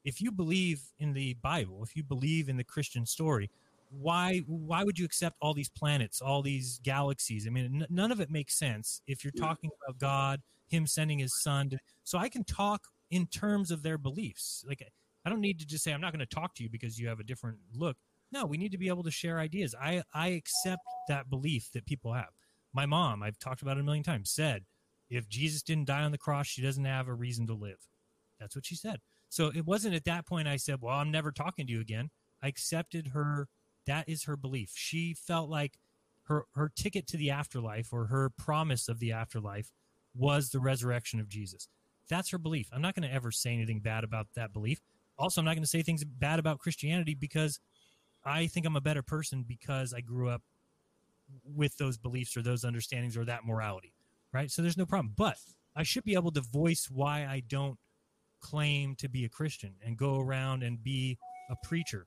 if 0.05 0.21
you 0.21 0.33
believe 0.33 0.83
in 0.99 1.13
the 1.13 1.35
Bible, 1.35 1.83
if 1.83 1.97
you 1.97 2.03
believe 2.03 2.49
in 2.49 2.57
the 2.57 2.65
Christian 2.65 3.05
story, 3.07 3.51
why 3.91 4.39
why 4.47 4.85
would 4.85 4.99
you 4.99 5.05
accept 5.05 5.37
all 5.41 5.53
these 5.53 5.69
planets, 5.69 6.21
all 6.21 6.43
these 6.43 6.81
galaxies? 6.83 7.47
I 7.47 7.51
mean, 7.51 7.83
n- 7.83 7.87
none 7.91 8.13
of 8.13 8.21
it 8.21 8.31
makes 8.31 8.59
sense 8.59 9.03
if 9.07 9.25
you're 9.25 9.33
talking 9.33 9.71
about 9.83 9.99
God, 9.99 10.41
Him 10.69 10.87
sending 10.87 11.19
His 11.19 11.43
Son. 11.43 11.71
To, 11.71 11.79
so 12.05 12.19
I 12.19 12.29
can 12.29 12.45
talk 12.45 12.87
in 13.11 13.27
terms 13.27 13.71
of 13.71 13.83
their 13.83 13.99
beliefs. 13.99 14.65
Like 14.67 14.83
I 15.25 15.31
don't 15.31 15.41
need 15.41 15.59
to 15.59 15.67
just 15.67 15.85
say 15.85 15.93
I'm 15.93 16.01
not 16.01 16.13
going 16.13 16.27
to 16.27 16.35
talk 16.35 16.55
to 16.57 16.63
you 16.63 16.71
because 16.71 16.99
you 16.99 17.09
have 17.09 17.21
a 17.21 17.25
different 17.25 17.59
look. 17.75 17.97
No, 18.33 18.47
we 18.47 18.57
need 18.57 18.73
to 18.73 18.79
be 18.79 18.89
able 18.89 19.03
to 19.03 19.11
share 19.11 19.39
ideas. 19.39 19.75
I 19.81 20.03
I 20.15 20.29
accept 20.29 20.83
that 21.09 21.29
belief 21.29 21.71
that 21.73 21.85
people 21.87 22.13
have. 22.13 22.31
My 22.73 22.87
mom, 22.87 23.23
I've 23.23 23.39
talked 23.39 23.63
about 23.63 23.77
it 23.77 23.81
a 23.81 23.85
million 23.85 24.05
times, 24.05 24.31
said 24.31 24.65
if 25.11 25.29
Jesus 25.29 25.63
didn't 25.63 25.87
die 25.87 26.03
on 26.03 26.13
the 26.13 26.19
cross, 26.19 26.47
she 26.47 26.63
doesn't 26.63 26.85
have 26.85 27.09
a 27.09 27.15
reason 27.15 27.47
to 27.49 27.55
live. 27.55 27.89
That's 28.39 28.55
what 28.55 28.65
she 28.65 28.77
said. 28.77 29.01
So 29.31 29.51
it 29.55 29.65
wasn't 29.65 29.95
at 29.95 30.05
that 30.05 30.27
point 30.27 30.49
I 30.49 30.57
said, 30.57 30.79
Well, 30.83 30.97
I'm 30.97 31.11
never 31.11 31.33
talking 31.33 31.67
to 31.67 31.73
you 31.73 31.81
again. 31.81 32.11
I 32.43 32.49
accepted 32.49 33.09
her. 33.15 33.49
That 33.87 34.09
is 34.09 34.25
her 34.25 34.37
belief. 34.37 34.73
She 34.75 35.15
felt 35.15 35.49
like 35.49 35.79
her, 36.25 36.45
her 36.55 36.71
ticket 36.75 37.07
to 37.09 37.17
the 37.17 37.31
afterlife 37.31 37.93
or 37.93 38.07
her 38.07 38.31
promise 38.31 38.89
of 38.89 38.99
the 38.99 39.13
afterlife 39.13 39.71
was 40.15 40.51
the 40.51 40.61
resurrection 40.61 41.19
of 41.21 41.29
Jesus. 41.29 41.69
That's 42.09 42.31
her 42.31 42.39
belief. 42.39 42.69
I'm 42.73 42.83
not 42.83 42.95
going 42.95 43.09
to 43.09 43.15
ever 43.15 43.31
say 43.31 43.53
anything 43.55 43.81
bad 43.81 44.05
about 44.05 44.27
that 44.35 44.53
belief. 44.53 44.81
Also, 45.17 45.41
I'm 45.41 45.45
not 45.45 45.55
going 45.55 45.63
to 45.63 45.69
say 45.69 45.83
things 45.83 46.05
bad 46.05 46.39
about 46.39 46.59
Christianity 46.59 47.15
because 47.15 47.61
I 48.25 48.47
think 48.49 48.67
I'm 48.67 48.77
a 48.77 48.81
better 48.81 49.03
person 49.03 49.45
because 49.47 49.95
I 49.95 50.01
grew 50.01 50.29
up 50.29 50.43
with 51.45 51.77
those 51.79 51.97
beliefs 51.97 52.37
or 52.37 52.43
those 52.43 52.65
understandings 52.65 53.17
or 53.17 53.25
that 53.25 53.45
morality, 53.45 53.95
right? 54.33 54.51
So 54.51 54.63
there's 54.63 54.77
no 54.77 54.87
problem. 54.87 55.15
But 55.17 55.37
I 55.77 55.85
should 55.85 56.05
be 56.05 56.15
able 56.15 56.33
to 56.33 56.41
voice 56.41 56.89
why 56.91 57.21
I 57.21 57.43
don't 57.47 57.79
claim 58.41 58.95
to 58.97 59.09
be 59.09 59.25
a 59.25 59.29
Christian 59.29 59.75
and 59.85 59.97
go 59.97 60.19
around 60.19 60.63
and 60.63 60.83
be 60.83 61.19
a 61.51 61.57
preacher. 61.67 62.07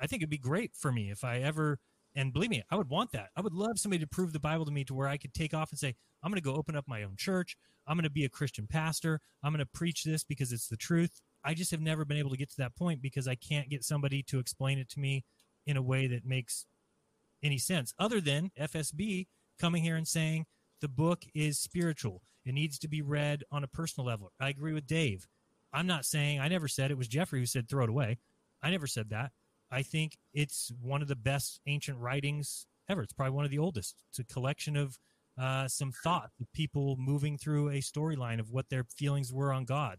I 0.00 0.06
think 0.06 0.22
it'd 0.22 0.30
be 0.30 0.38
great 0.38 0.72
for 0.74 0.92
me 0.92 1.10
if 1.10 1.24
I 1.24 1.38
ever, 1.38 1.78
and 2.14 2.32
believe 2.32 2.50
me, 2.50 2.62
I 2.70 2.76
would 2.76 2.90
want 2.90 3.12
that. 3.12 3.28
I 3.36 3.40
would 3.40 3.54
love 3.54 3.78
somebody 3.78 4.00
to 4.00 4.06
prove 4.06 4.32
the 4.32 4.40
Bible 4.40 4.64
to 4.64 4.70
me 4.70 4.84
to 4.84 4.94
where 4.94 5.08
I 5.08 5.16
could 5.16 5.34
take 5.34 5.54
off 5.54 5.70
and 5.70 5.78
say, 5.78 5.94
I'm 6.22 6.30
going 6.30 6.40
to 6.40 6.44
go 6.44 6.54
open 6.54 6.76
up 6.76 6.84
my 6.86 7.02
own 7.02 7.16
church. 7.16 7.56
I'm 7.86 7.96
going 7.96 8.04
to 8.04 8.10
be 8.10 8.24
a 8.24 8.28
Christian 8.28 8.66
pastor. 8.66 9.20
I'm 9.42 9.52
going 9.52 9.64
to 9.64 9.70
preach 9.72 10.04
this 10.04 10.24
because 10.24 10.52
it's 10.52 10.68
the 10.68 10.76
truth. 10.76 11.20
I 11.44 11.54
just 11.54 11.70
have 11.70 11.80
never 11.80 12.04
been 12.04 12.16
able 12.16 12.30
to 12.30 12.36
get 12.36 12.50
to 12.50 12.56
that 12.58 12.76
point 12.76 13.00
because 13.00 13.28
I 13.28 13.36
can't 13.36 13.70
get 13.70 13.84
somebody 13.84 14.22
to 14.24 14.38
explain 14.38 14.78
it 14.78 14.88
to 14.90 15.00
me 15.00 15.24
in 15.66 15.76
a 15.76 15.82
way 15.82 16.06
that 16.08 16.24
makes 16.24 16.66
any 17.42 17.58
sense 17.58 17.94
other 17.98 18.20
than 18.20 18.50
FSB 18.58 19.26
coming 19.60 19.82
here 19.82 19.96
and 19.96 20.08
saying 20.08 20.46
the 20.80 20.88
book 20.88 21.24
is 21.34 21.58
spiritual. 21.58 22.22
It 22.44 22.54
needs 22.54 22.78
to 22.80 22.88
be 22.88 23.02
read 23.02 23.44
on 23.50 23.64
a 23.64 23.68
personal 23.68 24.06
level. 24.06 24.32
I 24.40 24.48
agree 24.48 24.72
with 24.72 24.86
Dave. 24.86 25.26
I'm 25.76 25.86
not 25.86 26.06
saying, 26.06 26.40
I 26.40 26.48
never 26.48 26.68
said 26.68 26.90
it 26.90 26.96
was 26.96 27.06
Jeffrey 27.06 27.38
who 27.38 27.44
said 27.44 27.68
throw 27.68 27.84
it 27.84 27.90
away. 27.90 28.16
I 28.62 28.70
never 28.70 28.86
said 28.86 29.10
that. 29.10 29.32
I 29.70 29.82
think 29.82 30.16
it's 30.32 30.72
one 30.80 31.02
of 31.02 31.08
the 31.08 31.16
best 31.16 31.60
ancient 31.66 31.98
writings 31.98 32.66
ever. 32.88 33.02
It's 33.02 33.12
probably 33.12 33.32
one 33.34 33.44
of 33.44 33.50
the 33.50 33.58
oldest. 33.58 34.02
It's 34.08 34.18
a 34.18 34.24
collection 34.24 34.74
of 34.74 34.98
uh, 35.38 35.68
some 35.68 35.92
thought 35.92 36.30
of 36.40 36.50
people 36.54 36.96
moving 36.98 37.36
through 37.36 37.68
a 37.68 37.80
storyline 37.80 38.40
of 38.40 38.50
what 38.50 38.70
their 38.70 38.84
feelings 38.84 39.34
were 39.34 39.52
on 39.52 39.66
God. 39.66 39.98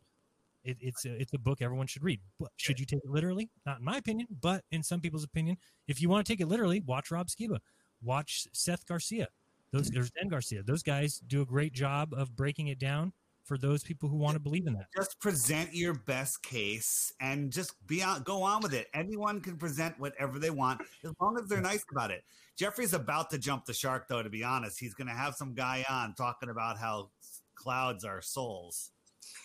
It, 0.63 0.77
it's 0.81 1.05
a, 1.05 1.21
it's 1.21 1.33
a 1.33 1.37
book 1.37 1.61
everyone 1.61 1.85
should 1.85 2.03
read. 2.03 2.21
But 2.39 2.49
should 2.55 2.79
you 2.79 2.87
take 2.87 3.01
it 3.03 3.11
literally? 3.11 3.51
Not 3.63 3.77
in 3.77 3.85
my 3.85 3.97
opinion, 3.97 4.27
but 4.41 4.63
in 4.71 4.81
some 4.81 4.99
people's 4.99 5.23
opinion. 5.23 5.57
If 5.87 6.01
you 6.01 6.09
want 6.09 6.25
to 6.25 6.33
take 6.33 6.41
it 6.41 6.47
literally, 6.47 6.81
watch 6.87 7.11
Rob 7.11 7.27
Skiba, 7.27 7.59
watch 8.01 8.47
Seth 8.51 8.87
Garcia, 8.87 9.27
those 9.71 9.89
there's 9.89 10.11
Dan 10.11 10.29
Garcia. 10.29 10.63
Those 10.63 10.81
guys 10.81 11.21
do 11.27 11.41
a 11.41 11.45
great 11.45 11.73
job 11.73 12.13
of 12.13 12.35
breaking 12.35 12.67
it 12.67 12.79
down 12.79 13.13
for 13.47 13.57
those 13.57 13.83
people 13.83 14.09
who 14.09 14.17
want 14.17 14.33
to 14.35 14.39
believe 14.39 14.67
in 14.67 14.73
that. 14.73 14.87
Just 14.95 15.19
present 15.19 15.73
your 15.73 15.93
best 15.93 16.43
case 16.43 17.13
and 17.21 17.51
just 17.51 17.73
be 17.87 18.03
on, 18.03 18.23
go 18.23 18.43
on 18.43 18.61
with 18.61 18.73
it. 18.73 18.87
Anyone 18.93 19.39
can 19.41 19.57
present 19.57 19.97
whatever 19.99 20.37
they 20.39 20.49
want 20.49 20.81
as 21.03 21.11
long 21.21 21.37
as 21.41 21.47
they're 21.49 21.61
nice 21.61 21.83
about 21.91 22.11
it. 22.11 22.23
Jeffrey's 22.57 22.93
about 22.93 23.29
to 23.29 23.37
jump 23.37 23.65
the 23.65 23.73
shark, 23.73 24.07
though. 24.07 24.21
To 24.21 24.29
be 24.29 24.43
honest, 24.43 24.79
he's 24.79 24.93
going 24.93 25.07
to 25.07 25.13
have 25.13 25.35
some 25.35 25.53
guy 25.53 25.85
on 25.89 26.13
talking 26.15 26.49
about 26.49 26.77
how 26.77 27.11
clouds 27.55 28.03
are 28.03 28.21
souls. 28.21 28.91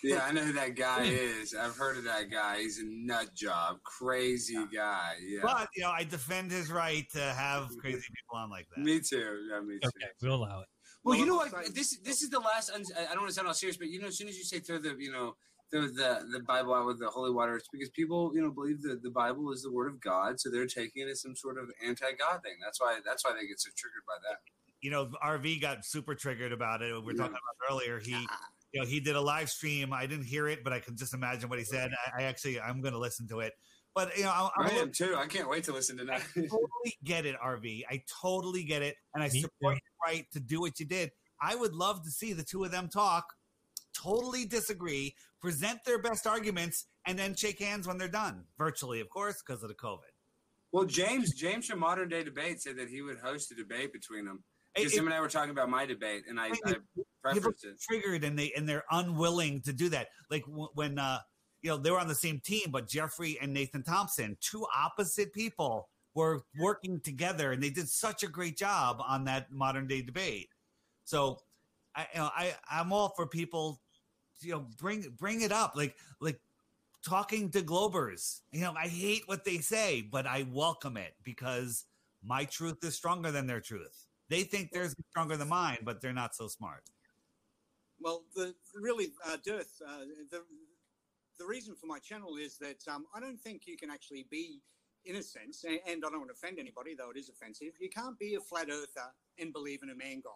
Yeah, 0.03 0.25
I 0.25 0.31
know 0.31 0.41
who 0.41 0.53
that 0.53 0.75
guy 0.75 1.03
is. 1.03 1.53
I've 1.53 1.75
heard 1.77 1.97
of 1.97 2.03
that 2.05 2.29
guy. 2.31 2.59
He's 2.59 2.79
a 2.79 2.83
nut 2.85 3.27
job, 3.35 3.77
crazy 3.83 4.57
guy. 4.73 5.13
Yeah, 5.25 5.41
But 5.43 5.69
you 5.75 5.83
know, 5.83 5.91
I 5.91 6.03
defend 6.03 6.51
his 6.51 6.69
right 6.71 7.05
to 7.13 7.19
have 7.21 7.69
crazy 7.79 7.97
people 7.99 8.37
on 8.37 8.49
like 8.49 8.67
that. 8.75 8.83
me 8.83 8.99
too. 8.99 9.37
Yeah, 9.49 9.61
me 9.61 9.75
too. 9.81 9.87
Okay, 9.87 10.11
we'll 10.21 10.35
allow 10.35 10.61
it. 10.61 10.67
Well, 11.03 11.17
you 11.17 11.25
know 11.25 11.35
what? 11.35 11.51
This 11.73 11.97
this 11.99 12.21
is 12.21 12.29
the 12.29 12.39
last. 12.39 12.71
I 12.73 12.77
don't 12.77 13.19
want 13.19 13.27
to 13.29 13.33
sound 13.33 13.47
all 13.47 13.53
serious, 13.53 13.77
but 13.77 13.87
you 13.89 13.99
know, 13.99 14.07
as 14.07 14.17
soon 14.17 14.27
as 14.29 14.37
you 14.37 14.43
say 14.43 14.59
throw 14.59 14.77
the 14.77 14.95
you 14.97 15.11
know 15.11 15.35
throw 15.71 15.81
the 15.81 16.25
the 16.31 16.39
Bible 16.47 16.73
out 16.73 16.85
with 16.85 16.99
the 16.99 17.07
holy 17.07 17.31
water, 17.31 17.55
it's 17.57 17.67
because 17.71 17.89
people 17.89 18.31
you 18.33 18.41
know 18.41 18.51
believe 18.51 18.81
that 18.83 19.03
the 19.03 19.09
Bible 19.11 19.51
is 19.51 19.63
the 19.63 19.71
word 19.71 19.87
of 19.91 19.99
God, 19.99 20.39
so 20.39 20.49
they're 20.49 20.65
taking 20.67 21.07
it 21.07 21.11
as 21.11 21.21
some 21.21 21.35
sort 21.35 21.57
of 21.57 21.69
anti-God 21.85 22.41
thing. 22.43 22.53
That's 22.63 22.79
why 22.79 22.99
that's 23.05 23.25
why 23.25 23.33
they 23.33 23.47
get 23.47 23.59
so 23.59 23.69
triggered 23.75 24.03
by 24.07 24.15
that. 24.29 24.37
you 24.81 24.91
know, 24.91 25.09
RV 25.23 25.61
got 25.61 25.85
super 25.85 26.13
triggered 26.15 26.51
about 26.51 26.81
it. 26.81 26.93
We 26.93 27.01
were 27.01 27.13
talking 27.13 27.31
about 27.31 27.71
earlier. 27.71 27.99
He, 27.99 28.11
you 28.73 28.81
know, 28.81 28.85
he 28.85 28.99
did 28.99 29.15
a 29.15 29.21
live 29.21 29.49
stream. 29.49 29.93
I 29.93 30.05
didn't 30.07 30.25
hear 30.25 30.47
it, 30.47 30.63
but 30.63 30.73
I 30.73 30.79
can 30.79 30.97
just 30.97 31.13
imagine 31.13 31.49
what 31.49 31.57
he 31.59 31.65
said. 31.65 31.91
I, 32.17 32.21
I 32.21 32.25
actually, 32.25 32.59
I'm 32.59 32.81
going 32.81 32.93
to 32.93 32.99
listen 32.99 33.27
to 33.29 33.39
it. 33.39 33.53
But 33.95 34.17
you 34.17 34.23
know, 34.23 34.31
I'm, 34.33 34.49
I'm 34.57 34.65
I 34.65 34.69
a 34.69 34.73
little- 34.73 34.89
too. 34.89 35.15
I 35.15 35.27
can't 35.27 35.49
wait 35.49 35.63
to 35.65 35.73
listen 35.73 35.97
to 35.97 36.05
that. 36.05 36.21
totally 36.35 36.97
get 37.03 37.25
it, 37.25 37.35
RV. 37.43 37.83
I 37.89 38.01
totally 38.21 38.63
get 38.63 38.81
it, 38.81 38.95
and 39.13 39.23
I 39.23 39.29
Me 39.29 39.41
support 39.41 39.75
your 39.75 39.81
right 40.13 40.25
to 40.33 40.39
do 40.39 40.59
what 40.61 40.79
you 40.79 40.85
did. 40.85 41.11
I 41.41 41.55
would 41.55 41.73
love 41.73 42.03
to 42.03 42.09
see 42.11 42.33
the 42.33 42.43
two 42.43 42.63
of 42.63 42.71
them 42.71 42.87
talk, 42.89 43.25
totally 43.95 44.45
disagree, 44.45 45.15
present 45.41 45.79
their 45.85 46.01
best 46.01 46.25
arguments, 46.25 46.87
and 47.05 47.19
then 47.19 47.35
shake 47.35 47.59
hands 47.59 47.87
when 47.87 47.97
they're 47.97 48.07
done, 48.07 48.45
virtually, 48.57 48.99
of 49.01 49.09
course, 49.09 49.41
because 49.45 49.61
of 49.61 49.69
the 49.69 49.75
COVID. 49.75 49.99
Well, 50.71 50.85
James 50.85 51.33
James 51.35 51.67
from 51.67 51.79
Modern 51.79 52.09
Day 52.09 52.23
Debate 52.23 52.61
said 52.61 52.77
that 52.77 52.89
he 52.89 53.01
would 53.03 53.17
host 53.19 53.51
a 53.51 53.55
debate 53.55 53.93
between 53.93 54.25
them. 54.25 54.43
Because 54.75 54.93
him 54.97 55.05
and 55.05 55.13
I 55.13 55.19
were 55.19 55.29
talking 55.29 55.51
about 55.51 55.69
my 55.69 55.85
debate, 55.85 56.23
and 56.27 56.39
I, 56.39 56.45
I 56.47 56.49
people 57.33 57.51
preferenced 57.51 57.63
it. 57.63 57.79
triggered 57.79 58.23
and 58.23 58.39
they 58.39 58.51
and 58.57 58.67
they're 58.67 58.85
unwilling 58.89 59.61
to 59.65 59.73
do 59.73 59.89
that. 59.89 60.07
Like 60.31 60.45
w- 60.45 60.69
when 60.73 60.97
uh, 60.97 61.19
you 61.63 61.69
know 61.69 61.77
they 61.77 61.89
were 61.89 61.99
on 61.99 62.07
the 62.07 62.15
same 62.15 62.39
team, 62.39 62.69
but 62.69 62.87
Jeffrey 62.87 63.39
and 63.41 63.53
Nathan 63.53 63.83
Thompson, 63.83 64.37
two 64.41 64.67
opposite 64.75 65.33
people, 65.33 65.89
were 66.13 66.43
working 66.59 66.99
together, 66.99 67.53
and 67.53 67.63
they 67.63 67.69
did 67.69 67.89
such 67.89 68.21
a 68.21 68.27
great 68.27 68.57
job 68.57 69.01
on 69.07 69.23
that 69.25 69.51
modern 69.51 69.87
day 69.87 70.01
debate. 70.01 70.49
So, 71.05 71.39
I 71.95 72.07
you 72.13 72.19
know 72.19 72.29
I 72.35 72.53
I'm 72.69 72.93
all 72.93 73.13
for 73.15 73.25
people, 73.25 73.81
you 74.41 74.51
know, 74.51 74.67
bring 74.77 75.05
bring 75.17 75.41
it 75.41 75.51
up, 75.51 75.73
like 75.75 75.95
like 76.19 76.39
talking 77.03 77.49
to 77.51 77.61
Globers. 77.61 78.41
You 78.51 78.61
know, 78.61 78.73
I 78.77 78.87
hate 78.87 79.23
what 79.25 79.45
they 79.45 79.57
say, 79.57 80.01
but 80.01 80.27
I 80.27 80.45
welcome 80.51 80.97
it 80.97 81.15
because 81.23 81.85
my 82.23 82.45
truth 82.45 82.83
is 82.83 82.93
stronger 82.95 83.31
than 83.31 83.47
their 83.47 83.61
truth. 83.61 84.05
They 84.29 84.43
think 84.43 84.71
theirs 84.71 84.89
is 84.89 85.05
stronger 85.09 85.37
than 85.37 85.49
mine, 85.49 85.79
but 85.83 86.01
they're 86.01 86.13
not 86.13 86.35
so 86.35 86.47
smart. 86.47 86.83
Well, 87.99 88.23
the 88.35 88.53
really, 88.75 89.13
uh, 89.25 89.37
Dirth, 89.45 89.81
uh, 89.87 89.99
the 90.31 90.41
the 91.39 91.45
reason 91.45 91.75
for 91.75 91.87
my 91.87 91.99
channel 91.99 92.35
is 92.37 92.57
that 92.59 92.83
um, 92.87 93.05
I 93.15 93.19
don't 93.19 93.39
think 93.39 93.63
you 93.65 93.77
can 93.77 93.89
actually 93.89 94.25
be, 94.29 94.61
in 95.05 95.15
a 95.15 95.23
sense, 95.23 95.63
and, 95.63 95.79
and 95.87 96.03
I 96.05 96.09
don't 96.09 96.19
want 96.19 96.29
to 96.29 96.33
offend 96.33 96.59
anybody, 96.59 96.95
though 96.95 97.09
it 97.11 97.17
is 97.17 97.29
offensive. 97.29 97.73
You 97.79 97.89
can't 97.89 98.17
be 98.17 98.35
a 98.35 98.39
flat 98.39 98.67
earther 98.69 99.11
and 99.39 99.51
believe 99.51 99.81
in 99.83 99.89
a 99.89 99.95
man 99.95 100.21
god. 100.23 100.33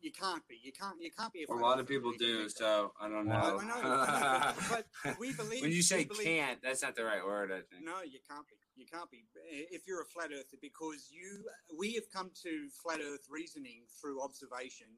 You 0.00 0.10
can't 0.10 0.42
be. 0.48 0.58
You 0.60 0.72
can't. 0.72 0.96
You 1.00 1.10
can't 1.16 1.32
be 1.32 1.46
a. 1.48 1.52
A 1.52 1.54
lot 1.54 1.78
of 1.78 1.86
people 1.86 2.10
and 2.10 2.18
believe 2.18 2.34
in 2.34 2.40
a 2.40 2.44
do, 2.44 2.48
so 2.48 2.92
I 3.00 3.08
don't 3.08 3.28
know. 3.28 3.60
I 3.62 3.64
know, 3.64 4.52
but, 4.68 4.86
but 5.04 5.20
we 5.20 5.32
believe. 5.32 5.62
when 5.62 5.70
you 5.70 5.82
say 5.82 6.04
believe- 6.04 6.26
can't, 6.26 6.58
that's 6.60 6.82
not 6.82 6.96
the 6.96 7.04
right 7.04 7.24
word. 7.24 7.52
I 7.52 7.62
think. 7.70 7.84
No, 7.84 8.02
you 8.02 8.18
can't 8.28 8.44
be. 8.48 8.56
You 8.74 8.86
can't 8.90 9.08
be 9.12 9.22
if 9.70 9.86
you're 9.86 10.02
a 10.02 10.04
flat 10.04 10.30
earther 10.32 10.58
because 10.60 11.08
you. 11.12 11.44
We 11.78 11.94
have 11.94 12.10
come 12.12 12.32
to 12.42 12.68
flat 12.82 12.98
Earth 13.00 13.26
reasoning 13.30 13.84
through 14.00 14.20
observation, 14.20 14.88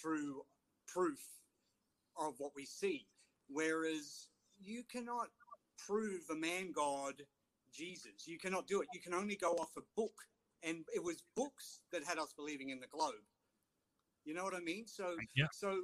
through 0.00 0.42
proof 0.88 1.20
of 2.18 2.34
what 2.38 2.52
we 2.56 2.64
see, 2.64 3.06
whereas 3.48 4.28
you 4.60 4.82
cannot 4.84 5.28
prove 5.78 6.22
a 6.30 6.34
man 6.34 6.72
God, 6.72 7.14
Jesus. 7.72 8.26
You 8.26 8.38
cannot 8.38 8.66
do 8.66 8.80
it. 8.80 8.88
You 8.92 9.00
can 9.00 9.14
only 9.14 9.36
go 9.36 9.52
off 9.52 9.76
a 9.76 9.82
book, 9.96 10.14
and 10.62 10.84
it 10.94 11.02
was 11.02 11.22
books 11.34 11.80
that 11.92 12.04
had 12.04 12.18
us 12.18 12.32
believing 12.32 12.70
in 12.70 12.80
the 12.80 12.86
globe. 12.86 13.14
You 14.24 14.34
know 14.34 14.44
what 14.44 14.54
I 14.54 14.60
mean? 14.60 14.86
So, 14.86 15.16
Yeah. 15.34 15.46
so 15.52 15.82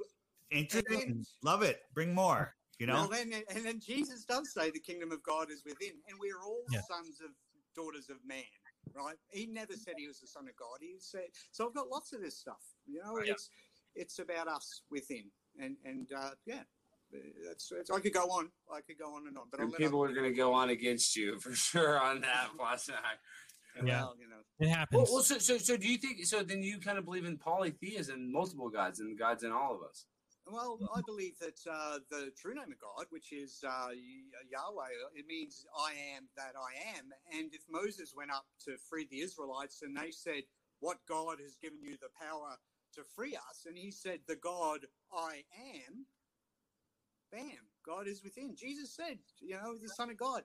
Interesting. 0.51 1.25
Love 1.41 1.63
it. 1.63 1.81
Bring 1.93 2.13
more. 2.13 2.55
You 2.79 2.87
know. 2.87 2.93
well, 2.95 3.07
then, 3.07 3.33
and 3.49 3.65
then 3.65 3.79
Jesus 3.79 4.25
does 4.25 4.51
say 4.51 4.71
the 4.71 4.79
kingdom 4.79 5.11
of 5.11 5.23
God 5.23 5.51
is 5.51 5.63
within, 5.63 5.93
and 6.09 6.19
we're 6.19 6.41
all 6.43 6.63
Yeah. 6.69 6.81
sons 6.81 7.21
of 7.21 7.29
daughters 7.75 8.09
of 8.09 8.17
man, 8.25 8.43
right? 8.93 9.17
He 9.29 9.45
never 9.45 9.73
said 9.73 9.93
he 9.97 10.07
was 10.07 10.19
the 10.19 10.27
son 10.27 10.47
of 10.47 10.55
God. 10.55 10.79
He 10.81 10.95
said 10.99 11.29
so. 11.51 11.67
I've 11.67 11.73
got 11.73 11.87
lots 11.89 12.13
of 12.13 12.21
this 12.21 12.37
stuff. 12.37 12.61
You 12.85 12.99
know, 12.99 13.19
Yeah. 13.19 13.33
it's 13.33 13.49
it's 13.95 14.19
about 14.19 14.47
us 14.47 14.81
within, 14.89 15.31
and 15.59 15.77
and 15.85 16.11
uh, 16.11 16.31
yeah, 16.45 16.63
that's, 17.47 17.69
that's. 17.69 17.91
I 17.91 17.99
could 17.99 18.13
go 18.13 18.23
on. 18.23 18.49
I 18.71 18.81
could 18.81 18.97
go 18.97 19.15
on 19.15 19.27
and 19.27 19.37
on, 19.37 19.45
but 19.51 19.59
and 19.59 19.73
people 19.73 20.03
are 20.03 20.13
going 20.13 20.29
to 20.29 20.37
go 20.37 20.53
on 20.53 20.69
against 20.69 21.15
you 21.15 21.39
for 21.39 21.53
sure 21.53 21.99
on 21.99 22.21
that, 22.21 22.49
Wasnak. 22.59 23.19
Yeah. 23.83 24.01
Well, 24.01 24.15
you 24.19 24.29
know. 24.29 24.35
It 24.59 24.69
happens. 24.69 25.09
Well, 25.09 25.15
well, 25.15 25.23
so, 25.23 25.39
so, 25.39 25.57
so 25.57 25.77
do 25.77 25.87
you 25.87 25.97
think? 25.97 26.25
So 26.25 26.43
then 26.43 26.61
you 26.61 26.79
kind 26.79 26.97
of 26.97 27.05
believe 27.05 27.25
in 27.25 27.37
polytheism, 27.37 28.31
multiple 28.31 28.69
gods, 28.69 28.99
and 28.99 29.17
gods 29.17 29.43
in 29.43 29.51
all 29.51 29.75
of 29.75 29.81
us. 29.81 30.05
Well, 30.45 30.77
I 30.93 31.01
believe 31.05 31.39
that 31.39 31.59
uh, 31.71 31.99
the 32.11 32.31
true 32.37 32.53
name 32.53 32.71
of 32.71 32.79
God, 32.79 33.05
which 33.09 33.31
is 33.31 33.63
uh, 33.65 33.89
Yahweh, 34.51 34.91
it 35.15 35.25
means 35.25 35.65
I 35.77 35.93
am 36.15 36.27
that 36.35 36.53
I 36.57 36.97
am. 36.97 37.11
And 37.33 37.53
if 37.53 37.61
Moses 37.69 38.13
went 38.15 38.31
up 38.31 38.45
to 38.65 38.75
free 38.89 39.07
the 39.09 39.21
Israelites 39.21 39.81
and 39.83 39.95
they 39.95 40.11
said, 40.11 40.43
What 40.79 40.97
God 41.07 41.37
has 41.41 41.55
given 41.61 41.79
you 41.81 41.95
the 42.01 42.11
power 42.19 42.57
to 42.95 43.03
free 43.15 43.35
us? 43.35 43.65
And 43.65 43.77
he 43.77 43.89
said, 43.89 44.19
The 44.27 44.35
God 44.35 44.85
I 45.13 45.43
am, 45.87 46.05
bam, 47.33 47.67
God 47.85 48.07
is 48.07 48.23
within. 48.23 48.55
Jesus 48.55 48.95
said, 48.95 49.19
You 49.41 49.55
know, 49.55 49.77
the 49.81 49.89
Son 49.89 50.11
of 50.11 50.17
God. 50.17 50.43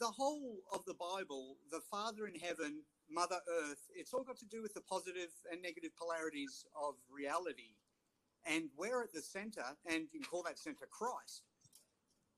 The 0.00 0.06
whole 0.08 0.60
of 0.72 0.84
the 0.86 0.94
Bible, 0.94 1.58
the 1.70 1.80
Father 1.80 2.26
in 2.26 2.36
heaven, 2.40 2.84
Mother 3.10 3.40
Earth, 3.48 3.90
it's 3.94 4.14
all 4.14 4.24
got 4.24 4.38
to 4.38 4.46
do 4.46 4.62
with 4.62 4.74
the 4.74 4.82
positive 4.82 5.32
and 5.52 5.62
negative 5.62 5.92
polarities 5.96 6.66
of 6.74 6.94
reality 7.10 7.74
and 8.46 8.70
we're 8.76 9.02
at 9.02 9.12
the 9.12 9.22
center, 9.22 9.64
and 9.86 10.08
you 10.12 10.20
can 10.20 10.22
call 10.22 10.44
that 10.44 10.58
center 10.58 10.86
Christ. 10.90 11.42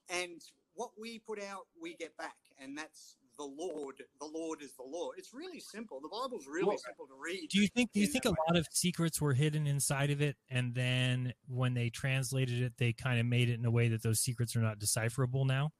And 0.09 0.43
what 0.75 0.93
we 0.99 1.19
put 1.19 1.43
out, 1.43 1.67
we 1.81 1.95
get 1.95 2.17
back, 2.17 2.37
and 2.61 2.79
that's 2.79 3.19
the 3.39 3.45
Lord. 3.45 3.95
The 4.21 4.27
Lord 4.27 4.61
is 4.61 4.75
the 4.75 4.85
Lord. 4.85 5.17
It's 5.19 5.33
really 5.33 5.61
simple. 5.61 6.01
The 6.01 6.09
Bible's 6.09 6.47
really 6.47 6.69
Well, 6.69 6.79
simple 6.79 7.07
to 7.07 7.15
read. 7.19 7.49
Do 7.51 7.61
you 7.61 7.69
think? 7.69 7.93
Do 7.93 8.01
you 8.01 8.07
think 8.07 8.25
a 8.25 8.31
way. 8.31 8.37
lot 8.49 8.59
of 8.59 8.67
secrets 8.73 9.21
were 9.21 9.33
hidden 9.33 9.67
inside 9.67 10.11
of 10.11 10.21
it, 10.21 10.37
and 10.51 10.75
then 10.75 11.33
when 11.47 11.75
they 11.75 11.89
translated 11.89 12.61
it, 12.61 12.73
they 12.77 12.93
kind 12.93 13.21
of 13.21 13.27
made 13.27 13.49
it 13.49 13.59
in 13.59 13.65
a 13.65 13.71
way 13.71 13.89
that 13.89 14.03
those 14.03 14.21
secrets 14.21 14.57
are 14.57 14.61
not 14.61 14.79
decipherable 14.79 15.45
now? 15.45 15.71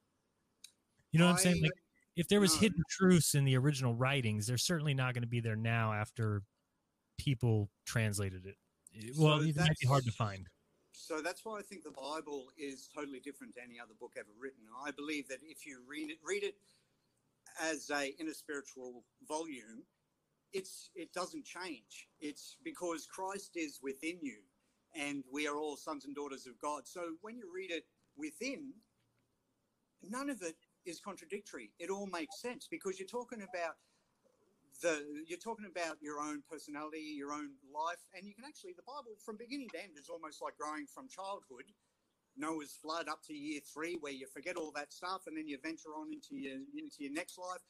You 1.11 1.19
know 1.19 1.25
what 1.25 1.33
I'm 1.33 1.37
saying? 1.37 1.61
Like, 1.61 1.71
if 2.15 2.27
there 2.27 2.39
was 2.39 2.55
no. 2.55 2.61
hidden 2.61 2.83
truths 2.89 3.35
in 3.35 3.45
the 3.45 3.57
original 3.57 3.93
writings, 3.93 4.47
they're 4.47 4.57
certainly 4.57 4.93
not 4.93 5.13
going 5.13 5.23
to 5.23 5.27
be 5.27 5.39
there 5.39 5.55
now 5.55 5.93
after 5.93 6.43
people 7.17 7.69
translated 7.85 8.45
it. 8.45 8.55
Eh, 8.95 9.11
well, 9.17 9.39
So 9.39 9.45
it 9.45 9.55
might 9.57 9.77
be 9.79 9.87
hard 9.87 10.05
to 10.05 10.11
find. 10.11 10.47
So 10.91 11.21
that's 11.21 11.45
why 11.45 11.57
I 11.59 11.61
think 11.61 11.83
the 11.83 11.91
Bible 11.91 12.47
is 12.57 12.89
totally 12.93 13.19
different 13.19 13.55
to 13.55 13.63
any 13.63 13.79
other 13.79 13.93
book 13.99 14.13
ever 14.17 14.29
written. 14.39 14.63
I 14.85 14.91
believe 14.91 15.27
that 15.29 15.39
if 15.43 15.65
you 15.65 15.79
read 15.87 16.11
it, 16.11 16.17
read 16.23 16.43
it 16.43 16.55
as 17.61 17.89
a 17.89 18.13
inner 18.19 18.33
spiritual 18.33 19.03
volume, 19.27 19.83
it's 20.53 20.89
it 20.95 21.13
doesn't 21.13 21.45
change. 21.45 22.07
It's 22.19 22.57
because 22.63 23.05
Christ 23.05 23.51
is 23.55 23.79
within 23.81 24.17
you, 24.21 24.37
and 24.95 25.23
we 25.31 25.47
are 25.47 25.57
all 25.57 25.77
sons 25.77 26.05
and 26.05 26.15
daughters 26.15 26.47
of 26.47 26.59
God. 26.59 26.87
So 26.87 27.15
when 27.21 27.37
you 27.37 27.49
read 27.53 27.71
it 27.71 27.85
within, 28.17 28.73
none 30.01 30.29
of 30.29 30.41
it 30.41 30.55
is 30.85 30.99
contradictory. 30.99 31.71
It 31.79 31.89
all 31.89 32.07
makes 32.07 32.41
sense 32.41 32.67
because 32.69 32.99
you're 32.99 33.07
talking 33.07 33.41
about 33.41 33.75
the 34.81 35.05
you're 35.27 35.39
talking 35.39 35.65
about 35.69 35.97
your 36.01 36.19
own 36.19 36.41
personality, 36.49 37.13
your 37.15 37.33
own 37.33 37.51
life, 37.73 38.01
and 38.15 38.25
you 38.25 38.33
can 38.33 38.45
actually 38.45 38.73
the 38.75 38.87
Bible 38.87 39.15
from 39.23 39.37
beginning 39.37 39.69
to 39.73 39.81
end 39.81 39.97
is 39.99 40.09
almost 40.09 40.41
like 40.41 40.57
growing 40.57 40.87
from 40.87 41.07
childhood, 41.07 41.67
Noah's 42.39 42.77
flood 42.81 43.07
up 43.07 43.21
to 43.27 43.33
year 43.33 43.59
three, 43.73 43.97
where 43.99 44.13
you 44.13 44.25
forget 44.33 44.55
all 44.55 44.71
that 44.75 44.93
stuff, 44.93 45.21
and 45.27 45.37
then 45.37 45.47
you 45.47 45.57
venture 45.61 45.89
on 45.97 46.13
into 46.13 46.35
your 46.35 46.55
into 46.77 46.97
your 46.99 47.13
next 47.13 47.37
life, 47.37 47.61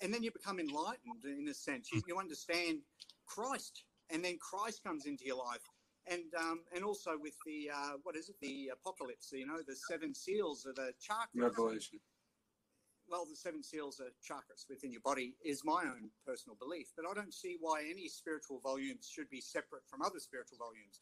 and 0.00 0.12
then 0.12 0.22
you 0.22 0.30
become 0.30 0.60
enlightened 0.60 1.24
in 1.24 1.48
a 1.48 1.54
sense. 1.54 1.88
You, 1.92 2.02
you 2.06 2.18
understand 2.18 2.78
Christ, 3.26 3.84
and 4.10 4.24
then 4.24 4.38
Christ 4.38 4.82
comes 4.84 5.06
into 5.06 5.24
your 5.24 5.38
life. 5.38 5.62
And 6.10 6.32
um, 6.38 6.60
and 6.74 6.84
also 6.84 7.12
with 7.20 7.34
the 7.44 7.70
uh, 7.74 7.92
what 8.02 8.16
is 8.16 8.28
it 8.28 8.36
the 8.40 8.70
apocalypse 8.72 9.28
you 9.32 9.46
know 9.46 9.60
the 9.66 9.76
seven 9.90 10.14
seals 10.14 10.64
of 10.64 10.76
the 10.76 10.92
chakras 10.96 11.42
Revelation. 11.42 12.00
well, 13.10 13.26
the 13.28 13.36
seven 13.36 13.62
seals 13.62 14.00
are 14.00 14.12
chakras 14.24 14.64
within 14.70 14.90
your 14.90 15.02
body 15.02 15.34
is 15.44 15.62
my 15.64 15.82
own 15.84 16.08
personal 16.26 16.56
belief, 16.56 16.88
but 16.96 17.04
I 17.04 17.12
don't 17.12 17.34
see 17.34 17.58
why 17.60 17.84
any 17.90 18.08
spiritual 18.08 18.60
volumes 18.60 19.10
should 19.12 19.28
be 19.28 19.42
separate 19.42 19.82
from 19.86 20.00
other 20.00 20.18
spiritual 20.18 20.58
volumes. 20.58 21.00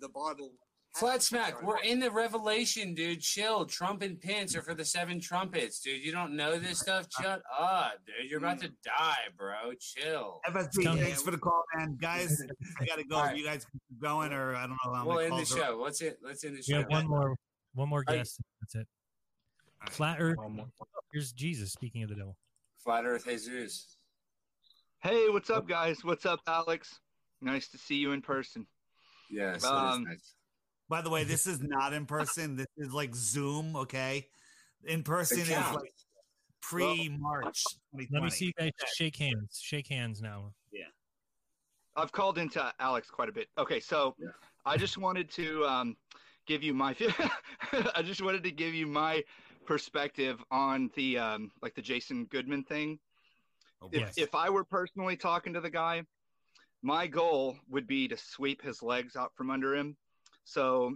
The 0.00 0.08
Bible. 0.08 0.52
Has 0.94 1.00
Flat 1.00 1.22
smack. 1.22 1.62
We're 1.62 1.78
in 1.80 2.00
the 2.00 2.10
Revelation, 2.10 2.94
dude. 2.94 3.20
Chill. 3.20 3.64
Trump 3.66 4.02
and 4.02 4.20
pins 4.20 4.56
are 4.56 4.62
for 4.62 4.74
the 4.74 4.84
seven 4.84 5.20
trumpets, 5.20 5.80
dude. 5.80 6.04
You 6.04 6.12
don't 6.12 6.34
know 6.34 6.58
this 6.58 6.80
stuff? 6.80 7.06
Shut 7.20 7.42
up, 7.58 7.92
dude. 8.06 8.30
You're 8.30 8.38
about 8.38 8.60
to 8.62 8.68
die, 8.84 9.16
bro. 9.36 9.72
Chill. 9.80 10.40
FSB, 10.48 10.98
thanks 10.98 11.22
for 11.22 11.30
the 11.30 11.38
call, 11.38 11.62
man. 11.76 11.96
Guys, 12.00 12.42
I 12.80 12.84
gotta 12.86 13.04
go. 13.04 13.16
All 13.16 13.24
right. 13.24 13.36
You 13.36 13.44
guys 13.44 13.64
keep 13.70 14.00
going, 14.00 14.32
or 14.32 14.54
I 14.56 14.62
don't 14.62 14.70
know 14.84 14.94
how 14.94 15.06
We'll 15.06 15.16
many 15.16 15.26
end 15.26 15.32
the 15.34 15.36
calls 15.46 15.52
are- 15.54 15.58
show. 15.58 15.80
Let's 15.82 16.00
it. 16.00 16.18
Let's 16.22 16.44
end 16.44 16.54
the 16.54 16.58
We 16.58 16.62
show. 16.62 16.78
have 16.80 16.90
one 16.90 17.06
more, 17.06 17.36
one 17.74 17.88
more 17.88 18.04
All 18.06 18.14
right. 18.14 18.18
guest. 18.20 18.40
That's 18.60 18.74
it. 18.74 18.86
Flat 19.90 20.16
Earth. 20.20 20.36
Here's 21.12 21.32
Jesus. 21.32 21.72
Speaking 21.72 22.02
of 22.02 22.08
the 22.08 22.16
devil. 22.16 22.36
Flat 22.82 23.04
Earth 23.04 23.24
Jesus. 23.26 23.96
Hey, 25.00 25.28
what's 25.28 25.48
up, 25.50 25.68
guys? 25.68 26.02
What's 26.02 26.26
up, 26.26 26.40
Alex? 26.48 26.98
Nice 27.40 27.68
to 27.68 27.78
see 27.78 27.94
you 27.94 28.10
in 28.12 28.20
person. 28.20 28.66
Yes. 29.30 29.62
Um, 29.64 30.04
By 30.88 31.02
the 31.02 31.10
way, 31.10 31.24
this 31.24 31.46
is 31.46 31.60
not 31.62 31.92
in 31.92 32.06
person. 32.06 32.56
This 32.56 32.66
is 32.76 32.92
like 32.92 33.14
Zoom. 33.14 33.76
Okay, 33.76 34.26
in 34.84 35.02
person 35.02 35.40
is 35.40 35.50
like 35.50 35.92
pre 36.60 37.16
March. 37.18 37.62
Let 37.92 38.22
me 38.22 38.30
see 38.30 38.46
you 38.46 38.52
guys 38.58 38.72
shake 38.94 39.16
hands. 39.16 39.60
Shake 39.62 39.88
hands 39.88 40.20
now. 40.20 40.52
Yeah. 40.72 40.84
I've 41.96 42.12
called 42.12 42.38
into 42.38 42.72
Alex 42.78 43.10
quite 43.10 43.28
a 43.28 43.32
bit. 43.32 43.48
Okay, 43.58 43.80
so 43.80 44.14
I 44.64 44.76
just 44.76 44.98
wanted 44.98 45.30
to 45.32 45.64
um, 45.64 45.96
give 46.46 46.62
you 46.62 46.72
my. 46.74 46.94
I 47.94 48.02
just 48.02 48.22
wanted 48.22 48.44
to 48.44 48.50
give 48.50 48.74
you 48.74 48.86
my 48.86 49.22
perspective 49.66 50.42
on 50.50 50.90
the 50.94 51.18
um, 51.18 51.50
like 51.60 51.74
the 51.74 51.82
Jason 51.82 52.24
Goodman 52.26 52.64
thing. 52.64 52.98
if, 53.92 54.00
yes. 54.00 54.14
if 54.16 54.34
I 54.34 54.48
were 54.48 54.64
personally 54.64 55.16
talking 55.16 55.52
to 55.54 55.60
the 55.60 55.70
guy, 55.70 56.02
my 56.82 57.06
goal 57.06 57.56
would 57.68 57.86
be 57.86 58.08
to 58.08 58.16
sweep 58.16 58.62
his 58.62 58.82
legs 58.82 59.16
out 59.16 59.32
from 59.34 59.50
under 59.50 59.74
him. 59.74 59.96
So, 60.52 60.94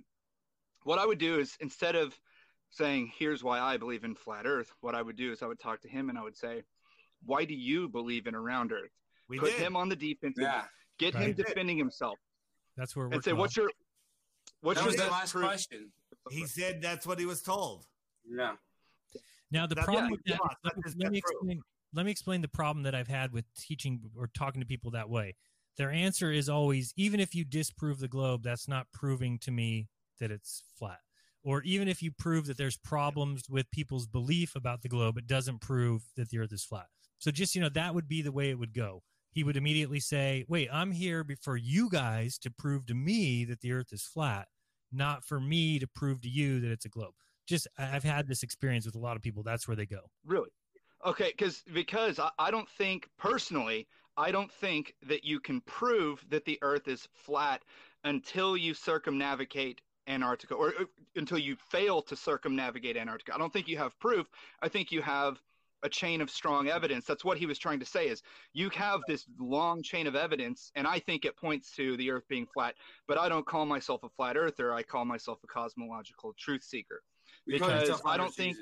what 0.85 0.99
I 0.99 1.05
would 1.05 1.19
do 1.19 1.39
is 1.39 1.57
instead 1.61 1.95
of 1.95 2.19
saying, 2.71 3.13
Here's 3.19 3.45
why 3.45 3.61
I 3.61 3.77
believe 3.77 4.03
in 4.03 4.15
flat 4.15 4.47
earth, 4.47 4.73
what 4.81 4.95
I 4.95 5.03
would 5.03 5.15
do 5.17 5.31
is 5.31 5.43
I 5.43 5.47
would 5.47 5.61
talk 5.61 5.83
to 5.83 5.89
him 5.89 6.09
and 6.09 6.19
I 6.19 6.23
would 6.23 6.37
say, 6.37 6.63
Why 7.27 7.45
do 7.45 7.53
you 7.55 7.87
believe 7.91 8.27
in 8.27 8.35
a 8.35 8.41
round 8.41 8.73
earth? 8.73 8.91
We 9.29 9.39
Put 9.39 9.51
did. 9.51 9.61
him 9.61 9.77
on 9.77 9.91
the 9.91 9.97
defensive, 9.97 10.43
Yeah. 10.43 10.65
get 10.99 11.15
him 11.15 11.35
defending 11.35 11.77
himself, 11.77 12.19
That's 12.79 12.97
where 12.97 13.09
we're. 13.09 13.15
and 13.17 13.25
say, 13.25 13.35
What's 13.35 13.55
your 13.55 13.71
what's 14.63 14.81
That 14.81 14.85
your 14.87 14.93
was 14.93 14.97
the 15.05 15.11
last 15.11 15.33
proof?" 15.33 15.45
question. 15.45 15.93
He 16.31 16.47
said 16.47 16.81
that's 16.81 17.07
what 17.07 17.19
he 17.19 17.27
was 17.27 17.43
told. 17.43 17.85
Yeah. 18.27 18.57
Now 19.51 19.67
the 19.67 19.75
That- 19.75 19.85
problem 19.85 20.07
yeah, 20.07 20.11
with 20.13 20.21
that, 20.29 20.41
on, 20.41 20.49
let, 20.65 20.73
that's 20.83 20.97
let 20.97 21.13
me 21.13 21.21
best 21.21 21.25
proof. 21.25 21.35
explain. 21.43 21.63
Let 21.95 22.07
me 22.07 22.11
explain 22.11 22.41
the 22.41 22.49
problem 22.49 22.85
that 22.85 22.95
I've 22.95 23.07
had 23.09 23.33
with 23.35 23.45
teaching 23.55 24.01
or 24.17 24.29
talking 24.29 24.63
to 24.63 24.67
people 24.67 24.93
that 24.93 25.11
way. 25.11 25.37
Their 25.77 25.91
answer 25.91 26.31
is 26.31 26.49
always, 26.49 26.93
even 26.97 27.21
if 27.21 27.35
you 27.35 27.45
disprove 27.45 27.99
the 27.99 28.09
globe, 28.09 28.43
that's 28.43 28.69
not 28.69 28.87
proving 28.93 29.39
to 29.41 29.51
me 29.51 29.89
that 30.21 30.31
it's 30.31 30.63
flat. 30.79 31.01
Or 31.45 31.63
even 31.63 31.89
if 31.89 32.03
you 32.03 32.13
prove 32.13 32.47
that 32.47 32.57
there's 32.57 32.77
problems 32.77 33.49
with 33.49 33.71
people's 33.71 34.07
belief 34.07 34.55
about 34.55 34.83
the 34.83 34.89
globe, 34.89 35.19
it 35.19 35.27
doesn't 35.27 35.61
prove 35.61 36.03
that 36.17 36.31
the 36.31 36.39
Earth 36.39 36.53
is 36.53 36.65
flat. 36.65 36.87
So 37.19 37.31
just 37.31 37.55
you 37.55 37.61
know, 37.61 37.69
that 37.71 37.95
would 37.95 38.09
be 38.09 38.23
the 38.23 38.33
way 38.33 38.51
it 38.51 38.59
would 38.59 38.75
go. 38.75 39.03
He 39.31 39.45
would 39.45 39.57
immediately 39.57 39.99
say, 39.99 40.45
"Wait, 40.47 40.69
I'm 40.71 40.93
here 40.93 41.25
for 41.41 41.57
you 41.57 41.89
guys 41.89 42.39
to 42.39 42.51
prove 42.51 42.87
to 42.87 42.95
me 42.95 43.45
that 43.47 43.61
the 43.61 43.73
Earth 43.73 43.93
is 43.93 44.03
flat, 44.03 44.49
not 44.93 45.25
for 45.25 45.41
me 45.41 45.79
to 45.79 45.87
prove 45.87 46.21
to 46.21 46.29
you 46.29 46.61
that 46.61 46.71
it's 46.71 46.85
a 46.85 46.91
globe." 46.91 47.15
Just 47.47 47.67
I've 47.79 48.05
had 48.05 48.29
this 48.29 48.43
experience 48.43 48.87
with 48.87 48.95
a 48.95 48.99
lot 49.01 49.17
of 49.17 49.23
people. 49.23 49.43
That's 49.43 49.67
where 49.67 49.77
they 49.77 49.87
go. 49.87 50.11
Really? 50.25 50.51
Okay, 51.05 51.33
because 51.37 51.63
because 51.73 52.19
I, 52.19 52.31
I 52.39 52.51
don't 52.51 52.69
think 52.69 53.09
personally, 53.19 53.89
I 54.17 54.31
don't 54.31 54.53
think 54.53 54.95
that 55.07 55.25
you 55.25 55.41
can 55.41 55.61
prove 55.63 56.25
that 56.29 56.45
the 56.45 56.59
Earth 56.63 56.89
is 56.89 57.09
flat 57.15 57.63
until 58.05 58.57
you 58.57 58.75
circumnavigate 58.75 59.81
Antarctica, 60.09 60.55
or 60.55 60.69
uh, 60.81 60.85
until 61.17 61.39
you 61.39 61.57
fail 61.71 62.03
to 62.03 62.17
circumnavigate 62.17 62.97
Antarctica. 62.97 63.35
I 63.35 63.39
don't 63.39 63.53
think 63.53 63.69
you 63.69 63.79
have 63.79 63.99
proof. 64.01 64.27
I 64.61 64.69
think 64.69 64.91
you 64.91 65.01
have 65.03 65.41
a 65.85 65.89
chain 65.89 66.21
of 66.21 66.31
strong 66.31 66.69
evidence. 66.69 67.05
That's 67.07 67.25
what 67.25 67.39
he 67.39 67.47
was 67.47 67.59
trying 67.59 67.79
to 67.81 67.87
say. 67.87 68.09
Is 68.09 68.23
you 68.53 68.69
have 68.71 69.01
this 69.09 69.25
long 69.39 69.83
chain 69.83 70.07
of 70.07 70.15
evidence, 70.17 70.71
and 70.75 70.87
I 70.87 70.99
think 70.99 71.25
it 71.25 71.37
points 71.37 71.71
to 71.77 71.97
the 71.97 72.11
Earth 72.11 72.25
being 72.29 72.47
flat. 72.53 72.75
But 73.09 73.17
I 73.19 73.29
don't 73.29 73.47
call 73.47 73.65
myself 73.65 74.03
a 74.03 74.09
flat 74.11 74.37
earther. 74.37 74.75
I 74.75 74.83
call 74.83 75.05
myself 75.05 75.39
a 75.45 75.47
cosmological 75.47 76.35
truth 76.39 76.63
seeker 76.65 77.03
You 77.47 77.59
because 77.59 78.01
I 78.05 78.17
don't 78.17 78.35
think. 78.35 78.57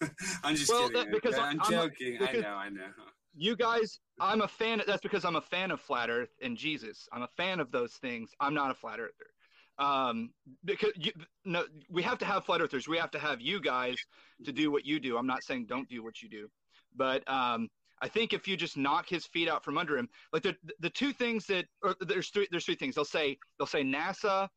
I'm 0.44 0.54
just 0.56 0.70
Well, 0.70 0.88
kidding. 0.88 1.04
that- 1.04 1.12
because 1.12 1.34
I'm, 1.38 1.60
I'm- 1.60 1.70
joking. 1.70 2.16
I 2.20 2.26
because- 2.26 2.42
know, 2.42 2.54
I 2.54 2.68
know. 2.68 2.88
You 3.34 3.56
guys, 3.56 3.98
I'm 4.22 4.40
a 4.40 4.48
fan. 4.48 4.80
Of, 4.80 4.86
That's 4.86 5.02
because 5.02 5.24
I'm 5.24 5.36
a 5.36 5.40
fan 5.40 5.70
of 5.70 5.80
flat 5.80 6.08
Earth 6.08 6.30
and 6.40 6.56
Jesus. 6.56 7.08
I'm 7.12 7.22
a 7.22 7.28
fan 7.36 7.60
of 7.60 7.72
those 7.72 7.94
things. 7.94 8.30
I'm 8.40 8.54
not 8.54 8.70
a 8.70 8.74
flat 8.74 9.00
earther. 9.00 9.12
Um, 9.78 10.30
because 10.64 10.92
you, 10.96 11.10
no, 11.44 11.64
we 11.90 12.02
have 12.02 12.18
to 12.18 12.24
have 12.24 12.44
flat 12.44 12.60
earthers. 12.60 12.86
We 12.86 12.98
have 12.98 13.10
to 13.12 13.18
have 13.18 13.40
you 13.40 13.60
guys 13.60 13.96
to 14.44 14.52
do 14.52 14.70
what 14.70 14.86
you 14.86 15.00
do. 15.00 15.16
I'm 15.16 15.26
not 15.26 15.42
saying 15.42 15.66
don't 15.66 15.88
do 15.88 16.04
what 16.04 16.22
you 16.22 16.28
do, 16.28 16.48
but 16.94 17.28
um, 17.28 17.68
I 18.00 18.08
think 18.08 18.32
if 18.32 18.46
you 18.46 18.56
just 18.56 18.76
knock 18.76 19.08
his 19.08 19.26
feet 19.26 19.48
out 19.48 19.64
from 19.64 19.78
under 19.78 19.96
him, 19.96 20.08
like 20.32 20.42
the 20.42 20.54
the 20.80 20.90
two 20.90 21.12
things 21.12 21.46
that 21.46 21.64
or 21.82 21.96
there's 22.00 22.28
three 22.28 22.46
there's 22.50 22.64
three 22.64 22.74
things 22.76 22.94
they'll 22.94 23.04
say 23.04 23.38
they'll 23.58 23.66
say 23.66 23.82
NASA, 23.82 24.48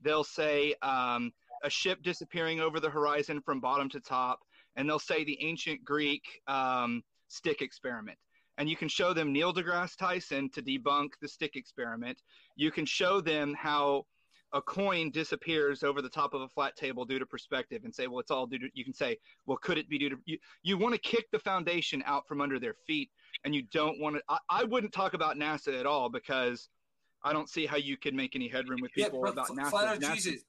they'll 0.00 0.24
say 0.24 0.74
um, 0.82 1.30
a 1.62 1.70
ship 1.70 2.02
disappearing 2.02 2.60
over 2.60 2.80
the 2.80 2.90
horizon 2.90 3.40
from 3.42 3.60
bottom 3.60 3.88
to 3.90 4.00
top, 4.00 4.40
and 4.76 4.88
they'll 4.88 4.98
say 4.98 5.24
the 5.24 5.38
ancient 5.44 5.84
Greek 5.84 6.22
um, 6.48 7.02
stick 7.28 7.60
experiment. 7.60 8.18
And 8.58 8.68
you 8.68 8.76
can 8.76 8.88
show 8.88 9.12
them 9.12 9.32
Neil 9.32 9.52
deGrasse 9.52 9.96
Tyson 9.96 10.48
to 10.50 10.62
debunk 10.62 11.10
the 11.20 11.28
stick 11.28 11.56
experiment. 11.56 12.22
You 12.56 12.70
can 12.70 12.86
show 12.86 13.20
them 13.20 13.54
how 13.54 14.06
a 14.52 14.62
coin 14.62 15.10
disappears 15.10 15.82
over 15.82 16.00
the 16.00 16.08
top 16.08 16.32
of 16.32 16.40
a 16.40 16.48
flat 16.48 16.76
table 16.76 17.04
due 17.04 17.18
to 17.18 17.26
perspective 17.26 17.82
and 17.84 17.92
say, 17.92 18.06
well, 18.06 18.20
it's 18.20 18.30
all 18.30 18.46
due 18.46 18.58
to, 18.60 18.68
you 18.72 18.84
can 18.84 18.94
say, 18.94 19.18
well, 19.46 19.58
could 19.58 19.76
it 19.76 19.88
be 19.88 19.98
due 19.98 20.10
to, 20.10 20.16
you, 20.26 20.38
you 20.62 20.78
want 20.78 20.94
to 20.94 21.00
kick 21.00 21.28
the 21.32 21.40
foundation 21.40 22.04
out 22.06 22.28
from 22.28 22.40
under 22.40 22.60
their 22.60 22.74
feet 22.86 23.10
and 23.44 23.52
you 23.52 23.62
don't 23.72 23.98
want 23.98 24.14
to, 24.14 24.22
I, 24.28 24.38
I 24.48 24.64
wouldn't 24.64 24.92
talk 24.92 25.14
about 25.14 25.36
NASA 25.36 25.78
at 25.78 25.86
all 25.86 26.08
because 26.08 26.68
I 27.24 27.32
don't 27.32 27.48
see 27.48 27.66
how 27.66 27.76
you 27.76 27.96
could 27.96 28.14
make 28.14 28.36
any 28.36 28.46
headroom 28.46 28.78
with 28.80 28.92
people 28.92 29.22
but 29.22 29.32
about 29.32 29.48
NASA. 29.48 29.70
Flat 29.70 29.96
Earth 29.96 30.00
NASA 30.00 30.14
Jesus. 30.14 30.44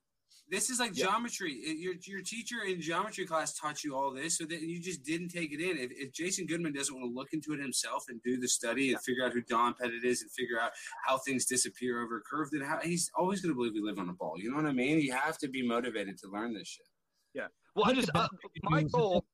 This 0.48 0.70
is 0.70 0.80
like 0.80 0.96
Yeah. 0.96 1.06
geometry. 1.06 1.54
Your 1.80 1.96
your 2.04 2.22
teacher 2.22 2.62
in 2.68 2.80
geometry 2.80 3.26
class 3.26 3.58
taught 3.58 3.84
you 3.84 3.96
all 3.96 4.14
this, 4.14 4.38
so 4.38 4.46
that 4.46 4.62
you 4.62 4.80
just 4.80 5.04
didn't 5.04 5.30
take 5.30 5.52
it 5.52 5.60
in. 5.60 5.78
If, 5.78 5.92
if 5.92 6.14
Jason 6.14 6.46
Goodman 6.46 6.74
doesn't 6.74 6.94
want 6.94 7.10
to 7.10 7.14
look 7.14 7.34
into 7.34 7.54
it 7.54 7.60
himself 7.60 8.04
and 8.10 8.22
do 8.22 8.40
the 8.40 8.48
study 8.48 8.94
and 8.94 9.02
figure 9.02 9.26
out 9.26 9.34
who 9.34 9.42
Don 9.42 9.74
Pettit 9.74 10.04
is 10.04 10.22
and 10.22 10.32
figure 10.32 10.60
out 10.60 10.72
how 11.08 11.18
things 11.18 11.46
disappear 11.46 12.04
over 12.04 12.18
a 12.18 12.22
curve, 12.22 12.50
then 12.52 12.62
how, 12.62 12.80
he's 12.80 13.10
always 13.18 13.42
going 13.42 13.54
to 13.54 13.58
believe 13.58 13.74
we 13.74 13.82
live 13.82 13.98
on 13.98 14.10
a 14.10 14.14
ball. 14.14 14.36
You 14.38 14.52
know 14.52 14.58
what 14.58 14.66
I 14.68 14.72
mean? 14.74 15.00
You 15.00 15.14
have 15.14 15.38
to 15.40 15.48
be 15.48 15.68
motivated 15.68 16.18
to 16.20 16.28
learn 16.30 16.54
this 16.54 16.68
shit. 16.68 16.86
Yeah. 17.34 17.48
Well, 17.76 17.86
I 17.90 17.94
just, 17.94 18.12
uh, 18.14 18.28
my 18.64 18.84
goal, 18.84 19.26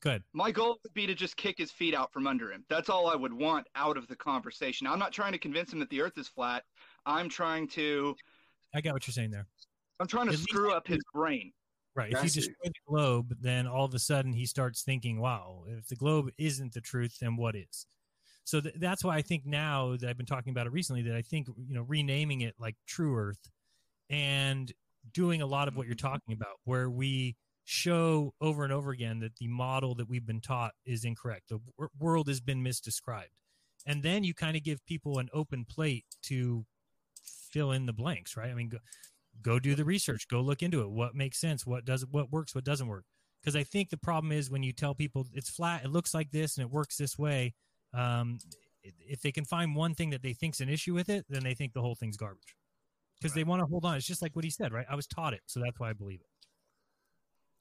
Good. 0.00 0.22
My 0.32 0.50
goal 0.50 0.78
would 0.82 0.94
be 0.94 1.06
to 1.06 1.14
just 1.14 1.36
kick 1.36 1.58
his 1.58 1.70
feet 1.70 1.94
out 1.94 2.10
from 2.10 2.26
under 2.26 2.50
him. 2.50 2.64
That's 2.70 2.88
all 2.88 3.08
I 3.08 3.14
would 3.14 3.34
want 3.34 3.66
out 3.76 3.98
of 3.98 4.08
the 4.08 4.16
conversation. 4.16 4.86
I'm 4.86 4.98
not 4.98 5.12
trying 5.12 5.32
to 5.32 5.38
convince 5.38 5.70
him 5.70 5.78
that 5.80 5.90
the 5.90 6.00
Earth 6.00 6.16
is 6.16 6.26
flat. 6.26 6.64
I'm 7.04 7.28
trying 7.28 7.68
to. 7.68 8.16
I 8.74 8.80
got 8.80 8.94
what 8.94 9.06
you're 9.06 9.12
saying 9.12 9.30
there. 9.30 9.46
I'm 10.00 10.06
trying 10.06 10.28
to 10.28 10.32
At 10.32 10.38
screw 10.38 10.72
up 10.72 10.86
his 10.86 11.00
brain. 11.14 11.52
Right. 11.94 12.12
If 12.12 12.12
you 12.12 12.20
That's 12.22 12.36
it. 12.36 12.40
destroy 12.40 12.54
the 12.64 12.72
globe, 12.88 13.34
then 13.40 13.66
all 13.66 13.84
of 13.84 13.94
a 13.94 13.98
sudden 13.98 14.32
he 14.32 14.46
starts 14.46 14.82
thinking, 14.82 15.20
wow, 15.20 15.64
if 15.68 15.88
the 15.88 15.96
globe 15.96 16.30
isn't 16.38 16.72
the 16.72 16.80
truth, 16.80 17.18
then 17.20 17.36
what 17.36 17.56
is? 17.56 17.86
So 18.44 18.60
th- 18.60 18.76
that's 18.78 19.04
why 19.04 19.16
I 19.16 19.22
think 19.22 19.44
now 19.44 19.96
that 19.96 20.08
I've 20.08 20.16
been 20.16 20.26
talking 20.26 20.52
about 20.52 20.66
it 20.66 20.72
recently, 20.72 21.02
that 21.02 21.14
I 21.14 21.22
think, 21.22 21.48
you 21.66 21.74
know, 21.74 21.82
renaming 21.82 22.40
it 22.40 22.54
like 22.58 22.76
True 22.86 23.16
Earth 23.16 23.50
and 24.08 24.72
doing 25.12 25.42
a 25.42 25.46
lot 25.46 25.68
of 25.68 25.76
what 25.76 25.86
you're 25.86 25.96
mm-hmm. 25.96 26.06
talking 26.06 26.34
about, 26.34 26.56
where 26.64 26.88
we 26.88 27.36
show 27.64 28.34
over 28.40 28.64
and 28.64 28.72
over 28.72 28.90
again 28.90 29.20
that 29.20 29.36
the 29.36 29.48
model 29.48 29.94
that 29.96 30.08
we've 30.08 30.26
been 30.26 30.40
taught 30.40 30.72
is 30.84 31.04
incorrect. 31.04 31.48
The 31.48 31.60
wor- 31.76 31.90
world 31.98 32.28
has 32.28 32.40
been 32.40 32.64
misdescribed. 32.64 33.34
And 33.86 34.02
then 34.02 34.24
you 34.24 34.34
kind 34.34 34.56
of 34.56 34.64
give 34.64 34.84
people 34.86 35.18
an 35.18 35.28
open 35.32 35.64
plate 35.64 36.04
to 36.24 36.64
fill 37.50 37.72
in 37.72 37.86
the 37.86 37.92
blanks, 37.92 38.36
right? 38.36 38.50
I 38.50 38.54
mean, 38.54 38.68
go, 38.68 38.78
go 39.42 39.58
do 39.58 39.74
the 39.74 39.84
research, 39.84 40.28
go 40.28 40.40
look 40.40 40.62
into 40.62 40.80
it. 40.82 40.90
What 40.90 41.14
makes 41.14 41.38
sense? 41.38 41.66
What 41.66 41.84
does 41.84 42.04
what 42.06 42.30
works? 42.30 42.54
What 42.54 42.64
doesn't 42.64 42.86
work? 42.88 43.04
Because 43.40 43.56
I 43.56 43.62
think 43.62 43.90
the 43.90 43.96
problem 43.96 44.32
is 44.32 44.50
when 44.50 44.62
you 44.62 44.72
tell 44.72 44.94
people 44.94 45.26
it's 45.32 45.48
flat, 45.48 45.84
it 45.84 45.90
looks 45.90 46.12
like 46.12 46.30
this, 46.30 46.56
and 46.56 46.64
it 46.64 46.70
works 46.70 46.96
this 46.96 47.18
way. 47.18 47.54
Um, 47.94 48.38
if 48.82 49.20
they 49.22 49.32
can 49.32 49.44
find 49.44 49.74
one 49.74 49.94
thing 49.94 50.10
that 50.10 50.22
they 50.22 50.32
think's 50.32 50.60
an 50.60 50.68
issue 50.68 50.94
with 50.94 51.08
it, 51.08 51.24
then 51.28 51.42
they 51.42 51.54
think 51.54 51.72
the 51.72 51.80
whole 51.82 51.94
thing's 51.94 52.16
garbage. 52.16 52.56
Because 53.18 53.34
they 53.34 53.44
want 53.44 53.60
to 53.60 53.66
hold 53.66 53.84
on. 53.84 53.96
It's 53.96 54.06
just 54.06 54.22
like 54.22 54.34
what 54.34 54.44
he 54.44 54.50
said, 54.50 54.72
right? 54.72 54.86
I 54.88 54.94
was 54.94 55.06
taught 55.06 55.34
it, 55.34 55.42
so 55.46 55.60
that's 55.60 55.78
why 55.78 55.90
I 55.90 55.92
believe 55.92 56.20
it. 56.20 56.26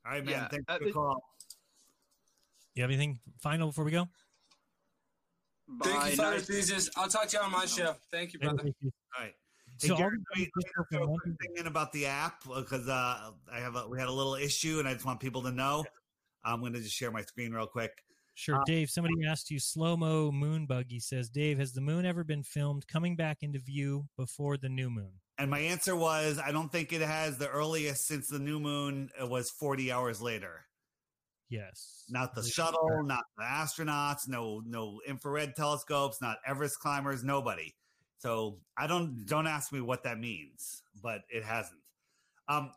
All 0.05 0.13
right, 0.13 0.23
man. 0.23 0.33
Yeah, 0.33 0.47
Thanks 0.47 0.65
for 0.77 0.85
the 0.85 0.91
call. 0.91 1.23
You 2.75 2.83
have 2.83 2.91
anything 2.91 3.19
final 3.39 3.67
before 3.67 3.83
we 3.83 3.91
go? 3.91 4.07
Thank 5.83 6.11
you, 6.11 6.15
Flat 6.15 6.31
Nice- 6.31 6.41
Earth 6.41 6.47
Jesus. 6.47 6.89
I'll 6.95 7.09
talk 7.09 7.27
to 7.27 7.37
you 7.37 7.43
on 7.43 7.51
my 7.51 7.65
show. 7.65 7.95
Thank 8.11 8.33
you, 8.33 8.39
brother. 8.39 8.63
All 8.63 8.91
right. 9.19 9.35
Hey, 9.81 9.87
So 9.87 9.95
all 9.95 10.01
let 10.01 10.11
me- 10.11 10.19
let 10.37 10.45
me 10.45 10.97
throw 10.97 11.03
a 11.15 11.19
thing 11.37 11.55
in 11.57 11.67
about 11.67 11.91
the 11.93 12.05
app 12.05 12.43
because 12.43 12.87
uh, 12.87 13.31
I 13.51 13.59
have 13.59 13.75
a, 13.75 13.87
we 13.87 13.97
had 13.99 14.07
a 14.07 14.11
little 14.11 14.35
issue 14.35 14.79
and 14.79 14.87
I 14.87 14.93
just 14.93 15.05
want 15.05 15.19
people 15.19 15.41
to 15.43 15.51
know. 15.51 15.85
I'm 16.43 16.59
going 16.59 16.73
to 16.73 16.79
just 16.79 16.95
share 16.95 17.11
my 17.11 17.21
screen 17.21 17.51
real 17.51 17.67
quick. 17.67 17.91
Sure, 18.35 18.55
Uh, 18.55 18.63
Dave. 18.65 18.89
Somebody 18.89 19.15
asked 19.27 19.51
you 19.51 19.59
slow 19.59 19.97
mo 19.97 20.31
moon 20.31 20.65
buggy. 20.65 20.99
Says 20.99 21.29
Dave, 21.29 21.59
has 21.59 21.73
the 21.73 21.81
moon 21.81 22.05
ever 22.05 22.23
been 22.23 22.43
filmed 22.43 22.87
coming 22.87 23.15
back 23.15 23.39
into 23.41 23.59
view 23.59 24.07
before 24.17 24.57
the 24.57 24.69
new 24.69 24.89
moon? 24.89 25.11
And 25.37 25.49
my 25.51 25.59
answer 25.59 25.95
was 25.95 26.39
I 26.39 26.51
don't 26.51 26.71
think 26.71 26.91
it 26.93 27.01
has 27.01 27.37
the 27.37 27.49
earliest 27.49 28.07
since 28.07 28.27
the 28.27 28.39
new 28.39 28.59
moon 28.59 29.09
uh, 29.21 29.27
was 29.27 29.49
40 29.49 29.91
hours 29.91 30.21
later. 30.21 30.65
Yes. 31.49 32.03
Not 32.09 32.35
the 32.35 32.43
shuttle, 32.43 33.03
not 33.03 33.23
the 33.37 33.43
astronauts, 33.43 34.27
no 34.27 34.61
no 34.65 35.01
infrared 35.07 35.55
telescopes, 35.55 36.21
not 36.21 36.37
Everest 36.45 36.79
climbers, 36.79 37.23
nobody. 37.23 37.73
So 38.19 38.57
I 38.77 38.85
don't 38.85 39.25
don't 39.25 39.47
ask 39.47 39.71
me 39.71 39.81
what 39.81 40.03
that 40.03 40.19
means, 40.19 40.83
but 41.01 41.21
it 41.29 41.43
hasn't. 41.43 41.79
Um 42.47 42.71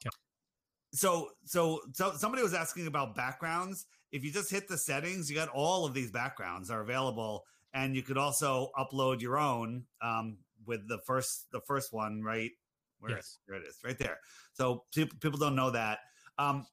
so 0.95 1.31
so 1.45 1.81
so 1.93 2.13
somebody 2.17 2.43
was 2.43 2.55
asking 2.55 2.87
about 2.87 3.15
backgrounds. 3.17 3.87
If 4.13 4.25
you 4.25 4.31
just 4.31 4.51
hit 4.51 4.69
the 4.69 4.79
settings, 4.79 5.29
you 5.31 5.37
got 5.37 5.49
all 5.49 5.85
of 5.85 5.95
these 5.95 6.11
backgrounds 6.11 6.71
are 6.71 6.81
available 6.81 7.45
and 7.75 7.97
you 7.97 8.03
could 8.03 8.19
also 8.19 8.71
upload 8.79 9.21
your 9.21 9.37
own 9.39 9.85
um 10.01 10.39
with 10.65 10.87
the 10.89 10.99
first 10.99 11.51
the 11.51 11.61
first 11.61 11.93
one, 11.93 12.23
right? 12.23 12.53
Where 13.01 13.13
Yes. 13.17 13.39
there 13.49 13.57
it 13.57 13.65
is, 13.67 13.79
right 13.85 13.99
there. 13.99 14.19
So 14.53 14.85
people 14.95 15.19
people 15.21 15.39
don't 15.41 15.57
know 15.57 15.71
that. 15.73 15.99
Um 16.39 16.67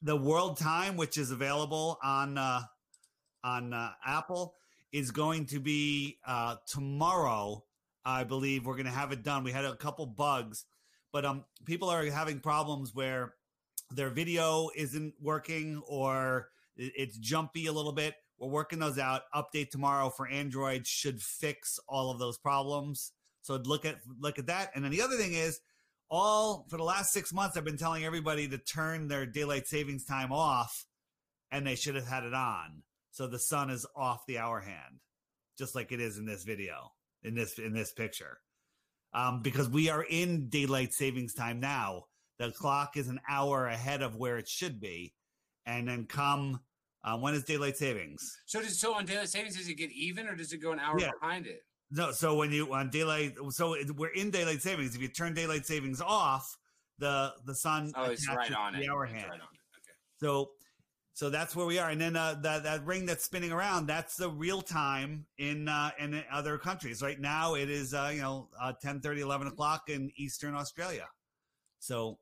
the 0.00 0.16
world 0.16 0.58
time 0.58 0.96
which 0.96 1.18
is 1.18 1.30
available 1.30 1.98
on 2.02 2.38
uh 2.38 2.62
on 3.42 3.74
uh, 3.74 3.90
apple 4.06 4.54
is 4.92 5.10
going 5.10 5.44
to 5.44 5.60
be 5.60 6.18
uh 6.26 6.56
tomorrow 6.66 7.62
i 8.04 8.24
believe 8.24 8.66
we're 8.66 8.74
going 8.74 8.86
to 8.86 8.92
have 8.92 9.12
it 9.12 9.22
done. 9.22 9.44
We 9.44 9.52
had 9.52 9.64
a 9.64 9.76
couple 9.76 10.06
bugs 10.06 10.64
but 11.14 11.24
um 11.24 11.44
people 11.64 11.88
are 11.88 12.04
having 12.10 12.40
problems 12.40 12.92
where 12.92 13.34
their 13.90 14.10
video 14.10 14.68
isn't 14.74 15.14
working 15.22 15.80
or 15.86 16.48
it's 16.76 17.16
jumpy 17.16 17.66
a 17.66 17.72
little 17.72 17.92
bit. 17.92 18.16
We're 18.36 18.48
working 18.48 18.80
those 18.80 18.98
out. 18.98 19.22
Update 19.32 19.70
tomorrow 19.70 20.10
for 20.10 20.26
android 20.26 20.88
should 20.88 21.22
fix 21.22 21.78
all 21.88 22.10
of 22.10 22.18
those 22.18 22.36
problems. 22.36 23.12
So 23.42 23.54
look 23.54 23.84
at 23.84 24.00
look 24.18 24.40
at 24.40 24.46
that. 24.46 24.72
And 24.74 24.84
then 24.84 24.90
the 24.90 25.02
other 25.02 25.16
thing 25.16 25.34
is 25.34 25.60
all 26.10 26.66
for 26.68 26.76
the 26.76 26.82
last 26.82 27.12
six 27.12 27.32
months 27.32 27.56
i've 27.56 27.64
been 27.64 27.78
telling 27.78 28.04
everybody 28.04 28.46
to 28.46 28.58
turn 28.58 29.08
their 29.08 29.24
daylight 29.24 29.66
savings 29.66 30.04
time 30.04 30.32
off 30.32 30.84
and 31.50 31.66
they 31.66 31.76
should 31.76 31.94
have 31.94 32.08
had 32.08 32.24
it 32.24 32.34
on. 32.34 32.82
So 33.12 33.28
the 33.28 33.38
sun 33.38 33.70
is 33.70 33.86
off 33.94 34.26
the 34.26 34.38
hour 34.38 34.58
hand 34.58 34.98
just 35.56 35.76
like 35.76 35.92
it 35.92 36.00
is 36.00 36.18
in 36.18 36.26
this 36.26 36.42
video 36.42 36.90
in 37.24 37.34
this 37.34 37.58
in 37.58 37.72
this 37.72 37.92
picture 37.92 38.38
um, 39.12 39.42
because 39.42 39.68
we 39.68 39.88
are 39.88 40.04
in 40.04 40.48
daylight 40.48 40.92
savings 40.92 41.34
time 41.34 41.60
now 41.60 42.04
the 42.38 42.50
clock 42.52 42.96
is 42.96 43.08
an 43.08 43.20
hour 43.28 43.66
ahead 43.66 44.02
of 44.02 44.16
where 44.16 44.38
it 44.38 44.48
should 44.48 44.80
be 44.80 45.14
and 45.66 45.88
then 45.88 46.06
come 46.06 46.60
uh, 47.04 47.16
when 47.18 47.34
is 47.34 47.44
daylight 47.44 47.76
savings 47.76 48.20
So, 48.46 48.60
does, 48.60 48.78
so 48.80 48.94
on 48.94 49.04
daylight 49.06 49.28
savings, 49.28 49.56
does 49.56 49.68
it 49.68 49.74
get 49.74 49.90
even 49.92 50.26
or 50.26 50.34
does 50.34 50.52
it 50.52 50.58
go 50.58 50.72
an 50.72 50.78
hour 50.80 50.98
Yeah. 50.98 51.10
behind 51.20 51.46
it? 51.46 51.60
No, 51.90 52.10
so 52.12 52.34
when 52.34 52.50
you 52.50 52.72
on 52.72 52.88
daylight, 52.90 53.34
so 53.50 53.76
we're 53.96 54.08
in 54.08 54.30
daylight 54.30 54.62
savings. 54.62 54.96
If 54.96 55.02
you 55.02 55.08
turn 55.08 55.34
daylight 55.34 55.66
savings 55.66 56.00
off, 56.00 56.56
the 56.98 57.34
the 57.44 57.54
sun 57.54 57.92
Oh, 57.94 58.04
it's 58.10 58.26
right 58.28 58.50
on 58.52 58.72
to 58.72 58.78
it. 58.78 58.82
the 58.82 58.88
hour 58.90 59.04
It's 59.04 59.12
hand. 59.14 59.30
right 59.30 59.40
on 59.40 59.48
it. 59.52 59.60
Okay. 59.78 59.96
So 60.18 60.52
so 61.14 61.30
that's 61.30 61.54
where 61.54 61.64
we 61.64 61.78
are. 61.78 61.90
And 61.90 62.00
then 62.00 62.16
uh, 62.16 62.34
that 62.42 62.64
that 62.64 62.84
ring 62.84 63.06
that's 63.06 63.24
spinning 63.24 63.52
around, 63.52 63.86
that's 63.86 64.16
the 64.16 64.28
real 64.28 64.60
time 64.60 65.24
in 65.38 65.68
uh, 65.68 65.92
in 65.98 66.22
other 66.30 66.58
countries. 66.58 67.02
Right 67.02 67.20
now, 67.20 67.54
it 67.54 67.70
is 67.70 67.94
uh, 67.94 68.10
you 68.12 68.20
know 68.20 68.48
uh, 68.60 68.72
10, 68.82 69.00
11 69.04 69.46
o'clock 69.46 69.88
in 69.88 70.10
Eastern 70.16 70.56
Australia. 70.56 71.06
So 71.78 72.18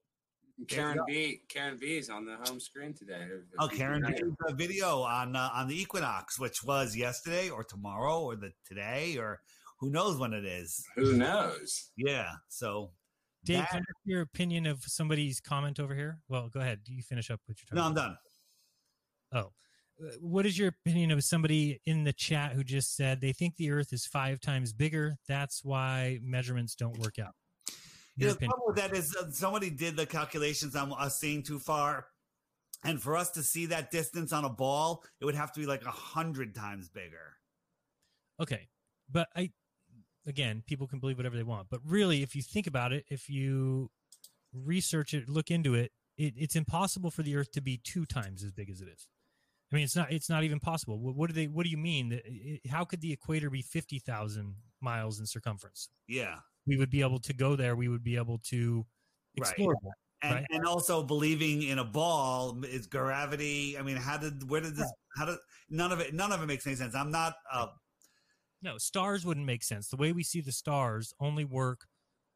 Karen 0.68 0.98
go. 0.98 1.04
B. 1.06 1.40
Karen 1.48 1.78
B. 1.80 1.96
is 1.96 2.10
on 2.10 2.26
the 2.26 2.36
home 2.44 2.60
screen 2.60 2.92
today. 2.92 3.26
Oh, 3.58 3.66
Karen 3.66 4.02
did 4.02 4.22
a 4.46 4.52
video 4.52 5.00
on 5.00 5.36
uh, 5.36 5.48
on 5.54 5.68
the 5.68 5.80
equinox, 5.80 6.38
which 6.38 6.62
was 6.62 6.94
yesterday 6.94 7.48
or 7.48 7.64
tomorrow 7.64 8.20
or 8.20 8.36
the 8.36 8.52
today 8.66 9.16
or 9.16 9.40
who 9.78 9.88
knows 9.88 10.18
when 10.18 10.34
it 10.34 10.44
is. 10.44 10.84
Who 10.96 11.14
knows? 11.14 11.90
Yeah. 11.96 12.30
So 12.48 12.90
Dave, 13.42 13.60
that- 13.60 13.70
can 13.70 13.78
I 13.78 13.80
ask 13.80 13.96
your 14.04 14.20
opinion 14.20 14.66
of 14.66 14.84
somebody's 14.84 15.40
comment 15.40 15.80
over 15.80 15.94
here? 15.94 16.20
Well, 16.28 16.50
go 16.50 16.60
ahead. 16.60 16.80
Do 16.84 16.92
you 16.92 17.02
finish 17.02 17.30
up 17.30 17.40
what 17.46 17.56
you're 17.58 17.74
no, 17.74 17.88
talking 17.88 17.98
I'm 17.98 18.08
done. 18.08 18.18
Oh. 19.32 19.52
Uh, 20.02 20.10
What 20.20 20.46
is 20.46 20.58
your 20.58 20.68
opinion 20.68 21.10
of 21.10 21.22
somebody 21.22 21.80
in 21.84 22.04
the 22.04 22.12
chat 22.12 22.52
who 22.52 22.64
just 22.64 22.96
said 22.96 23.20
they 23.20 23.32
think 23.32 23.56
the 23.56 23.70
Earth 23.70 23.92
is 23.92 24.06
five 24.06 24.40
times 24.40 24.72
bigger? 24.72 25.16
That's 25.28 25.64
why 25.64 26.18
measurements 26.22 26.74
don't 26.74 26.98
work 26.98 27.18
out. 27.18 27.34
Your 28.16 28.28
know, 28.28 28.32
the 28.32 28.36
opinion. 28.36 28.50
problem 28.50 28.74
with 28.74 28.76
that 28.76 28.96
is 28.96 29.16
uh, 29.16 29.30
somebody 29.30 29.70
did 29.70 29.96
the 29.96 30.06
calculations 30.06 30.76
on 30.76 30.92
us 30.92 31.18
seeing 31.18 31.42
too 31.42 31.58
far, 31.58 32.06
And 32.84 33.00
for 33.00 33.16
us 33.16 33.30
to 33.32 33.42
see 33.42 33.66
that 33.66 33.90
distance 33.90 34.32
on 34.32 34.44
a 34.44 34.48
ball, 34.48 35.04
it 35.20 35.24
would 35.24 35.34
have 35.34 35.52
to 35.52 35.60
be 35.60 35.66
like 35.66 35.84
a 35.84 35.90
hundred 35.90 36.54
times 36.54 36.88
bigger. 36.88 37.36
Okay, 38.40 38.68
but 39.10 39.28
I 39.36 39.50
again, 40.26 40.62
people 40.66 40.86
can 40.86 40.98
believe 40.98 41.16
whatever 41.16 41.36
they 41.36 41.42
want, 41.42 41.68
but 41.70 41.80
really, 41.84 42.22
if 42.22 42.34
you 42.34 42.42
think 42.42 42.66
about 42.66 42.92
it, 42.92 43.04
if 43.08 43.28
you 43.28 43.90
research 44.52 45.14
it, 45.14 45.28
look 45.28 45.50
into 45.50 45.74
it, 45.74 45.92
it 46.16 46.34
it's 46.36 46.56
impossible 46.56 47.10
for 47.10 47.22
the 47.22 47.36
Earth 47.36 47.52
to 47.52 47.60
be 47.60 47.80
two 47.82 48.04
times 48.04 48.42
as 48.42 48.50
big 48.52 48.68
as 48.68 48.80
it 48.80 48.88
is. 48.88 49.06
I 49.72 49.76
mean, 49.76 49.84
it's 49.84 49.96
not 49.96 50.12
it's 50.12 50.28
not 50.28 50.44
even 50.44 50.60
possible. 50.60 50.98
What, 50.98 51.16
what 51.16 51.28
do 51.28 51.34
they? 51.34 51.46
What 51.46 51.64
do 51.64 51.70
you 51.70 51.78
mean? 51.78 52.10
That 52.10 52.22
how 52.70 52.84
could 52.84 53.00
the 53.00 53.12
equator 53.12 53.48
be 53.48 53.62
fifty 53.62 53.98
thousand 53.98 54.54
miles 54.80 55.18
in 55.18 55.26
circumference? 55.26 55.88
Yeah. 56.06 56.36
We 56.66 56.76
would 56.76 56.90
be 56.90 57.00
able 57.00 57.18
to 57.20 57.32
go 57.32 57.56
there. 57.56 57.74
We 57.74 57.88
would 57.88 58.04
be 58.04 58.16
able 58.16 58.38
to 58.50 58.84
explore 59.36 59.74
that. 59.82 59.92
And, 60.24 60.34
right? 60.34 60.44
and 60.50 60.64
also 60.66 61.02
believing 61.02 61.62
in 61.64 61.78
a 61.80 61.84
ball 61.84 62.62
is 62.64 62.86
gravity. 62.86 63.76
I 63.76 63.82
mean, 63.82 63.96
how 63.96 64.18
did 64.18 64.48
where 64.48 64.60
did 64.60 64.76
this? 64.76 64.92
How 65.16 65.24
did 65.24 65.38
none 65.70 65.90
of 65.90 66.00
it? 66.00 66.14
None 66.14 66.32
of 66.32 66.42
it 66.42 66.46
makes 66.46 66.66
any 66.66 66.76
sense. 66.76 66.94
I'm 66.94 67.10
not. 67.10 67.34
Uh, 67.50 67.68
No, 68.62 68.78
stars 68.78 69.24
wouldn't 69.24 69.46
make 69.46 69.64
sense. 69.64 69.88
The 69.88 69.96
way 69.96 70.12
we 70.12 70.22
see 70.22 70.40
the 70.40 70.52
stars 70.52 71.12
only 71.18 71.44
work 71.44 71.86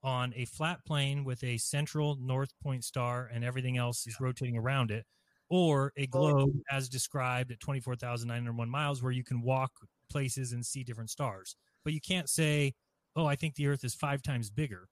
on 0.02 0.32
a 0.36 0.44
flat 0.44 0.84
plane 0.84 1.22
with 1.24 1.44
a 1.44 1.58
central 1.58 2.16
north 2.16 2.52
point 2.62 2.84
star 2.84 3.30
and 3.32 3.44
everything 3.44 3.76
else 3.76 4.06
is 4.06 4.20
rotating 4.20 4.56
around 4.56 4.90
it, 4.90 5.06
or 5.48 5.92
a 5.96 6.06
globe 6.06 6.52
as 6.70 6.88
described 6.88 7.52
at 7.52 7.60
24,901 7.60 8.68
miles 8.68 9.02
where 9.02 9.12
you 9.12 9.24
can 9.24 9.42
walk 9.42 9.70
places 10.10 10.52
and 10.52 10.64
see 10.64 10.82
different 10.82 11.10
stars. 11.10 11.56
But 11.84 11.92
you 11.92 12.00
can't 12.00 12.28
say, 12.28 12.74
oh, 13.14 13.26
I 13.26 13.36
think 13.36 13.54
the 13.54 13.66
Earth 13.66 13.84
is 13.84 13.94
five 13.94 14.22
times 14.22 14.50
bigger. 14.50 14.88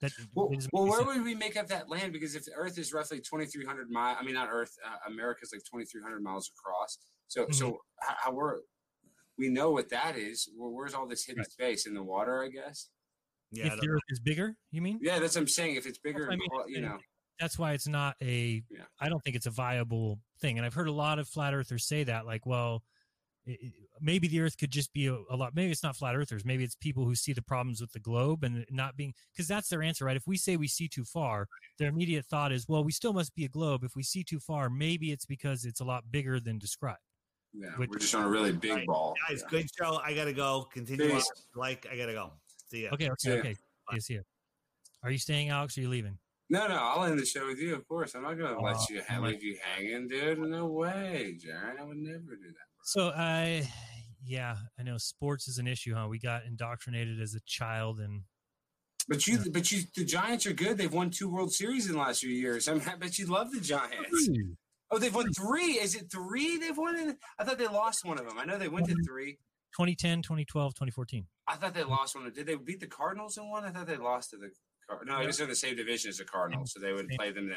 That 0.00 0.12
Well, 0.34 0.52
well 0.72 0.86
where 0.88 1.04
would 1.04 1.22
we 1.22 1.34
make 1.34 1.56
up 1.56 1.68
that 1.68 1.88
land? 1.88 2.12
Because 2.12 2.34
if 2.34 2.44
the 2.44 2.52
Earth 2.54 2.78
is 2.78 2.92
roughly 2.92 3.18
2,300 3.18 3.90
miles, 3.90 4.16
I 4.20 4.24
mean, 4.24 4.34
not 4.34 4.48
Earth, 4.50 4.74
uh, 4.84 5.10
America's 5.10 5.50
like 5.52 5.62
2,300 5.62 6.22
miles 6.22 6.50
across. 6.58 6.98
So, 7.28 7.42
Mm-hmm. 7.42 7.52
so 7.52 7.78
how, 8.00 8.14
how 8.18 8.32
we're, 8.32 8.60
we 9.38 9.48
know 9.48 9.70
what 9.70 9.88
that 9.90 10.16
is. 10.16 10.48
Well, 10.56 10.70
where's 10.70 10.94
all 10.94 11.06
this 11.06 11.24
hidden 11.24 11.44
space 11.44 11.86
in 11.86 11.94
the 11.94 12.02
water? 12.02 12.42
I 12.42 12.48
guess. 12.48 12.88
Yeah, 13.50 13.66
if 13.66 13.80
the 13.80 13.88
Earth 13.88 14.02
is 14.08 14.18
bigger, 14.18 14.56
you 14.70 14.80
mean? 14.80 14.98
Yeah, 15.02 15.18
that's 15.18 15.34
what 15.34 15.42
I'm 15.42 15.48
saying. 15.48 15.76
If 15.76 15.86
it's 15.86 15.98
bigger, 15.98 16.30
I 16.30 16.36
mean, 16.36 16.48
you 16.68 16.80
know. 16.80 16.98
That's 17.40 17.58
why 17.58 17.72
it's 17.72 17.88
not 17.88 18.14
a 18.22 18.62
I 19.00 19.08
don't 19.08 19.22
think 19.22 19.36
it's 19.36 19.46
a 19.46 19.50
viable 19.50 20.18
thing 20.40 20.58
and 20.58 20.66
i've 20.66 20.74
heard 20.74 20.88
a 20.88 20.92
lot 20.92 21.18
of 21.18 21.28
flat 21.28 21.54
earthers 21.54 21.84
say 21.86 22.04
that 22.04 22.26
like 22.26 22.44
well 22.46 22.82
it, 23.46 23.58
it- 23.60 23.72
maybe 24.00 24.26
the 24.26 24.40
earth 24.40 24.56
could 24.58 24.70
just 24.70 24.92
be 24.92 25.06
a, 25.06 25.14
a 25.30 25.36
lot 25.36 25.54
maybe 25.54 25.70
it's 25.70 25.82
not 25.84 25.94
flat 25.96 26.16
earthers 26.16 26.44
maybe 26.44 26.64
it's 26.64 26.74
people 26.74 27.04
who 27.04 27.14
see 27.14 27.32
the 27.32 27.42
problems 27.42 27.80
with 27.80 27.92
the 27.92 28.00
globe 28.00 28.42
and 28.42 28.64
not 28.70 28.96
being 28.96 29.14
because 29.32 29.46
that's 29.46 29.68
their 29.68 29.82
answer 29.82 30.04
right 30.04 30.16
if 30.16 30.26
we 30.26 30.36
say 30.36 30.56
we 30.56 30.66
see 30.66 30.88
too 30.88 31.04
far 31.04 31.46
their 31.78 31.88
immediate 31.88 32.24
thought 32.26 32.50
is 32.52 32.66
well 32.68 32.82
we 32.82 32.90
still 32.92 33.12
must 33.12 33.32
be 33.34 33.44
a 33.44 33.48
globe 33.48 33.84
if 33.84 33.94
we 33.94 34.02
see 34.02 34.24
too 34.24 34.40
far 34.40 34.68
maybe 34.68 35.12
it's 35.12 35.24
because 35.26 35.64
it's 35.64 35.80
a 35.80 35.84
lot 35.84 36.02
bigger 36.10 36.40
than 36.40 36.58
described 36.58 36.98
Yeah, 37.54 37.68
Which- 37.76 37.90
we're 37.90 37.98
just 37.98 38.14
on 38.14 38.24
a 38.24 38.28
really 38.28 38.52
big 38.52 38.72
Right. 38.72 38.86
ball. 38.86 39.14
guys, 39.28 39.44
good 39.50 39.68
show. 39.78 40.00
I 40.02 40.14
gotta 40.14 40.32
go. 40.32 40.66
Continue. 40.72 41.10
Peace. 41.10 41.30
on. 41.54 41.60
Like, 41.60 41.86
I 41.92 41.96
gotta 41.96 42.14
go. 42.14 42.32
See 42.70 42.84
ya. 42.84 42.90
okay 42.94 43.10
See 43.18 43.30
okay 43.30 43.34
ya. 43.36 43.40
okay 43.40 43.54
yes 43.92 44.06
here 44.06 44.24
are 45.02 45.10
you 45.10 45.18
staying 45.18 45.50
alex 45.50 45.76
or 45.76 45.80
are 45.80 45.84
you 45.84 45.90
leaving 45.90 46.16
No, 46.52 46.68
no, 46.68 46.76
I'll 46.76 47.04
end 47.04 47.18
the 47.18 47.24
show 47.24 47.46
with 47.46 47.58
you, 47.58 47.74
of 47.74 47.88
course. 47.88 48.14
I'm 48.14 48.22
not 48.24 48.36
going 48.36 48.54
to 48.54 48.60
let 48.60 48.76
Oh, 48.76 48.86
you 48.90 49.00
ha- 49.08 49.14
I'm 49.16 49.22
like- 49.22 49.32
leave 49.36 49.42
you 49.44 49.58
hanging, 49.64 50.06
dude. 50.06 50.38
No 50.38 50.66
way, 50.66 51.36
Jared. 51.40 51.80
I 51.80 51.84
would 51.84 51.96
never 51.96 52.36
do 52.36 52.48
that. 52.48 52.66
so 52.84 53.12
i 53.16 53.66
yeah 54.24 54.54
i 54.78 54.82
know 54.84 54.96
sports 54.98 55.48
is 55.48 55.58
an 55.58 55.66
issue 55.66 55.94
huh 55.96 56.06
we 56.08 56.16
got 56.18 56.44
indoctrinated 56.44 57.20
as 57.20 57.34
a 57.34 57.40
child 57.44 57.98
and 57.98 58.22
But 59.08 59.26
you, 59.26 59.38
but 59.50 59.72
you, 59.72 59.82
the 59.96 60.04
Giants 60.04 60.46
are 60.46 60.52
good. 60.52 60.78
They've 60.78 60.92
won 60.92 61.10
two 61.10 61.28
World 61.28 61.52
Series 61.52 61.86
in 61.88 61.94
the 61.94 61.98
last 61.98 62.20
few 62.20 62.30
years. 62.30 62.68
I, 62.68 62.74
mean, 62.74 62.82
I 62.88 62.94
bet 62.96 63.18
you 63.18 63.26
love 63.26 63.50
the 63.50 63.60
Giants. 63.60 64.28
Oh, 64.92 64.98
they've 64.98 65.14
won 65.14 65.26
three. 65.32 65.72
Is 65.84 65.96
it 65.96 66.06
three 66.12 66.56
they've 66.58 66.76
won? 66.76 66.96
In, 66.96 67.16
I 67.38 67.42
thought 67.44 67.58
they 67.58 67.66
lost 67.66 68.04
one 68.04 68.18
of 68.20 68.28
them. 68.28 68.38
I 68.38 68.44
know 68.44 68.58
they 68.58 68.68
went 68.68 68.86
to 68.88 68.96
three. 69.04 69.38
2010 69.76 70.20
2012 70.22 70.74
2014 70.74 71.24
I 71.48 71.56
thought 71.56 71.72
they 71.74 71.82
lost 71.82 72.14
one. 72.14 72.30
Did 72.30 72.46
they 72.46 72.54
beat 72.56 72.78
the 72.78 72.86
Cardinals 72.86 73.38
in 73.38 73.48
one? 73.48 73.64
I 73.64 73.70
thought 73.70 73.86
they 73.88 73.96
lost 73.96 74.30
to 74.30 74.36
the. 74.36 74.50
Car- 74.96 75.04
No, 75.04 75.20
it 75.20 75.26
was 75.26 75.40
in 75.40 75.48
the 75.48 75.54
same 75.54 75.76
division 75.76 76.08
as 76.08 76.18
the 76.18 76.24
Cardinals, 76.24 76.72
so 76.72 76.80
they 76.80 76.92
would 76.92 77.08
play 77.16 77.32
them 77.32 77.50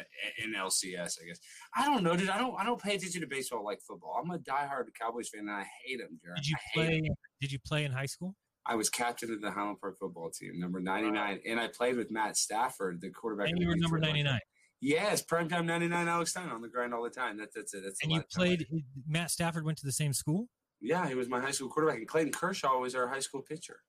in 0.44 0.54
LCS. 0.54 1.20
I 1.22 1.28
guess. 1.28 1.40
I 1.76 1.86
don't 1.86 2.04
know, 2.04 2.16
dude. 2.16 2.30
I 2.30 2.38
don't. 2.38 2.56
I 2.60 2.64
don't 2.64 2.82
pay 2.82 2.96
attention 2.96 3.22
to 3.22 3.28
baseball 3.28 3.64
like 3.64 3.80
football. 3.82 4.20
I'm 4.22 4.30
a 4.32 4.38
diehard 4.40 4.86
Cowboys 5.00 5.30
fan, 5.30 5.42
and 5.42 5.52
I 5.52 5.66
hate 5.86 6.00
them, 6.00 6.20
Jared. 6.24 6.38
Did 6.38 6.48
you 6.48 6.56
I 6.56 6.74
play? 6.74 7.10
Did 7.42 7.52
you 7.52 7.60
play 7.60 7.86
in 7.86 7.92
high 7.92 8.06
school? 8.06 8.36
I 8.66 8.76
was 8.76 8.90
captain 8.90 9.32
of 9.32 9.42
the 9.42 9.52
Highland 9.52 9.80
Park 9.80 9.98
football 10.00 10.32
team, 10.32 10.60
number 10.60 10.80
99, 10.80 11.40
and 11.48 11.60
I 11.60 11.68
played 11.68 11.98
with 11.98 12.10
Matt 12.10 12.36
Stafford, 12.36 13.00
the 13.00 13.12
quarterback. 13.12 13.50
And 13.50 13.60
you 13.60 13.68
were 13.68 13.76
number 13.76 14.00
99. 14.00 14.40
Yes, 14.82 15.24
primetime 15.24 15.66
99 15.66 16.08
Alex 16.08 16.32
Stein 16.32 16.50
on 16.50 16.62
the 16.62 16.68
grind 16.68 16.94
all 16.94 17.04
the 17.04 17.10
time. 17.10 17.38
That's 17.38 17.56
that's 17.56 17.74
it. 17.74 17.84
That's 17.84 18.02
And 18.04 18.12
you 18.12 18.24
played. 18.34 18.66
Matt 19.08 19.32
Stafford 19.32 19.66
went 19.66 19.78
to 19.80 19.86
the 19.86 19.92
same 19.92 20.14
school. 20.14 20.48
Yeah, 20.82 21.08
he 21.08 21.16
was 21.16 21.30
my 21.30 21.40
high 21.40 21.52
school 21.52 21.70
quarterback, 21.70 22.00
and 22.00 22.08
Clayton 22.08 22.34
Kershaw 22.34 22.80
was 22.80 22.96
our 22.96 23.08
high 23.08 23.20
school 23.20 23.42
pitcher. 23.42 23.80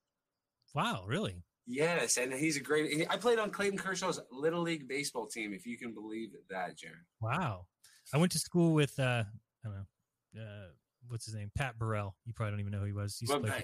Wow, 0.75 1.05
really? 1.07 1.43
Yes, 1.67 2.17
and 2.17 2.33
he's 2.33 2.57
a 2.57 2.61
great. 2.61 3.07
I 3.11 3.17
played 3.17 3.39
on 3.39 3.51
Clayton 3.51 3.79
Kershaw's 3.79 4.21
little 4.31 4.63
league 4.63 4.87
baseball 4.87 5.27
team, 5.27 5.53
if 5.53 5.67
you 5.67 5.77
can 5.77 5.93
believe 5.93 6.31
that, 6.49 6.77
Jared. 6.77 6.97
Wow. 7.21 7.67
I 8.15 8.19
went 8.19 8.33
to 8.33 8.39
school 8.39 8.73
with. 8.73 8.99
uh 8.99 9.25
I 9.65 9.69
don't 9.69 9.75
know. 9.75 10.43
Uh, 10.43 10.69
what's 11.09 11.25
his 11.25 11.35
name? 11.35 11.51
Pat 11.57 11.79
Burrell. 11.79 12.15
You 12.25 12.33
probably 12.35 12.53
don't 12.53 12.61
even 12.61 12.73
know 12.73 12.79
who 12.79 12.87
he 12.87 12.93
was. 12.93 13.21
Well, 13.27 13.45
uh, 13.45 13.61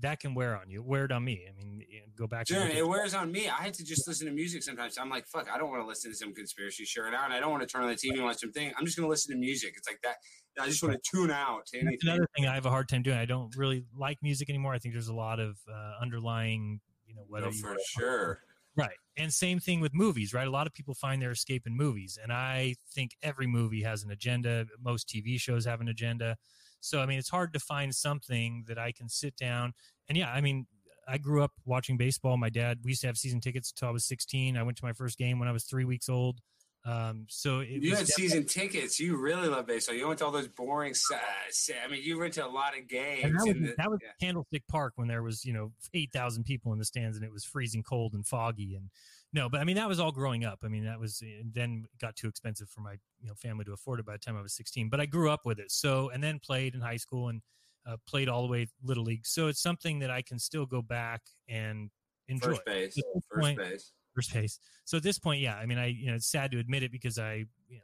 That 0.00 0.18
can 0.20 0.34
wear 0.34 0.56
on 0.60 0.68
you. 0.68 0.82
Wear 0.82 1.04
it 1.04 1.12
on 1.12 1.24
me. 1.24 1.46
I 1.48 1.52
mean, 1.56 1.82
go 2.18 2.26
back 2.26 2.46
to 2.46 2.52
Jared, 2.54 2.68
look 2.68 2.74
at- 2.76 2.80
it 2.80 2.88
wears 2.88 3.14
on 3.14 3.30
me. 3.30 3.48
I 3.48 3.62
had 3.62 3.74
to 3.74 3.84
just 3.84 4.08
listen 4.08 4.26
to 4.26 4.32
music 4.32 4.62
sometimes. 4.64 4.98
I'm 4.98 5.08
like, 5.08 5.26
fuck, 5.28 5.48
I 5.52 5.56
don't 5.56 5.70
want 5.70 5.82
to 5.82 5.86
listen 5.86 6.10
to 6.10 6.16
some 6.16 6.34
conspiracy 6.34 6.84
shirt 6.84 7.14
out. 7.14 7.26
And 7.26 7.32
I 7.32 7.38
don't 7.40 7.52
want 7.52 7.62
to 7.62 7.68
turn 7.68 7.82
on 7.84 7.88
the 7.88 7.94
TV 7.94 8.14
and 8.14 8.24
watch 8.24 8.38
something. 8.38 8.72
I'm 8.76 8.84
just 8.84 8.96
going 8.96 9.06
to 9.06 9.10
listen 9.10 9.32
to 9.34 9.38
music. 9.38 9.74
It's 9.76 9.88
like 9.88 10.00
that. 10.02 10.16
I 10.60 10.66
just 10.66 10.82
want 10.82 10.94
to 10.94 11.10
tune 11.16 11.30
out 11.30 11.66
to 11.66 11.78
That's 11.78 11.86
anything. 11.86 12.08
another 12.08 12.28
thing 12.36 12.46
I 12.46 12.54
have 12.54 12.66
a 12.66 12.70
hard 12.70 12.88
time 12.88 13.02
doing. 13.02 13.16
I 13.18 13.24
don't 13.24 13.54
really 13.56 13.84
like 13.96 14.18
music 14.22 14.48
anymore. 14.50 14.74
I 14.74 14.78
think 14.78 14.94
there's 14.94 15.08
a 15.08 15.14
lot 15.14 15.38
of 15.38 15.58
uh, 15.72 15.92
underlying, 16.02 16.80
you 17.06 17.14
know, 17.14 17.24
whether 17.28 17.46
No, 17.46 17.52
for 17.52 17.76
sure. 17.96 18.40
Right. 18.76 18.96
And 19.16 19.32
same 19.32 19.60
thing 19.60 19.80
with 19.80 19.94
movies, 19.94 20.34
right? 20.34 20.46
A 20.48 20.50
lot 20.50 20.66
of 20.66 20.72
people 20.74 20.94
find 20.94 21.22
their 21.22 21.30
escape 21.30 21.64
in 21.66 21.76
movies. 21.76 22.18
And 22.20 22.32
I 22.32 22.74
think 22.92 23.12
every 23.22 23.46
movie 23.46 23.82
has 23.82 24.02
an 24.02 24.10
agenda. 24.10 24.66
Most 24.82 25.08
TV 25.08 25.38
shows 25.38 25.64
have 25.66 25.80
an 25.80 25.86
agenda. 25.88 26.36
So, 26.84 27.00
I 27.00 27.06
mean, 27.06 27.18
it's 27.18 27.30
hard 27.30 27.52
to 27.54 27.58
find 27.58 27.94
something 27.94 28.64
that 28.68 28.78
I 28.78 28.92
can 28.92 29.08
sit 29.08 29.36
down. 29.36 29.72
And 30.08 30.18
yeah, 30.18 30.30
I 30.30 30.40
mean, 30.40 30.66
I 31.08 31.18
grew 31.18 31.42
up 31.42 31.52
watching 31.64 31.96
baseball. 31.96 32.36
My 32.36 32.50
dad, 32.50 32.80
we 32.84 32.90
used 32.90 33.00
to 33.02 33.06
have 33.06 33.16
season 33.16 33.40
tickets 33.40 33.72
until 33.72 33.88
I 33.88 33.92
was 33.92 34.04
16. 34.04 34.56
I 34.56 34.62
went 34.62 34.76
to 34.78 34.84
my 34.84 34.92
first 34.92 35.16
game 35.16 35.38
when 35.38 35.48
I 35.48 35.52
was 35.52 35.64
three 35.64 35.84
weeks 35.84 36.08
old. 36.08 36.40
Um, 36.86 37.24
so 37.28 37.60
it 37.60 37.68
You 37.82 37.96
had 37.96 38.06
season 38.06 38.44
tickets. 38.44 39.00
You 39.00 39.16
really 39.16 39.48
love 39.48 39.66
baseball. 39.66 39.96
You 39.96 40.06
went 40.06 40.18
to 40.18 40.26
all 40.26 40.30
those 40.30 40.48
boring. 40.48 40.92
Uh, 41.10 41.16
I 41.16 41.90
mean, 41.90 42.02
you 42.02 42.18
went 42.18 42.34
to 42.34 42.44
a 42.44 42.48
lot 42.48 42.76
of 42.78 42.86
games. 42.86 43.24
And 43.24 43.34
that 43.34 43.46
was, 43.46 43.54
the- 43.54 43.74
that 43.78 43.90
was 43.90 44.00
Candlestick 44.20 44.62
Park 44.68 44.92
when 44.96 45.08
there 45.08 45.22
was, 45.22 45.44
you 45.46 45.54
know, 45.54 45.72
8,000 45.94 46.44
people 46.44 46.74
in 46.74 46.78
the 46.78 46.84
stands 46.84 47.16
and 47.16 47.24
it 47.24 47.32
was 47.32 47.44
freezing 47.44 47.82
cold 47.82 48.12
and 48.12 48.26
foggy. 48.26 48.74
And 48.74 48.90
no, 49.34 49.48
but 49.48 49.60
I 49.60 49.64
mean, 49.64 49.74
that 49.76 49.88
was 49.88 49.98
all 49.98 50.12
growing 50.12 50.44
up. 50.44 50.60
I 50.62 50.68
mean, 50.68 50.84
that 50.84 51.00
was, 51.00 51.20
then 51.52 51.86
got 52.00 52.14
too 52.14 52.28
expensive 52.28 52.70
for 52.70 52.80
my, 52.80 52.92
you 53.20 53.26
know, 53.26 53.34
family 53.34 53.64
to 53.64 53.72
afford 53.72 53.98
it 53.98 54.06
by 54.06 54.12
the 54.12 54.18
time 54.18 54.36
I 54.36 54.40
was 54.40 54.54
16, 54.54 54.88
but 54.88 55.00
I 55.00 55.06
grew 55.06 55.28
up 55.28 55.40
with 55.44 55.58
it. 55.58 55.72
So, 55.72 56.08
and 56.10 56.22
then 56.22 56.38
played 56.38 56.76
in 56.76 56.80
high 56.80 56.98
school 56.98 57.28
and 57.28 57.42
uh, 57.84 57.96
played 58.06 58.28
all 58.28 58.42
the 58.42 58.48
way 58.48 58.68
little 58.84 59.02
league. 59.02 59.26
So 59.26 59.48
it's 59.48 59.60
something 59.60 59.98
that 59.98 60.10
I 60.10 60.22
can 60.22 60.38
still 60.38 60.66
go 60.66 60.82
back 60.82 61.20
and 61.48 61.90
enjoy. 62.28 62.50
First 62.50 62.64
base. 62.64 62.94
First 63.28 63.40
point- 63.40 63.58
base. 63.58 63.92
First 64.14 64.32
base. 64.32 64.60
So 64.84 64.96
at 64.98 65.02
this 65.02 65.18
point, 65.18 65.40
yeah, 65.40 65.56
I 65.56 65.66
mean, 65.66 65.78
I, 65.78 65.86
you 65.86 66.06
know, 66.06 66.14
it's 66.14 66.30
sad 66.30 66.52
to 66.52 66.60
admit 66.60 66.84
it 66.84 66.92
because 66.92 67.18
I, 67.18 67.46
you 67.68 67.78
know, 67.78 67.82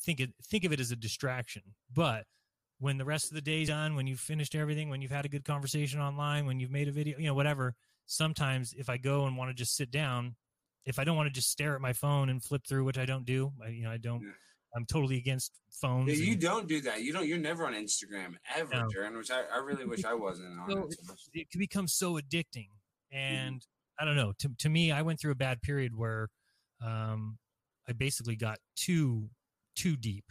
think 0.00 0.20
it, 0.20 0.30
think 0.44 0.62
of 0.62 0.72
it 0.72 0.78
as 0.78 0.92
a 0.92 0.96
distraction, 0.96 1.62
but 1.92 2.26
when 2.78 2.96
the 2.98 3.04
rest 3.04 3.30
of 3.30 3.34
the 3.34 3.40
day's 3.40 3.66
done, 3.66 3.96
when 3.96 4.06
you've 4.06 4.20
finished 4.20 4.54
everything, 4.54 4.88
when 4.88 5.02
you've 5.02 5.10
had 5.10 5.24
a 5.24 5.28
good 5.28 5.44
conversation 5.44 6.00
online, 6.00 6.46
when 6.46 6.60
you've 6.60 6.70
made 6.70 6.86
a 6.86 6.92
video, 6.92 7.18
you 7.18 7.26
know, 7.26 7.34
whatever. 7.34 7.74
Sometimes 8.04 8.72
if 8.78 8.88
I 8.88 8.98
go 8.98 9.26
and 9.26 9.36
want 9.36 9.50
to 9.50 9.54
just 9.54 9.74
sit 9.74 9.90
down, 9.90 10.36
if 10.86 10.98
I 10.98 11.04
don't 11.04 11.16
want 11.16 11.26
to 11.26 11.32
just 11.32 11.50
stare 11.50 11.74
at 11.74 11.80
my 11.80 11.92
phone 11.92 12.28
and 12.30 12.42
flip 12.42 12.62
through, 12.66 12.84
which 12.84 12.96
I 12.98 13.04
don't 13.04 13.24
do, 13.26 13.52
I, 13.64 13.68
you 13.68 13.82
know, 13.84 13.90
I 13.90 13.96
don't. 13.98 14.22
I'm 14.74 14.84
totally 14.84 15.16
against 15.16 15.52
phones. 15.70 16.08
Yeah, 16.08 16.24
you 16.26 16.32
and- 16.32 16.40
don't 16.40 16.68
do 16.68 16.80
that. 16.82 17.02
You 17.02 17.12
don't. 17.12 17.26
You're 17.26 17.38
never 17.38 17.66
on 17.66 17.72
Instagram 17.74 18.34
ever, 18.54 18.74
No. 18.74 19.18
Which 19.18 19.30
I, 19.30 19.42
I 19.54 19.58
really 19.58 19.86
wish 19.86 20.04
I 20.04 20.12
wasn't 20.14 20.58
on. 20.60 20.70
so 20.70 20.88
it. 20.88 20.96
it 21.40 21.50
can 21.50 21.58
become 21.58 21.88
so 21.88 22.14
addicting 22.18 22.68
Mm-hmm. 23.14 23.34
and 23.34 23.66
i 24.00 24.04
don't 24.04 24.16
know 24.16 24.32
to, 24.40 24.50
to 24.58 24.68
me 24.68 24.90
i 24.90 25.00
went 25.00 25.20
through 25.20 25.30
a 25.30 25.36
bad 25.36 25.62
period 25.62 25.96
where 25.96 26.28
um 26.84 27.38
i 27.88 27.92
basically 27.92 28.34
got 28.34 28.58
too 28.74 29.30
too 29.76 29.96
deep 29.96 30.24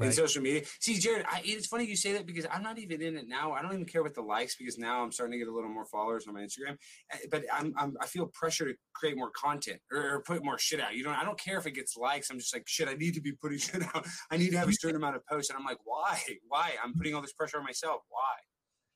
in 0.00 0.12
social 0.12 0.42
media. 0.42 0.62
See, 0.80 0.98
Jared, 0.98 1.24
I, 1.28 1.42
it's 1.44 1.66
funny 1.66 1.84
you 1.84 1.96
say 1.96 2.12
that 2.12 2.26
because 2.26 2.46
I'm 2.50 2.62
not 2.62 2.78
even 2.78 3.00
in 3.00 3.16
it 3.16 3.28
now. 3.28 3.52
I 3.52 3.62
don't 3.62 3.72
even 3.72 3.86
care 3.86 4.00
about 4.00 4.14
the 4.14 4.22
likes 4.22 4.56
because 4.56 4.78
now 4.78 5.02
I'm 5.02 5.10
starting 5.10 5.32
to 5.32 5.38
get 5.38 5.48
a 5.48 5.54
little 5.54 5.70
more 5.70 5.86
followers 5.86 6.26
on 6.26 6.34
my 6.34 6.40
Instagram. 6.40 6.76
Uh, 7.12 7.18
But 7.30 7.44
I'm, 7.52 7.72
I'm 7.78 7.96
I 8.00 8.06
feel 8.06 8.26
pressure 8.26 8.66
to 8.66 8.74
create 8.94 9.16
more 9.16 9.30
content 9.30 9.80
or, 9.92 10.16
or 10.16 10.22
put 10.22 10.44
more 10.44 10.58
shit 10.58 10.80
out. 10.80 10.94
You 10.94 11.04
know, 11.04 11.10
I 11.10 11.24
don't 11.24 11.38
care 11.38 11.58
if 11.58 11.66
it 11.66 11.72
gets 11.72 11.96
likes. 11.96 12.30
I'm 12.30 12.38
just 12.38 12.54
like, 12.54 12.64
shit, 12.66 12.88
I 12.88 12.94
need 12.94 13.14
to 13.14 13.20
be 13.20 13.32
putting 13.32 13.58
shit 13.66 13.82
out. 13.82 14.06
I 14.30 14.36
need 14.36 14.50
to 14.50 14.58
have 14.58 14.68
a 14.68 14.72
certain 14.72 14.96
amount 14.96 15.16
of 15.16 15.26
posts, 15.26 15.50
and 15.50 15.58
I'm 15.58 15.64
like, 15.64 15.78
why? 15.84 16.20
Why? 16.48 16.72
I'm 16.82 16.94
putting 16.94 17.14
all 17.14 17.22
this 17.22 17.32
pressure 17.32 17.58
on 17.58 17.64
myself. 17.64 18.02
Why? 18.08 18.34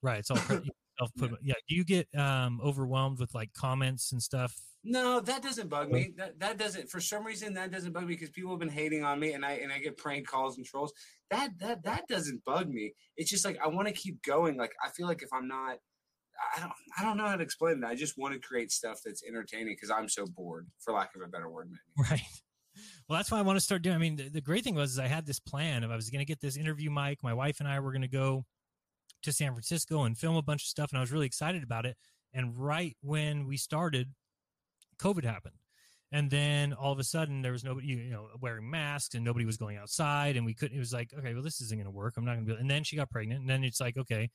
right 0.02 0.20
it's 0.20 0.30
all 0.30 0.38
put 1.18 1.32
yeah 1.42 1.54
do 1.68 1.74
you 1.74 1.84
get 1.84 2.06
um 2.16 2.60
overwhelmed 2.62 3.18
with 3.18 3.34
like 3.34 3.52
comments 3.52 4.12
and 4.12 4.22
stuff 4.22 4.54
No, 4.82 5.20
that 5.20 5.42
doesn't 5.42 5.68
bug 5.68 5.90
me. 5.90 6.14
That 6.16 6.40
that 6.40 6.58
doesn't 6.58 6.90
for 6.90 7.00
some 7.00 7.24
reason 7.24 7.54
that 7.54 7.70
doesn't 7.70 7.92
bug 7.92 8.04
me 8.04 8.14
because 8.14 8.30
people 8.30 8.50
have 8.50 8.60
been 8.60 8.70
hating 8.70 9.04
on 9.04 9.20
me 9.20 9.32
and 9.34 9.44
I 9.44 9.52
and 9.52 9.70
I 9.70 9.78
get 9.78 9.98
prank 9.98 10.26
calls 10.26 10.56
and 10.56 10.64
trolls. 10.64 10.92
That 11.30 11.50
that 11.58 11.84
that 11.84 12.08
doesn't 12.08 12.44
bug 12.44 12.68
me. 12.70 12.94
It's 13.16 13.30
just 13.30 13.44
like 13.44 13.58
I 13.62 13.68
want 13.68 13.88
to 13.88 13.94
keep 13.94 14.22
going. 14.22 14.56
Like 14.56 14.72
I 14.82 14.88
feel 14.90 15.06
like 15.06 15.22
if 15.22 15.32
I'm 15.32 15.46
not 15.46 15.78
I 16.56 16.60
don't 16.60 16.72
I 16.98 17.02
don't 17.02 17.18
know 17.18 17.26
how 17.26 17.36
to 17.36 17.42
explain 17.42 17.82
it. 17.82 17.86
I 17.86 17.94
just 17.94 18.16
want 18.16 18.32
to 18.32 18.40
create 18.40 18.72
stuff 18.72 19.00
that's 19.04 19.22
entertaining 19.22 19.74
because 19.74 19.90
I'm 19.90 20.08
so 20.08 20.26
bored, 20.26 20.66
for 20.78 20.94
lack 20.94 21.14
of 21.14 21.20
a 21.22 21.28
better 21.28 21.50
word, 21.50 21.70
maybe. 21.70 22.08
right 22.10 22.42
well 23.08 23.18
that's 23.18 23.30
why 23.30 23.38
i 23.38 23.42
want 23.42 23.56
to 23.56 23.64
start 23.64 23.82
doing 23.82 23.96
i 23.96 23.98
mean 23.98 24.16
the, 24.16 24.28
the 24.28 24.40
great 24.40 24.62
thing 24.62 24.74
was 24.76 24.92
is 24.92 24.98
i 24.98 25.06
had 25.06 25.26
this 25.26 25.40
plan 25.40 25.82
of 25.82 25.90
i 25.90 25.96
was 25.96 26.08
going 26.08 26.20
to 26.20 26.24
get 26.24 26.40
this 26.40 26.56
interview 26.56 26.88
mic 26.88 27.22
my 27.22 27.34
wife 27.34 27.58
and 27.58 27.68
i 27.68 27.80
were 27.80 27.90
going 27.90 28.00
to 28.00 28.08
go 28.08 28.44
to 29.22 29.32
san 29.32 29.52
francisco 29.52 30.04
and 30.04 30.16
film 30.16 30.36
a 30.36 30.42
bunch 30.42 30.62
of 30.62 30.68
stuff 30.68 30.90
and 30.90 30.98
i 30.98 31.00
was 31.00 31.10
really 31.12 31.26
excited 31.26 31.62
about 31.62 31.84
it 31.84 31.96
and 32.32 32.56
right 32.56 32.96
when 33.00 33.46
we 33.46 33.56
started 33.56 34.14
covid 35.00 35.24
happened. 35.24 35.56
And 36.12 36.28
then 36.28 36.72
all 36.72 36.92
of 36.92 36.98
a 36.98 37.04
sudden 37.04 37.40
there 37.40 37.52
was 37.52 37.62
nobody 37.62 37.86
you 37.86 38.10
know 38.10 38.26
wearing 38.40 38.68
masks 38.68 39.14
and 39.14 39.24
nobody 39.24 39.44
was 39.44 39.56
going 39.56 39.76
outside 39.76 40.36
and 40.36 40.44
we 40.44 40.54
couldn't 40.54 40.76
it 40.76 40.80
was 40.80 40.92
like 40.92 41.12
okay 41.16 41.34
well 41.34 41.42
this 41.42 41.60
isn't 41.60 41.78
going 41.78 41.84
to 41.84 41.90
work. 41.90 42.14
I'm 42.16 42.24
not 42.24 42.34
going 42.34 42.46
to 42.46 42.54
be 42.54 42.60
and 42.60 42.70
then 42.70 42.82
she 42.82 42.96
got 42.96 43.10
pregnant 43.10 43.40
and 43.40 43.48
then 43.48 43.62
it's 43.64 43.80
like 43.80 43.96
okay 43.96 44.28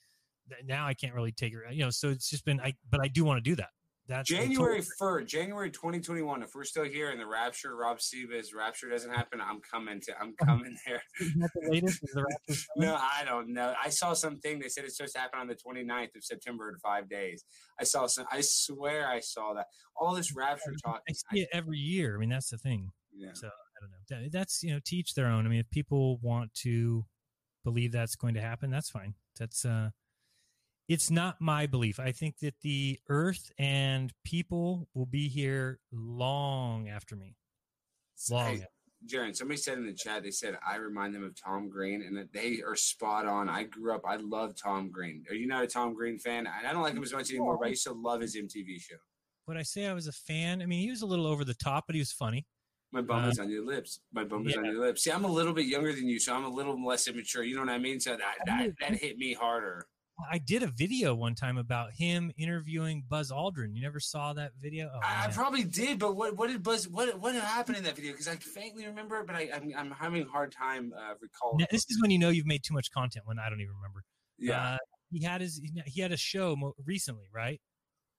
now 0.63 0.85
i 0.85 0.93
can't 0.93 1.13
really 1.13 1.31
take 1.31 1.53
her 1.53 1.63
you 1.71 1.83
know 1.83 1.89
so 1.89 2.09
it's 2.09 2.29
just 2.29 2.45
been 2.45 2.59
i 2.61 2.73
but 2.89 3.01
i 3.01 3.07
do 3.07 3.25
want 3.25 3.43
to 3.43 3.49
do 3.49 3.55
that 3.55 3.69
that's 4.07 4.29
January 4.29 4.81
first, 4.99 5.27
January 5.27 5.71
2021. 5.71 6.43
If 6.43 6.49
we're 6.53 6.63
still 6.63 6.83
here 6.83 7.11
in 7.11 7.17
the 7.17 7.25
rapture, 7.25 7.75
Rob 7.75 7.99
Skiba's 7.99 8.53
rapture 8.53 8.89
doesn't 8.89 9.11
happen, 9.11 9.41
I'm 9.41 9.59
coming 9.61 9.99
to. 10.01 10.13
I'm 10.19 10.33
coming 10.45 10.77
there. 10.85 11.01
Isn't 11.19 11.39
that 11.41 11.49
the 11.55 11.69
latest? 11.71 12.03
Is 12.03 12.11
the 12.13 12.23
rapture? 12.23 12.61
No, 12.77 12.95
I 12.95 13.23
don't 13.25 13.49
know. 13.53 13.73
I 13.83 13.89
saw 13.89 14.13
something. 14.13 14.59
They 14.59 14.69
said 14.69 14.83
it's 14.85 14.97
supposed 14.97 15.15
to 15.15 15.19
happen 15.21 15.39
on 15.39 15.47
the 15.47 15.55
29th 15.55 16.15
of 16.15 16.23
September 16.23 16.69
in 16.69 16.77
five 16.79 17.09
days. 17.09 17.43
I 17.79 17.83
saw 17.83 18.05
some. 18.07 18.25
I 18.31 18.41
swear 18.41 19.07
I 19.09 19.19
saw 19.21 19.53
that. 19.53 19.65
All 19.95 20.13
this 20.13 20.35
rapture 20.35 20.73
talk. 20.83 21.01
I 21.09 21.13
see 21.13 21.41
it 21.41 21.49
every 21.51 21.77
year. 21.79 22.15
I 22.15 22.19
mean, 22.19 22.29
that's 22.29 22.49
the 22.49 22.57
thing. 22.57 22.91
Yeah. 23.15 23.29
So 23.33 23.47
I 23.47 23.81
don't 23.81 23.91
know. 23.91 24.23
That- 24.25 24.31
That's 24.31 24.61
you 24.61 24.73
know, 24.73 24.79
teach 24.85 25.13
their 25.15 25.27
own. 25.27 25.45
I 25.45 25.49
mean, 25.49 25.59
if 25.59 25.69
people 25.71 26.19
want 26.21 26.53
to 26.63 27.05
believe 27.63 27.91
that's 27.91 28.15
going 28.15 28.35
to 28.35 28.41
happen, 28.41 28.69
that's 28.69 28.89
fine. 28.89 29.15
That's 29.39 29.65
uh, 29.65 29.89
it's 30.87 31.09
not 31.09 31.41
my 31.41 31.65
belief. 31.65 31.99
I 31.99 32.11
think 32.11 32.39
that 32.39 32.55
the 32.61 32.99
Earth 33.09 33.51
and 33.57 34.13
people 34.23 34.87
will 34.93 35.05
be 35.05 35.27
here 35.27 35.79
long 35.91 36.89
after 36.89 37.15
me. 37.15 37.35
Long. 38.29 38.57
Hey. 38.57 38.65
Jeran, 39.07 39.35
somebody 39.35 39.57
said 39.57 39.77
in 39.77 39.85
the 39.85 39.93
chat, 39.93 40.23
they 40.23 40.31
said 40.31 40.57
I 40.67 40.77
remind 40.77 41.13
them 41.13 41.23
of 41.23 41.39
Tom 41.39 41.69
Green, 41.69 42.01
and 42.01 42.17
that 42.17 42.33
they 42.33 42.61
are 42.65 42.75
spot 42.75 43.27
on. 43.27 43.49
I 43.49 43.63
grew 43.63 43.93
up, 43.93 44.01
I 44.07 44.15
love 44.15 44.55
Tom 44.55 44.89
Green. 44.89 45.23
Are 45.29 45.35
you 45.35 45.47
not 45.47 45.63
a 45.63 45.67
Tom 45.67 45.93
Green 45.93 46.17
fan? 46.17 46.47
I 46.47 46.71
don't 46.71 46.81
like 46.81 46.93
him 46.93 47.03
as 47.03 47.13
much 47.13 47.29
anymore, 47.29 47.57
but 47.59 47.67
I 47.67 47.69
used 47.69 47.85
to 47.85 47.93
love 47.93 48.21
his 48.21 48.35
MTV 48.35 48.81
show. 48.81 48.95
Would 49.47 49.57
I 49.57 49.61
say 49.61 49.85
I 49.85 49.93
was 49.93 50.07
a 50.07 50.11
fan? 50.11 50.61
I 50.61 50.65
mean, 50.65 50.79
he 50.79 50.89
was 50.89 51.03
a 51.03 51.05
little 51.05 51.27
over 51.27 51.45
the 51.45 51.53
top, 51.53 51.83
but 51.87 51.93
he 51.93 52.01
was 52.01 52.11
funny. 52.11 52.47
My 52.91 53.01
bum 53.01 53.25
is 53.29 53.37
Uh, 53.37 53.43
on 53.43 53.49
your 53.49 53.63
lips. 53.63 53.99
My 54.11 54.23
bum 54.23 54.47
is 54.47 54.55
on 54.55 54.65
your 54.65 54.79
lips. 54.79 55.03
See, 55.03 55.11
I'm 55.11 55.25
a 55.25 55.31
little 55.31 55.53
bit 55.53 55.67
younger 55.67 55.93
than 55.93 56.07
you, 56.07 56.17
so 56.19 56.33
I'm 56.33 56.45
a 56.45 56.49
little 56.49 56.83
less 56.83 57.07
immature. 57.07 57.43
You 57.43 57.55
know 57.55 57.61
what 57.61 57.69
I 57.69 57.77
mean? 57.77 57.99
So 57.99 58.15
that 58.15 58.37
that, 58.45 58.71
that 58.79 58.95
hit 58.95 59.17
me 59.17 59.33
harder. 59.33 59.85
I 60.31 60.37
did 60.37 60.63
a 60.63 60.67
video 60.67 61.13
one 61.13 61.35
time 61.35 61.57
about 61.57 61.93
him 61.93 62.31
interviewing 62.37 63.03
Buzz 63.07 63.31
Aldrin. 63.31 63.75
You 63.75 63.81
never 63.81 63.99
saw 63.99 64.33
that 64.33 64.51
video? 64.61 64.89
Oh, 64.93 64.99
I, 65.03 65.25
I 65.25 65.27
probably 65.29 65.63
did, 65.63 65.99
but 65.99 66.15
what 66.15 66.35
what 66.37 66.49
did 66.49 66.63
Buzz 66.63 66.87
what 66.87 67.19
what 67.19 67.35
happened 67.35 67.77
in 67.77 67.83
that 67.83 67.95
video? 67.95 68.11
Because 68.11 68.27
I 68.27 68.35
faintly 68.35 68.85
remember 68.85 69.23
but 69.23 69.35
I 69.35 69.49
I'm, 69.53 69.73
I'm 69.77 69.91
having 69.91 70.23
a 70.23 70.25
hard 70.25 70.51
time 70.51 70.93
uh, 70.97 71.13
recalling. 71.21 71.57
Now, 71.59 71.65
this 71.71 71.85
is 71.89 72.01
when 72.01 72.11
you 72.11 72.19
know 72.19 72.29
you've 72.29 72.45
made 72.45 72.63
too 72.63 72.73
much 72.73 72.91
content. 72.91 73.25
When 73.25 73.39
I 73.39 73.49
don't 73.49 73.61
even 73.61 73.75
remember. 73.75 74.03
Yeah. 74.37 74.75
Uh, 74.75 74.77
he 75.11 75.23
had 75.23 75.41
his 75.41 75.61
he 75.85 76.01
had 76.01 76.11
a 76.11 76.17
show 76.17 76.55
mo- 76.55 76.75
recently, 76.85 77.25
right? 77.33 77.59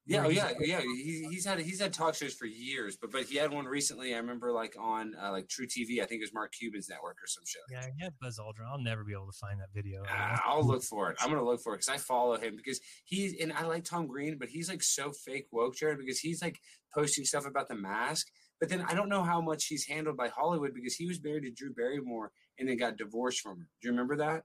Yeah, 0.08 0.24
oh, 0.24 0.28
yeah, 0.28 0.52
yeah. 0.60 0.80
He, 0.80 1.26
he's 1.30 1.44
had 1.44 1.58
he's 1.58 1.80
had 1.80 1.92
talk 1.92 2.14
shows 2.14 2.32
for 2.32 2.46
years, 2.46 2.96
but 2.96 3.10
but 3.10 3.24
he 3.24 3.36
had 3.36 3.52
one 3.52 3.64
recently. 3.64 4.14
I 4.14 4.18
remember 4.18 4.52
like 4.52 4.76
on 4.78 5.14
uh, 5.20 5.32
like 5.32 5.48
True 5.48 5.66
TV. 5.66 6.00
I 6.00 6.06
think 6.06 6.20
it 6.20 6.24
was 6.24 6.32
Mark 6.32 6.52
Cuban's 6.52 6.88
network 6.88 7.16
or 7.16 7.26
some 7.26 7.42
shit. 7.44 7.62
Yeah, 7.70 7.86
yeah, 7.98 8.10
Buzz 8.20 8.38
Aldrin. 8.38 8.70
I'll 8.70 8.78
never 8.78 9.02
be 9.02 9.12
able 9.12 9.26
to 9.26 9.36
find 9.36 9.58
that 9.58 9.74
video. 9.74 10.04
Ah, 10.08 10.40
I'll 10.46 10.64
look 10.64 10.84
for 10.84 11.10
it. 11.10 11.16
I'm 11.20 11.28
gonna 11.28 11.44
look 11.44 11.60
for 11.60 11.74
it 11.74 11.78
because 11.78 11.88
I 11.88 11.96
follow 11.96 12.36
him 12.36 12.54
because 12.56 12.80
he's 13.04 13.34
and 13.40 13.52
I 13.52 13.64
like 13.64 13.82
Tom 13.82 14.06
Green, 14.06 14.38
but 14.38 14.48
he's 14.48 14.68
like 14.68 14.82
so 14.82 15.10
fake 15.10 15.48
woke, 15.50 15.74
Jared, 15.74 15.98
because 15.98 16.20
he's 16.20 16.40
like 16.40 16.58
posting 16.94 17.24
stuff 17.24 17.44
about 17.44 17.66
the 17.66 17.74
mask. 17.74 18.28
But 18.60 18.68
then 18.68 18.82
I 18.88 18.94
don't 18.94 19.08
know 19.08 19.24
how 19.24 19.40
much 19.40 19.66
he's 19.66 19.86
handled 19.88 20.16
by 20.16 20.28
Hollywood 20.28 20.72
because 20.72 20.94
he 20.94 21.06
was 21.06 21.20
married 21.22 21.42
to 21.42 21.50
Drew 21.50 21.74
Barrymore 21.74 22.30
and 22.58 22.68
then 22.68 22.76
got 22.76 22.96
divorced 22.96 23.40
from 23.40 23.58
her. 23.58 23.68
Do 23.82 23.88
you 23.88 23.90
remember 23.90 24.16
that? 24.18 24.44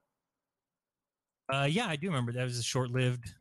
Uh, 1.54 1.66
yeah, 1.66 1.86
I 1.88 1.98
do 1.98 2.08
remember 2.08 2.32
that 2.34 2.44
was 2.44 2.58
a 2.58 2.64
short-lived. 2.64 3.34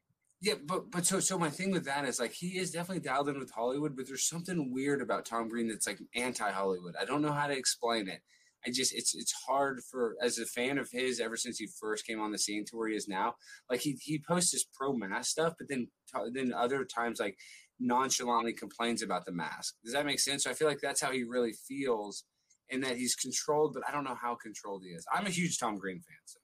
Yeah, 0.43 0.55
but 0.65 0.91
but 0.91 1.05
so 1.05 1.21
so 1.21 1.39
my 1.39 1.51
thing 1.51 1.71
with 1.71 1.85
that 1.85 2.07
is 2.07 2.19
like 2.19 2.33
he 2.33 2.59
is 2.59 2.71
definitely 2.71 3.03
dialed 3.03 3.29
in 3.29 3.39
with 3.39 3.51
Hollywood, 3.51 3.95
but 3.95 4.07
there's 4.09 4.27
something 4.27 4.73
weird 4.73 5.03
about 5.03 5.27
Tom 5.27 5.49
Green 5.49 5.69
that's 5.69 5.87
like 5.87 5.99
anti-Hollywood. 6.15 6.95
I 7.01 7.05
don't 7.05 7.21
know 7.21 7.33
how 7.33 7.47
to 7.47 7.57
explain 7.57 8.09
it. 8.09 8.23
I 8.67 8.71
just 8.71 8.95
it's 8.95 9.15
it's 9.15 9.35
hard 9.47 9.81
for 9.91 10.17
as 10.23 10.39
a 10.39 10.47
fan 10.47 10.79
of 10.79 10.91
his 10.91 11.21
ever 11.21 11.37
since 11.37 11.59
he 11.59 11.67
first 11.67 12.07
came 12.07 12.21
on 12.21 12.33
the 12.33 12.39
scene 12.39 12.65
to 12.67 12.77
where 12.77 12.89
he 12.89 12.95
is 12.97 13.07
now. 13.09 13.35
Like 13.71 13.81
he 13.81 13.99
he 14.03 14.19
posts 14.19 14.53
his 14.53 14.65
pro 14.73 14.95
mask 14.95 15.31
stuff, 15.31 15.55
but 15.59 15.69
then 15.69 15.89
then 16.33 16.53
other 16.55 16.85
times 16.85 17.21
like 17.21 17.37
nonchalantly 17.79 18.55
complains 18.55 19.03
about 19.03 19.27
the 19.27 19.33
mask. 19.33 19.75
Does 19.85 19.93
that 19.93 20.07
make 20.07 20.21
sense? 20.21 20.45
So 20.45 20.51
I 20.51 20.55
feel 20.55 20.69
like 20.69 20.81
that's 20.83 21.03
how 21.03 21.13
he 21.13 21.23
really 21.25 21.53
feels, 21.69 22.25
and 22.71 22.83
that 22.85 22.97
he's 22.97 23.15
controlled, 23.15 23.75
but 23.75 23.83
I 23.87 23.93
don't 23.93 24.05
know 24.05 24.17
how 24.21 24.37
controlled 24.37 24.85
he 24.85 24.91
is. 24.91 25.07
I'm 25.13 25.27
a 25.27 25.31
huge 25.31 25.59
Tom 25.59 25.77
Green 25.79 26.01
fan, 26.01 26.17
so. 26.25 26.39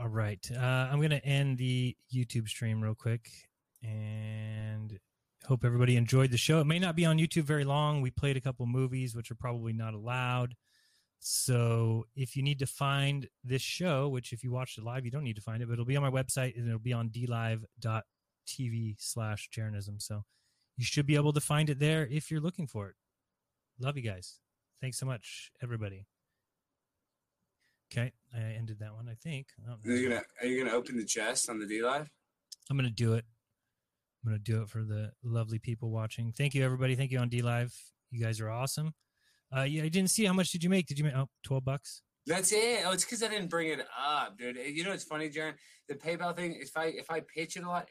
All 0.00 0.08
right, 0.08 0.50
uh, 0.56 0.88
I'm 0.90 1.02
gonna 1.02 1.16
end 1.16 1.58
the 1.58 1.94
YouTube 2.10 2.48
stream 2.48 2.80
real 2.80 2.94
quick, 2.94 3.30
and 3.82 4.98
hope 5.44 5.62
everybody 5.62 5.96
enjoyed 5.96 6.30
the 6.30 6.38
show. 6.38 6.58
It 6.58 6.66
may 6.66 6.78
not 6.78 6.96
be 6.96 7.04
on 7.04 7.18
YouTube 7.18 7.42
very 7.42 7.64
long. 7.64 8.00
We 8.00 8.10
played 8.10 8.38
a 8.38 8.40
couple 8.40 8.64
movies, 8.64 9.14
which 9.14 9.30
are 9.30 9.34
probably 9.34 9.74
not 9.74 9.92
allowed. 9.92 10.54
So 11.18 12.06
if 12.16 12.34
you 12.34 12.42
need 12.42 12.60
to 12.60 12.66
find 12.66 13.28
this 13.44 13.60
show, 13.60 14.08
which 14.08 14.32
if 14.32 14.42
you 14.42 14.50
watched 14.50 14.78
it 14.78 14.84
live, 14.84 15.04
you 15.04 15.10
don't 15.10 15.24
need 15.24 15.36
to 15.36 15.42
find 15.42 15.62
it, 15.62 15.66
but 15.66 15.74
it'll 15.74 15.84
be 15.84 15.96
on 15.96 16.02
my 16.02 16.10
website 16.10 16.56
and 16.56 16.66
it'll 16.66 16.78
be 16.78 16.94
on 16.94 17.10
dlive.tv 17.10 18.96
slash 18.98 19.50
Jeranism. 19.54 20.00
So 20.00 20.24
you 20.78 20.84
should 20.84 21.04
be 21.04 21.16
able 21.16 21.34
to 21.34 21.42
find 21.42 21.68
it 21.68 21.78
there 21.78 22.06
if 22.06 22.30
you're 22.30 22.40
looking 22.40 22.66
for 22.66 22.88
it. 22.88 22.94
Love 23.78 23.98
you 23.98 24.02
guys. 24.02 24.38
Thanks 24.80 24.98
so 24.98 25.04
much, 25.04 25.52
everybody. 25.62 26.06
Okay, 27.92 28.12
I 28.34 28.52
ended 28.56 28.78
that 28.80 28.94
one, 28.94 29.08
I 29.08 29.14
think. 29.14 29.48
Oh, 29.68 29.74
Are 29.84 29.92
you 29.92 30.08
gonna 30.08 30.22
are 30.40 30.46
you 30.46 30.62
gonna 30.62 30.76
open 30.76 30.96
the 30.96 31.04
chest 31.04 31.50
on 31.50 31.58
the 31.58 31.66
D 31.66 31.82
Live? 31.82 32.08
I'm 32.70 32.76
gonna 32.76 32.90
do 32.90 33.14
it. 33.14 33.24
I'm 34.22 34.30
gonna 34.30 34.38
do 34.38 34.62
it 34.62 34.68
for 34.68 34.84
the 34.84 35.12
lovely 35.24 35.58
people 35.58 35.90
watching. 35.90 36.32
Thank 36.32 36.54
you, 36.54 36.64
everybody. 36.64 36.94
Thank 36.94 37.10
you 37.10 37.18
on 37.18 37.28
D 37.28 37.42
Live. 37.42 37.74
You 38.10 38.22
guys 38.22 38.40
are 38.40 38.50
awesome. 38.50 38.94
Uh, 39.56 39.62
yeah, 39.62 39.82
I 39.82 39.88
didn't 39.88 40.10
see 40.10 40.24
how 40.24 40.32
much 40.32 40.52
did 40.52 40.62
you 40.62 40.70
make? 40.70 40.86
Did 40.86 40.98
you 40.98 41.04
make 41.04 41.14
oh, 41.16 41.28
12 41.44 41.64
bucks? 41.64 42.02
That's 42.26 42.52
it. 42.52 42.82
Oh, 42.86 42.92
it's 42.92 43.04
because 43.04 43.22
I 43.22 43.28
didn't 43.28 43.48
bring 43.48 43.68
it 43.68 43.80
up, 43.98 44.38
dude. 44.38 44.56
You 44.56 44.84
know, 44.84 44.92
it's 44.92 45.04
funny, 45.04 45.28
Jeran. 45.28 45.54
The 45.88 45.94
PayPal 45.94 46.36
thing. 46.36 46.56
If 46.60 46.76
I 46.76 46.86
if 46.86 47.10
I 47.10 47.22
pitch 47.34 47.56
it 47.56 47.64
a 47.64 47.68
lot, 47.68 47.88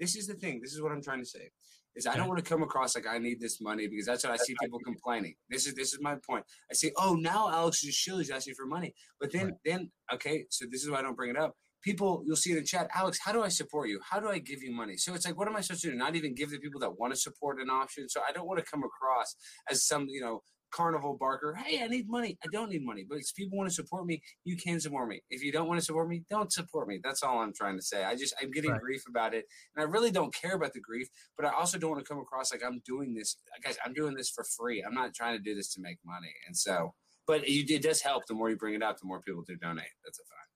this 0.00 0.16
is 0.16 0.26
the 0.26 0.34
thing. 0.34 0.60
This 0.62 0.72
is 0.72 0.80
what 0.80 0.92
I'm 0.92 1.02
trying 1.02 1.20
to 1.20 1.26
say. 1.26 1.50
Is 1.94 2.06
I 2.06 2.16
don't 2.16 2.28
want 2.28 2.42
to 2.42 2.48
come 2.48 2.62
across 2.62 2.94
like 2.94 3.06
I 3.06 3.18
need 3.18 3.38
this 3.40 3.60
money 3.60 3.86
because 3.86 4.06
that's 4.06 4.24
what 4.24 4.32
I 4.32 4.36
see 4.36 4.54
people 4.62 4.78
complaining. 4.84 5.34
This 5.50 5.66
is 5.66 5.74
this 5.74 5.92
is 5.92 5.98
my 6.00 6.16
point. 6.26 6.44
I 6.70 6.74
say, 6.74 6.92
oh, 6.96 7.14
now 7.14 7.50
Alex 7.50 7.84
is 7.84 7.94
shilly 7.94 8.22
is 8.22 8.30
asking 8.30 8.54
for 8.54 8.66
money, 8.66 8.94
but 9.20 9.30
then 9.32 9.58
then 9.64 9.90
okay, 10.12 10.46
so 10.48 10.64
this 10.70 10.82
is 10.82 10.90
why 10.90 11.00
I 11.00 11.02
don't 11.02 11.16
bring 11.16 11.30
it 11.30 11.36
up. 11.36 11.54
People, 11.82 12.22
you'll 12.24 12.36
see 12.36 12.52
it 12.52 12.58
in 12.58 12.64
chat. 12.64 12.88
Alex, 12.94 13.18
how 13.22 13.32
do 13.32 13.42
I 13.42 13.48
support 13.48 13.88
you? 13.88 13.98
How 14.08 14.20
do 14.20 14.28
I 14.28 14.38
give 14.38 14.62
you 14.62 14.72
money? 14.72 14.96
So 14.96 15.14
it's 15.14 15.26
like, 15.26 15.36
what 15.36 15.48
am 15.48 15.56
I 15.56 15.60
supposed 15.62 15.82
to 15.82 15.90
do? 15.90 15.96
Not 15.96 16.14
even 16.14 16.32
give 16.32 16.50
the 16.50 16.58
people 16.58 16.78
that 16.80 16.96
want 16.96 17.12
to 17.12 17.18
support 17.18 17.60
an 17.60 17.70
option. 17.70 18.08
So 18.08 18.20
I 18.26 18.30
don't 18.30 18.46
want 18.46 18.60
to 18.60 18.64
come 18.64 18.84
across 18.84 19.34
as 19.68 19.84
some, 19.84 20.06
you 20.08 20.20
know, 20.20 20.42
carnival 20.72 21.16
barker. 21.18 21.54
Hey, 21.54 21.82
I 21.82 21.86
need 21.86 22.08
money. 22.08 22.38
I 22.44 22.48
don't 22.50 22.70
need 22.70 22.84
money. 22.84 23.04
But 23.08 23.18
if 23.18 23.34
people 23.34 23.56
want 23.58 23.68
to 23.68 23.74
support 23.74 24.06
me, 24.06 24.22
you 24.44 24.56
can 24.56 24.80
support 24.80 25.08
me. 25.08 25.22
If 25.30 25.42
you 25.42 25.52
don't 25.52 25.68
want 25.68 25.78
to 25.80 25.84
support 25.84 26.08
me, 26.08 26.24
don't 26.28 26.52
support 26.52 26.88
me. 26.88 27.00
That's 27.02 27.22
all 27.22 27.38
I'm 27.40 27.52
trying 27.52 27.76
to 27.76 27.82
say. 27.82 28.04
I 28.04 28.16
just 28.16 28.34
I'm 28.40 28.50
getting 28.50 28.72
Right. 28.72 28.80
grief 28.80 29.02
about 29.08 29.34
it, 29.34 29.44
and 29.76 29.84
I 29.84 29.88
really 29.88 30.10
don't 30.10 30.34
care 30.34 30.54
about 30.54 30.72
the 30.72 30.80
grief. 30.80 31.08
But 31.36 31.46
I 31.46 31.50
also 31.50 31.78
don't 31.78 31.90
want 31.90 32.04
to 32.04 32.08
come 32.08 32.20
across 32.20 32.52
like 32.52 32.62
I'm 32.64 32.80
doing 32.84 33.14
this, 33.14 33.36
guys. 33.62 33.76
I'm 33.84 33.92
doing 33.92 34.14
this 34.14 34.30
for 34.30 34.44
free. 34.44 34.82
I'm 34.82 34.94
not 34.94 35.14
trying 35.14 35.36
to 35.36 35.42
do 35.42 35.54
this 35.54 35.72
to 35.74 35.80
make 35.80 35.98
money. 36.04 36.32
And 36.46 36.56
so, 36.56 36.94
but 37.26 37.48
you, 37.48 37.64
it 37.68 37.82
does 37.82 38.00
help. 38.00 38.26
The 38.26 38.34
more 38.34 38.50
you 38.50 38.56
bring 38.56 38.74
it 38.74 38.82
up, 38.82 38.98
the 38.98 39.06
more 39.06 39.20
people 39.20 39.42
do 39.46 39.56
donate. 39.56 39.84
That's 40.04 40.18
a 40.18 40.22
fact. 40.22 40.48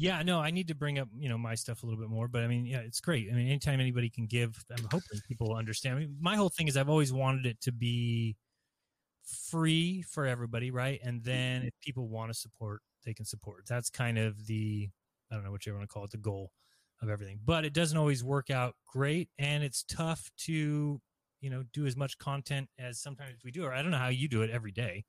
Yeah, 0.00 0.22
no, 0.22 0.38
I 0.38 0.52
need 0.52 0.68
to 0.68 0.76
bring 0.76 1.00
up 1.00 1.08
you 1.18 1.28
know 1.28 1.36
my 1.36 1.56
stuff 1.56 1.82
a 1.82 1.86
little 1.86 2.00
bit 2.00 2.08
more, 2.08 2.28
but 2.28 2.42
I 2.42 2.46
mean, 2.46 2.66
yeah, 2.66 2.78
it's 2.78 3.00
great. 3.00 3.28
I 3.30 3.34
mean, 3.34 3.48
anytime 3.48 3.80
anybody 3.80 4.08
can 4.08 4.26
give, 4.26 4.64
I'm 4.70 4.84
hoping 4.84 5.20
people 5.26 5.54
understand. 5.56 5.96
I 5.96 5.98
mean, 6.02 6.16
my 6.20 6.36
whole 6.36 6.50
thing 6.50 6.68
is 6.68 6.76
I've 6.76 6.88
always 6.88 7.12
wanted 7.12 7.46
it 7.46 7.60
to 7.62 7.72
be 7.72 8.36
free 9.50 10.02
for 10.02 10.26
everybody, 10.26 10.70
right? 10.70 11.00
And 11.02 11.22
then 11.22 11.60
mm-hmm. 11.60 11.68
if 11.68 11.74
people 11.80 12.08
want 12.08 12.32
to 12.32 12.38
support, 12.38 12.82
they 13.04 13.14
can 13.14 13.24
support. 13.24 13.64
That's 13.68 13.90
kind 13.90 14.18
of 14.18 14.46
the 14.46 14.88
I 15.30 15.34
don't 15.34 15.44
know 15.44 15.50
what 15.50 15.66
you 15.66 15.74
want 15.74 15.84
to 15.84 15.92
call 15.92 16.04
it, 16.04 16.10
the 16.10 16.16
goal 16.16 16.52
of 17.02 17.08
everything. 17.08 17.40
But 17.44 17.64
it 17.64 17.72
doesn't 17.72 17.96
always 17.96 18.24
work 18.24 18.50
out 18.50 18.74
great, 18.86 19.28
and 19.38 19.62
it's 19.62 19.84
tough 19.84 20.30
to 20.46 21.00
you 21.40 21.50
know 21.50 21.64
do 21.72 21.86
as 21.86 21.96
much 21.96 22.18
content 22.18 22.68
as 22.78 23.00
sometimes 23.00 23.44
we 23.44 23.50
do. 23.50 23.64
Or 23.64 23.72
I 23.72 23.82
don't 23.82 23.90
know 23.90 23.98
how 23.98 24.08
you 24.08 24.28
do 24.28 24.42
it 24.42 24.50
every 24.50 24.72
day. 24.72 25.04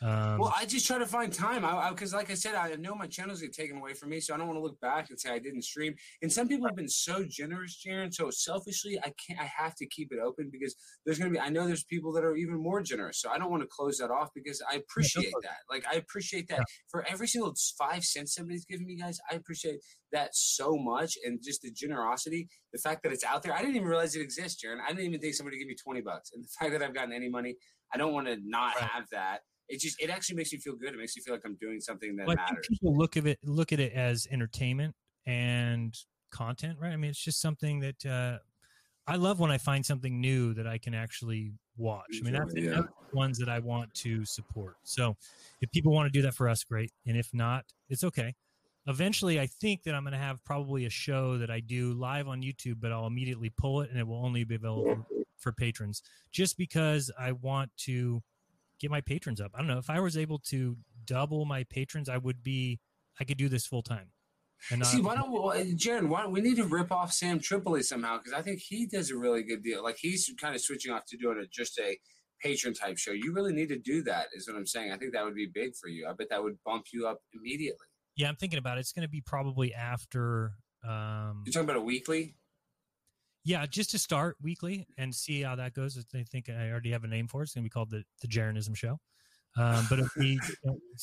Um, 0.00 0.38
well, 0.38 0.54
I 0.56 0.64
just 0.64 0.86
try 0.86 0.98
to 0.98 1.06
find 1.06 1.32
time. 1.32 1.64
I 1.64 1.90
because, 1.90 2.12
like 2.12 2.30
I 2.30 2.34
said, 2.34 2.54
I 2.54 2.74
know 2.74 2.94
my 2.94 3.06
channels 3.06 3.40
get 3.40 3.52
taken 3.52 3.76
away 3.76 3.94
from 3.94 4.10
me, 4.10 4.18
so 4.18 4.34
I 4.34 4.36
don't 4.36 4.48
want 4.48 4.58
to 4.58 4.62
look 4.62 4.80
back 4.80 5.10
and 5.10 5.20
say 5.20 5.30
I 5.30 5.38
didn't 5.38 5.62
stream. 5.62 5.94
And 6.22 6.32
some 6.32 6.48
people 6.48 6.66
have 6.66 6.74
been 6.74 6.88
so 6.88 7.24
generous, 7.28 7.80
Jeran. 7.86 8.12
So 8.12 8.30
selfishly, 8.30 8.98
I 8.98 9.12
can't. 9.24 9.40
I 9.40 9.44
have 9.44 9.76
to 9.76 9.86
keep 9.86 10.12
it 10.12 10.18
open 10.18 10.50
because 10.50 10.74
there's 11.04 11.18
going 11.18 11.32
to 11.32 11.38
be. 11.38 11.40
I 11.40 11.50
know 11.50 11.66
there's 11.66 11.84
people 11.84 12.12
that 12.14 12.24
are 12.24 12.34
even 12.34 12.60
more 12.60 12.82
generous. 12.82 13.20
So 13.20 13.30
I 13.30 13.38
don't 13.38 13.50
want 13.50 13.62
to 13.62 13.68
close 13.68 13.98
that 13.98 14.10
off 14.10 14.30
because 14.34 14.60
I 14.68 14.76
appreciate 14.76 15.32
that. 15.42 15.58
Like 15.70 15.84
I 15.88 15.96
appreciate 15.96 16.48
that 16.48 16.64
for 16.88 17.06
every 17.08 17.28
single 17.28 17.54
five 17.78 18.02
cents 18.02 18.34
somebody's 18.34 18.64
giving 18.64 18.86
me, 18.86 18.96
guys. 18.96 19.20
I 19.30 19.36
appreciate 19.36 19.80
that 20.10 20.30
so 20.34 20.76
much, 20.76 21.16
and 21.24 21.40
just 21.42 21.62
the 21.62 21.70
generosity, 21.70 22.48
the 22.72 22.78
fact 22.78 23.04
that 23.04 23.12
it's 23.12 23.24
out 23.24 23.42
there. 23.42 23.54
I 23.54 23.60
didn't 23.60 23.76
even 23.76 23.88
realize 23.88 24.16
it 24.16 24.22
exists, 24.22 24.62
Jeran. 24.64 24.78
I 24.84 24.88
didn't 24.88 25.06
even 25.06 25.20
think 25.20 25.34
somebody 25.34 25.56
would 25.56 25.60
give 25.60 25.68
me 25.68 25.76
twenty 25.76 26.00
bucks, 26.00 26.32
and 26.34 26.42
the 26.42 26.48
fact 26.58 26.72
that 26.72 26.82
I've 26.82 26.94
gotten 26.94 27.12
any 27.12 27.28
money, 27.28 27.56
I 27.94 27.98
don't 27.98 28.12
want 28.12 28.26
to 28.26 28.36
not 28.44 28.76
have 28.78 29.04
that. 29.12 29.40
It 29.68 29.80
just 29.80 30.00
it 30.00 30.10
actually 30.10 30.36
makes 30.36 30.52
me 30.52 30.58
feel 30.58 30.74
good. 30.74 30.92
It 30.92 30.98
makes 30.98 31.16
me 31.16 31.22
feel 31.22 31.34
like 31.34 31.44
I'm 31.44 31.56
doing 31.56 31.80
something 31.80 32.16
that 32.16 32.26
Well, 32.26 32.36
matters. 32.36 32.66
people 32.68 32.96
look 32.96 33.16
at 33.16 33.26
it 33.26 33.38
look 33.44 33.72
at 33.72 33.80
it 33.80 33.92
as 33.92 34.26
entertainment 34.30 34.94
and 35.26 35.96
content, 36.30 36.78
right? 36.80 36.92
I 36.92 36.96
mean, 36.96 37.10
it's 37.10 37.22
just 37.22 37.40
something 37.40 37.80
that 37.80 38.06
uh, 38.06 38.38
I 39.06 39.16
love 39.16 39.40
when 39.40 39.50
I 39.50 39.58
find 39.58 39.84
something 39.84 40.20
new 40.20 40.54
that 40.54 40.66
I 40.66 40.78
can 40.78 40.94
actually 40.94 41.52
watch. 41.76 42.18
I 42.20 42.24
mean, 42.24 42.34
that's, 42.34 42.54
yeah. 42.56 42.70
that's 42.70 42.86
the 43.10 43.16
ones 43.16 43.38
that 43.38 43.48
I 43.48 43.58
want 43.60 43.92
to 43.94 44.24
support. 44.24 44.76
So, 44.82 45.16
if 45.60 45.70
people 45.70 45.92
want 45.92 46.12
to 46.12 46.18
do 46.18 46.22
that 46.22 46.34
for 46.34 46.48
us, 46.48 46.64
great. 46.64 46.90
And 47.06 47.16
if 47.16 47.32
not, 47.32 47.64
it's 47.88 48.04
okay. 48.04 48.34
Eventually, 48.86 49.38
I 49.38 49.46
think 49.46 49.84
that 49.84 49.94
I'm 49.94 50.02
going 50.02 50.12
to 50.12 50.18
have 50.18 50.42
probably 50.44 50.86
a 50.86 50.90
show 50.90 51.38
that 51.38 51.50
I 51.50 51.60
do 51.60 51.92
live 51.92 52.26
on 52.26 52.42
YouTube, 52.42 52.76
but 52.80 52.90
I'll 52.90 53.06
immediately 53.06 53.50
pull 53.56 53.80
it 53.80 53.90
and 53.90 53.98
it 53.98 54.06
will 54.06 54.24
only 54.24 54.42
be 54.42 54.56
available 54.56 55.06
for 55.36 55.52
patrons, 55.52 56.02
just 56.32 56.56
because 56.56 57.10
I 57.18 57.32
want 57.32 57.70
to 57.78 58.22
get 58.82 58.90
my 58.90 59.00
patrons 59.00 59.40
up. 59.40 59.52
I 59.54 59.58
don't 59.58 59.68
know 59.68 59.78
if 59.78 59.88
I 59.88 60.00
was 60.00 60.16
able 60.18 60.38
to 60.50 60.76
double 61.06 61.46
my 61.46 61.64
patrons, 61.64 62.08
I 62.08 62.18
would 62.18 62.42
be. 62.42 62.80
I 63.20 63.24
could 63.24 63.38
do 63.38 63.48
this 63.48 63.66
full 63.66 63.82
time. 63.82 64.10
And 64.70 64.84
See, 64.86 65.00
why 65.00 65.14
don't 65.14 65.30
we, 65.32 65.74
Jeran? 65.74 66.08
Why 66.08 66.22
don't 66.22 66.32
we 66.32 66.40
need 66.40 66.56
to 66.56 66.64
rip 66.64 66.92
off 66.92 67.12
Sam 67.12 67.40
Tripoli 67.40 67.82
somehow? 67.82 68.18
Because 68.18 68.32
I 68.32 68.42
think 68.42 68.60
he 68.60 68.86
does 68.86 69.10
a 69.10 69.16
really 69.16 69.42
good 69.42 69.62
deal. 69.62 69.82
Like 69.82 69.96
he's 69.98 70.30
kind 70.40 70.54
of 70.54 70.60
switching 70.60 70.92
off 70.92 71.04
to 71.06 71.16
doing 71.16 71.38
a, 71.38 71.46
just 71.46 71.78
a 71.78 71.98
patron 72.42 72.72
type 72.74 72.98
show. 72.98 73.12
You 73.12 73.32
really 73.32 73.52
need 73.52 73.68
to 73.70 73.78
do 73.78 74.02
that. 74.04 74.26
Is 74.34 74.48
what 74.48 74.56
I'm 74.56 74.66
saying. 74.66 74.92
I 74.92 74.96
think 74.96 75.12
that 75.12 75.24
would 75.24 75.34
be 75.34 75.46
big 75.52 75.74
for 75.74 75.88
you. 75.88 76.06
I 76.08 76.12
bet 76.12 76.28
that 76.30 76.42
would 76.42 76.56
bump 76.64 76.86
you 76.92 77.06
up 77.06 77.20
immediately. 77.34 77.86
yeah, 78.16 78.28
I'm 78.28 78.36
thinking 78.36 78.58
about 78.58 78.78
it. 78.78 78.80
It's 78.80 78.92
going 78.92 79.06
to 79.06 79.10
be 79.10 79.20
probably 79.20 79.74
after. 79.74 80.52
Um, 80.88 81.42
You're 81.44 81.52
talking 81.52 81.68
about 81.68 81.76
a 81.76 81.84
weekly. 81.84 82.36
Yeah, 83.44 83.66
just 83.66 83.90
to 83.90 83.98
start 83.98 84.36
weekly 84.40 84.86
and 84.98 85.14
see 85.14 85.42
how 85.42 85.56
that 85.56 85.74
goes. 85.74 85.98
I 86.14 86.22
think 86.22 86.48
I 86.48 86.70
already 86.70 86.90
have 86.92 87.04
a 87.04 87.08
name 87.08 87.26
for 87.26 87.40
it. 87.40 87.44
It's 87.44 87.54
going 87.54 87.64
to 87.64 87.66
be 87.66 87.70
called 87.70 87.90
the 87.90 88.04
the 88.20 88.28
Jeranism 88.28 88.74
Show. 88.74 88.98
Um, 89.58 89.84
but 89.90 89.98
if 89.98 90.08
we, 90.16 90.40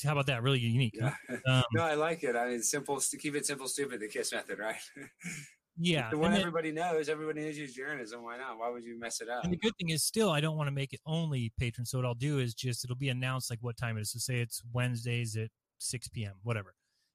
how 0.04 0.14
about 0.14 0.26
that? 0.28 0.42
Really 0.42 0.60
unique. 0.60 0.98
huh? 1.00 1.12
Um, 1.48 1.64
no, 1.74 1.84
I 1.84 1.94
like 1.94 2.24
it. 2.24 2.36
I 2.36 2.48
mean, 2.50 2.64
simple. 2.64 3.00
Keep 3.20 3.36
it 3.36 3.46
simple, 3.46 3.68
stupid. 3.68 4.00
The 4.00 4.08
Kiss 4.08 4.32
method, 4.34 4.58
right? 4.60 4.76
Yeah, 5.82 6.10
the 6.10 6.18
one 6.18 6.32
then- 6.32 6.42
everybody 6.42 6.74
knows. 6.74 7.08
Everybody 7.08 7.42
knows 7.42 7.58
use 7.58 7.74
Jeranism. 7.74 8.22
Why 8.22 8.38
not? 8.38 8.58
Why 8.58 8.70
would 8.70 8.84
you 8.84 9.00
mess 9.00 9.22
it 9.22 9.30
up? 9.30 9.46
And 9.46 9.54
the 9.54 9.58
good 9.58 9.72
thing 9.80 9.92
is, 9.92 10.04
still, 10.04 10.30
I 10.30 10.42
don't 10.42 10.58
want 10.58 10.68
to 10.68 10.74
make 10.74 10.92
it 10.92 11.00
only 11.06 11.54
patron. 11.58 11.86
So 11.86 11.98
what 12.00 12.06
I'll 12.06 12.14
do 12.16 12.40
is 12.40 12.54
just 12.54 12.84
it'll 12.84 12.98
be 12.98 13.08
announced 13.08 13.50
like 13.50 13.60
what 13.62 13.78
time 13.78 13.98
it 13.98 14.02
is. 14.02 14.12
So 14.12 14.20
say 14.20 14.42
it's 14.42 14.62
Wednesdays 14.74 15.38
at 15.38 15.48
six 15.78 16.10
p.m. 16.10 16.34
whatever, 16.44 16.74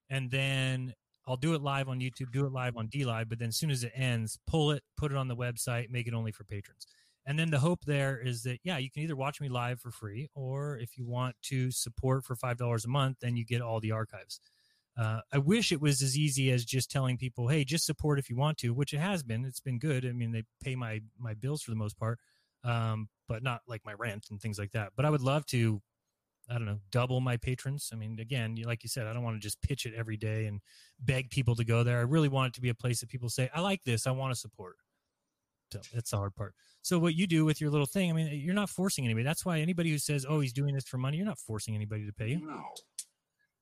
and 0.08 0.30
then 0.30 0.94
I'll 1.26 1.36
do 1.36 1.54
it 1.54 1.62
live 1.62 1.88
on 1.88 2.00
YouTube, 2.00 2.32
do 2.32 2.46
it 2.46 2.52
live 2.52 2.76
on 2.76 2.88
D 2.88 3.04
Live. 3.04 3.28
But 3.28 3.38
then 3.38 3.48
as 3.48 3.56
soon 3.56 3.70
as 3.70 3.84
it 3.84 3.92
ends, 3.94 4.38
pull 4.46 4.70
it, 4.72 4.82
put 4.96 5.10
it 5.12 5.16
on 5.18 5.28
the 5.28 5.36
website, 5.36 5.90
make 5.90 6.06
it 6.06 6.14
only 6.14 6.32
for 6.32 6.44
patrons. 6.44 6.86
And 7.26 7.38
then 7.38 7.50
the 7.50 7.58
hope 7.58 7.84
there 7.86 8.18
is 8.18 8.42
that 8.42 8.58
yeah, 8.64 8.76
you 8.78 8.90
can 8.90 9.02
either 9.02 9.16
watch 9.16 9.40
me 9.40 9.48
live 9.48 9.80
for 9.80 9.90
free, 9.90 10.28
or 10.34 10.78
if 10.78 10.98
you 10.98 11.06
want 11.06 11.36
to 11.44 11.70
support 11.70 12.24
for 12.24 12.36
five 12.36 12.58
dollars 12.58 12.84
a 12.84 12.88
month, 12.88 13.18
then 13.20 13.36
you 13.36 13.44
get 13.44 13.62
all 13.62 13.80
the 13.80 13.92
archives. 13.92 14.40
Uh, 14.96 15.20
I 15.32 15.38
wish 15.38 15.72
it 15.72 15.80
was 15.80 16.02
as 16.02 16.16
easy 16.16 16.50
as 16.52 16.64
just 16.64 16.90
telling 16.90 17.16
people, 17.18 17.48
"Hey, 17.48 17.64
just 17.64 17.86
support 17.86 18.18
if 18.18 18.30
you 18.30 18.36
want 18.36 18.58
to," 18.58 18.74
which 18.74 18.92
it 18.92 19.00
has 19.00 19.22
been. 19.22 19.44
It's 19.44 19.60
been 19.60 19.78
good. 19.78 20.04
I 20.06 20.12
mean, 20.12 20.32
they 20.32 20.44
pay 20.62 20.76
my 20.76 21.00
my 21.18 21.34
bills 21.34 21.62
for 21.62 21.70
the 21.70 21.76
most 21.76 21.98
part, 21.98 22.18
um, 22.62 23.08
but 23.28 23.42
not 23.42 23.62
like 23.66 23.82
my 23.84 23.94
rent 23.94 24.26
and 24.30 24.40
things 24.40 24.58
like 24.58 24.72
that. 24.72 24.92
But 24.96 25.04
I 25.06 25.10
would 25.10 25.22
love 25.22 25.46
to, 25.46 25.80
I 26.48 26.54
don't 26.54 26.66
know, 26.66 26.80
double 26.90 27.20
my 27.20 27.36
patrons. 27.36 27.90
I 27.92 27.96
mean, 27.96 28.18
again, 28.20 28.56
like 28.64 28.82
you 28.82 28.88
said, 28.88 29.06
I 29.06 29.12
don't 29.12 29.22
want 29.22 29.36
to 29.36 29.40
just 29.40 29.62
pitch 29.62 29.86
it 29.86 29.94
every 29.94 30.16
day 30.16 30.46
and 30.46 30.60
beg 31.00 31.30
people 31.30 31.54
to 31.56 31.64
go 31.64 31.82
there. 31.82 31.98
I 31.98 32.02
really 32.02 32.28
want 32.28 32.48
it 32.48 32.54
to 32.54 32.60
be 32.60 32.68
a 32.68 32.74
place 32.74 33.00
that 33.00 33.08
people 33.08 33.28
say, 33.28 33.48
"I 33.54 33.60
like 33.60 33.82
this. 33.84 34.06
I 34.06 34.10
want 34.10 34.34
to 34.34 34.38
support." 34.38 34.76
So 35.72 35.80
that's 35.92 36.10
the 36.10 36.18
hard 36.18 36.34
part. 36.34 36.54
So 36.82 36.98
what 36.98 37.14
you 37.14 37.26
do 37.26 37.44
with 37.44 37.60
your 37.60 37.70
little 37.70 37.86
thing, 37.86 38.10
I 38.10 38.12
mean, 38.12 38.40
you're 38.40 38.54
not 38.54 38.68
forcing 38.68 39.04
anybody. 39.04 39.24
That's 39.24 39.44
why 39.44 39.60
anybody 39.60 39.90
who 39.90 39.98
says, 39.98 40.26
"Oh, 40.28 40.40
he's 40.40 40.52
doing 40.52 40.74
this 40.74 40.84
for 40.84 40.98
money," 40.98 41.16
you're 41.16 41.26
not 41.26 41.38
forcing 41.38 41.74
anybody 41.74 42.06
to 42.06 42.12
pay 42.12 42.28
you. 42.28 42.46
No. 42.46 42.62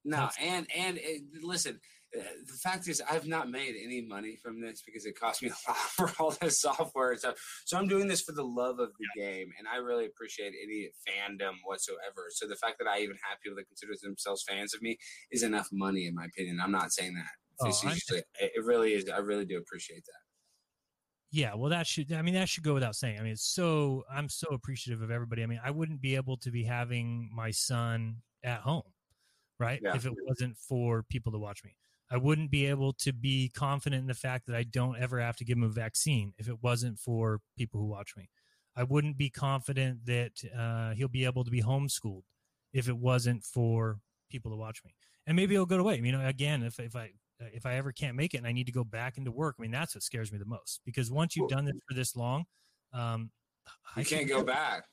No, 0.05 0.29
and 0.41 0.67
and 0.77 0.99
uh, 0.99 1.41
listen, 1.43 1.75
uh, 1.77 1.79
Uh, 2.19 2.23
the 2.47 2.53
fact 2.53 2.89
is, 2.89 3.03
I've 3.11 3.27
not 3.27 3.51
made 3.51 3.75
any 3.83 4.03
money 4.03 4.37
from 4.37 4.61
this 4.61 4.83
because 4.85 5.07
it 5.07 5.19
cost 5.19 5.43
me 5.43 5.49
a 5.69 5.71
lot 5.71 5.79
for 5.79 6.13
all 6.19 6.31
this 6.41 6.61
software 6.61 7.11
and 7.11 7.19
stuff. 7.19 7.35
So 7.65 7.79
I'm 7.79 7.89
doing 7.89 8.09
this 8.09 8.21
for 8.21 8.33
the 8.33 8.45
love 8.45 8.79
of 8.79 8.91
the 8.99 9.21
game, 9.21 9.51
and 9.59 9.67
I 9.67 9.77
really 9.77 10.07
appreciate 10.07 10.53
any 10.63 10.91
fandom 11.09 11.55
whatsoever. 11.65 12.27
So 12.31 12.47
the 12.47 12.57
fact 12.57 12.77
that 12.79 12.89
I 12.89 12.99
even 12.99 13.17
have 13.29 13.41
people 13.43 13.57
that 13.57 13.67
consider 13.67 13.93
themselves 14.03 14.45
fans 14.47 14.75
of 14.75 14.83
me 14.83 14.99
is 15.31 15.43
enough 15.43 15.69
money, 15.73 16.07
in 16.07 16.15
my 16.15 16.27
opinion. 16.27 16.61
I'm 16.63 16.73
not 16.73 16.93
saying 16.93 17.15
that. 17.15 17.31
Oh, 17.61 17.69
it 17.69 18.25
it 18.39 18.65
really 18.65 18.95
is. 18.95 19.09
I 19.09 19.19
really 19.19 19.45
do 19.45 19.59
appreciate 19.59 20.05
that. 20.05 20.23
Yeah, 21.31 21.55
well, 21.55 21.71
that 21.71 21.87
should. 21.87 22.13
I 22.13 22.21
mean, 22.21 22.35
that 22.35 22.51
should 22.51 22.63
go 22.63 22.75
without 22.75 22.95
saying. 22.95 23.19
I 23.19 23.23
mean, 23.23 23.33
it's 23.33 23.55
so 23.55 24.05
I'm 24.13 24.29
so 24.29 24.49
appreciative 24.49 25.01
of 25.01 25.11
everybody. 25.11 25.43
I 25.43 25.47
mean, 25.47 25.61
I 25.65 25.71
wouldn't 25.71 26.03
be 26.03 26.17
able 26.17 26.37
to 26.39 26.51
be 26.51 26.63
having 26.65 27.31
my 27.35 27.51
son 27.51 28.17
at 28.45 28.61
home, 28.61 28.83
right? 29.59 29.81
Yeah. 29.83 29.97
If 29.97 30.05
it 30.05 30.13
wasn't 30.27 30.59
for 30.59 31.05
people 31.05 31.33
to 31.33 31.39
watch 31.39 31.65
me, 31.65 31.75
I 32.13 32.19
wouldn't 32.19 32.51
be 32.51 32.67
able 32.67 32.93
to 32.95 33.13
be 33.13 33.51
confident 33.55 34.03
in 34.03 34.07
the 34.07 34.15
fact 34.15 34.47
that 34.47 34.55
I 34.55 34.65
don't 34.65 34.99
ever 35.01 35.19
have 35.19 35.37
to 35.37 35.47
give 35.47 35.57
him 35.57 35.65
a 35.65 35.69
vaccine 35.69 36.35
if 36.37 36.47
it 36.47 36.63
wasn't 36.63 36.99
for 36.99 37.41
people 37.57 37.81
who 37.81 37.87
watch 37.87 38.15
me. 38.19 38.29
I 38.77 38.83
wouldn't 38.83 39.17
be 39.17 39.31
confident 39.31 40.05
that 40.05 40.33
uh, 40.57 40.93
he'll 40.93 41.09
be 41.09 41.25
able 41.25 41.43
to 41.43 41.51
be 41.51 41.63
homeschooled 41.63 42.25
if 42.75 42.87
it 42.87 42.97
wasn't 42.97 43.45
for 43.45 43.99
people 44.31 44.51
to 44.51 44.59
watch 44.59 44.83
me. 44.85 44.95
And 45.27 45.37
maybe 45.37 45.55
it'll 45.55 45.65
go 45.65 45.79
away. 45.79 46.01
You 46.05 46.13
know, 46.13 46.27
again, 46.27 46.63
if 46.63 46.79
if 46.79 46.95
I 46.95 47.13
if 47.41 47.65
I 47.65 47.77
ever 47.77 47.93
can't 47.93 48.17
make 48.17 48.35
it 48.35 48.39
and 48.39 48.47
I 48.47 48.53
need 48.53 48.67
to 48.67 48.73
go 48.73 48.85
back 48.85 49.17
into 49.17 49.33
work, 49.33 49.57
I 49.59 49.63
mean, 49.63 49.71
that's 49.71 49.95
what 49.95 50.03
scares 50.03 50.31
me 50.31 50.39
the 50.39 50.45
most 50.45 50.83
because 50.85 51.11
once 51.11 51.35
you've 51.35 51.49
done 51.49 51.65
this 51.65 51.77
for 51.89 51.95
this 51.95 52.15
long, 52.15 52.45
um, 52.93 53.31
You 53.97 54.03
I 54.03 54.05
can't 54.05 54.29
go 54.29 54.45
back. 54.45 54.85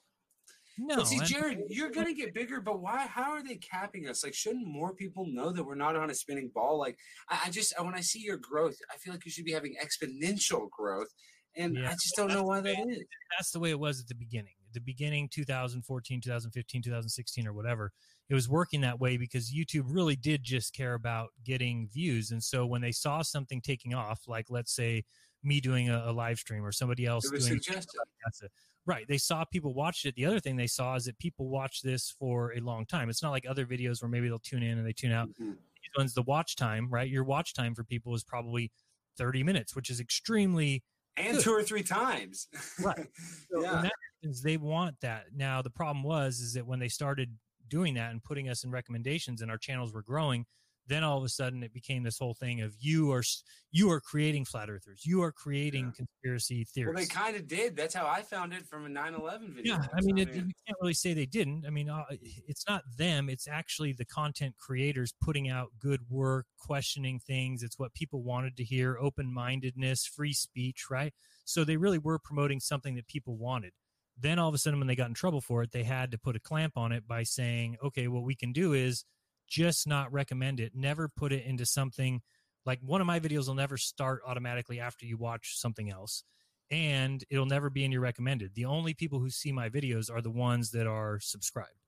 No, 0.82 0.98
But 0.98 1.08
see, 1.08 1.20
Jared, 1.20 1.64
you're 1.68 1.90
gonna 1.92 2.14
get 2.14 2.34
bigger, 2.34 2.62
but 2.62 2.80
why? 2.80 3.06
How 3.06 3.32
are 3.32 3.44
they 3.44 3.58
capping 3.58 4.08
us? 4.08 4.24
Like, 4.24 4.34
shouldn't 4.34 4.66
more 4.66 4.94
people 4.94 5.26
know 5.28 5.52
that 5.52 5.64
we're 5.64 5.76
not 5.76 5.98
on 5.98 6.10
a 6.10 6.16
spinning 6.16 6.52
ball? 6.56 6.80
Like, 6.80 6.98
I, 7.28 7.42
I 7.46 7.50
just 7.50 7.74
when 7.84 7.96
I 7.96 8.00
see 8.00 8.20
your 8.20 8.38
growth, 8.38 8.78
I 8.90 8.98
feel 8.98 9.14
like 9.14 9.26
you 9.26 9.32
should 9.32 9.44
be 9.44 9.52
having 9.52 9.76
exponential 9.76 10.70
growth, 10.70 11.10
and 11.58 11.78
I 11.86 11.92
just 11.92 12.16
don't 12.16 12.30
know 12.30 12.44
why 12.44 12.62
that 12.62 12.80
is. 12.88 13.04
that's 13.38 13.52
the 13.52 13.60
way 13.60 13.72
it 13.72 13.80
was 13.80 14.00
at 14.00 14.08
the 14.08 14.16
beginning. 14.16 14.54
At 14.70 14.74
the 14.74 14.80
beginning, 14.80 15.28
2014, 15.34 16.22
2015, 16.22 16.82
2016, 16.84 17.48
or 17.48 17.54
whatever, 17.54 17.92
it 18.30 18.34
was 18.34 18.48
working 18.48 18.80
that 18.82 19.00
way 19.00 19.18
because 19.18 19.54
YouTube 19.54 19.86
really 19.88 20.16
did 20.16 20.44
just 20.44 20.74
care 20.74 20.94
about 20.94 21.30
getting 21.44 21.90
views. 21.92 22.32
And 22.32 22.42
so 22.42 22.66
when 22.66 22.82
they 22.82 22.94
saw 22.94 23.22
something 23.22 23.60
taking 23.62 23.94
off, 23.94 24.22
like 24.28 24.46
let's 24.50 24.74
say 24.74 25.04
me 25.44 25.60
doing 25.60 25.90
a, 25.90 26.04
a 26.06 26.14
live 26.14 26.38
stream 26.38 26.66
or 26.66 26.72
somebody 26.72 27.06
else 27.06 27.26
It 27.26 27.34
was 27.34 27.48
doing 27.48 27.62
suggested. 27.62 28.00
that's 28.24 28.42
it. 28.44 28.52
Right. 28.90 29.08
They 29.08 29.20
saw 29.20 29.46
people 29.46 29.76
watched 29.76 30.08
it. 30.08 30.16
The 30.16 30.26
other 30.26 30.40
thing 30.40 30.56
they 30.56 30.66
saw 30.66 30.96
is 30.96 31.06
that 31.06 31.20
people 31.20 31.48
watch 31.48 31.84
this 31.84 32.10
for 32.18 32.54
a 32.54 32.60
long 32.60 32.88
time. 32.88 33.08
It's 33.08 33.22
not 33.22 33.30
like 33.30 33.46
other 33.48 33.64
videos 33.64 34.02
where 34.02 34.10
maybe 34.10 34.28
they'll 34.28 34.40
tune 34.40 34.64
in 34.64 34.80
and 34.80 34.88
they 34.88 34.94
tune 34.94 35.12
out. 35.12 35.30
Mm-hmm. 35.30 35.52
These 35.52 35.92
ones, 35.96 36.16
the 36.16 36.24
watch 36.24 36.56
time, 36.56 36.90
right? 36.90 37.08
Your 37.08 37.24
watch 37.24 37.54
time 37.54 37.76
for 37.76 37.84
people 37.84 38.16
is 38.16 38.24
probably 38.24 38.72
30 39.20 39.44
minutes, 39.44 39.76
which 39.76 39.92
is 39.92 40.00
extremely 40.00 40.84
and 41.18 41.38
good. 41.38 41.44
two 41.44 41.52
or 41.52 41.62
three 41.62 41.84
times. 41.84 42.48
Right. 42.82 43.06
So 43.52 43.62
Yeah. 43.62 43.84
recommendations, 44.24 44.42
they 44.42 44.58
want 44.58 44.96
that. 45.02 45.26
Now 45.36 45.62
the 45.62 45.70
problem 45.70 46.04
was 46.04 46.40
is 46.40 46.54
that 46.54 46.66
when 46.66 46.80
they 46.80 46.90
started 46.90 47.38
doing 47.68 47.94
that 47.94 48.10
and 48.10 48.24
putting 48.24 48.50
us 48.50 48.64
in 48.64 48.72
recommendations 48.72 49.44
and 49.44 49.52
our 49.52 49.58
channels 49.60 49.94
were 49.94 50.02
growing, 50.02 50.48
then 50.90 51.04
all 51.04 51.18
of 51.18 51.24
a 51.24 51.30
sudden 51.30 51.64
it 51.64 51.72
became 51.72 52.04
this 52.04 52.18
whole 52.18 52.34
thing 52.34 52.62
of 52.62 52.74
you 52.80 53.12
are 53.12 53.24
you 53.72 53.92
are 53.92 54.02
creating 54.02 54.44
flat 54.44 54.70
earthers, 54.70 55.06
you 55.06 55.22
are 55.22 55.32
creating 55.32 55.94
conspiracy 55.96 56.66
theories. 56.66 56.96
Well, 56.96 57.04
they 57.04 57.08
kind 57.08 57.36
of 57.36 57.48
did. 57.48 57.78
That's 57.78 57.94
how 57.94 58.08
I 58.08 58.24
found 58.24 58.54
it 58.54 58.66
from 58.66 58.88
a 58.88 58.90
9/11 58.90 59.54
video. 59.54 59.76
Yeah, 59.76 59.86
I 59.96 60.02
mean, 60.02 60.18
it, 60.18 60.34
you 60.34 60.42
can't 60.42 60.78
really 60.82 60.96
say 60.96 61.14
they 61.14 61.28
didn't. 61.28 61.66
I 61.66 61.70
mean, 61.70 61.90
uh, 61.90 62.04
it's 62.48 62.66
not 62.68 62.82
them. 62.98 63.30
It's 63.30 63.48
actually 63.48 63.94
the 63.94 64.06
content 64.06 64.56
creators 64.58 65.14
putting 65.22 65.48
out 65.48 65.70
good 65.80 66.02
work, 66.10 66.48
questioning 66.58 67.20
things. 67.20 67.62
It's 67.62 67.78
what 67.78 67.94
people 67.94 68.24
wanted 68.24 68.58
to 68.58 68.64
hear: 68.64 68.98
open-mindedness, 69.00 70.08
free 70.08 70.34
speech, 70.34 70.86
right? 70.90 71.14
So 71.46 71.64
they 71.64 71.78
really 71.78 72.00
were 72.00 72.18
promoting 72.18 72.60
something 72.60 72.96
that 72.96 73.08
people 73.08 73.38
wanted. 73.38 73.74
Then 74.18 74.40
all 74.40 74.50
of 74.50 74.56
a 74.56 74.58
sudden, 74.58 74.80
when 74.80 74.88
they 74.88 74.96
got 74.96 75.08
in 75.08 75.14
trouble 75.14 75.40
for 75.40 75.62
it, 75.62 75.72
they 75.72 75.84
had 75.84 76.12
to 76.12 76.18
put 76.18 76.36
a 76.36 76.40
clamp 76.40 76.76
on 76.76 76.92
it 76.92 77.08
by 77.08 77.22
saying, 77.22 77.78
"Okay, 77.84 78.08
what 78.08 78.24
we 78.24 78.36
can 78.36 78.52
do 78.52 78.74
is 78.74 79.06
just 79.50 79.88
not 79.88 80.12
recommend 80.14 80.60
it. 80.60 80.74
Never 80.76 81.10
put 81.10 81.32
it 81.34 81.46
into 81.46 81.66
something." 81.66 82.22
Like 82.66 82.80
one 82.82 83.02
of 83.02 83.08
my 83.08 83.20
videos 83.20 83.48
will 83.48 83.56
never 83.56 83.78
start 83.78 84.22
automatically 84.26 84.80
after 84.80 85.06
you 85.06 85.18
watch 85.18 85.58
something 85.58 85.90
else 85.90 86.24
and 86.72 87.24
it'll 87.30 87.46
never 87.46 87.70
be 87.70 87.84
in 87.84 87.92
your 87.92 88.02
recommended. 88.02 88.54
The 88.54 88.66
only 88.66 88.94
people 88.94 89.20
who 89.20 89.30
see 89.30 89.52
my 89.52 89.70
videos 89.70 90.12
are 90.12 90.22
the 90.22 90.30
ones 90.30 90.72
that 90.72 90.88
are 90.88 91.20
subscribed, 91.20 91.80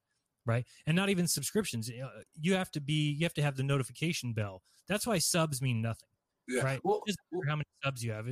right? 0.45 0.65
And 0.87 0.95
not 0.95 1.09
even 1.09 1.27
subscriptions. 1.27 1.89
Uh, 1.89 2.23
You 2.33 2.55
have 2.55 2.71
to 2.71 2.81
be, 2.81 3.11
you 3.11 3.25
have 3.25 3.33
to 3.35 3.43
have 3.43 3.55
the 3.57 3.63
notification 3.63 4.33
bell. 4.33 4.63
That's 4.87 5.05
why 5.05 5.19
subs 5.19 5.61
mean 5.61 5.81
nothing, 5.81 6.09
Yeah. 6.47 6.63
right? 6.63 6.81
Well, 6.83 7.03
how 7.47 7.55
many 7.57 7.65
subs 7.83 8.03
you 8.03 8.11
have. 8.11 8.27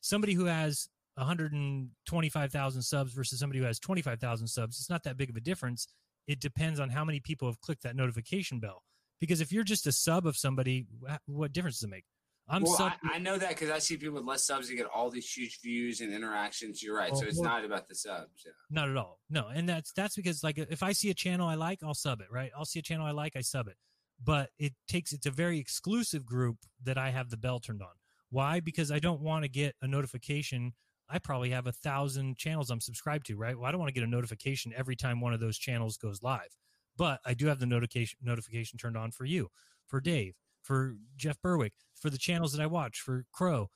Somebody 0.00 0.32
who 0.32 0.46
has 0.46 0.88
125,000 1.16 2.82
subs 2.82 3.12
versus 3.12 3.38
somebody 3.38 3.58
who 3.58 3.66
has 3.66 3.78
25,000 3.78 4.46
subs, 4.46 4.78
it's 4.78 4.88
not 4.90 5.02
that 5.02 5.18
big 5.18 5.28
of 5.28 5.36
a 5.36 5.40
difference. 5.40 5.88
It 6.26 6.40
depends 6.40 6.80
on 6.80 6.90
how 6.90 7.04
many 7.04 7.20
people 7.20 7.48
have 7.48 7.60
clicked 7.60 7.82
that 7.82 7.96
notification 7.96 8.60
bell. 8.60 8.82
Because 9.20 9.40
if 9.40 9.52
you're 9.52 9.64
just 9.64 9.86
a 9.86 9.92
sub 9.92 10.26
of 10.26 10.36
somebody, 10.36 10.86
what 11.26 11.52
difference 11.52 11.76
does 11.76 11.84
it 11.84 11.90
make? 11.90 12.04
I'm 12.48 12.62
well, 12.64 12.74
sub. 12.74 12.92
I, 13.04 13.14
I 13.14 13.18
know 13.18 13.38
that 13.38 13.50
because 13.50 13.70
I 13.70 13.78
see 13.78 13.96
people 13.96 14.16
with 14.16 14.24
less 14.24 14.44
subs 14.44 14.68
that 14.68 14.74
get 14.74 14.86
all 14.92 15.10
these 15.10 15.30
huge 15.30 15.60
views 15.62 16.00
and 16.00 16.12
interactions. 16.12 16.82
You're 16.82 16.96
right. 16.96 17.16
so 17.16 17.24
it's 17.24 17.38
well- 17.38 17.50
not 17.50 17.64
about 17.64 17.88
the 17.88 17.94
subs. 17.94 18.42
Yeah. 18.44 18.52
Not 18.70 18.88
at 18.88 18.96
all. 18.96 19.20
No, 19.30 19.48
and 19.48 19.68
that's 19.68 19.92
that's 19.92 20.16
because 20.16 20.42
like 20.42 20.58
if 20.58 20.82
I 20.82 20.92
see 20.92 21.10
a 21.10 21.14
channel 21.14 21.48
I 21.48 21.54
like, 21.54 21.78
I'll 21.82 21.94
sub 21.94 22.20
it. 22.20 22.26
Right? 22.30 22.50
I'll 22.56 22.64
see 22.64 22.80
a 22.80 22.82
channel 22.82 23.06
I 23.06 23.12
like, 23.12 23.36
I 23.36 23.42
sub 23.42 23.68
it. 23.68 23.76
But 24.22 24.50
it 24.58 24.72
takes 24.88 25.12
it's 25.12 25.26
a 25.26 25.30
very 25.30 25.58
exclusive 25.58 26.26
group 26.26 26.58
that 26.82 26.98
I 26.98 27.10
have 27.10 27.30
the 27.30 27.36
bell 27.36 27.60
turned 27.60 27.82
on. 27.82 27.94
Why? 28.30 28.60
Because 28.60 28.90
I 28.90 28.98
don't 28.98 29.20
want 29.20 29.44
to 29.44 29.48
get 29.48 29.76
a 29.82 29.86
notification. 29.86 30.72
I 31.12 31.18
probably 31.18 31.50
have 31.50 31.66
a 31.66 31.72
thousand 31.72 32.38
channels 32.38 32.70
I'm 32.70 32.80
subscribed 32.80 33.26
to. 33.26 33.36
Right? 33.36 33.56
Well, 33.56 33.66
I 33.66 33.70
don't 33.70 33.80
want 33.80 33.88
to 33.88 33.94
get 33.98 34.06
a 34.06 34.10
notification 34.10 34.72
every 34.76 34.96
time 34.96 35.20
one 35.20 35.34
of 35.34 35.40
those 35.40 35.58
channels 35.58 35.96
goes 35.96 36.22
live. 36.22 36.56
But 36.96 37.20
I 37.24 37.34
do 37.34 37.46
have 37.46 37.58
the 37.58 37.66
notification 37.66 38.18
notification 38.22 38.78
turned 38.78 38.96
on 38.96 39.10
for 39.10 39.24
you, 39.24 39.48
for 39.86 40.00
Dave, 40.00 40.34
for 40.62 40.96
Jeff 41.16 41.40
Berwick, 41.42 41.72
for 41.94 42.10
the 42.10 42.18
channels 42.18 42.52
that 42.52 42.62
I 42.62 42.66
watch, 42.66 43.00
for 43.00 43.24
Crow 43.32 43.68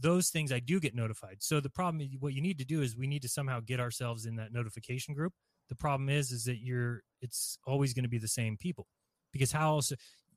those 0.00 0.30
things 0.30 0.52
I 0.52 0.60
do 0.60 0.80
get 0.80 0.94
notified. 0.94 1.36
So 1.40 1.60
the 1.60 1.70
problem, 1.70 2.08
what 2.20 2.34
you 2.34 2.40
need 2.40 2.58
to 2.58 2.64
do 2.64 2.82
is 2.82 2.96
we 2.96 3.06
need 3.06 3.22
to 3.22 3.28
somehow 3.28 3.60
get 3.60 3.80
ourselves 3.80 4.26
in 4.26 4.36
that 4.36 4.52
notification 4.52 5.14
group. 5.14 5.32
The 5.68 5.74
problem 5.74 6.08
is, 6.08 6.30
is 6.30 6.44
that 6.44 6.58
you're, 6.58 7.02
it's 7.20 7.58
always 7.66 7.92
going 7.92 8.04
to 8.04 8.08
be 8.08 8.18
the 8.18 8.28
same 8.28 8.56
people 8.56 8.86
because 9.32 9.52
how 9.52 9.74
else 9.74 9.92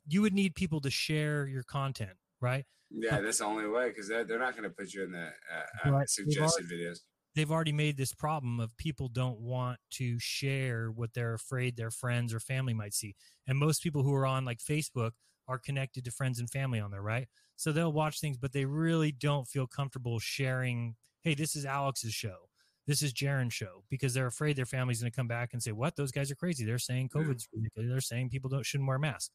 you 0.08 0.22
would 0.22 0.34
need 0.34 0.56
people 0.56 0.82
to 0.82 0.90
share 0.90 1.48
your 1.48 1.64
content, 1.64 2.18
right? 2.42 2.66
Yeah, 2.92 3.22
that's 3.22 3.38
the 3.38 3.46
only 3.46 3.68
way 3.68 3.90
because 3.90 4.08
they're, 4.08 4.24
they're 4.24 4.40
not 4.40 4.54
going 4.58 4.64
to 4.64 4.76
put 4.76 4.94
you 4.94 5.04
in 5.04 5.12
the 5.12 5.28
uh, 5.28 5.88
uh, 5.88 5.92
Right. 5.92 6.00
They've 6.00 6.10
suggested 6.10 6.66
already- 6.66 6.84
videos. 6.86 7.00
They've 7.36 7.52
already 7.52 7.72
made 7.72 7.96
this 7.96 8.12
problem 8.12 8.60
of 8.60 8.76
people 8.78 9.08
don't 9.08 9.40
want 9.40 9.78
to 9.92 10.18
share 10.20 10.90
what 10.92 11.14
they're 11.14 11.36
afraid 11.36 11.78
their 11.78 11.92
friends 11.92 12.34
or 12.34 12.40
family 12.40 12.74
might 12.74 12.94
see. 12.96 13.14
And 13.48 13.58
most 13.58 13.84
people 13.84 14.02
who 14.02 14.14
are 14.16 14.26
on 14.26 14.46
like 14.46 14.58
Facebook 14.58 15.12
are 15.48 15.60
connected 15.60 16.04
to 16.06 16.12
friends 16.12 16.40
and 16.40 16.50
family 16.50 16.80
on 16.80 16.90
there, 16.90 17.04
right? 17.04 17.28
So 17.56 17.72
they'll 17.72 17.94
watch 17.94 18.20
things, 18.20 18.38
but 18.38 18.52
they 18.52 18.66
really 18.66 19.12
don't 19.12 19.48
feel 19.48 19.68
comfortable 19.68 20.18
sharing, 20.20 20.96
hey, 21.22 21.36
this 21.36 21.56
is 21.56 21.66
Alex's 21.66 22.14
show. 22.14 22.50
This 22.88 23.04
is 23.04 23.14
Jeran's 23.14 23.54
show 23.54 23.84
because 23.92 24.16
they're 24.16 24.26
afraid 24.28 24.56
their 24.56 24.66
family's 24.66 25.00
going 25.00 25.12
to 25.12 25.16
come 25.16 25.28
back 25.28 25.52
and 25.54 25.62
say, 25.62 25.72
"What? 25.72 25.96
Those 25.96 26.12
guys 26.12 26.32
are 26.32 26.36
crazy. 26.36 26.66
They're 26.66 26.80
saying 26.80 27.10
COVID's 27.10 27.48
ridiculous. 27.54 27.90
They're 27.92 28.02
saying 28.02 28.30
people 28.32 28.50
don't 28.50 28.66
shouldn't 28.66 28.88
wear 28.90 28.98
masks." 28.98 29.30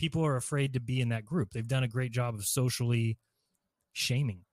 People 0.00 0.24
are 0.24 0.36
afraid 0.36 0.72
to 0.72 0.80
be 0.80 1.02
in 1.02 1.10
that 1.10 1.26
group. 1.26 1.50
They've 1.50 1.68
done 1.68 1.82
a 1.84 1.88
great 1.88 2.10
job 2.10 2.34
of 2.34 2.46
socially 2.46 3.18
shaming. 3.92 4.46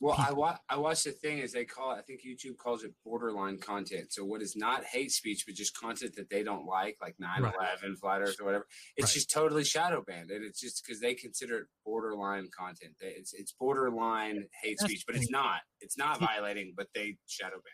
Well, 0.00 0.16
I 0.18 0.32
wa- 0.32 0.58
I 0.68 0.76
watched 0.76 1.04
the 1.04 1.12
thing 1.12 1.38
as 1.40 1.52
they 1.52 1.64
call 1.64 1.92
it. 1.92 1.98
I 1.98 2.02
think 2.02 2.22
YouTube 2.26 2.56
calls 2.56 2.82
it 2.82 2.92
borderline 3.04 3.58
content. 3.58 4.12
So 4.12 4.24
what 4.24 4.42
is 4.42 4.56
not 4.56 4.82
hate 4.84 5.12
speech, 5.12 5.44
but 5.46 5.54
just 5.54 5.78
content 5.78 6.16
that 6.16 6.28
they 6.30 6.42
don't 6.42 6.66
like, 6.66 6.96
like 7.00 7.14
9/11, 7.20 7.96
Flat 8.00 8.22
Earth, 8.22 8.40
or 8.40 8.44
whatever. 8.46 8.66
It's 8.96 9.06
Right. 9.06 9.14
just 9.14 9.30
totally 9.30 9.62
shadow 9.62 10.02
banned, 10.04 10.32
and 10.32 10.44
it's 10.44 10.58
just 10.60 10.82
because 10.84 11.00
they 11.00 11.14
consider 11.14 11.58
it 11.58 11.66
borderline 11.84 12.48
content. 12.50 12.96
It's 12.98 13.32
it's 13.34 13.52
borderline 13.52 14.48
hate 14.62 14.78
That's 14.80 14.90
speech, 14.90 15.04
but 15.06 15.14
it's 15.14 15.30
not. 15.30 15.60
It's 15.80 15.96
not 15.96 16.18
violating, 16.18 16.74
but 16.76 16.88
they 16.92 17.18
shadow 17.28 17.56
ban. 17.56 17.72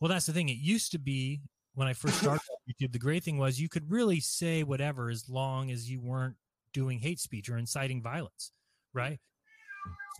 Well, 0.00 0.08
that's 0.08 0.26
the 0.26 0.32
thing. 0.32 0.48
It 0.48 0.58
used 0.58 0.90
to 0.90 0.98
be 0.98 1.40
when 1.74 1.86
I 1.86 1.92
first 1.92 2.18
started 2.18 2.40
YouTube, 2.68 2.90
the 2.90 2.98
great 2.98 3.22
thing 3.22 3.38
was 3.38 3.60
you 3.60 3.68
could 3.68 3.88
really 3.90 4.18
say 4.18 4.64
whatever 4.64 5.08
as 5.08 5.28
long 5.28 5.70
as 5.70 5.88
you 5.88 6.00
weren't 6.00 6.36
doing 6.78 6.98
hate 7.00 7.18
speech 7.18 7.48
or 7.50 7.58
inciting 7.58 8.00
violence, 8.02 8.52
right? 8.94 9.18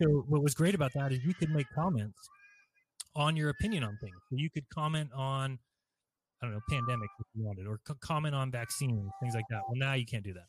So 0.01 0.07
what 0.27 0.41
was 0.43 0.53
great 0.53 0.75
about 0.75 0.91
that 0.95 1.11
is 1.13 1.19
you 1.23 1.33
could 1.33 1.49
make 1.49 1.67
comments 1.73 2.19
on 3.15 3.35
your 3.37 3.49
opinion 3.49 3.83
on 3.83 3.97
things. 4.01 4.15
So 4.29 4.35
you 4.37 4.49
could 4.49 4.67
comment 4.69 5.09
on, 5.15 5.57
I 6.41 6.45
don't 6.45 6.53
know, 6.53 6.61
pandemic 6.69 7.09
if 7.19 7.27
you 7.33 7.45
wanted, 7.45 7.65
or 7.67 7.79
co- 7.87 7.95
comment 8.01 8.35
on 8.35 8.51
vaccines, 8.51 9.09
things 9.21 9.35
like 9.35 9.45
that. 9.49 9.61
Well, 9.67 9.77
now 9.77 9.93
you 9.93 10.05
can't 10.05 10.23
do 10.23 10.33
that. 10.33 10.47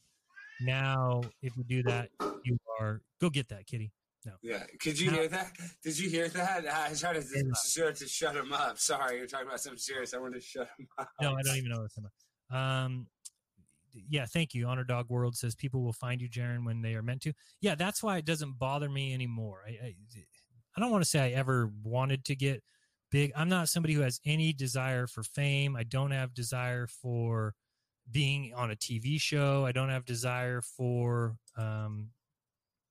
Now, 0.62 1.20
if 1.42 1.56
you 1.56 1.64
do 1.64 1.82
that, 1.84 2.08
you 2.44 2.56
are 2.80 3.00
go 3.20 3.30
get 3.30 3.48
that, 3.48 3.66
kitty. 3.66 3.92
No. 4.26 4.32
Yeah. 4.42 4.64
Could 4.82 4.98
you 5.00 5.10
Now- 5.10 5.16
hear 5.18 5.28
that? 5.28 5.52
Did 5.82 5.98
you 5.98 6.10
hear 6.10 6.28
that? 6.28 6.66
I 6.66 6.92
tried 6.94 7.14
to, 7.14 7.22
to, 7.22 7.92
to 7.92 8.06
shut 8.06 8.36
him 8.36 8.52
up. 8.52 8.78
Sorry, 8.78 9.16
you're 9.16 9.26
talking 9.26 9.47
about 9.47 9.60
something 9.60 9.78
serious. 9.78 10.12
I 10.12 10.18
wanted 10.18 10.40
to 10.40 10.47
shut 10.47 10.68
him 10.78 10.86
up. 10.98 11.08
No, 11.22 11.34
I 11.34 11.42
don't 11.42 11.56
even 11.56 11.70
know 11.70 11.80
what's 11.80 11.97
I'm 11.97 12.05
about. 12.05 12.84
Um, 12.84 13.06
yeah, 14.09 14.27
thank 14.27 14.55
you. 14.55 14.67
Honor 14.67 14.85
Dog 14.85 15.07
World 15.09 15.36
says 15.36 15.55
people 15.55 15.83
will 15.83 15.93
find 15.93 16.20
you, 16.20 16.28
Jeran, 16.28 16.65
when 16.65 16.83
they 16.83 16.94
are 16.94 17.02
meant 17.02 17.23
to. 17.23 17.33
Yeah, 17.60 17.75
that's 17.75 18.02
why 18.02 18.19
it 18.19 18.25
doesn't 18.25 18.59
bother 18.59 18.89
me 18.89 19.15
anymore. 19.15 19.62
I, 19.67 19.70
I, 19.70 19.94
I 20.77 20.81
don't 20.81 20.91
want 20.91 21.02
to 21.02 21.10
say 21.10 21.20
I 21.20 21.31
ever 21.31 21.70
wanted 21.83 22.25
to 22.27 22.36
get 22.36 22.62
big. 23.10 23.33
I'm 23.36 23.49
not 23.49 23.69
somebody 23.69 23.94
who 23.94 24.02
has 24.02 24.20
any 24.25 24.52
desire 24.52 25.07
for 25.07 25.23
fame. 25.23 25.77
I 25.77 25.83
don't 25.85 26.12
have 26.12 26.35
desire 26.35 26.86
for 26.86 27.55
being 28.10 28.52
on 28.55 28.70
a 28.70 28.77
TV 28.77 29.20
show. 29.20 29.65
I 29.65 29.73
don't 29.73 29.89
have 29.89 30.05
desire 30.05 30.62
for 30.62 31.36
um, 31.57 32.09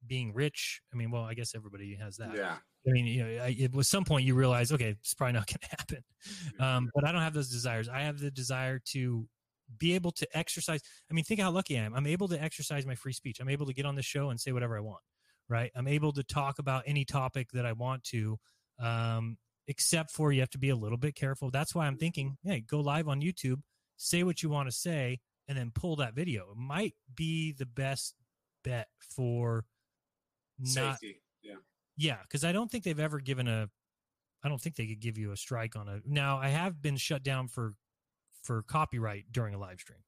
being 0.05 0.33
rich. 0.33 0.81
I 0.93 0.97
mean, 0.97 1.11
well, 1.11 1.23
I 1.23 1.33
guess 1.33 1.55
everybody 1.55 1.95
has 1.95 2.17
that. 2.17 2.35
Yeah. 2.35 2.57
I 2.87 2.91
mean, 2.91 3.05
you 3.05 3.23
know, 3.23 3.43
I, 3.43 3.55
it 3.59 3.73
was 3.73 3.89
some 3.89 4.05
point 4.05 4.25
you 4.25 4.35
realize, 4.35 4.71
okay, 4.71 4.89
it's 4.89 5.13
probably 5.13 5.33
not 5.33 5.47
going 5.47 5.59
to 5.61 5.69
happen. 5.77 6.03
Um, 6.59 6.89
but 6.95 7.05
I 7.05 7.11
don't 7.11 7.21
have 7.21 7.33
those 7.33 7.49
desires. 7.49 7.89
I 7.89 8.01
have 8.01 8.19
the 8.19 8.31
desire 8.31 8.79
to 8.91 9.27
be 9.77 9.95
able 9.95 10.11
to 10.11 10.27
exercise. 10.37 10.81
I 11.09 11.13
mean, 11.13 11.23
think 11.23 11.39
how 11.39 11.51
lucky 11.51 11.77
I 11.77 11.83
am. 11.83 11.93
I'm 11.93 12.07
able 12.07 12.27
to 12.29 12.41
exercise 12.41 12.85
my 12.85 12.95
free 12.95 13.13
speech. 13.13 13.39
I'm 13.39 13.49
able 13.49 13.65
to 13.67 13.73
get 13.73 13.85
on 13.85 13.95
the 13.95 14.01
show 14.01 14.29
and 14.29 14.39
say 14.39 14.51
whatever 14.51 14.77
I 14.77 14.81
want, 14.81 15.01
right? 15.47 15.71
I'm 15.75 15.87
able 15.87 16.13
to 16.13 16.23
talk 16.23 16.59
about 16.59 16.83
any 16.85 17.05
topic 17.05 17.49
that 17.53 17.65
I 17.65 17.73
want 17.73 18.03
to, 18.05 18.37
um, 18.81 19.37
except 19.67 20.11
for 20.11 20.31
you 20.31 20.39
have 20.39 20.49
to 20.51 20.57
be 20.57 20.69
a 20.69 20.75
little 20.75 20.97
bit 20.97 21.15
careful. 21.15 21.51
That's 21.51 21.75
why 21.75 21.87
I'm 21.87 21.97
thinking, 21.97 22.37
hey, 22.43 22.61
go 22.61 22.79
live 22.79 23.07
on 23.07 23.21
YouTube, 23.21 23.61
say 23.97 24.23
what 24.23 24.41
you 24.41 24.49
want 24.49 24.67
to 24.69 24.75
say, 24.75 25.19
and 25.47 25.57
then 25.57 25.71
pull 25.73 25.97
that 25.97 26.13
video. 26.13 26.51
It 26.51 26.57
might 26.57 26.95
be 27.15 27.51
the 27.51 27.65
best 27.65 28.15
bet 28.63 28.87
for 29.15 29.65
not 30.59 30.99
Safety. 30.99 31.21
Yeah. 31.41 31.55
yeah, 31.97 32.17
because 32.23 32.43
I 32.43 32.51
don't 32.51 32.69
think 32.69 32.83
they've 32.83 32.99
ever 32.99 33.19
given 33.19 33.47
a. 33.47 33.69
I 34.43 34.47
don't 34.49 34.59
think 34.59 34.75
they 34.75 34.87
could 34.87 35.01
give 35.01 35.17
you 35.17 35.31
a 35.31 35.37
strike 35.37 35.75
on 35.75 35.87
a. 35.87 35.99
Now 36.05 36.37
I 36.37 36.49
have 36.49 36.81
been 36.81 36.97
shut 36.97 37.23
down 37.23 37.47
for 37.47 37.75
for 38.41 38.63
copyright 38.63 39.25
during 39.31 39.53
a 39.53 39.59
live 39.59 39.79
stream. 39.79 39.99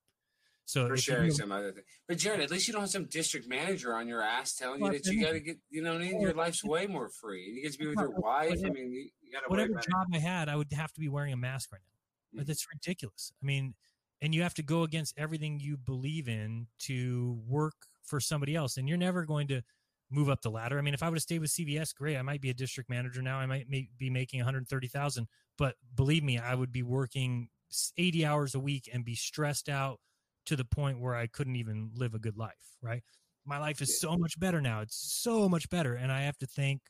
So 0.65 0.87
for 0.87 0.95
sharing 0.95 1.31
some 1.31 1.51
other 1.51 1.73
thing. 1.73 1.83
But 2.07 2.17
Jared, 2.17 2.39
at 2.39 2.49
least 2.49 2.67
you 2.67 2.71
don't 2.71 2.83
have 2.83 2.89
some 2.89 3.05
district 3.05 3.47
manager 3.47 3.93
on 3.93 4.07
your 4.07 4.21
ass 4.21 4.55
telling 4.55 4.81
you 4.81 4.91
that 4.91 5.05
you 5.05 5.21
got 5.21 5.33
to 5.33 5.41
get, 5.41 5.57
you 5.69 5.81
know, 5.81 5.93
what 5.93 6.01
I 6.01 6.05
mean? 6.05 6.21
your 6.21 6.33
life's 6.33 6.63
way 6.63 6.87
more 6.87 7.09
free. 7.09 7.43
You 7.43 7.63
get 7.63 7.73
to 7.73 7.77
be 7.77 7.87
with 7.87 7.99
your 7.99 8.11
wife. 8.11 8.59
I 8.65 8.69
mean, 8.69 8.91
you, 8.93 9.09
you 9.21 9.31
got 9.33 9.41
to 9.41 9.49
whatever 9.49 9.73
job 9.73 10.07
I 10.13 10.19
had, 10.19 10.47
I 10.47 10.55
would 10.55 10.71
have 10.71 10.93
to 10.93 11.01
be 11.01 11.09
wearing 11.09 11.33
a 11.33 11.37
mask 11.37 11.73
right 11.73 11.81
now. 11.85 11.91
But 12.33 12.41
mm-hmm. 12.41 12.47
That's 12.47 12.65
ridiculous. 12.73 13.33
I 13.41 13.45
mean, 13.45 13.73
and 14.21 14.33
you 14.33 14.43
have 14.43 14.53
to 14.53 14.63
go 14.63 14.83
against 14.83 15.13
everything 15.17 15.59
you 15.59 15.75
believe 15.75 16.29
in 16.29 16.67
to 16.83 17.41
work 17.47 17.75
for 18.03 18.21
somebody 18.21 18.55
else, 18.55 18.77
and 18.77 18.87
you're 18.87 18.97
never 18.97 19.25
going 19.25 19.47
to 19.49 19.61
move 20.09 20.29
up 20.29 20.41
the 20.41 20.51
ladder. 20.51 20.77
I 20.77 20.81
mean, 20.81 20.93
if 20.93 21.03
I 21.03 21.09
would 21.09 21.17
have 21.17 21.23
stayed 21.23 21.39
with 21.39 21.49
CVS, 21.49 21.95
great. 21.95 22.17
I 22.17 22.21
might 22.21 22.41
be 22.41 22.49
a 22.49 22.53
district 22.53 22.89
manager 22.89 23.21
now. 23.21 23.39
I 23.39 23.45
might 23.45 23.67
be 23.69 24.09
making 24.09 24.39
130,000, 24.39 25.27
but 25.57 25.75
believe 25.95 26.23
me, 26.23 26.37
I 26.37 26.55
would 26.55 26.71
be 26.71 26.83
working 26.83 27.49
80 27.97 28.25
hours 28.25 28.55
a 28.55 28.59
week 28.59 28.89
and 28.91 29.05
be 29.05 29.15
stressed 29.15 29.69
out 29.69 29.99
to 30.45 30.55
the 30.55 30.65
point 30.65 30.99
where 30.99 31.15
I 31.15 31.27
couldn't 31.27 31.55
even 31.55 31.91
live 31.95 32.13
a 32.13 32.19
good 32.19 32.37
life. 32.37 32.51
Right? 32.81 33.03
My 33.45 33.57
life 33.57 33.81
is 33.81 33.99
so 33.99 34.17
much 34.17 34.39
better 34.39 34.61
now. 34.61 34.81
It's 34.81 35.21
so 35.21 35.49
much 35.49 35.69
better, 35.69 35.95
and 35.95 36.11
I 36.11 36.21
have 36.21 36.37
to 36.39 36.47
thank 36.47 36.81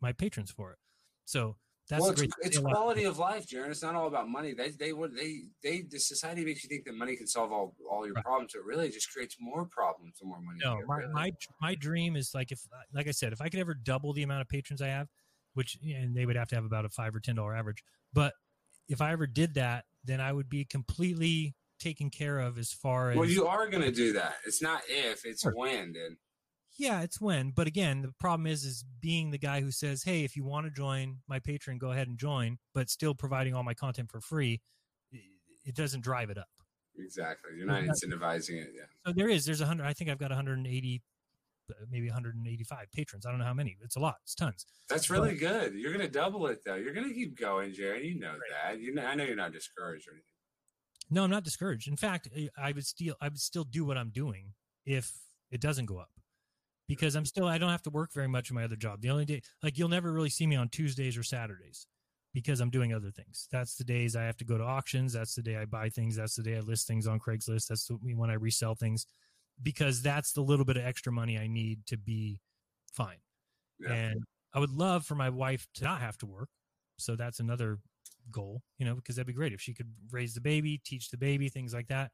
my 0.00 0.12
patrons 0.12 0.50
for 0.50 0.72
it. 0.72 0.78
So 1.24 1.56
that's 1.88 2.02
well, 2.02 2.10
it's, 2.10 2.22
it's 2.42 2.58
quality 2.58 3.04
of 3.04 3.18
life, 3.18 3.46
Jeran. 3.46 3.70
It's 3.70 3.82
not 3.82 3.94
all 3.94 4.08
about 4.08 4.28
money. 4.28 4.52
They 4.52 4.70
they 4.70 4.92
they 4.92 5.40
they 5.62 5.82
the 5.82 5.98
society 5.98 6.44
makes 6.44 6.62
you 6.62 6.68
think 6.68 6.84
that 6.84 6.94
money 6.94 7.16
can 7.16 7.26
solve 7.26 7.50
all 7.50 7.74
all 7.90 8.04
your 8.04 8.14
problems, 8.16 8.52
but 8.54 8.64
really 8.64 8.86
it 8.86 8.92
just 8.92 9.10
creates 9.10 9.36
more 9.40 9.64
problems 9.64 10.18
the 10.20 10.26
more 10.26 10.40
money. 10.40 10.58
No, 10.62 10.80
my, 10.86 10.96
really. 10.96 11.12
my 11.12 11.30
my 11.62 11.74
dream 11.74 12.14
is 12.14 12.32
like 12.34 12.52
if 12.52 12.60
like 12.92 13.08
I 13.08 13.12
said, 13.12 13.32
if 13.32 13.40
I 13.40 13.48
could 13.48 13.60
ever 13.60 13.72
double 13.72 14.12
the 14.12 14.22
amount 14.22 14.42
of 14.42 14.48
patrons 14.48 14.82
I 14.82 14.88
have, 14.88 15.08
which 15.54 15.78
and 15.82 16.14
they 16.14 16.26
would 16.26 16.36
have 16.36 16.48
to 16.48 16.56
have 16.56 16.66
about 16.66 16.84
a 16.84 16.90
five 16.90 17.14
or 17.14 17.20
ten 17.20 17.36
dollar 17.36 17.56
average. 17.56 17.82
But 18.12 18.34
if 18.88 19.00
I 19.00 19.12
ever 19.12 19.26
did 19.26 19.54
that, 19.54 19.84
then 20.04 20.20
I 20.20 20.32
would 20.32 20.48
be 20.48 20.64
completely 20.64 21.54
taken 21.78 22.10
care 22.10 22.38
of 22.40 22.58
as 22.58 22.72
far 22.72 23.10
as 23.10 23.16
well, 23.16 23.28
you 23.28 23.46
are 23.46 23.68
going 23.68 23.82
to 23.84 23.92
do 23.92 24.12
that. 24.14 24.36
It's 24.46 24.60
not 24.62 24.82
if, 24.88 25.24
it's 25.24 25.42
Sure. 25.42 25.52
when, 25.54 25.92
dude. 25.92 26.16
yeah, 26.76 27.02
it's 27.02 27.20
when. 27.20 27.50
But 27.50 27.66
again, 27.66 28.02
the 28.02 28.12
problem 28.18 28.46
is 28.46 28.64
is 28.64 28.84
being 29.00 29.30
the 29.30 29.38
guy 29.38 29.60
who 29.60 29.70
says, 29.70 30.02
Hey, 30.02 30.24
if 30.24 30.34
you 30.36 30.44
want 30.44 30.66
to 30.66 30.70
join 30.70 31.18
my 31.28 31.38
Patreon, 31.38 31.78
go 31.78 31.92
ahead 31.92 32.08
and 32.08 32.18
join, 32.18 32.58
but 32.74 32.90
still 32.90 33.14
providing 33.14 33.54
all 33.54 33.62
my 33.62 33.74
content 33.74 34.10
for 34.10 34.20
free, 34.20 34.60
it 35.64 35.74
doesn't 35.74 36.00
drive 36.00 36.30
it 36.30 36.38
up. 36.38 36.48
Exactly. 36.96 37.52
You're 37.56 37.66
not 37.66 37.82
incentivizing 37.84 38.60
it. 38.60 38.70
Yeah. 38.74 38.82
So 39.06 39.12
there 39.12 39.28
is. 39.28 39.44
There's 39.44 39.60
a 39.60 39.66
hundred. 39.66 39.86
I 39.86 39.92
think 39.92 40.10
I've 40.10 40.18
got 40.18 40.30
180, 40.30 40.96
uh, 40.96 41.00
maybe 41.90 42.06
185 42.08 42.86
patrons. 42.92 43.26
I 43.26 43.30
don't 43.30 43.38
know 43.38 43.44
how 43.44 43.54
many. 43.54 43.76
It's 43.82 43.96
a 43.96 44.00
lot. 44.00 44.16
It's 44.22 44.34
tons. 44.34 44.66
That's 44.88 45.10
really 45.10 45.34
good. 45.34 45.74
You're 45.74 45.92
going 45.92 46.04
to 46.04 46.10
double 46.12 46.46
it 46.46 46.60
though. 46.64 46.74
You're 46.76 46.94
going 46.94 47.08
to 47.08 47.14
keep 47.14 47.38
going, 47.38 47.72
Jared. 47.72 48.04
You 48.04 48.18
know 48.18 48.34
that. 48.64 48.80
You 48.80 48.94
know, 48.94 49.04
I 49.04 49.14
know 49.14 49.24
you're 49.24 49.36
not 49.36 49.52
discouraged 49.52 50.08
or 50.08 50.12
anything. 50.12 50.24
No, 51.10 51.24
I'm 51.24 51.30
not 51.30 51.44
discouraged. 51.44 51.88
In 51.88 51.96
fact, 51.96 52.28
I- 52.36 52.48
I 52.56 52.72
would 52.72 52.86
still 52.86 53.14
I 53.20 53.28
would 53.28 53.40
still 53.40 53.64
do 53.64 53.84
what 53.84 53.96
I'm 53.96 54.10
doing 54.10 54.52
if 54.84 55.12
it 55.50 55.60
doesn't 55.60 55.86
go 55.86 55.98
up. 55.98 56.10
Because 56.86 57.14
I'm 57.14 57.26
still 57.26 57.46
I 57.46 57.58
don't 57.58 57.70
have 57.70 57.82
to 57.82 57.90
work 57.90 58.12
very 58.14 58.28
much 58.28 58.50
in 58.50 58.54
my 58.56 58.64
other 58.64 58.76
job. 58.76 59.00
The 59.02 59.10
only 59.10 59.24
day 59.24 59.42
like 59.62 59.78
you'll 59.78 59.88
never 59.88 60.12
really 60.12 60.30
see 60.30 60.46
me 60.46 60.56
on 60.56 60.68
Tuesdays 60.68 61.16
or 61.16 61.22
Saturdays 61.22 61.86
because 62.34 62.60
I'm 62.60 62.70
doing 62.70 62.92
other 62.92 63.10
things. 63.10 63.48
That's 63.50 63.76
the 63.76 63.84
days 63.84 64.14
I 64.14 64.22
have 64.24 64.36
to 64.38 64.44
go 64.44 64.58
to 64.58 64.64
auctions, 64.64 65.12
that's 65.12 65.34
the 65.34 65.42
day 65.42 65.56
I 65.56 65.64
buy 65.64 65.88
things, 65.88 66.16
that's 66.16 66.36
the 66.36 66.42
day 66.42 66.56
I 66.56 66.60
list 66.60 66.86
things 66.86 67.06
on 67.06 67.18
Craigslist, 67.18 67.68
that's 67.68 67.90
when 67.90 68.30
I 68.30 68.34
resell 68.34 68.74
things 68.74 69.06
because 69.62 70.02
that's 70.02 70.32
the 70.32 70.40
little 70.40 70.64
bit 70.64 70.76
of 70.76 70.84
extra 70.84 71.12
money 71.12 71.38
I 71.38 71.46
need 71.46 71.86
to 71.86 71.96
be 71.96 72.40
fine. 72.92 73.18
And 73.88 74.24
I 74.54 74.58
would 74.58 74.70
love 74.70 75.04
for 75.04 75.14
my 75.14 75.30
wife 75.30 75.66
to 75.74 75.84
not 75.84 76.00
have 76.00 76.18
to 76.18 76.26
work. 76.26 76.48
So 76.96 77.16
that's 77.16 77.38
another 77.38 77.78
goal, 78.30 78.62
you 78.78 78.84
know, 78.84 78.94
because 78.94 79.16
that'd 79.16 79.26
be 79.26 79.32
great 79.32 79.52
if 79.52 79.60
she 79.60 79.74
could 79.74 79.92
raise 80.10 80.34
the 80.34 80.40
baby, 80.40 80.80
teach 80.84 81.10
the 81.10 81.16
baby, 81.16 81.48
things 81.48 81.72
like 81.72 81.88
that. 81.88 82.10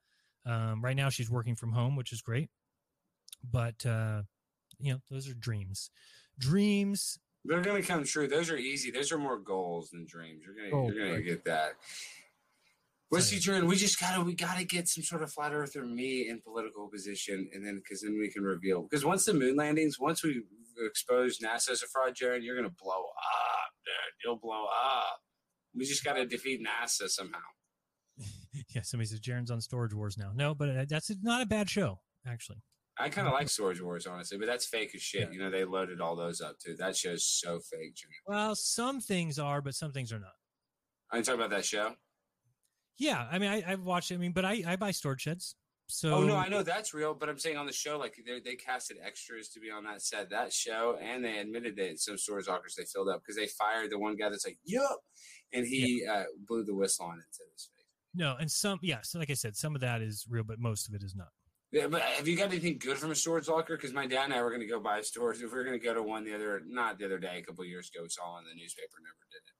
Um, 0.47 0.84
right 0.84 0.97
now, 0.97 1.08
she's 1.08 1.31
working 1.31 1.56
from 1.56 1.73
home, 1.73 1.97
which 1.97 2.12
is 2.12 2.20
great. 2.20 2.50
But, 3.50 3.84
uh, 3.86 4.23
you 4.78 4.92
know, 4.92 5.00
those 5.10 5.28
are 5.28 5.34
dreams. 5.34 5.90
Dreams. 6.39 7.18
They're 7.47 7.62
going 7.62 7.81
to 7.81 7.86
come 7.86 8.05
true. 8.05 8.28
Those 8.28 8.50
are 8.50 8.56
easy. 8.56 8.90
Those 8.90 9.12
are 9.12 9.18
more 9.18 9.39
goals 9.39 9.90
than 9.90 10.06
dreams. 10.06 10.42
You're 10.44 10.55
going 10.55 10.70
to 10.70 10.76
Oh, 10.76 10.94
you're 10.94 11.06
going 11.06 11.18
to 11.18 11.23
get 11.23 11.44
that. 11.44 11.74
Well, 13.15 13.23
see, 13.23 13.39
Jordan, 13.39 13.68
we 13.68 13.76
just 13.76 14.01
gotta 14.01 14.23
we 14.23 14.34
gotta 14.34 14.65
get 14.65 14.89
some 14.89 15.05
sort 15.05 15.23
of 15.23 15.33
flat 15.33 15.52
earther 15.52 15.84
me 15.84 16.28
in 16.28 16.41
political 16.41 16.89
position, 16.89 17.49
and 17.52 17.65
then 17.65 17.76
because 17.76 18.02
then 18.02 18.18
we 18.18 18.31
can 18.31 18.43
reveal. 18.43 18.83
Because 18.83 19.05
once 19.05 19.25
the 19.25 19.34
moon 19.34 19.57
landings, 19.57 19.99
once 20.01 20.25
we 20.25 20.43
expose 20.84 21.39
NASA 21.39 21.70
as 21.70 21.83
a 21.83 21.86
fraud, 21.86 22.15
Jared, 22.15 22.43
you're 22.43 22.57
gonna 22.57 22.75
blow 22.83 23.02
up, 23.05 23.70
dude. 23.84 23.94
You'll 24.25 24.39
blow 24.39 24.65
up. 24.65 25.20
We 25.76 25.84
just 25.84 26.05
gotta 26.05 26.26
defeat 26.26 26.60
NASA 26.60 27.09
somehow. 27.09 27.39
Yeah, 28.73 28.83
somebody 28.83 29.09
says 29.09 29.18
Jeran's 29.18 29.51
on 29.51 29.60
Storage 29.60 29.93
Wars 29.93 30.17
now. 30.17 30.31
No, 30.33 30.55
but 30.55 30.68
uh, 30.68 30.84
that's 30.89 31.10
not 31.23 31.43
a 31.43 31.47
bad 31.47 31.68
show, 31.68 31.99
actually. 32.25 32.59
I 32.97 33.09
kind 33.09 33.26
of 33.26 33.33
like 33.33 33.49
Storage 33.49 33.81
Wars, 33.81 34.07
honestly, 34.07 34.39
but 34.39 34.47
that's 34.47 34.65
fake 34.65 34.94
as 34.94 35.02
shit. 35.02 35.33
You 35.33 35.41
know, 35.41 35.51
they 35.51 35.65
loaded 35.65 36.01
all 36.01 36.15
those 36.15 36.41
up 36.41 36.60
too. 36.60 36.76
That 36.78 36.97
show's 36.97 37.26
so 37.26 37.59
fake, 37.59 37.97
Jared. 37.97 38.15
Well, 38.26 38.55
some 38.55 39.01
things 39.01 39.41
are, 39.41 39.60
but 39.60 39.75
some 39.75 39.91
things 39.91 40.12
are 40.12 40.20
not. 40.20 40.34
I 41.10 41.20
talk 41.20 41.34
about 41.34 41.51
that 41.51 41.65
show. 41.65 41.94
Yeah, 42.98 43.26
I 43.31 43.39
mean, 43.39 43.50
I, 43.50 43.62
I've 43.66 43.82
watched. 43.82 44.12
I 44.12 44.16
mean, 44.16 44.32
but 44.32 44.44
I, 44.44 44.62
I 44.66 44.76
buy 44.76 44.90
storage 44.90 45.23
sheds. 45.23 45.56
So 45.86 46.14
oh 46.14 46.23
no, 46.23 46.36
I 46.36 46.48
know 46.48 46.62
that's 46.62 46.94
real, 46.94 47.12
but 47.12 47.28
I'm 47.28 47.39
saying 47.39 47.58
on 47.58 47.66
the 47.66 47.73
show, 47.73 47.98
like 47.98 48.14
they 48.26 48.40
they 48.40 48.56
casted 48.56 48.97
extras 49.05 49.50
to 49.50 49.60
be 49.60 49.70
on 49.70 49.84
that 49.84 50.00
set, 50.00 50.31
that 50.31 50.52
show, 50.52 50.97
and 51.00 51.23
they 51.23 51.39
admitted 51.39 51.76
that 51.76 52.00
some 52.00 52.16
storage 52.16 52.48
lockers 52.48 52.74
they 52.74 52.84
filled 52.84 53.08
up 53.08 53.20
because 53.20 53.36
they 53.36 53.47
fired 53.47 53.90
the 53.90 53.98
one 53.98 54.16
guy 54.16 54.31
that's 54.31 54.47
like, 54.47 54.58
"Yup," 54.64 55.00
and 55.52 55.66
he 55.66 56.06
uh, 56.10 56.24
blew 56.48 56.64
the 56.64 56.74
whistle 56.74 57.06
on 57.06 57.18
it 57.18 57.26
to 57.36 57.42
his 57.52 57.68
face. 57.76 57.84
No, 58.14 58.36
and 58.39 58.50
some, 58.50 58.78
yeah. 58.81 59.00
So, 59.02 59.18
like 59.18 59.31
I 59.31 59.34
said, 59.34 59.56
some 59.56 59.74
of 59.74 59.81
that 59.81 60.00
is 60.00 60.24
real, 60.28 60.44
but 60.44 60.58
most 60.58 60.89
of 60.89 60.94
it 60.94 61.02
is 61.02 61.14
not. 61.14 61.28
Yeah, 61.73 61.89
but 61.89 62.02
have 62.02 62.28
you 62.28 62.36
got 62.36 62.50
anything 62.50 62.78
good 62.78 62.97
from 62.97 63.10
a 63.10 63.16
storage 63.16 63.48
locker? 63.48 63.76
Because 63.76 63.92
my 63.92 64.06
dad 64.06 64.26
and 64.26 64.32
I 64.32 64.40
were 64.40 64.50
going 64.50 64.62
to 64.62 64.68
go 64.68 64.78
buy 64.78 64.98
a 64.98 65.02
storage. 65.02 65.42
If 65.42 65.50
we 65.50 65.58
were 65.58 65.64
going 65.64 65.78
to 65.78 65.84
go 65.84 65.92
to 65.92 66.02
one 66.02 66.24
the 66.24 66.32
other, 66.32 66.62
not 66.64 66.98
the 66.98 67.05
other 67.05 67.18
day, 67.18 67.39
a 67.39 67.42
couple 67.42 67.62
of 67.62 67.68
years 67.68 67.90
ago, 67.92 68.05
we 68.05 68.08
saw 68.08 68.39
on 68.39 68.44
the 68.44 68.55
newspaper, 68.55 69.02
never 69.02 69.26
did 69.32 69.42
it. 69.42 69.53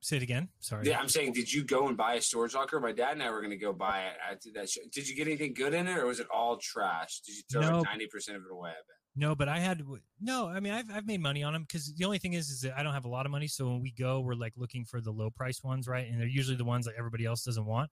Say 0.00 0.16
it 0.18 0.22
again. 0.22 0.48
Sorry. 0.60 0.86
Yeah, 0.86 0.98
I'm 1.00 1.08
saying, 1.08 1.32
did 1.32 1.52
you 1.52 1.64
go 1.64 1.88
and 1.88 1.96
buy 1.96 2.14
a 2.14 2.20
storage 2.20 2.54
locker? 2.54 2.78
My 2.78 2.92
dad 2.92 3.12
and 3.14 3.22
I 3.22 3.30
were 3.30 3.40
going 3.40 3.50
to 3.50 3.56
go 3.56 3.72
buy 3.72 4.02
it 4.02 4.12
at 4.30 4.40
that 4.54 4.70
show. 4.70 4.80
Did 4.92 5.08
you 5.08 5.16
get 5.16 5.26
anything 5.26 5.54
good 5.54 5.74
in 5.74 5.88
it, 5.88 5.98
or 5.98 6.06
was 6.06 6.20
it 6.20 6.28
all 6.32 6.56
trash? 6.56 7.20
Did 7.20 7.36
you 7.36 7.42
throw 7.50 7.60
No. 7.62 7.78
like 7.78 7.86
ninety 7.88 8.06
percent 8.06 8.36
of 8.36 8.44
it 8.44 8.52
away? 8.52 8.70
I 8.70 8.74
bet. 8.74 8.82
No, 9.16 9.34
but 9.34 9.48
I 9.48 9.58
had 9.58 9.82
no. 10.20 10.46
I 10.46 10.60
mean, 10.60 10.72
I've 10.72 10.88
I've 10.92 11.06
made 11.06 11.20
money 11.20 11.42
on 11.42 11.52
them 11.52 11.62
because 11.62 11.92
the 11.96 12.04
only 12.04 12.18
thing 12.18 12.34
is, 12.34 12.48
is 12.50 12.60
that 12.60 12.78
I 12.78 12.84
don't 12.84 12.92
have 12.94 13.06
a 13.06 13.08
lot 13.08 13.26
of 13.26 13.32
money. 13.32 13.48
So 13.48 13.66
when 13.66 13.80
we 13.82 13.90
go, 13.90 14.20
we're 14.20 14.34
like 14.34 14.52
looking 14.56 14.84
for 14.84 15.00
the 15.00 15.10
low 15.10 15.30
price 15.30 15.64
ones, 15.64 15.88
right? 15.88 16.06
And 16.08 16.20
they're 16.20 16.28
usually 16.28 16.56
the 16.56 16.64
ones 16.64 16.84
that 16.86 16.94
everybody 16.96 17.24
else 17.24 17.42
doesn't 17.42 17.66
want. 17.66 17.90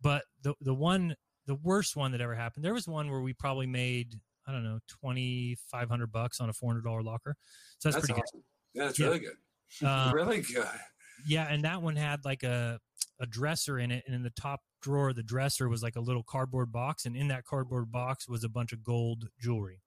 But 0.00 0.24
the 0.42 0.54
the 0.60 0.74
one, 0.74 1.14
the 1.46 1.54
worst 1.54 1.94
one 1.94 2.10
that 2.12 2.20
ever 2.20 2.34
happened, 2.34 2.64
there 2.64 2.74
was 2.74 2.88
one 2.88 3.08
where 3.12 3.20
we 3.20 3.32
probably 3.32 3.68
made 3.68 4.18
I 4.48 4.50
don't 4.50 4.64
know 4.64 4.80
twenty 4.88 5.56
five 5.70 5.88
hundred 5.88 6.10
bucks 6.10 6.40
on 6.40 6.48
a 6.48 6.52
four 6.52 6.70
hundred 6.70 6.82
dollar 6.82 7.04
locker. 7.04 7.36
So 7.78 7.90
that's, 7.90 7.94
That's 7.96 8.06
pretty 8.08 8.20
awesome. 8.20 8.42
Yeah, 8.72 8.84
that's 8.86 8.98
Yeah. 8.98 9.06
really 9.06 9.18
good. 9.20 9.36
Uh, 9.84 10.12
really 10.14 10.40
good. 10.40 10.66
Yeah, 11.26 11.46
and 11.50 11.64
that 11.64 11.82
one 11.82 11.96
had 11.96 12.24
like 12.24 12.42
a 12.42 12.78
a 13.20 13.26
dresser 13.26 13.78
in 13.78 13.90
it, 13.90 14.04
and 14.06 14.14
in 14.14 14.22
the 14.22 14.30
top 14.30 14.60
drawer 14.82 15.10
of 15.10 15.16
the 15.16 15.22
dresser 15.22 15.68
was 15.68 15.82
like 15.82 15.96
a 15.96 16.00
little 16.00 16.22
cardboard 16.24 16.72
box, 16.72 17.06
and 17.06 17.16
in 17.16 17.28
that 17.28 17.44
cardboard 17.44 17.90
box 17.92 18.28
was 18.28 18.44
a 18.44 18.48
bunch 18.48 18.72
of 18.72 18.82
gold 18.82 19.28
jewelry. 19.40 19.80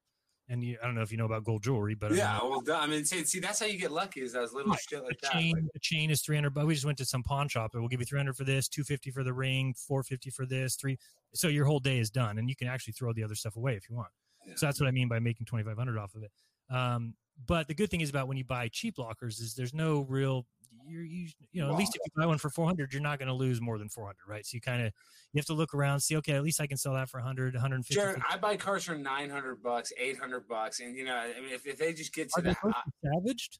And 0.49 0.63
you, 0.63 0.77
I 0.81 0.85
don't 0.85 0.95
know 0.95 1.01
if 1.01 1.11
you 1.11 1.17
know 1.17 1.25
about 1.25 1.43
gold 1.43 1.61
jewelry, 1.61 1.93
but 1.93 2.13
I 2.13 2.15
yeah, 2.15 2.39
well, 2.41 2.63
I 2.71 2.87
mean, 2.87 3.03
see, 3.03 3.25
see, 3.25 3.41
that's 3.41 3.59
how 3.59 3.65
you 3.65 3.77
get 3.77 3.91
lucky 3.91 4.21
is 4.21 4.31
those 4.31 4.53
little 4.53 4.71
Right. 4.71 4.79
shit 4.79 5.03
like 5.03 5.09
the 5.09 5.17
that. 5.23 5.31
chain, 5.33 5.55
Like, 5.55 5.73
the 5.73 5.79
chain 5.79 6.09
is 6.09 6.21
300 6.21 6.53
but 6.53 6.65
we 6.65 6.73
just 6.73 6.85
went 6.85 6.97
to 6.99 7.05
some 7.05 7.21
pawn 7.21 7.49
shop 7.49 7.71
and 7.73 7.81
we'll 7.83 7.89
give 7.89 7.99
you 7.99 8.05
300 8.05 8.33
for 8.33 8.45
this 8.45 8.69
250 8.69 9.11
for 9.11 9.25
the 9.25 9.33
ring 9.33 9.73
450 9.73 10.29
for 10.29 10.45
this 10.45 10.77
three 10.77 10.97
so 11.33 11.49
your 11.49 11.65
whole 11.65 11.81
day 11.81 11.99
is 11.99 12.09
done 12.09 12.37
and 12.37 12.47
you 12.47 12.55
can 12.55 12.69
actually 12.69 12.93
throw 12.93 13.11
the 13.11 13.23
other 13.25 13.35
stuff 13.35 13.57
away 13.57 13.75
if 13.75 13.89
you 13.89 13.95
want 13.95 14.07
so 14.55 14.65
that's 14.65 14.79
what 14.79 14.87
i 14.87 14.91
mean 14.91 15.09
by 15.09 15.19
making 15.19 15.45
2500 15.45 15.97
off 15.97 16.15
of 16.15 16.23
it 16.23 16.31
um, 16.69 17.13
but 17.45 17.67
the 17.67 17.73
good 17.73 17.89
thing 17.89 18.01
is 18.01 18.09
about 18.09 18.27
when 18.27 18.37
you 18.37 18.43
buy 18.43 18.67
cheap 18.67 18.97
lockers 18.97 19.39
is 19.39 19.53
there's 19.53 19.73
no 19.73 20.05
real 20.09 20.45
you're 20.89 21.03
you, 21.03 21.27
you 21.51 21.61
know 21.61 21.69
at 21.69 21.77
least 21.77 21.95
if 21.95 22.01
you 22.05 22.21
buy 22.21 22.25
one 22.25 22.37
for 22.37 22.49
400 22.49 22.93
you're 22.93 23.01
not 23.01 23.19
going 23.19 23.27
to 23.27 23.33
lose 23.33 23.59
more 23.59 23.77
than 23.77 23.89
400 23.89 24.15
right? 24.27 24.45
So 24.45 24.55
you 24.55 24.61
kind 24.61 24.81
of 24.81 24.93
you 25.33 25.39
have 25.39 25.45
to 25.47 25.53
look 25.53 25.73
around 25.73 25.99
see 25.99 26.15
okay 26.17 26.33
at 26.33 26.43
least 26.43 26.61
i 26.61 26.67
can 26.67 26.77
sell 26.77 26.93
that 26.93 27.09
for 27.09 27.19
100 27.19 27.53
150 27.53 27.93
Jared, 27.93 28.21
I 28.29 28.37
buy 28.37 28.55
cars 28.55 28.85
for 28.85 28.95
nine 28.95 29.29
hundred 29.29 29.61
bucks, 29.61 29.91
eight 29.97 30.17
hundred 30.17 30.47
bucks, 30.47 30.79
and 30.79 30.95
you 30.95 31.03
know, 31.03 31.15
I 31.15 31.39
mean, 31.41 31.51
if, 31.51 31.67
if 31.67 31.77
they 31.77 31.93
just 31.93 32.13
get 32.13 32.29
to 32.29 32.39
are 32.39 32.41
that, 32.43 32.55
supposed 32.55 32.75
to 32.75 32.91
be 33.01 33.09
salvaged 33.09 33.59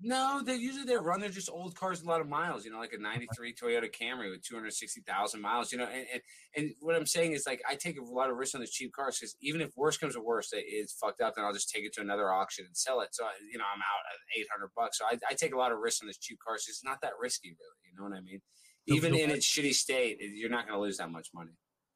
no, 0.00 0.40
they 0.44 0.54
usually 0.54 0.84
they 0.84 0.96
run. 0.96 1.20
They're 1.20 1.28
just 1.28 1.50
old 1.50 1.74
cars, 1.74 2.02
a 2.02 2.06
lot 2.06 2.20
of 2.20 2.28
miles. 2.28 2.64
You 2.64 2.70
know, 2.70 2.78
like 2.78 2.92
a 2.92 2.98
'93 2.98 3.52
Toyota 3.54 3.92
Camry 3.92 4.30
with 4.30 4.42
260,000 4.42 5.40
miles. 5.40 5.72
You 5.72 5.78
know, 5.78 5.88
and, 5.92 6.06
and 6.12 6.22
and 6.56 6.70
what 6.80 6.94
I'm 6.94 7.06
saying 7.06 7.32
is 7.32 7.44
like 7.46 7.60
I 7.68 7.74
take 7.74 7.98
a 7.98 8.04
lot 8.04 8.30
of 8.30 8.36
risk 8.36 8.54
on 8.54 8.60
the 8.60 8.68
cheap 8.68 8.92
cars 8.92 9.18
because 9.18 9.34
even 9.40 9.60
if 9.60 9.70
worst 9.76 10.00
comes 10.00 10.14
to 10.14 10.20
worst, 10.20 10.52
it, 10.52 10.64
it's 10.68 10.92
fucked 10.92 11.20
up, 11.20 11.34
then 11.34 11.44
I'll 11.44 11.52
just 11.52 11.70
take 11.70 11.84
it 11.84 11.92
to 11.94 12.00
another 12.00 12.32
auction 12.32 12.64
and 12.64 12.76
sell 12.76 13.00
it. 13.00 13.08
So 13.12 13.24
I, 13.24 13.30
you 13.50 13.58
know, 13.58 13.64
I'm 13.74 13.80
out 13.80 14.04
at 14.12 14.40
800 14.40 14.70
bucks. 14.76 14.98
So 14.98 15.04
I, 15.04 15.18
I 15.28 15.34
take 15.34 15.52
a 15.52 15.58
lot 15.58 15.72
of 15.72 15.78
risk 15.78 16.02
on 16.02 16.06
this 16.06 16.18
cheap 16.18 16.38
cars. 16.46 16.66
It's 16.68 16.84
not 16.84 17.00
that 17.02 17.12
risky, 17.20 17.48
really. 17.48 17.90
You 17.90 17.98
know 17.98 18.08
what 18.08 18.16
I 18.16 18.20
mean? 18.20 18.40
Even 18.86 19.14
in 19.16 19.30
its 19.30 19.46
shitty 19.46 19.74
state, 19.74 20.18
you're 20.20 20.48
not 20.48 20.66
going 20.66 20.78
to 20.78 20.80
lose 20.80 20.96
that 20.98 21.10
much 21.10 21.28
money. 21.34 21.50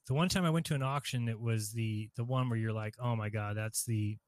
the 0.08 0.14
one 0.14 0.28
time 0.28 0.44
I 0.44 0.50
went 0.50 0.66
to 0.66 0.74
an 0.74 0.82
auction, 0.82 1.28
it 1.28 1.40
was 1.40 1.72
the 1.72 2.10
the 2.16 2.24
one 2.24 2.50
where 2.50 2.58
you're 2.58 2.72
like, 2.72 2.94
oh 3.00 3.14
my 3.14 3.28
god, 3.28 3.56
that's 3.56 3.84
the 3.84 4.18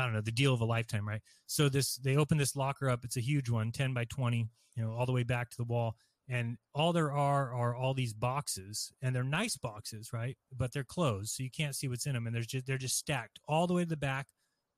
I 0.00 0.04
don't 0.04 0.14
know 0.14 0.20
the 0.20 0.32
deal 0.32 0.54
of 0.54 0.60
a 0.60 0.64
lifetime, 0.64 1.06
right? 1.06 1.20
So 1.46 1.68
this 1.68 1.96
they 1.96 2.16
open 2.16 2.38
this 2.38 2.56
locker 2.56 2.88
up. 2.88 3.04
It's 3.04 3.16
a 3.16 3.20
huge 3.20 3.50
one, 3.50 3.70
ten 3.72 3.92
by 3.92 4.04
twenty, 4.04 4.48
you 4.74 4.82
know, 4.82 4.92
all 4.92 5.06
the 5.06 5.12
way 5.12 5.22
back 5.22 5.50
to 5.50 5.56
the 5.56 5.64
wall, 5.64 5.96
and 6.28 6.56
all 6.74 6.92
there 6.92 7.12
are 7.12 7.52
are 7.52 7.74
all 7.74 7.94
these 7.94 8.14
boxes, 8.14 8.92
and 9.02 9.14
they're 9.14 9.22
nice 9.22 9.56
boxes, 9.56 10.12
right? 10.12 10.36
But 10.56 10.72
they're 10.72 10.84
closed, 10.84 11.34
so 11.34 11.42
you 11.42 11.50
can't 11.50 11.76
see 11.76 11.88
what's 11.88 12.06
in 12.06 12.14
them, 12.14 12.26
and 12.26 12.34
there's 12.34 12.46
just 12.46 12.66
they're 12.66 12.78
just 12.78 12.96
stacked 12.96 13.38
all 13.46 13.66
the 13.66 13.74
way 13.74 13.82
to 13.82 13.88
the 13.88 13.96
back. 13.96 14.28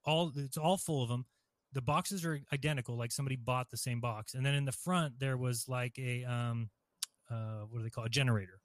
All 0.04 0.32
it's 0.34 0.56
all 0.56 0.76
full 0.76 1.02
of 1.02 1.08
them. 1.08 1.26
The 1.72 1.82
boxes 1.82 2.24
are 2.24 2.40
identical, 2.52 2.96
like 2.96 3.12
somebody 3.12 3.36
bought 3.36 3.70
the 3.70 3.76
same 3.76 4.00
box, 4.00 4.34
and 4.34 4.44
then 4.44 4.54
in 4.54 4.64
the 4.64 4.72
front 4.72 5.18
there 5.20 5.36
was 5.36 5.68
like 5.68 5.98
a 5.98 6.24
um, 6.24 6.70
uh, 7.30 7.62
what 7.70 7.78
do 7.78 7.84
they 7.84 7.90
call 7.90 8.04
it? 8.04 8.08
a 8.08 8.10
generator 8.10 8.61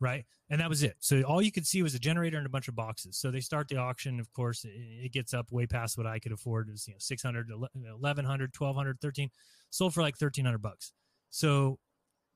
right? 0.00 0.24
And 0.48 0.60
that 0.60 0.68
was 0.68 0.82
it. 0.82 0.96
So 1.00 1.22
all 1.22 1.42
you 1.42 1.52
could 1.52 1.66
see 1.66 1.82
was 1.82 1.94
a 1.94 1.98
generator 1.98 2.38
and 2.38 2.46
a 2.46 2.50
bunch 2.50 2.68
of 2.68 2.74
boxes. 2.74 3.18
So 3.18 3.30
they 3.30 3.40
start 3.40 3.68
the 3.68 3.76
auction. 3.76 4.18
Of 4.18 4.32
course, 4.32 4.64
it, 4.64 5.12
gets 5.12 5.34
up 5.34 5.52
way 5.52 5.66
past 5.66 5.98
what 5.98 6.06
I 6.06 6.18
could 6.18 6.32
afford. 6.32 6.68
It 6.68 6.72
was, 6.72 6.88
you 6.88 6.94
know 6.94 6.98
600, 6.98 7.50
1100, 7.50 8.50
1200, 8.56 9.00
13, 9.00 9.30
sold 9.70 9.94
for 9.94 10.02
like 10.02 10.14
1300 10.14 10.58
bucks. 10.58 10.92
So 11.30 11.78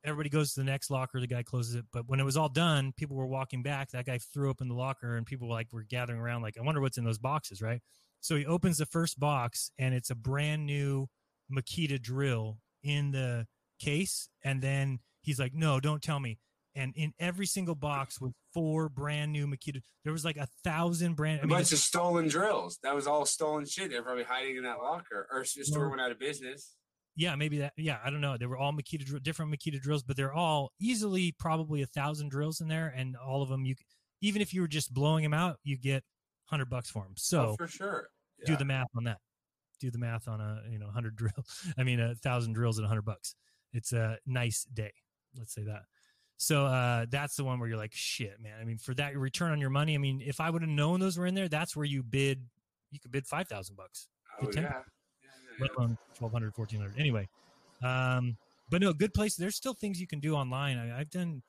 everybody 0.05 0.29
goes 0.29 0.53
to 0.53 0.59
the 0.59 0.65
next 0.65 0.89
locker. 0.89 1.19
The 1.19 1.27
guy 1.27 1.43
closes 1.43 1.75
it. 1.75 1.85
But 1.91 2.07
when 2.07 2.19
it 2.19 2.23
was 2.23 2.37
all 2.37 2.49
done, 2.49 2.93
people 2.95 3.17
were 3.17 3.25
walking 3.25 3.63
back. 3.63 3.89
That 3.91 4.05
guy 4.05 4.19
threw 4.19 4.49
open 4.49 4.67
the 4.67 4.75
locker, 4.75 5.17
and 5.17 5.25
people 5.25 5.47
were 5.47 5.55
like 5.55 5.67
were 5.71 5.83
gathering 5.83 6.19
around, 6.19 6.43
like 6.43 6.57
I 6.57 6.63
wonder 6.63 6.81
what's 6.81 6.97
in 6.97 7.03
those 7.03 7.17
boxes, 7.17 7.61
right? 7.61 7.81
So 8.21 8.35
he 8.35 8.45
opens 8.45 8.77
the 8.77 8.85
first 8.85 9.19
box, 9.19 9.71
and 9.77 9.93
it's 9.93 10.09
a 10.09 10.15
brand 10.15 10.65
new 10.65 11.07
Makita 11.51 12.01
drill 12.01 12.59
in 12.83 13.11
the 13.11 13.47
case, 13.79 14.29
and 14.43 14.61
then 14.61 14.99
he's 15.21 15.39
like, 15.39 15.53
"No, 15.53 15.79
don't 15.79 16.01
tell 16.01 16.19
me." 16.19 16.39
And 16.75 16.93
in 16.95 17.13
every 17.19 17.45
single 17.45 17.75
box 17.75 18.19
was 18.19 18.33
four 18.53 18.89
brand 18.89 19.31
new 19.31 19.47
Makita. 19.47 19.81
There 20.03 20.11
was 20.11 20.25
like 20.25 20.35
a 20.37 20.47
thousand 20.63 21.15
brand. 21.15 21.39
I 21.39 21.43
A 21.43 21.47
mean, 21.47 21.57
bunch 21.57 21.71
of 21.71 21.79
stolen 21.79 22.27
drills. 22.27 22.79
That 22.83 22.93
was 22.93 23.07
all 23.07 23.25
stolen 23.25 23.65
shit. 23.65 23.89
They're 23.91 24.03
probably 24.03 24.25
hiding 24.25 24.57
in 24.57 24.63
that 24.63 24.79
locker, 24.79 25.27
or 25.31 25.45
the 25.55 25.63
store 25.63 25.89
went 25.89 26.01
out 26.01 26.11
of 26.11 26.19
business. 26.19 26.75
yeah, 27.15 27.33
maybe 27.35 27.59
that. 27.59 27.71
Yeah, 27.77 27.99
I 28.03 28.09
don't 28.09 28.19
know. 28.19 28.37
They 28.37 28.45
were 28.45 28.57
all 28.57 28.73
Makita 28.73 29.23
different 29.23 29.53
Makita 29.53 29.79
drills, 29.79 30.03
but 30.03 30.17
they're 30.17 30.33
all 30.33 30.71
easily 30.81 31.33
probably 31.39 31.81
a 31.81 31.85
thousand 31.85 32.29
drills 32.29 32.59
in 32.59 32.67
there, 32.67 32.93
and 32.95 33.15
all 33.15 33.41
of 33.41 33.47
them 33.47 33.63
you, 33.65 33.75
even 34.21 34.41
if 34.41 34.53
you 34.53 34.59
were 34.59 34.67
just 34.67 34.93
blowing 34.93 35.23
them 35.23 35.33
out, 35.33 35.57
you 35.63 35.77
get 35.77 36.03
hundred 36.47 36.69
bucks 36.69 36.89
for 36.89 37.03
them. 37.03 37.13
So 37.15 37.51
oh, 37.51 37.55
for 37.55 37.67
sure. 37.67 38.09
do 38.45 38.57
the 38.57 38.65
math 38.65 38.87
on 38.97 39.05
that. 39.05 39.19
Do 39.79 39.91
the 39.91 39.97
math 39.97 40.27
on 40.27 40.41
a 40.41 40.63
you 40.69 40.77
know 40.77 40.89
hundred 40.89 41.15
drill. 41.17 41.45
I 41.77 41.83
mean 41.83 42.01
a 42.01 42.15
thousand 42.15 42.51
drills 42.53 42.79
at 42.79 42.85
a 42.85 42.87
hundred 42.89 43.05
bucks. 43.05 43.35
It's 43.71 43.93
a 43.93 44.17
nice 44.25 44.65
day. 44.73 44.91
Let's 45.37 45.53
say 45.53 45.63
that. 45.63 45.83
So 46.37 46.65
uh, 46.65 47.05
that's 47.09 47.35
the 47.35 47.43
one 47.43 47.59
where 47.59 47.69
you're 47.69 47.77
like, 47.77 47.93
shit, 47.93 48.41
man. 48.41 48.55
I 48.59 48.65
mean, 48.65 48.77
for 48.77 48.93
that 48.95 49.17
return 49.17 49.51
on 49.51 49.61
your 49.61 49.69
money. 49.69 49.95
I 49.95 49.97
mean, 49.97 50.21
if 50.25 50.41
I 50.41 50.49
would 50.49 50.61
have 50.61 50.69
known 50.69 50.99
those 50.99 51.17
were 51.17 51.25
in 51.25 51.33
there, 51.35 51.47
that's 51.47 51.75
where 51.75 51.85
you 51.85 52.03
bid. 52.03 52.41
You 52.91 52.99
could 52.99 53.11
bid 53.11 53.25
five 53.25 53.47
thousand 53.47 53.75
bucks. 53.75 54.07
Oh, 54.41 54.47
10 54.47 54.63
yeah. 54.63 54.71
let 55.59 55.71
alone 55.77 55.97
1200 56.19 56.57
1400 56.57 56.99
anyway 56.99 57.27
um 57.83 58.37
but 58.69 58.81
no 58.81 58.91
good 58.91 59.13
place 59.13 59.35
there's 59.35 59.55
still 59.55 59.73
things 59.73 59.99
you 59.99 60.07
can 60.07 60.19
do 60.19 60.35
online 60.35 60.77
I, 60.77 60.99
i've 60.99 61.09
done 61.09 61.41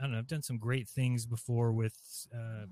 i 0.00 0.02
don't 0.02 0.12
know 0.12 0.18
i've 0.18 0.26
done 0.26 0.42
some 0.42 0.58
great 0.58 0.88
things 0.88 1.26
before 1.26 1.72
with 1.72 1.94
uh 2.34 2.66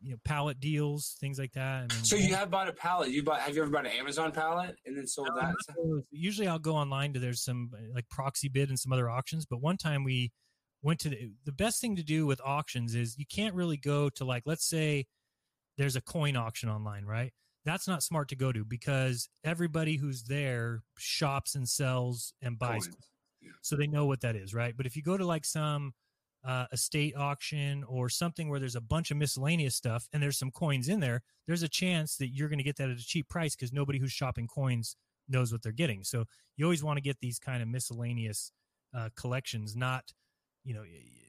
you 0.00 0.12
know 0.12 0.16
pallet 0.24 0.60
deals 0.60 1.16
things 1.20 1.38
like 1.38 1.52
that 1.52 1.76
I 1.90 1.94
mean, 1.94 2.04
So 2.04 2.16
you 2.16 2.34
have 2.34 2.50
bought 2.50 2.68
a 2.68 2.72
pallet. 2.72 3.10
You 3.10 3.22
bought? 3.22 3.40
Have 3.40 3.54
you 3.54 3.62
ever 3.62 3.70
bought 3.70 3.86
an 3.86 3.92
Amazon 3.92 4.32
pallet 4.32 4.76
and 4.84 4.94
then 4.94 5.06
sold 5.06 5.28
that? 5.28 5.54
usually 6.10 6.46
i'll 6.46 6.58
go 6.58 6.74
online 6.74 7.12
to 7.14 7.20
there's 7.20 7.42
some 7.42 7.70
uh, 7.74 7.78
like 7.94 8.08
proxy 8.10 8.48
bid 8.48 8.68
and 8.68 8.78
some 8.78 8.92
other 8.92 9.08
auctions 9.08 9.46
but 9.46 9.60
one 9.62 9.76
time 9.76 10.04
we 10.04 10.30
went 10.84 11.00
to 11.00 11.08
the, 11.08 11.30
the 11.44 11.52
best 11.52 11.80
thing 11.80 11.96
to 11.96 12.02
do 12.02 12.26
with 12.26 12.40
auctions 12.44 12.94
is 12.94 13.18
you 13.18 13.26
can't 13.26 13.54
really 13.54 13.76
go 13.76 14.08
to 14.10 14.24
like 14.24 14.44
let's 14.46 14.68
say 14.68 15.06
there's 15.76 15.96
a 15.96 16.00
coin 16.00 16.36
auction 16.36 16.68
online 16.68 17.04
right? 17.04 17.32
That's 17.64 17.88
not 17.88 18.02
smart 18.02 18.28
to 18.28 18.36
go 18.36 18.52
to 18.52 18.64
because 18.64 19.28
everybody 19.42 19.96
who's 19.96 20.24
there 20.24 20.82
shops 20.98 21.54
and 21.54 21.68
sells 21.68 22.34
and 22.42 22.58
buys 22.58 22.86
Coins. 22.86 22.96
so 23.62 23.74
they 23.74 23.86
know 23.86 24.06
what 24.06 24.20
that 24.20 24.36
is 24.36 24.54
right? 24.54 24.76
But 24.76 24.86
if 24.86 24.96
you 24.96 25.02
go 25.02 25.16
to 25.16 25.26
like 25.26 25.44
some 25.44 25.94
uh, 26.46 26.66
estate 26.72 27.16
auction 27.16 27.84
or 27.84 28.10
something 28.10 28.50
where 28.50 28.60
there's 28.60 28.76
a 28.76 28.80
bunch 28.80 29.10
of 29.10 29.16
miscellaneous 29.16 29.74
stuff 29.74 30.06
and 30.12 30.22
there's 30.22 30.38
some 30.38 30.50
coins 30.50 30.88
in 30.88 31.00
there 31.00 31.22
there's 31.46 31.62
a 31.62 31.68
chance 31.68 32.16
that 32.16 32.28
you're 32.28 32.48
going 32.48 32.58
to 32.58 32.64
get 32.64 32.76
that 32.76 32.90
at 32.90 32.98
a 32.98 33.04
cheap 33.04 33.28
price 33.28 33.54
because 33.56 33.72
nobody 33.72 33.98
who's 33.98 34.12
shopping 34.12 34.46
coins 34.46 34.96
knows 35.28 35.52
what 35.52 35.62
they're 35.62 35.72
getting. 35.72 36.04
So 36.04 36.24
you 36.56 36.64
always 36.64 36.84
want 36.84 36.96
to 36.98 37.02
get 37.02 37.20
these 37.20 37.38
kind 37.38 37.62
of 37.62 37.68
miscellaneous 37.68 38.52
uh, 38.96 39.08
collections 39.16 39.74
not 39.74 40.12
you 40.64 40.74
know 40.74 40.82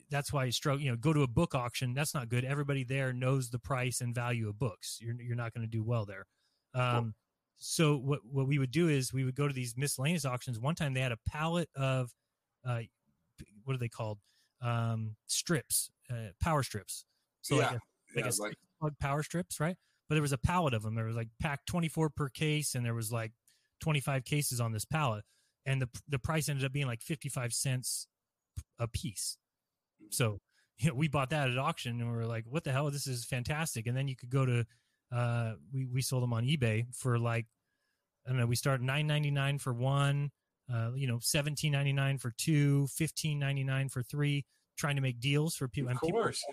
that's 0.09 0.31
why 0.31 0.45
you 0.45 0.51
struggle 0.51 0.81
you 0.81 0.89
know 0.89 0.95
go 0.95 1.11
to 1.13 1.23
a 1.23 1.27
book 1.27 1.55
auction 1.55 1.93
that's 1.93 2.13
not 2.13 2.29
good. 2.29 2.45
Everybody 2.45 2.83
there 2.83 3.11
knows 3.13 3.49
the 3.49 3.59
price 3.59 4.01
and 4.01 4.13
value 4.15 4.47
of 4.49 4.57
books. 4.59 4.99
You're, 5.01 5.19
you're 5.21 5.35
not 5.35 5.53
going 5.53 5.65
to 5.65 5.69
do 5.71 5.83
well 5.83 6.05
there. 6.05 6.25
Um, 6.73 7.13
so 7.57 7.95
what, 7.97 8.19
what 8.29 8.47
we 8.47 8.59
would 8.59 8.71
do 8.71 8.89
is 8.89 9.13
we 9.13 9.23
would 9.23 9.35
go 9.35 9.47
to 9.47 9.53
these 9.53 9.75
miscellaneous 9.77 10.25
auctions. 10.25 10.59
One 10.59 10.75
time 10.75 10.93
they 10.93 10.99
had 11.01 11.11
a 11.13 11.17
pallet 11.27 11.69
of 11.75 12.11
uh, 12.67 12.81
what 13.63 13.75
are 13.75 13.79
they 13.79 13.89
called? 13.89 14.19
Um, 14.61 15.15
strips 15.27 15.89
uh, 16.09 16.29
power 16.41 16.63
strips. 16.63 17.05
So 17.41 17.55
like 17.57 17.71
Yeah. 17.71 17.77
a, 17.77 18.15
like 18.15 18.25
Yeah, 18.25 18.31
a 18.39 18.41
like- 18.41 18.55
plug 18.79 18.93
power 18.99 19.23
strips 19.23 19.59
right? 19.59 19.75
But 20.07 20.15
there 20.15 20.21
was 20.21 20.33
a 20.33 20.37
pallet 20.37 20.73
of 20.73 20.83
them 20.83 20.95
there 20.95 21.05
was 21.05 21.15
like 21.15 21.29
packed 21.41 21.67
24 21.67 22.09
per 22.09 22.29
case 22.29 22.75
and 22.75 22.85
there 22.85 22.93
was 22.93 23.11
like 23.11 23.31
25 23.81 24.23
cases 24.23 24.59
on 24.61 24.71
this 24.71 24.85
pallet. 24.85 25.23
And 25.65 25.81
the 25.81 25.89
the 26.07 26.19
price 26.19 26.47
ended 26.49 26.63
up 26.65 26.71
being 26.73 26.87
like 26.87 27.01
55 27.01 27.53
cents 27.53 28.07
a 28.79 28.87
piece 28.87 29.37
so 30.09 30.39
you 30.77 30.89
know, 30.89 30.95
we 30.95 31.07
bought 31.07 31.29
that 31.29 31.49
at 31.49 31.57
auction 31.57 32.01
and 32.01 32.11
we 32.11 32.17
were 32.17 32.25
like, 32.25 32.43
what 32.49 32.65
the 32.65 32.71
hell? 32.73 32.91
This 32.91 33.07
is 33.07 33.23
fantastic. 33.23 33.87
And 33.87 33.95
then 33.95 34.09
you 34.09 34.15
could 34.17 34.29
go 34.29 34.45
to, 34.45 34.65
uh, 35.09 35.53
we, 35.73 35.85
we 35.85 36.01
sold 36.01 36.21
them 36.21 36.33
on 36.33 36.43
eBay 36.43 36.85
for 36.93 37.17
like, 37.17 37.45
I 38.25 38.31
don't 38.31 38.39
know, 38.39 38.45
we 38.45 38.57
start 38.57 38.81
nine 38.81 39.07
ninety 39.07 39.31
nine 39.31 39.57
for 39.57 39.73
one, 39.73 40.31
uh, 40.73 40.91
you 40.95 41.07
know, 41.07 41.19
seventeen 41.21 41.71
ninety 41.71 41.93
nine 41.93 42.17
for 42.17 42.33
two, 42.37 42.87
fifteen 42.87 43.39
ninety 43.39 43.63
nine 43.63 43.87
for 43.87 44.03
three, 44.03 44.43
trying 44.77 44.95
to 44.97 45.01
make 45.01 45.19
deals 45.21 45.55
for 45.55 45.67
people. 45.69 45.87
Of 45.87 45.91
and 45.91 46.01
people- 46.01 46.21
course. 46.21 46.43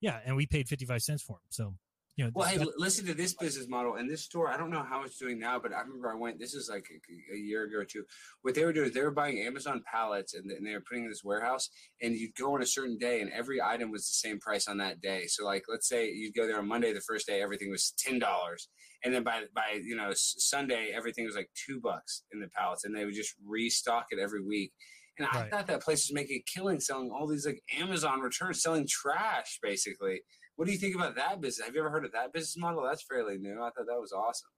yeah. 0.00 0.20
And 0.24 0.36
we 0.36 0.46
paid 0.46 0.68
55 0.68 1.02
cents 1.02 1.22
for 1.22 1.32
them. 1.32 1.40
So, 1.50 1.74
you 2.16 2.24
know, 2.24 2.30
Well, 2.34 2.48
hey, 2.48 2.58
listen 2.76 3.06
to 3.06 3.14
this 3.14 3.34
business 3.34 3.68
model. 3.68 3.94
And 3.96 4.08
this 4.10 4.22
store, 4.24 4.48
I 4.48 4.56
don't 4.56 4.70
know 4.70 4.82
how 4.82 5.04
it's 5.04 5.18
doing 5.18 5.38
now, 5.38 5.58
but 5.58 5.72
I 5.72 5.80
remember 5.80 6.10
I 6.12 6.16
went, 6.16 6.38
this 6.38 6.54
is 6.54 6.68
like 6.68 6.86
a, 6.90 7.34
a 7.34 7.38
year 7.38 7.64
ago 7.64 7.78
or 7.78 7.84
two. 7.84 8.04
What 8.42 8.54
they 8.54 8.64
were 8.64 8.72
doing 8.72 8.88
is 8.88 8.94
they 8.94 9.02
were 9.02 9.10
buying 9.10 9.40
Amazon 9.40 9.82
pallets 9.90 10.34
and, 10.34 10.50
and 10.50 10.66
they 10.66 10.72
were 10.72 10.82
putting 10.86 11.04
in 11.04 11.10
this 11.10 11.24
warehouse. 11.24 11.70
And 12.02 12.14
you'd 12.14 12.34
go 12.34 12.54
on 12.54 12.62
a 12.62 12.66
certain 12.66 12.98
day, 12.98 13.20
and 13.22 13.30
every 13.32 13.60
item 13.60 13.90
was 13.90 14.02
the 14.06 14.28
same 14.28 14.38
price 14.38 14.68
on 14.68 14.78
that 14.78 15.00
day. 15.00 15.26
So, 15.26 15.44
like, 15.44 15.64
let's 15.68 15.88
say 15.88 16.10
you'd 16.10 16.34
go 16.34 16.46
there 16.46 16.58
on 16.58 16.68
Monday, 16.68 16.92
the 16.92 17.00
first 17.00 17.26
day, 17.26 17.40
everything 17.42 17.70
was 17.70 17.92
$10. 18.06 18.68
And 19.04 19.14
then 19.14 19.22
by, 19.22 19.44
by 19.54 19.80
you 19.82 19.96
know, 19.96 20.10
Sunday, 20.14 20.92
everything 20.94 21.26
was 21.26 21.36
like 21.36 21.50
two 21.54 21.80
bucks 21.80 22.24
in 22.32 22.40
the 22.40 22.48
pallets. 22.48 22.84
And 22.84 22.94
they 22.96 23.04
would 23.04 23.14
just 23.14 23.34
restock 23.46 24.06
it 24.10 24.18
every 24.18 24.42
week. 24.42 24.72
And 25.18 25.26
I 25.26 25.40
Right. 25.40 25.50
thought 25.50 25.66
that 25.68 25.82
place 25.82 26.06
was 26.08 26.12
making 26.14 26.36
a 26.36 26.44
killing 26.52 26.78
selling 26.80 27.10
all 27.10 27.26
these 27.26 27.46
like 27.46 27.62
Amazon 27.78 28.20
returns, 28.20 28.62
selling 28.62 28.86
trash 28.88 29.58
basically. 29.62 30.20
What 30.56 30.66
do 30.66 30.72
you 30.72 30.78
think 30.78 30.94
about 30.94 31.14
that 31.16 31.40
business? 31.40 31.66
Have 31.66 31.74
you 31.74 31.80
ever 31.80 31.90
heard 31.90 32.04
of 32.04 32.12
that 32.12 32.32
business 32.32 32.56
model? 32.56 32.82
That's 32.82 33.02
fairly 33.02 33.38
new. 33.38 33.54
I 33.62 33.70
thought 33.70 33.86
that 33.86 34.00
was 34.00 34.12
awesome. 34.12 34.48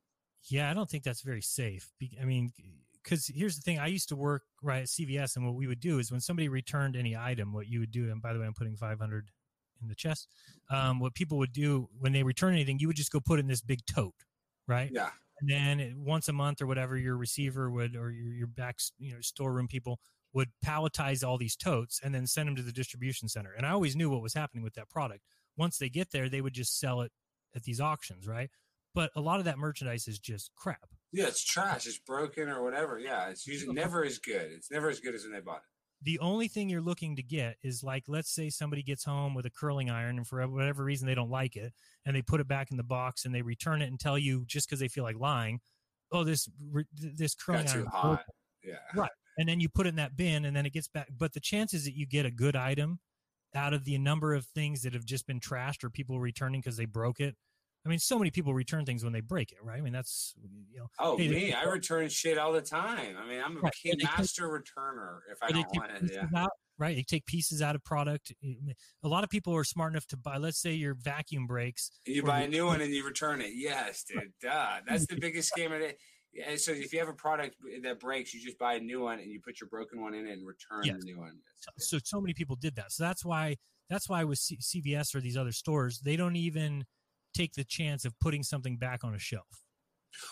Yeah, 0.49 0.70
I 0.70 0.75
don't 0.75 0.89
think 0.89 1.02
that's 1.02 1.23
very 1.23 1.43
safe. 1.43 1.91
I 2.20 2.25
mean, 2.25 2.52
because 3.02 3.27
here's 3.27 3.57
the 3.57 3.62
thing: 3.62 3.78
I 3.78 3.89
used 3.89 4.09
to 4.10 4.17
work 4.17 4.43
right 4.62 4.83
at 4.83 4.89
CVS, 4.89 5.36
and 5.36 5.44
what 5.44 5.57
we 5.57 5.67
would 5.67 5.81
do 5.81 5.99
is 5.99 6.10
when 6.12 6.20
somebody 6.20 6.49
returned 6.49 6.94
any 6.97 7.17
item, 7.17 7.52
what 7.52 7.67
you 7.67 7.81
would 7.81 7.91
do, 7.91 8.10
and 8.10 8.23
by 8.23 8.33
the 8.33 8.39
way, 8.39 8.47
I'm 8.47 8.55
putting 8.55 8.77
500 8.77 9.31
in 9.83 9.89
the 9.89 9.94
chest. 9.94 10.28
Um, 10.70 11.01
what 11.01 11.15
people 11.15 11.39
would 11.39 11.52
do 11.52 11.89
when 11.99 12.12
they 12.12 12.23
return 12.23 12.52
anything, 12.55 12.78
you 12.78 12.86
would 12.86 12.97
just 12.97 13.12
go 13.12 13.20
put 13.20 13.41
in 13.41 13.47
this 13.49 13.60
big 13.60 13.81
tote, 13.86 14.15
right? 14.67 14.91
Yeah. 14.93 15.10
And 15.41 15.49
then 15.51 15.81
it- 15.81 15.97
once 15.97 16.28
a 16.28 16.33
month 16.33 16.60
or 16.60 16.67
whatever, 16.67 16.97
your 16.97 17.17
receiver 17.17 17.70
would, 17.70 17.94
or 17.94 18.10
your, 18.10 18.33
your 18.33 18.47
back, 18.49 18.78
you 18.99 19.12
know, 19.15 19.20
storeroom 19.20 19.68
people 19.68 20.01
would 20.33 20.51
palletize 20.65 21.27
all 21.27 21.39
these 21.39 21.55
totes 21.57 22.01
and 22.02 22.12
then 22.15 22.27
send 22.27 22.49
them 22.49 22.57
to 22.57 22.62
the 22.62 22.73
distribution 22.73 23.28
center. 23.28 23.52
And 23.52 23.65
I 23.65 23.70
always 23.70 23.94
knew 23.94 24.10
what 24.10 24.20
was 24.20 24.35
happening 24.35 24.65
with 24.65 24.75
that 24.75 24.91
product. 24.91 25.20
Once 25.59 25.77
they 25.78 25.89
get 25.91 26.11
there, 26.12 26.28
they 26.28 26.41
would 26.41 26.55
just 26.55 26.78
sell 26.81 27.03
it 27.03 27.12
at 27.55 27.65
these 27.65 27.81
auctions, 27.81 28.27
right? 28.27 28.49
But 28.95 29.11
a 29.17 29.20
lot 29.20 29.39
of 29.39 29.45
that 29.45 29.59
merchandise 29.59 30.09
is 30.09 30.19
just 30.19 30.51
crap. 30.57 30.89
Yeah, 31.12 31.27
it's 31.27 31.45
trash. 31.45 31.87
It's 31.87 31.99
broken 31.99 32.49
or 32.49 32.62
whatever. 32.62 32.99
Yeah, 32.99 33.28
it's 33.28 33.47
usually 33.47 33.75
never 33.75 34.05
as 34.05 34.19
good. 34.19 34.51
It's 34.53 34.70
never 34.70 34.89
as 34.89 35.01
good 35.01 35.15
as 35.15 35.25
when 35.25 35.33
they 35.33 35.41
bought 35.41 35.59
it. 35.59 36.05
the 36.05 36.19
only 36.20 36.49
thing 36.49 36.69
you're 36.69 36.81
looking 36.81 37.17
to 37.17 37.23
get 37.23 37.57
is 37.62 37.83
like 37.83 38.05
let's 38.09 38.31
say 38.33 38.49
somebody 38.51 38.83
gets 38.83 39.05
home 39.05 39.35
with 39.35 39.45
a 39.47 39.51
curling 39.51 39.91
iron 39.91 40.17
and 40.17 40.27
for 40.27 40.47
whatever 40.49 40.85
reason 40.85 41.07
they 41.09 41.15
don't 41.15 41.31
like 41.31 41.57
it 41.57 41.73
and 42.07 42.15
they 42.15 42.23
put 42.23 42.41
it 42.41 42.47
back 42.49 42.70
in 42.70 42.77
the 42.77 42.83
box 42.85 43.25
and 43.25 43.35
they 43.35 43.43
return 43.43 43.83
it 43.83 43.87
and 43.89 43.99
tell 43.99 44.17
you 44.17 44.45
just 44.47 44.69
because 44.69 44.78
they 44.78 44.87
feel 44.89 45.03
like 45.03 45.19
lying 45.19 45.59
oh 46.12 46.23
this 46.25 46.49
this 46.95 47.35
curling 47.35 47.65
Got 47.67 47.73
too 47.73 47.78
iron 47.81 47.89
hot. 47.89 48.25
Yeah. 48.62 48.75
right 48.95 49.11
and 49.39 49.49
then 49.49 49.59
you 49.61 49.69
put 49.69 49.87
it 49.87 49.91
in 49.91 49.97
that 49.97 50.17
bin 50.17 50.45
and 50.45 50.55
then 50.57 50.67
it 50.67 50.73
gets 50.73 50.87
back 50.89 51.09
but 51.17 51.33
the 51.33 51.41
chances 51.41 51.85
that 51.85 51.97
you 51.97 52.07
get 52.07 52.25
a 52.27 52.31
good 52.31 52.55
item 52.55 53.01
out 53.55 53.73
of 53.75 53.85
the 53.85 53.97
number 53.99 54.35
of 54.35 54.44
things 54.47 54.83
that 54.83 54.93
have 54.94 55.05
just 55.05 55.27
been 55.27 55.41
trashed 55.41 55.85
or 55.85 55.91
people 55.91 56.20
returning 56.20 56.60
because 56.60 56.77
they 56.77 56.85
broke 56.85 57.18
it 57.20 57.35
i 57.86 57.89
mean 57.89 57.99
so 57.99 58.18
many 58.18 58.31
people 58.31 58.52
return 58.52 58.85
things 58.85 59.02
when 59.05 59.12
they 59.12 59.20
break 59.20 59.52
it 59.52 59.59
right 59.62 59.78
i 59.78 59.81
mean 59.81 59.93
that's 59.93 60.35
you 60.73 60.78
know 60.81 60.86
Oh, 61.01 61.17
hey, 61.17 61.28
me, 61.28 61.52
I 61.52 61.62
return 61.65 62.09
shit 62.09 62.39
all 62.39 62.52
the 62.52 62.60
time. 62.60 63.17
I 63.17 63.27
mean, 63.28 63.41
I'm 63.44 63.57
a 63.57 63.60
Right, 63.60 63.73
and 63.85 64.01
take- 64.01 64.02
master 64.18 64.49
returner 64.49 65.18
if 65.31 65.39
I 65.43 65.52
don't 65.52 65.67
want 65.77 65.93
it. 66.02 66.10
Yeah. 66.12 66.27
out, 66.43 66.51
right? 66.77 66.97
They 66.97 67.02
take 67.05 67.25
pieces 67.27 67.62
out 67.62 67.75
of 67.77 67.85
product. 67.85 68.33
A 69.05 69.09
lot 69.09 69.23
of 69.25 69.31
people 69.31 69.55
are 69.55 69.62
smart 69.65 69.93
enough 69.93 70.07
to 70.09 70.17
buy. 70.17 70.39
Let's 70.39 70.59
say 70.60 70.73
your 70.73 70.94
vacuum 70.94 71.47
breaks. 71.47 71.91
You 72.05 72.23
buy 72.25 72.41
a 72.41 72.49
new 72.49 72.67
one 72.73 72.81
and 72.81 72.93
you 72.93 73.05
return 73.07 73.41
it. 73.41 73.52
Yes, 73.55 74.02
dude. 74.05 74.33
Duh. 74.43 74.81
That's 74.89 75.07
the 75.07 75.17
biggest 75.20 75.52
scam 75.57 75.67
of 75.75 75.81
it. 75.81 75.99
Yeah, 76.33 76.57
so 76.57 76.73
if 76.73 76.93
you 76.93 76.99
have 76.99 77.09
a 77.09 77.15
product 77.15 77.57
that 77.83 78.01
breaks, 78.01 78.35
you 78.35 78.41
just 78.41 78.59
buy 78.59 78.75
a 78.75 78.81
new 78.81 79.01
one 79.01 79.19
and 79.19 79.31
you 79.33 79.41
put 79.41 79.61
your 79.61 79.69
broken 79.69 80.01
one 80.01 80.15
in 80.15 80.27
and 80.29 80.47
return 80.47 80.85
Yes. 80.85 80.97
the 81.01 81.05
new 81.07 81.19
one. 81.19 81.39
So 81.79 81.99
so 82.05 82.21
many 82.21 82.35
people 82.35 82.55
did 82.57 82.77
that. 82.77 82.93
So 82.93 83.03
that's 83.05 83.25
why 83.25 83.57
that's 83.89 84.09
why 84.09 84.23
with 84.25 84.39
C- 84.39 84.59
CVS 84.61 85.15
or 85.15 85.21
these 85.21 85.37
other 85.37 85.53
stores, 85.53 86.01
they 86.01 86.17
don't 86.17 86.37
even 86.37 86.85
take 87.35 87.55
the 87.55 87.65
chance 87.65 88.05
of 88.05 88.19
putting 88.21 88.43
something 88.43 88.77
back 88.77 89.03
on 89.05 89.15
a 89.15 89.19
shelf. 89.19 89.47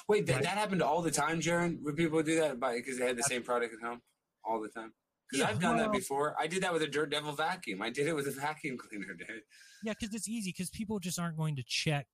Wait, 0.09 0.27
that, 0.27 0.35
Right. 0.35 0.43
that 0.43 0.59
happened 0.59 0.83
all 0.83 1.01
the 1.03 1.11
time, 1.11 1.41
Jeran? 1.41 1.81
Would 1.83 1.97
people 1.97 2.23
do 2.23 2.37
that 2.41 2.61
because 2.61 2.99
they 2.99 3.07
had 3.07 3.17
the 3.17 3.23
same 3.23 3.43
product 3.43 3.75
at 3.75 3.81
home 3.81 4.03
all 4.45 4.61
the 4.61 4.69
time? 4.69 4.93
Because 5.31 5.41
Yeah, 5.45 5.49
I've 5.51 5.61
done 5.61 5.77
that 5.79 5.93
before. 5.93 6.37
I 6.39 6.47
did 6.47 6.63
that 6.63 6.73
with 6.73 6.83
a 6.83 6.87
Dirt 6.87 7.11
Devil 7.11 7.33
vacuum. 7.33 7.81
I 7.83 7.91
did 7.91 8.07
it 8.07 8.13
with 8.15 8.27
a 8.29 8.31
vacuum 8.31 8.77
cleaner, 8.79 9.15
dude. 9.15 9.43
Yeah, 9.83 9.95
because 9.99 10.15
it's 10.15 10.29
easy 10.29 10.51
because 10.51 10.71
people 10.71 10.99
just 10.99 11.19
aren't 11.19 11.37
going 11.37 11.57
to 11.57 11.65
check 11.67 12.07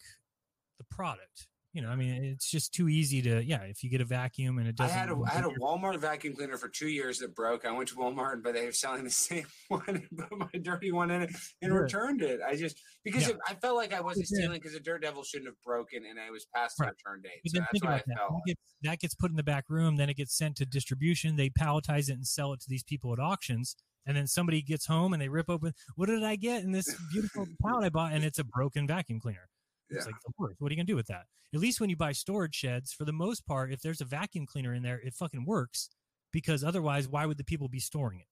the 0.78 0.84
product. 0.84 1.48
You 1.74 1.80
know, 1.80 1.88
I 1.88 1.96
mean, 1.96 2.22
it's 2.22 2.50
just 2.50 2.74
too 2.74 2.88
easy 2.90 3.22
to 3.22 3.42
yeah. 3.42 3.62
If 3.62 3.82
you 3.82 3.88
get 3.88 4.02
a 4.02 4.04
vacuum 4.04 4.58
and 4.58 4.68
it 4.68 4.76
doesn't, 4.76 4.94
I 4.94 5.00
had 5.00 5.08
a 5.08 5.16
I 5.26 5.30
had 5.30 5.44
a 5.44 5.54
Walmart 5.58 5.98
vacuum 5.98 6.34
cleaner 6.34 6.58
for 6.58 6.68
two 6.68 6.88
years 6.88 7.18
that 7.20 7.34
broke. 7.34 7.64
I 7.64 7.70
went 7.72 7.88
to 7.88 7.94
Walmart, 7.94 8.42
but 8.42 8.52
they 8.52 8.66
were 8.66 8.72
selling 8.72 9.04
the 9.04 9.10
same 9.10 9.46
one, 9.68 9.82
and 9.88 10.06
put 10.18 10.38
my 10.38 10.60
dirty 10.60 10.92
one 10.92 11.10
in 11.10 11.22
it, 11.22 11.30
and 11.62 11.72
Yeah. 11.72 11.78
returned 11.78 12.20
it. 12.20 12.40
I 12.46 12.56
just 12.56 12.78
because 13.04 13.22
Yeah. 13.22 13.30
it, 13.30 13.36
I 13.48 13.54
felt 13.54 13.76
like 13.76 13.94
I 13.94 14.02
wasn't 14.02 14.26
Yeah. 14.30 14.40
stealing 14.42 14.58
because 14.60 14.74
the 14.74 14.80
Dirt 14.80 15.00
Devil 15.00 15.22
shouldn't 15.24 15.48
have 15.48 15.60
broken, 15.64 16.04
and 16.04 16.20
I 16.20 16.30
was 16.30 16.46
past 16.54 16.76
the 16.76 16.84
Right. 16.84 16.92
return 16.92 17.22
date. 17.22 17.40
So 17.46 17.58
that's 17.60 17.82
why 17.82 17.94
I 17.94 18.02
that. 18.06 18.18
felt. 18.18 18.32
That 18.32 18.42
gets, 18.46 18.60
that 18.82 18.98
gets 19.00 19.14
put 19.14 19.30
in 19.30 19.36
the 19.36 19.42
back 19.42 19.64
room, 19.70 19.96
then 19.96 20.10
it 20.10 20.18
gets 20.18 20.36
sent 20.36 20.56
to 20.58 20.66
distribution. 20.66 21.36
They 21.36 21.48
palletize 21.48 22.10
it 22.10 22.12
and 22.12 22.26
sell 22.26 22.52
it 22.52 22.60
to 22.60 22.66
these 22.68 22.82
people 22.84 23.14
at 23.14 23.18
auctions. 23.18 23.76
And 24.04 24.16
then 24.16 24.26
somebody 24.26 24.62
gets 24.62 24.84
home 24.86 25.12
and 25.12 25.22
they 25.22 25.28
rip 25.28 25.48
open, 25.48 25.72
what 25.94 26.06
did 26.06 26.24
I 26.24 26.34
get 26.36 26.64
in 26.64 26.72
this 26.72 26.86
beautiful 27.12 27.46
pallet 27.64 27.84
I 27.84 27.88
bought? 27.88 28.12
And 28.12 28.24
it's 28.24 28.40
a 28.40 28.44
broken 28.44 28.86
vacuum 28.86 29.20
cleaner. 29.20 29.48
It's 29.92 30.06
Yeah. 30.06 30.12
like 30.12 30.20
the 30.24 30.32
worst. 30.38 30.60
What 30.60 30.70
are 30.70 30.74
you 30.74 30.76
gonna 30.78 30.86
do 30.86 30.96
with 30.96 31.06
that? 31.08 31.26
At 31.54 31.60
least 31.60 31.80
when 31.80 31.90
you 31.90 31.96
buy 31.96 32.12
storage 32.12 32.54
sheds, 32.54 32.92
for 32.92 33.04
the 33.04 33.12
most 33.12 33.44
part, 33.46 33.72
if 33.72 33.80
there's 33.82 34.00
a 34.00 34.04
vacuum 34.06 34.46
cleaner 34.46 34.72
in 34.74 34.82
there, 34.82 35.00
it 35.00 35.14
fucking 35.14 35.44
works. 35.44 35.90
Because 36.32 36.64
otherwise, 36.64 37.08
why 37.08 37.26
would 37.26 37.36
the 37.36 37.44
people 37.44 37.68
be 37.68 37.78
storing 37.80 38.20
it? 38.20 38.26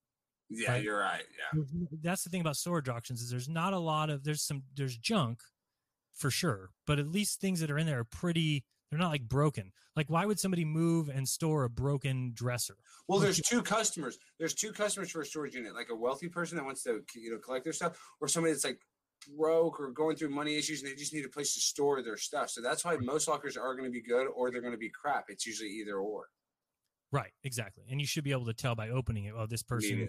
Yeah, 0.48 0.72
Right. 0.72 0.82
you're 0.82 0.98
right. 0.98 1.26
Yeah. 1.54 1.62
That's 2.02 2.24
the 2.24 2.30
thing 2.30 2.40
about 2.40 2.56
storage 2.56 2.88
auctions 2.88 3.20
is 3.20 3.30
there's 3.30 3.48
not 3.48 3.72
a 3.74 3.78
lot 3.78 4.08
of 4.10 4.24
there's 4.24 4.42
some 4.42 4.64
there's 4.74 4.96
junk 4.96 5.42
for 6.14 6.30
sure, 6.30 6.70
but 6.86 6.98
at 6.98 7.08
least 7.08 7.40
things 7.40 7.60
that 7.60 7.70
are 7.70 7.78
in 7.78 7.86
there 7.86 8.00
are 8.00 8.04
pretty. 8.04 8.64
They're 8.90 8.98
not 8.98 9.10
like 9.10 9.28
broken. 9.28 9.72
Like 9.94 10.10
why 10.10 10.24
would 10.26 10.40
somebody 10.40 10.64
move 10.64 11.08
and 11.08 11.28
store 11.28 11.62
a 11.64 11.70
broken 11.70 12.32
dresser? 12.32 12.76
Well, 13.06 13.20
there's 13.20 13.40
two 13.40 13.62
customers. 13.62 14.18
There's 14.38 14.54
two 14.54 14.72
customers 14.72 15.10
for 15.12 15.20
a 15.20 15.26
storage 15.26 15.54
unit, 15.54 15.74
like 15.74 15.90
a 15.90 15.94
wealthy 15.94 16.28
person 16.28 16.56
that 16.56 16.64
wants 16.64 16.82
to 16.84 17.04
you 17.14 17.30
know 17.30 17.38
collect 17.38 17.62
their 17.64 17.72
stuff, 17.72 17.96
or 18.20 18.26
somebody 18.26 18.52
that's 18.52 18.64
like 18.64 18.80
broke 19.36 19.80
or 19.80 19.90
going 19.90 20.16
through 20.16 20.30
money 20.30 20.56
issues 20.56 20.82
and 20.82 20.90
they 20.90 20.96
just 20.96 21.14
need 21.14 21.24
a 21.24 21.28
place 21.28 21.54
to 21.54 21.60
store 21.60 22.02
their 22.02 22.16
stuff. 22.16 22.50
So 22.50 22.60
that's 22.60 22.84
why 22.84 22.96
most 22.96 23.28
lockers 23.28 23.56
are 23.56 23.74
going 23.74 23.84
to 23.84 23.92
be 23.92 24.02
good 24.02 24.26
or 24.34 24.50
they're 24.50 24.60
going 24.60 24.72
to 24.72 24.78
be 24.78 24.90
crap. 24.90 25.26
It's 25.28 25.46
usually 25.46 25.70
either 25.70 25.96
or. 25.96 26.26
Right, 27.12 27.32
exactly. 27.42 27.84
And 27.90 28.00
you 28.00 28.06
should 28.06 28.22
be 28.22 28.30
able 28.30 28.46
to 28.46 28.54
tell 28.54 28.76
by 28.76 28.90
opening 28.90 29.24
it. 29.24 29.34
Oh, 29.36 29.46
this 29.46 29.64
person. 29.64 30.08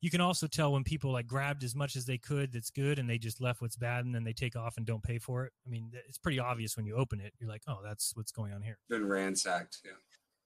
You 0.00 0.10
can 0.10 0.22
also 0.22 0.46
tell 0.46 0.72
when 0.72 0.82
people 0.82 1.12
like 1.12 1.26
grabbed 1.26 1.62
as 1.62 1.74
much 1.74 1.94
as 1.94 2.06
they 2.06 2.16
could 2.16 2.52
that's 2.52 2.70
good, 2.70 2.98
and 2.98 3.08
they 3.08 3.18
just 3.18 3.40
left 3.40 3.60
what's 3.60 3.76
bad, 3.76 4.06
and 4.06 4.14
then 4.14 4.24
they 4.24 4.32
take 4.32 4.56
off 4.56 4.78
and 4.78 4.86
don't 4.86 5.02
pay 5.02 5.18
for 5.18 5.44
it. 5.44 5.52
I 5.66 5.70
mean, 5.70 5.92
it's 6.08 6.18
pretty 6.18 6.38
obvious 6.38 6.76
when 6.76 6.86
you 6.86 6.96
open 6.96 7.20
it. 7.20 7.34
You're 7.38 7.50
like, 7.50 7.62
oh, 7.68 7.80
that's 7.84 8.12
what's 8.16 8.32
going 8.32 8.52
on 8.54 8.62
here. 8.62 8.78
Been 8.88 9.06
ransacked. 9.06 9.78
Yeah. 9.84 9.92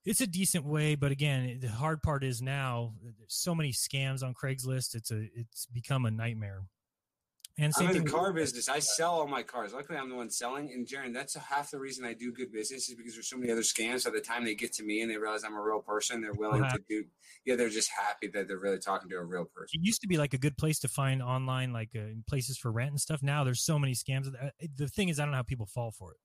It's 0.05 0.21
a 0.21 0.27
decent 0.27 0.65
way, 0.65 0.95
but 0.95 1.11
again, 1.11 1.59
the 1.61 1.69
hard 1.69 2.03
part 2.03 2.23
is 2.23 2.43
now 2.43 2.93
there's 3.03 3.17
so 3.29 3.55
many 3.55 3.73
scams 3.73 4.23
on 4.23 4.35
Craigslist. 4.35 4.95
It's 4.95 5.11
a 5.11 5.29
it's 5.35 5.67
become 5.67 6.05
a 6.05 6.11
nightmare. 6.11 6.63
And 7.59 7.73
I'm 7.79 7.97
in 7.97 8.05
the 8.05 8.11
car 8.11 8.35
business. 8.35 8.69
I 8.69 8.81
sell 8.81 9.13
all 9.15 9.27
my 9.27 9.43
cars. 9.43 9.73
Luckily, 9.73 9.97
I'm 9.99 10.11
the 10.11 10.15
one 10.17 10.29
selling. 10.29 10.71
And 10.73 10.87
Jeran, 10.87 11.15
that's 11.15 11.35
half 11.35 11.71
the 11.71 11.79
reason 11.79 12.05
I 12.05 12.13
do 12.13 12.31
good 12.31 12.53
business 12.53 12.91
is 12.91 12.95
because 12.95 13.15
there's 13.15 13.29
so 13.29 13.39
many 13.39 13.51
other 13.51 13.63
scams. 13.63 14.05
By 14.05 14.11
the 14.11 14.21
time 14.21 14.45
they 14.45 14.55
get 14.55 14.75
to 14.75 14.83
me 14.85 15.01
and 15.01 15.11
they 15.11 15.17
realize 15.17 15.43
I'm 15.43 15.55
a 15.55 15.63
real 15.63 15.81
person, 15.81 16.21
they're 16.21 16.35
willing 16.35 16.63
to 16.65 16.79
do. 16.87 17.05
Yeah, 17.47 17.57
they're 17.57 17.71
just 17.71 17.91
happy 17.91 18.27
that 18.35 18.47
they're 18.47 18.59
really 18.59 18.79
talking 18.79 19.09
to 19.09 19.17
a 19.17 19.25
real 19.25 19.47
person. 19.47 19.81
it 19.81 19.87
used 19.87 20.03
to 20.03 20.07
be 20.07 20.19
like 20.19 20.35
a 20.35 20.39
good 20.39 20.59
place 20.59 20.79
to 20.81 20.89
find 20.89 21.23
online 21.23 21.73
like 21.73 21.91
uh, 21.97 22.01
places 22.29 22.59
for 22.59 22.71
rent 22.71 22.91
and 22.91 23.01
stuff. 23.01 23.23
Now 23.23 23.43
there's 23.43 23.65
so 23.65 23.79
many 23.79 23.95
scams. 23.95 24.27
Uh, 24.29 24.51
The 24.77 24.89
thing 24.89 25.09
is, 25.09 25.19
I 25.19 25.23
don't 25.25 25.31
know 25.31 25.39
how 25.39 25.43
people 25.43 25.67
fall 25.67 25.93
for 25.93 26.13
it. 26.13 26.19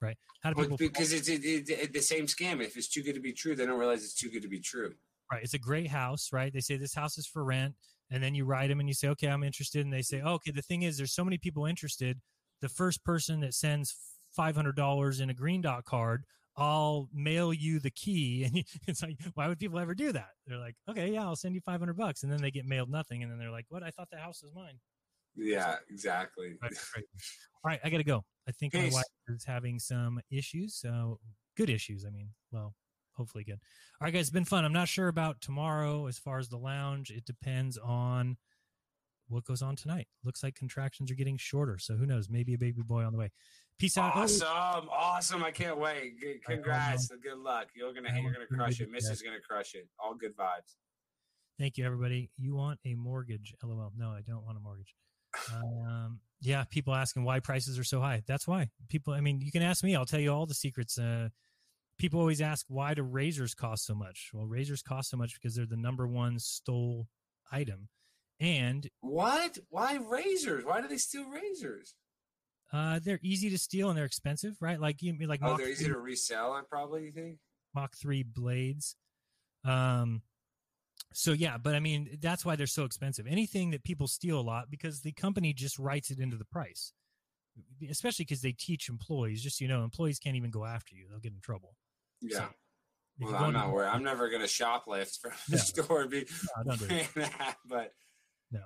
Right? 0.00 0.16
How 0.42 0.50
do 0.50 0.54
Well, 0.56 0.64
people? 0.64 0.76
because 0.78 1.12
it's 1.12 1.28
it, 1.28 1.44
it, 1.44 1.70
it- 1.70 1.92
the 1.92 2.00
same 2.02 2.26
scam. 2.26 2.60
If 2.60 2.76
it's 2.76 2.88
too 2.88 3.02
good 3.04 3.14
to 3.14 3.20
be 3.20 3.32
true, 3.32 3.54
they 3.54 3.64
don't 3.64 3.78
realize 3.78 4.02
it's 4.02 4.14
too 4.14 4.28
good 4.28 4.42
to 4.42 4.48
be 4.48 4.58
true. 4.58 4.94
Right. 5.30 5.42
It's 5.42 5.54
a 5.54 5.58
great 5.58 5.86
house, 5.88 6.30
right? 6.32 6.52
They 6.52 6.60
say 6.60 6.76
this 6.76 6.94
house 6.94 7.16
is 7.16 7.26
for 7.26 7.44
rent. 7.44 7.74
And 8.10 8.22
then 8.22 8.34
you 8.34 8.44
write 8.44 8.68
them 8.68 8.80
and 8.80 8.88
you 8.88 8.94
say, 8.94 9.08
okay, 9.08 9.28
I'm 9.28 9.42
interested. 9.42 9.84
And 9.84 9.92
they 9.92 10.02
say, 10.02 10.20
oh, 10.24 10.34
okay, 10.34 10.50
the 10.50 10.62
thing 10.62 10.82
is, 10.82 10.96
there's 10.96 11.14
so 11.14 11.24
many 11.24 11.38
people 11.38 11.66
interested. 11.66 12.20
The 12.60 12.68
first 12.68 13.04
person 13.04 13.40
that 13.40 13.54
sends 13.54 13.94
$500 14.38 15.20
in 15.20 15.30
a 15.30 15.34
green 15.34 15.60
dot 15.60 15.84
card, 15.84 16.24
I'll 16.56 17.08
mail 17.12 17.52
you 17.52 17.80
the 17.80 17.90
key. 17.90 18.44
And 18.54 18.64
it's 18.86 19.02
like, 19.02 19.16
why 19.34 19.48
would 19.48 19.58
people 19.58 19.78
ever 19.78 19.94
do 19.94 20.12
that? 20.12 20.28
They're 20.46 20.58
like, 20.58 20.76
okay, 20.88 21.10
yeah, 21.10 21.24
I'll 21.24 21.36
send 21.36 21.54
you 21.54 21.60
500 21.60 21.96
bucks. 21.96 22.22
And 22.22 22.30
then 22.30 22.40
they 22.40 22.50
get 22.50 22.66
mailed 22.66 22.90
nothing. 22.90 23.22
And 23.22 23.32
then 23.32 23.38
they're 23.38 23.50
like, 23.50 23.66
what? 23.68 23.82
I 23.82 23.90
thought 23.90 24.08
the 24.10 24.18
house 24.18 24.42
was 24.42 24.52
mine. 24.54 24.78
Yeah, 25.36 25.76
exactly. 25.90 26.54
Right, 26.62 26.72
right. 26.94 27.04
All 27.64 27.70
right, 27.70 27.80
I 27.82 27.90
got 27.90 27.98
to 27.98 28.04
go. 28.04 28.22
I 28.48 28.52
think 28.52 28.72
Peace. 28.72 28.92
my 28.92 28.98
wife 28.98 29.04
is 29.28 29.44
having 29.44 29.78
some 29.78 30.20
issues. 30.30 30.76
So 30.76 31.18
good 31.56 31.70
issues. 31.70 32.04
I 32.04 32.10
mean, 32.10 32.28
well, 32.52 32.74
hopefully 33.16 33.44
good. 33.44 33.60
All 34.00 34.06
right, 34.06 34.12
guys, 34.12 34.22
it's 34.22 34.30
been 34.30 34.44
fun. 34.44 34.64
I'm 34.64 34.72
not 34.72 34.88
sure 34.88 35.08
about 35.08 35.40
tomorrow 35.40 36.06
as 36.06 36.18
far 36.18 36.38
as 36.38 36.48
the 36.48 36.58
lounge. 36.58 37.10
It 37.10 37.24
depends 37.24 37.78
on 37.78 38.36
what 39.28 39.44
goes 39.44 39.62
on 39.62 39.76
tonight. 39.76 40.06
Looks 40.24 40.42
like 40.42 40.54
contractions 40.54 41.10
are 41.10 41.14
getting 41.14 41.36
shorter. 41.36 41.78
So 41.78 41.94
who 41.94 42.06
knows? 42.06 42.28
Maybe 42.28 42.54
a 42.54 42.58
baby 42.58 42.82
boy 42.82 43.04
on 43.04 43.12
the 43.12 43.18
way. 43.18 43.30
Peace 43.78 43.98
out. 43.98 44.12
Oh, 44.14 44.20
Awesome, 44.20 44.88
awesome! 44.92 45.44
I 45.44 45.50
can't 45.50 45.78
wait. 45.78 46.20
Good, 46.20 46.44
congrats. 46.44 47.08
Good 47.08 47.38
luck. 47.38 47.68
You're 47.74 47.92
gonna 47.92 48.10
you're 48.20 48.32
gonna 48.32 48.46
crush 48.46 48.80
it. 48.80 48.88
Miss 48.90 49.08
is 49.08 49.20
gonna 49.20 49.40
crush 49.40 49.74
it. 49.74 49.88
All 49.98 50.14
good 50.14 50.36
vibes. 50.36 50.76
Thank 51.58 51.76
you, 51.76 51.84
everybody. 51.84 52.30
You 52.36 52.54
want 52.54 52.78
a 52.84 52.94
mortgage? 52.94 53.54
LOL. 53.62 53.92
No, 53.96 54.10
I 54.10 54.20
don't 54.20 54.44
want 54.44 54.56
a 54.58 54.60
mortgage. 54.60 54.94
Um, 55.52 56.20
yeah, 56.40 56.64
people 56.70 56.94
asking 56.94 57.24
why 57.24 57.40
prices 57.40 57.78
are 57.78 57.84
so 57.84 58.00
high. 58.00 58.22
That's 58.26 58.46
why 58.46 58.68
people. 58.88 59.12
I 59.12 59.20
mean, 59.20 59.40
you 59.40 59.50
can 59.50 59.62
ask 59.62 59.82
me. 59.82 59.96
I'll 59.96 60.04
tell 60.06 60.20
you 60.20 60.32
all 60.32 60.46
the 60.46 60.54
secrets. 60.54 60.96
Uh, 60.98 61.30
people 61.98 62.20
always 62.20 62.40
ask 62.40 62.66
why 62.68 62.94
do 62.94 63.02
razors 63.02 63.54
cost 63.54 63.86
so 63.86 63.94
much? 63.94 64.30
Well, 64.32 64.46
razors 64.46 64.82
cost 64.82 65.10
so 65.10 65.16
much 65.16 65.34
because 65.34 65.54
they're 65.56 65.66
the 65.66 65.76
number 65.76 66.06
one 66.06 66.38
stole 66.38 67.08
item, 67.52 67.88
and 68.40 68.88
What? 69.00 69.58
Why 69.70 69.96
razors? 69.96 70.64
Why 70.64 70.80
do 70.80 70.88
they 70.88 70.96
steal 70.98 71.28
razors? 71.28 71.94
uh, 72.72 72.98
they're 73.04 73.20
easy 73.22 73.50
to 73.50 73.58
steal 73.58 73.88
and 73.90 73.96
they're 73.96 74.04
expensive, 74.04 74.56
right? 74.60 74.80
Like 74.80 75.00
you 75.00 75.14
like 75.28 75.40
Oh, 75.42 75.50
Mach 75.50 75.58
they're 75.58 75.68
easy 75.68 75.84
3 75.84 75.92
to 75.94 76.00
resell. 76.00 76.52
I 76.52 76.62
probably 76.68 77.04
you 77.04 77.12
think. 77.12 77.38
Mach 77.74 77.94
3 77.96 78.24
blades. 78.24 78.96
Um, 79.64 80.22
so 81.12 81.32
yeah, 81.32 81.56
but 81.56 81.76
I 81.76 81.80
mean, 81.80 82.18
that's 82.20 82.44
why 82.44 82.56
they're 82.56 82.66
so 82.66 82.84
expensive. 82.84 83.26
Anything 83.28 83.70
that 83.70 83.84
people 83.84 84.08
steal 84.08 84.40
a 84.40 84.42
lot 84.42 84.70
because 84.70 85.02
the 85.02 85.12
company 85.12 85.52
just 85.52 85.78
writes 85.78 86.10
it 86.10 86.18
into 86.18 86.36
the 86.36 86.44
price, 86.46 86.92
especially 87.88 88.24
because 88.24 88.42
they 88.42 88.52
teach 88.52 88.88
employees, 88.88 89.40
just, 89.42 89.58
so 89.58 89.64
you 89.64 89.68
know, 89.68 89.84
employees 89.84 90.18
can't 90.18 90.34
even 90.36 90.50
go 90.50 90.64
after 90.64 90.96
you. 90.96 91.06
They'll 91.08 91.20
get 91.20 91.32
in 91.32 91.40
trouble. 91.40 91.76
Yeah. 92.30 92.48
you 93.18 93.26
Well, 93.26 93.36
I'm 93.36 93.52
not 93.52 93.72
worried. 93.72 93.88
I'm 93.88 94.02
never 94.12 94.30
gonna 94.30 94.44
shoplift 94.44 95.20
from 95.20 95.32
the 95.48 95.58
store. 95.70 96.02
and 96.02 96.10
Be 96.10 96.26
No, 96.64 96.76
do 96.76 96.86
that, 96.86 97.56
but 97.66 97.92
No. 98.50 98.60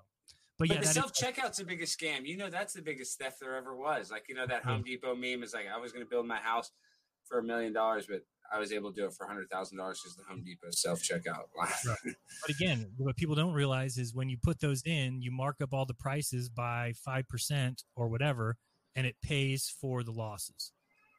But, 0.59 0.69
But 0.69 0.70
yeah, 0.70 0.81
the 0.81 0.87
self 0.87 1.12
checkout's 1.12 1.59
the 1.59 1.65
biggest 1.65 1.99
scam. 1.99 2.27
You 2.27 2.37
know, 2.37 2.51
that's 2.51 2.73
the 2.73 2.83
biggest 2.83 3.19
theft 3.19 3.39
there 3.41 3.57
ever 3.57 3.77
was. 3.77 4.11
Like, 4.11 4.25
you 4.28 4.35
know, 4.35 4.47
that 4.47 4.65
Home 4.65 4.83
Depot 4.83 5.15
meme 5.15 5.43
is 5.43 5.55
like, 5.55 5.67
I 5.73 5.78
was 5.78 5.93
going 5.93 6.05
to 6.05 6.09
build 6.11 6.27
my 6.27 6.39
house 6.39 6.70
for 7.28 7.39
a 7.39 7.43
million 7.43 7.73
dollars, 7.73 8.07
but 8.09 8.23
I 8.53 8.59
was 8.59 8.73
able 8.73 8.93
to 8.93 9.01
do 9.01 9.07
it 9.07 9.12
for 9.12 9.25
a 9.25 9.28
hundred 9.28 9.51
thousand 9.51 9.77
dollars 9.77 10.01
because 10.03 10.17
the 10.17 10.25
Home 10.25 10.43
Depot 10.43 10.69
self 10.70 11.01
checkout. 11.01 11.45
Right. 11.57 12.15
But 12.47 12.51
again, 12.51 12.91
what 12.97 13.17
people 13.17 13.35
don't 13.35 13.53
realize 13.53 13.99
is 13.99 14.15
when 14.15 14.28
you 14.28 14.39
put 14.43 14.61
those 14.61 14.83
in, 14.85 15.20
you 15.23 15.31
mark 15.31 15.57
up 15.62 15.73
all 15.73 15.87
the 15.87 15.95
prices 15.95 16.49
by 16.49 16.95
5% 17.07 17.83
or 17.95 18.09
whatever, 18.09 18.57
and 18.97 19.07
it 19.07 19.17
pays 19.23 19.73
for 19.81 20.03
the 20.03 20.12
losses. 20.12 20.73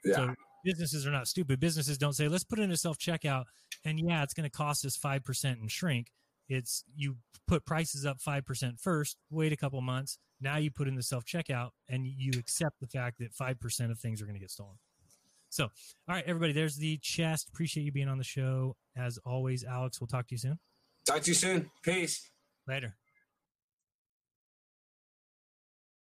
Yeah. 0.03 0.15
So 0.15 0.35
businesses 0.63 1.05
are 1.07 1.11
not 1.11 1.27
stupid. 1.27 1.59
Businesses 1.59 1.97
don't 1.97 2.13
say, 2.13 2.27
let's 2.27 2.43
put 2.43 2.59
in 2.59 2.71
a 2.71 2.77
self 2.77 2.97
checkout, 2.97 3.45
and 3.85 3.99
yeah, 3.99 4.23
it's 4.23 4.33
going 4.33 4.49
to 4.49 4.55
cost 4.55 4.85
us 4.85 4.97
5% 4.97 5.43
and 5.45 5.71
shrink. 5.71 6.11
It's 6.47 6.83
you 6.95 7.17
put 7.47 7.65
prices 7.65 8.05
up 8.05 8.17
5% 8.19 8.79
first, 8.79 9.17
wait 9.29 9.53
a 9.53 9.57
couple 9.57 9.79
months. 9.81 10.17
Now 10.41 10.57
you 10.57 10.71
put 10.71 10.87
in 10.87 10.95
the 10.95 11.03
self 11.03 11.25
checkout, 11.25 11.69
and 11.87 12.05
you 12.05 12.31
accept 12.37 12.79
the 12.79 12.87
fact 12.87 13.19
that 13.19 13.33
5% 13.33 13.91
of 13.91 13.99
things 13.99 14.21
are 14.21 14.25
going 14.25 14.35
to 14.35 14.39
get 14.39 14.51
stolen. 14.51 14.75
So, 15.49 15.63
all 15.63 16.15
right, 16.15 16.23
everybody, 16.27 16.53
there's 16.53 16.75
the 16.75 16.97
chest. 16.97 17.49
Appreciate 17.49 17.83
you 17.83 17.91
being 17.91 18.07
on 18.07 18.17
the 18.17 18.23
show. 18.23 18.75
As 18.95 19.17
always, 19.25 19.63
Alex, 19.63 19.99
we'll 19.99 20.07
talk 20.07 20.27
to 20.27 20.35
you 20.35 20.37
soon. 20.37 20.59
Talk 21.05 21.21
to 21.21 21.31
you 21.31 21.35
soon. 21.35 21.71
Peace. 21.83 22.29
Later. 22.67 22.98